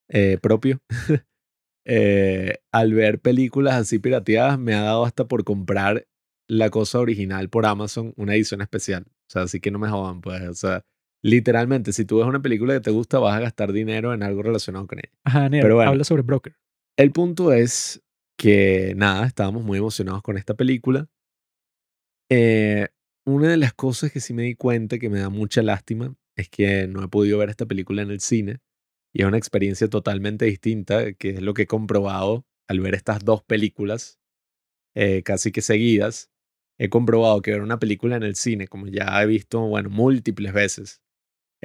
eh, 0.10 0.38
propio. 0.42 0.80
eh, 1.86 2.58
al 2.72 2.94
ver 2.94 3.20
películas 3.20 3.76
así 3.76 4.00
pirateadas, 4.00 4.60
me 4.60 4.74
ha 4.74 4.82
dado 4.82 5.06
hasta 5.06 5.28
por 5.28 5.44
comprar 5.44 6.08
la 6.48 6.70
cosa 6.70 7.00
original 7.00 7.50
por 7.50 7.66
Amazon, 7.66 8.14
una 8.18 8.36
edición 8.36 8.62
especial. 8.62 9.06
O 9.08 9.32
sea, 9.32 9.44
así 9.44 9.60
que 9.60 9.72
no 9.72 9.80
me 9.80 9.90
jodan, 9.90 10.22
pues. 10.22 10.42
O 10.44 10.54
sea, 10.54 10.84
literalmente, 11.26 11.92
si 11.92 12.06
tú 12.06 12.20
ves 12.20 12.28
una 12.28 12.40
película 12.40 12.76
que 12.76 12.82
te 12.82 12.92
gusta, 12.92 13.18
vas 13.18 13.36
a 13.36 13.40
gastar 13.40 13.74
dinero 13.74 14.14
en 14.14 14.22
algo 14.22 14.44
relacionado 14.44 14.86
con 14.86 15.00
ella. 15.00 15.12
Ajá, 15.24 15.50
Nero, 15.50 15.64
Pero 15.64 15.76
bueno. 15.76 15.90
habla 15.90 16.04
sobre 16.04 16.22
Broker. 16.22 16.56
El 16.98 17.12
punto 17.12 17.52
es 17.52 18.04
que, 18.38 18.94
nada, 18.96 19.26
estábamos 19.26 19.64
muy 19.64 19.80
emocionados 19.80 20.22
con 20.22 20.38
esta 20.38 20.54
película. 20.54 21.08
Eh, 22.30 22.90
una 23.26 23.50
de 23.50 23.58
las 23.58 23.74
cosas 23.74 24.12
que 24.12 24.20
sí 24.20 24.36
me 24.36 24.44
di 24.44 24.54
cuenta 24.54 25.00
que 25.00 25.10
me 25.10 25.20
da 25.20 25.30
mucha 25.30 25.64
lástima 25.64 26.16
es 26.36 26.48
que 26.48 26.88
no 26.88 27.04
he 27.04 27.08
podido 27.08 27.40
ver 27.40 27.50
esta 27.50 27.66
película 27.66 28.04
en 28.04 28.12
el 28.12 28.20
cine 28.20 28.60
y 29.12 29.22
es 29.24 29.28
una 29.28 29.38
experiencia 29.38 29.90
totalmente 29.90 30.46
distinta, 30.46 31.14
que 31.14 31.32
es 31.32 31.42
lo 31.42 31.56
que 31.56 31.64
he 31.64 31.68
comprobado 31.68 32.46
al 32.68 32.82
ver 32.82 32.94
estas 32.94 33.26
dos 33.26 33.42
películas 33.44 34.20
eh, 34.94 35.24
casi 35.24 35.52
que 35.52 35.62
seguidas. 35.62 36.30
He 36.78 36.90
comprobado 36.90 37.42
que 37.42 37.52
ver 37.52 37.62
una 37.62 37.80
película 37.80 38.16
en 38.16 38.24
el 38.24 38.36
cine, 38.36 38.68
como 38.68 38.86
ya 38.88 39.24
he 39.24 39.26
visto, 39.26 39.62
bueno, 39.62 39.90
múltiples 39.90 40.54
veces, 40.54 41.02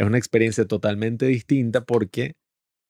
es 0.00 0.06
una 0.06 0.16
experiencia 0.16 0.66
totalmente 0.66 1.26
distinta 1.26 1.84
porque 1.84 2.36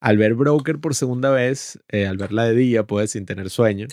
al 0.00 0.16
ver 0.16 0.34
Broker 0.34 0.78
por 0.78 0.94
segunda 0.94 1.30
vez, 1.30 1.80
eh, 1.88 2.06
al 2.06 2.16
verla 2.16 2.44
de 2.44 2.54
día, 2.54 2.86
pues 2.86 3.10
sin 3.10 3.26
tener 3.26 3.50
sueño, 3.50 3.88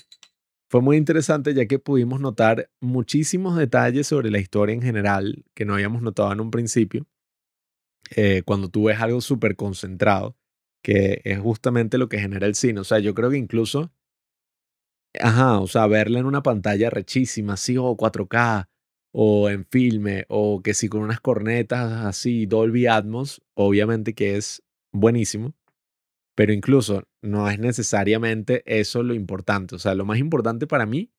fue 0.69 0.81
muy 0.81 0.97
interesante 0.97 1.55
ya 1.55 1.65
que 1.65 1.79
pudimos 1.79 2.21
notar 2.21 2.69
muchísimos 2.79 3.57
detalles 3.57 4.05
sobre 4.05 4.29
la 4.29 4.37
historia 4.37 4.75
en 4.75 4.83
general 4.83 5.43
que 5.55 5.65
no 5.65 5.73
habíamos 5.73 6.03
notado 6.03 6.31
en 6.31 6.41
un 6.41 6.51
principio. 6.51 7.07
Eh, 8.15 8.43
cuando 8.45 8.69
tú 8.69 8.83
ves 8.83 9.01
algo 9.01 9.19
súper 9.19 9.55
concentrado, 9.55 10.37
que 10.83 11.21
es 11.23 11.39
justamente 11.39 11.97
lo 11.97 12.09
que 12.09 12.19
genera 12.19 12.45
el 12.45 12.53
cine. 12.53 12.81
O 12.81 12.83
sea, 12.83 12.99
yo 12.99 13.15
creo 13.15 13.31
que 13.31 13.37
incluso, 13.37 13.91
ajá, 15.19 15.59
o 15.59 15.67
sea, 15.67 15.87
verla 15.87 16.19
en 16.19 16.27
una 16.27 16.43
pantalla 16.43 16.91
rechísima, 16.91 17.53
así, 17.53 17.77
o 17.77 17.97
4K, 17.97 18.69
o 19.11 19.49
en 19.49 19.65
filme, 19.65 20.25
o 20.29 20.61
que 20.61 20.73
sí 20.73 20.89
con 20.89 21.01
unas 21.01 21.19
cornetas 21.19 22.05
así, 22.05 22.45
Dolby 22.45 22.87
Atmos, 22.87 23.41
obviamente 23.55 24.13
que 24.13 24.37
es 24.37 24.63
buenísimo. 24.91 25.55
Pero 26.35 26.53
incluso 26.53 27.03
no 27.23 27.49
es 27.49 27.57
necesariamente 27.57 28.61
eso 28.65 29.01
lo 29.01 29.15
importante. 29.15 29.75
O 29.75 29.79
sea, 29.79 29.95
lo 29.95 30.05
más 30.05 30.19
importante 30.19 30.67
para 30.67 30.85
mí 30.85 31.11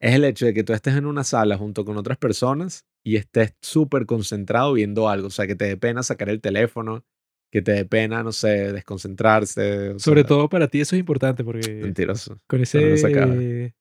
es 0.00 0.14
el 0.14 0.24
hecho 0.24 0.44
de 0.46 0.52
que 0.52 0.64
tú 0.64 0.74
estés 0.74 0.96
en 0.96 1.06
una 1.06 1.24
sala 1.24 1.56
junto 1.56 1.84
con 1.86 1.96
otras 1.96 2.18
personas 2.18 2.84
y 3.02 3.16
estés 3.16 3.54
súper 3.62 4.04
concentrado 4.04 4.74
viendo 4.74 5.08
algo. 5.08 5.28
O 5.28 5.30
sea, 5.30 5.46
que 5.46 5.54
te 5.54 5.64
dé 5.64 5.76
pena 5.78 6.02
sacar 6.02 6.28
el 6.28 6.42
teléfono, 6.42 7.06
que 7.50 7.62
te 7.62 7.72
dé 7.72 7.84
pena, 7.86 8.22
no 8.22 8.32
sé, 8.32 8.72
desconcentrarse. 8.72 9.98
Sobre 9.98 10.22
sea, 10.22 10.28
todo 10.28 10.48
para 10.50 10.68
ti 10.68 10.80
eso 10.80 10.94
es 10.94 11.00
importante 11.00 11.42
porque 11.42 11.80
Mentiroso. 11.82 12.38
con 12.46 12.60
Pero 12.70 12.88
no 12.88 12.96
ese... 12.96 13.74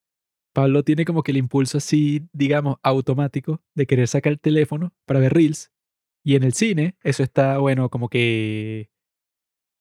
Pablo 0.60 0.84
tiene 0.84 1.06
como 1.06 1.24
que 1.24 1.32
el 1.32 1.38
impulso 1.38 1.78
así, 1.78 2.28
digamos, 2.34 2.78
automático 2.84 3.62
de 3.76 3.88
querer 3.88 4.10
sacar 4.10 4.34
el 4.34 4.42
teléfono 4.42 4.94
para 5.06 5.22
ver 5.22 5.34
reels. 5.34 5.72
Y 6.22 6.36
en 6.36 6.44
el 6.44 6.52
cine 6.52 6.98
eso 7.02 7.24
está, 7.24 7.60
bueno, 7.60 7.90
como 7.90 8.10
que 8.10 8.90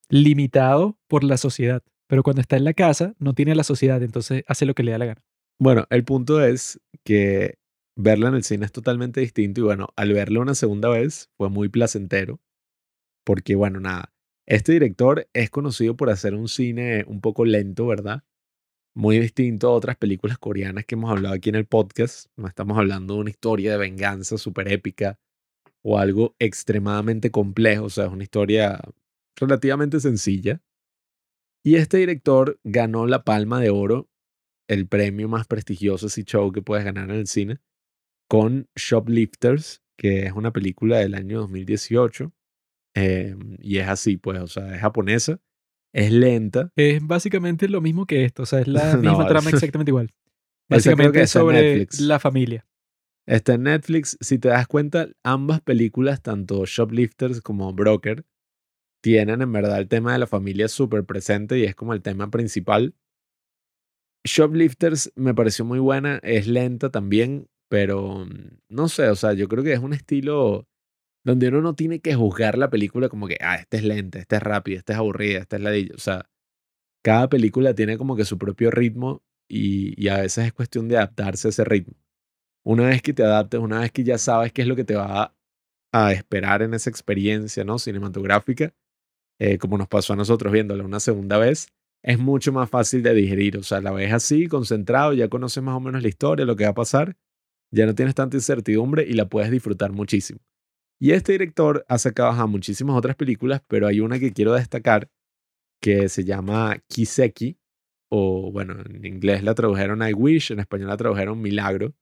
limitado 0.08 0.96
por 1.08 1.24
la 1.24 1.36
sociedad. 1.36 1.82
Pero 2.06 2.22
cuando 2.22 2.40
está 2.40 2.56
en 2.56 2.62
la 2.62 2.74
casa 2.74 3.16
no 3.18 3.34
tiene 3.34 3.56
la 3.56 3.64
sociedad, 3.64 4.00
entonces 4.04 4.44
hace 4.46 4.66
lo 4.66 4.74
que 4.74 4.84
le 4.84 4.92
da 4.92 4.98
la 4.98 5.06
gana. 5.06 5.24
Bueno, 5.58 5.84
el 5.90 6.04
punto 6.04 6.40
es 6.44 6.80
que 7.04 7.58
verla 7.96 8.28
en 8.28 8.36
el 8.36 8.44
cine 8.44 8.64
es 8.64 8.70
totalmente 8.70 9.20
distinto 9.20 9.60
y 9.60 9.64
bueno, 9.64 9.88
al 9.96 10.12
verla 10.12 10.38
una 10.38 10.54
segunda 10.54 10.88
vez 10.88 11.28
fue 11.36 11.50
muy 11.50 11.68
placentero 11.68 12.40
porque 13.24 13.56
bueno, 13.56 13.80
nada, 13.80 14.12
este 14.46 14.72
director 14.72 15.28
es 15.32 15.50
conocido 15.50 15.96
por 15.96 16.08
hacer 16.08 16.36
un 16.36 16.46
cine 16.46 17.04
un 17.08 17.20
poco 17.20 17.44
lento, 17.44 17.88
¿verdad? 17.88 18.22
Muy 18.98 19.20
distinto 19.20 19.68
a 19.68 19.74
otras 19.74 19.96
películas 19.96 20.38
coreanas 20.38 20.84
que 20.84 20.96
hemos 20.96 21.12
hablado 21.12 21.32
aquí 21.36 21.50
en 21.50 21.54
el 21.54 21.66
podcast. 21.66 22.32
No 22.34 22.48
estamos 22.48 22.76
hablando 22.76 23.14
de 23.14 23.20
una 23.20 23.30
historia 23.30 23.70
de 23.70 23.78
venganza 23.78 24.36
súper 24.38 24.72
épica 24.72 25.20
o 25.82 26.00
algo 26.00 26.34
extremadamente 26.40 27.30
complejo, 27.30 27.84
o 27.84 27.90
sea, 27.90 28.06
es 28.06 28.10
una 28.10 28.24
historia 28.24 28.80
relativamente 29.36 30.00
sencilla. 30.00 30.60
Y 31.64 31.76
este 31.76 31.98
director 31.98 32.58
ganó 32.64 33.06
la 33.06 33.22
Palma 33.22 33.60
de 33.60 33.70
Oro 33.70 34.10
el 34.68 34.88
premio 34.88 35.28
más 35.28 35.46
prestigioso 35.46 36.06
así 36.06 36.24
show 36.24 36.50
que 36.50 36.62
puedes 36.62 36.84
ganar 36.84 37.08
en 37.08 37.18
el 37.18 37.28
cine 37.28 37.60
con 38.28 38.68
Shoplifters, 38.74 39.80
que 39.96 40.26
es 40.26 40.32
una 40.32 40.52
película 40.52 40.98
del 40.98 41.14
año 41.14 41.38
2018. 41.42 42.32
eh, 42.96 43.36
y 43.60 43.78
es 43.78 43.86
así, 43.86 44.16
pues, 44.16 44.40
o 44.40 44.48
sea, 44.48 44.74
es 44.74 44.80
japonesa, 44.80 45.40
es 45.98 46.12
lenta. 46.12 46.70
Es 46.76 47.04
básicamente 47.04 47.68
lo 47.68 47.80
mismo 47.80 48.06
que 48.06 48.24
esto, 48.24 48.44
o 48.44 48.46
sea, 48.46 48.60
es 48.60 48.68
la 48.68 48.96
misma 48.96 49.26
trama 49.26 49.50
exactamente 49.50 49.90
igual. 49.90 50.14
Básicamente 50.70 51.18
que 51.18 51.24
es 51.24 51.30
sobre 51.30 51.62
Netflix. 51.62 52.00
la 52.00 52.18
familia. 52.18 52.66
Está 53.26 53.54
en 53.54 53.64
Netflix. 53.64 54.16
Si 54.20 54.38
te 54.38 54.48
das 54.48 54.66
cuenta, 54.66 55.08
ambas 55.24 55.60
películas, 55.60 56.22
tanto 56.22 56.64
Shoplifters 56.66 57.40
como 57.40 57.72
Broker, 57.72 58.24
tienen 59.02 59.42
en 59.42 59.50
verdad 59.50 59.78
el 59.78 59.88
tema 59.88 60.12
de 60.12 60.18
la 60.18 60.26
familia 60.26 60.68
súper 60.68 61.04
presente 61.04 61.58
y 61.58 61.64
es 61.64 61.74
como 61.74 61.94
el 61.94 62.02
tema 62.02 62.30
principal. 62.30 62.94
Shoplifters 64.24 65.12
me 65.16 65.34
pareció 65.34 65.64
muy 65.64 65.78
buena, 65.78 66.20
es 66.22 66.46
lenta 66.46 66.90
también, 66.90 67.48
pero 67.68 68.26
mm, 68.26 68.58
no 68.68 68.88
sé, 68.88 69.08
o 69.08 69.16
sea, 69.16 69.32
yo 69.32 69.48
creo 69.48 69.64
que 69.64 69.72
es 69.72 69.80
un 69.80 69.94
estilo 69.94 70.67
donde 71.28 71.48
uno 71.48 71.60
no 71.60 71.74
tiene 71.74 72.00
que 72.00 72.14
juzgar 72.14 72.56
la 72.56 72.70
película 72.70 73.10
como 73.10 73.28
que, 73.28 73.36
ah, 73.42 73.56
esta 73.56 73.76
es 73.76 73.84
lenta, 73.84 74.18
esta 74.18 74.36
es 74.36 74.42
rápida, 74.42 74.78
esta 74.78 74.94
es 74.94 74.98
aburrida, 74.98 75.40
esta 75.40 75.56
es 75.56 75.62
ladilla. 75.62 75.94
O 75.94 75.98
sea, 75.98 76.26
cada 77.04 77.28
película 77.28 77.74
tiene 77.74 77.98
como 77.98 78.16
que 78.16 78.24
su 78.24 78.38
propio 78.38 78.70
ritmo 78.70 79.22
y, 79.46 79.92
y 80.02 80.08
a 80.08 80.22
veces 80.22 80.46
es 80.46 80.52
cuestión 80.54 80.88
de 80.88 80.96
adaptarse 80.96 81.48
a 81.48 81.50
ese 81.50 81.64
ritmo. 81.64 81.94
Una 82.64 82.86
vez 82.86 83.02
que 83.02 83.12
te 83.12 83.22
adaptes, 83.24 83.60
una 83.60 83.80
vez 83.80 83.92
que 83.92 84.04
ya 84.04 84.16
sabes 84.16 84.54
qué 84.54 84.62
es 84.62 84.68
lo 84.68 84.74
que 84.74 84.84
te 84.84 84.94
va 84.94 85.22
a, 85.22 85.36
a 85.92 86.12
esperar 86.12 86.62
en 86.62 86.72
esa 86.72 86.88
experiencia 86.88 87.62
¿no? 87.62 87.78
cinematográfica, 87.78 88.72
eh, 89.38 89.58
como 89.58 89.76
nos 89.76 89.88
pasó 89.88 90.14
a 90.14 90.16
nosotros 90.16 90.50
viéndola 90.50 90.82
una 90.82 90.98
segunda 90.98 91.36
vez, 91.36 91.68
es 92.02 92.18
mucho 92.18 92.52
más 92.52 92.70
fácil 92.70 93.02
de 93.02 93.12
digerir. 93.12 93.58
O 93.58 93.62
sea, 93.62 93.82
la 93.82 93.92
ves 93.92 94.14
así, 94.14 94.46
concentrado, 94.46 95.12
ya 95.12 95.28
conoces 95.28 95.62
más 95.62 95.76
o 95.76 95.80
menos 95.80 96.00
la 96.00 96.08
historia, 96.08 96.46
lo 96.46 96.56
que 96.56 96.64
va 96.64 96.70
a 96.70 96.74
pasar, 96.74 97.18
ya 97.70 97.84
no 97.84 97.94
tienes 97.94 98.14
tanta 98.14 98.38
incertidumbre 98.38 99.04
y 99.06 99.12
la 99.12 99.28
puedes 99.28 99.50
disfrutar 99.50 99.92
muchísimo. 99.92 100.40
Y 101.00 101.12
este 101.12 101.32
director 101.32 101.84
ha 101.88 101.98
sacado 101.98 102.30
ajá, 102.30 102.46
muchísimas 102.46 102.96
otras 102.96 103.14
películas, 103.14 103.62
pero 103.68 103.86
hay 103.86 104.00
una 104.00 104.18
que 104.18 104.32
quiero 104.32 104.54
destacar 104.54 105.10
que 105.80 106.08
se 106.08 106.24
llama 106.24 106.82
Kiseki, 106.88 107.56
o 108.10 108.50
bueno, 108.50 108.74
en 108.80 109.04
inglés 109.04 109.44
la 109.44 109.54
tradujeron 109.54 110.02
I 110.02 110.12
Wish, 110.12 110.50
en 110.50 110.60
español 110.60 110.88
la 110.88 110.96
tradujeron 110.96 111.40
Milagro, 111.40 111.94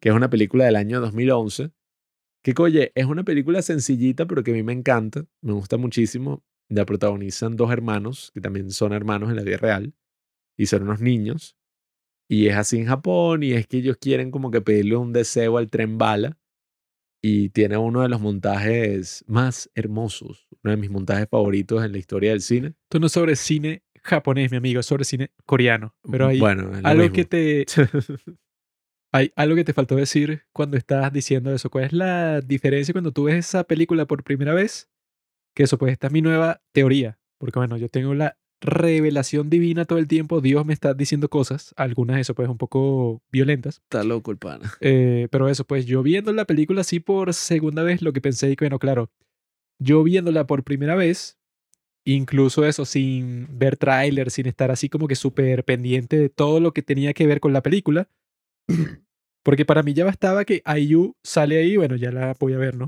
que 0.00 0.08
es 0.08 0.14
una 0.14 0.30
película 0.30 0.64
del 0.64 0.76
año 0.76 1.00
2011. 1.00 1.70
Que, 2.42 2.54
oye, 2.58 2.90
es 2.96 3.06
una 3.06 3.22
película 3.22 3.62
sencillita, 3.62 4.26
pero 4.26 4.42
que 4.42 4.50
a 4.50 4.54
mí 4.54 4.64
me 4.64 4.72
encanta, 4.72 5.24
me 5.42 5.52
gusta 5.52 5.76
muchísimo. 5.76 6.42
La 6.68 6.84
protagonizan 6.84 7.56
dos 7.56 7.70
hermanos, 7.70 8.32
que 8.34 8.40
también 8.40 8.72
son 8.72 8.92
hermanos 8.92 9.30
en 9.30 9.36
la 9.36 9.42
vida 9.42 9.58
real, 9.58 9.94
y 10.56 10.66
son 10.66 10.82
unos 10.82 11.00
niños. 11.00 11.56
Y 12.28 12.48
es 12.48 12.56
así 12.56 12.78
en 12.78 12.86
Japón 12.86 13.42
y 13.42 13.52
es 13.52 13.68
que 13.68 13.76
ellos 13.76 13.98
quieren 13.98 14.30
como 14.30 14.50
que 14.50 14.60
pedirle 14.60 14.96
un 14.96 15.12
deseo 15.12 15.58
al 15.58 15.70
tren 15.70 15.98
bala 15.98 16.38
y 17.22 17.50
tiene 17.50 17.76
uno 17.76 18.02
de 18.02 18.08
los 18.08 18.20
montajes 18.20 19.24
más 19.28 19.70
hermosos, 19.76 20.48
uno 20.62 20.72
de 20.72 20.76
mis 20.76 20.90
montajes 20.90 21.28
favoritos 21.30 21.84
en 21.84 21.92
la 21.92 21.98
historia 21.98 22.30
del 22.30 22.40
cine. 22.40 22.74
Esto 22.82 22.98
no 22.98 23.08
sobre 23.08 23.36
cine 23.36 23.84
japonés, 24.02 24.50
mi 24.50 24.56
amigo, 24.56 24.82
sobre 24.82 25.04
cine 25.04 25.30
coreano. 25.46 25.94
Pero 26.10 26.26
hay 26.26 26.40
bueno, 26.40 26.72
algo 26.82 27.02
mismo. 27.02 27.14
que 27.14 27.24
te... 27.24 27.66
Hay 29.14 29.30
algo 29.36 29.56
que 29.56 29.64
te 29.64 29.74
faltó 29.74 29.94
decir 29.94 30.44
cuando 30.54 30.78
estabas 30.78 31.12
diciendo 31.12 31.52
eso. 31.52 31.68
¿Cuál 31.68 31.84
es 31.84 31.92
la 31.92 32.40
diferencia 32.40 32.94
cuando 32.94 33.12
tú 33.12 33.24
ves 33.24 33.34
esa 33.34 33.64
película 33.64 34.06
por 34.06 34.24
primera 34.24 34.54
vez? 34.54 34.90
Que 35.54 35.64
eso, 35.64 35.76
pues 35.76 35.92
esta 35.92 36.06
es 36.06 36.14
mi 36.14 36.22
nueva 36.22 36.62
teoría. 36.72 37.18
Porque 37.36 37.58
bueno, 37.58 37.76
yo 37.76 37.90
tengo 37.90 38.14
la 38.14 38.38
revelación 38.62 39.50
divina 39.50 39.84
todo 39.84 39.98
el 39.98 40.08
tiempo. 40.08 40.40
Dios 40.40 40.64
me 40.64 40.72
está 40.72 40.94
diciendo 40.94 41.28
cosas, 41.28 41.74
algunas 41.76 42.16
de 42.16 42.22
eso 42.22 42.34
pues 42.34 42.48
un 42.48 42.58
poco 42.58 43.22
violentas. 43.30 43.82
Está 43.82 44.04
loco 44.04 44.30
el 44.30 44.38
pana. 44.38 44.72
Eh, 44.80 45.28
pero 45.30 45.48
eso, 45.48 45.64
pues 45.64 45.84
yo 45.84 46.02
viendo 46.02 46.32
la 46.32 46.46
película 46.46 46.80
así 46.80 47.00
por 47.00 47.34
segunda 47.34 47.82
vez, 47.82 48.02
lo 48.02 48.12
que 48.12 48.20
pensé 48.20 48.50
y 48.50 48.56
que, 48.56 48.64
bueno, 48.64 48.78
claro, 48.78 49.10
yo 49.78 50.02
viéndola 50.02 50.46
por 50.46 50.64
primera 50.64 50.94
vez, 50.94 51.38
incluso 52.04 52.64
eso, 52.64 52.84
sin 52.84 53.58
ver 53.58 53.76
tráiler, 53.76 54.30
sin 54.30 54.46
estar 54.46 54.70
así 54.70 54.88
como 54.88 55.08
que 55.08 55.16
súper 55.16 55.64
pendiente 55.64 56.16
de 56.16 56.28
todo 56.28 56.60
lo 56.60 56.72
que 56.72 56.82
tenía 56.82 57.12
que 57.12 57.26
ver 57.26 57.40
con 57.40 57.52
la 57.52 57.62
película, 57.62 58.08
porque 59.42 59.64
para 59.64 59.82
mí 59.82 59.92
ya 59.92 60.04
bastaba 60.04 60.44
que 60.44 60.62
IU 60.64 61.16
sale 61.22 61.58
ahí, 61.58 61.76
bueno, 61.76 61.96
ya 61.96 62.12
la 62.12 62.34
voy 62.38 62.54
a 62.54 62.58
ver, 62.58 62.76
¿no? 62.76 62.86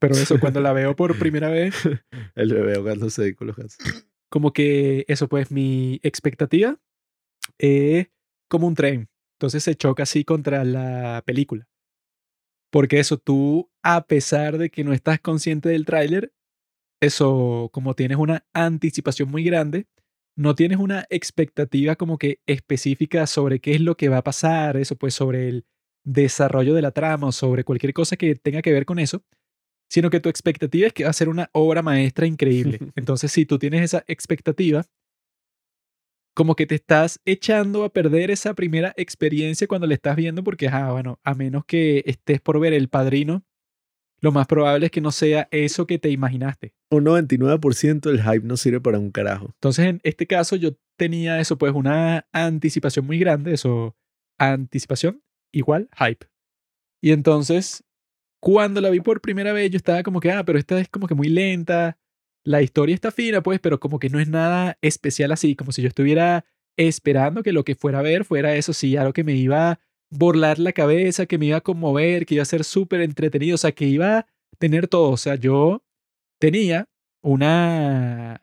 Pero 0.00 0.14
eso, 0.14 0.40
cuando 0.40 0.60
la 0.60 0.72
veo 0.72 0.96
por 0.96 1.18
primera 1.18 1.50
vez, 1.50 1.74
El 2.34 2.52
bebé 2.52 2.74
ahogándose 2.74 3.36
los 3.38 3.56
gatos. 3.56 3.76
como 4.28 4.52
que 4.52 5.04
eso, 5.06 5.28
pues 5.28 5.50
mi 5.52 6.00
expectativa 6.02 6.80
es 7.58 8.08
como 8.48 8.66
un 8.66 8.74
tren. 8.74 9.08
Entonces 9.38 9.62
se 9.62 9.74
choca 9.74 10.02
así 10.02 10.24
contra 10.24 10.64
la 10.64 11.22
película. 11.24 11.68
Porque 12.72 12.98
eso, 12.98 13.18
tú, 13.18 13.70
a 13.82 14.06
pesar 14.06 14.58
de 14.58 14.70
que 14.70 14.84
no 14.84 14.92
estás 14.92 15.20
consciente 15.20 15.68
del 15.68 15.84
tráiler, 15.84 16.32
eso, 17.00 17.70
como 17.72 17.94
tienes 17.94 18.18
una 18.18 18.46
anticipación 18.52 19.30
muy 19.30 19.42
grande, 19.42 19.86
no 20.36 20.54
tienes 20.54 20.78
una 20.78 21.06
expectativa 21.10 21.96
como 21.96 22.16
que 22.16 22.40
específica 22.46 23.26
sobre 23.26 23.60
qué 23.60 23.72
es 23.72 23.80
lo 23.80 23.96
que 23.96 24.08
va 24.08 24.18
a 24.18 24.24
pasar, 24.24 24.76
eso 24.76 24.96
pues 24.96 25.14
sobre 25.14 25.48
el 25.48 25.66
desarrollo 26.04 26.74
de 26.74 26.82
la 26.82 26.92
trama 26.92 27.28
o 27.28 27.32
sobre 27.32 27.64
cualquier 27.64 27.92
cosa 27.92 28.16
que 28.16 28.34
tenga 28.36 28.62
que 28.62 28.72
ver 28.72 28.86
con 28.86 28.98
eso, 28.98 29.24
sino 29.90 30.08
que 30.08 30.20
tu 30.20 30.28
expectativa 30.28 30.86
es 30.86 30.92
que 30.92 31.04
va 31.04 31.10
a 31.10 31.14
ser 31.14 31.28
una 31.28 31.50
obra 31.52 31.82
maestra 31.82 32.26
increíble. 32.26 32.78
Entonces, 32.96 33.32
si 33.32 33.44
tú 33.44 33.58
tienes 33.58 33.82
esa 33.82 34.04
expectativa, 34.06 34.86
como 36.32 36.54
que 36.54 36.66
te 36.66 36.76
estás 36.76 37.20
echando 37.24 37.84
a 37.84 37.92
perder 37.92 38.30
esa 38.30 38.54
primera 38.54 38.94
experiencia 38.96 39.66
cuando 39.66 39.88
le 39.88 39.94
estás 39.94 40.16
viendo, 40.16 40.44
porque, 40.44 40.68
ah, 40.68 40.92
bueno, 40.92 41.18
a 41.24 41.34
menos 41.34 41.64
que 41.66 42.04
estés 42.06 42.40
por 42.40 42.60
ver 42.60 42.72
El 42.72 42.88
Padrino, 42.88 43.44
lo 44.20 44.32
más 44.32 44.46
probable 44.46 44.86
es 44.86 44.92
que 44.92 45.00
no 45.00 45.10
sea 45.10 45.48
eso 45.50 45.86
que 45.86 45.98
te 45.98 46.10
imaginaste. 46.10 46.72
Un 46.90 47.04
99% 47.04 48.00
del 48.10 48.22
hype 48.22 48.46
no 48.46 48.56
sirve 48.56 48.80
para 48.80 48.98
un 48.98 49.10
carajo. 49.10 49.46
Entonces, 49.54 49.86
en 49.86 50.00
este 50.04 50.26
caso, 50.26 50.56
yo 50.56 50.76
tenía 50.96 51.40
eso, 51.40 51.58
pues 51.58 51.72
una 51.74 52.26
anticipación 52.32 53.06
muy 53.06 53.18
grande, 53.18 53.54
eso, 53.54 53.96
anticipación 54.38 55.22
igual 55.52 55.88
hype. 55.98 56.26
Y 57.02 57.12
entonces, 57.12 57.82
cuando 58.40 58.80
la 58.80 58.90
vi 58.90 59.00
por 59.00 59.20
primera 59.20 59.52
vez, 59.52 59.70
yo 59.70 59.76
estaba 59.76 60.02
como 60.02 60.20
que, 60.20 60.32
ah, 60.32 60.44
pero 60.44 60.58
esta 60.58 60.78
es 60.80 60.88
como 60.88 61.06
que 61.06 61.14
muy 61.14 61.28
lenta, 61.28 61.98
la 62.44 62.62
historia 62.62 62.94
está 62.94 63.10
fina, 63.10 63.42
pues, 63.42 63.60
pero 63.60 63.80
como 63.80 63.98
que 63.98 64.08
no 64.08 64.18
es 64.18 64.28
nada 64.28 64.78
especial 64.80 65.32
así, 65.32 65.54
como 65.56 65.72
si 65.72 65.82
yo 65.82 65.88
estuviera 65.88 66.44
esperando 66.76 67.42
que 67.42 67.52
lo 67.52 67.64
que 67.64 67.74
fuera 67.74 67.98
a 67.98 68.02
ver 68.02 68.24
fuera 68.24 68.54
eso, 68.56 68.72
sí, 68.72 68.96
algo 68.96 69.12
que 69.12 69.24
me 69.24 69.34
iba 69.34 69.72
a 69.72 69.80
borlar 70.10 70.58
la 70.58 70.72
cabeza, 70.72 71.26
que 71.26 71.38
me 71.38 71.46
iba 71.46 71.58
a 71.58 71.60
conmover, 71.60 72.26
que 72.26 72.36
iba 72.36 72.42
a 72.42 72.46
ser 72.46 72.64
súper 72.64 73.02
entretenido, 73.02 73.56
o 73.56 73.58
sea, 73.58 73.72
que 73.72 73.86
iba 73.86 74.18
a 74.18 74.26
tener 74.58 74.88
todo, 74.88 75.10
o 75.10 75.16
sea, 75.16 75.34
yo 75.36 75.84
tenía 76.40 76.88
una 77.22 78.42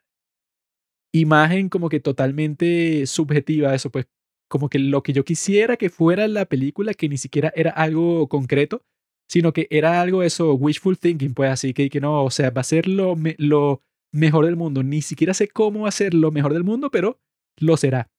imagen 1.11 1.69
como 1.69 1.89
que 1.89 1.99
totalmente 1.99 3.05
subjetiva, 3.07 3.73
eso 3.73 3.89
pues 3.89 4.07
como 4.49 4.69
que 4.69 4.79
lo 4.79 5.03
que 5.03 5.13
yo 5.13 5.25
quisiera 5.25 5.77
que 5.77 5.89
fuera 5.89 6.27
la 6.27 6.45
película, 6.45 6.93
que 6.93 7.09
ni 7.09 7.17
siquiera 7.17 7.51
era 7.55 7.71
algo 7.71 8.29
concreto, 8.29 8.85
sino 9.27 9.53
que 9.53 9.67
era 9.69 10.01
algo 10.01 10.23
eso, 10.23 10.53
wishful 10.53 10.97
thinking, 10.97 11.33
pues 11.33 11.51
así 11.51 11.73
que, 11.73 11.89
que 11.89 11.99
no, 12.01 12.23
o 12.23 12.31
sea, 12.31 12.49
va 12.49 12.61
a 12.61 12.63
ser 12.63 12.87
lo, 12.87 13.15
lo 13.37 13.83
mejor 14.11 14.45
del 14.45 14.55
mundo. 14.55 14.83
Ni 14.83 15.01
siquiera 15.01 15.33
sé 15.33 15.47
cómo 15.47 15.87
hacer 15.87 16.13
lo 16.13 16.31
mejor 16.31 16.53
del 16.53 16.63
mundo, 16.63 16.89
pero 16.91 17.19
lo 17.57 17.77
será. 17.77 18.09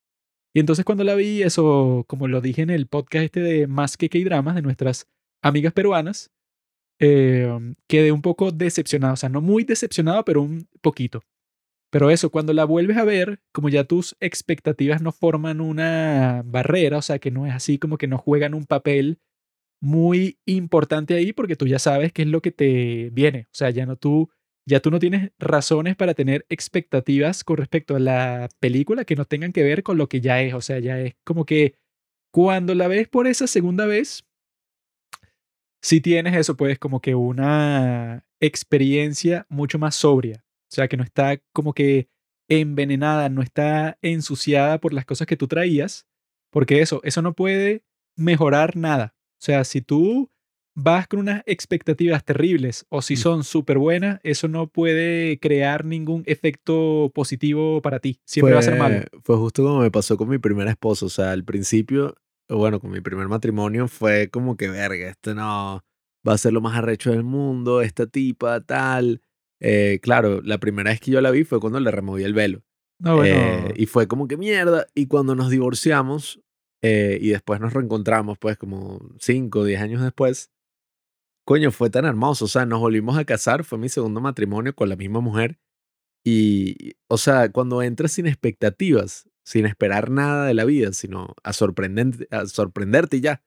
Y 0.54 0.60
entonces 0.60 0.84
cuando 0.84 1.04
la 1.04 1.14
vi, 1.14 1.42
eso, 1.42 2.04
como 2.08 2.28
lo 2.28 2.40
dije 2.40 2.62
en 2.62 2.70
el 2.70 2.86
podcast 2.86 3.24
este 3.24 3.40
de 3.40 3.66
Más 3.66 3.96
que 3.96 4.08
K-Dramas, 4.08 4.54
de 4.54 4.62
nuestras 4.62 5.06
amigas 5.42 5.72
peruanas, 5.72 6.30
eh, 7.00 7.74
quedé 7.86 8.12
un 8.12 8.22
poco 8.22 8.50
decepcionado, 8.50 9.14
o 9.14 9.16
sea, 9.16 9.28
no 9.28 9.40
muy 9.40 9.64
decepcionado, 9.64 10.24
pero 10.24 10.42
un 10.42 10.68
poquito. 10.80 11.22
Pero 11.90 12.10
eso, 12.10 12.30
cuando 12.30 12.52
la 12.52 12.64
vuelves 12.64 12.98
a 12.98 13.04
ver, 13.04 13.40
como 13.52 13.68
ya 13.70 13.84
tus 13.84 14.16
expectativas 14.20 15.00
no 15.00 15.12
forman 15.12 15.60
una 15.60 16.42
barrera, 16.44 16.98
o 16.98 17.02
sea, 17.02 17.18
que 17.18 17.30
no 17.30 17.46
es 17.46 17.54
así 17.54 17.78
como 17.78 17.96
que 17.96 18.08
no 18.08 18.18
juegan 18.18 18.52
un 18.52 18.66
papel 18.66 19.20
muy 19.80 20.38
importante 20.46 21.14
ahí 21.14 21.32
porque 21.32 21.56
tú 21.56 21.66
ya 21.66 21.78
sabes 21.78 22.12
qué 22.12 22.22
es 22.22 22.28
lo 22.28 22.42
que 22.42 22.52
te 22.52 23.10
viene. 23.12 23.46
O 23.46 23.54
sea, 23.54 23.70
ya 23.70 23.86
no 23.86 23.96
tú, 23.96 24.30
ya 24.66 24.80
tú 24.80 24.90
no 24.90 24.98
tienes 24.98 25.32
razones 25.38 25.96
para 25.96 26.14
tener 26.14 26.46
expectativas 26.48 27.44
con 27.44 27.56
respecto 27.58 27.96
a 27.96 28.00
la 28.00 28.48
película 28.60 29.04
que 29.04 29.16
no 29.16 29.24
tengan 29.24 29.52
que 29.52 29.62
ver 29.62 29.82
con 29.82 29.98
lo 29.98 30.08
que 30.08 30.20
ya 30.20 30.42
es. 30.42 30.54
O 30.54 30.60
sea, 30.60 30.78
ya 30.78 31.00
es 31.00 31.14
como 31.24 31.44
que 31.44 31.74
cuando 32.32 32.74
la 32.74 32.88
ves 32.88 33.08
por 33.08 33.26
esa 33.26 33.46
segunda 33.46 33.86
vez, 33.86 34.24
si 35.80 36.00
tienes 36.00 36.36
eso, 36.36 36.56
pues 36.56 36.78
como 36.78 37.00
que 37.00 37.14
una 37.14 38.26
experiencia 38.40 39.46
mucho 39.48 39.78
más 39.78 39.94
sobria. 39.94 40.44
O 40.70 40.74
sea, 40.74 40.88
que 40.88 40.96
no 40.96 41.04
está 41.04 41.38
como 41.52 41.72
que 41.72 42.08
envenenada, 42.48 43.28
no 43.28 43.42
está 43.42 43.98
ensuciada 44.02 44.78
por 44.80 44.92
las 44.92 45.04
cosas 45.04 45.26
que 45.26 45.36
tú 45.36 45.48
traías, 45.48 46.06
porque 46.50 46.80
eso, 46.80 47.00
eso 47.04 47.22
no 47.22 47.34
puede 47.34 47.84
mejorar 48.16 48.76
nada. 48.76 49.14
O 49.40 49.40
sea, 49.40 49.64
si 49.64 49.80
tú 49.80 50.30
vas 50.74 51.08
con 51.08 51.20
unas 51.20 51.42
expectativas 51.46 52.24
terribles 52.24 52.86
o 52.88 53.02
si 53.02 53.14
Mm. 53.14 53.16
son 53.16 53.44
súper 53.44 53.78
buenas, 53.78 54.20
eso 54.22 54.46
no 54.48 54.68
puede 54.68 55.38
crear 55.40 55.84
ningún 55.84 56.22
efecto 56.26 57.10
positivo 57.14 57.80
para 57.82 57.98
ti. 58.00 58.20
Siempre 58.24 58.54
va 58.54 58.60
a 58.60 58.62
ser 58.62 58.78
malo. 58.78 59.04
Fue 59.24 59.36
justo 59.36 59.62
como 59.64 59.80
me 59.80 59.90
pasó 59.90 60.16
con 60.16 60.28
mi 60.28 60.38
primera 60.38 60.70
esposa. 60.70 61.06
O 61.06 61.08
sea, 61.08 61.32
al 61.32 61.44
principio, 61.44 62.14
bueno, 62.48 62.78
con 62.80 62.90
mi 62.90 63.00
primer 63.00 63.26
matrimonio 63.28 63.88
fue 63.88 64.28
como 64.30 64.56
que, 64.56 64.68
verga, 64.68 65.08
esto 65.08 65.34
no 65.34 65.82
va 66.26 66.32
a 66.34 66.38
ser 66.38 66.52
lo 66.52 66.60
más 66.60 66.76
arrecho 66.76 67.10
del 67.10 67.24
mundo, 67.24 67.80
esta 67.80 68.06
tipa, 68.06 68.60
tal. 68.60 69.20
Eh, 69.60 69.98
claro, 70.02 70.40
la 70.42 70.58
primera 70.58 70.90
vez 70.90 71.00
que 71.00 71.10
yo 71.10 71.20
la 71.20 71.30
vi 71.32 71.42
fue 71.44 71.58
cuando 71.60 71.80
le 71.80 71.90
removí 71.90 72.22
el 72.22 72.34
velo. 72.34 72.62
No, 73.00 73.16
bueno, 73.16 73.34
Eh, 73.36 73.74
y 73.76 73.86
fue 73.86 74.06
como 74.06 74.28
que 74.28 74.36
mierda. 74.36 74.86
Y 74.94 75.06
cuando 75.06 75.34
nos 75.34 75.50
divorciamos 75.50 76.40
eh, 76.82 77.18
y 77.20 77.30
después 77.30 77.60
nos 77.60 77.72
reencontramos, 77.72 78.38
pues 78.38 78.56
como 78.56 79.00
5 79.20 79.60
o 79.60 79.64
10 79.64 79.80
años 79.80 80.02
después, 80.02 80.50
coño, 81.44 81.70
fue 81.72 81.90
tan 81.90 82.04
hermoso. 82.04 82.44
O 82.44 82.48
sea, 82.48 82.66
nos 82.66 82.80
volvimos 82.80 83.16
a 83.18 83.24
casar, 83.24 83.64
fue 83.64 83.78
mi 83.78 83.88
segundo 83.88 84.20
matrimonio 84.20 84.74
con 84.74 84.88
la 84.88 84.96
misma 84.96 85.20
mujer. 85.20 85.58
Y, 86.24 86.94
o 87.08 87.16
sea, 87.16 87.50
cuando 87.50 87.82
entras 87.82 88.12
sin 88.12 88.26
expectativas, 88.26 89.28
sin 89.44 89.64
esperar 89.66 90.10
nada 90.10 90.46
de 90.46 90.54
la 90.54 90.64
vida, 90.64 90.92
sino 90.92 91.34
a, 91.42 91.52
sorprendente, 91.52 92.28
a 92.30 92.44
sorprenderte 92.46 93.16
y 93.16 93.20
ya, 93.22 93.42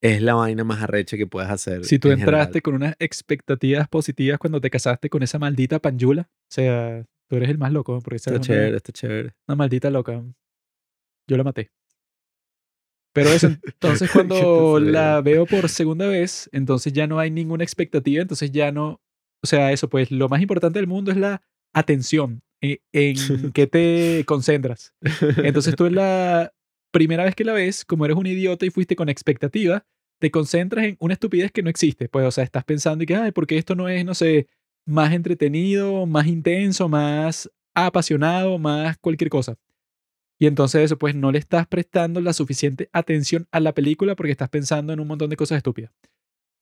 es 0.00 0.22
la 0.22 0.34
vaina 0.34 0.62
más 0.64 0.82
arrecha 0.82 1.16
que 1.16 1.26
puedes 1.26 1.50
hacer. 1.50 1.84
si 1.84 1.98
tú 1.98 2.08
en 2.10 2.18
general. 2.18 2.34
entraste 2.42 2.62
con 2.62 2.74
unas 2.74 2.94
expectativas 2.98 3.88
positivas 3.88 4.38
cuando 4.38 4.60
te 4.60 4.70
casaste 4.70 5.08
con 5.10 5.22
esa 5.22 5.38
maldita 5.38 5.80
panjula, 5.80 6.28
o 6.30 6.46
sea, 6.50 7.04
tú 7.28 7.36
eres 7.36 7.48
el 7.48 7.58
más 7.58 7.72
loco, 7.72 7.98
porque 8.00 8.16
Está 8.16 8.30
es 8.30 8.36
una- 8.36 8.44
chévere, 8.46 8.76
está 8.76 8.92
chévere. 8.92 9.34
Una 9.48 9.56
maldita 9.56 9.90
loca. 9.90 10.22
Yo 11.26 11.36
la 11.36 11.42
maté. 11.42 11.70
Pero 13.14 13.30
eso, 13.30 13.46
entonces 13.64 14.10
cuando 14.10 14.78
la 14.80 15.22
veo 15.22 15.46
por 15.46 15.70
segunda 15.70 16.06
vez, 16.06 16.50
entonces 16.52 16.92
ya 16.92 17.06
no 17.06 17.18
hay 17.18 17.30
ninguna 17.30 17.64
expectativa, 17.64 18.20
entonces 18.20 18.50
ya 18.50 18.72
no, 18.72 19.00
o 19.42 19.46
sea, 19.46 19.72
eso, 19.72 19.88
pues 19.88 20.10
lo 20.10 20.28
más 20.28 20.42
importante 20.42 20.78
del 20.78 20.88
mundo 20.88 21.10
es 21.10 21.16
la 21.16 21.40
atención, 21.72 22.42
eh, 22.60 22.80
en 22.92 23.16
qué 23.54 23.66
te 23.66 24.24
concentras. 24.26 24.92
Entonces 25.38 25.76
tú 25.76 25.86
en 25.86 25.94
la 25.94 26.52
primera 26.90 27.24
vez 27.24 27.34
que 27.34 27.44
la 27.44 27.52
ves, 27.52 27.84
como 27.84 28.04
eres 28.04 28.16
un 28.16 28.26
idiota 28.26 28.66
y 28.66 28.70
fuiste 28.70 28.96
con 28.96 29.08
expectativa, 29.08 29.84
te 30.20 30.30
concentras 30.30 30.84
en 30.86 30.96
una 30.98 31.14
estupidez 31.14 31.52
que 31.52 31.62
no 31.62 31.70
existe. 31.70 32.08
Pues, 32.08 32.26
o 32.26 32.30
sea, 32.30 32.44
estás 32.44 32.64
pensando 32.64 33.04
y 33.04 33.06
que, 33.06 33.16
ay, 33.16 33.32
¿por 33.32 33.46
qué 33.46 33.58
esto 33.58 33.74
no 33.74 33.88
es, 33.88 34.04
no 34.04 34.14
sé, 34.14 34.48
más 34.86 35.12
entretenido, 35.12 36.06
más 36.06 36.26
intenso, 36.26 36.88
más 36.88 37.50
apasionado, 37.74 38.58
más 38.58 38.96
cualquier 38.98 39.30
cosa? 39.30 39.56
Y 40.38 40.46
entonces 40.46 40.82
eso, 40.82 40.98
pues 40.98 41.14
no 41.14 41.32
le 41.32 41.38
estás 41.38 41.66
prestando 41.66 42.20
la 42.20 42.32
suficiente 42.32 42.88
atención 42.92 43.46
a 43.52 43.60
la 43.60 43.72
película 43.72 44.16
porque 44.16 44.32
estás 44.32 44.48
pensando 44.48 44.92
en 44.92 45.00
un 45.00 45.06
montón 45.06 45.30
de 45.30 45.36
cosas 45.36 45.58
estúpidas. 45.58 45.92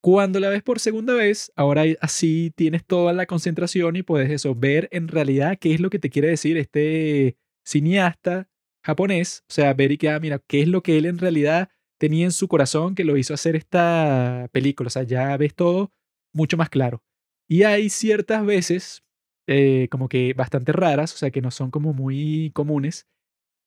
Cuando 0.03 0.41
la 0.41 0.49
ves 0.49 0.63
por 0.63 0.81
segunda 0.81 1.15
vez, 1.15 1.53
ahora 1.55 1.85
así 2.01 2.53
tienes 2.57 2.85
toda 2.85 3.13
la 3.13 3.27
concentración 3.27 3.97
y 3.97 4.03
puedes 4.03 4.31
eso, 4.31 4.55
ver 4.55 4.89
en 4.91 5.09
realidad 5.09 5.59
qué 5.61 5.75
es 5.75 5.81
lo 5.81 5.91
que 5.91 6.01
te 6.01 6.11
quiere 6.11 6.29
decir 6.29 6.57
este 6.57 7.37
cineasta 7.65 8.49
japonés, 8.85 9.45
o 9.49 9.53
sea, 9.53 9.73
ver 9.75 9.93
y 9.93 9.99
que, 9.99 10.11
ah, 10.11 10.19
mira, 10.19 10.41
qué 10.47 10.63
es 10.63 10.69
lo 10.69 10.83
que 10.83 10.99
él 10.99 11.07
en 11.07 11.19
realidad 11.19 11.71
tenía 11.99 12.25
en 12.25 12.33
su 12.33 12.49
corazón 12.49 12.97
que 12.97 13.05
lo 13.05 13.17
hizo 13.17 13.33
hacer 13.33 13.55
esta 13.55 14.49
película. 14.53 14.89
O 14.89 14.91
sea, 14.91 15.05
ya 15.05 15.37
ves 15.37 15.55
todo 15.55 15.93
mucho 16.33 16.57
más 16.57 16.69
claro. 16.69 17.03
Y 17.49 17.63
hay 17.63 17.91
ciertas 17.91 18.45
veces, 18.45 19.05
eh, 19.47 19.87
como 19.91 20.09
que 20.09 20.35
bastante 20.35 20.73
raras, 20.73 21.15
o 21.15 21.17
sea, 21.17 21.31
que 21.31 21.43
no 21.43 21.53
son 21.53 21.71
como 21.71 21.93
muy 21.93 22.51
comunes, 22.55 23.07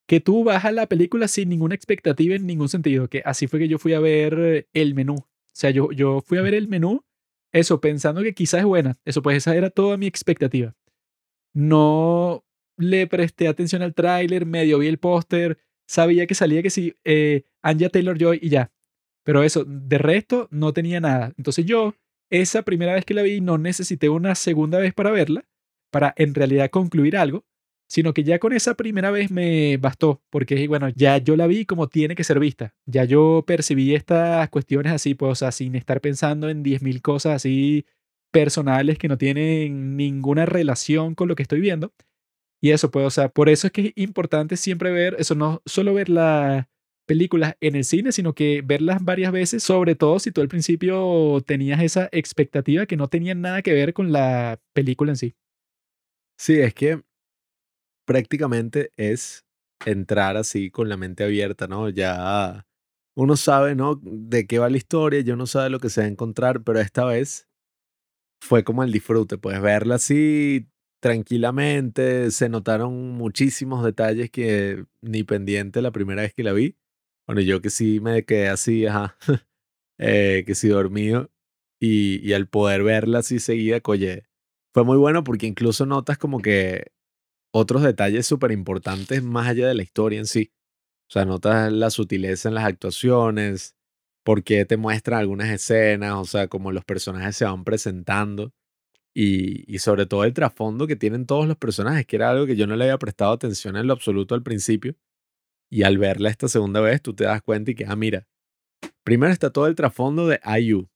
que 0.07 0.19
tú 0.19 0.43
vas 0.43 0.65
a 0.65 0.71
la 0.71 0.87
película 0.87 1.27
sin 1.27 1.49
ninguna 1.49 1.75
expectativa 1.75 2.35
en 2.35 2.45
ningún 2.45 2.69
sentido. 2.69 3.09
Que 3.09 3.21
así 3.25 3.47
fue 3.47 3.59
que 3.59 3.67
yo 3.67 3.79
fui 3.79 3.93
a 3.93 3.99
ver 3.99 4.67
el 4.73 4.93
menú. 4.95 5.15
O 5.15 5.27
sea, 5.53 5.71
yo, 5.71 5.91
yo 5.91 6.21
fui 6.21 6.37
a 6.37 6.41
ver 6.41 6.53
el 6.53 6.67
menú, 6.67 7.05
eso, 7.51 7.79
pensando 7.79 8.21
que 8.21 8.33
quizás 8.33 8.59
es 8.59 8.65
buena. 8.65 8.99
Eso, 9.05 9.21
pues 9.21 9.37
esa 9.37 9.55
era 9.55 9.69
toda 9.69 9.97
mi 9.97 10.07
expectativa. 10.07 10.75
No 11.53 12.45
le 12.77 13.07
presté 13.07 13.47
atención 13.47 13.81
al 13.81 13.93
tráiler, 13.93 14.45
medio 14.45 14.79
vi 14.79 14.87
el 14.87 14.97
póster, 14.97 15.57
sabía 15.87 16.27
que 16.27 16.35
salía 16.35 16.61
que 16.61 16.69
sí, 16.69 16.95
eh, 17.05 17.45
Anja 17.61 17.89
Taylor 17.89 18.17
Joy 18.17 18.39
y 18.41 18.49
ya. 18.49 18.73
Pero 19.23 19.43
eso, 19.43 19.63
de 19.65 19.97
resto, 19.97 20.47
no 20.51 20.73
tenía 20.73 20.99
nada. 20.99 21.33
Entonces 21.37 21.65
yo, 21.65 21.95
esa 22.29 22.63
primera 22.63 22.93
vez 22.93 23.05
que 23.05 23.13
la 23.13 23.21
vi, 23.21 23.41
no 23.41 23.57
necesité 23.57 24.09
una 24.09 24.35
segunda 24.35 24.79
vez 24.79 24.93
para 24.93 25.11
verla, 25.11 25.45
para 25.91 26.13
en 26.17 26.35
realidad 26.35 26.69
concluir 26.69 27.15
algo, 27.15 27.45
sino 27.87 28.13
que 28.13 28.23
ya 28.23 28.39
con 28.39 28.53
esa 28.53 28.75
primera 28.75 29.11
vez 29.11 29.31
me 29.31 29.77
bastó, 29.77 30.21
porque 30.29 30.67
bueno, 30.67 30.89
ya 30.89 31.17
yo 31.17 31.35
la 31.35 31.47
vi 31.47 31.65
como 31.65 31.87
tiene 31.87 32.15
que 32.15 32.23
ser 32.23 32.39
vista. 32.39 32.75
Ya 32.85 33.03
yo 33.05 33.43
percibí 33.45 33.93
estas 33.95 34.49
cuestiones 34.49 34.91
así, 34.91 35.13
pues, 35.15 35.31
o 35.31 35.35
sea, 35.35 35.51
sin 35.51 35.75
estar 35.75 36.01
pensando 36.01 36.49
en 36.49 36.63
10.000 36.63 37.01
cosas 37.01 37.35
así 37.35 37.85
personales 38.31 38.97
que 38.97 39.07
no 39.07 39.17
tienen 39.17 39.95
ninguna 39.97 40.45
relación 40.45 41.15
con 41.15 41.27
lo 41.27 41.35
que 41.35 41.43
estoy 41.43 41.61
viendo. 41.61 41.93
Y 42.61 42.71
eso, 42.71 42.91
pues, 42.91 43.05
o 43.05 43.09
sea, 43.09 43.29
por 43.29 43.49
eso 43.49 43.67
es 43.67 43.73
que 43.73 43.87
es 43.87 43.93
importante 43.95 44.57
siempre 44.57 44.91
ver, 44.91 45.15
eso 45.19 45.35
no 45.35 45.61
solo 45.65 45.93
ver 45.93 46.09
las 46.09 46.65
películas 47.05 47.55
en 47.61 47.75
el 47.75 47.83
cine, 47.83 48.11
sino 48.11 48.33
que 48.33 48.61
verlas 48.65 49.03
varias 49.03 49.31
veces, 49.31 49.63
sobre 49.63 49.95
todo 49.95 50.19
si 50.19 50.31
tú 50.31 50.41
al 50.41 50.47
principio 50.47 51.41
tenías 51.45 51.81
esa 51.81 52.09
expectativa 52.11 52.85
que 52.87 52.97
no 52.97 53.07
tenía 53.07 53.35
nada 53.35 53.61
que 53.61 53.73
ver 53.73 53.93
con 53.93 54.11
la 54.11 54.59
película 54.73 55.11
en 55.11 55.17
sí. 55.17 55.35
Sí, 56.37 56.59
es 56.59 56.73
que 56.73 57.01
prácticamente 58.05 58.91
es 58.97 59.45
entrar 59.85 60.37
así 60.37 60.71
con 60.71 60.89
la 60.89 60.97
mente 60.97 61.23
abierta, 61.23 61.67
¿no? 61.67 61.89
Ya 61.89 62.65
uno 63.15 63.37
sabe, 63.37 63.75
¿no? 63.75 63.99
De 64.03 64.47
qué 64.47 64.59
va 64.59 64.69
la 64.69 64.77
historia, 64.77 65.21
yo 65.21 65.35
no 65.35 65.47
sabe 65.47 65.69
lo 65.69 65.79
que 65.79 65.89
se 65.89 66.01
va 66.01 66.07
a 66.07 66.09
encontrar, 66.09 66.63
pero 66.63 66.79
esta 66.79 67.05
vez 67.05 67.47
fue 68.41 68.63
como 68.63 68.83
el 68.83 68.91
disfrute, 68.91 69.37
pues 69.37 69.61
verla 69.61 69.95
así 69.95 70.67
tranquilamente, 71.01 72.31
se 72.31 72.49
notaron 72.49 73.11
muchísimos 73.11 73.83
detalles 73.83 74.31
que 74.31 74.85
ni 75.01 75.23
pendiente 75.23 75.81
la 75.81 75.91
primera 75.91 76.23
vez 76.23 76.33
que 76.33 76.43
la 76.43 76.53
vi. 76.53 76.77
Bueno, 77.27 77.41
yo 77.41 77.61
que 77.61 77.69
sí 77.69 77.99
me 77.99 78.23
quedé 78.25 78.49
así, 78.49 78.85
ajá, 78.87 79.15
eh, 79.99 80.43
que 80.47 80.55
sí 80.55 80.67
dormido 80.67 81.31
y, 81.79 82.27
y 82.27 82.33
al 82.33 82.47
poder 82.47 82.83
verla 82.83 83.19
así 83.19 83.39
seguida, 83.39 83.81
oye, 83.85 84.25
fue 84.73 84.83
muy 84.83 84.97
bueno 84.97 85.23
porque 85.23 85.47
incluso 85.47 85.85
notas 85.85 86.17
como 86.17 86.39
que 86.39 86.91
otros 87.57 87.83
detalles 87.83 88.27
súper 88.27 88.51
importantes 88.51 89.23
más 89.23 89.47
allá 89.47 89.67
de 89.67 89.75
la 89.75 89.83
historia 89.83 90.19
en 90.19 90.25
sí. 90.25 90.51
O 91.09 91.13
sea, 91.13 91.23
notas 91.23 91.71
la 91.71 91.89
sutileza 91.89 92.49
en 92.49 92.55
las 92.55 92.65
actuaciones, 92.65 93.77
por 94.25 94.43
qué 94.43 94.65
te 94.65 94.75
muestran 94.75 95.19
algunas 95.19 95.49
escenas, 95.49 96.15
o 96.15 96.25
sea, 96.25 96.49
cómo 96.49 96.73
los 96.73 96.83
personajes 96.83 97.37
se 97.37 97.45
van 97.45 97.63
presentando 97.63 98.51
y, 99.13 99.73
y 99.73 99.79
sobre 99.79 100.05
todo 100.05 100.25
el 100.25 100.33
trasfondo 100.33 100.85
que 100.85 100.97
tienen 100.97 101.25
todos 101.25 101.47
los 101.47 101.55
personajes, 101.55 102.05
que 102.05 102.17
era 102.17 102.29
algo 102.31 102.45
que 102.45 102.57
yo 102.57 102.67
no 102.67 102.75
le 102.75 102.85
había 102.85 102.97
prestado 102.97 103.31
atención 103.31 103.77
en 103.77 103.87
lo 103.87 103.93
absoluto 103.93 104.35
al 104.35 104.43
principio. 104.43 104.95
Y 105.71 105.83
al 105.83 105.97
verla 105.97 106.29
esta 106.29 106.49
segunda 106.49 106.81
vez, 106.81 107.01
tú 107.01 107.13
te 107.15 107.23
das 107.23 107.41
cuenta 107.41 107.71
y 107.71 107.75
que, 107.75 107.85
ah, 107.85 107.95
mira, 107.95 108.27
primero 109.03 109.31
está 109.31 109.51
todo 109.51 109.67
el 109.67 109.75
trasfondo 109.75 110.27
de 110.27 110.39
IU, 110.59 110.89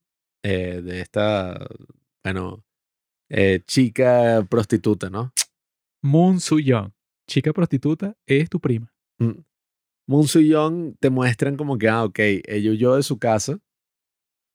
eh, 0.44 0.82
de 0.84 1.02
esta, 1.02 1.68
bueno, 2.24 2.66
eh, 3.30 3.62
chica 3.66 4.46
prostituta, 4.50 5.10
¿no? 5.10 5.34
Moon 6.02 6.40
Soo 6.40 6.60
Young, 6.60 6.92
chica 7.28 7.52
prostituta, 7.54 8.16
es 8.26 8.50
tu 8.50 8.60
prima. 8.60 8.92
Mm. 9.20 9.44
Moon 10.08 10.28
Soo 10.28 10.42
Young 10.42 10.96
te 11.00 11.10
muestran 11.10 11.58
como 11.58 11.78
que, 11.78 11.90
ah, 11.90 12.04
ok, 12.04 12.20
ella 12.20 12.72
huyó 12.72 12.96
de 12.96 13.04
su 13.04 13.20
casa 13.20 13.60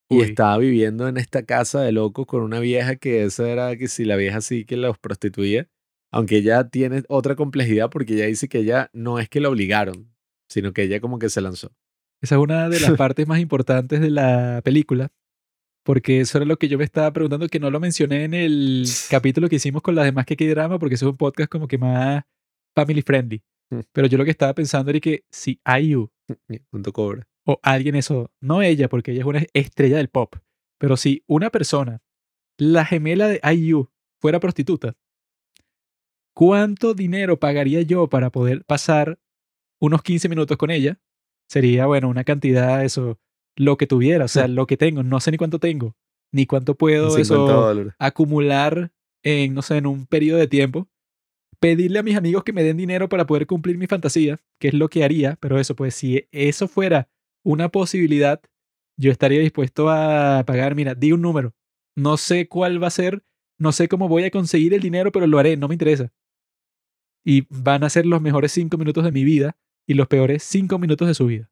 y 0.09 0.17
Uy. 0.17 0.23
estaba 0.23 0.59
viviendo 0.59 1.07
en 1.09 1.17
esta 1.17 1.45
casa 1.45 1.81
de 1.81 1.93
locos 1.93 2.27
con 2.27 2.43
una 2.43 2.61
vieja 2.61 2.97
que 2.97 3.25
esa 3.25 3.49
era 3.49 3.77
que 3.77 3.89
si 3.89 4.05
la 4.05 4.17
vieja 4.17 4.41
sí 4.41 4.65
que 4.65 4.77
los 4.77 4.99
prostituía, 4.99 5.69
aunque 6.11 6.39
ella 6.39 6.69
tiene 6.69 7.03
otra 7.09 7.37
complejidad 7.37 7.91
porque 7.91 8.15
ella 8.15 8.27
dice 8.27 8.49
que 8.49 8.59
ella 8.59 8.91
no 8.93 9.19
es 9.19 9.29
que 9.29 9.41
la 9.41 9.49
obligaron, 9.49 10.15
sino 10.49 10.73
que 10.73 10.83
ella 10.83 11.01
como 11.01 11.19
que 11.19 11.29
se 11.29 11.41
lanzó. 11.41 11.73
Esa 12.21 12.37
es 12.37 12.41
una 12.41 12.69
de 12.69 12.81
las 12.81 12.93
partes 12.97 13.27
más 13.27 13.41
importantes 13.41 14.01
de 14.01 14.11
la 14.11 14.61
película, 14.65 15.13
porque 15.85 16.21
eso 16.21 16.39
era 16.39 16.47
lo 16.47 16.57
que 16.57 16.69
yo 16.69 16.79
me 16.79 16.85
estaba 16.85 17.13
preguntando, 17.13 17.47
que 17.47 17.61
no 17.61 17.71
lo 17.71 17.79
mencioné 17.79 18.25
en 18.25 18.35
el 18.35 18.87
capítulo 19.11 19.49
que 19.49 19.57
hicimos 19.57 19.83
con 19.83 19.95
las 19.95 20.07
demás 20.07 20.27
que 20.27 20.35
drama, 20.49 20.79
porque 20.79 20.97
eso 20.97 21.07
es 21.07 21.11
un 21.11 21.17
podcast 21.17 21.51
como 21.51 21.69
que 21.69 21.79
más 21.79 22.25
family 22.75 23.03
friendly. 23.03 23.43
Mm. 23.71 23.81
Pero 23.93 24.07
yo 24.09 24.19
lo 24.19 24.25
que 24.25 24.31
estaba 24.31 24.55
pensando 24.55 24.91
era 24.91 24.99
que 25.01 25.25
si 25.31 25.61
IU 25.81 26.11
¿Cuánto 26.71 26.93
cobra? 26.93 27.29
o 27.47 27.61
alguien 27.63 27.95
eso, 27.95 28.33
no 28.41 28.63
ella, 28.63 28.89
porque 28.89 29.13
ella 29.13 29.21
es 29.21 29.27
una 29.27 29.45
estrella 29.53 29.99
del 29.99 30.09
pop, 30.09 30.37
pero 30.79 30.97
si 30.97 31.23
una 31.27 31.51
persona, 31.51 32.03
la 32.59 32.87
gemela 32.87 33.29
de 33.29 33.41
IU, 33.55 33.91
fuera 34.21 34.41
prostituta, 34.41 34.95
¿cuánto 36.35 36.95
dinero 36.95 37.39
pagaría 37.39 37.83
yo 37.83 38.09
para 38.09 38.31
poder 38.31 38.65
pasar 38.65 39.19
unos 39.79 40.03
15 40.03 40.31
minutos 40.31 40.57
con 40.57 40.71
ella? 40.71 40.99
Sería, 41.47 41.85
bueno, 41.85 42.09
una 42.09 42.25
cantidad, 42.25 42.83
eso, 42.83 43.21
lo 43.57 43.77
que 43.77 43.87
tuviera, 43.87 44.25
o 44.25 44.29
sea, 44.29 44.49
lo 44.49 44.67
que 44.67 44.77
tengo, 44.77 45.03
no 45.03 45.21
sé 45.21 45.31
ni 45.31 45.37
cuánto 45.37 45.59
tengo, 45.59 45.97
ni 46.33 46.47
cuánto 46.47 46.75
puedo 46.75 47.11
50 47.11 47.23
eso 47.23 47.47
dólares. 47.47 47.95
acumular 47.99 48.93
en, 49.23 49.55
no 49.55 49.63
sé, 49.63 49.79
en 49.79 49.87
un 49.87 50.07
periodo 50.07 50.39
de 50.39 50.49
tiempo. 50.49 50.89
Pedirle 51.61 51.99
a 51.99 52.03
mis 52.03 52.17
amigos 52.17 52.45
que 52.45 52.53
me 52.53 52.63
den 52.63 52.77
dinero 52.77 53.09
para 53.09 53.27
poder 53.27 53.47
cumplir 53.47 53.79
mi 53.79 53.87
fantasía, 53.87 54.39
que 54.59 54.69
es 54.69 54.75
lo 54.75 54.89
que 54.89 55.03
haría, 55.03 55.37
pero 55.41 55.59
eso, 55.59 55.75
pues 55.75 55.95
si 55.95 56.29
eso 56.31 56.69
fuera 56.69 57.09
una 57.43 57.71
posibilidad, 57.71 58.41
yo 58.99 59.11
estaría 59.11 59.41
dispuesto 59.41 59.89
a 59.89 60.43
pagar, 60.47 60.75
mira, 60.75 60.95
di 60.95 61.13
un 61.13 61.23
número. 61.23 61.55
No 61.97 62.17
sé 62.17 62.49
cuál 62.49 62.83
va 62.83 62.89
a 62.89 62.91
ser, 62.91 63.25
no 63.59 63.73
sé 63.73 63.89
cómo 63.89 64.09
voy 64.09 64.25
a 64.25 64.31
conseguir 64.31 64.75
el 64.75 64.81
dinero, 64.81 65.11
pero 65.13 65.27
lo 65.27 65.39
haré, 65.39 65.57
no 65.57 65.69
me 65.69 65.75
interesa. 65.75 66.13
Y 67.25 67.47
van 67.49 67.85
a 67.85 67.89
ser 67.89 68.05
los 68.05 68.21
mejores 68.21 68.53
cinco 68.53 68.77
minutos 68.77 69.05
de 69.05 69.13
mi 69.13 69.25
vida 69.25 69.57
y 69.87 69.95
los 69.95 70.09
peores 70.09 70.43
cinco 70.43 70.79
minutos 70.79 71.09
de 71.09 71.15
su 71.15 71.27
vida. 71.27 71.51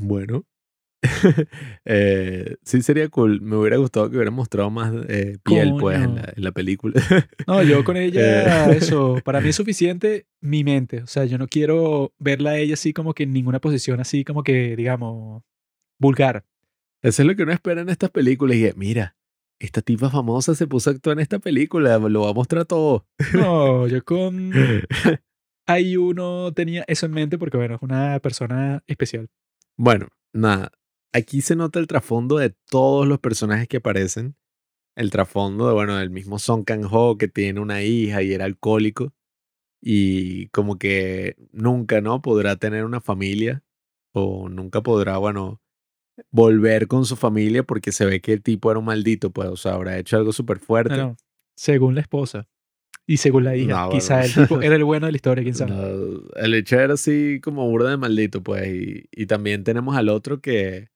Bueno. 0.00 0.44
Eh, 1.84 2.56
sí 2.64 2.82
sería 2.82 3.08
cool. 3.08 3.40
Me 3.40 3.56
hubiera 3.56 3.76
gustado 3.76 4.10
que 4.10 4.16
hubiera 4.16 4.30
mostrado 4.30 4.68
más 4.70 4.92
eh, 5.08 5.38
piel 5.44 5.74
pues 5.78 5.96
en 6.00 6.16
la, 6.16 6.32
en 6.36 6.44
la 6.44 6.52
película. 6.52 6.94
No, 7.46 7.62
yo 7.62 7.84
con 7.84 7.96
ella, 7.96 8.70
Eh. 8.72 8.76
eso, 8.78 9.16
para 9.24 9.40
mí 9.40 9.48
es 9.50 9.56
suficiente 9.62 10.26
mi 10.42 10.64
mente. 10.64 11.02
O 11.02 11.06
sea, 11.06 11.24
yo 11.24 11.38
no 11.38 11.46
quiero 11.46 12.12
verla 12.18 12.50
a 12.50 12.58
ella 12.58 12.74
así 12.74 12.92
como 12.92 13.14
que 13.14 13.22
en 13.22 13.32
ninguna 13.32 13.60
posición 13.60 14.00
así 14.00 14.24
como 14.24 14.42
que, 14.42 14.76
digamos, 14.76 15.42
vulgar. 16.00 16.44
Eso 17.02 17.22
es 17.22 17.28
lo 17.28 17.36
que 17.36 17.44
uno 17.44 17.52
espera 17.52 17.80
en 17.80 17.88
estas 17.88 18.10
películas. 18.10 18.56
Y 18.56 18.64
es, 18.66 18.76
mira, 18.76 19.16
esta 19.60 19.82
tipa 19.82 20.10
famosa 20.10 20.54
se 20.54 20.66
puso 20.66 20.90
a 20.90 20.94
actuar 20.94 21.16
en 21.16 21.22
esta 21.22 21.38
película, 21.38 21.98
lo 21.98 22.22
va 22.22 22.30
a 22.30 22.34
mostrar 22.34 22.64
todo. 22.64 23.06
No, 23.34 23.86
yo 23.86 24.04
con 24.04 24.52
ahí 25.66 25.96
uno 25.96 26.52
tenía 26.52 26.84
eso 26.88 27.06
en 27.06 27.12
mente 27.12 27.38
porque, 27.38 27.56
bueno, 27.56 27.76
es 27.76 27.82
una 27.82 28.18
persona 28.20 28.82
especial. 28.86 29.28
Bueno, 29.78 30.08
nada. 30.32 30.72
Aquí 31.12 31.40
se 31.40 31.54
nota 31.54 31.78
el 31.78 31.86
trasfondo 31.86 32.36
de 32.36 32.50
todos 32.68 33.06
los 33.06 33.20
personajes 33.20 33.68
que 33.68 33.76
aparecen. 33.76 34.36
El 34.96 35.10
trasfondo 35.10 35.68
de, 35.68 35.74
bueno, 35.74 35.96
del 35.96 36.10
mismo 36.10 36.40
Song 36.40 36.64
Kang-ho 36.64 37.16
que 37.16 37.28
tiene 37.28 37.60
una 37.60 37.82
hija 37.82 38.22
y 38.22 38.32
era 38.32 38.44
alcohólico. 38.44 39.14
Y 39.80 40.48
como 40.48 40.78
que 40.78 41.36
nunca, 41.52 42.00
¿no? 42.00 42.20
Podrá 42.20 42.56
tener 42.56 42.84
una 42.84 43.00
familia. 43.00 43.62
O 44.12 44.48
nunca 44.48 44.82
podrá, 44.82 45.16
bueno, 45.18 45.62
volver 46.32 46.88
con 46.88 47.04
su 47.04 47.14
familia 47.14 47.62
porque 47.62 47.92
se 47.92 48.04
ve 48.04 48.20
que 48.20 48.32
el 48.32 48.42
tipo 48.42 48.72
era 48.72 48.80
un 48.80 48.86
maldito, 48.86 49.30
pues, 49.30 49.48
o 49.48 49.56
sea, 49.56 49.74
habrá 49.74 49.96
hecho 49.96 50.16
algo 50.16 50.32
súper 50.32 50.58
fuerte. 50.58 51.14
Según 51.54 51.94
la 51.94 52.00
esposa 52.00 52.48
y 53.08 53.16
según 53.16 53.44
la 53.44 53.56
hija. 53.56 53.86
No, 53.86 53.88
Quizá 53.88 54.18
bueno. 54.18 54.26
el 54.26 54.34
tipo 54.34 54.62
era 54.62 54.76
el 54.76 54.84
bueno 54.84 55.06
de 55.06 55.12
la 55.12 55.16
historia, 55.16 55.42
quién 55.42 55.54
sabe. 55.54 55.70
No, 55.72 56.22
el 56.36 56.54
hecho 56.54 56.78
era 56.78 56.92
así 56.94 57.40
como 57.40 57.66
burda 57.68 57.88
de 57.88 57.96
maldito, 57.96 58.42
pues. 58.42 58.68
Y, 58.68 59.08
y 59.10 59.26
también 59.26 59.64
tenemos 59.64 59.96
al 59.96 60.10
otro 60.10 60.42
que 60.42 60.90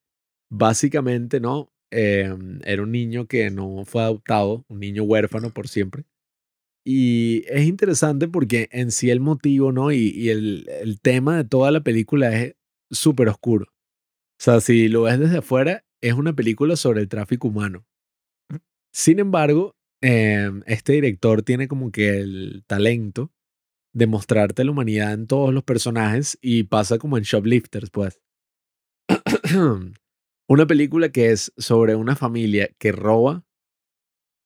básicamente, 0.51 1.41
¿no? 1.41 1.73
Eh, 1.91 2.31
era 2.65 2.83
un 2.83 2.93
niño 2.93 3.27
que 3.27 3.51
no 3.51 3.85
fue 3.87 4.03
adoptado, 4.03 4.67
un 4.69 4.81
niño 4.81 5.05
huérfano 5.05 5.51
por 5.51 5.69
siempre. 5.69 6.05
Y 6.85 7.45
es 7.49 7.65
interesante 7.65 8.29
porque 8.29 8.69
en 8.73 8.91
sí 8.91 9.09
el 9.09 9.21
motivo, 9.21 9.73
¿no? 9.73 9.91
Y, 9.91 10.11
y 10.11 10.29
el, 10.29 10.69
el 10.83 11.01
tema 11.01 11.39
de 11.39 11.45
toda 11.45 11.71
la 11.71 11.81
película 11.81 12.31
es 12.39 12.57
súper 12.91 13.29
oscuro. 13.31 13.67
O 13.69 14.45
sea, 14.45 14.61
si 14.61 14.89
lo 14.89 15.03
ves 15.03 15.19
desde 15.19 15.39
afuera, 15.39 15.85
es 16.03 16.13
una 16.13 16.35
película 16.35 16.77
sobre 16.77 17.01
el 17.01 17.09
tráfico 17.09 17.49
humano. 17.49 17.87
Sin 18.93 19.19
embargo, 19.19 19.77
em, 20.03 20.63
este 20.67 20.93
director 20.93 21.43
tiene 21.43 21.69
como 21.69 21.91
que 21.91 22.21
el 22.21 22.65
talento 22.67 23.33
de 23.95 24.07
mostrarte 24.07 24.65
la 24.65 24.73
humanidad 24.73 25.13
en 25.13 25.27
todos 25.27 25.53
los 25.53 25.65
personajes 25.65 26.39
y 26.41 26.65
pasa 26.65 26.99
como 26.99 27.19
en 27.19 27.25
Shoplifters, 27.25 27.91
pues. 27.91 28.21
una 30.49 30.67
película 30.67 31.11
que 31.11 31.31
es 31.31 31.53
sobre 31.57 31.95
una 31.95 32.17
familia 32.17 32.71
que 32.79 32.93
roba 32.93 33.45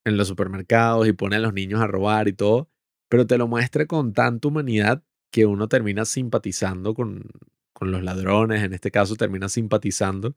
en 0.05 0.17
los 0.17 0.29
supermercados 0.29 1.09
y 1.09 1.13
pone 1.13 1.37
a 1.37 1.41
los 1.41 1.53
niños 1.53 1.81
a 1.81 1.87
robar 1.87 2.29
y 2.29 2.33
todo, 2.33 2.71
pero 3.09 3.27
te 3.27 3.39
lo 3.39 3.49
muestra 3.49 3.87
con 3.87 4.13
tanta 4.13 4.49
humanidad 4.49 5.03
que 5.33 5.47
uno 5.47 5.69
termina 5.69 6.05
simpatizando 6.05 6.95
con, 6.95 7.25
con 7.73 7.91
los 7.91 8.03
ladrones, 8.03 8.63
en 8.63 8.73
este 8.73 8.91
caso 8.91 9.17
termina 9.17 9.49
simpatizando 9.49 10.37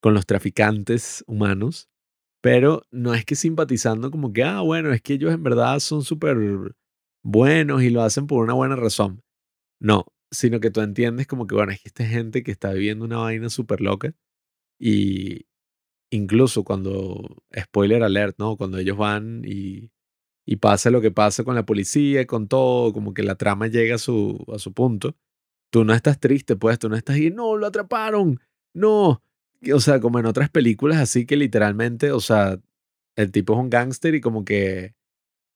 con 0.00 0.14
los 0.14 0.26
traficantes 0.26 1.22
humanos, 1.26 1.88
pero 2.42 2.82
no 2.90 3.14
es 3.14 3.24
que 3.24 3.36
simpatizando 3.36 4.10
como 4.10 4.32
que, 4.32 4.44
ah, 4.44 4.60
bueno, 4.60 4.92
es 4.92 5.00
que 5.00 5.14
ellos 5.14 5.32
en 5.32 5.42
verdad 5.44 5.78
son 5.80 6.02
súper 6.02 6.36
buenos 7.24 7.82
y 7.82 7.90
lo 7.90 8.02
hacen 8.02 8.26
por 8.26 8.44
una 8.44 8.54
buena 8.54 8.76
razón. 8.76 9.22
No, 9.80 10.06
sino 10.30 10.60
que 10.60 10.70
tú 10.70 10.80
entiendes 10.80 11.26
como 11.28 11.46
que, 11.46 11.54
bueno, 11.54 11.72
es 11.72 11.80
que 11.80 11.88
esta 11.88 12.04
gente 12.06 12.42
que 12.42 12.52
está 12.52 12.72
viviendo 12.72 13.04
una 13.04 13.18
vaina 13.18 13.48
súper 13.50 13.80
loca 13.80 14.14
y 14.80 15.46
incluso 16.10 16.64
cuando, 16.64 17.44
spoiler 17.58 18.02
alert, 18.02 18.36
¿no? 18.38 18.56
Cuando 18.56 18.78
ellos 18.78 18.96
van 18.98 19.42
y, 19.46 19.92
y 20.46 20.56
pasa 20.56 20.90
lo 20.90 21.00
que 21.00 21.12
pasa 21.12 21.44
con 21.44 21.54
la 21.54 21.66
policía, 21.66 22.26
con 22.26 22.48
todo, 22.48 22.92
como 22.92 23.14
que 23.14 23.22
la 23.22 23.36
trama 23.36 23.68
llega 23.68 23.96
a 23.96 23.98
su, 23.98 24.44
a 24.52 24.58
su 24.58 24.72
punto, 24.74 25.16
tú 25.72 25.84
no 25.84 25.94
estás 25.94 26.20
triste, 26.20 26.56
pues, 26.56 26.78
tú 26.78 26.88
no 26.88 26.96
estás 26.96 27.16
ahí, 27.16 27.30
no, 27.30 27.56
lo 27.56 27.66
atraparon, 27.66 28.40
no. 28.74 29.22
O 29.72 29.80
sea, 29.80 30.00
como 30.00 30.18
en 30.18 30.26
otras 30.26 30.50
películas 30.50 30.98
así 30.98 31.26
que 31.26 31.36
literalmente, 31.36 32.10
o 32.12 32.20
sea, 32.20 32.58
el 33.16 33.32
tipo 33.32 33.52
es 33.54 33.60
un 33.60 33.70
gángster 33.70 34.14
y 34.14 34.20
como 34.20 34.44
que 34.44 34.94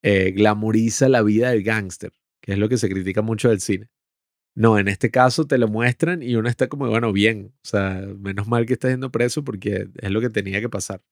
eh, 0.03 0.33
glamoriza 0.33 1.09
la 1.09 1.23
vida 1.23 1.51
del 1.51 1.63
gángster, 1.63 2.13
que 2.41 2.53
es 2.53 2.59
lo 2.59 2.69
que 2.69 2.79
se 2.79 2.89
critica 2.89 3.23
mucho 3.23 3.49
del 3.49 3.61
cine. 3.61 3.91
No, 4.57 4.79
en 4.79 4.89
este 4.89 5.11
caso 5.11 5.47
te 5.47 5.59
lo 5.59 5.69
muestran 5.69 6.23
y 6.23 6.37
uno 6.37 6.49
está 6.49 6.69
como, 6.69 6.89
bueno, 6.89 7.13
bien, 7.13 7.53
o 7.57 7.69
sea, 7.69 8.03
menos 8.19 8.49
mal 8.49 8.67
que 8.67 8.75
está 8.75 8.89
yendo 8.89 9.13
preso 9.13 9.45
porque 9.45 9.89
es 9.97 10.11
lo 10.11 10.21
que 10.21 10.31
tenía 10.31 10.61
que 10.61 10.71
pasar. 10.71 11.03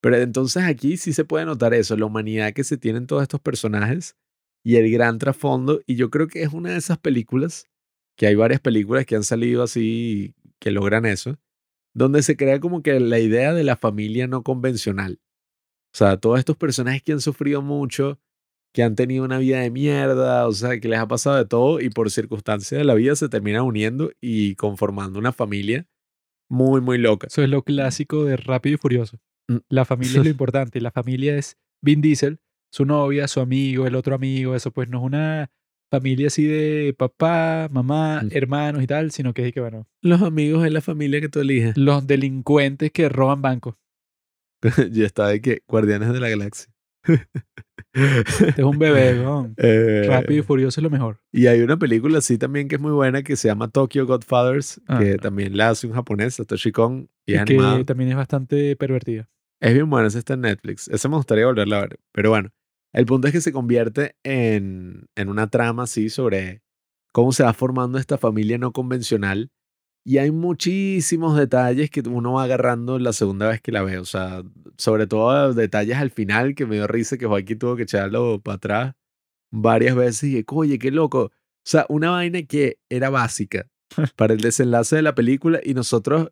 Pero 0.00 0.16
entonces 0.18 0.64
aquí 0.64 0.96
sí 0.96 1.12
se 1.12 1.24
puede 1.24 1.46
notar 1.46 1.74
eso, 1.74 1.96
la 1.96 2.06
humanidad 2.06 2.52
que 2.52 2.64
se 2.64 2.76
tienen 2.78 3.06
todos 3.06 3.22
estos 3.22 3.40
personajes 3.40 4.16
y 4.64 4.76
el 4.76 4.90
gran 4.92 5.18
trasfondo. 5.18 5.80
Y 5.86 5.96
yo 5.96 6.10
creo 6.10 6.28
que 6.28 6.42
es 6.42 6.52
una 6.52 6.70
de 6.72 6.78
esas 6.78 6.98
películas, 6.98 7.68
que 8.16 8.26
hay 8.28 8.34
varias 8.36 8.60
películas 8.60 9.06
que 9.06 9.16
han 9.16 9.24
salido 9.24 9.62
así 9.62 10.34
que 10.60 10.70
logran 10.70 11.06
eso, 11.06 11.38
donde 11.94 12.22
se 12.22 12.36
crea 12.36 12.60
como 12.60 12.82
que 12.82 12.98
la 13.00 13.18
idea 13.18 13.54
de 13.54 13.64
la 13.64 13.76
familia 13.76 14.26
no 14.26 14.42
convencional. 14.42 15.20
O 15.94 15.96
sea, 15.96 16.16
todos 16.16 16.40
estos 16.40 16.56
personajes 16.56 17.02
que 17.02 17.12
han 17.12 17.20
sufrido 17.20 17.62
mucho, 17.62 18.18
que 18.72 18.82
han 18.82 18.96
tenido 18.96 19.24
una 19.24 19.38
vida 19.38 19.60
de 19.60 19.70
mierda, 19.70 20.48
o 20.48 20.52
sea, 20.52 20.80
que 20.80 20.88
les 20.88 20.98
ha 20.98 21.06
pasado 21.06 21.36
de 21.36 21.44
todo 21.44 21.80
y 21.80 21.90
por 21.90 22.10
circunstancias 22.10 22.76
de 22.76 22.84
la 22.84 22.94
vida 22.94 23.14
se 23.14 23.28
terminan 23.28 23.62
uniendo 23.62 24.10
y 24.20 24.56
conformando 24.56 25.20
una 25.20 25.32
familia 25.32 25.86
muy, 26.50 26.80
muy 26.80 26.98
loca. 26.98 27.28
Eso 27.28 27.42
es 27.42 27.48
lo 27.48 27.62
clásico 27.62 28.24
de 28.24 28.36
Rápido 28.36 28.74
y 28.74 28.78
Furioso. 28.78 29.20
Mm. 29.48 29.58
La 29.68 29.84
familia 29.84 30.18
es 30.18 30.24
lo 30.24 30.30
importante. 30.30 30.80
La 30.80 30.90
familia 30.90 31.36
es 31.36 31.56
Vin 31.80 32.00
Diesel, 32.00 32.40
su 32.72 32.84
novia, 32.84 33.28
su 33.28 33.38
amigo, 33.40 33.86
el 33.86 33.94
otro 33.94 34.16
amigo. 34.16 34.56
Eso 34.56 34.72
pues 34.72 34.88
no 34.88 34.98
es 34.98 35.04
una 35.04 35.50
familia 35.94 36.26
así 36.26 36.44
de 36.44 36.94
papá, 36.96 37.68
mamá, 37.70 38.22
mm. 38.22 38.28
hermanos 38.32 38.82
y 38.82 38.86
tal, 38.86 39.10
sino 39.12 39.32
que 39.32 39.46
es 39.46 39.52
que, 39.52 39.60
bueno. 39.60 39.86
Los 40.02 40.22
amigos 40.22 40.66
es 40.66 40.72
la 40.72 40.80
familia 40.80 41.20
que 41.20 41.28
tú 41.28 41.40
eliges. 41.40 41.76
Los 41.76 42.06
delincuentes 42.06 42.90
que 42.90 43.08
roban 43.08 43.42
bancos. 43.42 43.76
ya 44.90 45.06
está 45.06 45.28
de 45.28 45.40
que 45.40 45.62
Guardianes 45.68 46.12
de 46.12 46.20
la 46.20 46.28
Galaxia. 46.28 46.72
Este 47.92 48.60
es 48.60 48.64
un 48.64 48.78
bebé, 48.78 49.14
¿no? 49.22 49.54
Eh, 49.56 50.06
Rápido 50.08 50.40
y 50.40 50.42
Furioso 50.42 50.80
es 50.80 50.82
lo 50.82 50.90
mejor. 50.90 51.20
Y 51.30 51.46
hay 51.46 51.60
una 51.60 51.76
película 51.76 52.18
así 52.18 52.38
también 52.38 52.66
que 52.66 52.76
es 52.76 52.80
muy 52.80 52.92
buena 52.92 53.22
que 53.22 53.36
se 53.36 53.48
llama 53.48 53.68
Tokyo 53.68 54.06
Godfathers, 54.06 54.80
ah, 54.88 54.98
que 54.98 55.16
también 55.16 55.56
la 55.56 55.70
hace 55.70 55.86
un 55.86 55.92
japonés, 55.92 56.34
Satoshi 56.34 56.72
Kon, 56.72 57.08
y, 57.24 57.36
y 57.36 57.44
que 57.44 57.84
también 57.86 58.10
es 58.10 58.16
bastante 58.16 58.74
pervertida. 58.74 59.28
Es 59.60 59.74
bien 59.74 59.88
buena, 59.88 60.08
esa 60.08 60.18
está 60.18 60.34
en 60.34 60.40
Netflix. 60.40 60.88
Esa 60.88 61.08
me 61.08 61.16
gustaría 61.16 61.46
volverla 61.46 61.78
a 61.78 61.80
ver. 61.82 62.00
Pero 62.12 62.30
bueno, 62.30 62.50
el 62.94 63.06
punto 63.06 63.28
es 63.28 63.32
que 63.34 63.40
se 63.42 63.52
convierte 63.52 64.16
en, 64.22 65.06
en 65.14 65.28
una 65.28 65.48
trama 65.48 65.82
así 65.82 66.08
sobre 66.08 66.62
cómo 67.12 67.32
se 67.32 67.42
va 67.42 67.52
formando 67.52 67.98
esta 67.98 68.16
familia 68.16 68.56
no 68.56 68.72
convencional 68.72 69.50
y 70.06 70.18
hay 70.18 70.30
muchísimos 70.30 71.34
detalles 71.36 71.88
que 71.88 72.02
uno 72.06 72.34
va 72.34 72.44
agarrando 72.44 72.98
la 72.98 73.14
segunda 73.14 73.48
vez 73.48 73.62
que 73.62 73.72
la 73.72 73.82
ve. 73.82 73.98
O 73.98 74.04
sea, 74.04 74.42
sobre 74.76 75.06
todo 75.06 75.54
detalles 75.54 75.96
al 75.96 76.10
final 76.10 76.54
que 76.54 76.66
me 76.66 76.76
dio 76.76 76.86
risa 76.86 77.16
que 77.16 77.26
Joaquín 77.26 77.58
tuvo 77.58 77.74
que 77.74 77.84
echarlo 77.84 78.38
para 78.40 78.56
atrás 78.56 78.94
varias 79.50 79.96
veces. 79.96 80.24
Y 80.24 80.26
dije, 80.28 80.44
oye, 80.48 80.78
qué 80.78 80.90
loco. 80.90 81.20
O 81.24 81.30
sea, 81.64 81.86
una 81.88 82.10
vaina 82.10 82.42
que 82.42 82.78
era 82.90 83.08
básica 83.08 83.66
para 84.16 84.34
el 84.34 84.40
desenlace 84.40 84.96
de 84.96 85.02
la 85.02 85.14
película 85.14 85.60
y 85.64 85.72
nosotros 85.72 86.30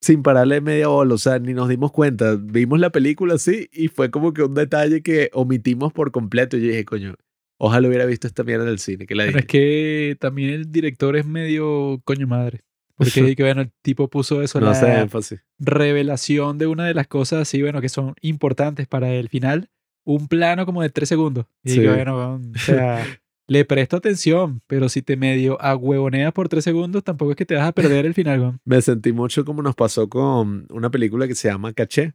sin 0.00 0.22
pararle 0.22 0.60
media 0.60 0.88
bola, 0.88 1.14
o 1.14 1.18
sea, 1.18 1.38
ni 1.38 1.54
nos 1.54 1.68
dimos 1.68 1.92
cuenta. 1.92 2.36
Vimos 2.40 2.78
la 2.80 2.90
película 2.90 3.34
así 3.34 3.68
y 3.72 3.88
fue 3.88 4.10
como 4.10 4.32
que 4.32 4.42
un 4.42 4.54
detalle 4.54 5.02
que 5.02 5.30
omitimos 5.32 5.92
por 5.92 6.12
completo. 6.12 6.56
Y 6.56 6.60
yo 6.62 6.68
dije, 6.68 6.84
coño, 6.84 7.14
Ojalá 7.58 7.88
hubiera 7.88 8.06
visto 8.06 8.26
esta 8.28 8.44
mierda 8.44 8.64
del 8.64 8.78
cine. 8.78 9.06
Que 9.06 9.14
la 9.16 9.24
Pero 9.26 9.40
es 9.40 9.46
que 9.46 10.16
también 10.20 10.50
el 10.50 10.70
director 10.70 11.16
es 11.16 11.26
medio 11.26 12.00
coño 12.04 12.26
madre. 12.26 12.60
Porque 12.94 13.10
que, 13.36 13.42
bueno, 13.42 13.62
el 13.62 13.72
tipo 13.82 14.08
puso 14.08 14.42
eso, 14.42 14.60
no 14.60 14.70
la 14.70 15.00
énfasis. 15.02 15.40
revelación 15.58 16.58
de 16.58 16.68
una 16.68 16.86
de 16.86 16.94
las 16.94 17.08
cosas 17.08 17.42
así, 17.42 17.60
bueno, 17.60 17.80
que 17.80 17.88
son 17.88 18.14
importantes 18.20 18.86
para 18.86 19.10
el 19.12 19.28
final. 19.28 19.70
Un 20.04 20.28
plano 20.28 20.64
como 20.66 20.82
de 20.82 20.90
tres 20.90 21.08
segundos. 21.08 21.46
Y 21.64 21.70
sí. 21.70 21.86
bueno, 21.86 22.36
o 22.36 22.58
sea, 22.58 23.04
le 23.48 23.64
presto 23.64 23.96
atención, 23.96 24.62
pero 24.66 24.88
si 24.88 25.02
te 25.02 25.16
medio 25.16 25.60
ahuevoneas 25.60 26.32
por 26.32 26.48
tres 26.48 26.64
segundos, 26.64 27.02
tampoco 27.02 27.32
es 27.32 27.36
que 27.36 27.46
te 27.46 27.54
vas 27.54 27.66
a 27.66 27.72
perder 27.72 28.04
el 28.04 28.14
final, 28.14 28.60
Me 28.64 28.80
sentí 28.82 29.12
mucho 29.12 29.44
como 29.44 29.62
nos 29.62 29.74
pasó 29.74 30.08
con 30.08 30.66
una 30.70 30.90
película 30.90 31.26
que 31.26 31.34
se 31.34 31.48
llama 31.48 31.72
Caché, 31.72 32.14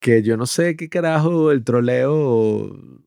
que 0.00 0.22
yo 0.22 0.36
no 0.36 0.46
sé 0.46 0.76
qué 0.76 0.88
carajo 0.88 1.50
el 1.50 1.64
troleo, 1.64 2.14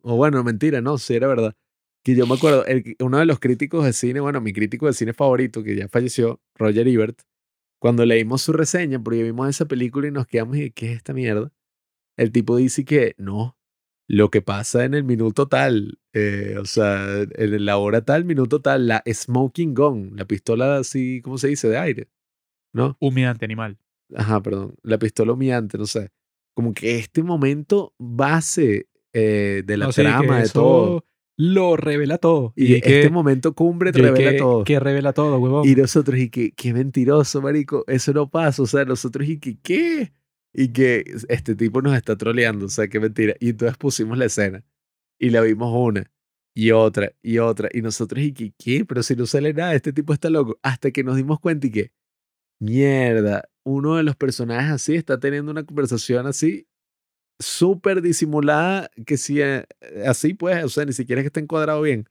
o, 0.02 0.16
bueno, 0.16 0.44
mentira, 0.44 0.82
no, 0.82 0.98
sí 0.98 1.16
era 1.16 1.28
verdad. 1.28 1.56
Que 2.04 2.16
yo 2.16 2.28
me 2.28 2.34
acuerdo, 2.34 2.66
uno 3.00 3.20
de 3.20 3.26
los 3.26 3.40
críticos 3.40 3.86
de 3.86 3.94
cine, 3.94 4.20
bueno, 4.20 4.42
mi 4.42 4.52
crítico 4.52 4.88
de 4.88 4.94
cine 4.94 5.14
favorito, 5.14 5.64
que 5.64 5.76
ya 5.76 5.88
falleció, 5.88 6.42
Roger 6.56 6.88
Ebert, 6.88 7.22
cuando 7.80 8.06
leímos 8.06 8.42
su 8.42 8.52
reseña, 8.52 9.02
porque 9.02 9.24
vimos 9.24 9.48
esa 9.48 9.66
película 9.66 10.08
y 10.08 10.12
nos 10.12 10.28
quedamos 10.28 10.58
y 10.58 10.72
¿qué 10.72 10.92
es 10.92 10.98
esta 10.98 11.14
mierda? 11.14 11.54
El 12.18 12.32
tipo 12.32 12.58
dice 12.58 12.84
que 12.84 13.16
no, 13.18 13.58
lo 14.12 14.30
que 14.30 14.42
pasa 14.42 14.84
en 14.86 14.94
el 14.94 15.04
minuto 15.04 15.48
tal, 15.48 16.00
eh, 16.14 16.56
o 16.60 16.66
sea, 16.66 17.22
en 17.22 17.66
la 17.66 17.78
hora 17.78 18.04
tal, 18.04 18.26
minuto 18.26 18.62
tal, 18.62 18.88
la 18.88 19.04
smoking 19.06 19.74
gun, 19.74 20.14
la 20.16 20.26
pistola 20.26 20.78
así, 20.78 21.22
¿cómo 21.22 21.38
se 21.38 21.48
dice? 21.48 21.70
De 21.70 21.78
aire, 21.78 22.10
¿no? 22.74 22.98
Humillante 23.00 23.46
animal. 23.46 23.78
Ajá, 24.16 24.42
perdón, 24.42 24.76
la 24.84 25.00
pistola 25.00 25.34
humillante, 25.34 25.78
no 25.78 25.86
sé 25.86 26.12
como 26.54 26.74
que 26.74 26.98
este 26.98 27.24
momento 27.24 27.94
base 27.98 28.88
eh, 29.14 29.64
de 29.66 29.78
la 29.78 29.90
trama, 29.90 30.42
de 30.42 30.50
todo. 30.50 31.06
Lo 31.38 31.76
revela 31.76 32.18
todo. 32.18 32.54
Y, 32.56 32.76
este 32.76 33.10
momento 33.10 33.56
cumbre 33.56 33.92
revela 33.92 34.38
todo. 34.38 34.64
Que 34.64 34.80
revela 34.80 35.12
todo, 35.14 35.40
huevón. 35.40 35.68
Y 35.68 35.74
nosotros, 35.74 36.20
y 36.20 36.30
que, 36.30 36.52
qué 36.52 36.74
mentiroso, 36.74 37.42
marico, 37.42 37.84
eso 37.88 38.14
no 38.14 38.30
pasa. 38.30 38.62
O 38.62 38.68
sea, 38.68 38.86
nosotros, 38.86 39.28
y 39.28 39.40
que, 39.40 39.58
¿qué? 39.60 40.12
Y 40.54 40.70
que 40.74 41.06
este 41.30 41.56
tipo 41.56 41.82
nos 41.82 41.96
está 41.96 42.18
troleando, 42.18 42.66
o 42.66 42.70
sea, 42.70 42.88
qué 42.88 43.00
mentira. 43.00 43.36
Y 43.40 43.50
entonces 43.52 43.78
pusimos 43.78 44.18
la 44.18 44.26
escena 44.26 44.64
y 45.20 45.30
la 45.30 45.42
vimos 45.42 45.72
una 45.74 46.12
y 46.54 46.72
otra 46.72 47.14
y 47.22 47.38
otra. 47.40 47.70
Y 47.74 47.82
nosotros, 47.82 48.24
y 48.24 48.34
que, 48.34 48.54
¿qué? 48.58 48.86
Pero 48.86 49.04
si 49.04 49.16
no 49.16 49.26
sale 49.26 49.54
nada, 49.54 49.74
este 49.76 49.94
tipo 49.94 50.14
está 50.14 50.30
loco. 50.30 50.60
Hasta 50.64 50.92
que 50.92 51.04
nos 51.04 51.16
dimos 51.18 51.40
cuenta 51.40 51.68
y 51.68 51.72
que, 51.72 51.92
mierda, 52.60 53.50
uno 53.64 53.96
de 53.98 54.04
los 54.04 54.16
personajes 54.16 54.72
así 54.72 54.96
está 54.96 55.20
teniendo 55.20 55.52
una 55.52 55.66
conversación 55.66 56.28
así 56.28 56.68
súper 57.40 58.02
disimulada 58.02 58.90
que 59.06 59.18
si 59.18 59.42
eh, 59.42 59.66
así 60.06 60.34
pues, 60.34 60.64
o 60.64 60.70
sea, 60.70 60.86
ni 60.86 60.94
siquiera 60.94 61.22
es 61.22 61.24
que 61.24 61.28
esté 61.28 61.40
encuadrado 61.42 61.82
bien, 61.82 62.08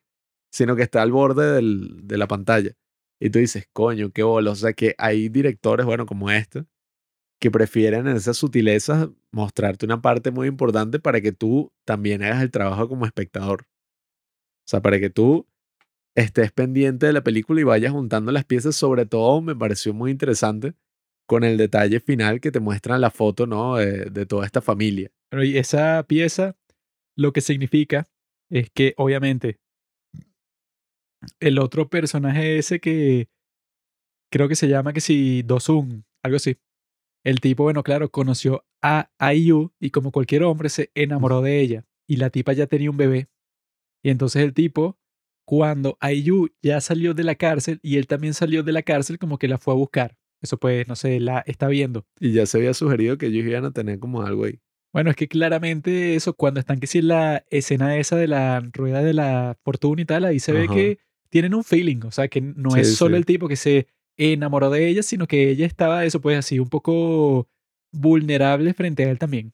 sino 0.53 0.77
que 0.77 0.83
está 0.83 1.03
al 1.03 1.13
borde 1.13 1.53
del, 1.53 2.01
de 2.07 2.19
la 2.19 2.29
pantalla. 2.29 2.73
Y 3.21 3.31
tú 3.31 3.39
dices, 3.39 3.69
coño, 3.73 4.11
qué 4.13 4.23
bola. 4.23 4.51
O 4.53 4.57
sea, 4.57 4.73
que 4.73 4.95
hay 4.99 5.29
directores, 5.29 5.87
bueno, 5.87 6.07
como 6.07 6.31
este, 6.31 6.65
que 7.41 7.51
prefieren 7.51 8.07
en 8.07 8.17
esas 8.17 8.37
sutilezas 8.37 9.09
mostrarte 9.33 9.87
una 9.87 10.03
parte 10.03 10.31
muy 10.31 10.47
importante 10.47 11.01
para 11.01 11.21
que 11.21 11.33
tú 11.33 11.73
también 11.85 12.23
hagas 12.23 12.43
el 12.43 12.51
trabajo 12.51 12.89
como 12.89 13.07
espectador. 13.07 13.63
O 13.63 14.69
sea, 14.71 14.83
para 14.83 15.01
que 15.01 15.11
tú 15.11 15.47
estés 16.15 16.53
pendiente 16.53 17.07
de 17.07 17.13
la 17.13 17.23
película 17.23 17.61
y 17.61 17.65
vayas 17.65 17.93
juntando 17.93 18.33
las 18.33 18.45
piezas. 18.45 18.77
Sobre 18.77 19.07
todo 19.07 19.41
me 19.41 19.57
pareció 19.57 19.95
muy 19.95 20.11
interesante 20.11 20.75
con 21.27 21.45
el 21.45 21.57
detalle 21.57 22.01
final 22.01 22.41
que 22.41 22.51
te 22.51 22.61
muestran 22.61 23.01
la 23.01 23.11
foto, 23.11 23.47
¿no? 23.47 23.77
De, 23.77 24.27
toda 24.27 24.45
esta 24.47 24.61
familia. 24.61 25.11
Pero 25.31 25.45
y 25.45 25.57
esa 25.59 26.05
pieza 26.07 26.57
lo 27.17 27.33
que 27.33 27.41
significa 27.41 28.09
es 28.51 28.71
que 28.71 28.95
obviamente 28.97 29.61
el 31.39 31.59
otro 31.59 31.89
personaje 31.89 32.59
ese 32.59 32.81
que 32.81 33.29
creo 34.31 34.49
que 34.49 34.57
se 34.57 34.69
llama 34.69 34.93
que 34.93 35.01
si 35.01 35.43
Dosun, 35.43 36.05
algo 36.23 36.37
así. 36.37 36.57
El 37.25 37.41
tipo, 37.41 37.65
bueno, 37.65 37.83
claro, 37.83 38.11
conoció 38.11 38.65
a 38.83 39.11
IU 39.35 39.73
y 39.79 39.91
como 39.91 40.11
cualquier 40.11 40.43
hombre 40.45 40.69
se 40.71 40.91
enamoró 40.95 41.43
de 41.43 41.61
ella 41.61 41.85
y 42.07 42.17
la 42.17 42.31
tipa 42.31 42.53
ya 42.53 42.67
tenía 42.67 42.91
un 42.91 42.97
bebé. 42.97 43.29
Y 44.03 44.11
entonces 44.11 44.43
el 44.43 44.55
tipo, 44.55 44.99
cuando 45.45 45.99
IU 46.01 46.49
ya 46.63 46.81
salió 46.81 47.13
de 47.15 47.25
la 47.25 47.35
cárcel 47.35 47.79
y 47.83 47.97
él 47.97 48.07
también 48.07 48.35
salió 48.35 48.63
de 48.63 48.73
la 48.73 48.83
cárcel, 48.83 49.19
como 49.19 49.39
que 49.39 49.49
la 49.49 49.59
fue 49.59 49.75
a 49.75 49.77
buscar. 49.77 50.17
Eso 50.41 50.57
pues, 50.59 50.89
no 50.89 50.97
sé, 50.97 51.21
la 51.21 51.41
está 51.41 51.69
viendo. 51.69 52.07
Y 52.19 52.33
ya 52.33 52.47
se 52.47 52.57
había 52.59 52.73
sugerido 52.73 53.19
que 53.19 53.27
ellos 53.27 53.45
iban 53.45 53.67
a 53.67 53.73
tener 53.73 53.99
como 53.99 54.23
algo 54.23 54.45
ahí. 54.45 54.59
Bueno, 54.93 55.11
es 55.11 55.17
que 55.17 55.29
claramente 55.29 56.15
eso, 56.17 56.33
cuando 56.35 56.59
están 56.59 56.81
que 56.81 56.87
si 56.87 56.99
en 56.99 57.09
la 57.09 57.45
escena 57.51 57.97
esa 57.99 58.17
de 58.17 58.27
la 58.27 58.61
rueda 58.73 59.03
de 59.03 59.13
la 59.13 59.57
fortuna 59.63 60.03
y 60.03 60.05
tal, 60.05 60.25
ahí 60.25 60.41
se 60.41 60.53
ve 60.53 60.67
que 60.67 60.99
tienen 61.29 61.55
un 61.55 61.63
feeling, 61.63 62.01
o 62.05 62.11
sea, 62.11 62.27
que 62.27 62.41
no 62.41 62.71
Sí, 62.73 62.81
es 62.81 62.97
solo 62.97 63.15
sí. 63.15 63.19
el 63.19 63.27
tipo 63.27 63.47
que 63.47 63.55
se 63.55 63.87
enamoró 64.21 64.71
de 64.71 64.89
ella, 64.89 65.03
sino 65.03 65.27
que 65.27 65.51
ella 65.51 65.67
estaba, 65.67 66.05
eso 66.05 66.21
pues 66.21 66.39
así, 66.39 66.59
un 66.59 66.69
poco 66.69 67.49
vulnerable 67.93 68.75
frente 68.75 69.05
a 69.05 69.11
él 69.11 69.19
también. 69.19 69.53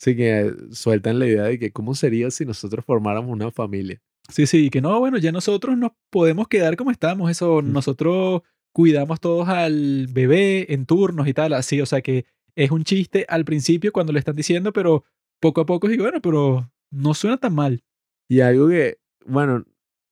Así 0.00 0.14
que 0.16 0.52
sueltan 0.70 1.18
la 1.18 1.26
idea 1.26 1.44
de 1.44 1.58
que 1.58 1.72
cómo 1.72 1.94
sería 1.94 2.30
si 2.30 2.44
nosotros 2.44 2.84
formáramos 2.84 3.30
una 3.32 3.50
familia. 3.50 4.00
Sí, 4.28 4.46
sí, 4.46 4.70
que 4.70 4.80
no, 4.80 4.98
bueno, 5.00 5.18
ya 5.18 5.32
nosotros 5.32 5.76
nos 5.76 5.92
podemos 6.10 6.48
quedar 6.48 6.76
como 6.76 6.90
estamos, 6.90 7.30
eso, 7.30 7.62
Mm. 7.62 7.72
nosotros 7.72 8.42
cuidamos 8.72 9.20
todos 9.20 9.48
al 9.48 10.06
bebé 10.08 10.72
en 10.72 10.84
turnos 10.86 11.26
y 11.26 11.32
tal, 11.34 11.52
así, 11.54 11.80
o 11.80 11.86
sea 11.86 12.00
que 12.02 12.26
es 12.54 12.70
un 12.70 12.84
chiste 12.84 13.24
al 13.28 13.44
principio 13.44 13.92
cuando 13.92 14.12
le 14.12 14.18
están 14.18 14.36
diciendo, 14.36 14.72
pero 14.72 15.04
poco 15.40 15.62
a 15.62 15.66
poco 15.66 15.88
digo, 15.88 16.04
bueno, 16.04 16.20
pero 16.20 16.70
no 16.90 17.14
suena 17.14 17.38
tan 17.38 17.54
mal. 17.54 17.82
Y 18.28 18.40
algo 18.40 18.68
que, 18.68 18.98
bueno, 19.26 19.64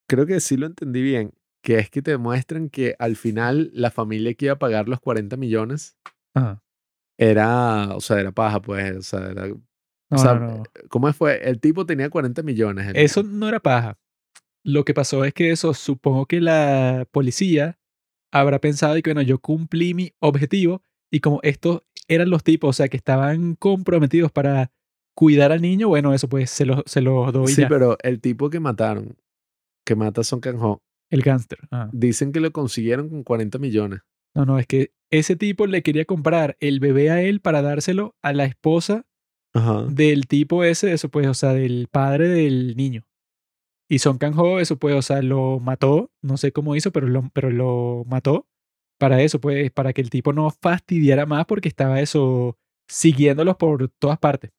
creo 0.08 0.24
que 0.26 0.40
sí 0.40 0.56
lo 0.56 0.66
entendí 0.66 1.02
bien, 1.02 1.32
que 1.66 1.78
es 1.80 1.90
que 1.90 2.00
te 2.00 2.16
muestran 2.16 2.68
que 2.70 2.94
al 3.00 3.16
final 3.16 3.70
la 3.74 3.90
familia 3.90 4.32
que 4.34 4.44
iba 4.44 4.54
a 4.54 4.58
pagar 4.60 4.88
los 4.88 5.00
40 5.00 5.36
millones 5.36 5.96
Ajá. 6.32 6.62
era, 7.18 7.88
o 7.96 8.00
sea, 8.00 8.20
era 8.20 8.30
paja, 8.32 8.62
pues, 8.62 8.96
o 8.96 9.02
sea, 9.02 9.30
era, 9.30 9.48
No, 9.48 9.56
o 10.12 10.18
sea, 10.18 10.34
no, 10.34 10.46
no. 10.58 10.62
¿cómo 10.88 11.12
fue? 11.12 11.40
El 11.48 11.58
tipo 11.60 11.84
tenía 11.84 12.08
40 12.08 12.42
millones. 12.42 12.86
el- 12.88 12.96
Eso 12.96 13.22
no 13.24 13.48
era 13.48 13.58
paja. 13.58 13.98
Lo 14.64 14.84
que 14.84 14.94
pasó 14.94 15.24
es 15.24 15.34
que 15.34 15.50
eso, 15.50 15.74
supongo 15.74 16.26
que 16.26 16.40
la 16.40 17.06
policía 17.10 17.78
habrá 18.32 18.60
pensado 18.60 18.96
y 18.96 19.02
que, 19.02 19.10
bueno, 19.10 19.22
yo 19.22 19.38
cumplí 19.40 19.92
mi 19.94 20.12
objetivo 20.20 20.82
y 21.10 21.18
como 21.20 21.40
estos 21.42 21.82
eran 22.08 22.30
los 22.30 22.44
tipos, 22.44 22.70
o 22.70 22.72
sea, 22.72 22.88
que 22.88 22.96
estaban 22.96 23.56
comprometidos 23.56 24.30
para 24.30 24.70
cuidar 25.16 25.50
al 25.50 25.62
niño, 25.62 25.88
bueno, 25.88 26.14
eso 26.14 26.28
pues 26.28 26.50
se 26.50 26.64
los, 26.66 26.82
se 26.86 27.00
los 27.00 27.32
doy 27.32 27.48
Sí, 27.52 27.62
ya. 27.62 27.68
pero 27.68 27.96
el 28.02 28.20
tipo 28.20 28.50
que 28.50 28.60
mataron, 28.60 29.16
que 29.84 29.96
mata 29.96 30.20
a 30.20 30.24
Son 30.24 30.40
Kang-ho, 30.40 30.82
El 31.10 31.22
gángster. 31.22 31.58
Dicen 31.92 32.32
que 32.32 32.40
lo 32.40 32.50
consiguieron 32.52 33.08
con 33.08 33.22
40 33.22 33.58
millones. 33.58 34.00
No, 34.34 34.44
no, 34.44 34.58
es 34.58 34.66
que 34.66 34.92
ese 35.10 35.36
tipo 35.36 35.66
le 35.66 35.82
quería 35.82 36.04
comprar 36.04 36.56
el 36.60 36.80
bebé 36.80 37.10
a 37.10 37.22
él 37.22 37.40
para 37.40 37.62
dárselo 37.62 38.16
a 38.22 38.32
la 38.32 38.44
esposa 38.44 39.06
Ajá. 39.54 39.84
del 39.84 40.26
tipo 40.26 40.64
ese, 40.64 40.92
eso 40.92 41.08
pues, 41.08 41.26
o 41.26 41.34
sea, 41.34 41.52
del 41.54 41.88
padre 41.90 42.28
del 42.28 42.76
niño. 42.76 43.06
Y 43.88 44.00
Son 44.00 44.18
Kang-ho, 44.18 44.58
eso 44.58 44.78
pues, 44.78 44.96
o 44.96 45.02
sea, 45.02 45.22
lo 45.22 45.60
mató, 45.60 46.10
no 46.22 46.36
sé 46.36 46.52
cómo 46.52 46.74
hizo, 46.74 46.90
pero 46.90 47.06
lo, 47.06 47.30
pero 47.32 47.50
lo 47.50 48.04
mató 48.06 48.48
para 48.98 49.22
eso, 49.22 49.40
pues, 49.40 49.70
para 49.70 49.92
que 49.92 50.00
el 50.00 50.10
tipo 50.10 50.32
no 50.32 50.50
fastidiara 50.50 51.24
más 51.24 51.46
porque 51.46 51.68
estaba 51.68 52.00
eso 52.00 52.58
siguiéndolos 52.88 53.56
por 53.56 53.88
todas 53.98 54.18
partes. 54.18 54.50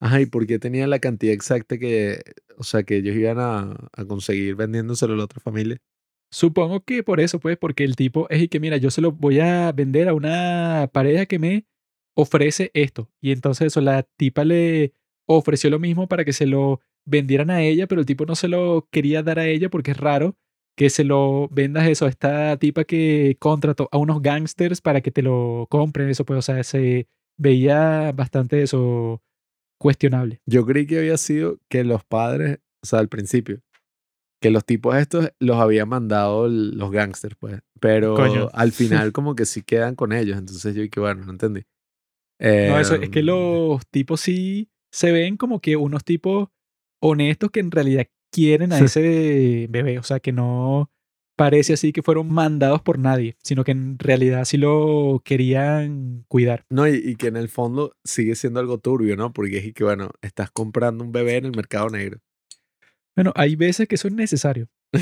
Ajá, 0.00 0.20
¿y 0.20 0.26
por 0.26 0.46
qué 0.46 0.58
tenía 0.58 0.86
la 0.86 0.98
cantidad 0.98 1.34
exacta 1.34 1.78
que, 1.78 2.22
o 2.56 2.64
sea, 2.64 2.82
que 2.82 2.96
ellos 2.96 3.14
iban 3.16 3.38
a, 3.38 3.76
a 3.92 4.04
conseguir 4.06 4.56
vendiéndoselo 4.56 5.12
a 5.14 5.16
la 5.16 5.24
otra 5.24 5.40
familia? 5.40 5.78
Supongo 6.32 6.80
que 6.84 7.02
por 7.02 7.20
eso, 7.20 7.40
pues, 7.40 7.58
porque 7.58 7.84
el 7.84 7.96
tipo 7.96 8.28
es 8.30 8.42
y 8.42 8.48
que, 8.48 8.60
mira, 8.60 8.76
yo 8.76 8.90
se 8.90 9.00
lo 9.00 9.12
voy 9.12 9.40
a 9.40 9.72
vender 9.72 10.08
a 10.08 10.14
una 10.14 10.88
pareja 10.92 11.26
que 11.26 11.38
me 11.38 11.66
ofrece 12.16 12.70
esto. 12.72 13.10
Y 13.20 13.32
entonces 13.32 13.68
eso, 13.68 13.80
la 13.80 14.04
tipa 14.04 14.44
le 14.44 14.94
ofreció 15.26 15.70
lo 15.70 15.78
mismo 15.78 16.08
para 16.08 16.24
que 16.24 16.32
se 16.32 16.46
lo 16.46 16.80
vendieran 17.04 17.50
a 17.50 17.62
ella, 17.62 17.86
pero 17.86 18.00
el 18.00 18.06
tipo 18.06 18.26
no 18.26 18.36
se 18.36 18.48
lo 18.48 18.88
quería 18.90 19.22
dar 19.22 19.38
a 19.38 19.46
ella 19.46 19.68
porque 19.70 19.90
es 19.90 19.96
raro 19.96 20.36
que 20.76 20.88
se 20.88 21.04
lo 21.04 21.48
vendas 21.50 21.88
eso 21.88 22.06
a 22.06 22.08
esta 22.08 22.56
tipa 22.58 22.84
que 22.84 23.36
contrató 23.38 23.88
a 23.92 23.98
unos 23.98 24.22
gangsters 24.22 24.80
para 24.80 25.00
que 25.00 25.10
te 25.10 25.22
lo 25.22 25.66
compren. 25.68 26.08
Eso, 26.08 26.24
pues, 26.24 26.38
o 26.38 26.42
sea, 26.42 26.62
se 26.62 27.08
veía 27.36 28.12
bastante 28.12 28.62
eso 28.62 29.22
cuestionable. 29.80 30.40
Yo 30.46 30.66
creí 30.66 30.86
que 30.86 30.98
había 30.98 31.16
sido 31.16 31.58
que 31.68 31.82
los 31.84 32.04
padres, 32.04 32.58
o 32.82 32.86
sea, 32.86 32.98
al 32.98 33.08
principio, 33.08 33.60
que 34.40 34.50
los 34.50 34.64
tipos 34.64 34.94
estos 34.96 35.32
los 35.40 35.56
habían 35.56 35.88
mandado 35.88 36.48
los 36.48 36.90
gangsters, 36.90 37.34
pues. 37.38 37.60
Pero 37.80 38.14
Coño. 38.14 38.48
al 38.52 38.72
final 38.72 39.12
como 39.12 39.34
que 39.34 39.46
sí 39.46 39.62
quedan 39.62 39.94
con 39.94 40.12
ellos. 40.12 40.38
Entonces 40.38 40.74
yo 40.74 40.82
dije, 40.82 41.00
bueno, 41.00 41.24
no 41.24 41.32
entendí. 41.32 41.62
No, 42.40 42.78
eso 42.78 42.94
es 42.94 43.10
que 43.10 43.20
Em, 43.20 43.26
los 43.26 43.86
tipos 43.88 44.20
sí 44.20 44.70
se 44.92 45.12
ven 45.12 45.36
como 45.36 45.60
que 45.60 45.76
unos 45.76 46.04
tipos 46.04 46.48
honestos 47.02 47.50
que 47.50 47.60
en 47.60 47.70
realidad 47.70 48.06
quieren 48.32 48.72
a 48.72 48.78
ese 48.78 49.66
bebé. 49.70 49.98
O 49.98 50.02
sea, 50.02 50.20
que 50.20 50.32
no 50.32 50.90
parece 51.40 51.72
así 51.72 51.90
que 51.94 52.02
fueron 52.02 52.30
mandados 52.30 52.82
por 52.82 52.98
nadie, 52.98 53.34
sino 53.42 53.64
que 53.64 53.70
en 53.70 53.98
realidad 53.98 54.44
sí 54.44 54.58
lo 54.58 55.22
querían 55.24 56.26
cuidar. 56.28 56.66
No, 56.68 56.86
y, 56.86 56.96
y 56.96 57.16
que 57.16 57.28
en 57.28 57.38
el 57.38 57.48
fondo 57.48 57.96
sigue 58.04 58.34
siendo 58.34 58.60
algo 58.60 58.76
turbio, 58.76 59.16
¿no? 59.16 59.32
Porque 59.32 59.56
es 59.56 59.72
que, 59.72 59.82
bueno, 59.82 60.10
estás 60.20 60.50
comprando 60.50 61.02
un 61.02 61.12
bebé 61.12 61.38
en 61.38 61.46
el 61.46 61.56
mercado 61.56 61.88
negro. 61.88 62.20
Bueno, 63.16 63.32
hay 63.36 63.56
veces 63.56 63.88
que 63.88 63.94
eso 63.94 64.08
es 64.08 64.14
necesario. 64.14 64.68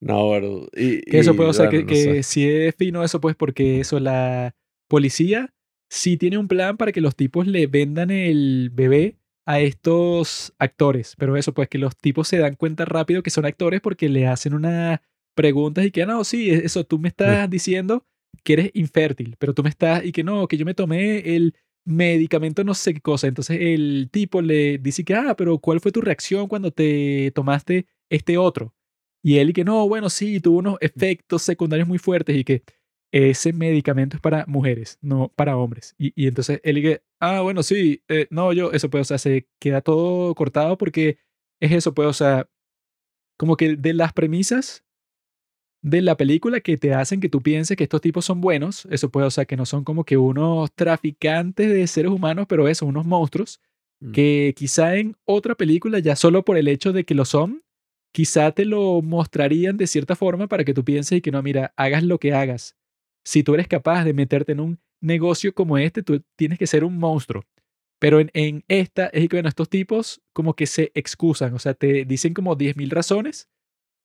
No, 0.00 0.30
pero... 0.32 0.66
Y, 0.74 1.02
Que 1.02 1.20
eso 1.20 1.36
puede, 1.36 1.50
o 1.50 1.52
sea, 1.52 1.66
bueno, 1.66 1.86
que, 1.86 1.94
no 1.94 2.12
sé. 2.14 2.22
sí 2.24 2.50
es 2.50 2.74
fino 2.74 3.04
eso, 3.04 3.20
pues, 3.20 3.36
porque 3.36 3.78
eso, 3.78 4.00
la 4.00 4.52
policía 4.88 5.54
sí 5.88 6.16
tiene 6.16 6.38
un 6.38 6.48
plan 6.48 6.76
para 6.76 6.90
que 6.90 7.00
los 7.00 7.14
tipos 7.14 7.46
le 7.46 7.68
vendan 7.68 8.10
el 8.10 8.70
bebé 8.74 9.18
a 9.46 9.60
estos 9.60 10.54
actores. 10.58 11.14
Pero 11.16 11.36
eso, 11.36 11.54
pues, 11.54 11.68
que 11.68 11.78
los 11.78 11.96
tipos 11.96 12.26
se 12.26 12.38
dan 12.38 12.56
cuenta 12.56 12.84
rápido 12.84 13.22
que 13.22 13.30
son 13.30 13.44
actores 13.44 13.80
porque 13.80 14.08
le 14.08 14.26
hacen 14.26 14.54
unas 14.54 14.98
preguntas 15.34 15.84
y 15.84 15.90
que, 15.90 16.02
"Ah, 16.02 16.06
no, 16.06 16.24
sí, 16.24 16.50
eso, 16.50 16.84
tú 16.84 16.98
me 16.98 17.08
estás 17.08 17.48
diciendo 17.50 18.06
que 18.44 18.54
eres 18.54 18.70
infértil, 18.74 19.36
pero 19.38 19.54
tú 19.54 19.62
me 19.62 19.68
estás, 19.70 20.04
y 20.04 20.12
que 20.12 20.24
no, 20.24 20.48
que 20.48 20.56
yo 20.56 20.64
me 20.64 20.74
tomé 20.74 21.36
el 21.36 21.54
medicamento 21.84 22.64
no 22.64 22.74
sé 22.74 22.94
qué 22.94 23.00
cosa. 23.00 23.26
Entonces 23.26 23.58
el 23.60 24.08
tipo 24.10 24.40
le 24.42 24.78
dice 24.78 25.04
que, 25.04 25.14
ah, 25.14 25.34
pero 25.36 25.58
¿cuál 25.58 25.80
fue 25.80 25.92
tu 25.92 26.00
reacción 26.00 26.48
cuando 26.48 26.70
te 26.70 27.30
tomaste 27.34 27.86
este 28.10 28.38
otro? 28.38 28.74
Y 29.24 29.38
él 29.38 29.50
y 29.50 29.52
que 29.52 29.64
no, 29.64 29.88
bueno, 29.88 30.10
sí, 30.10 30.40
tuvo 30.40 30.58
unos 30.58 30.76
efectos 30.80 31.42
secundarios 31.42 31.88
muy 31.88 31.98
fuertes 31.98 32.36
y 32.36 32.44
que 32.44 32.62
ese 33.12 33.52
medicamento 33.52 34.16
es 34.16 34.22
para 34.22 34.44
mujeres, 34.46 34.98
no 35.02 35.30
para 35.36 35.56
hombres. 35.56 35.94
Y, 35.98 36.12
y 36.20 36.26
entonces 36.28 36.60
él 36.64 36.78
y 36.78 36.82
que, 36.82 37.02
ah, 37.20 37.40
bueno, 37.42 37.62
sí, 37.62 38.02
eh, 38.08 38.26
no, 38.30 38.52
yo, 38.52 38.72
eso 38.72 38.88
pues, 38.90 39.02
o 39.02 39.04
sea, 39.04 39.18
se 39.18 39.48
queda 39.60 39.80
todo 39.80 40.34
cortado 40.34 40.78
porque 40.78 41.18
es 41.60 41.72
eso, 41.72 41.94
pues, 41.94 42.08
o 42.08 42.12
sea, 42.12 42.48
como 43.38 43.56
que 43.56 43.76
de 43.76 43.92
las 43.94 44.12
premisas 44.12 44.84
de 45.82 46.00
la 46.00 46.16
película 46.16 46.60
que 46.60 46.76
te 46.76 46.94
hacen 46.94 47.20
que 47.20 47.28
tú 47.28 47.42
pienses 47.42 47.76
que 47.76 47.84
estos 47.84 48.00
tipos 48.00 48.24
son 48.24 48.40
buenos, 48.40 48.86
eso 48.90 49.10
puede, 49.10 49.26
o 49.26 49.30
sea, 49.30 49.44
que 49.44 49.56
no 49.56 49.66
son 49.66 49.84
como 49.84 50.04
que 50.04 50.16
unos 50.16 50.72
traficantes 50.72 51.68
de 51.70 51.86
seres 51.88 52.12
humanos, 52.12 52.46
pero 52.48 52.68
eso, 52.68 52.86
unos 52.86 53.04
monstruos, 53.06 53.60
Mm. 54.00 54.10
que 54.12 54.52
quizá 54.56 54.96
en 54.96 55.16
otra 55.24 55.54
película, 55.54 56.00
ya 56.00 56.16
solo 56.16 56.44
por 56.44 56.56
el 56.56 56.66
hecho 56.66 56.92
de 56.92 57.04
que 57.04 57.14
lo 57.14 57.24
son, 57.24 57.62
quizá 58.12 58.50
te 58.50 58.64
lo 58.64 59.00
mostrarían 59.00 59.76
de 59.76 59.86
cierta 59.86 60.16
forma 60.16 60.48
para 60.48 60.64
que 60.64 60.74
tú 60.74 60.84
pienses 60.84 61.18
y 61.18 61.20
que 61.20 61.30
no, 61.30 61.40
mira, 61.42 61.72
hagas 61.76 62.02
lo 62.02 62.18
que 62.18 62.32
hagas. 62.34 62.76
Si 63.24 63.44
tú 63.44 63.54
eres 63.54 63.68
capaz 63.68 64.04
de 64.04 64.12
meterte 64.12 64.52
en 64.52 64.60
un 64.60 64.80
negocio 65.00 65.54
como 65.54 65.78
este, 65.78 66.02
tú 66.02 66.20
tienes 66.36 66.58
que 66.58 66.66
ser 66.66 66.84
un 66.84 66.98
monstruo. 66.98 67.44
Pero 68.00 68.18
en, 68.18 68.30
en 68.34 68.64
esta 68.66 69.06
es 69.06 69.28
que, 69.28 69.36
bueno, 69.36 69.48
estos 69.48 69.68
tipos 69.68 70.20
como 70.32 70.54
que 70.54 70.66
se 70.66 70.90
excusan, 70.94 71.54
o 71.54 71.60
sea, 71.60 71.74
te 71.74 72.04
dicen 72.04 72.34
como 72.34 72.56
10.000 72.56 72.90
razones 72.90 73.48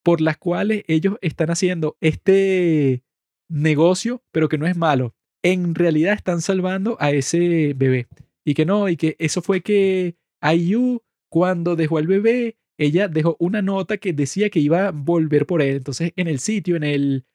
por 0.07 0.21
las 0.21 0.37
cuales 0.37 0.85
ellos 0.87 1.17
están 1.19 1.49
haciendo 1.49 1.97
este 1.99 3.03
negocio, 3.49 4.23
pero 4.31 4.47
que 4.47 4.57
no 4.57 4.65
es 4.65 4.77
malo. 4.77 5.13
En 5.43 5.75
realidad 5.75 6.13
están 6.13 6.39
salvando 6.39 6.95
a 7.01 7.11
ese 7.11 7.73
bebé. 7.75 8.07
Y 8.45 8.53
que 8.53 8.65
no, 8.65 8.87
y 8.87 8.95
que 8.95 9.17
eso 9.19 9.41
fue 9.41 9.59
que 9.59 10.15
IU, 10.41 11.03
cuando 11.29 11.75
dejó 11.75 11.97
al 11.97 12.07
bebé, 12.07 12.55
ella 12.77 13.09
dejó 13.09 13.35
una 13.37 13.61
nota 13.61 13.97
que 13.97 14.13
decía 14.13 14.49
que 14.49 14.61
iba 14.61 14.87
a 14.87 14.91
volver 14.91 15.45
por 15.45 15.61
él. 15.61 15.75
Entonces, 15.75 16.13
en 16.15 16.29
el 16.29 16.39
sitio, 16.39 16.77
en 16.77 16.85
el 16.85 17.25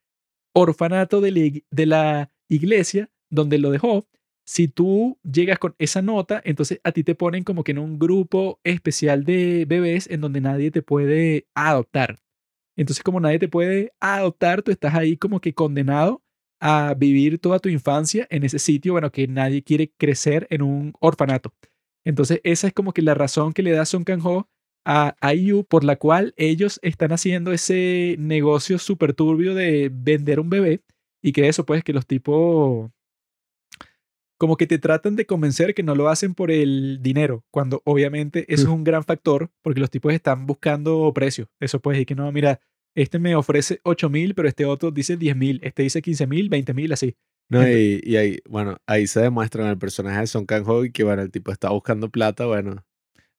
orfanato 0.54 1.20
de 1.20 1.30
la, 1.30 1.60
de 1.70 1.86
la 1.86 2.30
iglesia 2.48 3.10
donde 3.28 3.58
lo 3.58 3.70
dejó, 3.70 4.06
si 4.46 4.66
tú 4.68 5.18
llegas 5.22 5.58
con 5.58 5.74
esa 5.78 6.00
nota, 6.00 6.40
entonces 6.42 6.80
a 6.84 6.92
ti 6.92 7.04
te 7.04 7.14
ponen 7.14 7.44
como 7.44 7.64
que 7.64 7.72
en 7.72 7.80
un 7.80 7.98
grupo 7.98 8.60
especial 8.64 9.24
de 9.24 9.66
bebés 9.68 10.08
en 10.08 10.22
donde 10.22 10.40
nadie 10.40 10.70
te 10.70 10.80
puede 10.80 11.48
adoptar. 11.54 12.21
Entonces, 12.76 13.02
como 13.02 13.20
nadie 13.20 13.38
te 13.38 13.48
puede 13.48 13.92
adoptar, 14.00 14.62
tú 14.62 14.70
estás 14.70 14.94
ahí 14.94 15.16
como 15.16 15.40
que 15.40 15.54
condenado 15.54 16.22
a 16.60 16.94
vivir 16.94 17.38
toda 17.38 17.58
tu 17.58 17.68
infancia 17.68 18.26
en 18.30 18.44
ese 18.44 18.58
sitio, 18.58 18.92
bueno, 18.92 19.10
que 19.10 19.26
nadie 19.26 19.62
quiere 19.62 19.92
crecer 19.98 20.46
en 20.50 20.62
un 20.62 20.92
orfanato. 21.00 21.52
Entonces, 22.04 22.40
esa 22.44 22.68
es 22.68 22.72
como 22.72 22.92
que 22.92 23.02
la 23.02 23.14
razón 23.14 23.52
que 23.52 23.62
le 23.62 23.72
da 23.72 23.84
Son 23.84 24.04
Kang-ho 24.04 24.48
a 24.84 25.14
IU 25.34 25.64
por 25.64 25.84
la 25.84 25.96
cual 25.96 26.34
ellos 26.36 26.80
están 26.82 27.12
haciendo 27.12 27.52
ese 27.52 28.16
negocio 28.18 28.78
súper 28.78 29.14
turbio 29.14 29.54
de 29.54 29.90
vender 29.92 30.40
un 30.40 30.50
bebé 30.50 30.82
y 31.22 31.32
que 31.32 31.48
eso, 31.48 31.64
pues, 31.64 31.84
que 31.84 31.92
los 31.92 32.06
tipos 32.06 32.90
como 34.42 34.56
que 34.56 34.66
te 34.66 34.80
tratan 34.80 35.14
de 35.14 35.24
convencer 35.24 35.72
que 35.72 35.84
no 35.84 35.94
lo 35.94 36.08
hacen 36.08 36.34
por 36.34 36.50
el 36.50 36.98
dinero, 37.00 37.44
cuando 37.52 37.80
obviamente 37.84 38.44
eso 38.52 38.64
es 38.64 38.68
un 38.70 38.82
gran 38.82 39.04
factor, 39.04 39.52
porque 39.62 39.78
los 39.78 39.88
tipos 39.88 40.12
están 40.12 40.46
buscando 40.46 41.12
precios. 41.14 41.46
Eso 41.60 41.78
puede 41.78 41.98
decir 41.98 42.06
que 42.08 42.14
no, 42.16 42.32
mira, 42.32 42.58
este 42.96 43.20
me 43.20 43.36
ofrece 43.36 43.78
8 43.84 44.10
mil, 44.10 44.34
pero 44.34 44.48
este 44.48 44.64
otro 44.64 44.90
dice 44.90 45.16
10 45.16 45.36
mil, 45.36 45.60
este 45.62 45.84
dice 45.84 46.02
15 46.02 46.26
mil, 46.26 46.48
20 46.48 46.74
mil, 46.74 46.92
así. 46.92 47.14
No, 47.48 47.62
y, 47.68 48.00
y 48.02 48.16
ahí, 48.16 48.40
bueno, 48.48 48.78
ahí 48.84 49.06
se 49.06 49.20
demuestra 49.20 49.62
en 49.62 49.70
el 49.70 49.78
personaje 49.78 50.18
de 50.18 50.26
Son 50.26 50.44
Kang-ho 50.44 50.86
y 50.86 50.90
que, 50.90 51.04
bueno, 51.04 51.22
el 51.22 51.30
tipo 51.30 51.52
está 51.52 51.70
buscando 51.70 52.10
plata, 52.10 52.44
bueno, 52.46 52.84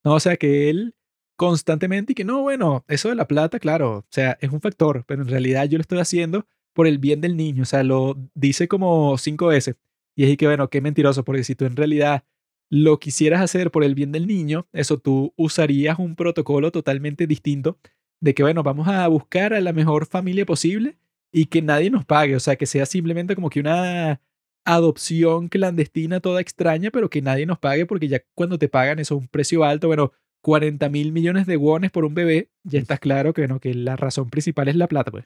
No, 0.05 0.13
o 0.13 0.21
sea 0.21 0.37
que 0.37 0.69
él 0.69 0.95
constantemente 1.35 2.13
y 2.13 2.15
que 2.15 2.23
no, 2.23 2.43
bueno, 2.43 2.85
eso 2.87 3.09
de 3.09 3.15
la 3.15 3.27
plata, 3.27 3.59
claro, 3.59 3.97
o 3.97 4.05
sea, 4.09 4.37
es 4.39 4.53
un 4.53 4.61
factor, 4.61 5.03
pero 5.05 5.23
en 5.23 5.27
realidad 5.27 5.67
yo 5.67 5.77
lo 5.77 5.81
estoy 5.81 5.99
haciendo 5.99 6.47
por 6.71 6.87
el 6.87 6.97
bien 6.97 7.19
del 7.19 7.35
niño, 7.35 7.63
o 7.63 7.65
sea, 7.65 7.83
lo 7.83 8.15
dice 8.35 8.69
como 8.69 9.17
cinco 9.17 9.47
veces. 9.47 9.75
Y 10.15 10.25
es 10.25 10.37
que, 10.37 10.47
bueno, 10.47 10.69
qué 10.69 10.81
mentiroso, 10.81 11.23
porque 11.23 11.43
si 11.43 11.55
tú 11.55 11.65
en 11.65 11.75
realidad 11.75 12.23
lo 12.69 12.99
quisieras 12.99 13.41
hacer 13.41 13.71
por 13.71 13.83
el 13.83 13.95
bien 13.95 14.11
del 14.11 14.27
niño, 14.27 14.67
eso 14.73 14.97
tú 14.97 15.33
usarías 15.35 15.99
un 15.99 16.15
protocolo 16.15 16.71
totalmente 16.71 17.27
distinto 17.27 17.77
de 18.19 18.33
que, 18.33 18.43
bueno, 18.43 18.63
vamos 18.63 18.87
a 18.87 19.07
buscar 19.07 19.53
a 19.53 19.61
la 19.61 19.73
mejor 19.73 20.05
familia 20.05 20.45
posible 20.45 20.97
y 21.31 21.47
que 21.47 21.61
nadie 21.61 21.89
nos 21.89 22.05
pague, 22.05 22.35
o 22.35 22.39
sea, 22.39 22.55
que 22.55 22.65
sea 22.65 22.85
simplemente 22.85 23.35
como 23.35 23.49
que 23.49 23.59
una 23.59 24.21
adopción 24.65 25.49
clandestina 25.49 26.19
toda 26.19 26.39
extraña, 26.39 26.89
pero 26.89 27.09
que 27.09 27.21
nadie 27.21 27.45
nos 27.45 27.59
pague 27.59 27.85
porque 27.85 28.07
ya 28.07 28.21
cuando 28.33 28.57
te 28.57 28.69
pagan 28.69 28.99
eso 28.99 29.15
es 29.15 29.21
un 29.21 29.27
precio 29.27 29.63
alto, 29.63 29.87
bueno, 29.87 30.13
40 30.41 30.89
mil 30.89 31.11
millones 31.11 31.47
de 31.47 31.57
wones 31.57 31.91
por 31.91 32.05
un 32.05 32.13
bebé, 32.13 32.49
ya 32.63 32.79
estás 32.79 32.99
claro 32.99 33.33
que, 33.33 33.41
bueno, 33.41 33.59
que 33.59 33.73
la 33.73 33.95
razón 33.95 34.29
principal 34.29 34.67
es 34.67 34.75
la 34.75 34.87
plata, 34.87 35.11
pues. 35.11 35.25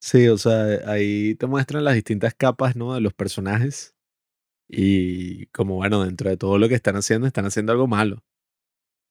Sí, 0.00 0.28
o 0.28 0.38
sea, 0.38 0.80
ahí 0.86 1.34
te 1.34 1.46
muestran 1.46 1.84
las 1.84 1.94
distintas 1.94 2.34
capas, 2.34 2.76
¿no? 2.76 2.94
De 2.94 3.00
los 3.00 3.14
personajes. 3.14 3.95
Y 4.68 5.46
como, 5.46 5.76
bueno, 5.76 6.04
dentro 6.04 6.28
de 6.30 6.36
todo 6.36 6.58
lo 6.58 6.68
que 6.68 6.74
están 6.74 6.96
haciendo, 6.96 7.26
están 7.26 7.46
haciendo 7.46 7.72
algo 7.72 7.86
malo. 7.86 8.24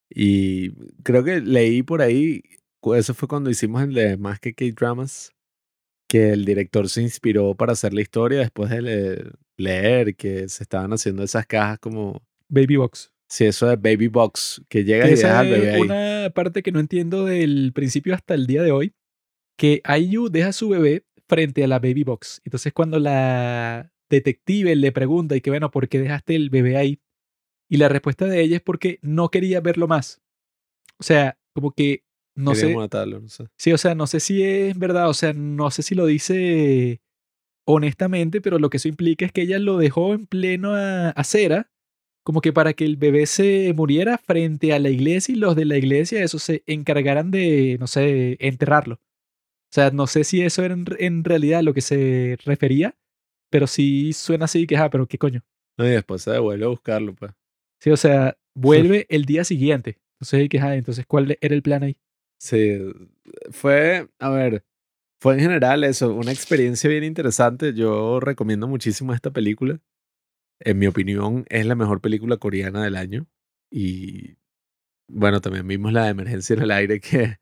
Y 0.09 0.71
creo 1.03 1.23
que 1.23 1.41
leí 1.41 1.81
por 1.83 2.01
ahí, 2.01 2.43
eso 2.95 3.13
fue 3.13 3.27
cuando 3.27 3.49
hicimos 3.49 3.81
el 3.83 3.93
de 3.93 4.17
Más 4.17 4.39
que 4.39 4.53
K-Dramas, 4.53 5.31
que 6.07 6.29
el 6.31 6.45
director 6.45 6.87
se 6.89 7.01
inspiró 7.01 7.55
para 7.55 7.73
hacer 7.73 7.93
la 7.93 8.01
historia 8.01 8.39
después 8.39 8.69
de 8.69 8.81
le- 8.81 9.31
leer 9.57 10.15
que 10.15 10.47
se 10.49 10.63
estaban 10.63 10.93
haciendo 10.93 11.23
esas 11.23 11.45
cajas 11.47 11.79
como, 11.79 12.21
Baby 12.47 12.75
Box. 12.75 13.11
si 13.27 13.45
eso 13.45 13.65
de 13.67 13.75
Baby 13.77 14.07
Box, 14.09 14.61
que 14.69 14.83
llegas 14.83 15.07
Que 15.07 15.13
y 15.13 15.17
dejas 15.17 15.31
esa 15.31 15.39
al 15.39 15.49
bebé 15.49 15.71
ahí. 15.71 15.81
una 15.81 16.29
parte 16.35 16.61
que 16.61 16.71
no 16.71 16.79
entiendo 16.79 17.25
del 17.25 17.71
principio 17.73 18.13
hasta 18.13 18.35
el 18.35 18.45
día 18.45 18.61
de 18.61 18.71
hoy, 18.71 18.93
que 19.57 19.81
IU 19.99 20.29
deja 20.29 20.49
a 20.49 20.53
su 20.53 20.69
bebé 20.69 21.05
frente 21.27 21.63
a 21.63 21.67
la 21.67 21.79
Baby 21.79 22.03
Box. 22.03 22.41
Entonces 22.45 22.71
cuando 22.73 22.99
la 22.99 23.91
detective 24.09 24.75
le 24.75 24.91
pregunta 24.91 25.35
y 25.35 25.41
que, 25.41 25.49
bueno, 25.49 25.71
¿por 25.71 25.87
qué 25.89 25.99
dejaste 25.99 26.35
el 26.35 26.49
bebé 26.49 26.77
ahí? 26.77 26.99
Y 27.69 27.77
la 27.77 27.89
respuesta 27.89 28.25
de 28.25 28.41
ella 28.41 28.57
es 28.57 28.61
porque 28.61 28.99
no 29.01 29.29
quería 29.29 29.61
verlo 29.61 29.87
más. 29.87 30.21
O 30.99 31.03
sea, 31.03 31.37
como 31.53 31.71
que 31.71 32.03
no 32.35 32.53
Quería 32.53 32.69
sé. 32.69 32.75
matarlo, 32.75 33.21
no 33.21 33.29
sé. 33.29 33.45
Sí, 33.57 33.73
o 33.73 33.77
sea, 33.77 33.95
no 33.95 34.07
sé 34.07 34.19
si 34.19 34.43
es 34.43 34.77
verdad, 34.77 35.09
o 35.09 35.13
sea, 35.13 35.33
no 35.33 35.71
sé 35.71 35.83
si 35.83 35.95
lo 35.95 36.05
dice 36.05 37.01
honestamente, 37.67 38.41
pero 38.41 38.59
lo 38.59 38.69
que 38.69 38.77
eso 38.77 38.87
implica 38.87 39.25
es 39.25 39.31
que 39.31 39.41
ella 39.43 39.59
lo 39.59 39.77
dejó 39.77 40.13
en 40.13 40.27
pleno 40.27 40.73
a- 40.75 41.09
acera, 41.11 41.71
como 42.23 42.41
que 42.41 42.53
para 42.53 42.73
que 42.73 42.85
el 42.85 42.97
bebé 42.97 43.25
se 43.27 43.73
muriera 43.75 44.17
frente 44.17 44.73
a 44.73 44.79
la 44.79 44.89
iglesia 44.89 45.33
y 45.33 45.37
los 45.37 45.55
de 45.55 45.65
la 45.65 45.77
iglesia, 45.77 46.23
eso 46.23 46.39
se 46.39 46.63
encargaran 46.67 47.31
de, 47.31 47.77
no 47.79 47.87
sé, 47.87 48.37
enterrarlo. 48.39 48.95
O 48.95 49.73
sea, 49.75 49.91
no 49.91 50.07
sé 50.07 50.23
si 50.23 50.41
eso 50.41 50.63
era 50.63 50.73
en, 50.75 50.85
en 50.99 51.23
realidad 51.23 51.63
lo 51.63 51.73
que 51.73 51.81
se 51.81 52.37
refería, 52.45 52.95
pero 53.55 53.67
sí 53.67 54.11
suena 54.11 54.43
así 54.43 54.67
que, 54.67 54.75
ah, 54.75 54.89
pero 54.89 55.07
qué 55.07 55.17
coño. 55.17 55.41
No, 55.77 55.85
y 55.85 55.91
después 55.91 56.21
se 56.21 56.31
devuelve 56.31 56.65
a 56.65 56.67
buscarlo, 56.67 57.15
pues. 57.15 57.31
Sí, 57.79 57.89
o 57.89 57.95
sea, 57.95 58.37
vuelve 58.53 59.05
el 59.07 59.23
día 59.23 59.45
siguiente. 59.45 59.97
Entonces, 60.19 60.49
que, 60.49 60.59
ah, 60.59 60.75
entonces, 60.75 61.05
¿cuál 61.05 61.37
era 61.39 61.55
el 61.55 61.61
plan 61.61 61.83
ahí? 61.83 61.97
Sí, 62.37 62.77
fue, 63.51 64.09
a 64.19 64.29
ver, 64.29 64.65
fue 65.21 65.35
en 65.35 65.39
general 65.39 65.85
eso, 65.85 66.13
una 66.13 66.33
experiencia 66.33 66.89
bien 66.89 67.05
interesante. 67.05 67.73
Yo 67.73 68.19
recomiendo 68.19 68.67
muchísimo 68.67 69.13
esta 69.13 69.31
película. 69.31 69.79
En 70.59 70.77
mi 70.77 70.87
opinión, 70.87 71.45
es 71.47 71.65
la 71.65 71.75
mejor 71.75 72.01
película 72.01 72.35
coreana 72.35 72.83
del 72.83 72.97
año. 72.97 73.25
Y 73.71 74.35
bueno, 75.09 75.39
también 75.39 75.65
vimos 75.65 75.93
la 75.93 76.03
de 76.03 76.09
Emergencia 76.09 76.57
en 76.57 76.61
el 76.61 76.71
Aire, 76.71 76.99
que, 76.99 77.37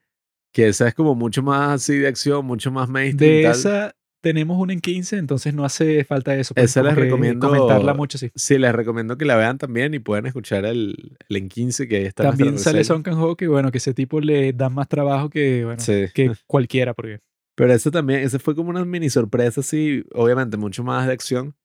que 0.54 0.68
esa 0.68 0.88
es 0.88 0.94
como 0.94 1.16
mucho 1.16 1.42
más 1.42 1.82
así 1.82 1.98
de 1.98 2.08
acción, 2.08 2.46
mucho 2.46 2.70
más 2.70 2.88
mainstream. 2.88 3.38
De 3.38 3.42
tal. 3.42 3.52
esa 3.54 3.96
tenemos 4.24 4.58
una 4.58 4.72
en 4.72 4.80
15, 4.80 5.18
entonces 5.18 5.54
no 5.54 5.66
hace 5.66 6.06
falta 6.06 6.34
eso. 6.36 6.54
pues, 6.56 6.72
Esa 6.72 6.82
les 6.82 6.96
recomiendo- 6.96 7.46
Comentarla 7.46 7.94
mucho, 7.94 8.18
sí. 8.18 8.32
Sí, 8.34 8.58
les 8.58 8.72
recomiendo 8.74 9.18
que 9.18 9.26
la 9.26 9.36
vean 9.36 9.58
también 9.58 9.94
y 9.94 10.00
puedan 10.00 10.26
escuchar 10.26 10.64
el, 10.66 11.18
el 11.28 11.36
en 11.38 11.50
15 11.50 11.88
que 11.90 11.98
ahí 11.98 12.06
está. 12.06 12.24
También 12.24 12.58
sale. 12.58 12.86
Son 12.86 13.04
Kang-ho, 13.04 13.36
que 13.36 13.50
bueno, 13.50 13.70
que 13.70 13.80
ese 13.80 13.94
tipo 13.94 14.22
le 14.22 14.54
da 14.54 14.70
más 14.70 14.88
trabajo 14.88 15.30
que, 15.30 15.66
bueno, 15.66 15.82
Sí. 15.82 16.06
que 16.14 16.32
cualquiera, 16.48 16.94
porque 16.94 17.20
Pero 17.56 17.74
ese 17.74 17.92
también, 17.92 18.22
ese 18.22 18.40
fue 18.40 18.56
como 18.56 18.70
una 18.70 18.86
mini 18.86 19.10
sorpresa, 19.10 19.62
sí, 19.62 20.04
obviamente 20.14 20.56
mucho 20.56 20.84
más 20.86 21.06
de 21.06 21.14
acción. 21.14 21.56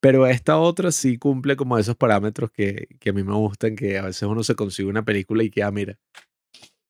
Pero 0.00 0.26
esta 0.26 0.58
otra 0.58 0.90
sí 0.92 1.18
cumple 1.18 1.54
como 1.56 1.76
esos 1.78 1.94
parámetros 1.94 2.50
que, 2.50 2.88
que 2.98 3.10
a 3.10 3.12
mí 3.12 3.22
me 3.22 3.34
gustan, 3.34 3.76
que 3.76 3.98
a 3.98 4.02
veces 4.06 4.22
uno 4.22 4.42
se 4.42 4.54
consigue 4.56 4.88
una 4.88 5.04
película 5.04 5.44
y 5.44 5.50
que, 5.50 5.62
ah, 5.62 5.70
mira, 5.70 5.96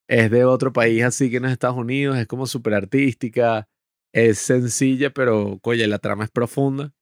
es 0.08 0.30
de 0.30 0.44
otro 0.44 0.72
país 0.72 1.02
así 1.02 1.28
que 1.30 1.36
en 1.38 1.42
los 1.42 1.52
Estados 1.52 1.76
Unidos, 1.76 2.16
es 2.16 2.26
como 2.26 2.46
súper 2.46 2.74
artística, 2.74 3.68
es 4.12 4.38
sencilla, 4.38 5.10
pero, 5.10 5.58
oye, 5.62 5.86
la 5.86 5.98
trama 5.98 6.24
es 6.24 6.30
profunda. 6.30 6.92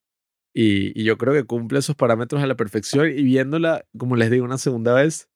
Y, 0.54 0.98
y 1.00 1.04
yo 1.04 1.16
creo 1.16 1.32
que 1.32 1.44
cumple 1.44 1.78
esos 1.78 1.94
parámetros 1.96 2.42
a 2.42 2.46
la 2.46 2.56
perfección. 2.56 3.08
Y 3.08 3.22
viéndola, 3.22 3.84
como 3.96 4.16
les 4.16 4.30
digo, 4.30 4.44
una 4.44 4.58
segunda 4.58 4.94
vez, 4.94 5.28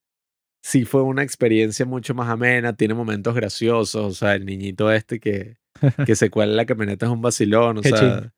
sí 0.63 0.85
fue 0.85 1.03
una 1.03 1.23
experiencia 1.23 1.87
mucho 1.87 2.15
más 2.15 2.29
amena, 2.29 2.75
tiene 2.77 2.95
momentos 2.95 3.35
graciosos, 3.35 3.97
o 4.05 4.11
sea, 4.13 4.35
el 4.35 4.45
niñito 4.47 4.91
este 4.91 5.21
que, 5.21 5.57
que 6.07 6.15
se 6.17 6.31
cuela 6.31 6.53
en 6.53 6.57
la 6.57 6.67
camioneta 6.67 7.07
es 7.07 7.13
un 7.13 7.23
vacilón, 7.23 7.79
o 7.79 7.83
sea, 7.83 7.99
ching. 7.99 8.31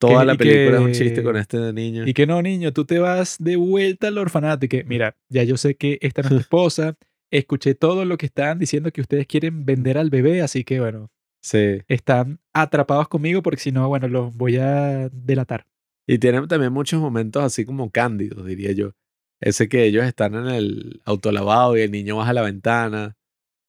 toda 0.00 0.20
Que- 0.20 0.26
la 0.26 0.34
película 0.36 0.78
es 0.78 0.82
un 0.84 0.92
chiste 0.92 1.22
con 1.22 1.36
este 1.36 1.72
niño. 1.72 2.06
Y 2.08 2.14
que 2.14 2.26
no, 2.26 2.40
niño, 2.42 2.72
tú 2.72 2.84
te 2.84 2.98
vas 2.98 3.36
de 3.38 3.56
vuelta 3.56 4.08
al 4.08 4.18
orfanato 4.18 4.66
y 4.66 4.68
que, 4.68 4.82
mira, 4.84 5.16
ya 5.28 5.44
yo 5.44 5.56
sé 5.56 5.76
que 5.76 5.98
esta 6.00 6.22
no 6.22 6.28
es 6.28 6.34
tu 6.34 6.40
esposa, 6.40 6.96
escuché 7.30 7.74
todo 7.74 8.04
lo 8.04 8.16
que 8.16 8.26
estaban 8.26 8.58
diciendo 8.58 8.90
que 8.90 9.02
ustedes 9.02 9.26
quieren 9.26 9.64
vender 9.66 9.98
al 9.98 10.10
bebé, 10.10 10.40
así 10.42 10.64
que, 10.64 10.80
bueno, 10.80 11.10
Sí. 11.48 11.80
están 11.88 12.40
atrapados 12.52 13.08
conmigo 13.08 13.42
porque 13.42 13.60
si 13.60 13.72
no, 13.72 13.88
bueno, 13.88 14.06
los 14.06 14.36
voy 14.36 14.58
a 14.58 15.08
delatar. 15.08 15.66
Y 16.06 16.18
tiene 16.18 16.46
también 16.46 16.72
muchos 16.74 17.00
momentos 17.00 17.42
así 17.42 17.64
como 17.64 17.90
cándidos, 17.90 18.44
diría 18.44 18.72
yo. 18.72 18.92
Ese 19.40 19.68
que 19.68 19.84
ellos 19.84 20.04
están 20.04 20.34
en 20.34 20.48
el 20.48 21.00
autolavado 21.06 21.76
y 21.76 21.80
el 21.80 21.90
niño 21.90 22.16
baja 22.16 22.34
la 22.34 22.42
ventana 22.42 23.16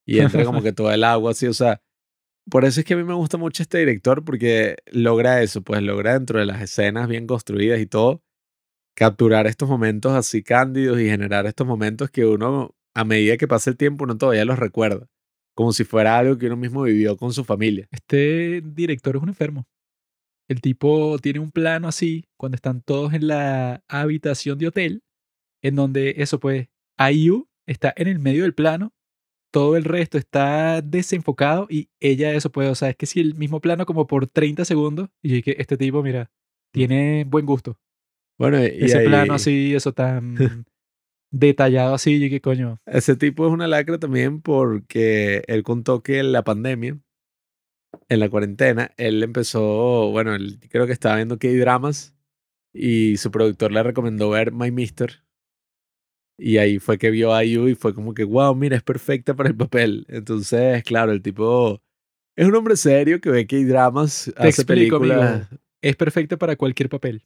y 0.06 0.20
entra 0.20 0.44
como 0.44 0.62
que 0.62 0.74
todo 0.74 0.92
el 0.92 1.06
agua 1.06 1.32
así, 1.32 1.48
o 1.48 1.54
sea, 1.54 1.82
por 2.50 2.66
eso 2.66 2.82
es 2.82 2.86
que 2.86 2.96
a 2.96 2.98
mí 2.98 3.04
me 3.04 3.14
gusta 3.14 3.38
mucho 3.38 3.64
este 3.64 3.78
director 3.78 4.26
porque 4.26 4.76
logra 4.92 5.42
eso, 5.42 5.62
pues 5.62 5.82
logra 5.82 6.14
dentro 6.14 6.40
de 6.40 6.46
las 6.46 6.62
escenas 6.62 7.08
bien 7.08 7.28
construidas 7.28 7.80
y 7.80 7.86
todo, 7.86 8.24
capturar 8.96 9.48
estos 9.48 9.70
momentos 9.70 10.14
así 10.14 10.44
cándidos 10.44 11.00
y 11.00 11.06
generar 11.06 11.46
estos 11.46 11.68
momentos 11.68 12.10
que 12.10 12.26
uno, 12.26 12.76
a 12.94 13.06
medida 13.06 13.38
que 13.38 13.48
pasa 13.48 13.70
el 13.70 13.78
tiempo, 13.78 14.04
uno 14.04 14.18
todavía 14.18 14.46
los 14.46 14.60
recuerda, 14.60 15.08
como 15.60 15.73
si 15.73 15.84
fuera 15.84 16.18
algo 16.18 16.38
que 16.38 16.45
uno 16.45 16.56
mismo 16.56 16.84
vivió 16.84 17.18
con 17.18 17.34
su 17.34 17.44
familia. 17.44 17.86
Este 17.91 18.61
director 18.64 19.18
es 19.18 19.22
un 19.22 19.27
enfermo. 19.27 19.68
El 20.48 20.61
tipo 20.61 21.19
tiene 21.19 21.40
un 21.40 21.52
plano 21.52 21.90
así, 21.90 22.23
cuando 22.38 22.56
están 22.56 22.81
todos 22.81 23.14
en 23.14 23.27
la 23.27 23.84
habitación 23.90 24.57
de 24.57 24.68
hotel, 24.68 25.03
en 25.61 25.76
donde 25.76 26.14
eso 26.19 26.40
pues, 26.40 26.69
IU 27.11 27.49
está 27.68 27.94
en 27.98 28.07
el 28.07 28.19
medio 28.19 28.44
del 28.44 28.53
plano, 28.53 28.94
todo 29.52 29.76
el 29.76 29.84
resto 29.84 30.18
está 30.18 30.81
desenfocado 30.81 31.68
y 31.69 31.90
ella 31.99 32.31
eso 32.34 32.49
pues, 32.53 32.69
o 32.69 32.76
sea, 32.76 32.91
es 32.91 32.95
que 32.95 33.06
si 33.06 33.19
el 33.19 33.36
mismo 33.36 33.60
plano 33.60 33.86
como 33.86 34.07
por 34.07 34.27
30 34.27 34.64
segundos, 34.64 35.10
y 35.22 35.27
yo 35.27 35.36
dije, 35.36 35.61
este 35.61 35.76
tipo, 35.76 36.02
mira, 36.02 36.31
tiene 36.72 37.26
buen 37.26 37.45
gusto. 37.45 37.77
Bueno, 38.38 38.64
y 38.64 38.86
Ese 38.86 38.99
ahí- 38.99 39.07
plano 39.07 39.34
así, 39.34 39.76
eso 39.76 39.91
tan 39.91 40.36
detallado 41.32 41.94
así, 41.94 42.24
y 42.24 42.30
que 42.30 42.42
coño, 42.42 42.80
Ese 42.86 43.16
tipo 43.16 43.46
es 43.48 43.54
una 43.54 43.68
lacra 43.68 43.98
también 43.98 44.42
porque 44.42 45.44
él 45.48 45.64
contó 45.64 46.02
que 46.02 46.20
en 46.20 46.32
la 46.32 46.44
pandemia, 46.44 47.00
en 48.08 48.20
la 48.20 48.30
cuarentena, 48.30 48.92
él 48.98 49.22
empezó, 49.24 50.10
bueno, 50.12 50.36
él 50.36 50.60
creo 50.70 50.86
que 50.86 50.94
estaba 50.94 51.16
viendo 51.16 51.38
K-dramas 51.38 52.16
y 52.74 53.18
su 53.18 53.32
productor 53.32 53.72
le 53.72 53.84
recomendó 53.84 54.30
ver 54.30 54.52
My 54.52 54.72
Mister. 54.72 55.24
Y 56.38 56.58
ahí 56.58 56.80
fue 56.80 56.98
que 56.98 57.12
vio 57.12 57.34
a 57.34 57.44
IU 57.44 57.68
y 57.68 57.76
fue 57.76 57.94
como 57.94 58.14
que, 58.14 58.24
wow, 58.24 58.56
mira, 58.56 58.78
es 58.78 58.84
perfecta 58.84 59.36
para 59.36 59.50
el 59.50 59.58
papel. 59.58 60.06
Entonces, 60.08 60.84
claro, 60.84 61.12
el 61.12 61.22
tipo 61.22 61.82
es 62.38 62.48
un 62.48 62.56
hombre 62.56 62.78
serio 62.78 63.20
que 63.20 63.30
ve 63.30 63.46
K-dramas, 63.46 64.32
hace 64.38 64.48
explico, 64.48 65.00
películas. 65.00 65.48
amigo. 65.50 65.62
es 65.82 65.96
perfecta 65.98 66.38
para 66.38 66.56
cualquier 66.56 66.88
papel. 66.88 67.26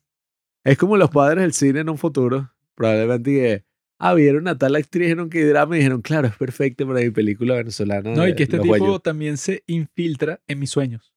Es 0.64 0.78
como 0.78 0.98
los 0.98 1.12
padres 1.12 1.44
del 1.44 1.54
cine 1.54 1.82
en 1.82 1.90
un 1.90 2.00
futuro. 2.00 2.52
Probablemente 2.74 3.32
que, 3.32 3.66
ah, 4.00 4.14
vieron 4.14 4.48
a 4.48 4.58
tal 4.58 4.76
actriz 4.76 5.12
en 5.12 5.20
un 5.20 5.30
K-drama 5.30 5.76
y 5.76 5.80
dijeron, 5.80 6.02
claro, 6.02 6.28
es 6.28 6.36
perfecta 6.36 6.86
para 6.86 7.00
mi 7.00 7.12
película 7.12 7.56
venezolana. 7.56 8.14
No, 8.14 8.24
y 8.26 8.32
de 8.32 8.36
que 8.36 8.44
este 8.44 8.60
tipo 8.60 8.78
Guayú". 8.78 9.00
también 9.00 9.38
se 9.38 9.64
infiltra 9.68 10.42
en 10.48 10.60
mis 10.60 10.70
sueños. 10.70 11.14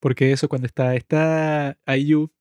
Porque 0.00 0.32
eso, 0.32 0.48
cuando 0.48 0.66
está 0.66 0.94
esta 0.94 1.78
IU 1.86 2.32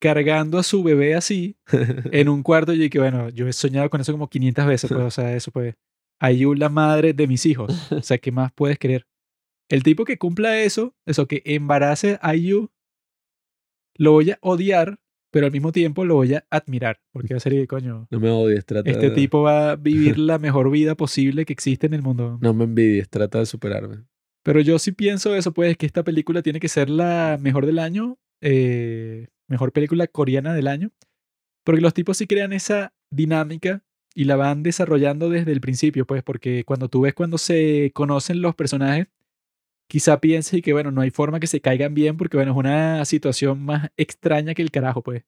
cargando 0.00 0.58
a 0.58 0.62
su 0.62 0.82
bebé 0.82 1.14
así 1.14 1.56
en 2.12 2.28
un 2.28 2.42
cuarto 2.42 2.72
y 2.72 2.90
que 2.90 2.98
bueno, 2.98 3.28
yo 3.30 3.48
he 3.48 3.52
soñado 3.52 3.88
con 3.90 4.00
eso 4.00 4.12
como 4.12 4.28
500 4.28 4.66
veces, 4.66 4.90
pues, 4.90 5.02
o 5.02 5.10
sea, 5.10 5.34
eso 5.34 5.50
pues, 5.50 5.74
Ayu 6.18 6.54
la 6.54 6.68
madre 6.68 7.12
de 7.12 7.26
mis 7.26 7.46
hijos, 7.46 7.92
o 7.92 8.02
sea, 8.02 8.18
¿qué 8.18 8.32
más 8.32 8.52
puedes 8.52 8.78
querer? 8.78 9.06
El 9.68 9.82
tipo 9.82 10.04
que 10.04 10.18
cumpla 10.18 10.60
eso, 10.60 10.94
eso 11.06 11.26
que 11.26 11.42
embarace 11.44 12.18
a 12.22 12.30
Ayu, 12.30 12.70
lo 13.96 14.12
voy 14.12 14.30
a 14.30 14.38
odiar, 14.42 15.00
pero 15.36 15.44
al 15.48 15.52
mismo 15.52 15.70
tiempo 15.70 16.06
lo 16.06 16.14
voy 16.14 16.32
a 16.32 16.46
admirar, 16.48 16.98
porque 17.12 17.34
va 17.34 17.36
a 17.36 17.40
ser, 17.40 17.66
coño, 17.66 18.08
No 18.10 18.18
me 18.20 18.30
odies, 18.30 18.64
trata 18.64 18.88
este 18.90 19.10
de- 19.10 19.14
tipo 19.14 19.42
va 19.42 19.72
a 19.72 19.76
vivir 19.90 20.16
la 20.18 20.38
mejor 20.38 20.70
vida 20.70 20.94
posible 20.94 21.44
que 21.44 21.52
existe 21.52 21.86
en 21.86 21.92
el 21.92 22.00
mundo. 22.00 22.38
No 22.40 22.54
me 22.54 22.64
envidies, 22.64 23.10
trata 23.10 23.40
de 23.40 23.44
superarme. 23.44 24.04
Pero 24.42 24.60
yo 24.60 24.78
sí 24.78 24.92
pienso 24.92 25.34
eso, 25.34 25.52
pues, 25.52 25.76
que 25.76 25.84
esta 25.84 26.02
película 26.04 26.40
tiene 26.40 26.58
que 26.58 26.68
ser 26.68 26.88
la 26.88 27.36
mejor 27.38 27.66
del 27.66 27.78
año, 27.80 28.16
eh, 28.40 29.26
mejor 29.46 29.72
película 29.72 30.06
coreana 30.06 30.54
del 30.54 30.68
año, 30.68 30.90
porque 31.64 31.82
los 31.82 31.92
tipos 31.92 32.16
sí 32.16 32.26
crean 32.26 32.54
esa 32.54 32.94
dinámica 33.10 33.84
y 34.14 34.24
la 34.24 34.36
van 34.36 34.62
desarrollando 34.62 35.28
desde 35.28 35.52
el 35.52 35.60
principio, 35.60 36.06
pues, 36.06 36.22
porque 36.22 36.64
cuando 36.64 36.88
tú 36.88 37.02
ves 37.02 37.12
cuando 37.12 37.36
se 37.36 37.90
conocen 37.94 38.40
los 38.40 38.54
personajes, 38.54 39.08
quizá 39.88 40.20
pienses 40.20 40.54
y 40.54 40.62
que, 40.62 40.72
bueno, 40.72 40.90
no 40.90 41.00
hay 41.00 41.10
forma 41.10 41.40
que 41.40 41.46
se 41.46 41.60
caigan 41.60 41.94
bien, 41.94 42.16
porque, 42.16 42.36
bueno, 42.36 42.52
es 42.52 42.58
una 42.58 43.04
situación 43.04 43.62
más 43.62 43.90
extraña 43.96 44.54
que 44.54 44.62
el 44.62 44.70
carajo, 44.70 45.02
pues. 45.02 45.24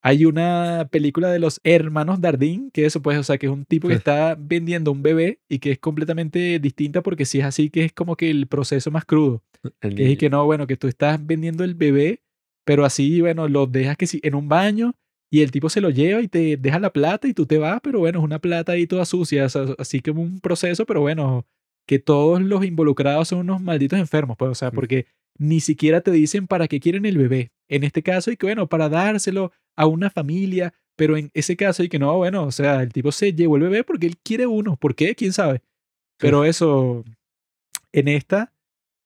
Hay 0.00 0.24
una 0.24 0.88
película 0.92 1.30
de 1.30 1.40
los 1.40 1.60
hermanos 1.64 2.20
Dardín, 2.20 2.70
que 2.70 2.86
eso, 2.86 3.02
pues, 3.02 3.18
o 3.18 3.22
sea, 3.24 3.36
que 3.36 3.46
es 3.46 3.52
un 3.52 3.64
tipo 3.64 3.88
que 3.88 3.94
está 3.94 4.36
vendiendo 4.38 4.92
un 4.92 5.02
bebé 5.02 5.40
y 5.48 5.58
que 5.58 5.72
es 5.72 5.78
completamente 5.78 6.60
distinta 6.60 7.02
porque 7.02 7.24
si 7.24 7.40
es 7.40 7.44
así, 7.44 7.68
que 7.68 7.84
es 7.84 7.92
como 7.92 8.16
que 8.16 8.30
el 8.30 8.46
proceso 8.46 8.92
más 8.92 9.04
crudo. 9.04 9.42
Que 9.80 9.88
es 9.88 10.10
y 10.10 10.16
que 10.16 10.30
no, 10.30 10.44
bueno, 10.44 10.68
que 10.68 10.76
tú 10.76 10.86
estás 10.86 11.24
vendiendo 11.26 11.64
el 11.64 11.74
bebé, 11.74 12.22
pero 12.64 12.84
así, 12.84 13.20
bueno, 13.20 13.48
lo 13.48 13.66
dejas 13.66 13.96
que 13.96 14.06
sí, 14.06 14.20
en 14.22 14.36
un 14.36 14.48
baño 14.48 14.94
y 15.30 15.42
el 15.42 15.50
tipo 15.50 15.68
se 15.68 15.80
lo 15.80 15.90
lleva 15.90 16.22
y 16.22 16.28
te 16.28 16.56
deja 16.56 16.78
la 16.78 16.92
plata 16.92 17.26
y 17.26 17.34
tú 17.34 17.44
te 17.44 17.58
vas, 17.58 17.80
pero 17.82 17.98
bueno, 17.98 18.20
es 18.20 18.24
una 18.24 18.38
plata 18.38 18.72
ahí 18.72 18.86
toda 18.86 19.04
sucia, 19.04 19.46
o 19.46 19.48
sea, 19.48 19.66
así 19.78 20.00
como 20.00 20.22
un 20.22 20.40
proceso, 20.40 20.86
pero 20.86 21.00
bueno, 21.00 21.44
que 21.88 21.98
todos 21.98 22.40
los 22.42 22.64
involucrados 22.64 23.28
son 23.28 23.40
unos 23.40 23.60
malditos 23.62 23.98
enfermos, 23.98 24.36
pues, 24.36 24.50
o 24.52 24.54
sea, 24.54 24.70
Mm. 24.70 24.74
porque 24.74 25.06
ni 25.38 25.60
siquiera 25.60 26.02
te 26.02 26.10
dicen 26.12 26.46
para 26.46 26.68
qué 26.68 26.78
quieren 26.80 27.06
el 27.06 27.16
bebé. 27.18 27.50
En 27.68 27.82
este 27.82 28.02
caso, 28.02 28.30
y 28.30 28.36
que 28.36 28.46
bueno, 28.46 28.68
para 28.68 28.88
dárselo 28.88 29.52
a 29.76 29.86
una 29.86 30.10
familia, 30.10 30.74
pero 30.96 31.16
en 31.16 31.30
ese 31.34 31.56
caso, 31.56 31.82
y 31.82 31.88
que 31.88 31.98
no, 31.98 32.16
bueno, 32.16 32.44
o 32.44 32.52
sea, 32.52 32.82
el 32.82 32.92
tipo 32.92 33.10
se 33.12 33.32
llevó 33.32 33.56
el 33.56 33.62
bebé 33.62 33.84
porque 33.84 34.06
él 34.06 34.16
quiere 34.22 34.46
uno, 34.46 34.76
¿por 34.76 34.94
qué? 34.94 35.14
¿Quién 35.14 35.32
sabe? 35.32 35.62
Pero 36.18 36.44
eso, 36.44 37.04
en 37.92 38.08
esta, 38.08 38.52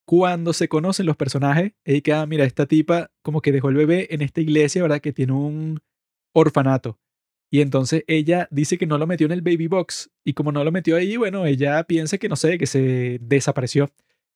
cuando 0.05 0.51
se 0.53 0.67
conocen 0.67 1.05
los 1.05 1.15
personajes, 1.15 1.73
es 1.85 2.01
que, 2.01 2.11
ah, 2.13 2.25
mira, 2.25 2.43
esta 2.45 2.65
tipa 2.65 3.11
como 3.21 3.41
que 3.41 3.51
dejó 3.53 3.69
el 3.69 3.75
bebé 3.75 4.07
en 4.11 4.21
esta 4.21 4.41
iglesia, 4.41 4.81
¿verdad? 4.81 4.99
Que 5.01 5.13
tiene 5.13 5.33
un 5.33 5.79
orfanato. 6.35 6.97
Y 7.53 7.61
entonces 7.61 8.03
ella 8.07 8.47
dice 8.49 8.79
que 8.79 8.87
no 8.87 8.97
lo 8.97 9.05
metió 9.05 9.27
en 9.27 9.31
el 9.31 9.43
baby 9.43 9.67
box. 9.67 10.09
Y 10.25 10.33
como 10.33 10.51
no 10.51 10.63
lo 10.63 10.71
metió 10.71 10.95
ahí, 10.95 11.17
bueno, 11.17 11.45
ella 11.45 11.83
piensa 11.83 12.17
que 12.17 12.27
no 12.27 12.35
sé, 12.35 12.57
que 12.57 12.65
se 12.65 13.19
desapareció. 13.21 13.91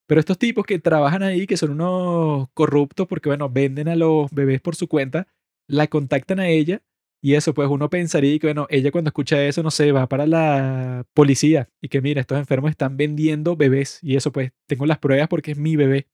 Pero 0.06 0.20
estos 0.20 0.38
tipos 0.38 0.68
que 0.68 0.78
trabajan 0.78 1.24
ahí, 1.24 1.48
que 1.48 1.58
son 1.58 1.72
unos 1.72 2.48
corruptos 2.54 3.08
porque, 3.08 3.30
bueno, 3.30 3.50
venden 3.50 3.88
a 3.88 3.96
los 3.96 4.30
bebés 4.30 4.62
por 4.62 4.76
su 4.76 4.88
cuenta, 4.88 5.28
la 5.68 5.88
contactan 5.88 6.40
a 6.40 6.48
ella. 6.48 6.84
Y 7.20 7.34
eso, 7.34 7.56
pues 7.56 7.68
uno 7.70 7.90
pensaría 7.90 8.38
que, 8.38 8.46
bueno, 8.48 8.68
ella 8.70 8.92
cuando 8.92 9.10
escucha 9.10 9.44
eso, 9.48 9.64
no 9.64 9.72
sé, 9.72 9.92
va 9.92 10.08
para 10.08 10.28
la 10.28 11.04
policía 11.16 11.70
y 11.82 11.90
que, 11.90 12.02
mira, 12.02 12.22
estos 12.22 12.38
enfermos 12.38 12.70
están 12.70 12.98
vendiendo 12.98 13.56
bebés. 13.56 13.98
Y 14.04 14.16
eso, 14.16 14.32
pues, 14.32 14.52
tengo 14.68 14.86
las 14.86 15.00
pruebas 15.00 15.28
porque 15.28 15.54
es 15.54 15.58
mi 15.58 15.76
bebé. 15.76 16.08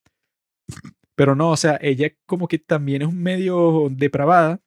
Pero 1.16 1.36
no, 1.36 1.52
o 1.52 1.58
sea, 1.58 1.78
ella 1.82 2.14
como 2.26 2.48
que 2.48 2.60
también 2.60 3.02
es 3.02 3.10
un 3.10 3.22
medio 3.22 3.90
depravada 3.92 4.62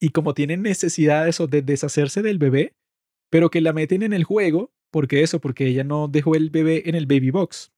y 0.00 0.10
como 0.10 0.34
tiene 0.34 0.56
necesidad 0.56 1.24
de 1.24 1.30
eso, 1.30 1.46
de 1.46 1.62
deshacerse 1.62 2.22
del 2.22 2.38
bebé, 2.38 2.74
pero 3.30 3.50
que 3.50 3.60
la 3.60 3.72
meten 3.72 4.02
en 4.02 4.12
el 4.12 4.24
juego, 4.24 4.72
porque 4.90 5.22
eso, 5.22 5.40
porque 5.40 5.66
ella 5.66 5.84
no 5.84 6.08
dejó 6.08 6.34
el 6.34 6.50
bebé 6.50 6.88
en 6.88 6.94
el 6.94 7.06
baby 7.06 7.30
box. 7.30 7.72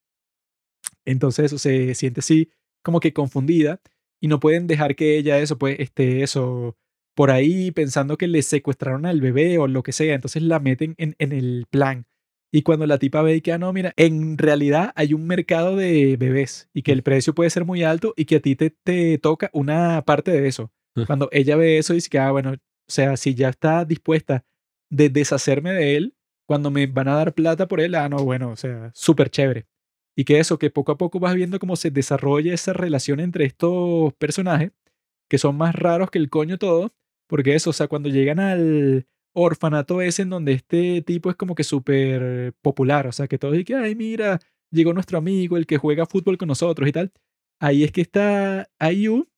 Entonces 1.04 1.46
eso 1.46 1.58
se 1.58 1.94
siente 1.94 2.20
así 2.20 2.50
como 2.82 3.00
que 3.00 3.12
confundida 3.12 3.80
y 4.20 4.28
no 4.28 4.40
pueden 4.40 4.66
dejar 4.66 4.94
que 4.94 5.18
ella 5.18 5.38
eso, 5.38 5.58
pues, 5.58 5.78
esté 5.80 6.22
eso 6.22 6.76
por 7.14 7.30
ahí 7.30 7.70
pensando 7.72 8.16
que 8.16 8.28
le 8.28 8.42
secuestraron 8.42 9.04
al 9.04 9.20
bebé 9.20 9.58
o 9.58 9.66
lo 9.66 9.82
que 9.82 9.92
sea, 9.92 10.14
entonces 10.14 10.42
la 10.42 10.60
meten 10.60 10.94
en, 10.98 11.14
en 11.18 11.32
el 11.32 11.66
plan. 11.68 12.06
Y 12.54 12.62
cuando 12.62 12.86
la 12.86 12.98
tipa 12.98 13.22
ve 13.22 13.40
que, 13.42 13.52
ah, 13.52 13.58
no, 13.58 13.72
mira, 13.72 13.94
en 13.96 14.38
realidad 14.38 14.92
hay 14.94 15.14
un 15.14 15.26
mercado 15.26 15.74
de 15.76 16.16
bebés 16.18 16.68
y 16.74 16.82
que 16.82 16.92
el 16.92 17.02
precio 17.02 17.34
puede 17.34 17.50
ser 17.50 17.64
muy 17.64 17.82
alto 17.82 18.14
y 18.16 18.26
que 18.26 18.36
a 18.36 18.40
ti 18.40 18.56
te, 18.56 18.70
te 18.70 19.18
toca 19.18 19.50
una 19.52 20.02
parte 20.04 20.30
de 20.30 20.46
eso. 20.48 20.70
Cuando 21.06 21.28
ella 21.32 21.56
ve 21.56 21.78
eso, 21.78 21.94
dice 21.94 22.10
que, 22.10 22.18
ah, 22.18 22.30
bueno, 22.30 22.52
o 22.52 22.56
sea, 22.86 23.16
si 23.16 23.34
ya 23.34 23.48
está 23.48 23.84
dispuesta 23.84 24.44
de 24.90 25.08
deshacerme 25.08 25.72
de 25.72 25.96
él, 25.96 26.14
cuando 26.46 26.70
me 26.70 26.86
van 26.86 27.08
a 27.08 27.14
dar 27.14 27.34
plata 27.34 27.66
por 27.66 27.80
él, 27.80 27.94
ah, 27.94 28.08
no, 28.08 28.18
bueno, 28.18 28.50
o 28.50 28.56
sea, 28.56 28.90
súper 28.94 29.30
chévere. 29.30 29.66
Y 30.16 30.24
que 30.24 30.38
eso, 30.38 30.58
que 30.58 30.70
poco 30.70 30.92
a 30.92 30.98
poco 30.98 31.18
vas 31.18 31.34
viendo 31.34 31.58
cómo 31.58 31.76
se 31.76 31.90
desarrolla 31.90 32.52
esa 32.52 32.74
relación 32.74 33.20
entre 33.20 33.46
estos 33.46 34.12
personajes, 34.14 34.72
que 35.30 35.38
son 35.38 35.56
más 35.56 35.74
raros 35.74 36.10
que 36.10 36.18
el 36.18 36.28
coño 36.28 36.58
todo, 36.58 36.94
porque 37.26 37.54
eso, 37.54 37.70
o 37.70 37.72
sea, 37.72 37.88
cuando 37.88 38.10
llegan 38.10 38.38
al 38.38 39.06
orfanato 39.34 40.02
ese 40.02 40.22
en 40.22 40.30
donde 40.30 40.52
este 40.52 41.00
tipo 41.00 41.30
es 41.30 41.36
como 41.36 41.54
que 41.54 41.64
súper 41.64 42.52
popular, 42.60 43.06
o 43.06 43.12
sea, 43.12 43.28
que 43.28 43.38
todos 43.38 43.56
dicen, 43.56 43.78
ay, 43.78 43.94
mira, 43.94 44.38
llegó 44.70 44.92
nuestro 44.92 45.18
amigo, 45.18 45.56
el 45.56 45.66
que 45.66 45.78
juega 45.78 46.04
fútbol 46.04 46.36
con 46.36 46.48
nosotros 46.48 46.86
y 46.88 46.92
tal. 46.92 47.12
Ahí 47.58 47.84
es 47.84 47.92
que 47.92 48.02
está 48.02 48.68
Ayu, 48.78 49.28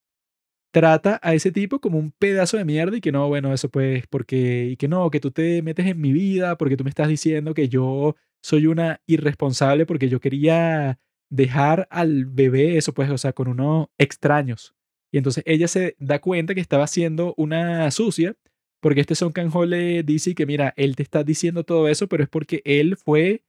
trata 0.75 1.21
a 1.23 1.35
ese 1.35 1.53
tipo 1.53 1.81
como 1.81 1.99
un 1.99 2.11
pedazo 2.11 2.57
de 2.57 2.65
mierda 2.65 2.97
y 2.97 3.01
que 3.01 3.13
no, 3.13 3.29
bueno, 3.29 3.55
eso 3.55 3.69
pues, 3.69 4.09
porque, 4.09 4.71
y 4.73 4.77
que 4.77 4.89
no, 4.89 5.09
que 5.09 5.21
tú 5.21 5.31
te 5.31 5.63
metes 5.63 5.87
en 5.87 6.01
mi 6.01 6.13
vida, 6.13 6.59
porque 6.59 6.77
tú 6.77 6.83
me 6.83 6.91
estás 6.91 7.07
diciendo 7.07 7.55
que 7.55 7.69
yo 7.69 8.17
soy 8.43 8.67
una 8.67 9.01
irresponsable 9.07 9.87
porque 9.87 10.09
yo 10.09 10.19
quería 10.19 10.99
dejar 11.31 11.87
al 11.93 12.25
bebé, 12.27 12.77
eso 12.77 12.93
pues, 12.93 13.09
o 13.09 13.19
sea, 13.19 13.33
con 13.33 13.47
unos 13.47 13.87
extraños. 13.99 14.75
Y 15.13 15.19
entonces 15.19 15.45
ella 15.47 15.69
se 15.69 15.95
da 16.01 16.21
cuenta 16.21 16.57
que 16.57 16.61
estaba 16.61 16.85
haciendo 16.85 17.35
una 17.37 17.89
sucia, 17.93 18.35
porque 18.81 19.01
este 19.01 19.15
Son 19.15 19.31
Kang-ho 19.31 19.65
le 19.67 20.03
dice 20.03 20.35
que, 20.35 20.45
mira, 20.45 20.75
él 20.77 20.97
te 20.97 21.05
está 21.05 21.23
diciendo 21.23 21.63
todo 21.63 21.89
eso, 21.89 22.09
pero 22.09 22.25
es 22.25 22.29
porque 22.29 22.63
él 22.65 22.97
fue 22.97 23.45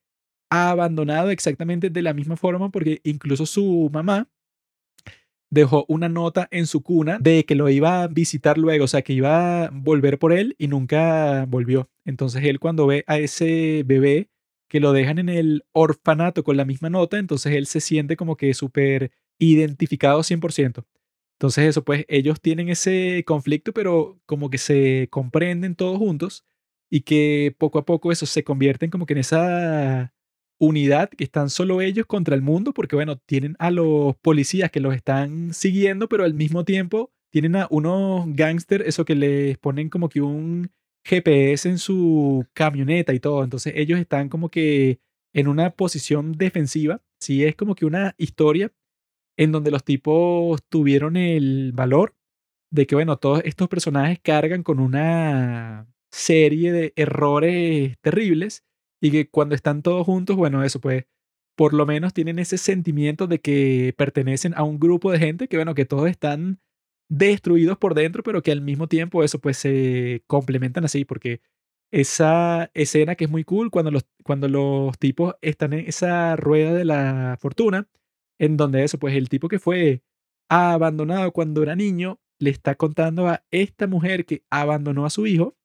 abandonado 0.52 1.32
exactamente 1.32 1.90
de 1.90 2.02
la 2.04 2.14
misma 2.14 2.38
forma, 2.38 2.70
porque 2.70 3.02
incluso 3.04 3.48
su 3.48 3.90
mamá 3.92 4.30
dejó 5.56 5.86
una 5.88 6.10
nota 6.10 6.48
en 6.52 6.68
su 6.68 6.84
cuna 6.84 7.18
de 7.20 7.46
que 7.46 7.56
lo 7.56 7.70
iba 7.70 8.04
a 8.04 8.08
visitar 8.08 8.58
luego, 8.58 8.84
o 8.84 8.88
sea, 8.88 9.02
que 9.02 9.14
iba 9.14 9.64
a 9.64 9.70
volver 9.72 10.20
por 10.20 10.34
él 10.34 10.54
y 10.60 10.68
nunca 10.68 11.46
volvió. 11.48 11.90
Entonces 12.04 12.44
él 12.44 12.60
cuando 12.60 12.86
ve 12.88 13.06
a 13.08 13.18
ese 13.18 13.84
bebé 13.86 14.30
que 14.68 14.82
lo 14.82 14.92
dejan 14.92 15.18
en 15.18 15.30
el 15.30 15.64
orfanato 15.72 16.44
con 16.44 16.58
la 16.58 16.66
misma 16.66 16.90
nota, 16.90 17.18
entonces 17.18 17.54
él 17.54 17.68
se 17.68 17.80
siente 17.80 18.18
como 18.18 18.36
que 18.36 18.54
súper 18.54 19.12
identificado 19.40 20.22
100%. 20.24 20.86
Entonces 21.38 21.66
eso, 21.70 21.84
pues 21.86 22.06
ellos 22.10 22.42
tienen 22.42 22.68
ese 22.70 23.24
conflicto, 23.26 23.74
pero 23.74 24.20
como 24.26 24.50
que 24.50 24.58
se 24.58 25.08
comprenden 25.10 25.76
todos 25.76 25.98
juntos 25.98 26.46
y 26.90 27.02
que 27.02 27.56
poco 27.58 27.80
a 27.80 27.86
poco 27.86 28.12
eso 28.12 28.26
se 28.26 28.44
convierten 28.44 28.90
como 28.90 29.06
que 29.06 29.14
en 29.14 29.20
esa 29.20 30.14
unidad 30.60 31.10
que 31.10 31.24
están 31.24 31.50
solo 31.50 31.82
ellos 31.82 32.06
contra 32.06 32.36
el 32.36 32.42
mundo, 32.42 32.74
porque 32.74 32.96
bueno, 32.96 33.18
tienen 33.18 33.56
a 33.60 33.72
los 33.72 34.16
policías 34.18 34.72
que 34.72 34.80
los 34.80 34.96
están 34.96 35.54
siguiendo, 35.54 36.08
pero 36.08 36.24
al 36.24 36.34
mismo 36.34 36.64
tiempo 36.64 37.12
tienen 37.32 37.56
a 37.56 37.68
unos 37.70 38.26
gángsters, 38.28 38.88
eso 38.88 39.06
que 39.06 39.16
les 39.16 39.58
ponen 39.58 39.90
como 39.90 40.10
que 40.10 40.22
un 40.22 40.72
GPS 41.06 41.70
en 41.70 41.78
su 41.78 42.46
camioneta 42.54 43.14
y 43.14 43.20
todo. 43.20 43.44
Entonces 43.44 43.74
ellos 43.76 44.00
están 44.00 44.30
como 44.30 44.50
que 44.50 45.00
en 45.34 45.48
una 45.48 45.72
posición 45.72 46.34
defensiva. 46.34 47.02
Sí, 47.20 47.44
es 47.44 47.56
como 47.56 47.76
que 47.76 47.86
una 47.86 48.16
historia 48.18 48.72
en 49.38 49.52
donde 49.52 49.72
los 49.72 49.84
tipos 49.84 50.62
tuvieron 50.70 51.18
el 51.18 51.72
valor 51.74 52.16
de 52.72 52.88
que, 52.88 52.96
bueno, 52.96 53.18
todos 53.18 53.42
estos 53.46 53.68
personajes 53.68 54.20
cargan 54.22 54.64
con 54.64 54.80
una 54.80 55.88
serie 56.12 56.72
de 56.72 56.94
errores 56.96 57.98
terribles 58.02 58.64
y 59.06 59.12
que 59.12 59.30
cuando 59.30 59.54
están 59.54 59.84
todos 59.84 60.04
juntos, 60.04 60.36
bueno, 60.36 60.64
eso 60.64 60.82
pues, 60.82 61.06
por 61.56 61.76
lo 61.76 61.86
menos 61.86 62.12
tienen 62.14 62.40
ese 62.40 62.58
sentimiento 62.58 63.28
de 63.28 63.40
que 63.40 63.94
pertenecen 63.98 64.54
a 64.56 64.64
un 64.64 64.80
grupo 64.80 65.12
de 65.12 65.20
gente 65.20 65.48
que, 65.48 65.58
bueno, 65.58 65.76
que 65.76 65.86
todos 65.86 66.10
están 66.10 66.60
destruidos 67.08 67.78
por 67.78 67.94
dentro, 67.94 68.24
pero 68.24 68.42
que 68.42 68.52
al 68.52 68.62
mismo 68.62 68.88
tiempo 68.88 69.24
eso 69.24 69.40
pues 69.40 69.58
se 69.58 70.24
complementan 70.26 70.86
así, 70.86 71.06
porque 71.06 71.42
esa 71.92 72.72
escena 72.74 73.14
que 73.14 73.26
es 73.26 73.30
muy 73.30 73.44
cool 73.44 73.70
cuando 73.70 73.92
los, 73.92 74.08
cuando 74.24 74.48
los 74.48 74.98
tipos 74.98 75.36
están 75.44 75.74
en 75.74 75.86
esa 75.88 76.36
rueda 76.36 76.74
de 76.74 76.86
la 76.86 77.38
fortuna, 77.40 77.88
en 78.40 78.58
donde 78.58 78.84
eso 78.84 78.98
pues 78.98 79.16
el 79.16 79.30
tipo 79.30 79.50
que 79.50 79.60
fue 79.60 80.02
abandonado 80.50 81.32
cuando 81.32 81.62
era 81.62 81.76
niño 81.76 82.20
le 82.40 82.50
está 82.50 82.74
contando 82.74 83.28
a 83.28 83.46
esta 83.52 83.86
mujer 83.86 84.26
que 84.26 84.44
abandonó 84.50 85.06
a 85.06 85.12
su 85.12 85.28
hijo, 85.28 85.56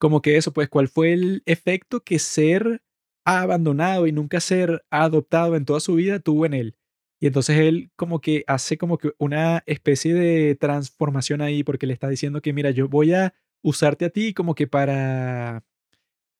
como 0.00 0.22
que 0.22 0.36
eso 0.36 0.52
pues 0.52 0.68
cuál 0.68 0.88
fue 0.88 1.12
el 1.12 1.42
efecto 1.46 2.00
que 2.00 2.18
ser 2.18 2.82
abandonado 3.24 4.06
y 4.06 4.12
nunca 4.12 4.40
ser 4.40 4.82
adoptado 4.90 5.54
en 5.56 5.64
toda 5.64 5.78
su 5.80 5.94
vida 5.94 6.18
tuvo 6.18 6.46
en 6.46 6.54
él. 6.54 6.76
Y 7.20 7.26
entonces 7.26 7.58
él 7.58 7.90
como 7.96 8.20
que 8.20 8.44
hace 8.46 8.78
como 8.78 8.96
que 8.96 9.12
una 9.18 9.62
especie 9.66 10.14
de 10.14 10.54
transformación 10.54 11.42
ahí 11.42 11.62
porque 11.62 11.86
le 11.86 11.92
está 11.92 12.08
diciendo 12.08 12.40
que, 12.40 12.54
mira, 12.54 12.70
yo 12.70 12.88
voy 12.88 13.12
a 13.12 13.34
usarte 13.62 14.06
a 14.06 14.10
ti 14.10 14.32
como 14.32 14.54
que 14.54 14.66
para 14.66 15.62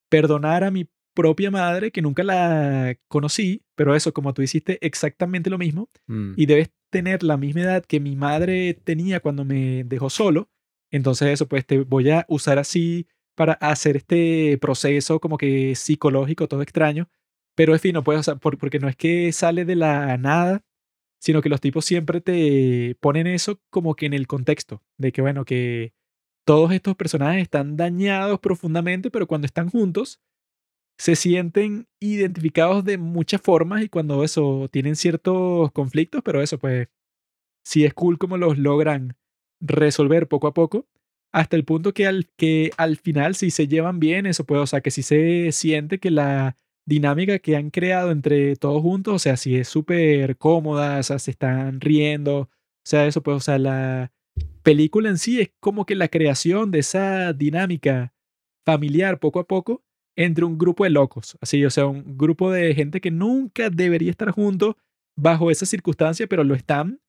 perdonar 0.09 0.65
a 0.65 0.71
mi 0.71 0.89
propia 1.15 1.51
madre 1.51 1.91
que 1.91 2.01
nunca 2.03 2.23
la 2.23 2.97
conocí, 3.09 3.63
pero 3.75 3.95
eso, 3.95 4.15
como 4.15 4.33
tú 4.33 4.41
hiciste 4.43 4.79
exactamente 4.85 5.51
lo 5.51 5.59
mismo 5.59 5.91
Mm. 6.07 6.33
y 6.37 6.47
debes 6.47 6.71
tener 6.91 7.23
la 7.23 7.37
misma 7.37 7.61
edad 7.63 7.85
que 7.85 8.01
mi 8.01 8.17
madre 8.17 8.75
tenía 8.75 9.21
cuando 9.21 9.45
me 9.45 9.85
dejó 9.85 10.09
solo, 10.09 10.49
entonces 10.91 11.29
eso, 11.29 11.47
pues 11.47 11.67
te 11.67 11.81
voy 11.81 12.11
a 12.11 12.25
usar 12.29 12.59
así 12.59 13.07
para 13.41 13.55
hacer 13.55 13.97
este 13.97 14.59
proceso 14.59 15.19
como 15.19 15.39
que 15.39 15.75
psicológico, 15.75 16.47
todo 16.47 16.61
extraño, 16.61 17.09
pero 17.55 17.75
es 17.75 17.81
fino, 17.81 18.05
pues, 18.05 18.29
o 18.29 18.37
porque 18.39 18.79
no 18.79 18.87
es 18.87 18.97
que 18.97 19.33
sale 19.33 19.65
de 19.65 19.77
la 19.77 20.19
nada, 20.19 20.63
sino 21.19 21.41
que 21.41 21.49
los 21.49 21.63
tipos 21.63 21.87
siempre 21.87 22.21
te 22.21 22.99
ponen 23.01 23.27
eso 23.27 23.59
como 23.71 23.95
que 23.95 24.05
en 24.05 24.13
el 24.13 24.27
contexto, 24.27 24.83
de 24.99 25.11
que 25.11 25.23
bueno, 25.23 25.47
que 25.47 25.95
todos 26.45 26.71
estos 26.73 26.97
personajes 26.97 27.41
están 27.41 27.79
dañados 27.79 28.41
profundamente, 28.41 29.11
pero 29.11 29.27
cuando 29.27 29.47
están 29.47 29.71
juntos, 29.71 30.21
se 30.99 31.17
sienten 31.17 31.89
identificados 31.99 32.85
de 32.85 32.99
muchas 32.99 33.41
formas 33.41 33.83
y 33.83 33.89
cuando 33.89 34.23
eso 34.23 34.69
tienen 34.71 34.97
ciertos 34.97 35.73
conflictos, 35.73 36.21
pero 36.23 36.43
eso 36.43 36.59
pues 36.59 36.89
sí 37.65 37.87
es 37.87 37.95
cool 37.95 38.19
como 38.19 38.37
los 38.37 38.59
logran 38.59 39.17
resolver 39.63 40.29
poco 40.29 40.47
a 40.47 40.53
poco, 40.53 40.87
hasta 41.33 41.57
el 41.57 41.65
punto 41.65 41.95
que 41.95 42.07
al, 42.07 42.27
que 42.37 42.71
al 42.77 42.97
final 42.97 43.35
si 43.35 43.51
se 43.51 43.69
llevan 43.69 44.01
bien, 44.01 44.27
eso 44.27 44.45
puede, 44.45 44.63
o 44.63 44.67
sea, 44.67 44.81
que 44.81 44.91
si 44.91 45.03
se 45.03 45.53
siente 45.53 45.99
que 45.99 46.11
la 46.11 46.57
dinámica 46.87 47.39
que 47.39 47.57
han 47.57 47.71
creado 47.71 48.11
entre 48.11 48.57
todos 48.57 48.83
juntos, 48.83 49.15
o 49.15 49.19
sea, 49.19 49.37
si 49.37 49.57
es 49.57 49.69
súper 49.69 50.37
cómoda, 50.37 50.99
o 50.99 51.03
sea, 51.03 51.19
se 51.19 51.31
están 51.31 51.81
riendo, 51.81 52.39
o 52.41 52.49
sea, 52.85 53.07
eso 53.07 53.23
pues, 53.23 53.37
o 53.37 53.41
sea, 53.41 53.59
la 53.59 54.13
película 54.63 55.09
en 55.09 55.19
sí 55.19 55.41
es 55.41 55.51
como 55.61 55.87
que 55.87 55.95
la 55.95 56.09
creación 56.09 56.71
de 56.71 56.81
esa 56.81 57.33
dinámica 57.33 58.13
familiar 58.65 59.19
poco 59.21 59.41
a 59.41 59.47
poco 59.47 59.83
entre 60.17 60.45
un 60.45 60.59
grupo 60.59 60.85
de 60.85 60.91
locos, 60.91 61.39
así, 61.41 61.65
o 61.65 61.71
sea, 61.71 61.87
un 61.87 62.19
grupo 62.19 62.51
de 62.51 62.75
gente 62.75 63.01
que 63.01 63.11
nunca 63.11 63.71
debería 63.71 64.11
estar 64.11 64.31
juntos 64.33 64.75
bajo 65.17 65.51
esas 65.51 65.69
circunstancias, 65.69 66.29
pero 66.29 66.45
lo 66.45 66.55
están, 66.55 67.01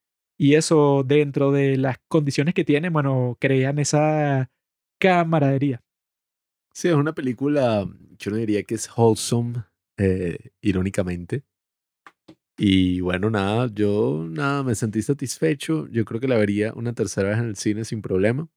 y 0.42 0.56
eso 0.56 1.04
dentro 1.06 1.52
de 1.52 1.78
las 1.78 1.98
condiciones 2.08 2.56
que 2.56 2.66
tienen, 2.66 2.92
bueno, 2.92 3.38
crean 3.40 3.78
esa 3.78 4.50
camaradería. 5.00 5.84
Sí, 6.74 6.88
es 6.88 6.96
una 6.96 7.14
película, 7.14 7.88
yo 8.18 8.32
no 8.32 8.38
diría 8.38 8.64
que 8.64 8.74
es 8.74 8.90
wholesome, 8.98 9.66
eh, 9.98 10.40
irónicamente. 10.60 11.44
Y 12.58 13.02
bueno, 13.02 13.30
nada, 13.30 13.70
yo 13.72 14.26
nada, 14.28 14.64
me 14.64 14.74
sentí 14.74 15.04
satisfecho. 15.04 15.88
Yo 15.90 16.06
creo 16.06 16.20
que 16.20 16.28
la 16.28 16.38
vería 16.38 16.74
una 16.74 16.94
tercera 16.94 17.30
vez 17.30 17.38
en 17.38 17.46
el 17.46 17.56
cine 17.56 17.86
sin 17.86 18.02
problema. 18.02 18.50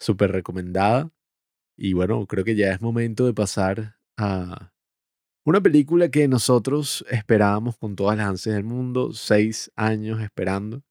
Súper 0.00 0.32
recomendada. 0.32 1.12
Y 1.76 1.92
bueno, 1.92 2.26
creo 2.26 2.42
que 2.42 2.56
ya 2.56 2.72
es 2.72 2.82
momento 2.82 3.24
de 3.24 3.34
pasar 3.34 4.00
a 4.16 4.72
una 5.44 5.60
película 5.60 6.10
que 6.10 6.26
nosotros 6.26 7.04
esperábamos 7.08 7.76
con 7.76 7.94
todas 7.94 8.18
las 8.18 8.26
ansias 8.26 8.56
del 8.56 8.64
mundo, 8.64 9.12
seis 9.12 9.70
años 9.76 10.20
esperando. 10.20 10.82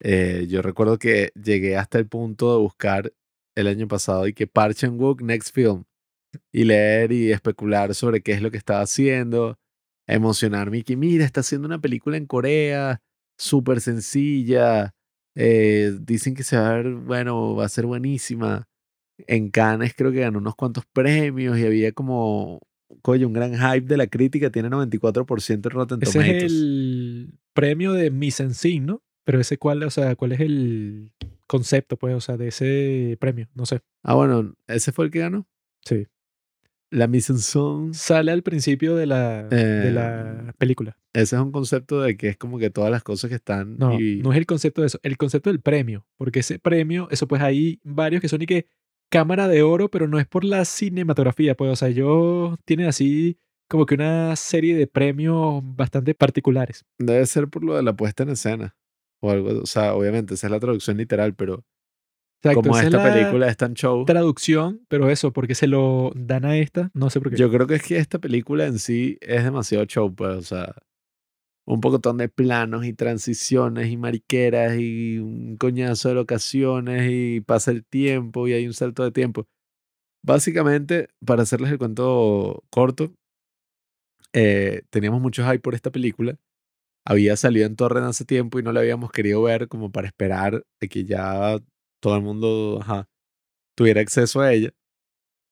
Eh, 0.00 0.46
yo 0.48 0.62
recuerdo 0.62 0.98
que 0.98 1.32
llegué 1.34 1.76
hasta 1.76 1.98
el 1.98 2.06
punto 2.06 2.52
de 2.52 2.62
buscar 2.62 3.12
el 3.56 3.66
año 3.66 3.88
pasado 3.88 4.26
y 4.26 4.34
que 4.34 4.46
Park 4.46 4.74
Chan-wook 4.74 5.22
Next 5.22 5.54
Film 5.54 5.84
y 6.52 6.64
leer 6.64 7.12
y 7.12 7.30
especular 7.30 7.94
sobre 7.94 8.20
qué 8.20 8.32
es 8.32 8.42
lo 8.42 8.50
que 8.50 8.56
estaba 8.56 8.80
haciendo, 8.80 9.58
emocionarme 10.08 10.78
y 10.78 10.82
que 10.82 10.96
mira, 10.96 11.24
está 11.24 11.40
haciendo 11.40 11.66
una 11.66 11.80
película 11.80 12.16
en 12.16 12.26
Corea, 12.26 13.00
súper 13.38 13.80
sencilla, 13.80 14.94
eh, 15.36 15.96
dicen 16.00 16.34
que 16.34 16.42
se 16.42 16.56
va 16.56 16.70
a 16.70 16.76
ver, 16.76 16.94
bueno, 16.94 17.54
va 17.54 17.64
a 17.64 17.68
ser 17.68 17.86
buenísima. 17.86 18.68
En 19.26 19.50
Cannes 19.50 19.94
creo 19.94 20.10
que 20.10 20.20
ganó 20.20 20.38
unos 20.38 20.56
cuantos 20.56 20.84
premios 20.86 21.58
y 21.58 21.64
había 21.64 21.92
como, 21.92 22.60
coño, 23.02 23.28
un 23.28 23.32
gran 23.32 23.54
hype 23.54 23.86
de 23.86 23.96
la 23.96 24.06
crítica, 24.06 24.50
tiene 24.50 24.70
94% 24.70 25.54
en 25.54 25.62
Rotten 25.62 25.98
Ese 26.02 26.12
Tomatoes. 26.12 26.44
es 26.44 26.52
el 26.52 27.38
premio 27.52 27.92
de 27.92 28.10
mise 28.10 28.42
en 28.42 28.54
scene, 28.54 28.86
¿no? 28.86 29.03
Pero 29.24 29.40
ese 29.40 29.58
cuál, 29.58 29.82
o 29.82 29.90
sea, 29.90 30.14
¿cuál 30.16 30.32
es 30.32 30.40
el 30.40 31.12
concepto, 31.46 31.96
pues, 31.96 32.14
o 32.14 32.20
sea, 32.20 32.36
de 32.36 32.48
ese 32.48 33.16
premio? 33.20 33.48
No 33.54 33.66
sé. 33.66 33.80
Ah, 34.02 34.14
bueno, 34.14 34.54
ese 34.66 34.92
fue 34.92 35.06
el 35.06 35.10
que 35.10 35.20
ganó. 35.20 35.46
Sí. 35.84 36.06
La 36.90 37.08
mise 37.08 37.32
en. 37.32 37.94
Sale 37.94 38.30
al 38.30 38.42
principio 38.42 38.94
de 38.94 39.06
la, 39.06 39.44
de 39.44 39.88
Eh, 39.88 39.92
la 39.92 40.54
película. 40.58 40.96
Ese 41.12 41.36
es 41.36 41.42
un 41.42 41.50
concepto 41.50 42.00
de 42.00 42.16
que 42.16 42.28
es 42.28 42.36
como 42.36 42.58
que 42.58 42.70
todas 42.70 42.90
las 42.90 43.02
cosas 43.02 43.30
que 43.30 43.36
están 43.36 43.76
No, 43.78 43.98
y 43.98 44.20
no 44.22 44.32
es 44.32 44.38
el 44.38 44.46
concepto 44.46 44.80
de 44.80 44.88
eso, 44.88 45.00
el 45.02 45.16
concepto 45.16 45.50
del 45.50 45.60
premio, 45.60 46.06
porque 46.16 46.40
ese 46.40 46.58
premio, 46.58 47.08
eso 47.10 47.26
pues 47.26 47.42
hay 47.42 47.80
varios 47.82 48.20
que 48.20 48.28
son 48.28 48.42
y 48.42 48.46
que 48.46 48.66
cámara 49.10 49.48
de 49.48 49.62
oro, 49.62 49.90
pero 49.90 50.06
no 50.08 50.18
es 50.18 50.26
por 50.26 50.44
la 50.44 50.64
cinematografía, 50.64 51.56
pues, 51.56 51.70
o 51.72 51.76
sea, 51.76 51.88
ellos 51.88 52.56
tienen 52.64 52.86
así 52.86 53.38
como 53.68 53.86
que 53.86 53.94
una 53.94 54.36
serie 54.36 54.76
de 54.76 54.86
premios 54.86 55.62
bastante 55.64 56.14
particulares. 56.14 56.84
debe 56.98 57.24
ser 57.26 57.48
por 57.48 57.64
lo 57.64 57.74
de 57.74 57.82
la 57.82 57.96
puesta 57.96 58.22
en 58.22 58.30
escena 58.30 58.76
o 59.24 59.30
algo, 59.30 59.62
o 59.62 59.66
sea, 59.66 59.94
obviamente 59.94 60.34
esa 60.34 60.46
es 60.46 60.50
la 60.50 60.60
traducción 60.60 60.96
literal, 60.96 61.34
pero 61.34 61.64
Exacto, 62.42 62.62
como 62.62 62.78
es 62.78 62.84
esta 62.84 62.98
la 62.98 63.12
película 63.12 63.48
es 63.48 63.56
tan 63.56 63.74
show, 63.74 64.04
traducción, 64.04 64.84
pero 64.88 65.08
eso, 65.08 65.32
porque 65.32 65.54
se 65.54 65.66
lo 65.66 66.12
dan 66.14 66.44
a 66.44 66.58
esta, 66.58 66.90
no 66.92 67.08
sé 67.08 67.20
por 67.20 67.30
qué. 67.30 67.36
yo 67.36 67.50
creo 67.50 67.66
que 67.66 67.76
es 67.76 67.82
que 67.82 67.96
esta 67.96 68.18
película 68.18 68.66
en 68.66 68.78
sí 68.78 69.16
es 69.20 69.44
demasiado 69.44 69.86
show, 69.86 70.14
pues, 70.14 70.36
o 70.36 70.42
sea, 70.42 70.74
un 71.66 71.80
pocotón 71.80 72.18
de 72.18 72.28
planos 72.28 72.84
y 72.84 72.92
transiciones 72.92 73.88
y 73.88 73.96
mariqueras 73.96 74.76
y 74.78 75.18
un 75.18 75.56
coñazo 75.56 76.10
de 76.10 76.16
locaciones 76.16 77.08
y 77.10 77.40
pasa 77.40 77.70
el 77.70 77.84
tiempo 77.84 78.46
y 78.46 78.52
hay 78.52 78.66
un 78.66 78.74
salto 78.74 79.02
de 79.02 79.10
tiempo. 79.10 79.46
Básicamente, 80.22 81.08
para 81.24 81.42
hacerles 81.42 81.70
el 81.72 81.78
cuento 81.78 82.62
corto, 82.70 83.14
eh, 84.32 84.82
teníamos 84.90 85.20
mucho 85.22 85.44
hype 85.44 85.60
por 85.60 85.74
esta 85.74 85.90
película. 85.90 86.36
Había 87.06 87.36
salido 87.36 87.66
en 87.66 87.76
Torrent 87.76 88.06
hace 88.06 88.24
tiempo 88.24 88.58
y 88.58 88.62
no 88.62 88.72
la 88.72 88.80
habíamos 88.80 89.10
querido 89.12 89.42
ver 89.42 89.68
como 89.68 89.92
para 89.92 90.06
esperar 90.06 90.64
a 90.82 90.86
que 90.86 91.04
ya 91.04 91.58
todo 92.00 92.16
el 92.16 92.22
mundo 92.22 92.78
ajá, 92.80 93.08
tuviera 93.76 94.00
acceso 94.00 94.40
a 94.40 94.52
ella. 94.52 94.70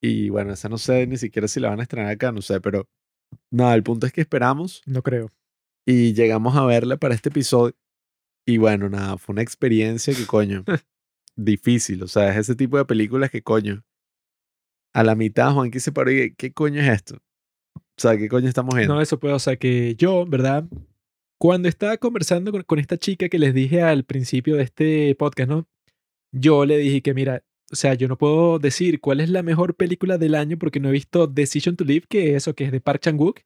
Y 0.03 0.31
bueno, 0.31 0.53
esa 0.55 0.69
no 0.69 0.79
sé 0.79 1.07
ni 1.07 1.17
siquiera 1.17 1.47
si 1.49 1.61
la 1.61 1.69
van 1.71 1.81
a 1.81 1.83
estrenar 1.83 2.11
acá, 2.11 2.33
no 2.33 2.43
sé, 2.43 2.61
pero 2.61 2.89
nada, 3.51 3.75
el 3.75 3.83
punto 3.83 4.07
es 4.07 4.13
que 4.13 4.21
esperamos 4.23 4.83
No 4.87 5.03
creo. 5.03 5.31
y 5.87 6.15
llegamos 6.15 6.57
a 6.57 6.65
verla 6.65 6.97
para 6.97 7.15
este 7.15 7.29
episodio. 7.29 7.75
Y 8.47 8.59
bueno, 8.59 8.89
nada, 8.89 9.19
fue 9.19 9.35
una 9.35 9.43
experiencia 9.43 10.15
que 10.15 10.27
coño, 10.27 10.65
difícil. 11.37 12.03
O 12.03 12.09
sea, 12.09 12.31
es 12.31 12.37
ese 12.39 12.57
tipo 12.57 12.77
de 12.79 12.85
películas 12.85 13.31
que 13.31 13.43
coño, 13.43 13.85
a 14.95 15.05
la 15.05 15.15
mitad 15.15 15.53
Juanqui 15.53 15.81
se 15.81 15.93
paró 15.93 16.11
y 16.11 16.35
¿qué 16.35 16.53
coño 16.53 16.81
es 16.81 16.89
esto? 16.89 17.17
O 17.77 18.01
sea, 18.01 18.17
¿qué 18.17 18.29
coño 18.29 18.49
estamos 18.49 18.75
viendo? 18.75 18.95
No, 18.95 19.01
eso 19.01 19.21
puede, 19.21 19.35
o 19.35 19.39
sea, 19.39 19.57
que 19.57 19.95
yo, 19.97 20.27
¿verdad? 20.27 20.65
Cuando 21.43 21.69
estaba 21.69 21.97
conversando 21.97 22.53
con, 22.53 22.63
con 22.63 22.79
esta 22.79 22.97
chica 22.97 23.29
que 23.29 23.37
les 23.37 23.53
dije 23.53 23.83
al 23.83 24.05
principio 24.05 24.55
de 24.55 24.63
este 24.63 25.13
podcast, 25.17 25.51
¿no? 25.51 25.67
Yo 26.31 26.65
le 26.65 26.79
dije 26.79 27.03
que, 27.03 27.15
mira, 27.15 27.43
o 27.73 27.75
sea, 27.75 27.95
yo 27.95 28.07
no 28.07 28.17
puedo 28.17 28.61
decir 28.61 29.01
cuál 29.01 29.19
es 29.19 29.29
la 29.29 29.43
mejor 29.43 29.75
película 29.75 30.19
del 30.19 30.37
año 30.37 30.57
porque 30.57 30.79
no 30.79 30.89
he 30.89 30.93
visto 30.93 31.27
Decision 31.27 31.75
to 31.75 31.83
Live, 31.83 32.07
que 32.09 32.37
eso, 32.37 32.55
que 32.55 32.67
es 32.67 32.71
de 32.71 32.81
Park 32.81 33.01
Chan-wook, 33.03 33.41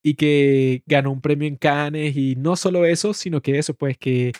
y 0.00 0.14
que 0.14 0.84
ganó 0.86 1.10
un 1.10 1.20
premio 1.20 1.48
en 1.48 1.56
Cannes, 1.56 2.16
y 2.16 2.36
no 2.36 2.54
solo 2.54 2.84
eso, 2.84 3.14
sino 3.14 3.42
que 3.42 3.58
eso, 3.58 3.74
pues 3.74 3.98
que 3.98 4.30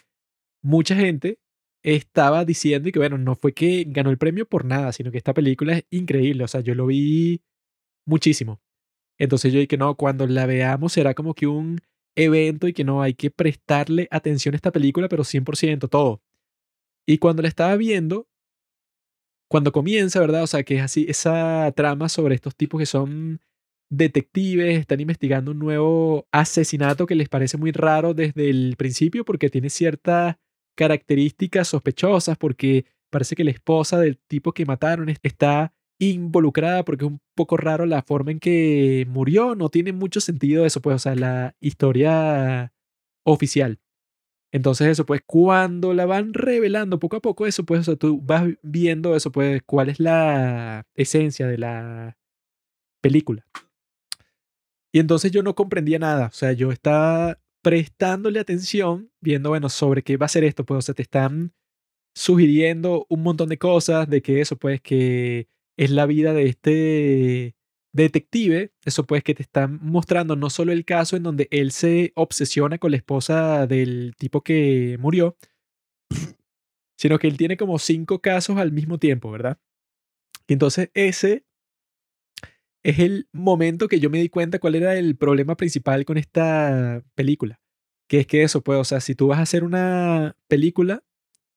mucha 0.63 0.95
gente 0.95 1.41
estaba 1.83 2.45
diciendo 2.45 2.91
y 2.91 2.93
que, 2.93 3.01
bueno, 3.01 3.19
no 3.19 3.35
fue 3.35 3.55
que 3.55 3.87
ganó 3.89 4.11
el 4.11 4.19
premio 4.19 4.47
por 4.47 4.65
nada, 4.65 4.93
sino 4.93 5.11
que 5.11 5.19
esta 5.19 5.35
película 5.35 5.79
es 5.79 5.85
increíble, 5.91 6.45
o 6.45 6.49
sea, 6.49 6.61
yo 6.61 6.77
lo 6.77 6.87
vi 6.87 7.43
muchísimo. 8.07 8.61
Entonces 9.19 9.53
yo 9.53 9.59
dije 9.59 9.67
que 9.67 9.79
no, 9.79 9.97
cuando 9.97 10.29
la 10.29 10.47
veamos 10.47 10.93
será 10.93 11.15
como 11.15 11.35
que 11.35 11.49
un 11.49 11.81
evento 12.21 12.69
y 12.69 12.73
que 12.73 12.85
no 12.85 13.03
hay 13.03 13.15
que 13.15 13.31
prestarle 13.31 14.09
atención 14.11 14.55
a 14.55 14.57
esta 14.57 14.73
película, 14.73 15.09
pero 15.09 15.25
100% 15.25 15.89
todo. 15.89 16.23
Y 17.07 17.19
cuando 17.19 17.43
la 17.43 17.49
estaba 17.49 17.77
viendo, 17.77 18.29
cuando 19.49 19.73
comienza, 19.73 20.21
¿verdad? 20.21 20.43
O 20.45 20.47
sea, 20.47 20.63
que 20.63 20.77
es 20.77 20.83
así, 20.83 21.07
esa 21.09 21.73
trama 21.75 22.09
sobre 22.09 22.35
estos 22.35 22.55
tipos 22.57 22.79
que 22.79 22.87
son 22.87 23.41
detectives, 23.91 24.79
están 24.79 25.01
investigando 25.01 25.51
un 25.51 25.59
nuevo 25.59 26.27
asesinato 26.31 27.07
que 27.07 27.17
les 27.17 27.29
parece 27.29 27.57
muy 27.57 27.73
raro 27.73 28.15
desde 28.15 28.49
el 28.49 28.77
principio 28.79 29.25
porque 29.25 29.51
tiene 29.51 29.69
ciertas 29.69 30.37
características 30.77 31.67
sospechosas, 31.69 32.39
porque 32.39 32.85
parece 33.11 33.35
que 33.35 33.43
la 33.43 33.51
esposa 33.51 33.99
del 33.99 34.17
tipo 34.19 34.53
que 34.53 34.65
mataron 34.65 35.09
es- 35.09 35.19
está 35.25 35.75
involucrada 36.01 36.85
porque 36.85 37.05
es 37.05 37.11
un 37.11 37.21
poco 37.37 37.57
raro 37.57 37.87
la 37.87 38.03
forma 38.03 38.33
en 38.33 38.41
que 38.41 39.07
murió, 39.09 39.55
no 39.55 39.69
tiene 39.69 39.93
mucho 39.93 40.21
sentido 40.21 40.65
eso, 40.67 40.81
pues, 40.81 40.97
o 40.97 40.99
sea, 40.99 41.15
la 41.15 41.55
historia 41.61 42.73
oficial. 43.25 43.79
Entonces 44.53 44.89
eso, 44.89 45.07
pues, 45.07 45.21
cuando 45.25 45.95
la 45.95 46.07
van 46.07 46.35
revelando 46.35 46.99
poco 46.99 47.17
a 47.17 47.21
poco, 47.21 47.47
eso, 47.47 47.65
pues, 47.65 47.81
o 47.81 47.85
sea, 47.85 47.97
tú 47.97 48.21
vas 48.23 48.45
viendo 48.63 49.15
eso, 49.15 49.31
pues, 49.31 49.63
cuál 49.65 49.91
es 49.91 50.01
la 50.01 50.87
esencia 50.95 51.47
de 51.47 51.59
la 51.59 52.19
película. 53.03 53.47
Y 54.93 54.99
entonces 54.99 55.31
yo 55.31 55.43
no 55.43 55.55
comprendía 55.55 55.99
nada, 55.99 56.27
o 56.27 56.33
sea, 56.33 56.53
yo 56.53 56.73
estaba 56.73 57.39
prestándole 57.63 58.41
atención, 58.41 59.11
viendo, 59.21 59.51
bueno, 59.51 59.69
sobre 59.69 60.03
qué 60.03 60.17
va 60.17 60.27
a 60.27 60.31
ser 60.31 60.45
esto, 60.45 60.65
pues, 60.65 60.79
o 60.79 60.83
sea, 60.83 60.95
te 60.95 61.03
están 61.03 61.53
sugiriendo 62.15 63.07
un 63.09 63.23
montón 63.23 63.51
de 63.51 63.59
cosas, 63.59 64.09
de 64.09 64.23
que 64.23 64.41
eso, 64.41 64.57
pues, 64.57 64.81
que 64.81 65.49
es 65.81 65.91
la 65.91 66.05
vida 66.05 66.35
de 66.35 66.45
este 66.45 67.57
detective, 67.95 68.75
eso 68.85 69.07
pues 69.07 69.25
que 69.25 69.35
te 69.35 69.43
están 69.43 69.79
mostrando 69.81 70.37
no 70.37 70.51
solo 70.51 70.73
el 70.73 70.85
caso 70.85 71.17
en 71.17 71.23
donde 71.23 71.49
él 71.51 71.73
se 71.73 72.13
obsesiona 72.17 72.77
con 72.77 72.91
la 72.91 72.99
esposa 72.99 73.67
del 73.67 74.15
tipo 74.19 74.43
que 74.43 74.99
murió, 75.01 75.39
sino 76.99 77.19
que 77.19 77.29
él 77.29 77.39
tiene 77.39 77.57
como 77.57 77.79
cinco 77.79 78.21
casos 78.21 78.59
al 78.59 78.73
mismo 78.73 78.99
tiempo, 78.99 79.31
¿verdad? 79.31 79.59
Y 80.47 80.53
entonces 80.53 80.91
ese 80.93 81.47
es 82.83 82.99
el 82.99 83.31
momento 83.33 83.89
que 83.89 84.01
yo 84.01 84.11
me 84.11 84.21
di 84.21 84.29
cuenta 84.29 84.59
cuál 84.59 84.75
era 84.75 84.97
el 84.97 85.17
problema 85.17 85.57
principal 85.57 86.05
con 86.05 86.19
esta 86.19 87.03
película. 87.15 87.59
Que 88.07 88.21
es 88.21 88.27
que 88.27 88.43
eso, 88.43 88.63
pues, 88.63 88.79
o 88.79 88.85
sea, 88.85 89.01
si 89.01 89.15
tú 89.15 89.29
vas 89.29 89.39
a 89.39 89.43
hacer 89.43 89.65
una 89.65 90.37
película 90.47 91.05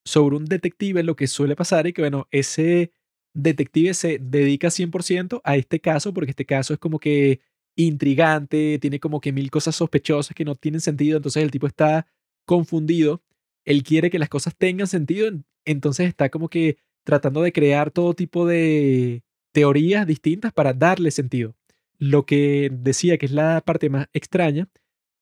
sobre 0.05 0.37
un 0.37 0.45
detective, 0.45 1.03
lo 1.03 1.17
que 1.17 1.27
suele 1.27 1.57
pasar 1.57 1.87
es 1.87 1.93
que, 1.93 2.03
bueno, 2.03 2.27
ese 2.31 2.93
detective 3.33 3.93
se 3.93 4.19
dedica 4.19 4.69
100% 4.69 5.41
a 5.43 5.55
este 5.55 5.79
caso, 5.79 6.13
porque 6.13 6.31
este 6.31 6.45
caso 6.45 6.73
es 6.73 6.79
como 6.79 6.99
que 6.99 7.41
intrigante, 7.75 8.77
tiene 8.79 8.99
como 8.99 9.19
que 9.19 9.31
mil 9.31 9.49
cosas 9.49 9.75
sospechosas 9.75 10.35
que 10.35 10.45
no 10.45 10.55
tienen 10.55 10.81
sentido, 10.81 11.17
entonces 11.17 11.43
el 11.43 11.51
tipo 11.51 11.67
está 11.67 12.05
confundido, 12.45 13.23
él 13.65 13.83
quiere 13.83 14.09
que 14.09 14.19
las 14.19 14.29
cosas 14.29 14.55
tengan 14.55 14.87
sentido, 14.87 15.31
entonces 15.65 16.07
está 16.07 16.29
como 16.29 16.49
que 16.49 16.77
tratando 17.03 17.41
de 17.41 17.51
crear 17.51 17.91
todo 17.91 18.13
tipo 18.13 18.45
de 18.45 19.23
teorías 19.51 20.05
distintas 20.07 20.53
para 20.53 20.73
darle 20.73 21.11
sentido. 21.11 21.55
Lo 21.97 22.25
que 22.25 22.69
decía 22.71 23.17
que 23.17 23.25
es 23.25 23.31
la 23.31 23.61
parte 23.61 23.89
más 23.89 24.07
extraña 24.13 24.67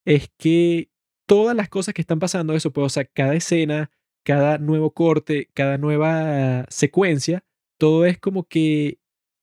es 0.05 0.29
que 0.37 0.89
todas 1.25 1.55
las 1.55 1.69
cosas 1.69 1.93
que 1.93 2.01
están 2.01 2.19
pasando, 2.19 2.55
eso, 2.55 2.71
pues, 2.71 2.85
o 2.85 2.89
sea, 2.89 3.05
cada 3.05 3.35
escena, 3.35 3.91
cada 4.23 4.57
nuevo 4.57 4.91
corte, 4.91 5.49
cada 5.53 5.77
nueva 5.77 6.65
secuencia, 6.69 7.43
todo 7.81 8.05
es 8.05 8.19
como 8.19 8.43
que 8.47 8.99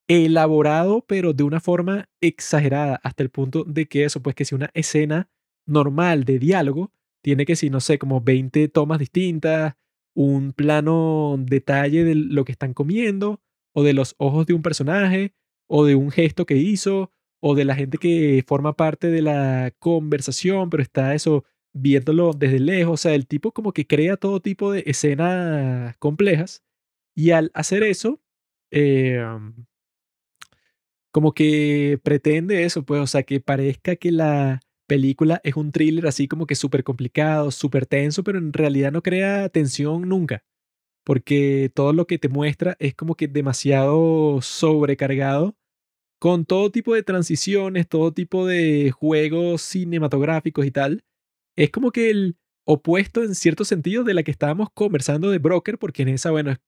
elaborado, 0.08 1.04
pero 1.08 1.32
de 1.32 1.42
una 1.42 1.58
forma 1.58 2.08
exagerada, 2.20 3.00
hasta 3.02 3.24
el 3.24 3.30
punto 3.30 3.64
de 3.64 3.86
que 3.86 4.04
eso, 4.04 4.22
pues 4.22 4.36
que 4.36 4.44
si 4.44 4.54
una 4.54 4.70
escena 4.74 5.28
normal 5.66 6.22
de 6.22 6.38
diálogo 6.38 6.92
tiene 7.20 7.44
que, 7.44 7.56
si 7.56 7.68
no 7.68 7.80
sé, 7.80 7.98
como 7.98 8.20
20 8.20 8.68
tomas 8.68 9.00
distintas, 9.00 9.74
un 10.14 10.52
plano 10.52 11.34
detalle 11.40 12.04
de 12.04 12.14
lo 12.14 12.44
que 12.44 12.52
están 12.52 12.74
comiendo, 12.74 13.42
o 13.74 13.82
de 13.82 13.92
los 13.92 14.14
ojos 14.18 14.46
de 14.46 14.54
un 14.54 14.62
personaje, 14.62 15.34
o 15.68 15.84
de 15.84 15.96
un 15.96 16.12
gesto 16.12 16.46
que 16.46 16.56
hizo, 16.58 17.10
o 17.40 17.56
de 17.56 17.64
la 17.64 17.74
gente 17.74 17.98
que 17.98 18.44
forma 18.46 18.76
parte 18.76 19.08
de 19.08 19.22
la 19.22 19.72
conversación, 19.80 20.70
pero 20.70 20.84
está 20.84 21.12
eso 21.12 21.44
viéndolo 21.72 22.34
desde 22.34 22.60
lejos. 22.60 22.94
O 22.94 22.96
sea, 22.98 23.14
el 23.16 23.26
tipo 23.26 23.50
como 23.50 23.72
que 23.72 23.88
crea 23.88 24.16
todo 24.16 24.40
tipo 24.40 24.70
de 24.70 24.84
escenas 24.86 25.96
complejas. 25.98 26.62
Y 27.16 27.32
al 27.32 27.50
hacer 27.52 27.82
eso, 27.82 28.20
eh, 28.70 29.24
como 31.10 31.32
que 31.32 31.98
pretende 32.02 32.64
eso, 32.64 32.84
pues, 32.84 33.00
o 33.00 33.06
sea, 33.06 33.22
que 33.22 33.40
parezca 33.40 33.96
que 33.96 34.12
la 34.12 34.60
película 34.86 35.40
es 35.44 35.56
un 35.56 35.72
thriller 35.72 36.06
así 36.06 36.28
como 36.28 36.46
que 36.46 36.54
súper 36.54 36.84
complicado, 36.84 37.50
súper 37.50 37.86
tenso, 37.86 38.24
pero 38.24 38.38
en 38.38 38.52
realidad 38.52 38.92
no 38.92 39.02
crea 39.02 39.48
tensión 39.48 40.08
nunca, 40.08 40.44
porque 41.04 41.70
todo 41.74 41.92
lo 41.92 42.06
que 42.06 42.18
te 42.18 42.28
muestra 42.28 42.76
es 42.80 42.94
como 42.94 43.14
que 43.16 43.28
demasiado 43.28 44.40
sobrecargado 44.42 45.56
con 46.20 46.44
todo 46.46 46.70
tipo 46.70 46.94
de 46.94 47.02
transiciones, 47.02 47.88
todo 47.88 48.12
tipo 48.12 48.46
de 48.46 48.90
juegos 48.90 49.62
cinematográficos 49.62 50.66
y 50.66 50.70
tal. 50.70 51.04
Es 51.56 51.70
como 51.70 51.92
que 51.92 52.10
el 52.10 52.36
opuesto 52.64 53.22
en 53.24 53.34
cierto 53.34 53.64
sentido 53.64 54.04
de 54.04 54.14
la 54.14 54.22
que 54.22 54.30
estábamos 54.30 54.68
conversando 54.74 55.30
de 55.30 55.38
Broker, 55.38 55.78
porque 55.78 56.02
en 56.02 56.08
esa, 56.08 56.30
bueno, 56.30 56.52
es 56.52 56.58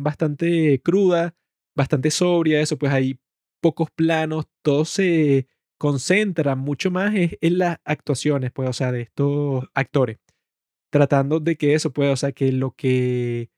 bastante 0.00 0.80
cruda, 0.82 1.34
bastante 1.74 2.10
sobria, 2.10 2.60
eso, 2.60 2.78
pues 2.78 2.92
hay 2.92 3.18
pocos 3.60 3.88
planos, 3.90 4.46
todo 4.62 4.84
se 4.84 5.48
concentra 5.78 6.54
mucho 6.54 6.90
más 6.90 7.14
en, 7.14 7.58
las 7.58 7.78
actuaciones, 7.84 8.52
pues, 8.52 8.68
o 8.68 8.72
sea, 8.72 8.92
de 8.92 9.02
estos 9.02 9.64
actores, 9.74 10.18
tratando 10.90 11.40
de 11.40 11.56
que 11.56 11.74
eso, 11.74 11.92
pues, 11.92 12.10
o 12.12 12.16
sea, 12.16 12.32
que 12.32 12.52
lo 12.52 12.72
que 12.72 13.50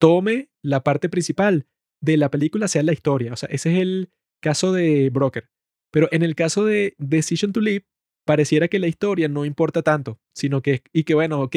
tome 0.00 0.50
la 0.62 0.82
parte 0.82 1.08
principal 1.08 1.66
de 2.00 2.16
la 2.16 2.30
película 2.30 2.68
sea 2.68 2.82
la 2.82 2.92
historia, 2.92 3.32
o 3.32 3.36
sea, 3.36 3.48
ese 3.52 3.72
es 3.72 3.78
el 3.80 4.10
caso 4.40 4.72
de 4.72 5.10
Broker. 5.10 5.50
Pero 5.92 6.08
en 6.10 6.22
el 6.22 6.34
caso 6.34 6.64
de 6.64 6.94
Decision 6.98 7.52
to 7.52 7.60
Live, 7.60 7.86
pareciera 8.24 8.68
que 8.68 8.78
la 8.78 8.88
historia 8.88 9.28
no 9.28 9.44
importa 9.44 9.82
tanto, 9.82 10.20
sino 10.34 10.62
que, 10.62 10.82
y 10.92 11.04
que 11.04 11.14
bueno, 11.14 11.40
ok, 11.42 11.56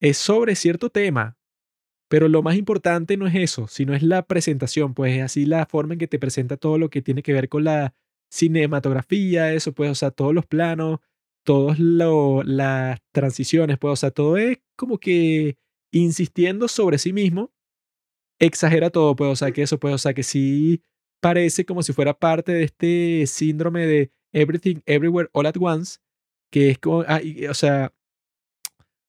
es 0.00 0.16
sobre 0.16 0.56
cierto 0.56 0.90
tema, 0.90 1.38
pero 2.10 2.28
lo 2.28 2.42
más 2.42 2.56
importante 2.56 3.16
no 3.16 3.28
es 3.28 3.36
eso, 3.36 3.68
sino 3.68 3.94
es 3.94 4.02
la 4.02 4.26
presentación, 4.26 4.94
pues 4.94 5.16
es 5.16 5.22
así 5.22 5.46
la 5.46 5.64
forma 5.66 5.94
en 5.94 6.00
que 6.00 6.08
te 6.08 6.18
presenta 6.18 6.56
todo 6.56 6.76
lo 6.76 6.90
que 6.90 7.02
tiene 7.02 7.22
que 7.22 7.32
ver 7.32 7.48
con 7.48 7.62
la 7.62 7.94
cinematografía, 8.32 9.52
eso, 9.54 9.72
pues, 9.72 9.92
o 9.92 9.94
sea, 9.94 10.10
todos 10.10 10.34
los 10.34 10.44
planos, 10.44 10.98
todas 11.44 11.78
las 11.78 13.00
transiciones, 13.12 13.78
pues, 13.78 13.92
o 13.92 13.96
sea, 13.96 14.10
todo 14.10 14.38
es 14.38 14.58
como 14.76 14.98
que 14.98 15.56
insistiendo 15.92 16.66
sobre 16.66 16.98
sí 16.98 17.12
mismo, 17.12 17.52
exagera 18.40 18.90
todo, 18.90 19.14
pues, 19.14 19.30
o 19.30 19.36
sea, 19.36 19.52
que 19.52 19.62
eso, 19.62 19.78
pues, 19.78 19.94
o 19.94 19.98
sea, 19.98 20.12
que 20.12 20.24
sí 20.24 20.82
parece 21.20 21.64
como 21.64 21.84
si 21.84 21.92
fuera 21.92 22.18
parte 22.18 22.52
de 22.52 22.64
este 22.64 23.24
síndrome 23.28 23.86
de 23.86 24.10
Everything, 24.32 24.80
Everywhere, 24.84 25.30
All 25.32 25.46
at 25.46 25.56
Once, 25.60 26.00
que 26.50 26.70
es 26.70 26.78
como, 26.80 27.04
ah, 27.06 27.20
o 27.48 27.54
sea, 27.54 27.94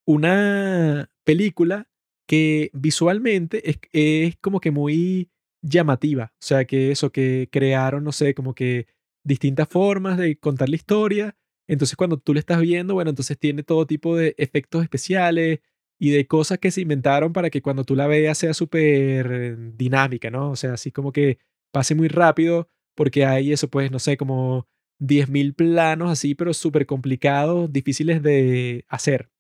una 0.06 1.10
película 1.24 1.91
que 2.32 2.70
visualmente 2.72 3.70
es, 3.70 3.78
es 3.92 4.38
como 4.38 4.62
que 4.62 4.72
muy 4.72 5.30
llamativa. 5.62 6.32
O 6.36 6.42
sea, 6.46 6.64
que 6.64 6.90
eso, 6.92 7.12
que 7.12 7.50
crearon, 7.52 8.06
no 8.06 8.14
sé, 8.14 8.34
como 8.34 8.56
que 8.56 8.88
distintas 9.22 9.68
formas 9.68 10.18
de 10.18 10.38
contar 10.38 10.70
la 10.70 10.78
historia. 10.78 11.36
Entonces, 11.68 11.98
cuando 11.98 12.18
tú 12.18 12.34
le 12.34 12.40
estás 12.40 12.62
viendo, 12.62 12.94
bueno, 12.94 13.10
entonces 13.10 13.38
tiene 13.38 13.64
todo 13.64 13.86
tipo 13.86 14.16
de 14.16 14.34
efectos 14.38 14.82
especiales 14.82 15.60
y 16.00 16.12
de 16.12 16.26
cosas 16.26 16.58
que 16.60 16.72
se 16.72 16.80
inventaron 16.80 17.34
para 17.34 17.50
que 17.50 17.62
cuando 17.62 17.84
tú 17.84 17.98
la 17.98 18.08
veas 18.08 18.38
sea 18.38 18.54
súper 18.54 19.76
dinámica, 19.76 20.30
¿no? 20.32 20.52
O 20.52 20.56
sea, 20.56 20.76
así 20.76 20.90
como 20.90 21.12
que 21.12 21.38
pase 21.74 21.96
muy 21.96 22.08
rápido, 22.08 22.70
porque 22.96 23.26
hay 23.26 23.52
eso, 23.52 23.70
pues, 23.70 23.92
no 23.92 24.00
sé, 24.00 24.16
como 24.16 24.70
10.000 25.00 25.54
planos 25.54 26.10
así, 26.10 26.34
pero 26.34 26.54
súper 26.54 26.86
complicados, 26.86 27.74
difíciles 27.74 28.24
de 28.24 28.86
hacer. 28.88 29.31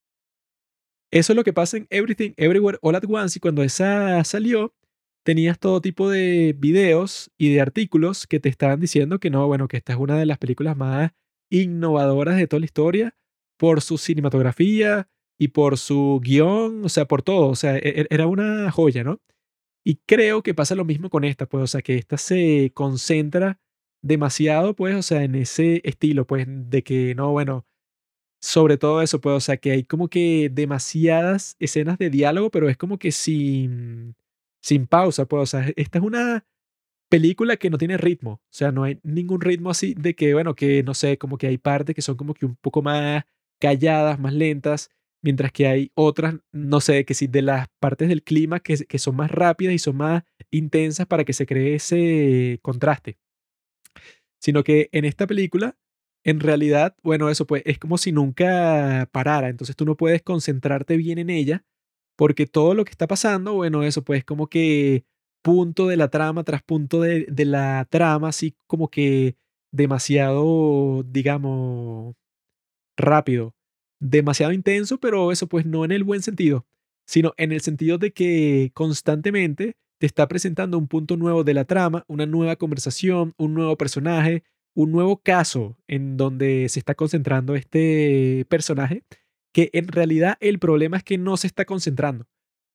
Eso 1.12 1.34
es 1.34 1.36
lo 1.36 1.44
que 1.44 1.54
pasa 1.54 1.78
en 1.78 1.88
Everything, 1.90 2.32
Everywhere, 2.38 2.78
All 2.82 2.96
at 2.96 3.04
Once. 3.08 3.38
Y 3.38 3.42
cuando 3.42 3.64
esa 3.64 4.24
salió, 4.24 4.74
tenías 5.24 5.60
todo 5.60 5.82
tipo 5.82 6.10
de 6.10 6.56
videos 6.58 7.32
y 7.38 7.54
de 7.54 7.62
artículos 7.62 8.28
que 8.28 8.40
te 8.40 8.50
estaban 8.50 8.80
diciendo 8.80 9.20
que 9.20 9.30
no, 9.30 9.46
bueno, 9.48 9.68
que 9.68 9.78
esta 9.78 9.94
es 9.94 10.00
una 10.00 10.18
de 10.18 10.26
las 10.26 10.38
películas 10.38 10.78
más 10.78 11.12
innovadoras 11.50 12.38
de 12.38 12.48
toda 12.48 12.62
la 12.62 12.66
historia 12.66 13.16
por 13.58 13.82
su 13.82 13.98
cinematografía 13.98 15.10
y 15.38 15.50
por 15.50 15.78
su 15.78 16.22
guion, 16.24 16.86
o 16.86 16.90
sea, 16.90 17.06
por 17.06 17.24
todo. 17.24 17.50
O 17.50 17.56
sea, 17.56 17.78
e-, 17.78 18.02
e-, 18.02 18.08
era 18.10 18.28
una 18.28 18.72
joya, 18.72 19.04
¿no? 19.04 19.20
Y 19.84 19.98
creo 20.06 20.44
que 20.44 20.54
pasa 20.54 20.76
lo 20.76 20.86
mismo 20.86 21.10
con 21.10 21.24
esta, 21.24 21.46
pues, 21.48 21.64
o 21.64 21.68
sea, 21.68 21.82
que 21.82 21.96
esta 21.98 22.18
se 22.18 22.72
concentra 22.74 23.60
demasiado, 24.04 24.76
pues, 24.76 24.96
o 24.96 25.02
sea, 25.02 25.24
en 25.24 25.36
ese 25.36 25.82
estilo, 25.84 26.26
pues, 26.26 26.46
de 26.48 26.84
que 26.84 27.16
no, 27.16 27.32
bueno, 27.32 27.66
sobre 28.42 28.78
todo 28.78 29.02
eso, 29.02 29.22
pues, 29.22 29.36
o 29.36 29.40
sea, 29.40 29.58
que 29.58 29.72
hay 29.72 29.84
como 29.84 30.08
que 30.10 30.50
demasiadas 30.52 31.56
escenas 31.60 31.98
de 32.00 32.10
diálogo, 32.10 32.50
pero 32.52 32.70
es 32.70 32.78
como 32.78 32.98
que 32.98 33.12
sin, 33.12 34.16
sin 34.62 34.88
pausa, 34.88 35.26
pues, 35.28 35.44
o 35.44 35.46
sea, 35.46 35.72
esta 35.76 36.00
es 36.00 36.04
una 36.06 36.46
película 37.10 37.58
que 37.58 37.70
no 37.70 37.78
tiene 37.78 37.98
ritmo, 37.98 38.34
o 38.34 38.42
sea, 38.52 38.72
no 38.72 38.84
hay 38.84 39.00
ningún 39.04 39.42
ritmo 39.42 39.70
así 39.72 39.96
de 39.96 40.16
que, 40.16 40.34
bueno, 40.34 40.56
que 40.56 40.84
no 40.84 40.94
sé, 40.96 41.18
como 41.18 41.38
que 41.38 41.48
hay 41.48 41.58
partes 41.58 41.96
que 41.96 42.02
son 42.02 42.18
como 42.18 42.34
que 42.34 42.46
un 42.46 42.56
poco 42.58 42.82
más 42.82 43.26
calladas, 43.60 44.20
más 44.20 44.34
lentas, 44.34 44.90
mientras 45.22 45.52
que 45.52 45.68
hay 45.68 45.92
otras, 45.96 46.36
no 46.52 46.82
sé, 46.82 47.06
que 47.06 47.14
sí, 47.14 47.28
de 47.28 47.44
las 47.44 47.68
partes 47.80 48.10
del 48.10 48.24
clima 48.24 48.60
que, 48.60 48.76
que 48.88 49.00
son 49.00 49.16
más 49.16 49.32
rápidas 49.32 49.74
y 49.76 49.80
son 49.80 49.98
más 49.98 50.24
intensas 50.52 51.08
para 51.08 51.26
que 51.26 51.34
se 51.34 51.46
cree 51.46 51.76
ese 51.76 52.60
contraste. 52.64 53.18
Sino 54.40 54.64
que 54.64 54.90
en 54.92 55.06
esta 55.06 55.28
película 55.28 55.78
en 56.23 56.39
realidad, 56.39 56.95
bueno, 57.03 57.30
eso 57.30 57.45
pues 57.48 57.64
es 57.65 57.80
como 57.80 57.98
si 57.98 58.11
nunca 58.11 59.10
parara, 59.11 59.49
entonces 59.49 59.76
tú 59.76 59.85
no 59.85 59.98
puedes 59.98 60.22
concentrarte 60.22 60.98
bien 60.98 61.18
en 61.18 61.30
ella 61.30 61.65
porque 62.15 62.45
todo 62.45 62.76
lo 62.76 62.85
que 62.85 62.91
está 62.91 63.07
pasando, 63.07 63.53
bueno, 63.53 63.84
eso 63.84 64.03
pues 64.03 64.23
como 64.23 64.48
que 64.48 65.06
punto 65.41 65.88
de 65.88 65.98
la 65.98 66.10
trama 66.10 66.43
tras 66.43 66.61
punto 66.64 67.02
de, 67.02 67.26
de 67.26 67.45
la 67.45 67.88
trama, 67.89 68.30
así 68.30 68.56
como 68.68 68.89
que 68.89 69.35
demasiado, 69.72 71.03
digamos, 71.03 72.15
rápido, 72.98 73.56
demasiado 73.99 74.52
intenso, 74.52 74.99
pero 74.99 75.31
eso 75.31 75.48
pues 75.48 75.65
no 75.65 75.85
en 75.85 75.91
el 75.91 76.03
buen 76.03 76.22
sentido, 76.22 76.68
sino 77.06 77.34
en 77.38 77.52
el 77.52 77.61
sentido 77.61 77.98
de 77.98 78.14
que 78.14 78.72
constantemente 78.73 79.76
te 79.99 80.06
está 80.07 80.27
presentando 80.27 80.77
un 80.77 80.88
punto 80.88 81.18
nuevo 81.18 81.43
de 81.43 81.53
la 81.53 81.65
trama, 81.65 82.06
una 82.07 82.26
nueva 82.26 82.56
conversación, 82.56 83.34
un 83.38 83.53
nuevo 83.53 83.77
personaje, 83.77 84.43
un 84.73 84.91
nuevo 84.91 85.22
caso 85.22 85.77
en 85.88 86.18
donde 86.18 86.69
se 86.69 86.80
está 86.80 86.95
concentrando 86.95 87.56
este 87.56 88.45
personaje 88.49 89.03
que 89.53 89.69
en 89.73 89.88
realidad 89.88 90.38
el 90.39 90.60
problema 90.60 90.98
es 90.98 91.03
que 91.03 91.18
no 91.18 91.38
se 91.38 91.48
está 91.48 91.65
concentrando. 91.65 92.27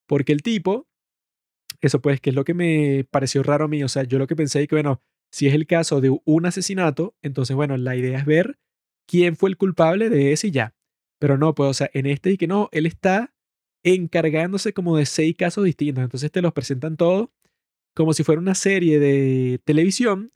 Porque 0.07 0.33
el 0.33 0.43
tipo, 0.43 0.87
eso 1.81 2.01
pues, 2.01 2.21
que 2.21 2.31
es 2.31 2.37
lo 2.37 2.45
que 2.45 2.55
me 2.55 3.07
pareció 3.11 3.43
raro 3.43 3.65
a 3.65 3.69
mí, 3.69 3.83
o 3.83 3.89
sea, 3.89 4.05
yo 4.05 4.19
lo 4.19 4.27
que 4.27 4.37
pensé 4.37 4.63
es 4.63 4.69
que, 4.69 4.75
bueno, 4.75 5.01
si 5.33 5.49
es 5.49 5.55
el 5.55 5.67
caso 5.67 6.01
de 6.01 6.17
un 6.25 6.47
asesinato, 6.47 7.17
entonces, 7.23 7.57
bueno, 7.57 7.77
la 7.77 7.97
idea 7.97 8.19
es 8.19 8.27
ver 8.27 8.59
quién 9.07 9.37
fue 9.37 9.51
el 9.51 9.57
culpable 9.57 10.11
de 10.11 10.33
ese 10.33 10.49
y 10.49 10.51
ya. 10.51 10.75
Pero 11.19 11.39
no, 11.39 11.55
pues, 11.55 11.71
o 11.71 11.75
sea, 11.75 11.91
en 11.95 12.07
este 12.07 12.33
y 12.33 12.37
que 12.37 12.47
no, 12.47 12.69
él 12.73 12.87
está 12.87 13.35
encargándose 13.83 14.73
como 14.73 14.97
de 14.97 15.07
seis 15.07 15.35
casos 15.37 15.65
distintos. 15.65 16.05
Entonces 16.05 16.31
te 16.31 16.43
los 16.43 16.53
presentan 16.53 16.97
todos 16.97 17.31
como 17.95 18.13
si 18.13 18.25
fuera 18.25 18.41
una 18.41 18.55
serie 18.55 18.99
de 18.99 19.59
televisión, 19.65 20.31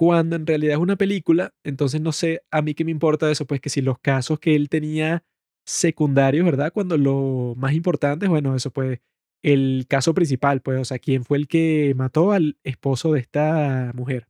cuando 0.00 0.34
en 0.36 0.46
realidad 0.46 0.76
es 0.76 0.80
una 0.80 0.96
película. 0.96 1.52
Entonces 1.62 2.00
no 2.00 2.12
sé, 2.12 2.42
a 2.50 2.62
mí 2.62 2.72
qué 2.72 2.86
me 2.86 2.90
importa 2.90 3.30
eso, 3.30 3.44
pues 3.46 3.60
que 3.60 3.68
si 3.68 3.82
los 3.82 3.98
casos 3.98 4.40
que 4.40 4.56
él 4.56 4.70
tenía 4.70 5.24
secundarios, 5.66 6.42
¿verdad? 6.46 6.72
Cuando 6.72 6.96
lo 6.96 7.52
más 7.58 7.74
importante 7.74 8.24
es, 8.24 8.30
bueno, 8.30 8.56
eso 8.56 8.70
pues 8.70 9.00
el 9.42 9.84
caso 9.90 10.14
principal, 10.14 10.62
pues, 10.62 10.80
o 10.80 10.84
sea, 10.86 10.98
quién 10.98 11.22
fue 11.22 11.36
el 11.36 11.48
que 11.48 11.92
mató 11.96 12.32
al 12.32 12.56
esposo 12.64 13.12
de 13.12 13.20
esta 13.20 13.92
mujer. 13.94 14.26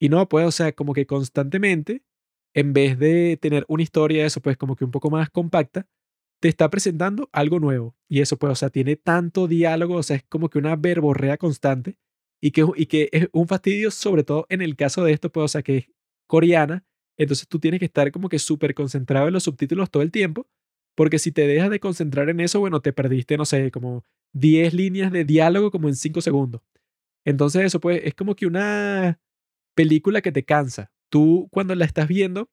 Y 0.00 0.08
no, 0.08 0.28
pues, 0.28 0.46
o 0.48 0.50
sea, 0.50 0.72
como 0.72 0.94
que 0.94 1.06
constantemente, 1.06 2.02
en 2.52 2.72
vez 2.72 2.98
de 2.98 3.38
tener 3.40 3.64
una 3.68 3.84
historia, 3.84 4.26
eso 4.26 4.40
pues 4.40 4.56
como 4.56 4.74
que 4.74 4.84
un 4.84 4.90
poco 4.90 5.10
más 5.10 5.30
compacta, 5.30 5.86
te 6.40 6.48
está 6.48 6.70
presentando 6.70 7.28
algo 7.32 7.60
nuevo. 7.60 7.94
Y 8.08 8.20
eso, 8.20 8.36
pues, 8.36 8.50
o 8.52 8.56
sea, 8.56 8.70
tiene 8.70 8.96
tanto 8.96 9.46
diálogo, 9.46 9.94
o 9.94 10.02
sea, 10.02 10.16
es 10.16 10.24
como 10.24 10.48
que 10.50 10.58
una 10.58 10.74
verborrea 10.74 11.36
constante 11.36 11.98
y 12.40 12.52
que, 12.52 12.64
que 12.88 13.08
es 13.12 13.28
un 13.32 13.48
fastidio, 13.48 13.90
sobre 13.90 14.24
todo 14.24 14.46
en 14.48 14.62
el 14.62 14.76
caso 14.76 15.04
de 15.04 15.12
esto, 15.12 15.30
pues, 15.30 15.44
o 15.44 15.48
sea, 15.48 15.62
que 15.62 15.76
es 15.78 15.86
coreana. 16.26 16.84
Entonces 17.16 17.48
tú 17.48 17.58
tienes 17.58 17.80
que 17.80 17.86
estar 17.86 18.10
como 18.12 18.28
que 18.28 18.38
súper 18.38 18.74
concentrado 18.74 19.26
en 19.28 19.34
los 19.34 19.42
subtítulos 19.44 19.90
todo 19.90 20.02
el 20.02 20.12
tiempo, 20.12 20.46
porque 20.94 21.18
si 21.18 21.32
te 21.32 21.46
dejas 21.46 21.70
de 21.70 21.80
concentrar 21.80 22.28
en 22.30 22.40
eso, 22.40 22.60
bueno, 22.60 22.80
te 22.80 22.92
perdiste, 22.92 23.36
no 23.36 23.44
sé, 23.44 23.70
como 23.70 24.04
10 24.32 24.74
líneas 24.74 25.12
de 25.12 25.24
diálogo 25.24 25.70
como 25.70 25.88
en 25.88 25.96
5 25.96 26.20
segundos. 26.20 26.62
Entonces 27.24 27.64
eso, 27.64 27.80
pues, 27.80 28.02
es 28.04 28.14
como 28.14 28.36
que 28.36 28.46
una 28.46 29.20
película 29.74 30.22
que 30.22 30.32
te 30.32 30.44
cansa. 30.44 30.92
Tú 31.10 31.48
cuando 31.52 31.74
la 31.74 31.84
estás 31.86 32.08
viendo, 32.08 32.50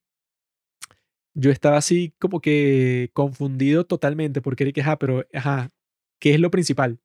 yo 1.33 1.51
estaba 1.51 1.77
así 1.77 2.13
como 2.19 2.39
que 2.41 3.09
confundido 3.13 3.85
totalmente 3.85 4.41
porque 4.41 4.65
dije, 4.65 4.81
ajá, 4.81 4.97
pero, 4.97 5.25
ajá, 5.33 5.69
¿qué 6.19 6.33
es 6.33 6.39
lo 6.39 6.51
principal? 6.51 6.99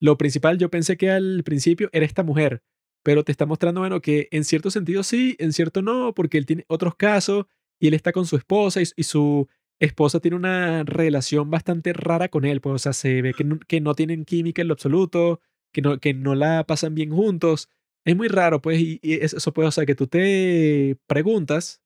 Lo 0.00 0.18
principal 0.18 0.58
yo 0.58 0.70
pensé 0.70 0.96
que 0.96 1.10
al 1.10 1.42
principio 1.44 1.88
era 1.92 2.04
esta 2.04 2.22
mujer, 2.22 2.62
pero 3.02 3.24
te 3.24 3.32
está 3.32 3.46
mostrando, 3.46 3.80
bueno, 3.80 4.00
que 4.00 4.28
en 4.30 4.44
cierto 4.44 4.70
sentido 4.70 5.02
sí, 5.02 5.36
en 5.38 5.52
cierto 5.52 5.82
no, 5.82 6.14
porque 6.14 6.38
él 6.38 6.46
tiene 6.46 6.64
otros 6.68 6.94
casos 6.96 7.46
y 7.78 7.88
él 7.88 7.94
está 7.94 8.12
con 8.12 8.26
su 8.26 8.36
esposa 8.36 8.80
y, 8.80 9.02
su 9.02 9.48
esposa 9.80 10.20
tiene 10.20 10.36
una 10.36 10.84
relación 10.84 11.50
bastante 11.50 11.92
rara 11.92 12.28
con 12.28 12.44
él, 12.44 12.60
pues, 12.60 12.74
o 12.74 12.78
sea, 12.78 12.92
se 12.92 13.22
ve 13.22 13.34
que 13.34 13.44
no, 13.44 13.58
que 13.60 13.80
no 13.80 13.94
tienen 13.94 14.24
química 14.24 14.62
en 14.62 14.68
lo 14.68 14.74
absoluto, 14.74 15.40
que 15.72 15.82
no, 15.82 15.98
que 15.98 16.14
no 16.14 16.34
la 16.34 16.64
pasan 16.64 16.94
bien 16.94 17.10
juntos. 17.10 17.68
Es 18.04 18.16
muy 18.16 18.28
raro, 18.28 18.62
pues, 18.62 18.80
y, 18.80 19.00
y 19.02 19.14
eso, 19.14 19.52
pues, 19.52 19.68
o 19.68 19.70
sea, 19.72 19.86
que 19.86 19.94
tú 19.94 20.06
te 20.06 20.96
preguntas 21.06 21.82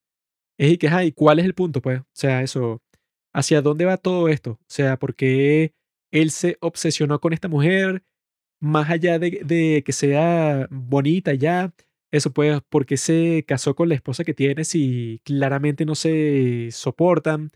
es 0.58 0.72
y 0.72 0.78
que, 0.78 0.88
ay, 0.88 1.12
¿cuál 1.12 1.38
es 1.38 1.44
el 1.46 1.54
punto? 1.54 1.80
Pues, 1.82 2.00
o 2.00 2.04
sea, 2.12 2.42
eso, 2.42 2.82
¿hacia 3.32 3.62
dónde 3.62 3.84
va 3.84 3.96
todo 3.96 4.28
esto? 4.28 4.52
O 4.52 4.66
sea, 4.68 4.98
¿por 4.98 5.14
qué 5.14 5.72
él 6.10 6.30
se 6.30 6.56
obsesionó 6.60 7.20
con 7.20 7.32
esta 7.32 7.48
mujer 7.48 8.04
más 8.60 8.90
allá 8.90 9.18
de, 9.18 9.82
que 9.84 9.92
sea 9.92 10.66
bonita 10.70 11.34
ya? 11.34 11.72
Eso 12.10 12.32
pues, 12.32 12.60
¿por 12.68 12.86
qué 12.86 12.96
se 12.96 13.44
casó 13.46 13.74
con 13.74 13.88
la 13.88 13.94
esposa 13.94 14.24
que 14.24 14.34
tiene 14.34 14.64
si 14.64 15.20
claramente 15.24 15.84
no 15.84 15.94
se 15.94 16.70
soportan? 16.72 17.50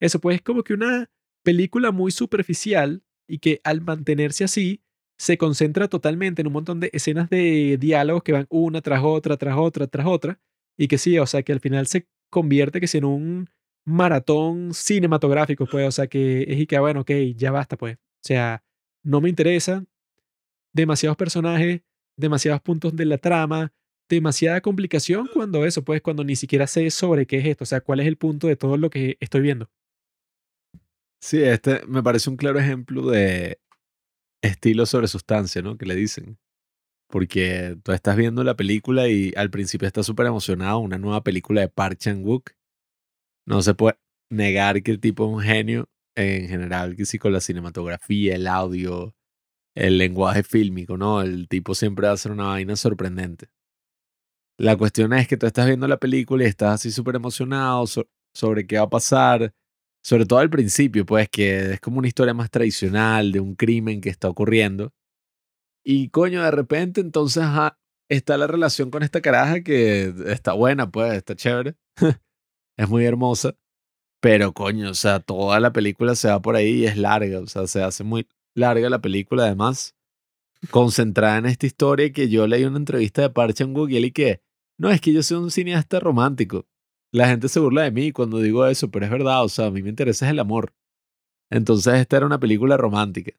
Eso 0.00 0.20
pues 0.20 0.36
es 0.36 0.42
como 0.42 0.62
que 0.62 0.74
una 0.74 1.10
película 1.42 1.90
muy 1.90 2.10
superficial 2.12 3.02
y 3.28 3.38
que 3.38 3.60
al 3.64 3.80
mantenerse 3.80 4.44
así 4.44 4.82
se 5.18 5.38
concentra 5.38 5.88
totalmente 5.88 6.42
en 6.42 6.48
un 6.48 6.52
montón 6.52 6.80
de 6.80 6.90
escenas 6.92 7.30
de 7.30 7.78
diálogos 7.78 8.22
que 8.22 8.32
van 8.32 8.46
una 8.50 8.82
tras 8.82 9.02
otra, 9.02 9.36
tras 9.36 9.56
otra, 9.56 9.86
tras 9.86 10.06
otra, 10.06 10.40
y 10.76 10.88
que 10.88 10.98
sí, 10.98 11.18
o 11.18 11.26
sea, 11.26 11.42
que 11.42 11.52
al 11.52 11.60
final 11.60 11.86
se 11.86 12.06
convierte 12.30 12.80
que 12.80 12.86
si 12.86 12.98
en 12.98 13.04
un 13.06 13.50
maratón 13.86 14.74
cinematográfico, 14.74 15.64
pues, 15.66 15.88
o 15.88 15.92
sea, 15.92 16.06
que 16.08 16.42
es 16.42 16.58
y 16.58 16.66
que, 16.66 16.78
bueno, 16.78 17.00
ok, 17.00 17.10
ya 17.36 17.52
basta, 17.52 17.76
pues. 17.76 17.96
O 17.96 18.26
sea, 18.26 18.62
no 19.02 19.20
me 19.20 19.28
interesa, 19.28 19.84
demasiados 20.74 21.16
personajes, 21.16 21.82
demasiados 22.16 22.60
puntos 22.60 22.94
de 22.96 23.06
la 23.06 23.18
trama, 23.18 23.72
demasiada 24.08 24.60
complicación 24.60 25.28
cuando 25.32 25.64
eso, 25.64 25.84
pues, 25.84 26.02
cuando 26.02 26.24
ni 26.24 26.36
siquiera 26.36 26.66
sé 26.66 26.90
sobre 26.90 27.26
qué 27.26 27.38
es 27.38 27.46
esto, 27.46 27.64
o 27.64 27.66
sea, 27.66 27.80
cuál 27.80 28.00
es 28.00 28.06
el 28.06 28.16
punto 28.16 28.48
de 28.48 28.56
todo 28.56 28.76
lo 28.76 28.90
que 28.90 29.16
estoy 29.20 29.40
viendo. 29.40 29.70
Sí, 31.20 31.42
este 31.42 31.84
me 31.86 32.02
parece 32.02 32.28
un 32.28 32.36
claro 32.36 32.58
ejemplo 32.58 33.08
de 33.08 33.58
estilo 34.42 34.86
sobre 34.86 35.08
sustancia, 35.08 35.62
¿no? 35.62 35.76
Que 35.76 35.86
le 35.86 35.94
dicen. 35.94 36.38
Porque 37.08 37.76
tú 37.84 37.92
estás 37.92 38.16
viendo 38.16 38.42
la 38.42 38.56
película 38.56 39.08
y 39.08 39.32
al 39.36 39.50
principio 39.50 39.86
estás 39.86 40.06
súper 40.06 40.26
emocionado, 40.26 40.80
una 40.80 40.98
nueva 40.98 41.22
película 41.22 41.60
de 41.60 41.68
Park 41.68 41.98
Chan-wook. 41.98 42.50
No 43.46 43.62
se 43.62 43.74
puede 43.74 43.98
negar 44.30 44.82
que 44.82 44.90
el 44.90 45.00
tipo 45.00 45.24
es 45.24 45.34
un 45.34 45.42
genio 45.42 45.88
en 46.16 46.48
general, 46.48 46.96
que 46.96 47.04
sí 47.04 47.18
con 47.18 47.32
la 47.32 47.40
cinematografía, 47.40 48.34
el 48.34 48.46
audio, 48.46 49.14
el 49.76 49.98
lenguaje 49.98 50.42
fílmico, 50.42 50.96
¿no? 50.96 51.20
El 51.20 51.48
tipo 51.48 51.74
siempre 51.74 52.06
va 52.06 52.12
a 52.12 52.14
hacer 52.14 52.32
una 52.32 52.46
vaina 52.46 52.74
sorprendente. 52.76 53.48
La 54.58 54.76
cuestión 54.76 55.12
es 55.12 55.28
que 55.28 55.36
tú 55.36 55.46
estás 55.46 55.66
viendo 55.66 55.86
la 55.86 55.98
película 55.98 56.44
y 56.44 56.46
estás 56.46 56.74
así 56.74 56.90
súper 56.90 57.16
emocionado 57.16 57.84
sobre 58.34 58.66
qué 58.66 58.78
va 58.78 58.84
a 58.84 58.90
pasar, 58.90 59.52
sobre 60.02 60.24
todo 60.24 60.38
al 60.38 60.48
principio, 60.48 61.04
pues 61.04 61.28
que 61.28 61.74
es 61.74 61.80
como 61.80 61.98
una 61.98 62.08
historia 62.08 62.32
más 62.32 62.50
tradicional 62.50 63.32
de 63.32 63.40
un 63.40 63.54
crimen 63.54 64.00
que 64.00 64.08
está 64.08 64.28
ocurriendo. 64.30 64.92
Y 65.84 66.08
coño, 66.08 66.42
de 66.42 66.50
repente 66.50 67.00
entonces 67.00 67.44
está 68.08 68.38
la 68.38 68.46
relación 68.46 68.90
con 68.90 69.02
esta 69.02 69.20
caraja 69.20 69.60
que 69.60 70.12
está 70.26 70.54
buena, 70.54 70.90
pues, 70.90 71.12
está 71.14 71.36
chévere. 71.36 71.76
es 72.76 72.88
muy 72.88 73.04
hermosa. 73.04 73.54
Pero 74.20 74.52
coño, 74.52 74.90
o 74.90 74.94
sea, 74.94 75.20
toda 75.20 75.60
la 75.60 75.72
película 75.72 76.14
se 76.14 76.28
va 76.28 76.40
por 76.40 76.56
ahí 76.56 76.80
y 76.80 76.86
es 76.86 76.96
larga, 76.96 77.40
o 77.40 77.46
sea, 77.46 77.66
se 77.66 77.82
hace 77.82 78.02
muy 78.02 78.26
larga 78.54 78.90
la 78.90 79.00
película 79.00 79.44
además. 79.44 79.94
Concentrada 80.70 81.38
en 81.38 81.46
esta 81.46 81.66
historia 81.66 82.12
que 82.12 82.28
yo 82.28 82.46
leí 82.46 82.64
una 82.64 82.78
entrevista 82.78 83.28
de 83.28 83.54
Chan-wook 83.54 83.90
y 83.90 83.96
él 83.98 84.06
y 84.06 84.12
que, 84.12 84.42
no, 84.78 84.90
es 84.90 85.00
que 85.00 85.12
yo 85.12 85.22
soy 85.22 85.38
un 85.38 85.50
cineasta 85.50 86.00
romántico. 86.00 86.66
La 87.12 87.28
gente 87.28 87.48
se 87.48 87.60
burla 87.60 87.82
de 87.82 87.92
mí 87.92 88.12
cuando 88.12 88.40
digo 88.40 88.66
eso, 88.66 88.90
pero 88.90 89.04
es 89.04 89.10
verdad, 89.10 89.44
o 89.44 89.48
sea, 89.48 89.66
a 89.66 89.70
mí 89.70 89.82
me 89.82 89.90
interesa 89.90 90.28
el 90.28 90.38
amor. 90.38 90.74
Entonces 91.50 91.94
esta 91.94 92.16
era 92.16 92.26
una 92.26 92.40
película 92.40 92.76
romántica. 92.76 93.32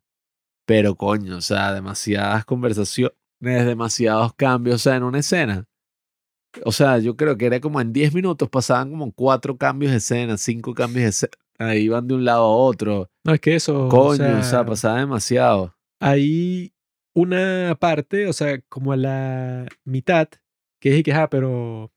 Pero 0.65 0.95
coño, 0.95 1.37
o 1.37 1.41
sea, 1.41 1.73
demasiadas 1.73 2.45
conversaciones, 2.45 3.13
demasiados 3.41 4.33
cambios, 4.33 4.75
o 4.75 4.79
sea, 4.79 4.95
en 4.95 5.03
una 5.03 5.19
escena. 5.19 5.66
O 6.65 6.71
sea, 6.71 6.99
yo 6.99 7.15
creo 7.15 7.37
que 7.37 7.45
era 7.45 7.59
como 7.59 7.81
en 7.81 7.93
10 7.93 8.13
minutos 8.13 8.49
pasaban 8.49 8.91
como 8.91 9.11
cuatro 9.11 9.57
cambios 9.57 9.91
de 9.91 9.97
escena, 9.97 10.37
cinco 10.37 10.73
cambios 10.73 11.03
de 11.03 11.09
escena. 11.09 11.31
Ahí 11.59 11.87
van 11.87 12.07
de 12.07 12.13
un 12.15 12.25
lado 12.25 12.43
a 12.43 12.55
otro. 12.55 13.09
No, 13.23 13.33
es 13.33 13.39
que 13.39 13.55
eso. 13.55 13.89
Coño, 13.89 14.39
o 14.39 14.43
sea, 14.43 14.65
pasaba 14.65 14.99
demasiado. 14.99 15.75
Hay 15.99 16.73
una 17.15 17.75
parte, 17.79 18.27
o 18.27 18.33
sea, 18.33 18.61
como 18.69 18.91
a 18.91 18.97
la 18.97 19.65
mitad, 19.83 20.29
que 20.79 20.97
es 20.97 21.03
que, 21.03 21.13
ah, 21.13 21.29
pero. 21.29 21.91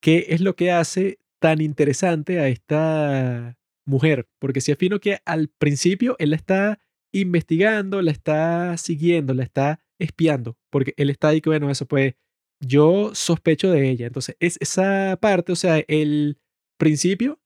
¿Qué 0.00 0.26
es 0.30 0.40
lo 0.40 0.56
que 0.56 0.70
hace 0.72 1.18
tan 1.40 1.60
interesante 1.60 2.40
a 2.40 2.48
esta 2.48 3.58
mujer? 3.84 4.28
Porque 4.38 4.62
si 4.62 4.72
afino 4.72 4.98
que 4.98 5.18
al 5.26 5.48
principio 5.48 6.16
él 6.18 6.32
está 6.32 6.80
investigando, 7.12 8.00
la 8.00 8.12
está 8.12 8.76
siguiendo, 8.78 9.34
la 9.34 9.42
está 9.42 9.80
espiando, 9.98 10.56
porque 10.70 10.94
él 10.96 11.10
está 11.10 11.28
ahí 11.28 11.42
que, 11.42 11.50
bueno, 11.50 11.70
eso 11.70 11.86
pues, 11.86 12.14
yo 12.60 13.14
sospecho 13.14 13.70
de 13.70 13.90
ella. 13.90 14.06
Entonces, 14.06 14.36
es 14.40 14.56
esa 14.60 15.18
parte, 15.20 15.52
o 15.52 15.56
sea, 15.56 15.82
el 15.88 16.38
principio, 16.78 17.40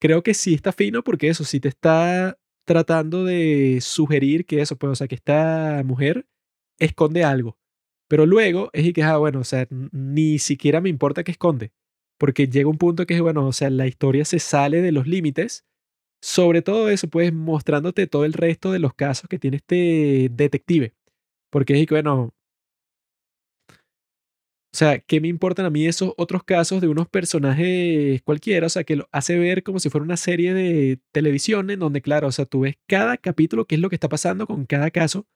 creo 0.00 0.22
que 0.22 0.34
sí 0.34 0.54
está 0.54 0.72
fino, 0.72 1.02
porque 1.04 1.28
eso 1.28 1.44
sí 1.44 1.60
te 1.60 1.68
está 1.68 2.38
tratando 2.66 3.24
de 3.24 3.78
sugerir 3.82 4.46
que 4.46 4.60
eso, 4.60 4.76
pues, 4.76 4.92
o 4.92 4.94
sea, 4.96 5.08
que 5.08 5.16
esta 5.16 5.82
mujer 5.84 6.26
esconde 6.78 7.24
algo. 7.24 7.58
Pero 8.08 8.26
luego 8.26 8.70
es 8.72 8.86
y 8.86 8.92
que, 8.92 9.02
ah, 9.02 9.16
bueno, 9.18 9.40
o 9.40 9.44
sea, 9.44 9.66
ni 9.70 10.38
siquiera 10.38 10.80
me 10.80 10.90
importa 10.90 11.24
que 11.24 11.32
esconde, 11.32 11.72
porque 12.18 12.48
llega 12.48 12.68
un 12.68 12.78
punto 12.78 13.06
que 13.06 13.14
es, 13.14 13.20
bueno, 13.22 13.46
o 13.46 13.52
sea, 13.52 13.70
la 13.70 13.86
historia 13.86 14.24
se 14.24 14.38
sale 14.38 14.82
de 14.82 14.92
los 14.92 15.06
límites 15.06 15.64
sobre 16.22 16.62
todo 16.62 16.88
eso, 16.88 17.08
pues 17.08 17.32
mostrándote 17.32 18.06
todo 18.06 18.24
el 18.24 18.32
resto 18.32 18.70
de 18.72 18.78
los 18.78 18.94
casos 18.94 19.28
que 19.28 19.38
tiene 19.38 19.56
este 19.58 20.28
detective. 20.30 20.94
Porque 21.50 21.80
es 21.80 21.86
que, 21.86 21.94
bueno, 21.94 22.32
o 24.74 24.76
sea, 24.76 24.98
¿qué 25.00 25.20
me 25.20 25.28
importan 25.28 25.66
a 25.66 25.70
mí 25.70 25.86
esos 25.86 26.14
otros 26.16 26.44
casos 26.44 26.80
de 26.80 26.88
unos 26.88 27.08
personajes 27.08 28.22
cualquiera? 28.22 28.66
O 28.66 28.70
sea, 28.70 28.84
que 28.84 28.96
lo 28.96 29.08
hace 29.12 29.38
ver 29.38 29.62
como 29.62 29.78
si 29.78 29.90
fuera 29.90 30.04
una 30.04 30.16
serie 30.16 30.54
de 30.54 30.98
televisión 31.12 31.70
en 31.70 31.78
donde, 31.78 32.00
claro, 32.00 32.28
o 32.28 32.32
sea, 32.32 32.46
tú 32.46 32.60
ves 32.60 32.76
cada 32.86 33.18
capítulo, 33.18 33.66
qué 33.66 33.74
es 33.74 33.80
lo 33.80 33.90
que 33.90 33.96
está 33.96 34.08
pasando 34.08 34.46
con 34.46 34.64
cada 34.64 34.90
caso. 34.90 35.26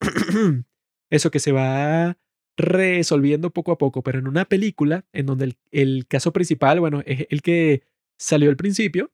Eso 1.10 1.30
que 1.30 1.40
se 1.40 1.52
va 1.52 2.18
resolviendo 2.56 3.52
poco 3.52 3.72
a 3.72 3.78
poco, 3.78 4.02
pero 4.02 4.18
en 4.18 4.28
una 4.28 4.46
película 4.46 5.04
en 5.12 5.26
donde 5.26 5.44
el, 5.44 5.58
el 5.72 6.06
caso 6.08 6.32
principal, 6.32 6.80
bueno, 6.80 7.02
es 7.04 7.26
el 7.28 7.42
que 7.42 7.82
salió 8.18 8.48
al 8.48 8.56
principio, 8.56 9.12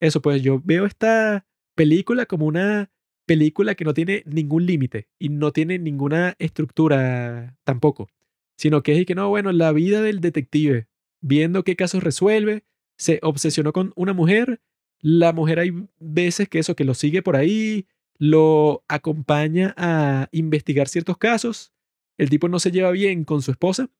eso, 0.00 0.20
pues 0.20 0.42
yo 0.42 0.60
veo 0.62 0.84
esta 0.84 1.46
película 1.74 2.26
como 2.26 2.46
una 2.46 2.90
película 3.26 3.74
que 3.74 3.84
no 3.84 3.94
tiene 3.94 4.22
ningún 4.26 4.66
límite 4.66 5.08
y 5.18 5.30
no 5.30 5.50
tiene 5.50 5.78
ninguna 5.78 6.36
estructura 6.38 7.56
tampoco, 7.64 8.08
sino 8.56 8.82
que 8.82 8.98
es 8.98 9.06
que 9.06 9.14
no, 9.14 9.28
bueno, 9.28 9.52
la 9.52 9.72
vida 9.72 10.02
del 10.02 10.20
detective, 10.20 10.88
viendo 11.20 11.64
qué 11.64 11.76
casos 11.76 12.02
resuelve, 12.02 12.64
se 12.96 13.18
obsesionó 13.22 13.72
con 13.72 13.92
una 13.96 14.12
mujer, 14.12 14.60
la 15.00 15.32
mujer 15.32 15.58
hay 15.58 15.72
veces 15.98 16.48
que 16.48 16.58
eso, 16.58 16.76
que 16.76 16.84
lo 16.84 16.94
sigue 16.94 17.22
por 17.22 17.36
ahí, 17.36 17.86
lo 18.18 18.84
acompaña 18.88 19.74
a 19.76 20.28
investigar 20.32 20.88
ciertos 20.88 21.18
casos, 21.18 21.72
el 22.16 22.30
tipo 22.30 22.48
no 22.48 22.58
se 22.58 22.70
lleva 22.70 22.90
bien 22.90 23.24
con 23.24 23.42
su 23.42 23.50
esposa 23.50 23.90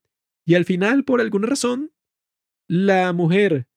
y 0.45 0.55
al 0.55 0.65
final, 0.65 1.03
por 1.03 1.21
alguna 1.21 1.47
razón, 1.47 1.91
la 2.67 3.11
mujer 3.13 3.67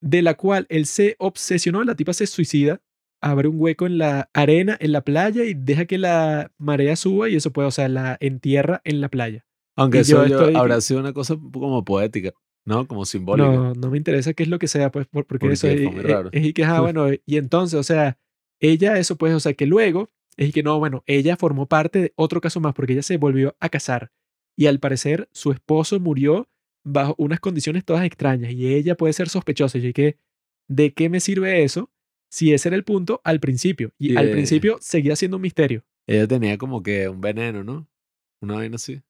de 0.00 0.22
la 0.22 0.34
cual 0.34 0.66
él 0.68 0.86
se 0.86 1.16
obsesionó, 1.18 1.84
la 1.84 1.94
tipa 1.94 2.12
se 2.12 2.26
suicida, 2.26 2.82
abre 3.20 3.48
un 3.48 3.56
hueco 3.58 3.86
en 3.86 3.98
la 3.98 4.28
arena, 4.32 4.76
en 4.80 4.92
la 4.92 5.02
playa 5.02 5.44
y 5.44 5.54
deja 5.54 5.84
que 5.86 5.98
la 5.98 6.50
marea 6.58 6.96
suba 6.96 7.28
y 7.28 7.36
eso 7.36 7.52
puede, 7.52 7.68
o 7.68 7.70
sea, 7.70 7.88
la 7.88 8.16
entierra 8.20 8.82
en 8.84 9.00
la 9.00 9.08
playa. 9.08 9.46
Aunque 9.76 9.98
Y 9.98 10.00
eso 10.02 10.26
yo 10.26 10.36
estoy- 10.36 10.54
habrá 10.56 10.80
sido 10.80 11.00
una 11.00 11.12
cosa 11.12 11.36
como 11.52 11.84
poética, 11.84 12.32
¿no? 12.66 12.86
Como 12.86 13.04
simbólica. 13.06 13.48
No, 13.48 13.72
no 13.74 13.90
me 13.90 13.96
interesa 13.96 14.34
qué 14.34 14.42
es 14.42 14.48
lo 14.48 14.58
que 14.58 14.68
sea, 14.68 14.90
pues, 14.92 15.06
por- 15.06 15.26
porque, 15.26 15.46
Porque 15.46 15.54
eso 15.54 15.68
es, 15.68 15.80
es- 15.80 16.02
raro. 16.02 16.28
es 16.32 16.44
y 16.44 16.52
que, 16.52 16.64
ah, 16.64 16.80
bueno, 16.94 17.06
y 17.24 17.36
entonces, 17.36 17.78
o 17.78 17.82
sea, 17.82 18.18
ella, 18.60 18.98
eso 18.98 19.16
pues, 19.16 19.34
o 19.34 19.40
sea, 19.40 19.54
que 19.54 19.66
luego, 19.66 20.10
es 20.36 20.48
y 20.50 20.52
que 20.52 20.62
no, 20.62 20.78
bueno, 20.78 21.02
ella 21.06 21.36
formó 21.36 21.66
parte 21.66 22.00
de 22.00 22.12
otro 22.16 22.40
caso 22.40 22.60
más, 22.60 22.74
porque 22.74 22.92
ella 22.92 23.02
se 23.02 23.16
volvió 23.16 23.56
a 23.60 23.68
casar 23.68 24.12
y 24.56 24.66
al 24.66 24.78
parecer 24.78 25.28
su 25.32 25.50
esposo 25.52 25.98
murió 26.00 26.48
bajo 26.84 27.14
unas 27.18 27.40
condiciones 27.40 27.84
todas 27.84 28.04
extrañas 28.04 28.52
y 28.52 28.74
ella 28.74 28.96
puede 28.96 29.12
ser 29.12 29.28
sospechosa. 29.28 29.78
Y 29.78 29.92
que, 29.92 30.18
¿de 30.68 30.92
qué 30.94 31.08
me 31.08 31.20
sirve 31.20 31.62
eso? 31.64 31.90
Si 32.30 32.52
ese 32.52 32.68
era 32.68 32.76
el 32.76 32.84
punto 32.84 33.20
al 33.24 33.40
principio. 33.40 33.92
Y 33.98 34.16
al 34.16 34.28
eh, 34.28 34.32
principio 34.32 34.78
seguía 34.80 35.16
siendo 35.16 35.36
un 35.36 35.42
misterio. 35.42 35.84
Ella 36.06 36.26
tenía 36.26 36.56
como 36.58 36.82
que 36.82 37.08
un 37.08 37.20
veneno, 37.20 37.62
¿no? 37.62 37.86
Una 38.40 38.54
vaina 38.54 38.76
así. 38.76 39.00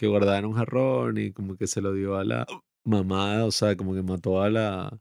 Que 0.00 0.06
guardaba 0.06 0.38
en 0.38 0.46
un 0.46 0.54
jarrón 0.54 1.18
y 1.18 1.30
como 1.30 1.58
que 1.58 1.66
se 1.66 1.82
lo 1.82 1.92
dio 1.92 2.16
a 2.16 2.24
la 2.24 2.46
mamá, 2.86 3.44
o 3.44 3.50
sea, 3.50 3.76
como 3.76 3.92
que 3.92 4.02
mató 4.02 4.40
a 4.40 4.48
la... 4.48 4.98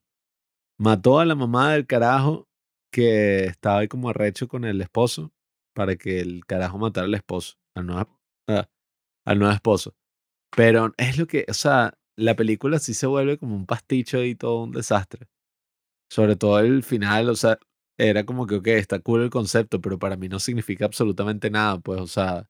Mató 0.78 1.20
a 1.20 1.26
la 1.26 1.36
mamá 1.36 1.72
del 1.72 1.88
carajo 1.88 2.50
que 2.92 3.46
estaba 3.46 3.80
ahí 3.80 3.88
como 3.88 4.10
arrecho 4.10 4.50
con 4.50 4.66
el 4.66 4.82
esposo 4.82 5.32
para 5.74 5.96
que 5.96 6.20
el 6.20 6.46
carajo 6.46 6.78
matara 6.78 7.06
al 7.06 7.14
esposo, 7.14 7.56
al 7.76 7.86
nuevo, 7.86 8.20
ah, 8.50 8.68
al 9.26 9.40
nuevo 9.40 9.54
esposo. 9.54 9.96
Pero 10.54 10.94
es 10.98 11.18
lo 11.18 11.28
que, 11.28 11.46
o 11.48 11.54
sea, 11.54 11.98
la 12.18 12.36
película 12.36 12.78
sí 12.80 12.94
se 12.94 13.08
vuelve 13.08 13.38
como 13.38 13.56
un 13.56 13.66
pasticho 13.66 14.22
y 14.22 14.36
todo 14.36 14.64
un 14.64 14.74
desastre. 14.74 15.28
Sobre 16.12 16.36
todo 16.36 16.60
el 16.60 16.84
final, 16.84 17.30
o 17.30 17.36
sea, 17.36 17.58
era 17.98 18.26
como 18.26 18.48
que, 18.48 18.56
ok, 18.56 18.68
está 18.68 19.00
cool 19.00 19.24
el 19.24 19.30
concepto, 19.30 19.80
pero 19.80 19.98
para 19.98 20.18
mí 20.18 20.28
no 20.28 20.40
significa 20.40 20.84
absolutamente 20.84 21.50
nada, 21.50 21.80
pues, 21.80 22.02
o 22.02 22.08
sea, 22.08 22.50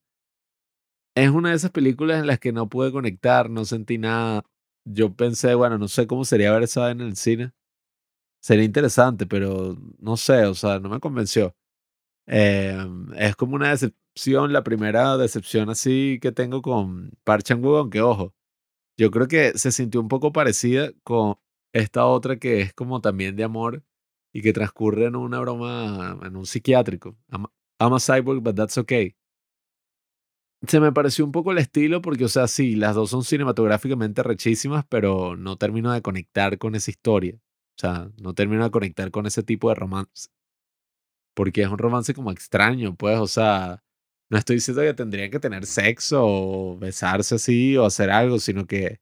es 1.14 1.30
una 1.30 1.50
de 1.50 1.56
esas 1.56 1.70
películas 1.70 2.20
en 2.20 2.26
las 2.26 2.38
que 2.38 2.52
no 2.52 2.68
pude 2.68 2.92
conectar, 2.92 3.50
no 3.50 3.64
sentí 3.64 3.98
nada. 3.98 4.44
Yo 4.84 5.14
pensé, 5.14 5.54
bueno, 5.54 5.78
no 5.78 5.88
sé 5.88 6.06
cómo 6.06 6.24
sería 6.24 6.52
ver 6.52 6.62
esa 6.64 6.90
en 6.90 7.00
el 7.00 7.16
cine. 7.16 7.52
Sería 8.42 8.64
interesante, 8.64 9.26
pero 9.26 9.76
no 9.98 10.16
sé, 10.16 10.44
o 10.46 10.54
sea, 10.54 10.78
no 10.80 10.88
me 10.88 11.00
convenció. 11.00 11.54
Eh, 12.26 12.76
es 13.16 13.36
como 13.36 13.56
una 13.56 13.70
decepción, 13.70 14.52
la 14.52 14.62
primera 14.64 15.16
decepción 15.16 15.70
así 15.70 16.18
que 16.22 16.32
tengo 16.32 16.62
con 16.62 17.12
Park 17.24 17.44
Chan-wook, 17.44 17.78
aunque 17.78 18.00
ojo, 18.02 18.34
yo 18.98 19.10
creo 19.10 19.28
que 19.28 19.58
se 19.58 19.72
sintió 19.72 20.00
un 20.00 20.08
poco 20.08 20.32
parecida 20.32 20.92
con 21.04 21.36
esta 21.72 22.06
otra 22.06 22.38
que 22.38 22.60
es 22.62 22.74
como 22.74 23.00
también 23.00 23.36
de 23.36 23.44
amor 23.44 23.84
y 24.32 24.42
que 24.42 24.52
transcurre 24.52 25.06
en 25.06 25.16
una 25.16 25.40
broma, 25.40 26.18
en 26.22 26.36
un 26.36 26.46
psiquiátrico. 26.46 27.16
I'm, 27.30 27.46
I'm 27.80 27.94
a 27.94 28.00
cyborg, 28.00 28.42
but 28.42 28.56
that's 28.56 28.78
okay. 28.78 29.16
Se 30.66 30.78
me 30.78 30.92
pareció 30.92 31.24
un 31.24 31.32
poco 31.32 31.52
el 31.52 31.58
estilo 31.58 32.02
porque, 32.02 32.24
o 32.26 32.28
sea, 32.28 32.46
sí, 32.46 32.76
las 32.76 32.94
dos 32.94 33.10
son 33.10 33.24
cinematográficamente 33.24 34.22
rechísimas, 34.22 34.84
pero 34.88 35.34
no 35.36 35.56
termino 35.56 35.90
de 35.92 36.02
conectar 36.02 36.58
con 36.58 36.74
esa 36.74 36.90
historia. 36.90 37.36
O 37.36 37.80
sea, 37.80 38.10
no 38.20 38.34
termino 38.34 38.64
de 38.64 38.70
conectar 38.70 39.10
con 39.10 39.26
ese 39.26 39.42
tipo 39.42 39.70
de 39.70 39.74
romance. 39.76 40.28
Porque 41.36 41.62
es 41.62 41.68
un 41.68 41.78
romance 41.78 42.12
como 42.14 42.30
extraño, 42.32 42.94
pues, 42.96 43.18
o 43.18 43.26
sea, 43.26 43.82
no 44.30 44.38
estoy 44.38 44.56
diciendo 44.56 44.82
que 44.82 44.94
tendrían 44.94 45.30
que 45.30 45.40
tener 45.40 45.66
sexo 45.66 46.22
o 46.24 46.78
besarse 46.78 47.36
así 47.36 47.76
o 47.76 47.84
hacer 47.86 48.10
algo, 48.10 48.38
sino 48.38 48.66
que, 48.66 49.00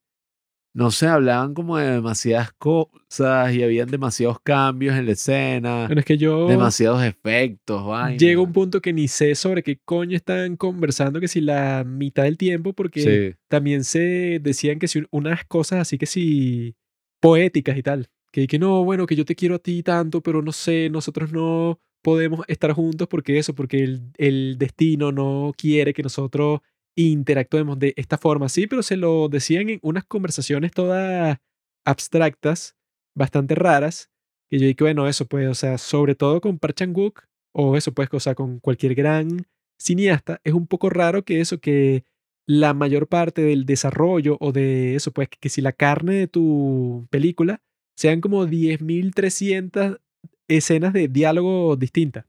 no 0.74 0.90
sé, 0.90 1.07
hablaban 1.07 1.55
como 1.55 1.77
de 1.78 1.90
demasiadas 1.90 2.53
cosas 2.53 3.53
y 3.55 3.62
habían 3.62 3.89
demasiados 3.89 4.39
cambios 4.43 4.97
en 4.97 5.07
la 5.07 5.12
escena, 5.12 5.86
Bueno, 5.86 6.01
es 6.01 6.05
que 6.07 6.19
yo 6.19 6.47
demasiados 6.47 7.03
efectos, 7.03 7.85
vainas. 7.86 8.20
llega 8.20 8.40
un 8.40 8.53
punto 8.53 8.81
que 8.81 8.93
ni 8.93 9.09
sé 9.09 9.35
sobre 9.35 9.62
qué 9.62 9.78
coño 9.85 10.16
están 10.16 10.57
conversando, 10.57 11.20
que 11.20 11.28
si 11.28 11.40
la 11.40 11.85
mitad 11.85 12.24
del 12.24 12.36
tiempo, 12.36 12.73
porque 12.74 13.01
Sí, 13.32 13.39
también 13.49 13.82
se 13.85 14.39
decían 14.40 14.78
que 14.78 14.89
si 14.89 15.03
unas 15.11 15.45
cosas 15.47 15.81
así 15.81 15.99
que 15.99 16.07
si 16.07 16.74
poéticas 17.20 17.77
y 17.77 17.82
tal. 17.82 18.09
Que, 18.31 18.47
que 18.47 18.59
no, 18.59 18.85
bueno, 18.85 19.07
que 19.07 19.16
yo 19.16 19.24
te 19.24 19.35
quiero 19.35 19.55
a 19.57 19.59
ti 19.59 19.82
tanto, 19.82 20.20
pero 20.23 20.43
no 20.43 20.53
sé, 20.53 20.90
nosotros 20.90 21.32
no 21.32 21.81
podemos 22.03 22.45
estar 22.47 22.73
juntos 22.73 23.09
porque 23.09 23.39
eso, 23.39 23.55
porque 23.55 23.82
el, 23.82 24.03
el 24.19 24.57
destino 24.59 25.11
no 25.12 25.53
quiere 25.57 25.93
que 25.95 26.03
nosotros 26.03 26.61
interactuemos 27.07 27.79
de 27.79 27.95
esta 27.97 28.19
forma. 28.19 28.49
Sí, 28.49 28.66
pero 28.66 28.83
se 28.83 28.97
lo 28.97 29.29
decían 29.29 29.70
en 29.70 29.79
unas 29.83 30.05
conversaciones 30.05 30.73
todas 30.73 31.39
abstractas, 31.85 32.77
bastante 33.16 33.55
raras. 33.55 34.11
Y 34.51 34.59
yo 34.59 34.66
dije, 34.66 34.77
bueno, 34.81 35.09
eso 35.09 35.27
pues, 35.27 35.49
o 35.49 35.55
sea, 35.55 35.79
sobre 35.79 36.15
todo 36.15 36.41
con 36.41 36.59
Park 36.59 36.77
Chan-wook, 36.77 37.23
o 37.55 37.77
eso 37.77 37.93
pues, 37.93 38.09
o 38.12 38.20
sea, 38.20 38.35
con 38.35 38.59
cualquier 38.61 38.95
gran 38.95 39.47
cineasta, 39.81 40.41
es 40.45 40.55
un 40.55 40.66
poco 40.66 40.91
raro 40.91 41.25
que 41.25 41.41
eso, 41.41 41.61
que 41.61 42.05
la 42.47 42.75
mayor 42.75 43.09
parte 43.09 43.43
del 43.43 43.66
desarrollo 43.66 44.37
o 44.41 44.53
de 44.53 44.97
eso, 44.97 45.12
pues 45.12 45.29
que 45.29 45.49
si 45.51 45.61
la 45.61 45.73
carne 45.73 46.15
de 46.15 46.29
tu 46.29 47.07
película 47.11 47.61
sean 47.97 48.20
como 48.20 48.47
10.300 48.47 50.01
escenas 50.49 50.93
de 50.95 51.09
diálogo 51.09 51.77
distintas. 51.77 52.25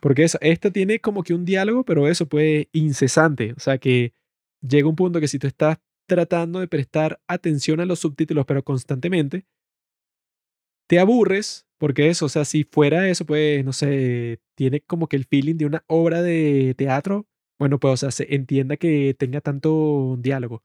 Porque 0.00 0.24
eso, 0.24 0.38
esta 0.40 0.70
tiene 0.70 1.00
como 1.00 1.22
que 1.22 1.34
un 1.34 1.44
diálogo, 1.44 1.84
pero 1.84 2.08
eso 2.08 2.26
pues 2.26 2.66
incesante. 2.72 3.52
O 3.56 3.60
sea 3.60 3.78
que 3.78 4.12
llega 4.60 4.88
un 4.88 4.96
punto 4.96 5.20
que 5.20 5.28
si 5.28 5.38
tú 5.38 5.46
estás 5.46 5.78
tratando 6.06 6.60
de 6.60 6.68
prestar 6.68 7.20
atención 7.28 7.80
a 7.80 7.86
los 7.86 8.00
subtítulos, 8.00 8.44
pero 8.46 8.62
constantemente, 8.62 9.46
te 10.86 10.98
aburres, 10.98 11.66
porque 11.78 12.08
eso, 12.08 12.26
o 12.26 12.28
sea, 12.28 12.44
si 12.44 12.64
fuera 12.64 13.08
eso, 13.08 13.24
pues, 13.26 13.64
no 13.64 13.72
sé, 13.72 14.40
tiene 14.54 14.80
como 14.80 15.08
que 15.08 15.16
el 15.16 15.24
feeling 15.24 15.56
de 15.56 15.66
una 15.66 15.84
obra 15.86 16.22
de 16.22 16.74
teatro, 16.76 17.26
bueno, 17.58 17.78
pues, 17.80 17.94
o 17.94 17.96
sea, 17.96 18.10
se 18.10 18.34
entienda 18.34 18.76
que 18.76 19.14
tenga 19.18 19.40
tanto 19.40 20.16
diálogo. 20.18 20.62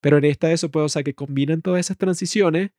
Pero 0.00 0.18
en 0.18 0.24
esta, 0.24 0.52
eso, 0.52 0.70
pues, 0.70 0.84
o 0.84 0.88
sea, 0.88 1.02
que 1.02 1.14
combinan 1.14 1.62
todas 1.62 1.80
esas 1.80 1.98
transiciones 1.98 2.70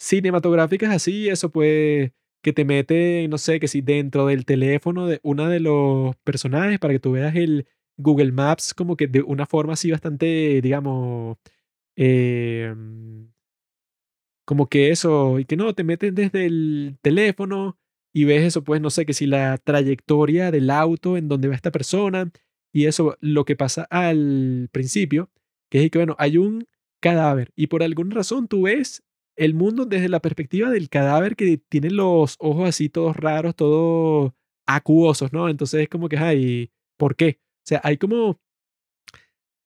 cinematográficas 0.00 0.94
así, 0.94 1.28
eso, 1.28 1.50
pues, 1.50 2.12
que 2.42 2.52
te 2.52 2.64
mete, 2.64 3.26
no 3.28 3.38
sé, 3.38 3.60
que 3.60 3.68
si 3.68 3.80
dentro 3.82 4.26
del 4.26 4.44
teléfono 4.44 5.06
de 5.06 5.20
uno 5.22 5.48
de 5.48 5.60
los 5.60 6.16
personajes 6.24 6.78
para 6.78 6.94
que 6.94 7.00
tú 7.00 7.12
veas 7.12 7.34
el 7.36 7.66
Google 7.98 8.32
Maps 8.32 8.74
como 8.74 8.96
que 8.96 9.06
de 9.06 9.22
una 9.22 9.46
forma 9.46 9.74
así 9.74 9.90
bastante, 9.90 10.60
digamos, 10.62 11.36
eh, 11.96 12.74
como 14.44 14.68
que 14.68 14.90
eso, 14.90 15.38
y 15.38 15.44
que 15.44 15.56
no, 15.56 15.74
te 15.74 15.84
metes 15.84 16.14
desde 16.14 16.46
el 16.46 16.98
teléfono 17.02 17.78
y 18.12 18.24
ves 18.24 18.42
eso, 18.42 18.64
pues 18.64 18.80
no 18.80 18.90
sé, 18.90 19.06
que 19.06 19.12
si 19.14 19.26
la 19.26 19.58
trayectoria 19.58 20.50
del 20.50 20.70
auto 20.70 21.16
en 21.16 21.28
donde 21.28 21.48
va 21.48 21.54
esta 21.54 21.70
persona 21.70 22.32
y 22.72 22.86
eso, 22.86 23.16
lo 23.20 23.44
que 23.44 23.56
pasa 23.56 23.86
al 23.90 24.68
principio, 24.72 25.30
que 25.70 25.84
es 25.84 25.90
que, 25.90 25.98
bueno, 25.98 26.16
hay 26.18 26.36
un 26.38 26.66
cadáver 27.00 27.52
y 27.54 27.68
por 27.68 27.82
alguna 27.82 28.14
razón 28.16 28.48
tú 28.48 28.62
ves 28.62 29.04
el 29.40 29.54
mundo 29.54 29.86
desde 29.86 30.10
la 30.10 30.20
perspectiva 30.20 30.68
del 30.70 30.90
cadáver 30.90 31.34
que 31.34 31.56
tiene 31.56 31.90
los 31.90 32.36
ojos 32.38 32.68
así 32.68 32.90
todos 32.90 33.16
raros, 33.16 33.56
todos 33.56 34.32
acuosos, 34.66 35.32
¿no? 35.32 35.48
Entonces 35.48 35.80
es 35.80 35.88
como 35.88 36.10
que, 36.10 36.18
ay, 36.18 36.70
¿por 36.98 37.16
qué? 37.16 37.40
O 37.40 37.66
sea, 37.66 37.80
hay 37.82 37.96
como 37.96 38.38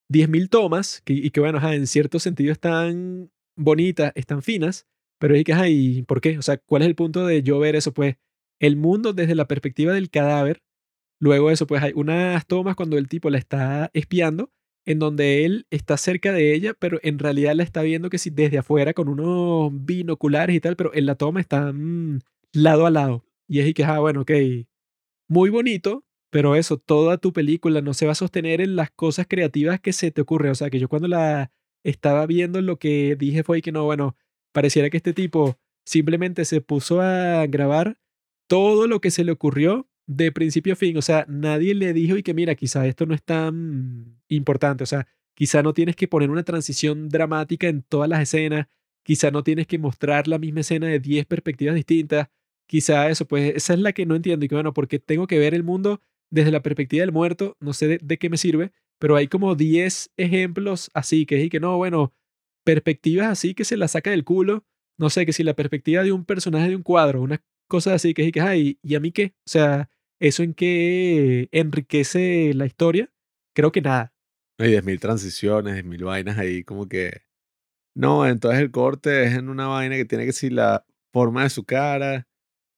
10.000 0.09 0.49
tomas 0.49 1.03
que, 1.05 1.15
y 1.15 1.31
que, 1.31 1.41
bueno, 1.41 1.61
en 1.73 1.89
cierto 1.89 2.21
sentido 2.21 2.53
están 2.53 3.33
bonitas, 3.57 4.13
están 4.15 4.43
finas, 4.43 4.87
pero 5.19 5.35
es 5.35 5.43
que, 5.43 5.53
ay, 5.53 6.03
¿por 6.03 6.21
qué? 6.21 6.39
O 6.39 6.43
sea, 6.43 6.57
¿cuál 6.59 6.83
es 6.83 6.89
el 6.89 6.95
punto 6.95 7.27
de 7.27 7.43
yo 7.43 7.59
ver 7.59 7.75
eso? 7.75 7.93
Pues 7.93 8.17
el 8.61 8.77
mundo 8.77 9.13
desde 9.13 9.35
la 9.35 9.49
perspectiva 9.49 9.93
del 9.93 10.09
cadáver, 10.09 10.63
luego 11.21 11.51
eso, 11.51 11.67
pues 11.67 11.83
hay 11.83 11.93
unas 11.97 12.47
tomas 12.47 12.77
cuando 12.77 12.97
el 12.97 13.09
tipo 13.09 13.29
la 13.29 13.39
está 13.39 13.91
espiando, 13.93 14.53
en 14.87 14.99
donde 14.99 15.45
él 15.45 15.67
está 15.71 15.97
cerca 15.97 16.33
de 16.33 16.55
ella, 16.55 16.75
pero 16.79 16.99
en 17.03 17.19
realidad 17.19 17.55
la 17.55 17.63
está 17.63 17.83
viendo 17.83 18.11
que 18.11 18.19
sí 18.19 18.31
desde 18.31 18.59
afuera 18.59 18.93
con 18.95 19.09
unos 19.09 19.71
binoculares 19.73 20.55
y 20.57 20.61
tal, 20.61 20.77
pero 20.77 20.93
en 20.95 21.07
la 21.07 21.15
toma 21.15 21.41
están 21.41 22.21
lado 22.53 22.87
a 22.87 22.91
lado. 22.91 23.25
Y 23.49 23.61
es 23.61 23.69
y 23.69 23.75
que, 23.75 23.85
ah, 23.85 23.99
bueno, 24.01 24.23
ok, 24.23 24.33
muy 25.29 25.51
bonito, 25.51 26.05
pero 26.31 26.57
eso, 26.57 26.79
toda 26.79 27.19
tu 27.19 27.33
película 27.33 27.81
no 27.81 27.95
se 27.95 28.07
va 28.07 28.13
a 28.13 28.17
sostener 28.17 28.61
en 28.61 28.77
las 28.77 28.91
cosas 28.91 29.27
creativas 29.29 29.81
que 29.81 29.93
se 29.93 30.11
te 30.11 30.21
ocurren. 30.21 30.53
O 30.53 30.55
sea, 30.55 30.71
que 30.71 30.79
yo 30.79 30.89
cuando 30.89 31.09
la 31.09 31.53
estaba 31.85 32.27
viendo 32.27 32.61
lo 32.61 32.79
que 32.79 33.17
dije 33.17 33.43
fue 33.45 33.63
que 33.63 33.73
no, 33.73 33.85
bueno, 33.85 34.17
pareciera 34.53 34.91
que 34.91 34.97
este 34.97 35.13
tipo 35.13 35.59
simplemente 35.87 36.45
se 36.45 36.61
puso 36.61 37.01
a 37.01 37.47
grabar 37.47 37.99
todo 38.49 38.87
lo 38.87 39.01
que 39.01 39.11
se 39.11 39.25
le 39.25 39.33
ocurrió 39.33 39.89
de 40.07 40.33
principio 40.33 40.75
a 40.75 40.77
fin. 40.77 40.97
O 40.97 41.03
sea, 41.03 41.25
nadie 41.29 41.75
le 41.75 41.93
dijo 41.93 42.17
y 42.17 42.23
que 42.23 42.35
mira, 42.35 42.55
quizá 42.55 42.87
esto 42.87 43.07
no 43.07 43.15
es 43.15 43.23
tan 43.23 44.19
importante. 44.29 44.85
O 44.85 44.87
sea, 44.87 45.07
quizá 45.35 45.63
no 45.63 45.73
tienes 45.73 45.97
que 45.97 46.09
poner 46.09 46.31
una 46.31 46.43
transición 46.43 47.09
dramática 47.09 47.69
en 47.69 47.83
todas 47.83 48.09
las 48.09 48.21
escenas. 48.23 48.67
Quizá 49.03 49.31
no 49.31 49.43
tienes 49.43 49.67
que 49.67 49.79
mostrar 49.79 50.29
la 50.29 50.39
misma 50.39 50.61
escena 50.61 50.87
de 50.87 51.01
10 51.01 51.27
perspectivas 51.27 51.75
distintas. 51.75 52.29
Quizá 52.67 53.09
eso, 53.11 53.27
pues 53.27 53.55
esa 53.57 53.75
es 53.75 53.81
la 53.81 53.93
que 53.93 54.07
no 54.07 54.17
entiendo. 54.17 54.45
Y 54.47 54.49
que 54.49 54.55
bueno, 54.55 54.73
porque 54.73 54.99
tengo 54.99 55.27
que 55.27 55.39
ver 55.39 55.55
el 55.55 55.63
mundo 55.63 56.01
desde 56.31 56.51
la 56.51 56.63
perspectiva 56.63 57.03
del 57.03 57.13
muerto, 57.13 57.57
no 57.61 57.73
sé 57.73 57.99
de, 58.03 58.19
qué 58.19 58.29
me 58.29 58.39
sirve, 58.39 58.73
pero 58.99 59.15
hay 59.17 59.29
como 59.29 59.55
10 59.55 60.11
ejemplos 60.17 60.91
así, 60.95 61.27
que 61.27 61.37
es 61.39 61.45
y 61.45 61.49
que 61.51 61.61
no, 61.61 61.77
bueno, 61.77 62.13
perspectivas 62.65 63.29
así 63.29 63.55
que 63.55 63.65
se 63.65 63.77
la 63.77 63.89
saca 63.89 64.11
del 64.11 64.25
culo. 64.25 64.65
No 64.99 65.11
sé, 65.11 65.27
que 65.27 65.33
si 65.33 65.43
la 65.43 65.55
perspectiva 65.55 66.03
de 66.03 66.13
un 66.13 66.25
personaje 66.25 66.69
de 66.69 66.77
un 66.77 66.83
cuadro, 66.83 67.23
una 67.23 67.43
cosa 67.69 67.95
así, 67.95 68.15
que 68.15 68.23
es 68.23 68.29
y 68.29 68.33
que, 68.33 68.41
ay, 68.41 68.79
¿y 68.83 68.95
a 68.95 69.01
mí 69.01 69.13
qué? 69.13 69.35
O 69.39 69.51
sea, 69.51 69.91
¿eso 70.21 70.43
en 70.43 70.55
qué 70.55 71.49
enriquece 71.53 72.53
la 72.55 72.67
historia? 72.67 73.13
Creo 73.55 73.73
que 73.73 73.81
nada. 73.81 74.13
Hay 74.59 74.71
10.000 74.71 75.01
transiciones, 75.01 75.75
10.000 75.75 76.05
vainas 76.05 76.39
ahí 76.39 76.65
como 76.65 76.89
que... 76.89 77.23
No, 77.97 78.27
entonces 78.27 78.61
el 78.61 78.71
corte 78.71 79.25
es 79.25 79.35
en 79.35 79.49
una 79.49 79.69
vaina 79.69 79.97
que 79.97 80.05
tiene 80.05 80.27
que 80.27 80.33
ser 80.33 80.53
la 80.53 80.85
forma 81.13 81.45
de 81.45 81.51
su 81.51 81.65
cara 81.65 82.27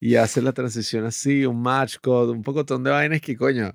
y 0.01 0.17
hace 0.17 0.43
la 0.43 0.53
transición 0.53 1.05
así, 1.07 1.47
un 1.47 1.63
match 1.63 1.97
code, 2.03 2.33
un 2.33 2.43
pocotón 2.43 2.85
de 2.85 2.91
vainas 2.91 3.21
que 3.21 3.37
coño. 3.37 3.69
O 3.69 3.75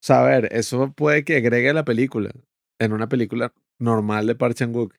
sea, 0.00 0.20
a 0.20 0.28
ver, 0.28 0.48
eso 0.52 0.92
puede 0.92 1.24
que 1.24 1.36
agregue 1.36 1.70
a 1.70 1.74
la 1.74 1.84
película, 1.84 2.30
en 2.78 2.92
una 2.92 3.08
película 3.08 3.52
normal 3.80 4.26
de 4.26 4.36
Park 4.36 4.54
Chan-wook. 4.54 4.94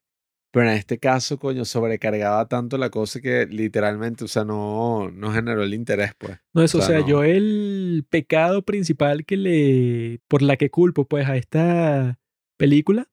Pero 0.52 0.68
en 0.68 0.76
este 0.76 0.98
caso, 0.98 1.38
coño, 1.38 1.64
sobrecargaba 1.64 2.48
tanto 2.48 2.78
la 2.78 2.90
cosa 2.90 3.22
que 3.22 3.46
literalmente, 3.46 4.24
o 4.24 4.28
sea, 4.28 4.46
no, 4.46 5.12
no 5.12 5.32
generó 5.32 5.62
el 5.62 5.76
interés, 5.76 6.14
pues. 6.18 6.40
No, 6.54 6.64
eso, 6.64 6.80
o 6.80 6.82
sea, 6.82 7.02
no. 7.02 7.08
yo 7.08 7.24
el 7.24 8.06
pecado 8.10 8.64
principal 8.64 9.26
que 9.26 9.38
le, 9.38 10.22
por 10.28 10.42
la 10.42 10.58
que 10.58 10.72
culpo, 10.72 11.06
pues, 11.06 11.28
a 11.28 11.38
esta 11.38 12.20
película, 12.58 13.10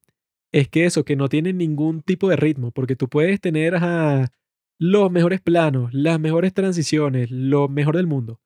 es 0.51 0.69
que 0.69 0.87
eso, 0.87 1.05
que 1.05 1.17
no 1.17 1.29
tiene 1.29 1.53
ningún 1.53 2.01
tipo 2.01 2.31
de 2.31 2.37
ritmo, 2.37 2.71
porque 2.71 2.97
tú 2.97 3.09
puedes 3.09 3.39
tener 3.41 3.77
a 3.77 4.33
los 4.79 5.11
mejores 5.11 5.43
planos, 5.43 5.93
las 5.93 6.19
mejores 6.19 6.55
transiciones, 6.55 7.31
lo 7.31 7.69
mejor 7.69 7.97
del 7.97 8.07
mundo. 8.07 8.41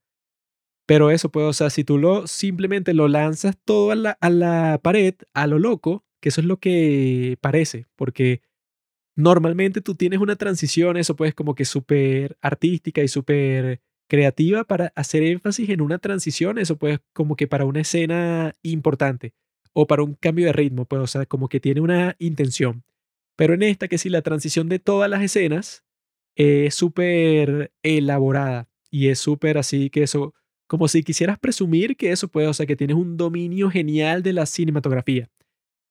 Pero 0.87 1.13
eso, 1.13 1.31
pues, 1.31 1.47
o 1.47 1.53
sea, 1.53 1.71
si 1.71 1.85
tú 1.85 1.99
lo 1.99 2.27
simplemente 2.27 2.95
lo 2.95 3.07
lanzas 3.07 3.57
todo 3.65 3.93
a 3.93 3.95
la, 3.95 4.19
a 4.21 4.31
la 4.31 4.81
pared, 4.83 5.15
a 5.33 5.47
lo 5.47 5.61
loco, 5.61 6.05
que 6.21 6.31
eso 6.31 6.41
es 6.41 6.49
lo 6.49 6.59
que 6.59 7.39
parece, 7.41 7.87
porque 7.95 8.43
normalmente 9.17 9.81
tú 9.81 9.95
tienes 9.95 10.21
una 10.21 10.37
transición, 10.37 10.97
eso 10.97 11.17
pues 11.17 11.35
como 11.35 11.55
que 11.55 11.65
súper 11.65 12.37
artística 12.41 13.03
y 13.03 13.09
súper 13.09 13.81
creativa 14.09 14.65
para 14.65 14.93
hacer 14.97 15.23
énfasis 15.23 15.71
en 15.71 15.81
una 15.81 15.99
transición, 15.99 16.59
eso 16.59 16.77
pues 16.77 17.01
como 17.13 17.37
que 17.37 17.47
para 17.47 17.65
una 17.65 17.81
escena 17.81 18.57
importante 18.63 19.35
o 19.73 19.87
para 19.87 20.03
un 20.03 20.15
cambio 20.15 20.47
de 20.47 20.53
ritmo, 20.53 20.85
pues 20.85 21.01
o 21.01 21.07
sea, 21.07 21.27
como 21.27 21.49
que 21.49 21.61
tiene 21.61 21.81
una 21.81 22.17
intención. 22.19 22.85
Pero 23.37 23.55
en 23.55 23.63
esta, 23.63 23.89
que 23.89 23.99
si 23.99 24.11
la 24.11 24.23
transición 24.23 24.69
de 24.69 24.81
todas 24.81 25.09
las 25.09 25.23
escenas 25.23 25.85
es 26.37 26.75
súper 26.75 27.73
elaborada 27.83 28.69
y 28.91 29.09
es 29.09 29.19
súper 29.21 29.59
así 29.59 29.91
que 29.91 30.03
eso, 30.03 30.35
como 30.67 30.89
si 30.89 31.03
quisieras 31.03 31.39
presumir 31.39 31.97
que 31.97 32.13
eso 32.13 32.29
puede, 32.29 32.49
o 32.49 32.55
sea, 32.55 32.67
que 32.67 32.77
tienes 32.77 32.97
un 32.97 33.17
dominio 33.17 33.71
genial 33.71 34.23
de 34.23 34.33
la 34.33 34.47
cinematografía. 34.47 35.31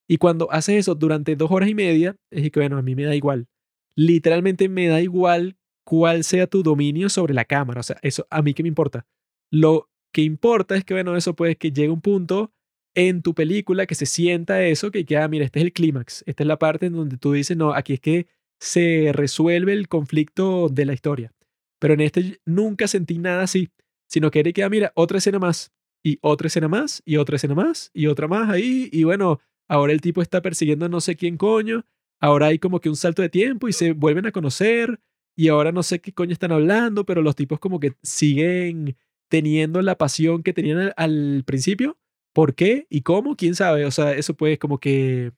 Y 0.09 0.17
cuando 0.17 0.51
haces 0.51 0.75
eso 0.75 0.95
durante 0.95 1.35
dos 1.35 1.51
horas 1.51 1.69
y 1.69 1.75
media, 1.75 2.15
es 2.31 2.49
que 2.51 2.59
bueno, 2.59 2.77
a 2.77 2.81
mí 2.81 2.95
me 2.95 3.03
da 3.03 3.15
igual. 3.15 3.47
Literalmente 3.95 4.67
me 4.67 4.87
da 4.87 5.01
igual 5.01 5.55
cuál 5.85 6.23
sea 6.23 6.47
tu 6.47 6.63
dominio 6.63 7.09
sobre 7.09 7.35
la 7.35 7.45
cámara. 7.45 7.81
O 7.81 7.83
sea, 7.83 7.97
eso 8.01 8.25
a 8.31 8.41
mí 8.41 8.55
qué 8.55 8.63
me 8.63 8.69
importa. 8.69 9.05
Lo 9.51 9.87
que 10.11 10.23
importa 10.23 10.75
es 10.75 10.83
que, 10.83 10.95
bueno, 10.95 11.15
eso 11.15 11.35
pues 11.35 11.57
que 11.57 11.71
llegue 11.71 11.91
un 11.91 12.01
punto 12.01 12.51
en 12.95 13.21
tu 13.21 13.35
película 13.35 13.85
que 13.85 13.93
se 13.93 14.07
sienta 14.07 14.63
eso, 14.63 14.89
que 14.89 15.05
ya, 15.05 15.27
mira, 15.27 15.45
este 15.45 15.59
es 15.59 15.65
el 15.65 15.73
clímax. 15.73 16.23
Esta 16.25 16.43
es 16.43 16.47
la 16.47 16.57
parte 16.57 16.87
en 16.87 16.93
donde 16.93 17.17
tú 17.17 17.33
dices, 17.33 17.55
no, 17.55 17.73
aquí 17.73 17.93
es 17.93 17.99
que 17.99 18.25
se 18.59 19.11
resuelve 19.13 19.73
el 19.73 19.87
conflicto 19.87 20.69
de 20.69 20.85
la 20.85 20.93
historia. 20.93 21.31
Pero 21.79 21.93
en 21.93 22.01
este 22.01 22.39
nunca 22.45 22.87
sentí 22.87 23.19
nada 23.19 23.43
así, 23.43 23.69
sino 24.07 24.31
que 24.31 24.39
era 24.39 24.51
que, 24.51 24.63
ah, 24.63 24.69
mira, 24.69 24.91
otra 24.95 25.19
escena 25.19 25.37
más, 25.37 25.71
y 26.03 26.17
otra 26.21 26.47
escena 26.47 26.67
más, 26.67 27.03
y 27.05 27.17
otra 27.17 27.35
escena 27.35 27.53
más, 27.53 27.91
y 27.93 28.07
otra 28.07 28.27
más 28.27 28.49
ahí, 28.49 28.89
y 28.91 29.03
bueno, 29.03 29.39
ahora 29.69 29.93
el 29.93 30.01
tipo 30.01 30.21
está 30.21 30.41
persiguiendo 30.41 30.87
a 30.87 30.89
no 30.89 30.99
sé 30.99 31.15
quién 31.15 31.37
coño, 31.37 31.85
ahora 32.19 32.47
hay 32.47 32.59
como 32.59 32.81
que 32.81 32.89
un 32.89 32.97
salto 32.97 33.21
de 33.21 33.29
tiempo 33.29 33.69
y 33.69 33.73
se 33.73 33.93
vuelven 33.93 34.25
a 34.25 34.33
conocer, 34.33 34.99
y 35.39 35.47
ahora 35.47 35.71
no 35.71 35.83
sé 35.83 36.01
qué 36.01 36.11
coño 36.11 36.33
están 36.33 36.51
hablando, 36.51 37.05
pero 37.05 37.21
los 37.21 37.33
tipos 37.33 37.59
como 37.59 37.79
que 37.79 37.93
siguen 38.03 38.97
teniendo 39.29 39.81
la 39.81 39.97
pasión 39.97 40.43
que 40.43 40.51
tenían 40.51 40.91
al, 40.97 41.43
principio. 41.45 41.97
¿Por 42.33 42.55
qué 42.55 42.87
y 42.89 43.03
cómo? 43.03 43.37
¿Quién 43.37 43.55
sabe? 43.55 43.85
O 43.85 43.91
sea, 43.91 44.13
eso 44.13 44.33
puede 44.35 44.57
como 44.59 44.79
que... 44.79 45.31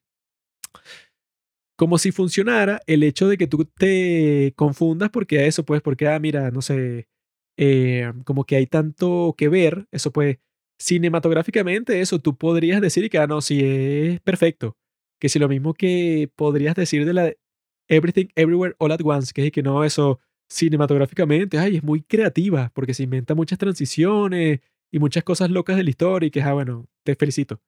Como 1.77 1.99
si 1.99 2.11
funcionara 2.11 2.81
el 2.87 3.03
hecho 3.03 3.27
de 3.27 3.37
que 3.37 3.45
tú 3.45 3.65
te 3.65 4.53
confundas 4.55 5.11
porque 5.11 5.37
a 5.37 5.45
eso, 5.45 5.65
pues, 5.65 5.83
porque, 5.83 6.07
ah, 6.07 6.19
mira, 6.19 6.49
no 6.49 6.63
sé, 6.63 7.07
eh, 7.57 8.11
como 8.25 8.43
que 8.45 8.55
hay 8.55 8.65
tanto 8.65 9.35
que 9.37 9.49
ver, 9.49 9.87
eso 9.91 10.11
pues, 10.11 10.39
cinematográficamente, 10.81 12.01
eso 12.01 12.19
tú 12.19 12.35
podrías 12.35 12.81
decir 12.81 13.09
que, 13.09 13.19
ah, 13.19 13.27
no, 13.27 13.41
sí, 13.41 13.61
es 13.63 14.19
perfecto. 14.21 14.77
Que 15.19 15.29
si 15.29 15.39
lo 15.39 15.47
mismo 15.47 15.73
que 15.73 16.29
podrías 16.35 16.75
decir 16.75 17.05
de 17.05 17.13
la 17.13 17.33
Everything 17.87 18.27
Everywhere 18.35 18.75
All 18.79 18.91
at 18.91 19.01
Once, 19.03 19.31
que 19.33 19.45
es 19.45 19.51
que 19.51 19.61
no, 19.63 19.83
eso 19.83 20.19
cinematográficamente, 20.49 21.59
ay, 21.59 21.77
es 21.77 21.83
muy 21.83 22.01
creativa, 22.01 22.71
porque 22.73 22.93
se 22.93 23.03
inventa 23.03 23.35
muchas 23.35 23.59
transiciones 23.59 24.59
y 24.91 24.99
muchas 24.99 25.23
cosas 25.23 25.51
locas 25.51 25.77
de 25.77 25.83
la 25.83 25.89
historia 25.91 26.27
y 26.27 26.31
que, 26.31 26.41
ah, 26.41 26.53
bueno, 26.53 26.87
te 27.03 27.15
felicito. 27.15 27.61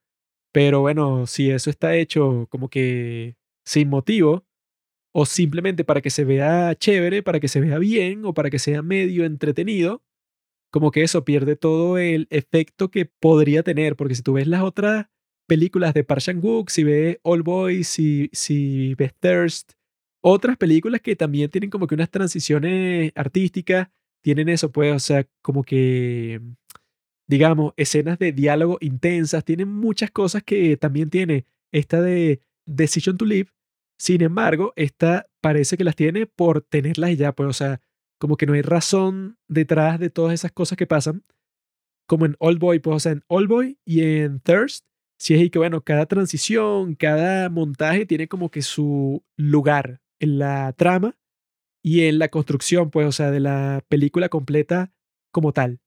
Pero 0.51 0.81
bueno, 0.81 1.27
si 1.27 1.51
eso 1.51 1.69
está 1.69 1.95
hecho 1.95 2.47
como 2.49 2.69
que 2.69 3.35
sin 3.65 3.89
motivo, 3.89 4.45
o 5.13 5.25
simplemente 5.25 5.83
para 5.83 6.01
que 6.01 6.09
se 6.09 6.25
vea 6.25 6.75
chévere, 6.75 7.23
para 7.23 7.39
que 7.39 7.47
se 7.47 7.61
vea 7.61 7.77
bien, 7.79 8.25
o 8.25 8.33
para 8.33 8.49
que 8.49 8.59
sea 8.59 8.81
medio 8.81 9.25
entretenido, 9.25 10.03
como 10.73 10.89
que 10.89 11.03
eso 11.03 11.23
pierde 11.23 11.55
todo 11.55 11.99
el 11.99 12.25
efecto 12.31 12.89
que 12.89 13.05
podría 13.05 13.61
tener, 13.61 13.95
porque 13.95 14.15
si 14.15 14.23
tú 14.23 14.33
ves 14.33 14.47
las 14.47 14.63
otras 14.63 15.05
películas 15.47 15.93
de 15.93 16.03
Park 16.03 16.21
Chan-wook, 16.21 16.71
si 16.71 16.83
ves 16.83 17.19
All 17.21 17.43
Boys, 17.43 17.87
si, 17.87 18.31
si 18.33 18.95
ves 18.95 19.13
Thirst, 19.19 19.73
otras 20.19 20.57
películas 20.57 21.01
que 21.01 21.15
también 21.15 21.51
tienen 21.51 21.69
como 21.69 21.85
que 21.85 21.93
unas 21.93 22.09
transiciones 22.09 23.11
artísticas, 23.13 23.89
tienen 24.23 24.49
eso, 24.49 24.71
pues, 24.71 24.95
o 24.95 24.97
sea, 24.97 25.27
como 25.43 25.63
que, 25.63 26.41
digamos, 27.27 27.73
escenas 27.77 28.17
de 28.17 28.31
diálogo 28.31 28.79
intensas, 28.81 29.45
tienen 29.45 29.67
muchas 29.69 30.09
cosas 30.09 30.41
que 30.41 30.75
también 30.75 31.11
tiene 31.11 31.45
esta 31.71 32.01
de 32.01 32.41
Decision 32.65 33.15
to 33.17 33.25
Live. 33.25 33.51
Sin 33.99 34.23
embargo, 34.23 34.73
esta 34.75 35.27
parece 35.39 35.77
que 35.77 35.83
las 35.83 35.95
tiene 35.95 36.25
por 36.25 36.61
tenerlas 36.61 37.15
ya, 37.15 37.31
pues, 37.31 37.47
o 37.47 37.53
sea, 37.53 37.79
como 38.23 38.37
que 38.37 38.45
no 38.45 38.53
hay 38.53 38.61
razón 38.61 39.37
detrás 39.49 39.99
de 39.99 40.09
todas 40.09 40.33
esas 40.33 40.53
cosas 40.53 40.77
que 40.77 40.87
pasan. 40.87 41.25
Como 42.07 42.25
en 42.25 42.37
Old 42.39 42.57
Boy, 42.57 42.79
pues, 42.79 42.95
o 42.95 42.99
sea, 43.01 43.11
en 43.11 43.23
Old 43.27 43.49
Boy 43.49 43.79
y 43.83 43.99
en 44.01 44.39
Thirst, 44.39 44.85
si 45.19 45.33
es 45.33 45.41
y 45.41 45.49
que, 45.49 45.59
bueno, 45.59 45.83
cada 45.83 46.05
transición, 46.05 46.95
cada 46.95 47.49
montaje 47.49 48.05
tiene 48.05 48.29
como 48.29 48.49
que 48.49 48.61
su 48.61 49.25
lugar 49.35 49.99
en 50.21 50.39
la 50.39 50.71
trama 50.71 51.17
y 51.83 52.05
en 52.05 52.17
la 52.17 52.29
construcción, 52.29 52.91
pues, 52.91 53.07
o 53.07 53.11
sea, 53.11 53.29
de 53.29 53.41
la 53.41 53.83
película 53.89 54.29
completa 54.29 54.93
como 55.33 55.51
tal. 55.51 55.81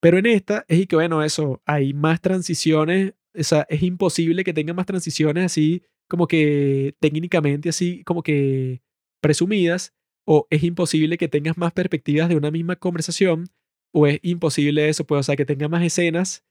Pero 0.00 0.18
en 0.18 0.26
esta 0.26 0.64
es 0.68 0.86
que, 0.86 0.94
bueno, 0.94 1.24
eso, 1.24 1.62
hay 1.66 1.94
más 1.94 2.20
transiciones, 2.20 3.14
es 3.34 3.82
imposible 3.82 4.44
que 4.44 4.54
tenga 4.54 4.72
más 4.72 4.86
transiciones 4.86 5.46
así 5.46 5.82
como 6.08 6.28
que 6.28 6.94
técnicamente 7.00 7.70
así 7.70 8.04
como 8.04 8.22
que 8.22 8.82
presumidas, 9.20 9.95
o 10.26 10.46
es 10.50 10.62
imposible 10.62 11.16
que 11.16 11.28
tengas 11.28 11.56
más 11.56 11.72
perspectivas 11.72 12.28
de 12.28 12.36
una 12.36 12.50
misma 12.50 12.76
conversación, 12.76 13.46
o 13.92 14.06
es 14.06 14.18
imposible 14.22 14.88
eso, 14.88 15.06
pues, 15.06 15.20
o 15.20 15.22
sea, 15.22 15.36
que 15.36 15.46
tenga 15.46 15.68
más 15.68 15.82
escenas 15.84 16.44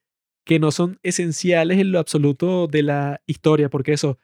que 0.45 0.59
no 0.59 0.71
son 0.71 0.99
esenciales 1.03 1.79
en 1.79 1.91
lo 1.91 1.99
absoluto 1.99 2.67
de 2.67 2.83
la 2.83 3.21
historia, 3.27 3.69
porque 3.69 3.93
eso, 3.93 4.17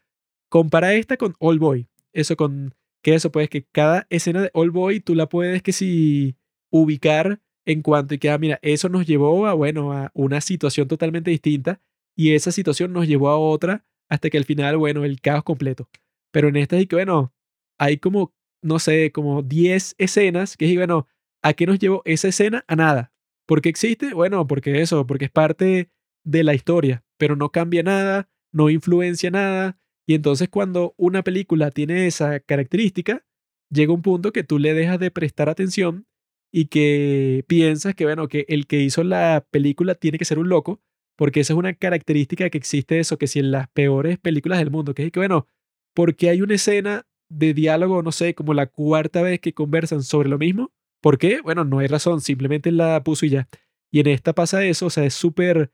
compara 0.49 0.93
esta 0.93 1.17
con 1.17 1.35
All 1.39 1.59
Boy, 1.59 1.87
eso 2.13 2.35
con 2.35 2.73
que 3.03 3.15
eso, 3.15 3.31
pues, 3.31 3.49
que 3.49 3.65
cada 3.71 4.07
escena 4.09 4.41
de 4.41 4.51
All 4.53 4.71
Boy 4.71 4.99
tú 5.01 5.15
la 5.15 5.27
puedes 5.27 5.61
que 5.63 5.73
si 5.73 6.35
ubicar 6.71 7.41
en 7.65 7.81
cuanto 7.81 8.15
y 8.15 8.19
que, 8.19 8.29
ah, 8.29 8.37
mira, 8.37 8.59
eso 8.61 8.89
nos 8.89 9.05
llevó 9.05 9.47
a, 9.47 9.53
bueno, 9.53 9.91
a 9.93 10.11
una 10.13 10.41
situación 10.41 10.87
totalmente 10.87 11.31
distinta 11.31 11.81
y 12.15 12.33
esa 12.33 12.51
situación 12.51 12.93
nos 12.93 13.07
llevó 13.07 13.29
a 13.29 13.37
otra 13.37 13.85
hasta 14.09 14.29
que 14.29 14.37
al 14.37 14.45
final, 14.45 14.77
bueno, 14.77 15.03
el 15.03 15.21
caos 15.21 15.43
completo. 15.43 15.89
Pero 16.31 16.49
en 16.49 16.57
esta 16.57 16.77
es 16.77 16.87
que, 16.87 16.95
bueno, 16.95 17.33
hay 17.77 17.97
como, 17.97 18.33
no 18.61 18.79
sé, 18.79 19.11
como 19.11 19.41
10 19.41 19.95
escenas 19.97 20.57
que 20.57 20.69
es, 20.69 20.75
bueno, 20.75 21.07
¿a 21.41 21.53
qué 21.53 21.65
nos 21.65 21.79
llevó 21.79 22.01
esa 22.05 22.27
escena? 22.27 22.63
A 22.67 22.75
nada. 22.75 23.13
¿Por 23.45 23.61
qué 23.61 23.69
existe? 23.69 24.13
Bueno, 24.13 24.47
porque 24.47 24.81
eso, 24.81 25.05
porque 25.05 25.25
es 25.25 25.31
parte 25.31 25.89
de 26.23 26.43
la 26.43 26.53
historia, 26.53 27.03
pero 27.17 27.35
no 27.35 27.49
cambia 27.51 27.83
nada, 27.83 28.29
no 28.51 28.69
influencia 28.69 29.31
nada. 29.31 29.77
Y 30.07 30.13
entonces 30.15 30.49
cuando 30.49 30.93
una 30.97 31.23
película 31.23 31.71
tiene 31.71 32.07
esa 32.07 32.39
característica, 32.39 33.25
llega 33.69 33.93
un 33.93 34.01
punto 34.01 34.31
que 34.31 34.43
tú 34.43 34.59
le 34.59 34.73
dejas 34.73 34.99
de 34.99 35.11
prestar 35.11 35.49
atención 35.49 36.05
y 36.51 36.65
que 36.65 37.45
piensas 37.47 37.95
que, 37.95 38.05
bueno, 38.05 38.27
que 38.27 38.45
el 38.49 38.67
que 38.67 38.81
hizo 38.81 39.03
la 39.03 39.45
película 39.51 39.95
tiene 39.95 40.17
que 40.17 40.25
ser 40.25 40.37
un 40.37 40.49
loco, 40.49 40.81
porque 41.15 41.39
esa 41.41 41.53
es 41.53 41.57
una 41.57 41.73
característica 41.73 42.49
que 42.49 42.57
existe 42.57 42.99
eso, 42.99 43.17
que 43.17 43.27
si 43.27 43.39
en 43.39 43.51
las 43.51 43.69
peores 43.69 44.19
películas 44.19 44.59
del 44.59 44.71
mundo, 44.71 44.93
que 44.93 45.05
es 45.05 45.11
que, 45.11 45.19
bueno, 45.19 45.47
porque 45.93 46.29
hay 46.29 46.41
una 46.41 46.55
escena 46.55 47.07
de 47.31 47.53
diálogo, 47.53 48.03
no 48.03 48.11
sé, 48.11 48.35
como 48.35 48.53
la 48.53 48.67
cuarta 48.67 49.21
vez 49.21 49.39
que 49.39 49.53
conversan 49.53 50.03
sobre 50.03 50.29
lo 50.29 50.37
mismo, 50.37 50.71
¿por 51.01 51.17
qué? 51.17 51.41
Bueno, 51.41 51.63
no 51.63 51.79
hay 51.79 51.87
razón, 51.87 52.21
simplemente 52.21 52.71
la 52.71 53.03
puso 53.03 53.25
y 53.25 53.29
ya. 53.29 53.47
Y 53.91 53.99
en 54.01 54.07
esta 54.07 54.33
pasa 54.33 54.65
eso, 54.65 54.87
o 54.87 54.89
sea, 54.89 55.05
es 55.05 55.13
súper 55.13 55.71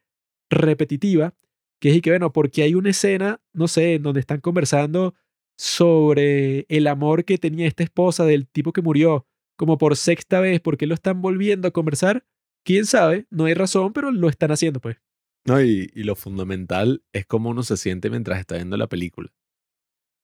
repetitiva, 0.49 1.33
que 1.79 1.89
es 1.89 2.01
que, 2.01 2.11
bueno, 2.11 2.31
porque 2.31 2.63
hay 2.63 2.75
una 2.75 2.91
escena, 2.91 3.41
no 3.53 3.67
sé, 3.67 3.95
en 3.95 4.03
donde 4.03 4.19
están 4.19 4.39
conversando 4.39 5.15
sobre 5.57 6.65
el 6.69 6.87
amor 6.87 7.25
que 7.25 7.37
tenía 7.37 7.67
esta 7.67 7.83
esposa 7.83 8.25
del 8.25 8.47
tipo 8.47 8.71
que 8.73 8.81
murió, 8.81 9.27
como 9.55 9.77
por 9.77 9.95
sexta 9.97 10.39
vez, 10.39 10.59
¿por 10.61 10.77
qué 10.77 10.85
lo 10.85 10.93
están 10.93 11.21
volviendo 11.21 11.67
a 11.67 11.71
conversar? 11.71 12.25
¿Quién 12.63 12.85
sabe? 12.85 13.25
No 13.31 13.45
hay 13.45 13.55
razón, 13.55 13.93
pero 13.93 14.11
lo 14.11 14.29
están 14.29 14.51
haciendo, 14.51 14.79
pues. 14.79 14.97
No, 15.45 15.61
y, 15.61 15.89
y 15.93 16.03
lo 16.03 16.15
fundamental 16.15 17.03
es 17.13 17.25
cómo 17.25 17.49
uno 17.49 17.63
se 17.63 17.77
siente 17.77 18.09
mientras 18.09 18.39
está 18.39 18.55
viendo 18.55 18.77
la 18.77 18.87
película. 18.87 19.31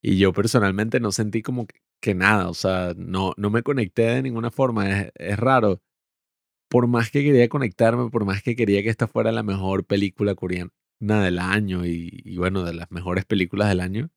Y 0.06 0.18
yo 0.18 0.34
personalmente 0.34 1.00
no 1.00 1.12
sentí 1.12 1.40
como 1.40 1.66
que, 2.02 2.14
nada, 2.14 2.50
o 2.50 2.54
sea, 2.54 2.92
no, 2.94 3.32
no 3.38 3.48
me 3.48 3.62
conecté 3.62 4.02
de 4.02 4.22
ninguna 4.22 4.50
forma, 4.50 4.90
es, 5.00 5.12
es 5.14 5.38
raro. 5.38 5.80
Por 6.70 6.88
más 6.88 7.10
que 7.10 7.24
quería 7.24 7.48
conectarme, 7.48 8.10
por 8.10 8.26
más 8.26 8.42
que 8.42 8.56
quería 8.56 8.82
que 8.82 8.90
esta 8.90 9.08
fuera 9.08 9.32
la 9.32 9.42
mejor 9.42 9.86
película 9.86 10.34
coreana 10.34 10.70
del 11.00 11.38
año 11.38 11.86
y, 11.86 12.22
y 12.24 12.36
bueno, 12.38 12.64
de 12.64 12.74
las 12.74 12.90
mejores 12.92 13.24
películas 13.24 13.70
del 13.70 13.80
año, 13.80 14.10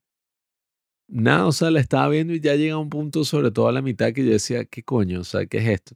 nada, 1.08 1.46
o 1.48 1.52
sea, 1.52 1.72
la 1.72 1.80
estaba 1.80 2.10
viendo 2.10 2.34
y 2.34 2.40
ya 2.40 2.56
llega 2.56 2.78
un 2.78 2.90
punto, 2.90 3.24
sobre 3.26 3.52
todo 3.52 3.68
a 3.68 3.72
la 3.72 3.82
mitad, 3.82 4.14
que 4.14 4.26
yo 4.26 4.32
decía, 4.32 4.66
¿qué 4.66 4.84
coño? 4.84 5.22
O 5.22 5.24
sea, 5.24 5.46
¿qué 5.46 5.58
es 5.60 5.68
esto? 5.68 5.96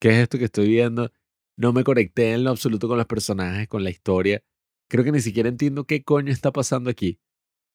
¿Qué 0.00 0.10
es 0.10 0.16
esto 0.18 0.38
que 0.38 0.46
estoy 0.46 0.68
viendo? 0.68 1.12
No 1.56 1.72
me 1.72 1.84
conecté 1.84 2.34
en 2.34 2.44
lo 2.44 2.50
absoluto 2.50 2.88
con 2.88 2.98
los 2.98 3.06
personajes, 3.06 3.68
con 3.68 3.84
la 3.84 3.90
historia. 3.90 4.42
Creo 4.88 5.04
que 5.04 5.12
ni 5.12 5.20
siquiera 5.20 5.48
entiendo 5.48 5.86
qué 5.86 6.04
coño 6.04 6.32
está 6.32 6.52
pasando 6.52 6.90
aquí. 6.90 7.20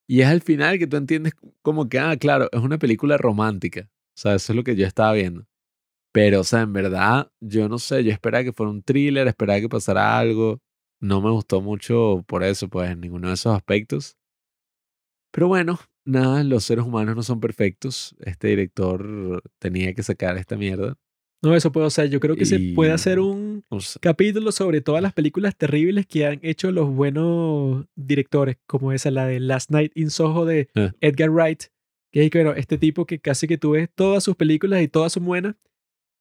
Y 0.07 0.22
es 0.22 0.27
al 0.27 0.41
final 0.41 0.80
que 0.80 0.88
tú 0.88 0.98
entiendes 0.98 1.33
como 1.61 1.88
que, 1.90 1.99
ah, 1.99 2.17
claro, 2.17 2.49
es 2.51 2.61
una 2.61 2.77
película 2.77 3.17
romántica. 3.17 3.90
O 4.15 4.19
sea, 4.19 4.35
eso 4.35 4.53
es 4.53 4.57
lo 4.57 4.64
que 4.64 4.75
yo 4.75 4.85
estaba 4.85 5.14
viendo. 5.14 5.45
Pero, 6.14 6.41
o 6.41 6.43
sea, 6.43 6.61
en 6.61 6.73
verdad, 6.73 7.32
yo 7.41 7.69
no 7.69 7.80
sé, 7.80 8.03
yo 8.03 8.11
esperaba 8.11 8.43
que 8.43 8.53
fuera 8.53 8.72
un 8.72 8.83
thriller, 8.83 9.27
esperaba 9.27 9.59
que 9.61 9.69
pasara 9.69 10.17
algo. 10.19 10.59
No 11.01 11.22
me 11.22 11.32
gustó 11.32 11.61
mucho 11.61 12.23
por 12.27 12.43
eso, 12.43 12.69
pues, 12.69 12.91
en 12.91 13.01
ninguno 13.01 13.30
de 13.30 13.35
esos 13.35 13.56
aspectos. 13.56 14.17
Pero 15.32 15.48
bueno, 15.48 15.80
nada, 16.06 16.43
los 16.43 16.64
seres 16.64 16.85
humanos 16.85 17.15
no 17.15 17.23
son 17.23 17.40
perfectos. 17.40 18.15
Este 18.19 18.49
director 18.49 19.41
tenía 19.59 19.93
que 19.93 20.03
sacar 20.03 20.38
esta 20.38 20.56
mierda. 20.57 20.95
No, 21.43 21.53
eso 21.53 21.73
puede, 21.73 21.88
o 21.88 21.89
sea, 21.89 22.05
yo 22.05 22.22
creo 22.22 22.38
que 22.38 22.45
se 22.45 22.57
puede 22.73 22.93
hacer 22.93 23.19
un 23.19 23.65
o 23.67 23.81
sea, 23.81 23.99
capítulo 23.99 24.53
sobre 24.53 24.80
todas 24.80 25.03
las 25.03 25.11
películas 25.11 25.57
terribles 25.57 26.05
que 26.05 26.25
han 26.25 26.39
hecho 26.41 26.72
los 26.72 26.89
buenos 26.89 27.85
directores, 27.95 28.57
como 28.65 28.93
esa, 28.93 29.11
la 29.11 29.25
de 29.25 29.41
Last 29.41 29.69
Night 29.69 29.91
in 29.93 30.09
Soho 30.09 30.45
de 30.45 30.69
eh, 30.73 30.91
Edgar 31.01 31.30
Wright, 31.30 31.63
que 32.13 32.23
es 32.23 32.31
bueno, 32.31 32.53
este 32.53 32.77
tipo 32.77 33.05
que 33.05 33.19
casi 33.19 33.45
que 33.45 33.57
tú 33.57 33.72
ves 33.72 33.89
todas 33.93 34.23
sus 34.23 34.38
películas 34.38 34.81
y 34.81 34.88
todas 34.88 35.11
son 35.11 35.25
buenas, 35.25 35.55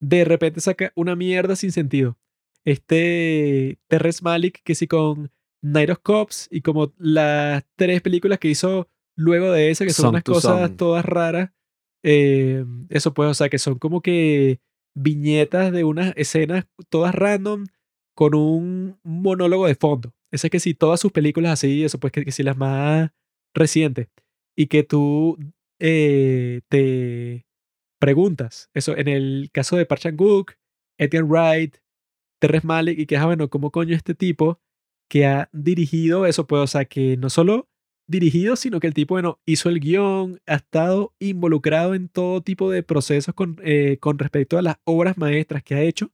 de 0.01 0.25
repente 0.25 0.60
saca 0.60 0.92
una 0.97 1.15
mierda 1.15 1.55
sin 1.55 1.70
sentido. 1.70 2.18
Este 2.65 3.78
Terrence 3.86 4.25
Malick, 4.25 4.60
que 4.65 4.75
sí 4.75 4.89
con 4.89 5.31
Night 5.62 5.91
of 5.91 6.01
Cops 6.02 6.49
y 6.51 6.62
como 6.62 6.92
las 6.99 7.62
tres 7.76 8.02
películas 8.02 8.41
que 8.41 8.49
hizo 8.49 8.89
luego 9.15 9.52
de 9.52 9.70
esa, 9.70 9.84
que 9.84 9.92
son 9.92 10.09
unas 10.09 10.25
cosas 10.25 10.76
todas 10.76 11.05
raras, 11.05 11.52
eh, 12.02 12.65
eso 12.89 13.15
pues, 13.15 13.31
o 13.31 13.34
sea, 13.34 13.49
que 13.49 13.59
son 13.59 13.78
como 13.78 14.01
que 14.01 14.59
viñetas 14.95 15.73
de 15.73 15.85
unas 15.85 16.12
escenas 16.17 16.67
todas 16.89 17.15
random 17.15 17.67
con 18.15 18.35
un 18.35 18.99
monólogo 19.03 19.67
de 19.67 19.75
fondo. 19.75 20.15
Esa 20.31 20.47
es 20.47 20.51
que 20.51 20.61
sí, 20.61 20.75
todas 20.75 21.01
sus 21.01 21.12
películas 21.12 21.53
así, 21.53 21.85
eso 21.85 21.99
pues 21.99 22.12
que, 22.12 22.25
que 22.25 22.33
sí 22.33 22.43
las 22.43 22.57
más 22.57 23.11
recientes. 23.55 24.09
Y 24.57 24.67
que 24.67 24.83
tú 24.83 25.39
eh, 25.79 26.61
te 26.69 27.47
preguntas, 27.99 28.71
eso 28.75 28.97
en 28.97 29.09
el 29.09 29.51
caso 29.53 29.77
de 29.77 29.87
Park 29.87 30.03
Chan-wook, 30.03 30.53
Edgar 30.99 31.25
Wright, 31.25 31.77
Terrence 32.41 32.67
Malick, 32.67 32.99
y 32.99 33.07
que, 33.07 33.17
ah, 33.17 33.27
bueno, 33.27 33.49
¿cómo 33.49 33.71
coño 33.71 33.95
este 33.95 34.15
tipo 34.15 34.61
que 35.09 35.27
ha 35.27 35.49
dirigido 35.53 36.27
eso? 36.27 36.47
Pues, 36.47 36.62
o 36.62 36.67
sea, 36.67 36.85
que 36.85 37.17
no 37.17 37.31
solo 37.31 37.69
dirigido, 38.07 38.57
sino 38.57 38.81
que 38.81 38.87
el 38.87 38.95
tipo, 38.95 39.15
bueno, 39.15 39.41
hizo 39.47 39.69
el 39.69 39.81
guion, 39.81 40.41
ha 40.47 40.57
estado 40.57 41.15
involucrado 41.19 41.95
en 41.95 42.09
todo 42.09 42.43
tipo 42.43 42.71
de 42.71 42.83
procesos 42.83 43.35
con, 43.35 43.59
eh, 43.65 43.99
con 44.01 44.19
respecto 44.19 44.59
a 44.59 44.63
las 44.63 44.77
obras 44.85 45.17
maestras 45.19 45.63
que 45.63 45.75
ha 45.75 45.83
hecho. 45.83 46.11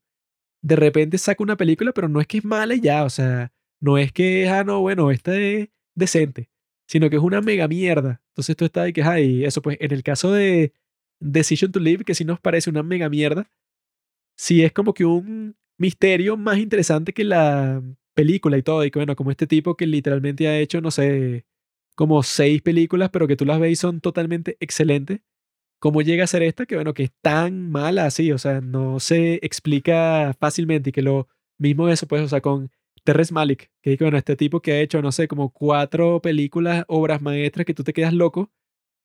De 0.62 0.76
repente 0.76 1.18
saca 1.18 1.42
una 1.42 1.56
película, 1.56 1.92
pero 1.92 2.08
no 2.08 2.20
es 2.20 2.26
que 2.26 2.38
es 2.38 2.44
mala 2.44 2.74
ya, 2.76 3.04
o 3.04 3.10
sea, 3.10 3.52
no 3.80 3.98
es 3.98 4.12
que, 4.12 4.48
ah, 4.48 4.64
no, 4.64 4.80
bueno, 4.80 5.10
esta 5.10 5.36
es 5.36 5.68
decente, 5.94 6.50
sino 6.86 7.10
que 7.10 7.16
es 7.16 7.22
una 7.22 7.40
mega 7.40 7.68
mierda. 7.68 8.22
Entonces 8.30 8.56
tú 8.56 8.64
estás 8.64 8.84
ahí 8.84 8.92
que, 8.92 9.02
ay, 9.02 9.44
eso 9.44 9.62
pues, 9.62 9.78
en 9.80 9.92
el 9.92 10.02
caso 10.02 10.32
de 10.32 10.72
Decision 11.20 11.72
to 11.72 11.80
Live, 11.80 12.04
que 12.04 12.14
sí 12.14 12.24
nos 12.24 12.40
parece 12.40 12.70
una 12.70 12.82
mega 12.82 13.08
mierda, 13.08 13.50
sí 14.36 14.62
es 14.62 14.72
como 14.72 14.94
que 14.94 15.04
un 15.04 15.56
misterio 15.78 16.36
más 16.36 16.58
interesante 16.58 17.12
que 17.12 17.24
la 17.24 17.82
película 18.14 18.58
y 18.58 18.62
todo. 18.62 18.84
Y 18.84 18.90
que 18.90 18.98
bueno, 18.98 19.16
como 19.16 19.30
este 19.30 19.46
tipo 19.46 19.76
que 19.76 19.86
literalmente 19.86 20.48
ha 20.48 20.58
hecho, 20.58 20.80
no 20.80 20.90
sé, 20.90 21.44
como 21.98 22.22
seis 22.22 22.62
películas, 22.62 23.10
pero 23.10 23.26
que 23.26 23.34
tú 23.34 23.44
las 23.44 23.58
ves 23.58 23.72
y 23.72 23.74
son 23.74 24.00
totalmente 24.00 24.56
excelentes. 24.60 25.20
¿Cómo 25.80 26.00
llega 26.00 26.22
a 26.22 26.28
ser 26.28 26.44
esta? 26.44 26.64
Que 26.64 26.76
bueno, 26.76 26.94
que 26.94 27.02
es 27.02 27.10
tan 27.22 27.72
mala 27.72 28.06
así, 28.06 28.30
o 28.30 28.38
sea, 28.38 28.60
no 28.60 29.00
se 29.00 29.40
explica 29.42 30.32
fácilmente 30.38 30.90
y 30.90 30.92
que 30.92 31.02
lo 31.02 31.26
mismo 31.58 31.88
eso, 31.88 32.06
pues, 32.06 32.22
o 32.22 32.28
sea, 32.28 32.40
con 32.40 32.70
Terrence 33.02 33.34
Malick, 33.34 33.72
que 33.82 33.96
que, 33.96 34.04
bueno, 34.04 34.16
este 34.16 34.36
tipo 34.36 34.60
que 34.62 34.74
ha 34.74 34.80
hecho, 34.80 35.02
no 35.02 35.10
sé, 35.10 35.26
como 35.26 35.50
cuatro 35.50 36.22
películas, 36.22 36.84
obras 36.86 37.20
maestras 37.20 37.66
que 37.66 37.74
tú 37.74 37.82
te 37.82 37.92
quedas 37.92 38.12
loco, 38.12 38.52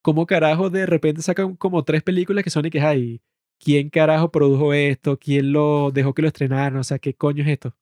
¿cómo 0.03 0.27
carajo 0.27 0.69
de 0.69 0.85
repente 0.85 1.23
sacan 1.23 1.55
como 1.55 1.83
tres 1.83 2.03
películas 2.03 2.43
que 2.43 2.51
son 2.51 2.67
y 2.67 2.69
que, 2.69 2.81
ay, 2.81 3.23
¿quién 3.59 3.89
carajo 3.89 4.31
produjo 4.31 4.71
esto? 4.71 5.17
¿Quién 5.17 5.51
lo 5.51 5.89
dejó 5.91 6.13
que 6.13 6.21
lo 6.21 6.27
estrenaran? 6.27 6.77
O 6.77 6.83
sea, 6.83 6.99
¿qué 6.99 7.15
coño 7.15 7.41
es 7.41 7.49
esto? 7.49 7.75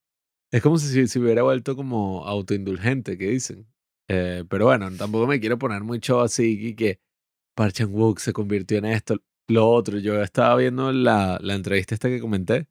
Es 0.52 0.62
como 0.62 0.78
si 0.78 1.06
se 1.06 1.20
hubiera 1.20 1.44
vuelto 1.44 1.76
como 1.76 2.26
autoindulgente, 2.26 3.18
que 3.18 3.28
dicen. 3.28 3.68
Eh, 4.08 4.44
pero 4.50 4.66
bueno, 4.66 4.92
tampoco 4.92 5.28
me 5.28 5.40
quiero 5.40 5.58
poner 5.58 5.84
muy 5.84 6.00
show 6.00 6.22
así 6.22 6.68
y 6.68 6.76
que 6.76 7.00
Park 7.56 7.74
Chan-wook 7.74 8.20
se 8.20 8.34
convirtió 8.34 8.78
en 8.78 8.86
esto, 8.86 9.18
lo 9.48 9.70
otro. 9.70 10.00
Yo 10.00 10.22
estaba 10.22 10.56
viendo 10.56 10.92
la, 10.92 11.40
la 11.42 11.56
entrevista 11.56 11.96
esta 11.96 12.10
que 12.10 12.20
comenté 12.20 12.68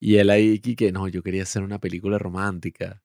y 0.00 0.16
él 0.16 0.30
ahí 0.30 0.60
que 0.60 0.92
no, 0.92 1.08
yo 1.08 1.22
quería 1.22 1.42
hacer 1.42 1.62
una 1.62 1.78
película 1.78 2.18
romántica 2.18 3.02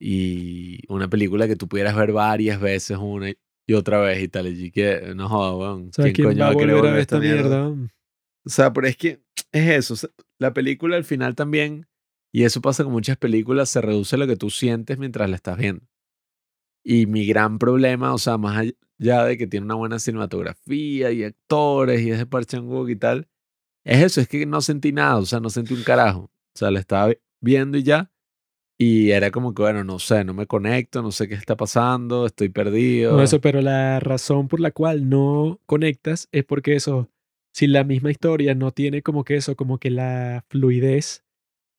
y 0.00 0.80
una 0.88 1.08
película 1.08 1.46
que 1.46 1.56
tú 1.56 1.68
pudieras 1.68 1.94
ver 1.94 2.12
varias 2.12 2.60
veces 2.60 2.98
una 3.00 3.30
y 3.30 3.74
otra 3.74 4.00
vez 4.00 4.22
y 4.22 4.28
tal. 4.28 4.48
Y 4.48 4.70
que 4.70 5.12
no 5.14 5.28
jodas, 5.28 5.54
weón. 5.54 5.88
O 5.88 5.92
sea, 5.92 6.04
¿Quién 6.04 6.14
¿quién 6.14 6.28
coño 6.28 6.44
va 6.44 6.50
a 6.50 6.56
querer 6.56 6.74
volver 6.74 6.76
a 6.76 6.76
volver 6.76 6.92
ver 6.92 6.98
a 6.98 7.02
esta 7.02 7.18
mierda? 7.18 7.68
O 8.44 8.50
sea, 8.50 8.72
pero 8.72 8.86
es 8.88 8.96
que 8.96 9.22
es 9.52 9.68
eso. 9.68 9.94
o 9.94 9.96
sea, 9.96 10.10
la 10.38 10.52
película 10.52 10.96
al 10.96 11.04
final 11.04 11.34
también, 11.34 11.86
y 12.32 12.44
eso 12.44 12.60
pasa 12.60 12.82
con 12.82 12.92
muchas 12.92 13.16
películas, 13.16 13.68
se 13.68 13.80
reduce 13.80 14.16
a 14.16 14.18
lo 14.18 14.26
que 14.26 14.36
tú 14.36 14.50
sientes 14.50 14.98
mientras 14.98 15.28
la 15.30 15.36
estás 15.36 15.58
viendo. 15.58 15.86
Y 16.84 17.06
mi 17.06 17.26
gran 17.26 17.58
problema, 17.58 18.12
o 18.12 18.18
sea, 18.18 18.38
más 18.38 18.58
allá 18.98 19.24
de 19.24 19.38
que 19.38 19.46
tiene 19.46 19.66
una 19.66 19.74
buena 19.76 19.98
cinematografía 19.98 21.12
y 21.12 21.24
actores 21.24 22.00
y 22.02 22.10
es 22.10 22.18
de 22.18 22.26
Park 22.26 22.46
Chan-wook 22.46 22.88
y 22.90 22.96
tal, 22.96 23.28
es 23.84 24.02
eso, 24.02 24.20
es 24.20 24.28
que 24.28 24.46
no 24.46 24.60
sentí 24.60 24.92
nada, 24.92 25.16
o 25.16 25.26
sea, 25.26 25.40
no 25.40 25.50
sentí 25.50 25.74
un 25.74 25.82
carajo. 25.82 26.30
O 26.54 26.58
sea, 26.58 26.70
la 26.70 26.80
estaba 26.80 27.08
vi- 27.08 27.18
viendo 27.40 27.78
y 27.78 27.82
ya. 27.82 28.10
Y 28.78 29.10
era 29.10 29.30
como 29.30 29.54
que, 29.54 29.62
bueno, 29.62 29.84
no 29.84 29.98
sé, 30.00 30.24
no 30.24 30.34
me 30.34 30.46
conecto, 30.46 31.02
no 31.02 31.12
sé 31.12 31.28
qué 31.28 31.34
está 31.34 31.56
pasando, 31.56 32.26
estoy 32.26 32.48
perdido. 32.48 33.16
No, 33.16 33.22
eso, 33.22 33.40
pero 33.40 33.60
la 33.60 34.00
razón 34.00 34.48
por 34.48 34.58
la 34.60 34.72
cual 34.72 35.08
no 35.08 35.60
conectas 35.66 36.28
es 36.32 36.44
porque 36.44 36.74
eso, 36.74 37.08
si 37.52 37.68
la 37.68 37.84
misma 37.84 38.10
historia 38.10 38.54
no 38.56 38.72
tiene 38.72 39.02
como 39.02 39.22
que 39.24 39.36
eso, 39.36 39.54
como 39.54 39.78
que 39.78 39.90
la 39.90 40.44
fluidez 40.48 41.24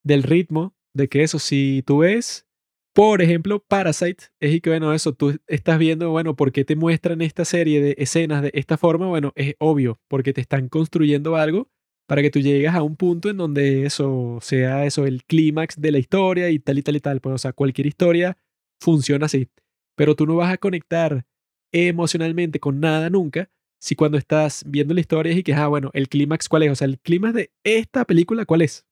del 0.04 0.24
ritmo, 0.24 0.76
de 0.94 1.10
que 1.10 1.24
eso, 1.24 1.40
si 1.40 1.84
tú 1.86 2.00
ves, 2.00 2.46
por 2.94 3.22
ejemplo, 3.22 3.64
Parasite, 3.68 4.26
es 4.40 4.54
y 4.54 4.62
que, 4.62 4.70
bueno, 4.70 4.94
eso, 4.94 5.14
tú 5.14 5.40
estás 5.48 5.80
viendo, 5.80 6.12
bueno, 6.12 6.36
¿por 6.36 6.52
qué 6.52 6.64
te 6.64 6.76
muestran 6.76 7.22
esta 7.22 7.44
serie 7.44 7.82
de 7.82 7.96
escenas 7.98 8.44
de 8.44 8.52
esta 8.54 8.78
forma? 8.78 9.08
Bueno, 9.08 9.32
es 9.36 9.56
obvio, 9.60 10.00
porque 10.08 10.34
te 10.34 10.42
están 10.42 10.70
construyendo 10.70 11.36
algo 11.36 11.70
para 12.08 12.22
que 12.22 12.30
tú 12.30 12.40
llegues 12.40 12.74
a 12.74 12.84
un 12.84 12.96
punto 12.96 13.30
en 13.30 13.38
donde 13.38 13.86
eso 13.86 14.38
sea 14.42 14.86
eso, 14.86 15.06
el 15.06 15.24
clímax 15.24 15.80
de 15.82 15.92
la 15.92 15.98
historia 15.98 16.50
y 16.50 16.60
tal 16.60 16.78
y 16.78 16.84
tal 16.84 16.96
y 16.96 17.00
tal. 17.00 17.22
Pues, 17.22 17.36
o 17.36 17.38
sea, 17.38 17.54
cualquier 17.54 17.88
historia 17.88 18.38
funciona 18.80 19.26
así. 19.26 19.48
Pero 19.96 20.16
tú 20.16 20.26
no 20.28 20.36
vas 20.36 20.54
a 20.54 20.58
conectar 20.58 21.26
emocionalmente 21.72 22.60
con 22.60 22.80
nada 22.80 23.10
nunca 23.10 23.50
si 23.80 23.96
cuando 23.96 24.18
estás 24.18 24.64
viendo 24.68 24.94
la 24.94 25.02
historia 25.02 25.34
y 25.34 25.44
que, 25.44 25.54
ah, 25.54 25.68
bueno, 25.68 25.90
el 25.94 26.08
clímax, 26.08 26.48
¿cuál 26.48 26.64
es? 26.64 26.72
O 26.72 26.76
sea, 26.76 26.88
el 26.88 27.00
clímax 27.00 27.34
de 27.34 27.52
esta 27.64 28.06
película, 28.06 28.46
¿cuál 28.46 28.62
es? 28.62 28.86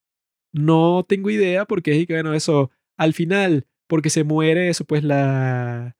No 0.52 1.06
tengo 1.08 1.30
idea 1.30 1.66
porque 1.66 1.98
es 1.98 2.08
que, 2.08 2.14
bueno, 2.14 2.34
eso, 2.34 2.72
al 2.98 3.14
final, 3.14 3.68
porque 3.92 4.10
se 4.10 4.24
muere 4.24 4.70
eso, 4.70 4.86
pues 4.86 5.04
la, 5.04 5.98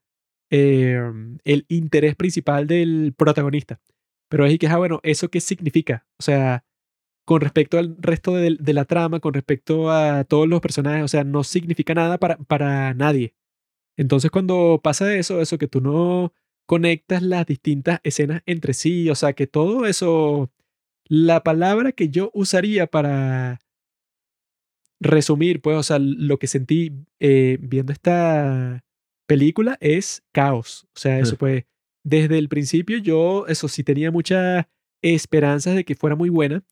eh, 0.50 0.98
el 1.44 1.66
interés 1.68 2.16
principal 2.16 2.66
del 2.66 3.14
protagonista. 3.18 3.82
Pero 4.30 4.46
es 4.46 4.58
que, 4.60 4.68
ah, 4.68 4.78
bueno, 4.78 5.02
¿eso 5.04 5.28
qué 5.30 5.42
significa? 5.42 6.08
O 6.18 6.24
sea, 6.24 6.64
con 7.26 7.42
respecto 7.42 7.78
al 7.78 7.98
resto 8.00 8.34
de, 8.34 8.56
de 8.58 8.74
la 8.74 8.86
trama, 8.86 9.20
con 9.20 9.34
respecto 9.34 9.92
a 9.92 10.24
todos 10.24 10.48
los 10.48 10.62
personajes, 10.62 11.04
o 11.04 11.10
sea, 11.10 11.26
no 11.26 11.44
significa 11.44 11.94
nada 11.94 12.18
para, 12.18 12.38
para 12.38 12.94
nadie. 12.94 13.36
Entonces 13.98 14.32
cuando 14.32 14.80
pasa 14.82 15.14
eso, 15.14 15.42
eso 15.42 15.58
que 15.58 15.68
tú 15.68 15.82
no 15.82 16.34
conectas 16.66 17.22
las 17.22 17.46
distintas 17.46 18.00
escenas 18.04 18.42
entre 18.46 18.74
sí, 18.74 19.10
o 19.10 19.16
sea, 19.16 19.34
que 19.34 19.48
todo 19.48 19.86
eso, 19.86 20.50
la 21.10 21.44
palabra 21.44 21.92
que 21.92 22.08
yo 22.08 22.32
usaría 22.34 22.88
para 22.88 23.60
resumir, 25.02 25.62
pues, 25.62 25.76
o 25.76 25.84
sea, 25.84 26.00
lo 26.00 26.38
que 26.38 26.48
sentí 26.48 26.94
eh, 27.20 27.58
viendo 27.60 27.92
esta 27.92 28.86
película 29.28 29.78
es 29.82 30.24
caos. 30.32 30.88
O 30.96 31.00
sea, 31.00 31.20
eso 31.20 31.38
pues, 31.38 31.66
desde 32.04 32.38
el 32.38 32.48
principio 32.48 33.00
yo, 33.00 33.48
eso 33.48 33.68
sí 33.68 33.84
tenía 33.84 34.12
muchas 34.12 34.66
esperanzas 35.02 35.76
de 35.76 35.84
que 35.84 35.96
fuera 35.96 36.16
muy 36.16 36.30
buena, 36.30 36.64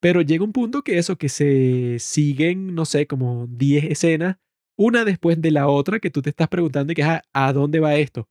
pero 0.00 0.22
llega 0.22 0.44
un 0.44 0.52
punto 0.52 0.82
que 0.82 0.98
eso, 0.98 1.16
que 1.16 1.28
se 1.28 1.98
siguen, 1.98 2.74
no 2.74 2.86
sé, 2.86 3.06
como 3.06 3.46
10 3.48 3.84
escenas, 3.84 4.36
una 4.76 5.04
después 5.04 5.40
de 5.40 5.50
la 5.50 5.68
otra, 5.68 6.00
que 6.00 6.10
tú 6.10 6.22
te 6.22 6.30
estás 6.30 6.48
preguntando 6.48 6.94
que, 6.94 7.02
ah, 7.02 7.22
¿a 7.32 7.52
dónde 7.52 7.80
va 7.80 7.96
esto? 7.96 8.28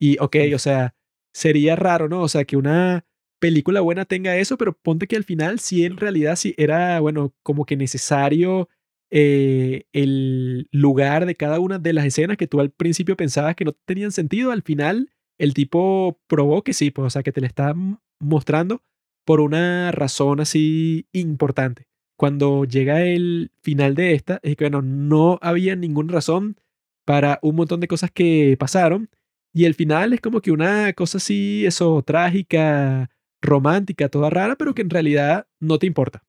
Y, 0.00 0.18
ok, 0.18 0.36
o 0.54 0.58
sea, 0.58 0.94
sería 1.32 1.76
raro, 1.76 2.08
¿no? 2.08 2.22
O 2.22 2.28
sea, 2.28 2.44
que 2.44 2.56
una 2.56 3.06
película 3.40 3.80
buena 3.80 4.04
tenga 4.04 4.36
eso, 4.36 4.58
pero 4.58 4.76
ponte 4.76 5.06
que 5.06 5.16
al 5.16 5.24
final 5.24 5.60
sí 5.60 5.84
en 5.84 5.96
realidad 5.96 6.36
sí 6.36 6.54
era, 6.58 6.98
bueno, 7.00 7.34
como 7.42 7.64
que 7.64 7.76
necesario 7.76 8.68
eh, 9.10 9.84
el 9.92 10.68
lugar 10.72 11.26
de 11.26 11.34
cada 11.34 11.60
una 11.60 11.78
de 11.78 11.92
las 11.92 12.06
escenas 12.06 12.36
que 12.36 12.46
tú 12.46 12.60
al 12.60 12.70
principio 12.70 13.16
pensabas 13.16 13.54
que 13.56 13.64
no 13.64 13.72
tenían 13.72 14.12
sentido, 14.12 14.50
al 14.50 14.62
final 14.62 15.10
el 15.38 15.54
tipo 15.54 16.20
probó 16.26 16.62
que 16.62 16.72
sí, 16.72 16.90
pues, 16.90 17.06
o 17.06 17.10
sea, 17.10 17.22
que 17.22 17.32
te 17.32 17.40
le 17.40 17.46
está 17.46 17.74
mostrando 18.18 18.82
por 19.24 19.40
una 19.40 19.92
razón 19.92 20.40
así 20.40 21.06
importante. 21.12 21.88
Cuando 22.16 22.64
llega 22.64 23.02
el 23.02 23.52
final 23.62 23.94
de 23.94 24.14
esta, 24.14 24.40
es 24.42 24.56
que, 24.56 24.64
bueno, 24.64 24.80
no 24.82 25.38
había 25.42 25.76
ninguna 25.76 26.14
razón 26.14 26.56
para 27.04 27.38
un 27.42 27.56
montón 27.56 27.80
de 27.80 27.88
cosas 27.88 28.10
que 28.10 28.56
pasaron. 28.58 29.10
Y 29.52 29.64
el 29.64 29.74
final 29.74 30.12
es 30.12 30.20
como 30.20 30.40
que 30.40 30.50
una 30.50 30.92
cosa 30.94 31.18
así, 31.18 31.66
eso, 31.66 32.02
trágica, 32.02 33.10
romántica, 33.42 34.08
toda 34.08 34.30
rara, 34.30 34.56
pero 34.56 34.74
que 34.74 34.82
en 34.82 34.90
realidad 34.90 35.46
no 35.60 35.78
te 35.78 35.86
importa. 35.86 36.24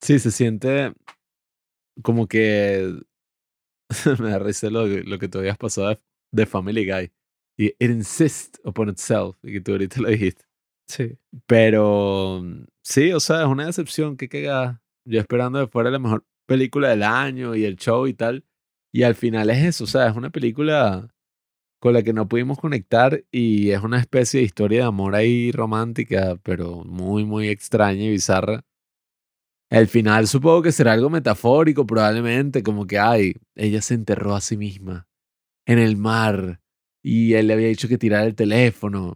Sí, 0.00 0.18
se 0.18 0.30
siente 0.30 0.92
como 2.02 2.26
que 2.26 2.94
me 4.20 4.30
da 4.30 4.38
risa 4.38 4.70
lo, 4.70 4.86
lo 4.86 5.18
que 5.18 5.28
tú 5.28 5.38
habías 5.38 5.58
pasado 5.58 5.98
de, 6.32 6.46
Family 6.46 6.86
Guy. 6.86 7.12
Y 7.56 7.66
it 7.78 7.90
insists 7.90 8.60
upon 8.64 8.88
itself, 8.88 9.36
y 9.44 9.52
que 9.52 9.60
tú 9.60 9.72
ahorita 9.72 10.00
lo 10.00 10.08
dijiste. 10.08 10.44
Sí. 10.88 11.16
Pero 11.46 12.42
sí, 12.82 13.12
o 13.12 13.20
sea, 13.20 13.42
es 13.42 13.46
una 13.46 13.66
decepción 13.66 14.16
que 14.16 14.28
queda 14.28 14.82
yo 15.06 15.20
esperando 15.20 15.60
que 15.64 15.70
fuera 15.70 15.90
la 15.90 15.98
mejor 15.98 16.24
película 16.46 16.88
del 16.88 17.02
año 17.02 17.54
y 17.54 17.64
el 17.64 17.76
show 17.76 18.06
y 18.06 18.14
tal. 18.14 18.44
Y 18.92 19.02
al 19.02 19.14
final 19.14 19.50
es 19.50 19.64
eso, 19.64 19.84
o 19.84 19.86
sea, 19.86 20.08
es 20.08 20.16
una 20.16 20.30
película 20.30 21.14
con 21.80 21.94
la 21.94 22.02
que 22.02 22.12
no 22.12 22.28
pudimos 22.28 22.58
conectar 22.58 23.24
y 23.30 23.70
es 23.70 23.82
una 23.82 23.98
especie 24.00 24.40
de 24.40 24.46
historia 24.46 24.80
de 24.80 24.86
amor 24.86 25.14
ahí 25.14 25.52
romántica, 25.52 26.38
pero 26.42 26.84
muy, 26.84 27.24
muy 27.24 27.48
extraña 27.48 28.04
y 28.04 28.10
bizarra. 28.10 28.64
El 29.70 29.88
final 29.88 30.26
supongo 30.26 30.62
que 30.62 30.72
será 30.72 30.92
algo 30.92 31.10
metafórico, 31.10 31.86
probablemente, 31.86 32.62
como 32.62 32.86
que, 32.86 32.98
ay, 32.98 33.34
ella 33.54 33.82
se 33.82 33.94
enterró 33.94 34.34
a 34.34 34.40
sí 34.40 34.56
misma 34.56 35.06
en 35.66 35.78
el 35.78 35.96
mar 35.96 36.60
y 37.02 37.34
él 37.34 37.48
le 37.48 37.54
había 37.54 37.68
dicho 37.68 37.88
que 37.88 37.98
tirara 37.98 38.24
el 38.24 38.34
teléfono 38.34 39.14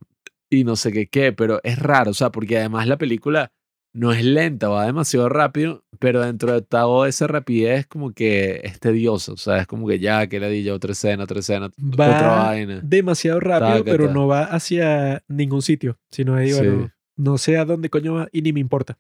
y 0.50 0.64
no 0.64 0.76
sé 0.76 0.92
qué 0.92 1.08
qué, 1.08 1.32
pero 1.32 1.60
es 1.62 1.78
raro, 1.78 2.10
o 2.10 2.14
sea, 2.14 2.30
porque 2.30 2.58
además 2.58 2.86
la 2.86 2.98
película 2.98 3.52
no 3.94 4.12
es 4.12 4.24
lenta, 4.24 4.68
va 4.68 4.86
demasiado 4.86 5.28
rápido, 5.28 5.84
pero 5.98 6.22
dentro 6.22 6.52
de 6.52 6.62
toda 6.62 7.08
esa 7.08 7.26
rapidez 7.26 7.86
como 7.86 8.12
que 8.12 8.60
es 8.62 8.78
tedioso, 8.80 9.32
o 9.32 9.36
sea, 9.36 9.58
es 9.58 9.66
como 9.66 9.88
que 9.88 9.98
ya, 9.98 10.26
que 10.26 10.40
le 10.40 10.50
di 10.50 10.68
otra 10.70 10.92
escena, 10.92 11.24
otra 11.24 11.40
escena, 11.40 11.70
va 11.78 12.06
otra 12.06 12.28
vaina. 12.28 12.80
demasiado 12.82 13.40
rápido, 13.40 13.84
pero 13.84 14.12
no 14.12 14.26
va 14.26 14.44
hacia 14.44 15.22
ningún 15.28 15.62
sitio, 15.62 15.98
sino 16.10 16.34
ahí, 16.34 16.52
bueno, 16.52 16.90
no 17.16 17.38
sé 17.38 17.56
a 17.56 17.64
dónde 17.64 17.90
coño 17.90 18.14
va 18.14 18.28
y 18.32 18.42
ni 18.42 18.52
me 18.52 18.60
importa. 18.60 18.98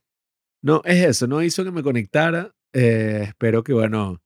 No, 0.62 0.82
es 0.84 1.04
eso, 1.04 1.26
no 1.26 1.42
hizo 1.42 1.64
que 1.64 1.70
me 1.70 1.82
conectara. 1.82 2.54
Eh, 2.72 3.24
espero 3.28 3.62
que, 3.62 3.72
bueno, 3.72 4.20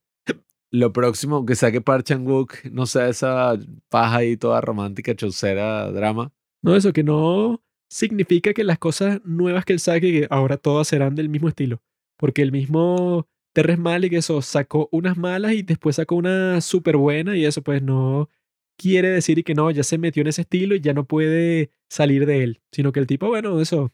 lo 0.70 0.92
próximo, 0.92 1.44
que 1.44 1.54
saque 1.54 1.80
Park 1.80 2.04
Chan-wook, 2.04 2.64
no 2.70 2.86
sea 2.86 3.08
esa 3.08 3.58
paja 3.88 4.16
ahí 4.16 4.36
toda 4.36 4.60
romántica, 4.60 5.14
chaucera, 5.14 5.90
drama. 5.92 6.32
No, 6.62 6.74
eso 6.74 6.92
que 6.92 7.02
no 7.02 7.62
significa 7.90 8.54
que 8.54 8.64
las 8.64 8.78
cosas 8.78 9.20
nuevas 9.24 9.66
que 9.66 9.74
él 9.74 9.80
saque, 9.80 10.26
ahora 10.30 10.56
todas 10.56 10.88
serán 10.88 11.14
del 11.14 11.28
mismo 11.28 11.48
estilo. 11.48 11.82
Porque 12.16 12.40
el 12.40 12.52
mismo 12.52 13.28
Terres 13.52 13.78
Malik, 13.78 14.14
eso, 14.14 14.40
sacó 14.40 14.88
unas 14.92 15.18
malas 15.18 15.52
y 15.52 15.62
después 15.62 15.96
sacó 15.96 16.16
una 16.16 16.60
súper 16.62 16.96
buena 16.96 17.36
y 17.36 17.44
eso 17.44 17.62
pues 17.62 17.82
no 17.82 18.30
quiere 18.78 19.08
decir 19.08 19.44
que 19.44 19.54
no, 19.54 19.70
ya 19.70 19.82
se 19.82 19.98
metió 19.98 20.22
en 20.22 20.28
ese 20.28 20.42
estilo 20.42 20.74
y 20.74 20.80
ya 20.80 20.94
no 20.94 21.04
puede 21.06 21.70
salir 21.90 22.24
de 22.24 22.44
él. 22.44 22.62
Sino 22.72 22.92
que 22.92 23.00
el 23.00 23.06
tipo, 23.06 23.28
bueno, 23.28 23.60
eso, 23.60 23.92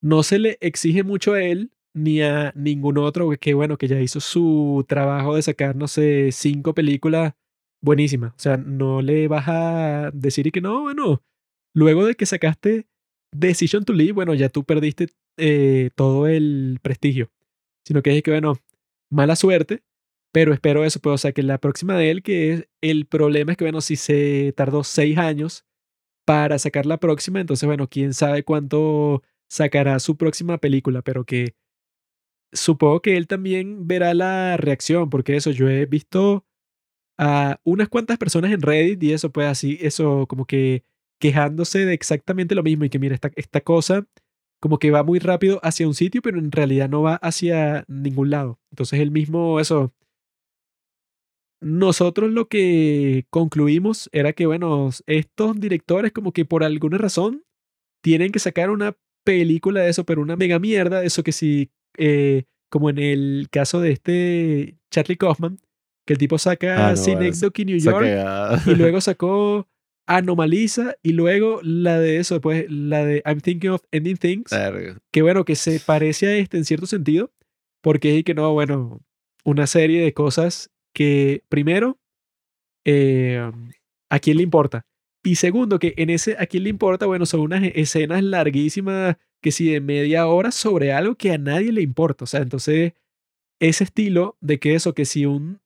no 0.00 0.22
se 0.22 0.38
le 0.38 0.58
exige 0.60 1.02
mucho 1.02 1.34
a 1.34 1.42
él 1.42 1.72
ni 1.94 2.22
a 2.22 2.52
ningún 2.54 2.98
otro 2.98 3.30
que, 3.38 3.54
bueno, 3.54 3.76
que 3.76 3.88
ya 3.88 4.00
hizo 4.00 4.20
su 4.20 4.84
trabajo 4.88 5.36
de 5.36 5.42
sacar, 5.42 5.76
no 5.76 5.88
sé, 5.88 6.30
cinco 6.32 6.74
películas 6.74 7.34
buenísimas. 7.82 8.32
O 8.32 8.38
sea, 8.38 8.56
no 8.56 9.02
le 9.02 9.28
vas 9.28 9.48
a 9.48 10.10
decir 10.12 10.50
que 10.52 10.60
no, 10.60 10.82
bueno, 10.82 11.22
luego 11.74 12.06
de 12.06 12.14
que 12.14 12.26
sacaste 12.26 12.86
Decision 13.32 13.84
to 13.84 13.92
Leave, 13.92 14.12
bueno, 14.12 14.34
ya 14.34 14.48
tú 14.48 14.64
perdiste 14.64 15.08
eh, 15.36 15.90
todo 15.94 16.26
el 16.26 16.78
prestigio. 16.82 17.30
Sino 17.84 18.02
que 18.02 18.16
es 18.16 18.22
que, 18.22 18.30
bueno, 18.30 18.56
mala 19.10 19.36
suerte, 19.36 19.82
pero 20.32 20.52
espero 20.52 20.84
eso, 20.84 21.00
pues, 21.00 21.14
o 21.14 21.18
sea, 21.18 21.32
que 21.32 21.42
la 21.42 21.58
próxima 21.58 21.96
de 21.96 22.10
él, 22.10 22.22
que 22.22 22.52
es 22.52 22.68
el 22.80 23.06
problema 23.06 23.52
es 23.52 23.58
que, 23.58 23.64
bueno, 23.64 23.80
si 23.80 23.96
se 23.96 24.52
tardó 24.56 24.84
seis 24.84 25.18
años 25.18 25.64
para 26.24 26.58
sacar 26.58 26.86
la 26.86 26.98
próxima, 26.98 27.40
entonces, 27.40 27.66
bueno, 27.66 27.88
quién 27.88 28.14
sabe 28.14 28.44
cuánto 28.44 29.22
sacará 29.50 29.98
su 29.98 30.16
próxima 30.16 30.58
película, 30.58 31.02
pero 31.02 31.24
que 31.24 31.54
supongo 32.52 33.02
que 33.02 33.16
él 33.16 33.26
también 33.26 33.86
verá 33.86 34.14
la 34.14 34.56
reacción, 34.56 35.10
porque 35.10 35.36
eso, 35.36 35.50
yo 35.50 35.68
he 35.68 35.86
visto 35.86 36.46
a 37.18 37.60
unas 37.64 37.88
cuantas 37.88 38.18
personas 38.18 38.52
en 38.52 38.62
Reddit 38.62 39.02
y 39.02 39.12
eso, 39.12 39.30
pues 39.30 39.46
así, 39.48 39.78
eso 39.82 40.26
como 40.28 40.46
que 40.46 40.84
quejándose 41.20 41.84
de 41.84 41.92
exactamente 41.94 42.54
lo 42.54 42.62
mismo 42.62 42.84
y 42.84 42.90
que 42.90 42.98
mira, 42.98 43.14
esta, 43.14 43.30
esta 43.36 43.60
cosa 43.60 44.06
como 44.60 44.78
que 44.78 44.90
va 44.90 45.02
muy 45.02 45.18
rápido 45.18 45.58
hacia 45.62 45.86
un 45.88 45.94
sitio, 45.94 46.22
pero 46.22 46.38
en 46.38 46.52
realidad 46.52 46.88
no 46.88 47.02
va 47.02 47.16
hacia 47.16 47.84
ningún 47.88 48.30
lado. 48.30 48.60
Entonces 48.70 49.00
él 49.00 49.10
mismo, 49.10 49.58
eso, 49.58 49.94
nosotros 51.60 52.30
lo 52.30 52.48
que 52.48 53.26
concluimos 53.30 54.08
era 54.12 54.32
que, 54.32 54.46
bueno, 54.46 54.90
estos 55.06 55.60
directores 55.60 56.12
como 56.12 56.32
que 56.32 56.44
por 56.44 56.62
alguna 56.62 56.98
razón 56.98 57.44
tienen 58.02 58.32
que 58.32 58.38
sacar 58.38 58.70
una 58.70 58.96
película 59.24 59.82
de 59.82 59.90
eso, 59.90 60.04
pero 60.04 60.22
una 60.22 60.36
mega 60.36 60.58
mierda. 60.58 61.04
Eso 61.04 61.22
que 61.22 61.32
sí, 61.32 61.70
eh, 61.98 62.44
como 62.70 62.90
en 62.90 62.98
el 62.98 63.48
caso 63.50 63.80
de 63.80 63.92
este 63.92 64.76
Charlie 64.90 65.16
Kaufman, 65.16 65.58
que 66.06 66.14
el 66.14 66.18
tipo 66.18 66.38
saca 66.38 66.88
Ah, 66.88 66.90
no, 66.90 66.96
Synecdoche 66.96 67.64
New 67.64 67.78
York 67.78 68.06
y 68.66 68.74
luego 68.74 69.00
sacó 69.00 69.68
Anomaliza 70.06 70.96
y 71.02 71.12
luego 71.12 71.60
la 71.62 72.00
de 72.00 72.18
eso, 72.18 72.34
después 72.34 72.66
la 72.68 73.04
de 73.04 73.22
I'm 73.24 73.40
Thinking 73.40 73.70
of 73.70 73.82
Ending 73.92 74.16
Things, 74.16 74.50
que 75.12 75.22
bueno, 75.22 75.44
que 75.44 75.54
se 75.54 75.78
parece 75.78 76.26
a 76.26 76.36
este 76.36 76.56
en 76.56 76.64
cierto 76.64 76.86
sentido, 76.86 77.32
porque 77.80 78.18
es 78.18 78.24
que 78.24 78.34
no, 78.34 78.52
bueno, 78.52 79.00
una 79.44 79.68
serie 79.68 80.02
de 80.02 80.12
cosas 80.12 80.70
que 80.92 81.44
primero, 81.48 81.98
eh, 82.84 83.52
¿a 84.10 84.18
quién 84.18 84.38
le 84.38 84.42
importa? 84.42 84.84
Y 85.22 85.36
segundo, 85.36 85.78
que 85.78 85.94
en 85.96 86.10
ese 86.10 86.36
¿a 86.38 86.46
quién 86.46 86.64
le 86.64 86.70
importa? 86.70 87.06
Bueno, 87.06 87.26
son 87.26 87.40
unas 87.40 87.62
escenas 87.74 88.22
larguísimas 88.22 89.16
que 89.42 89.52
si 89.52 89.70
de 89.70 89.80
media 89.80 90.26
hora 90.26 90.50
sobre 90.50 90.92
algo 90.92 91.14
que 91.14 91.32
a 91.32 91.38
nadie 91.38 91.72
le 91.72 91.82
importa. 91.82 92.24
O 92.24 92.26
sea, 92.26 92.40
entonces, 92.40 92.92
ese 93.60 93.84
estilo 93.84 94.36
de 94.40 94.58
que 94.58 94.74
eso, 94.74 94.94
que 94.94 95.04
si 95.04 95.26
un 95.26 95.60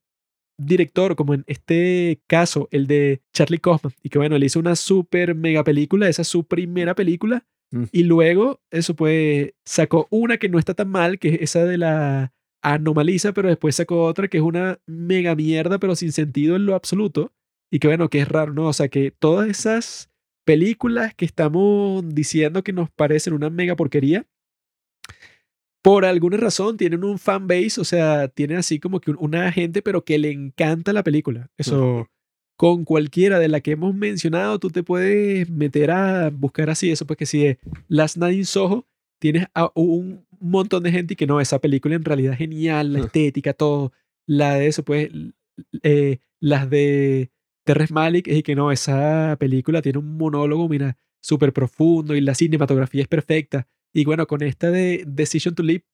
director, 0.58 1.16
como 1.16 1.34
en 1.34 1.44
este 1.46 2.20
caso, 2.28 2.68
el 2.70 2.86
de 2.86 3.20
Charlie 3.32 3.58
Kaufman, 3.58 3.92
y 4.02 4.08
que 4.08 4.18
bueno, 4.18 4.36
él 4.36 4.44
hizo 4.44 4.58
una 4.60 4.76
super 4.76 5.34
mega 5.34 5.64
película, 5.64 6.08
esa 6.08 6.22
es 6.22 6.28
su 6.28 6.44
primera 6.44 6.94
película, 6.94 7.44
Mm. 7.72 7.84
y 7.90 8.04
luego, 8.04 8.60
eso 8.70 8.94
pues, 8.94 9.52
sacó 9.64 10.06
una 10.10 10.36
que 10.38 10.48
no 10.48 10.60
está 10.60 10.74
tan 10.74 10.88
mal, 10.88 11.18
que 11.18 11.30
es 11.30 11.40
esa 11.40 11.64
de 11.64 11.76
la 11.78 12.32
anomaliza, 12.62 13.32
pero 13.32 13.48
después 13.48 13.74
sacó 13.74 14.04
otra 14.04 14.28
que 14.28 14.36
es 14.38 14.44
una 14.44 14.78
mega 14.86 15.34
mierda, 15.34 15.78
pero 15.78 15.96
sin 15.96 16.12
sentido 16.12 16.54
en 16.54 16.66
lo 16.66 16.76
absoluto, 16.76 17.32
y 17.74 17.78
que 17.80 17.88
bueno, 17.88 18.08
que 18.08 18.20
es 18.20 18.28
raro, 18.28 18.52
¿no? 18.52 18.68
O 18.68 18.72
sea, 18.72 18.88
que 18.88 19.10
todas 19.10 19.48
esas 19.48 20.10
películas 20.46 21.14
que 21.14 21.24
estamos 21.24 22.04
diciendo 22.14 22.62
que 22.62 22.72
nos 22.72 22.90
parecen 22.90 23.32
una 23.32 23.50
mega 23.50 23.74
porquería, 23.74 24.26
por 25.82 26.04
alguna 26.04 26.36
razón 26.38 26.76
tienen 26.76 27.04
un 27.04 27.18
fan 27.18 27.46
base, 27.46 27.80
o 27.80 27.84
sea, 27.84 28.28
tienen 28.28 28.56
así 28.58 28.78
como 28.80 29.00
que 29.00 29.10
un- 29.10 29.18
una 29.20 29.52
gente, 29.52 29.82
pero 29.82 30.04
que 30.04 30.18
le 30.18 30.30
encanta 30.30 30.92
la 30.92 31.02
película. 31.02 31.50
Eso, 31.58 32.08
con 32.56 32.84
cualquiera 32.84 33.38
de 33.38 33.48
la 33.48 33.60
que 33.60 33.72
hemos 33.72 33.94
mencionado, 33.94 34.58
tú 34.58 34.70
te 34.70 34.82
puedes 34.82 35.50
meter 35.50 35.90
a 35.90 36.30
buscar 36.30 36.70
así 36.70 36.90
eso, 36.90 37.06
porque 37.06 37.26
si 37.26 37.44
es 37.46 37.58
Last 37.88 38.16
Night 38.16 38.38
in 38.38 38.46
Soho, 38.46 38.86
tienes 39.20 39.46
a 39.54 39.70
un 39.74 40.24
montón 40.40 40.82
de 40.84 40.92
gente 40.92 41.14
y 41.14 41.16
que 41.16 41.26
no, 41.26 41.40
esa 41.40 41.58
película 41.60 41.94
en 41.96 42.04
realidad 42.04 42.32
es 42.32 42.38
genial, 42.38 42.92
la 42.92 43.00
Ah. 43.00 43.04
estética, 43.06 43.52
todo. 43.52 43.92
La 44.26 44.54
de 44.54 44.68
eso, 44.68 44.84
pues, 44.84 45.10
eh, 45.82 46.18
las 46.40 46.70
de 46.70 47.30
Terrence 47.64 47.92
Malick, 47.94 48.28
es 48.28 48.42
que 48.42 48.54
no, 48.54 48.70
esa 48.72 49.36
película 49.38 49.82
tiene 49.82 49.98
un 49.98 50.16
monólogo, 50.16 50.68
mira, 50.68 50.96
súper 51.20 51.52
profundo 51.52 52.14
y 52.14 52.20
la 52.20 52.34
cinematografía 52.34 53.02
es 53.02 53.08
perfecta. 53.08 53.66
Y 53.92 54.04
bueno, 54.04 54.26
con 54.26 54.42
esta 54.42 54.70
de 54.70 55.04
Decision 55.06 55.54
to 55.54 55.62
Live 55.62 55.84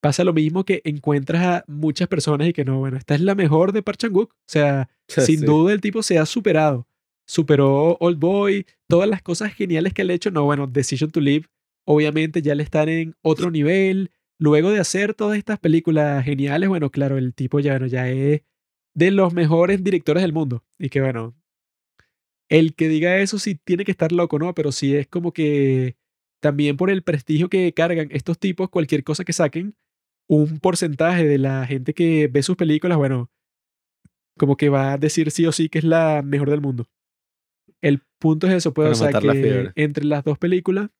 pasa 0.00 0.24
lo 0.24 0.32
mismo 0.32 0.64
que 0.64 0.80
encuentras 0.84 1.42
a 1.44 1.64
muchas 1.66 2.08
personas 2.08 2.48
y 2.48 2.52
que 2.52 2.64
no, 2.64 2.78
bueno, 2.78 2.96
esta 2.96 3.14
es 3.14 3.20
la 3.20 3.34
mejor 3.34 3.72
de 3.72 3.82
Park 3.82 3.98
Chan-wook. 3.98 4.32
O 4.32 4.36
sea, 4.46 4.88
sin 5.08 5.40
Sí. 5.40 5.44
duda 5.46 5.72
el 5.72 5.80
tipo 5.80 6.02
se 6.02 6.18
ha 6.18 6.26
superado. 6.26 6.86
Superó 7.26 7.96
Old 8.00 8.18
Boy, 8.18 8.66
todas 8.88 9.08
las 9.08 9.22
cosas 9.22 9.52
geniales 9.52 9.92
que 9.92 10.02
él 10.02 10.10
ha 10.10 10.14
hecho. 10.14 10.30
No, 10.30 10.44
bueno, 10.44 10.66
Decision 10.66 11.10
to 11.10 11.20
Live, 11.20 11.46
obviamente 11.86 12.40
ya 12.42 12.54
le 12.54 12.62
están 12.62 12.88
en 12.88 13.14
otro 13.22 13.50
nivel. 13.50 14.10
Luego 14.40 14.70
de 14.70 14.78
hacer 14.80 15.14
todas 15.14 15.36
estas 15.36 15.58
películas 15.58 16.24
geniales, 16.24 16.68
bueno, 16.68 16.90
claro, 16.90 17.18
el 17.18 17.34
tipo 17.34 17.60
ya, 17.60 17.72
bueno, 17.72 17.86
ya 17.86 18.08
es 18.08 18.42
de 18.94 19.10
los 19.10 19.32
mejores 19.32 19.82
directores 19.82 20.22
del 20.22 20.32
mundo. 20.32 20.64
Y 20.78 20.88
que 20.88 21.00
bueno, 21.00 21.34
el 22.48 22.74
que 22.74 22.88
diga 22.88 23.18
eso 23.18 23.38
sí 23.38 23.54
tiene 23.54 23.84
que 23.84 23.90
estar 23.90 24.12
loco, 24.12 24.38
¿no? 24.38 24.54
Pero 24.54 24.72
sí 24.72 24.96
es 24.96 25.06
como 25.06 25.32
que 25.32 25.96
también 26.40 26.76
por 26.76 26.90
el 26.90 27.02
prestigio 27.02 27.48
que 27.48 27.72
cargan 27.74 28.08
estos 28.10 28.38
tipos, 28.38 28.70
cualquier 28.70 29.04
cosa 29.04 29.24
que 29.24 29.32
saquen, 29.32 29.76
un 30.28 30.58
porcentaje 30.60 31.26
de 31.26 31.38
la 31.38 31.66
gente 31.66 31.94
que 31.94 32.28
ve 32.28 32.42
sus 32.42 32.56
películas, 32.56 32.98
bueno, 32.98 33.30
como 34.38 34.56
que 34.56 34.68
va 34.68 34.92
a 34.92 34.98
decir 34.98 35.30
sí 35.30 35.46
o 35.46 35.52
sí 35.52 35.68
que 35.68 35.78
es 35.78 35.84
la 35.84 36.22
mejor 36.22 36.50
del 36.50 36.60
mundo. 36.60 36.88
El 37.80 38.02
punto 38.18 38.46
es 38.46 38.54
eso, 38.54 38.72
Para 38.72 38.90
o 38.90 38.94
sea, 38.94 39.10
que 39.12 39.72
entre 39.74 40.04
las 40.04 40.24
dos 40.24 40.38
películas, 40.38 40.90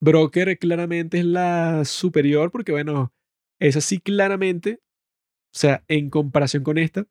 Broker 0.00 0.58
claramente 0.58 1.18
es 1.18 1.24
la 1.24 1.84
superior 1.84 2.50
porque, 2.50 2.72
bueno, 2.72 3.12
esa 3.58 3.80
sí 3.80 3.98
claramente, 3.98 4.80
o 5.56 5.58
sea, 5.58 5.82
en 5.88 6.10
comparación 6.10 6.62
con 6.62 6.76
esta, 6.76 7.06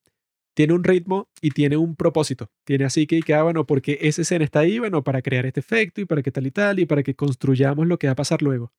tiene 0.55 0.73
un 0.73 0.83
ritmo 0.83 1.29
y 1.41 1.49
tiene 1.49 1.77
un 1.77 1.95
propósito. 1.95 2.51
Tiene 2.63 2.85
así 2.85 3.07
que, 3.07 3.21
que 3.21 3.33
ah, 3.33 3.41
bueno, 3.41 3.65
porque 3.65 3.97
esa 4.01 4.21
escena 4.21 4.45
está 4.45 4.59
ahí, 4.59 4.77
bueno, 4.77 5.03
para 5.03 5.23
crear 5.23 5.47
este 5.47 5.61
efecto 5.61 5.99
y 5.99 6.05
para 6.05 6.21
que 6.21 6.31
tal 6.31 6.45
y 6.45 6.51
tal 6.51 6.79
y 6.79 6.85
para 6.85 7.01
que 7.01 7.15
construyamos 7.15 7.87
lo 7.87 7.97
que 7.97 8.05
va 8.05 8.13
a 8.13 8.15
pasar 8.15 8.43
luego. 8.43 8.71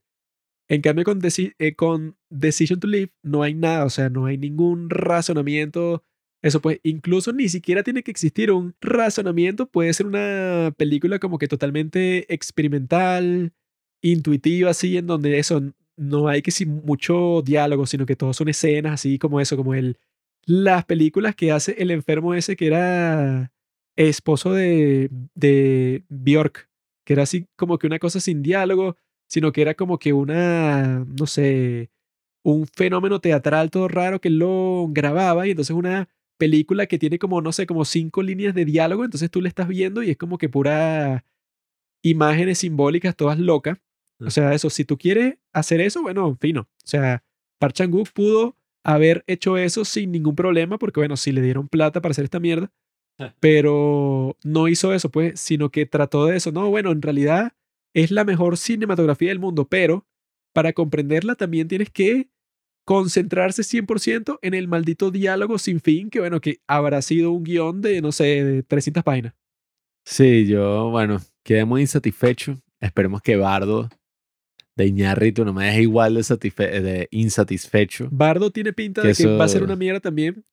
En 0.68 0.82
cambio, 0.82 1.04
con, 1.04 1.20
eh, 1.58 1.74
con 1.74 2.16
Decision 2.30 2.78
to 2.78 2.86
Live 2.86 3.10
no 3.24 3.42
hay 3.42 3.54
nada, 3.54 3.84
o 3.84 3.90
sea, 3.90 4.08
no 4.08 4.26
hay 4.26 4.38
ningún 4.38 4.88
razonamiento. 4.88 6.04
Eso 6.42 6.60
pues, 6.60 6.78
incluso 6.84 7.32
ni 7.32 7.48
siquiera 7.48 7.82
tiene 7.82 8.04
que 8.04 8.12
existir 8.12 8.52
un 8.52 8.76
razonamiento. 8.80 9.68
Puede 9.68 9.92
ser 9.94 10.06
una 10.06 10.72
película 10.76 11.18
como 11.18 11.38
que 11.38 11.48
totalmente 11.48 12.32
experimental, 12.32 13.52
intuitiva, 14.00 14.70
así, 14.70 14.96
en 14.96 15.08
donde 15.08 15.38
eso 15.40 15.74
no 15.96 16.28
hay 16.28 16.42
que 16.42 16.50
si 16.50 16.66
mucho 16.66 17.42
diálogo, 17.42 17.86
sino 17.86 18.06
que 18.06 18.16
todo 18.16 18.32
son 18.32 18.48
escenas 18.48 18.94
así 18.94 19.18
como 19.18 19.40
eso, 19.40 19.56
como 19.56 19.74
el, 19.74 19.98
las 20.44 20.84
películas 20.84 21.34
que 21.34 21.52
hace 21.52 21.74
el 21.78 21.90
enfermo 21.90 22.34
ese 22.34 22.56
que 22.56 22.66
era 22.68 23.52
esposo 23.96 24.52
de, 24.52 25.10
de 25.34 26.04
Bjork, 26.08 26.68
que 27.04 27.14
era 27.14 27.22
así 27.24 27.46
como 27.56 27.78
que 27.78 27.86
una 27.86 27.98
cosa 27.98 28.20
sin 28.20 28.42
diálogo, 28.42 28.96
sino 29.28 29.52
que 29.52 29.62
era 29.62 29.74
como 29.74 29.98
que 29.98 30.12
una, 30.12 31.04
no 31.18 31.26
sé, 31.26 31.90
un 32.44 32.66
fenómeno 32.66 33.20
teatral 33.20 33.70
todo 33.70 33.88
raro 33.88 34.20
que 34.20 34.30
lo 34.30 34.86
grababa 34.90 35.46
y 35.46 35.50
entonces 35.50 35.74
una 35.74 36.08
película 36.38 36.86
que 36.86 36.98
tiene 36.98 37.18
como, 37.18 37.40
no 37.40 37.52
sé, 37.52 37.66
como 37.66 37.84
cinco 37.84 38.22
líneas 38.22 38.54
de 38.54 38.64
diálogo, 38.64 39.04
entonces 39.04 39.30
tú 39.30 39.40
le 39.40 39.48
estás 39.48 39.68
viendo 39.68 40.02
y 40.02 40.10
es 40.10 40.16
como 40.16 40.38
que 40.38 40.48
pura 40.48 41.24
imágenes 42.02 42.58
simbólicas 42.58 43.16
todas 43.16 43.38
locas. 43.38 43.78
O 44.20 44.30
sea, 44.30 44.54
eso, 44.54 44.70
si 44.70 44.84
tú 44.84 44.96
quieres 44.96 45.36
hacer 45.52 45.80
eso, 45.80 46.02
bueno, 46.02 46.36
fino. 46.40 46.62
O 46.62 46.86
sea, 46.86 47.22
Park 47.58 47.74
Chan-wook 47.74 48.10
pudo 48.12 48.56
haber 48.84 49.24
hecho 49.26 49.56
eso 49.58 49.84
sin 49.84 50.12
ningún 50.12 50.36
problema 50.36 50.78
porque, 50.78 51.00
bueno, 51.00 51.16
si 51.16 51.32
le 51.32 51.42
dieron 51.42 51.68
plata 51.68 52.00
para 52.00 52.12
hacer 52.12 52.24
esta 52.24 52.40
mierda, 52.40 52.72
pero 53.40 54.36
no 54.44 54.68
hizo 54.68 54.92
eso, 54.92 55.10
pues, 55.10 55.40
sino 55.40 55.70
que 55.70 55.86
trató 55.86 56.26
de 56.26 56.36
eso. 56.36 56.52
No, 56.52 56.68
bueno, 56.70 56.92
en 56.92 57.02
realidad 57.02 57.52
es 57.94 58.10
la 58.10 58.24
mejor 58.24 58.56
cinematografía 58.56 59.30
del 59.30 59.38
mundo, 59.38 59.66
pero 59.66 60.06
para 60.52 60.72
comprenderla 60.72 61.34
también 61.34 61.68
tienes 61.68 61.90
que 61.90 62.28
concentrarse 62.84 63.62
100% 63.62 64.38
en 64.42 64.54
el 64.54 64.68
maldito 64.68 65.10
diálogo 65.10 65.58
sin 65.58 65.80
fin, 65.80 66.08
que 66.08 66.20
bueno, 66.20 66.40
que 66.40 66.60
habrá 66.68 67.02
sido 67.02 67.32
un 67.32 67.42
guion 67.42 67.80
de, 67.82 68.00
no 68.00 68.12
sé, 68.12 68.44
de 68.44 68.62
300 68.62 69.02
páginas. 69.02 69.34
Sí, 70.04 70.46
yo, 70.46 70.90
bueno, 70.90 71.18
quedé 71.42 71.64
muy 71.64 71.80
insatisfecho. 71.80 72.56
Esperemos 72.80 73.22
que 73.22 73.36
Bardo 73.36 73.88
de 74.76 74.86
Iñárritu 74.86 75.44
no 75.44 75.52
me 75.52 75.64
deje 75.66 75.82
igual 75.82 76.14
de, 76.14 76.20
satisfe- 76.20 76.80
de 76.82 77.08
insatisfecho. 77.10 78.08
Bardo 78.10 78.50
tiene 78.50 78.72
pinta 78.72 79.02
Que 79.02 79.08
de 79.08 79.14
que 79.14 79.26
va 79.26 79.44
a 79.44 79.48
ser 79.48 79.62
una 79.62 79.76
mierda 79.76 80.00
también. 80.00 80.44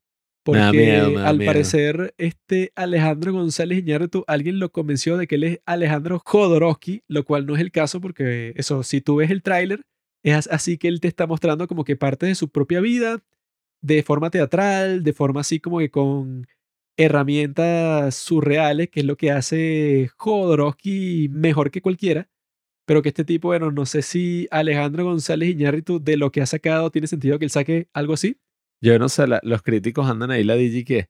Porque 0.45 0.60
miedo, 0.74 1.19
al 1.26 1.38
miedo. 1.38 1.50
parecer, 1.50 2.14
este 2.18 2.74
Alejandro 2.76 3.32
González 3.32 3.80
Iñárritu, 3.80 4.26
alguien 4.27 4.60
lo 4.60 4.72
convenció 4.74 5.16
de 5.16 5.26
que 5.26 5.35
él 5.35 5.43
es 5.45 5.60
Alejandro 5.66 6.22
Jodorowsky, 6.26 7.03
lo 7.08 7.24
cual 7.24 7.45
no 7.45 7.56
es 7.56 7.61
el 7.61 7.72
caso, 7.72 8.02
porque 8.02 8.52
eso, 8.58 8.84
si 8.84 9.00
tú 9.00 9.16
ves 9.18 9.32
el 9.32 9.42
tráiler, 9.42 9.84
es 10.22 10.35
as- 10.35 10.50
así 10.52 10.77
que 10.77 10.90
él 10.90 11.00
te 11.00 11.08
está 11.08 11.27
mostrando 11.27 11.66
como 11.68 11.85
que 11.85 11.95
parte 11.95 12.26
de 12.26 12.35
su 12.35 12.50
propia 12.50 12.82
vida, 12.82 13.24
de 13.82 14.03
forma 14.03 14.32
teatral, 14.32 15.03
de 15.03 15.14
forma 15.14 15.40
así 15.42 15.61
como 15.61 15.80
que 15.80 15.90
con 15.90 16.45
herramientas 16.98 18.16
surreales, 18.16 18.90
que 18.90 19.00
es 19.02 19.06
lo 19.06 19.16
que 19.16 19.32
hace 19.32 20.10
Jodorowsky 20.18 21.30
mejor 21.32 21.72
que 21.72 21.82
cualquiera. 21.82 22.30
Pero 22.86 23.02
que 23.02 23.10
este 23.10 23.24
tipo, 23.26 23.48
bueno, 23.50 23.72
no 23.72 23.86
sé 23.86 24.02
si 24.02 24.48
Alejandro 24.52 25.06
González 25.06 25.50
Iñárritu 25.50 26.03
de 26.03 26.18
lo 26.18 26.32
que 26.32 26.42
ha 26.42 26.45
sacado 26.45 26.92
tiene 26.92 27.08
sentido 27.08 27.40
que 27.40 27.45
él 27.45 27.52
saque 27.52 27.88
algo 27.94 28.14
así. 28.14 28.38
Yo 28.82 29.00
no 29.00 29.08
sé, 29.10 29.26
la- 29.28 29.40
los 29.44 29.62
críticos 29.62 30.10
andan 30.10 30.32
ahí 30.32 30.44
la 30.44 30.56
DJ 30.56 30.84
que 30.86 31.08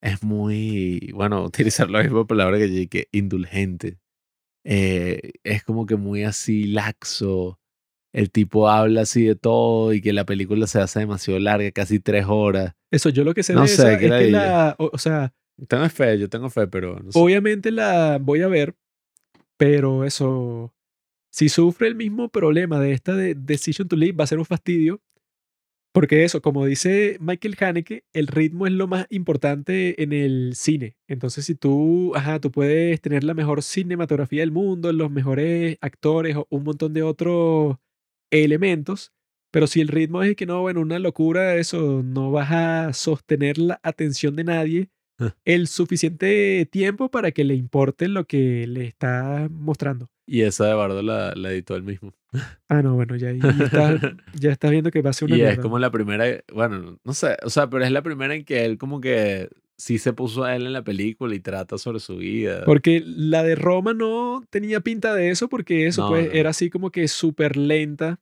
es 0.00 0.22
muy, 0.22 1.10
bueno, 1.14 1.44
utilizar 1.82 1.90
la 1.90 2.02
misma 2.02 2.26
palabra 2.26 2.58
que 2.58 2.82
yo, 2.84 2.88
que 2.88 3.08
indulgente. 3.12 3.98
Eh, 4.64 5.32
es 5.44 5.62
como 5.64 5.86
que 5.86 5.96
muy 5.96 6.24
así 6.24 6.66
laxo. 6.66 7.58
El 8.12 8.30
tipo 8.30 8.68
habla 8.68 9.02
así 9.02 9.24
de 9.24 9.34
todo 9.36 9.92
y 9.92 10.00
que 10.00 10.12
la 10.12 10.24
película 10.24 10.66
se 10.66 10.80
hace 10.80 11.00
demasiado 11.00 11.38
larga, 11.40 11.70
casi 11.72 12.00
tres 12.00 12.24
horas. 12.28 12.74
Eso, 12.90 13.10
yo 13.10 13.24
lo 13.24 13.34
que 13.34 13.42
sé 13.42 13.52
No 13.52 13.62
de 13.62 13.68
sé, 13.68 13.74
esa 13.74 13.88
qué 13.88 13.94
es 13.94 14.00
que 14.00 14.08
ladilla. 14.08 14.38
la, 14.40 14.76
o, 14.78 14.90
o 14.92 14.98
sea, 14.98 15.34
Tengo 15.68 15.88
fe, 15.88 16.18
yo 16.18 16.28
tengo 16.28 16.48
fe, 16.50 16.66
pero 16.66 16.98
no 17.00 17.12
sé. 17.12 17.18
obviamente 17.18 17.70
la 17.70 18.18
voy 18.20 18.42
a 18.42 18.48
ver, 18.48 18.74
pero 19.58 20.04
eso, 20.04 20.72
si 21.30 21.48
sufre 21.48 21.88
el 21.88 21.94
mismo 21.94 22.28
problema 22.28 22.80
de 22.80 22.92
esta 22.92 23.14
de 23.14 23.34
Decision 23.34 23.88
to 23.88 23.96
Live, 23.96 24.16
va 24.16 24.24
a 24.24 24.28
ser 24.28 24.38
un 24.38 24.44
fastidio. 24.44 25.00
Porque 25.92 26.24
eso, 26.24 26.42
como 26.42 26.66
dice 26.66 27.16
Michael 27.20 27.56
Haneke, 27.58 28.04
el 28.12 28.26
ritmo 28.26 28.66
es 28.66 28.72
lo 28.74 28.86
más 28.86 29.06
importante 29.08 30.02
en 30.02 30.12
el 30.12 30.52
cine. 30.54 30.96
Entonces, 31.08 31.46
si 31.46 31.54
tú, 31.54 32.14
ajá, 32.14 32.38
tú 32.38 32.50
puedes 32.50 33.00
tener 33.00 33.24
la 33.24 33.32
mejor 33.32 33.62
cinematografía 33.62 34.42
del 34.42 34.52
mundo, 34.52 34.92
los 34.92 35.10
mejores 35.10 35.78
actores 35.80 36.36
o 36.36 36.46
un 36.50 36.64
montón 36.64 36.92
de 36.92 37.02
otros 37.02 37.76
elementos, 38.30 39.12
pero 39.50 39.66
si 39.66 39.80
el 39.80 39.88
ritmo 39.88 40.22
es 40.22 40.36
que 40.36 40.44
no, 40.44 40.60
bueno, 40.60 40.80
una 40.82 40.98
locura, 40.98 41.56
eso, 41.56 42.02
no 42.02 42.30
vas 42.30 42.52
a 42.52 42.92
sostener 42.92 43.56
la 43.56 43.80
atención 43.82 44.36
de 44.36 44.44
nadie 44.44 44.90
Ah. 45.18 45.34
el 45.46 45.66
suficiente 45.66 46.68
tiempo 46.70 47.10
para 47.10 47.32
que 47.32 47.44
le 47.44 47.54
importe 47.54 48.08
lo 48.08 48.26
que 48.26 48.66
le 48.66 48.84
está 48.84 49.48
mostrando. 49.50 50.10
Y 50.26 50.42
esa 50.42 50.66
de 50.66 50.74
Bardo 50.74 51.02
la, 51.02 51.32
la 51.36 51.52
editó 51.52 51.76
él 51.76 51.82
mismo. 51.82 52.12
Ah, 52.68 52.82
no, 52.82 52.94
bueno, 52.96 53.16
ya, 53.16 53.28
ahí 53.28 53.38
estás, 53.64 54.00
ya 54.34 54.50
estás 54.50 54.70
viendo 54.70 54.90
que 54.90 55.00
va 55.00 55.10
a 55.10 55.12
ser 55.14 55.26
una 55.28 55.36
y 55.38 55.40
es 55.42 55.46
mierda. 55.46 55.62
como 55.62 55.78
la 55.78 55.90
primera, 55.90 56.24
bueno, 56.52 56.98
no 57.02 57.14
sé, 57.14 57.36
o 57.44 57.48
sea, 57.48 57.70
pero 57.70 57.84
es 57.84 57.90
la 57.92 58.02
primera 58.02 58.34
en 58.34 58.44
que 58.44 58.64
él 58.64 58.76
como 58.76 59.00
que 59.00 59.48
sí 59.78 59.98
se 59.98 60.12
puso 60.12 60.44
a 60.44 60.54
él 60.56 60.66
en 60.66 60.72
la 60.74 60.82
película 60.84 61.34
y 61.34 61.40
trata 61.40 61.78
sobre 61.78 62.00
su 62.00 62.16
vida. 62.18 62.62
Porque 62.66 63.02
la 63.06 63.42
de 63.42 63.54
Roma 63.54 63.94
no 63.94 64.42
tenía 64.50 64.80
pinta 64.80 65.14
de 65.14 65.30
eso, 65.30 65.48
porque 65.48 65.86
eso 65.86 66.02
No, 66.02 66.08
pues 66.10 66.26
no. 66.26 66.32
era 66.32 66.50
así 66.50 66.68
como 66.68 66.90
que 66.90 67.08
súper 67.08 67.56
lenta 67.56 68.20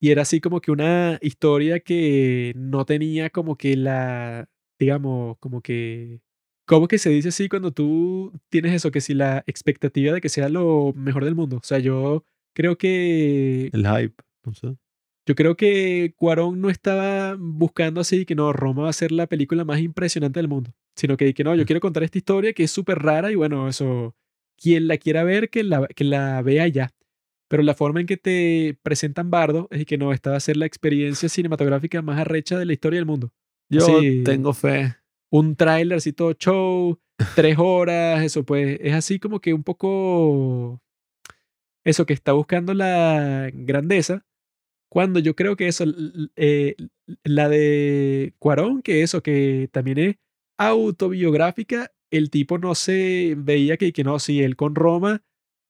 y 0.00 0.10
era 0.10 0.22
así 0.22 0.40
como 0.40 0.60
que 0.62 0.70
una 0.70 1.18
historia 1.20 1.80
que 1.80 2.52
no 2.56 2.86
tenía 2.86 3.28
como 3.28 3.56
que 3.56 3.76
la, 3.76 4.48
digamos, 4.78 5.36
como 5.38 5.60
que, 5.60 6.20
¿cómo 6.70 6.86
que 6.88 6.98
se 6.98 7.10
dice 7.10 7.30
así 7.30 7.48
cuando 7.48 7.72
tú 7.72 8.32
tienes 8.48 8.72
eso? 8.74 8.92
Que 8.92 9.00
si 9.00 9.12
la 9.14 9.42
expectativa 9.48 10.12
de 10.14 10.20
que 10.20 10.28
sea 10.28 10.48
lo 10.48 10.92
mejor 10.94 11.24
del 11.24 11.34
mundo. 11.34 11.56
O 11.56 11.64
sea, 11.64 11.80
yo 11.80 12.24
creo 12.54 12.78
que, 12.78 13.70
El 13.72 13.84
hype, 13.86 14.14
no 14.44 14.54
sé. 14.54 14.76
yo 15.26 15.34
creo 15.34 15.56
que 15.56 16.14
Cuarón 16.16 16.60
no 16.60 16.70
estaba 16.70 17.36
buscando 17.38 18.00
así 18.00 18.24
que 18.24 18.34
no, 18.36 18.52
Roma 18.52 18.84
va 18.84 18.90
a 18.90 18.92
ser 18.92 19.10
la 19.12 19.26
película 19.26 19.64
más 19.64 19.80
impresionante 19.80 20.38
del 20.38 20.48
mundo, 20.48 20.70
sino 20.94 21.16
que, 21.16 21.34
que 21.34 21.42
no, 21.44 21.54
yo 21.56 21.66
quiero 21.66 21.80
contar 21.80 22.04
esta 22.04 22.18
historia 22.18 22.52
que 22.52 22.62
es 22.64 22.70
súper 22.70 22.98
rara 23.00 23.32
y 23.32 23.34
bueno, 23.34 23.68
eso, 23.68 24.14
quien 24.56 24.86
la 24.88 24.96
quiera 24.98 25.24
ver, 25.24 25.50
que 25.50 25.64
la, 25.64 25.86
que 25.88 26.04
la 26.04 26.40
vea 26.42 26.68
ya. 26.68 26.90
Pero 27.48 27.64
la 27.64 27.74
forma 27.74 27.98
en 28.00 28.06
que 28.06 28.16
te 28.16 28.78
presentan 28.84 29.28
Bardo 29.30 29.66
es 29.72 29.84
que 29.86 29.98
no, 29.98 30.12
esta 30.12 30.30
va 30.30 30.36
a 30.36 30.40
ser 30.40 30.56
la 30.56 30.66
experiencia 30.66 31.28
cinematográfica 31.28 32.00
más 32.00 32.20
arrecha 32.20 32.56
de 32.56 32.64
la 32.64 32.72
historia 32.74 32.98
del 33.00 33.06
mundo. 33.06 33.32
Yo 33.68 33.80
Sí. 33.80 34.22
tengo 34.24 34.52
fe. 34.54 34.94
Un 35.30 35.56
tráiler 35.56 35.98
así 35.98 36.12
todo 36.12 36.32
show, 36.34 36.98
tres 37.34 37.56
horas, 37.58 38.22
eso 38.24 38.44
pues, 38.44 38.78
es 38.80 38.94
así 38.94 39.18
como 39.18 39.40
que 39.40 39.54
un 39.54 39.62
poco... 39.62 40.80
Eso 41.84 42.04
que 42.06 42.12
está 42.12 42.32
buscando 42.32 42.74
la 42.74 43.50
grandeza, 43.52 44.26
Cuando 44.90 45.20
yo 45.20 45.36
creo 45.36 45.56
que 45.56 45.68
eso, 45.68 45.84
eh, 46.36 46.76
la 47.24 47.48
de 47.48 48.34
Cuarón, 48.38 48.82
que 48.82 49.02
eso, 49.02 49.22
que 49.22 49.68
también 49.72 49.98
es 49.98 50.16
autobiográfica, 50.58 51.92
el 52.10 52.30
tipo 52.30 52.58
no 52.58 52.74
se 52.76 53.34
veía 53.38 53.76
que, 53.78 53.92
que 53.92 54.04
no, 54.04 54.18
si 54.20 54.42
él 54.42 54.56
con 54.56 54.74
Roma, 54.76 55.22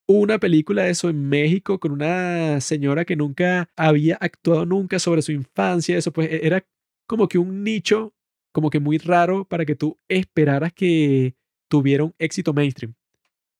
una 0.08 0.38
película 0.40 0.84
de 0.84 0.90
eso 0.92 1.10
en 1.10 1.28
México 1.28 1.80
con 1.80 1.92
una 1.92 2.60
señora 2.60 3.04
que 3.06 3.16
nunca 3.16 3.70
había 3.76 4.16
actuado 4.16 4.66
nunca 4.66 4.98
sobre 5.00 5.22
su 5.22 5.32
infancia, 5.32 5.98
eso 5.98 6.12
pues 6.12 6.30
e- 6.32 6.46
era 6.46 6.66
como 7.08 7.28
que 7.28 7.38
un 7.38 7.64
nicho, 7.64 8.14
como 8.52 8.70
que 8.70 8.80
muy 8.80 8.98
raro 8.98 9.44
para 9.44 9.64
que 9.64 9.74
tú 9.74 9.98
esperaras 10.08 10.72
que 10.72 11.34
tuviera 11.68 12.04
un 12.04 12.14
éxito 12.18 12.52
mainstream. 12.52 12.94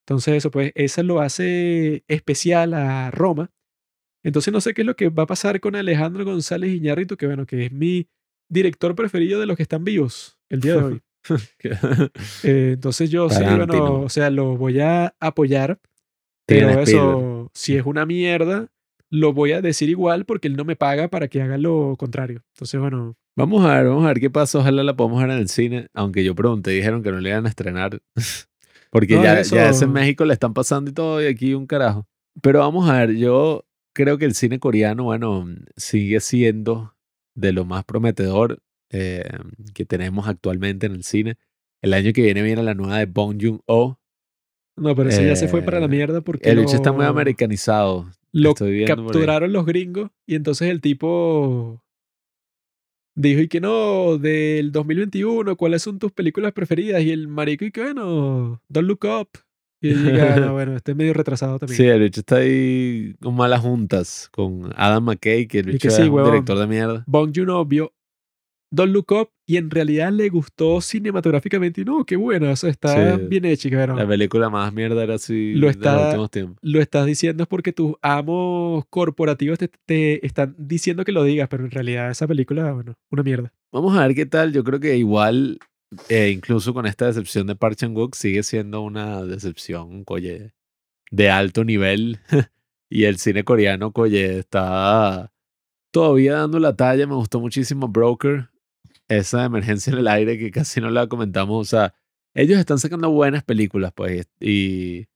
Entonces 0.01 0.35
eso 0.35 0.51
pues, 0.51 0.73
eso 0.75 1.03
lo 1.03 1.21
hace 1.21 2.05
especial 2.09 2.75
a 2.75 3.11
Roma. 3.11 3.51
Entonces 4.23 4.53
no 4.53 4.61
sé 4.61 4.75
qué 4.75 4.83
es 4.83 4.87
lo 4.87 4.97
que 4.97 5.09
va 5.09 5.23
a 5.23 5.27
pasar 5.27 5.61
con 5.61 5.77
Alejandro 5.77 6.25
González 6.25 6.75
Iñárritu, 6.75 7.17
que 7.17 7.27
bueno, 7.27 7.47
que 7.47 7.67
es 7.67 7.73
mi 7.73 8.09
director 8.49 8.95
preferido 8.95 9.41
de 9.41 9.47
los 9.47 9.57
que 9.57 9.63
están 9.63 9.85
vivos 9.85 10.39
el 10.49 10.61
día 10.61 10.77
de 10.77 10.83
hoy. 10.83 11.03
Eh, 12.45 12.73
entonces 12.75 13.11
yo 13.11 13.29
sí, 13.29 13.45
bueno, 13.45 14.01
o 14.01 14.09
sea, 14.09 14.31
lo 14.31 14.57
voy 14.57 14.81
a 14.81 15.15
apoyar, 15.21 15.79
pero 16.47 16.81
eso, 16.81 17.51
si 17.53 17.77
es 17.77 17.85
una 17.85 18.07
mierda, 18.07 18.69
lo 19.11 19.33
voy 19.33 19.53
a 19.53 19.61
decir 19.61 19.89
igual 19.89 20.25
porque 20.25 20.49
él 20.49 20.57
no 20.57 20.65
me 20.65 20.77
paga 20.77 21.09
para 21.09 21.29
que 21.29 21.43
haga 21.43 21.59
lo 21.59 21.97
contrario. 21.99 22.43
Entonces, 22.55 22.81
bueno, 22.81 23.17
Vamos 23.37 23.65
a 23.65 23.77
ver, 23.77 23.87
vamos 23.87 24.05
a 24.05 24.09
ver 24.09 24.21
qué 24.21 24.29
pasa. 24.29 24.59
Ojalá 24.59 24.83
la 24.83 24.95
podamos 24.97 25.21
ver 25.23 25.31
en 25.31 25.39
el 25.39 25.49
cine. 25.49 25.89
Aunque 25.95 26.23
yo 26.25 26.35
pregunté, 26.35 26.73
dijeron 26.73 27.03
que 27.03 27.11
no 27.11 27.21
le 27.21 27.31
iban 27.31 27.47
a 27.47 27.49
estrenar. 27.49 28.01
Porque 28.91 29.15
No, 29.15 29.23
ya, 29.23 29.41
eso- 29.41 29.55
ya 29.57 29.71
eso 29.71 29.85
en 29.85 29.93
México 29.93 30.25
le 30.25 30.33
están 30.35 30.53
pasando 30.53 30.91
y 30.91 30.95
todo, 30.95 31.23
y 31.23 31.27
aquí 31.27 31.55
un 31.55 31.67
carajo. 31.67 32.07
Pero 32.43 32.59
vamos 32.59 32.91
a 32.91 32.99
ver, 32.99 33.17
yo 33.17 33.65
creo 33.95 34.19
que 34.19 34.25
el 34.25 34.35
cine 34.35 34.59
coreano, 34.59 35.05
bueno, 35.05 35.47
sigue 35.77 36.21
siendo 36.21 36.95
de 37.35 37.53
lo 37.53 37.65
más 37.65 37.85
prometedor 37.85 38.59
eh, 38.91 39.25
que 39.75 39.85
tenemos 39.87 40.27
actualmente 40.29 40.87
en 40.87 40.93
el 40.93 41.05
cine. 41.05 41.37
El 41.83 41.95
año 41.95 42.13
que 42.13 42.23
viene 42.23 42.43
viene 42.43 42.63
la 42.63 42.75
nueva 42.75 42.99
de 42.99 43.07
Bong 43.07 43.39
Joon-ho. 43.41 43.99
no, 44.77 44.95
pero 44.97 45.09
eso 45.09 45.23
ya 45.23 45.37
se 45.37 45.49
fue 45.49 45.63
para 45.63 45.79
la 45.81 45.87
Eh, 45.87 45.89
mierda 45.89 46.21
porque 46.21 46.51
El 46.51 46.57
lo, 46.57 46.63
hecho 46.63 46.75
está 46.77 46.93
muy 46.93 47.05
americanizado. 47.07 48.11
Lo 48.33 48.55
capturaron 48.55 49.53
los 49.53 49.67
gringos 49.67 50.11
y 50.27 50.35
entonces 50.37 50.69
el 50.71 50.81
tipo 50.81 51.83
dijo 53.15 53.41
y 53.41 53.49
que 53.49 53.61
no, 53.61 54.19
del 54.19 54.73
2021, 54.73 55.57
¿cuáles 55.57 55.83
son 55.83 55.99
tus 55.99 56.13
películas 56.13 56.53
preferidas? 56.53 57.03
Y 57.03 57.11
el 57.11 57.29
marico 57.29 57.65
y 57.65 57.71
que 57.73 57.83
bueno, 57.83 58.61
Don't 58.69 58.89
Look 58.89 59.05
Up. 59.05 59.29
Y 59.83 59.91
él 59.91 60.05
llega, 60.05 60.37
"No, 60.37 60.53
bueno, 60.53 60.77
este 60.77 60.93
es 60.93 60.97
medio 60.97 61.15
retrasado 61.15 61.59
también. 61.59 61.77
Sí, 61.77 61.85
el 61.87 62.01
bicho 62.01 62.21
está 62.21 62.37
ahí 62.37 63.15
con 63.21 63.35
malas 63.35 63.61
juntas 63.63 64.29
con 64.31 64.71
Adam 64.77 65.05
McKay, 65.05 65.47
que 65.47 65.61
el 65.61 65.67
bicho 65.67 65.89
que 65.89 65.91
sí, 65.91 66.03
es 66.03 66.09
un 66.09 66.15
huevón. 66.15 66.33
director 66.33 66.59
de 66.59 66.67
mierda. 66.67 67.05
Bong 67.07 67.33
Joon-ho 67.35 67.65
vio 67.65 67.93
Don't 68.73 68.93
Look 68.93 69.11
Up 69.13 69.31
y 69.47 69.57
en 69.57 69.69
realidad 69.71 70.13
le 70.13 70.29
gustó 70.29 70.81
cinematográficamente 70.81 71.81
y 71.81 71.85
no, 71.85 72.05
qué 72.05 72.15
bueno, 72.17 72.51
eso 72.51 72.69
está 72.69 73.17
Sí. 73.17 73.25
bien 73.27 73.45
hecho, 73.45 73.69
La 73.69 74.07
película 74.07 74.49
más 74.49 74.73
mierda 74.73 75.03
era 75.03 75.15
así 75.15 75.55
Lo 75.55 75.67
de 75.73 75.75
los 75.77 76.07
últimos 76.07 76.31
tiempos. 76.31 76.59
lo 76.63 76.81
estás 76.81 77.05
diciendo 77.07 77.43
es 77.43 77.49
porque 77.49 77.73
tus 77.73 77.95
amos 78.03 78.85
corporativos 78.89 79.59
te, 79.59 79.69
te 79.87 80.25
están 80.25 80.55
diciendo 80.57 81.05
que 81.05 81.13
lo 81.13 81.25
digas, 81.25 81.49
pero 81.49 81.65
en 81.65 81.71
realidad 81.73 82.11
esa 82.11 82.29
película, 82.29 82.73
bueno, 82.73 82.95
una 83.11 83.23
mierda. 83.25 83.53
Vamos 83.73 83.97
a 83.97 84.07
ver 84.07 84.15
qué 84.15 84.27
tal. 84.27 84.53
Yo 84.53 84.63
creo 84.63 84.79
que 84.79 84.97
igual, 84.97 85.59
eh, 86.09 86.31
incluso 86.31 86.73
con 86.73 86.87
esta 86.87 87.07
decepción 87.07 87.47
de 87.49 87.57
Park 87.57 87.77
Chan-wook, 87.77 88.15
sigue 88.15 88.43
siendo 88.45 88.83
una 88.83 89.23
decepción, 89.25 90.05
coye, 90.05 90.53
de 91.11 91.31
alto 91.31 91.65
nivel. 91.65 92.19
y 92.89 93.05
el 93.05 93.19
cine 93.19 93.43
coreano, 93.43 93.93
coye, 93.93 94.39
está 94.39 95.33
todavía 95.93 96.35
dando 96.35 96.61
la 96.61 96.77
talla. 96.77 97.07
Me 97.09 97.15
gustó 97.15 97.41
muchísimo 97.41 97.89
Broker, 97.89 98.50
esa 99.11 99.45
emergencia 99.45 99.93
en 99.93 99.99
el 99.99 100.09
aire 100.09 100.39
que 100.39 100.51
casi 100.51 100.81
no 100.81 100.91
la 100.91 101.07
comentamos. 101.07 101.61
O 101.61 101.69
sea, 101.69 101.95
ellos 102.35 102.59
están 102.59 102.79
sacando 102.79 103.11
buenas 103.11 103.43
películas, 103.43 103.93
pues, 103.95 104.29
y 104.41 105.07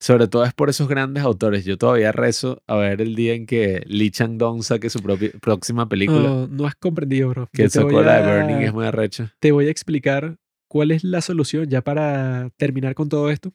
sobre 0.00 0.28
todo 0.28 0.44
es 0.44 0.52
por 0.52 0.70
esos 0.70 0.88
grandes 0.88 1.22
autores. 1.22 1.64
Yo 1.64 1.76
todavía 1.76 2.12
rezo 2.12 2.62
a 2.66 2.76
ver 2.76 3.00
el 3.00 3.14
día 3.14 3.34
en 3.34 3.46
que 3.46 3.82
Lee 3.86 4.10
Chang-dong 4.10 4.62
saque 4.62 4.90
su 4.90 5.00
propia, 5.00 5.30
próxima 5.40 5.88
película. 5.88 6.22
No, 6.22 6.46
no 6.46 6.66
has 6.66 6.74
comprendido, 6.74 7.28
bro. 7.30 7.48
Que 7.52 7.68
sacó 7.68 8.02
la 8.02 8.20
de 8.20 8.42
Burning 8.42 8.66
es 8.66 8.72
muy 8.72 8.86
arrecha. 8.86 9.34
Te 9.38 9.52
voy 9.52 9.66
a 9.66 9.70
explicar 9.70 10.38
cuál 10.68 10.90
es 10.90 11.04
la 11.04 11.20
solución 11.20 11.68
ya 11.68 11.82
para 11.82 12.50
terminar 12.56 12.94
con 12.94 13.08
todo 13.08 13.30
esto. 13.30 13.52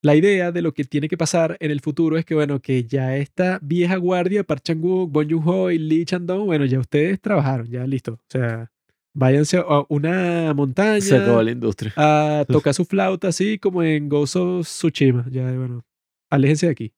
La 0.00 0.14
idea 0.14 0.52
de 0.52 0.62
lo 0.62 0.72
que 0.72 0.84
tiene 0.84 1.08
que 1.08 1.16
pasar 1.16 1.56
en 1.58 1.72
el 1.72 1.80
futuro 1.80 2.16
es 2.16 2.24
que, 2.24 2.34
bueno, 2.34 2.60
que 2.60 2.84
ya 2.84 3.16
esta 3.16 3.58
vieja 3.60 3.96
guardia, 3.96 4.44
Park 4.44 4.62
Chan-wook, 4.62 5.10
Bong 5.10 5.28
Joon-ho 5.28 5.70
y 5.72 5.78
Lee 5.78 6.04
Chan-dong, 6.04 6.46
bueno, 6.46 6.64
ya 6.66 6.78
ustedes 6.78 7.20
trabajaron, 7.20 7.66
ya 7.66 7.84
listo. 7.84 8.12
O 8.12 8.20
sea, 8.28 8.70
váyanse 9.12 9.56
a 9.58 9.84
una 9.88 10.54
montaña 10.54 11.00
Se 11.00 11.16
acabó 11.16 11.42
la 11.42 11.50
industria. 11.50 11.92
a 11.96 12.44
tocar 12.46 12.74
su 12.74 12.84
flauta 12.84 13.28
así 13.28 13.58
como 13.58 13.82
en 13.82 14.08
Ghost 14.08 14.36
of 14.36 14.66
Tsushima. 14.66 15.26
Ya, 15.30 15.50
bueno, 15.52 15.84
aléjense 16.30 16.66
de 16.66 16.72
aquí. 16.72 16.92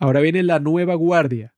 Ahora 0.00 0.20
viene 0.20 0.42
la 0.42 0.58
nueva 0.58 0.96
guardia. 0.96 1.54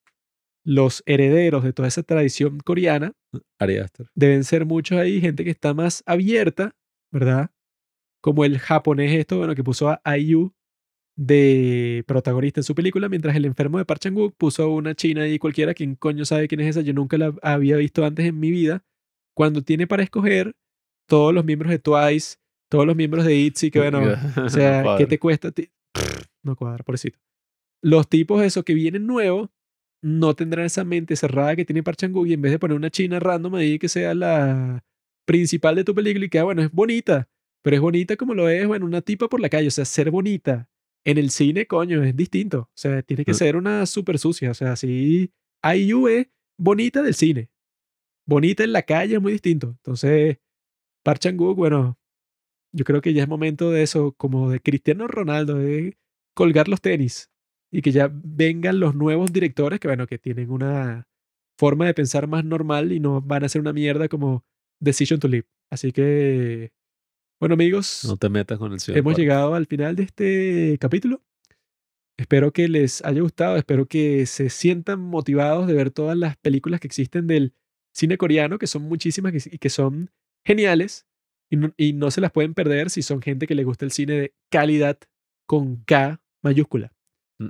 Los 0.63 1.03
herederos 1.07 1.65
de 1.65 1.73
toda 1.73 1.89
esa 1.89 2.03
tradición 2.03 2.59
coreana 2.59 3.13
Ari 3.59 3.79
Aster. 3.79 4.09
deben 4.15 4.45
ser 4.45 4.67
muchos 4.67 4.99
ahí, 4.99 5.21
gente 5.21 5.45
que 5.45 5.51
está 5.51 5.73
más 5.73 6.03
abierta, 6.07 6.75
¿verdad? 7.13 7.51
Como 8.21 8.45
el 8.45 8.59
japonés 8.59 9.13
esto, 9.15 9.39
bueno, 9.39 9.55
que 9.55 9.63
puso 9.63 9.89
a 9.89 10.19
IU 10.19 10.53
de 11.17 12.05
protagonista 12.07 12.61
en 12.61 12.65
su 12.65 12.75
película, 12.75 13.09
mientras 13.09 13.35
el 13.35 13.47
enfermo 13.47 13.79
de 13.79 13.87
Park 13.87 14.03
puso 14.37 14.63
a 14.63 14.69
una 14.69 14.95
china 14.95 15.23
ahí 15.23 15.39
cualquiera, 15.39 15.73
quien 15.73 15.97
coño 15.97 16.25
sabe 16.27 16.47
quién 16.47 16.61
es 16.61 16.69
esa, 16.69 16.83
yo 16.83 16.93
nunca 16.93 17.17
la 17.17 17.35
había 17.43 17.77
visto 17.77 18.05
antes 18.05 18.27
en 18.27 18.39
mi 18.39 18.51
vida, 18.51 18.85
cuando 19.35 19.63
tiene 19.63 19.87
para 19.87 20.03
escoger 20.03 20.55
todos 21.09 21.33
los 21.33 21.45
miembros 21.45 21.71
de 21.71 21.79
Twice, 21.79 22.37
todos 22.71 22.87
los 22.87 22.97
miembros 22.97 23.25
de 23.25 23.35
ITZY, 23.35 23.71
que 23.71 23.79
bueno, 23.79 24.03
o 24.45 24.49
sea, 24.51 24.85
¿qué 24.99 25.07
te 25.07 25.19
cuesta? 25.19 25.53
No 26.43 26.55
cuadra, 26.55 26.85
pobrecito. 26.85 27.19
Los 27.83 28.09
tipos 28.09 28.43
esos 28.43 28.65
que 28.65 28.75
vienen 28.75 29.07
nuevos 29.07 29.49
no 30.03 30.35
tendrán 30.35 30.67
esa 30.67 30.85
mente 30.85 31.17
cerrada 31.17 31.57
que 31.57 31.65
tiene 31.65 31.83
Park 31.83 31.99
y 32.27 32.33
en 32.35 32.43
vez 32.43 32.53
de 32.53 32.59
poner 32.59 32.77
una 32.77 32.91
china 32.91 33.21
random 33.21 33.55
ahí 33.55 33.79
que 33.79 33.89
sea 33.89 34.15
la 34.15 34.85
principal 35.25 35.77
de 35.77 35.85
tu 35.85 35.95
película 35.95 36.27
y 36.27 36.29
que, 36.29 36.39
ah, 36.39 36.45
bueno, 36.45 36.63
es 36.63 36.71
bonita, 36.71 37.29
pero 37.63 37.77
es 37.77 37.81
bonita 37.81 38.17
como 38.17 38.35
lo 38.35 38.49
es, 38.49 38.67
bueno, 38.67 38.85
una 38.85 39.01
tipa 39.01 39.29
por 39.29 39.41
la 39.41 39.49
calle, 39.49 39.69
o 39.69 39.71
sea, 39.71 39.85
ser 39.85 40.11
bonita 40.11 40.69
en 41.07 41.19
el 41.19 41.31
cine, 41.31 41.67
coño, 41.67 42.03
es 42.03 42.17
distinto. 42.17 42.59
O 42.59 42.73
sea, 42.75 43.01
tiene 43.03 43.25
que 43.25 43.33
ser 43.33 43.57
una 43.57 43.87
súper 43.87 44.19
sucia, 44.19 44.51
o 44.51 44.55
sea, 44.55 44.75
sí, 44.75 45.33
IU 45.63 46.09
es 46.09 46.27
bonita 46.59 47.01
del 47.01 47.15
cine. 47.15 47.49
Bonita 48.27 48.65
en 48.65 48.73
la 48.73 48.83
calle 48.83 49.15
es 49.15 49.23
muy 49.23 49.33
distinto. 49.33 49.69
Entonces, 49.69 50.39
Park 51.05 51.21
Chan-wook, 51.21 51.57
bueno, 51.57 51.97
yo 52.73 52.85
creo 52.85 53.01
que 53.01 53.15
ya 53.15 53.23
es 53.23 53.29
momento 53.29 53.71
de 53.71 53.85
eso, 53.85 54.15
como 54.19 54.51
de 54.51 54.59
Cristiano 54.59 55.07
Ronaldo, 55.07 55.55
de 55.55 55.97
colgar 56.35 56.67
los 56.67 56.81
tenis 56.81 57.31
y 57.71 57.83
que 57.83 57.93
ya 57.93 58.11
vengan 58.13 58.81
los 58.81 58.97
nuevos 58.97 59.33
directores 59.33 59.79
que, 59.79 59.87
bueno, 59.87 60.09
que 60.09 60.19
tienen 60.19 60.51
una 60.51 61.07
forma 61.57 61.87
de 61.87 61.95
pensar 61.95 62.27
más 62.27 62.45
normal 62.45 62.91
y 62.91 62.99
no 62.99 63.21
van 63.23 63.45
a 63.45 63.49
ser 63.49 63.61
una 63.61 63.73
mierda 63.73 64.09
como 64.09 64.45
Decision 64.81 65.21
to 65.21 65.29
Live. 65.29 65.47
Así 65.71 65.93
que, 65.93 66.73
bueno, 67.41 67.55
amigos, 67.55 68.05
No 68.07 68.17
te 68.17 68.29
metas 68.29 68.59
con 68.59 68.73
el 68.73 68.81
señor. 68.81 68.99
hemos 68.99 69.17
llegado 69.17 69.55
al 69.55 69.67
final 69.67 69.97
de 69.97 70.03
este 70.05 70.79
capítulo. 70.81 71.23
Espero 72.19 72.53
que 72.53 72.69
les 72.69 73.05
haya 73.05 73.21
gustado, 73.21 73.57
espero 73.57 73.87
que 73.87 74.25
se 74.25 74.49
sientan 74.49 75.01
motivados 75.01 75.67
de 75.67 75.75
ver 75.75 75.91
todas 75.91 76.17
las 76.17 76.37
películas 76.39 76.81
que 76.81 76.87
existen 76.87 77.27
del 77.27 77.53
cine 77.95 78.17
coreano, 78.17 78.59
que 78.59 78.67
son 78.67 78.83
muchísimas 78.83 79.47
y 79.47 79.59
que 79.59 79.69
son 79.69 80.11
geniales 80.45 81.07
y 81.51 81.57
no, 81.57 81.75
y 81.77 81.93
no 81.93 82.11
se 82.11 82.21
las 82.21 82.33
pueden 82.33 82.55
perder 82.55 82.91
si 82.91 83.03
son 83.03 83.21
gente 83.21 83.47
que 83.47 83.55
le 83.55 83.65
gusta 83.65 83.85
el 83.85 83.91
cine 83.91 84.15
de 84.15 84.35
calidad 84.51 84.99
con 85.47 85.77
K 85.85 86.21
mayúscula. 86.43 86.93
Mm. 87.39 87.49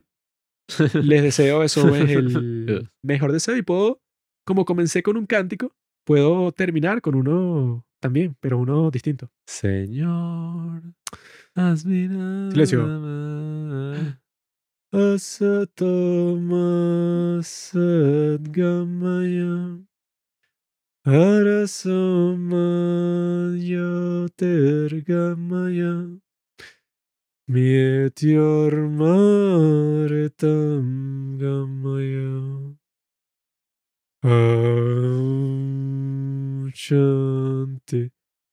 Les 1.02 1.23
deseo 1.23 1.62
eso, 1.62 1.94
es 1.94 2.10
el 2.10 2.90
mejor 3.02 3.32
deseo 3.32 3.56
y 3.56 3.62
puedo, 3.62 4.02
como 4.44 4.65
comencé 4.65 5.02
con 5.02 5.16
un 5.16 5.26
cántico, 5.26 5.76
puedo 6.05 6.52
terminar 6.52 7.00
con 7.02 7.15
uno 7.15 7.86
también, 8.07 8.36
pero 8.39 8.59
uno 8.59 8.89
distinto. 8.89 9.28
Señor, 9.47 10.81
has 11.57 11.85
mirado. 11.85 12.52
Silencio. 12.52 12.86
Asatoma 14.93 15.81
Sadgamaya 17.43 18.67
Shanti 36.76 38.10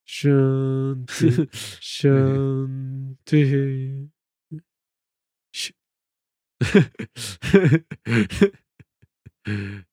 Shanti 0.08 1.50
Shanti. 1.92 3.42
Sh- 5.52 5.74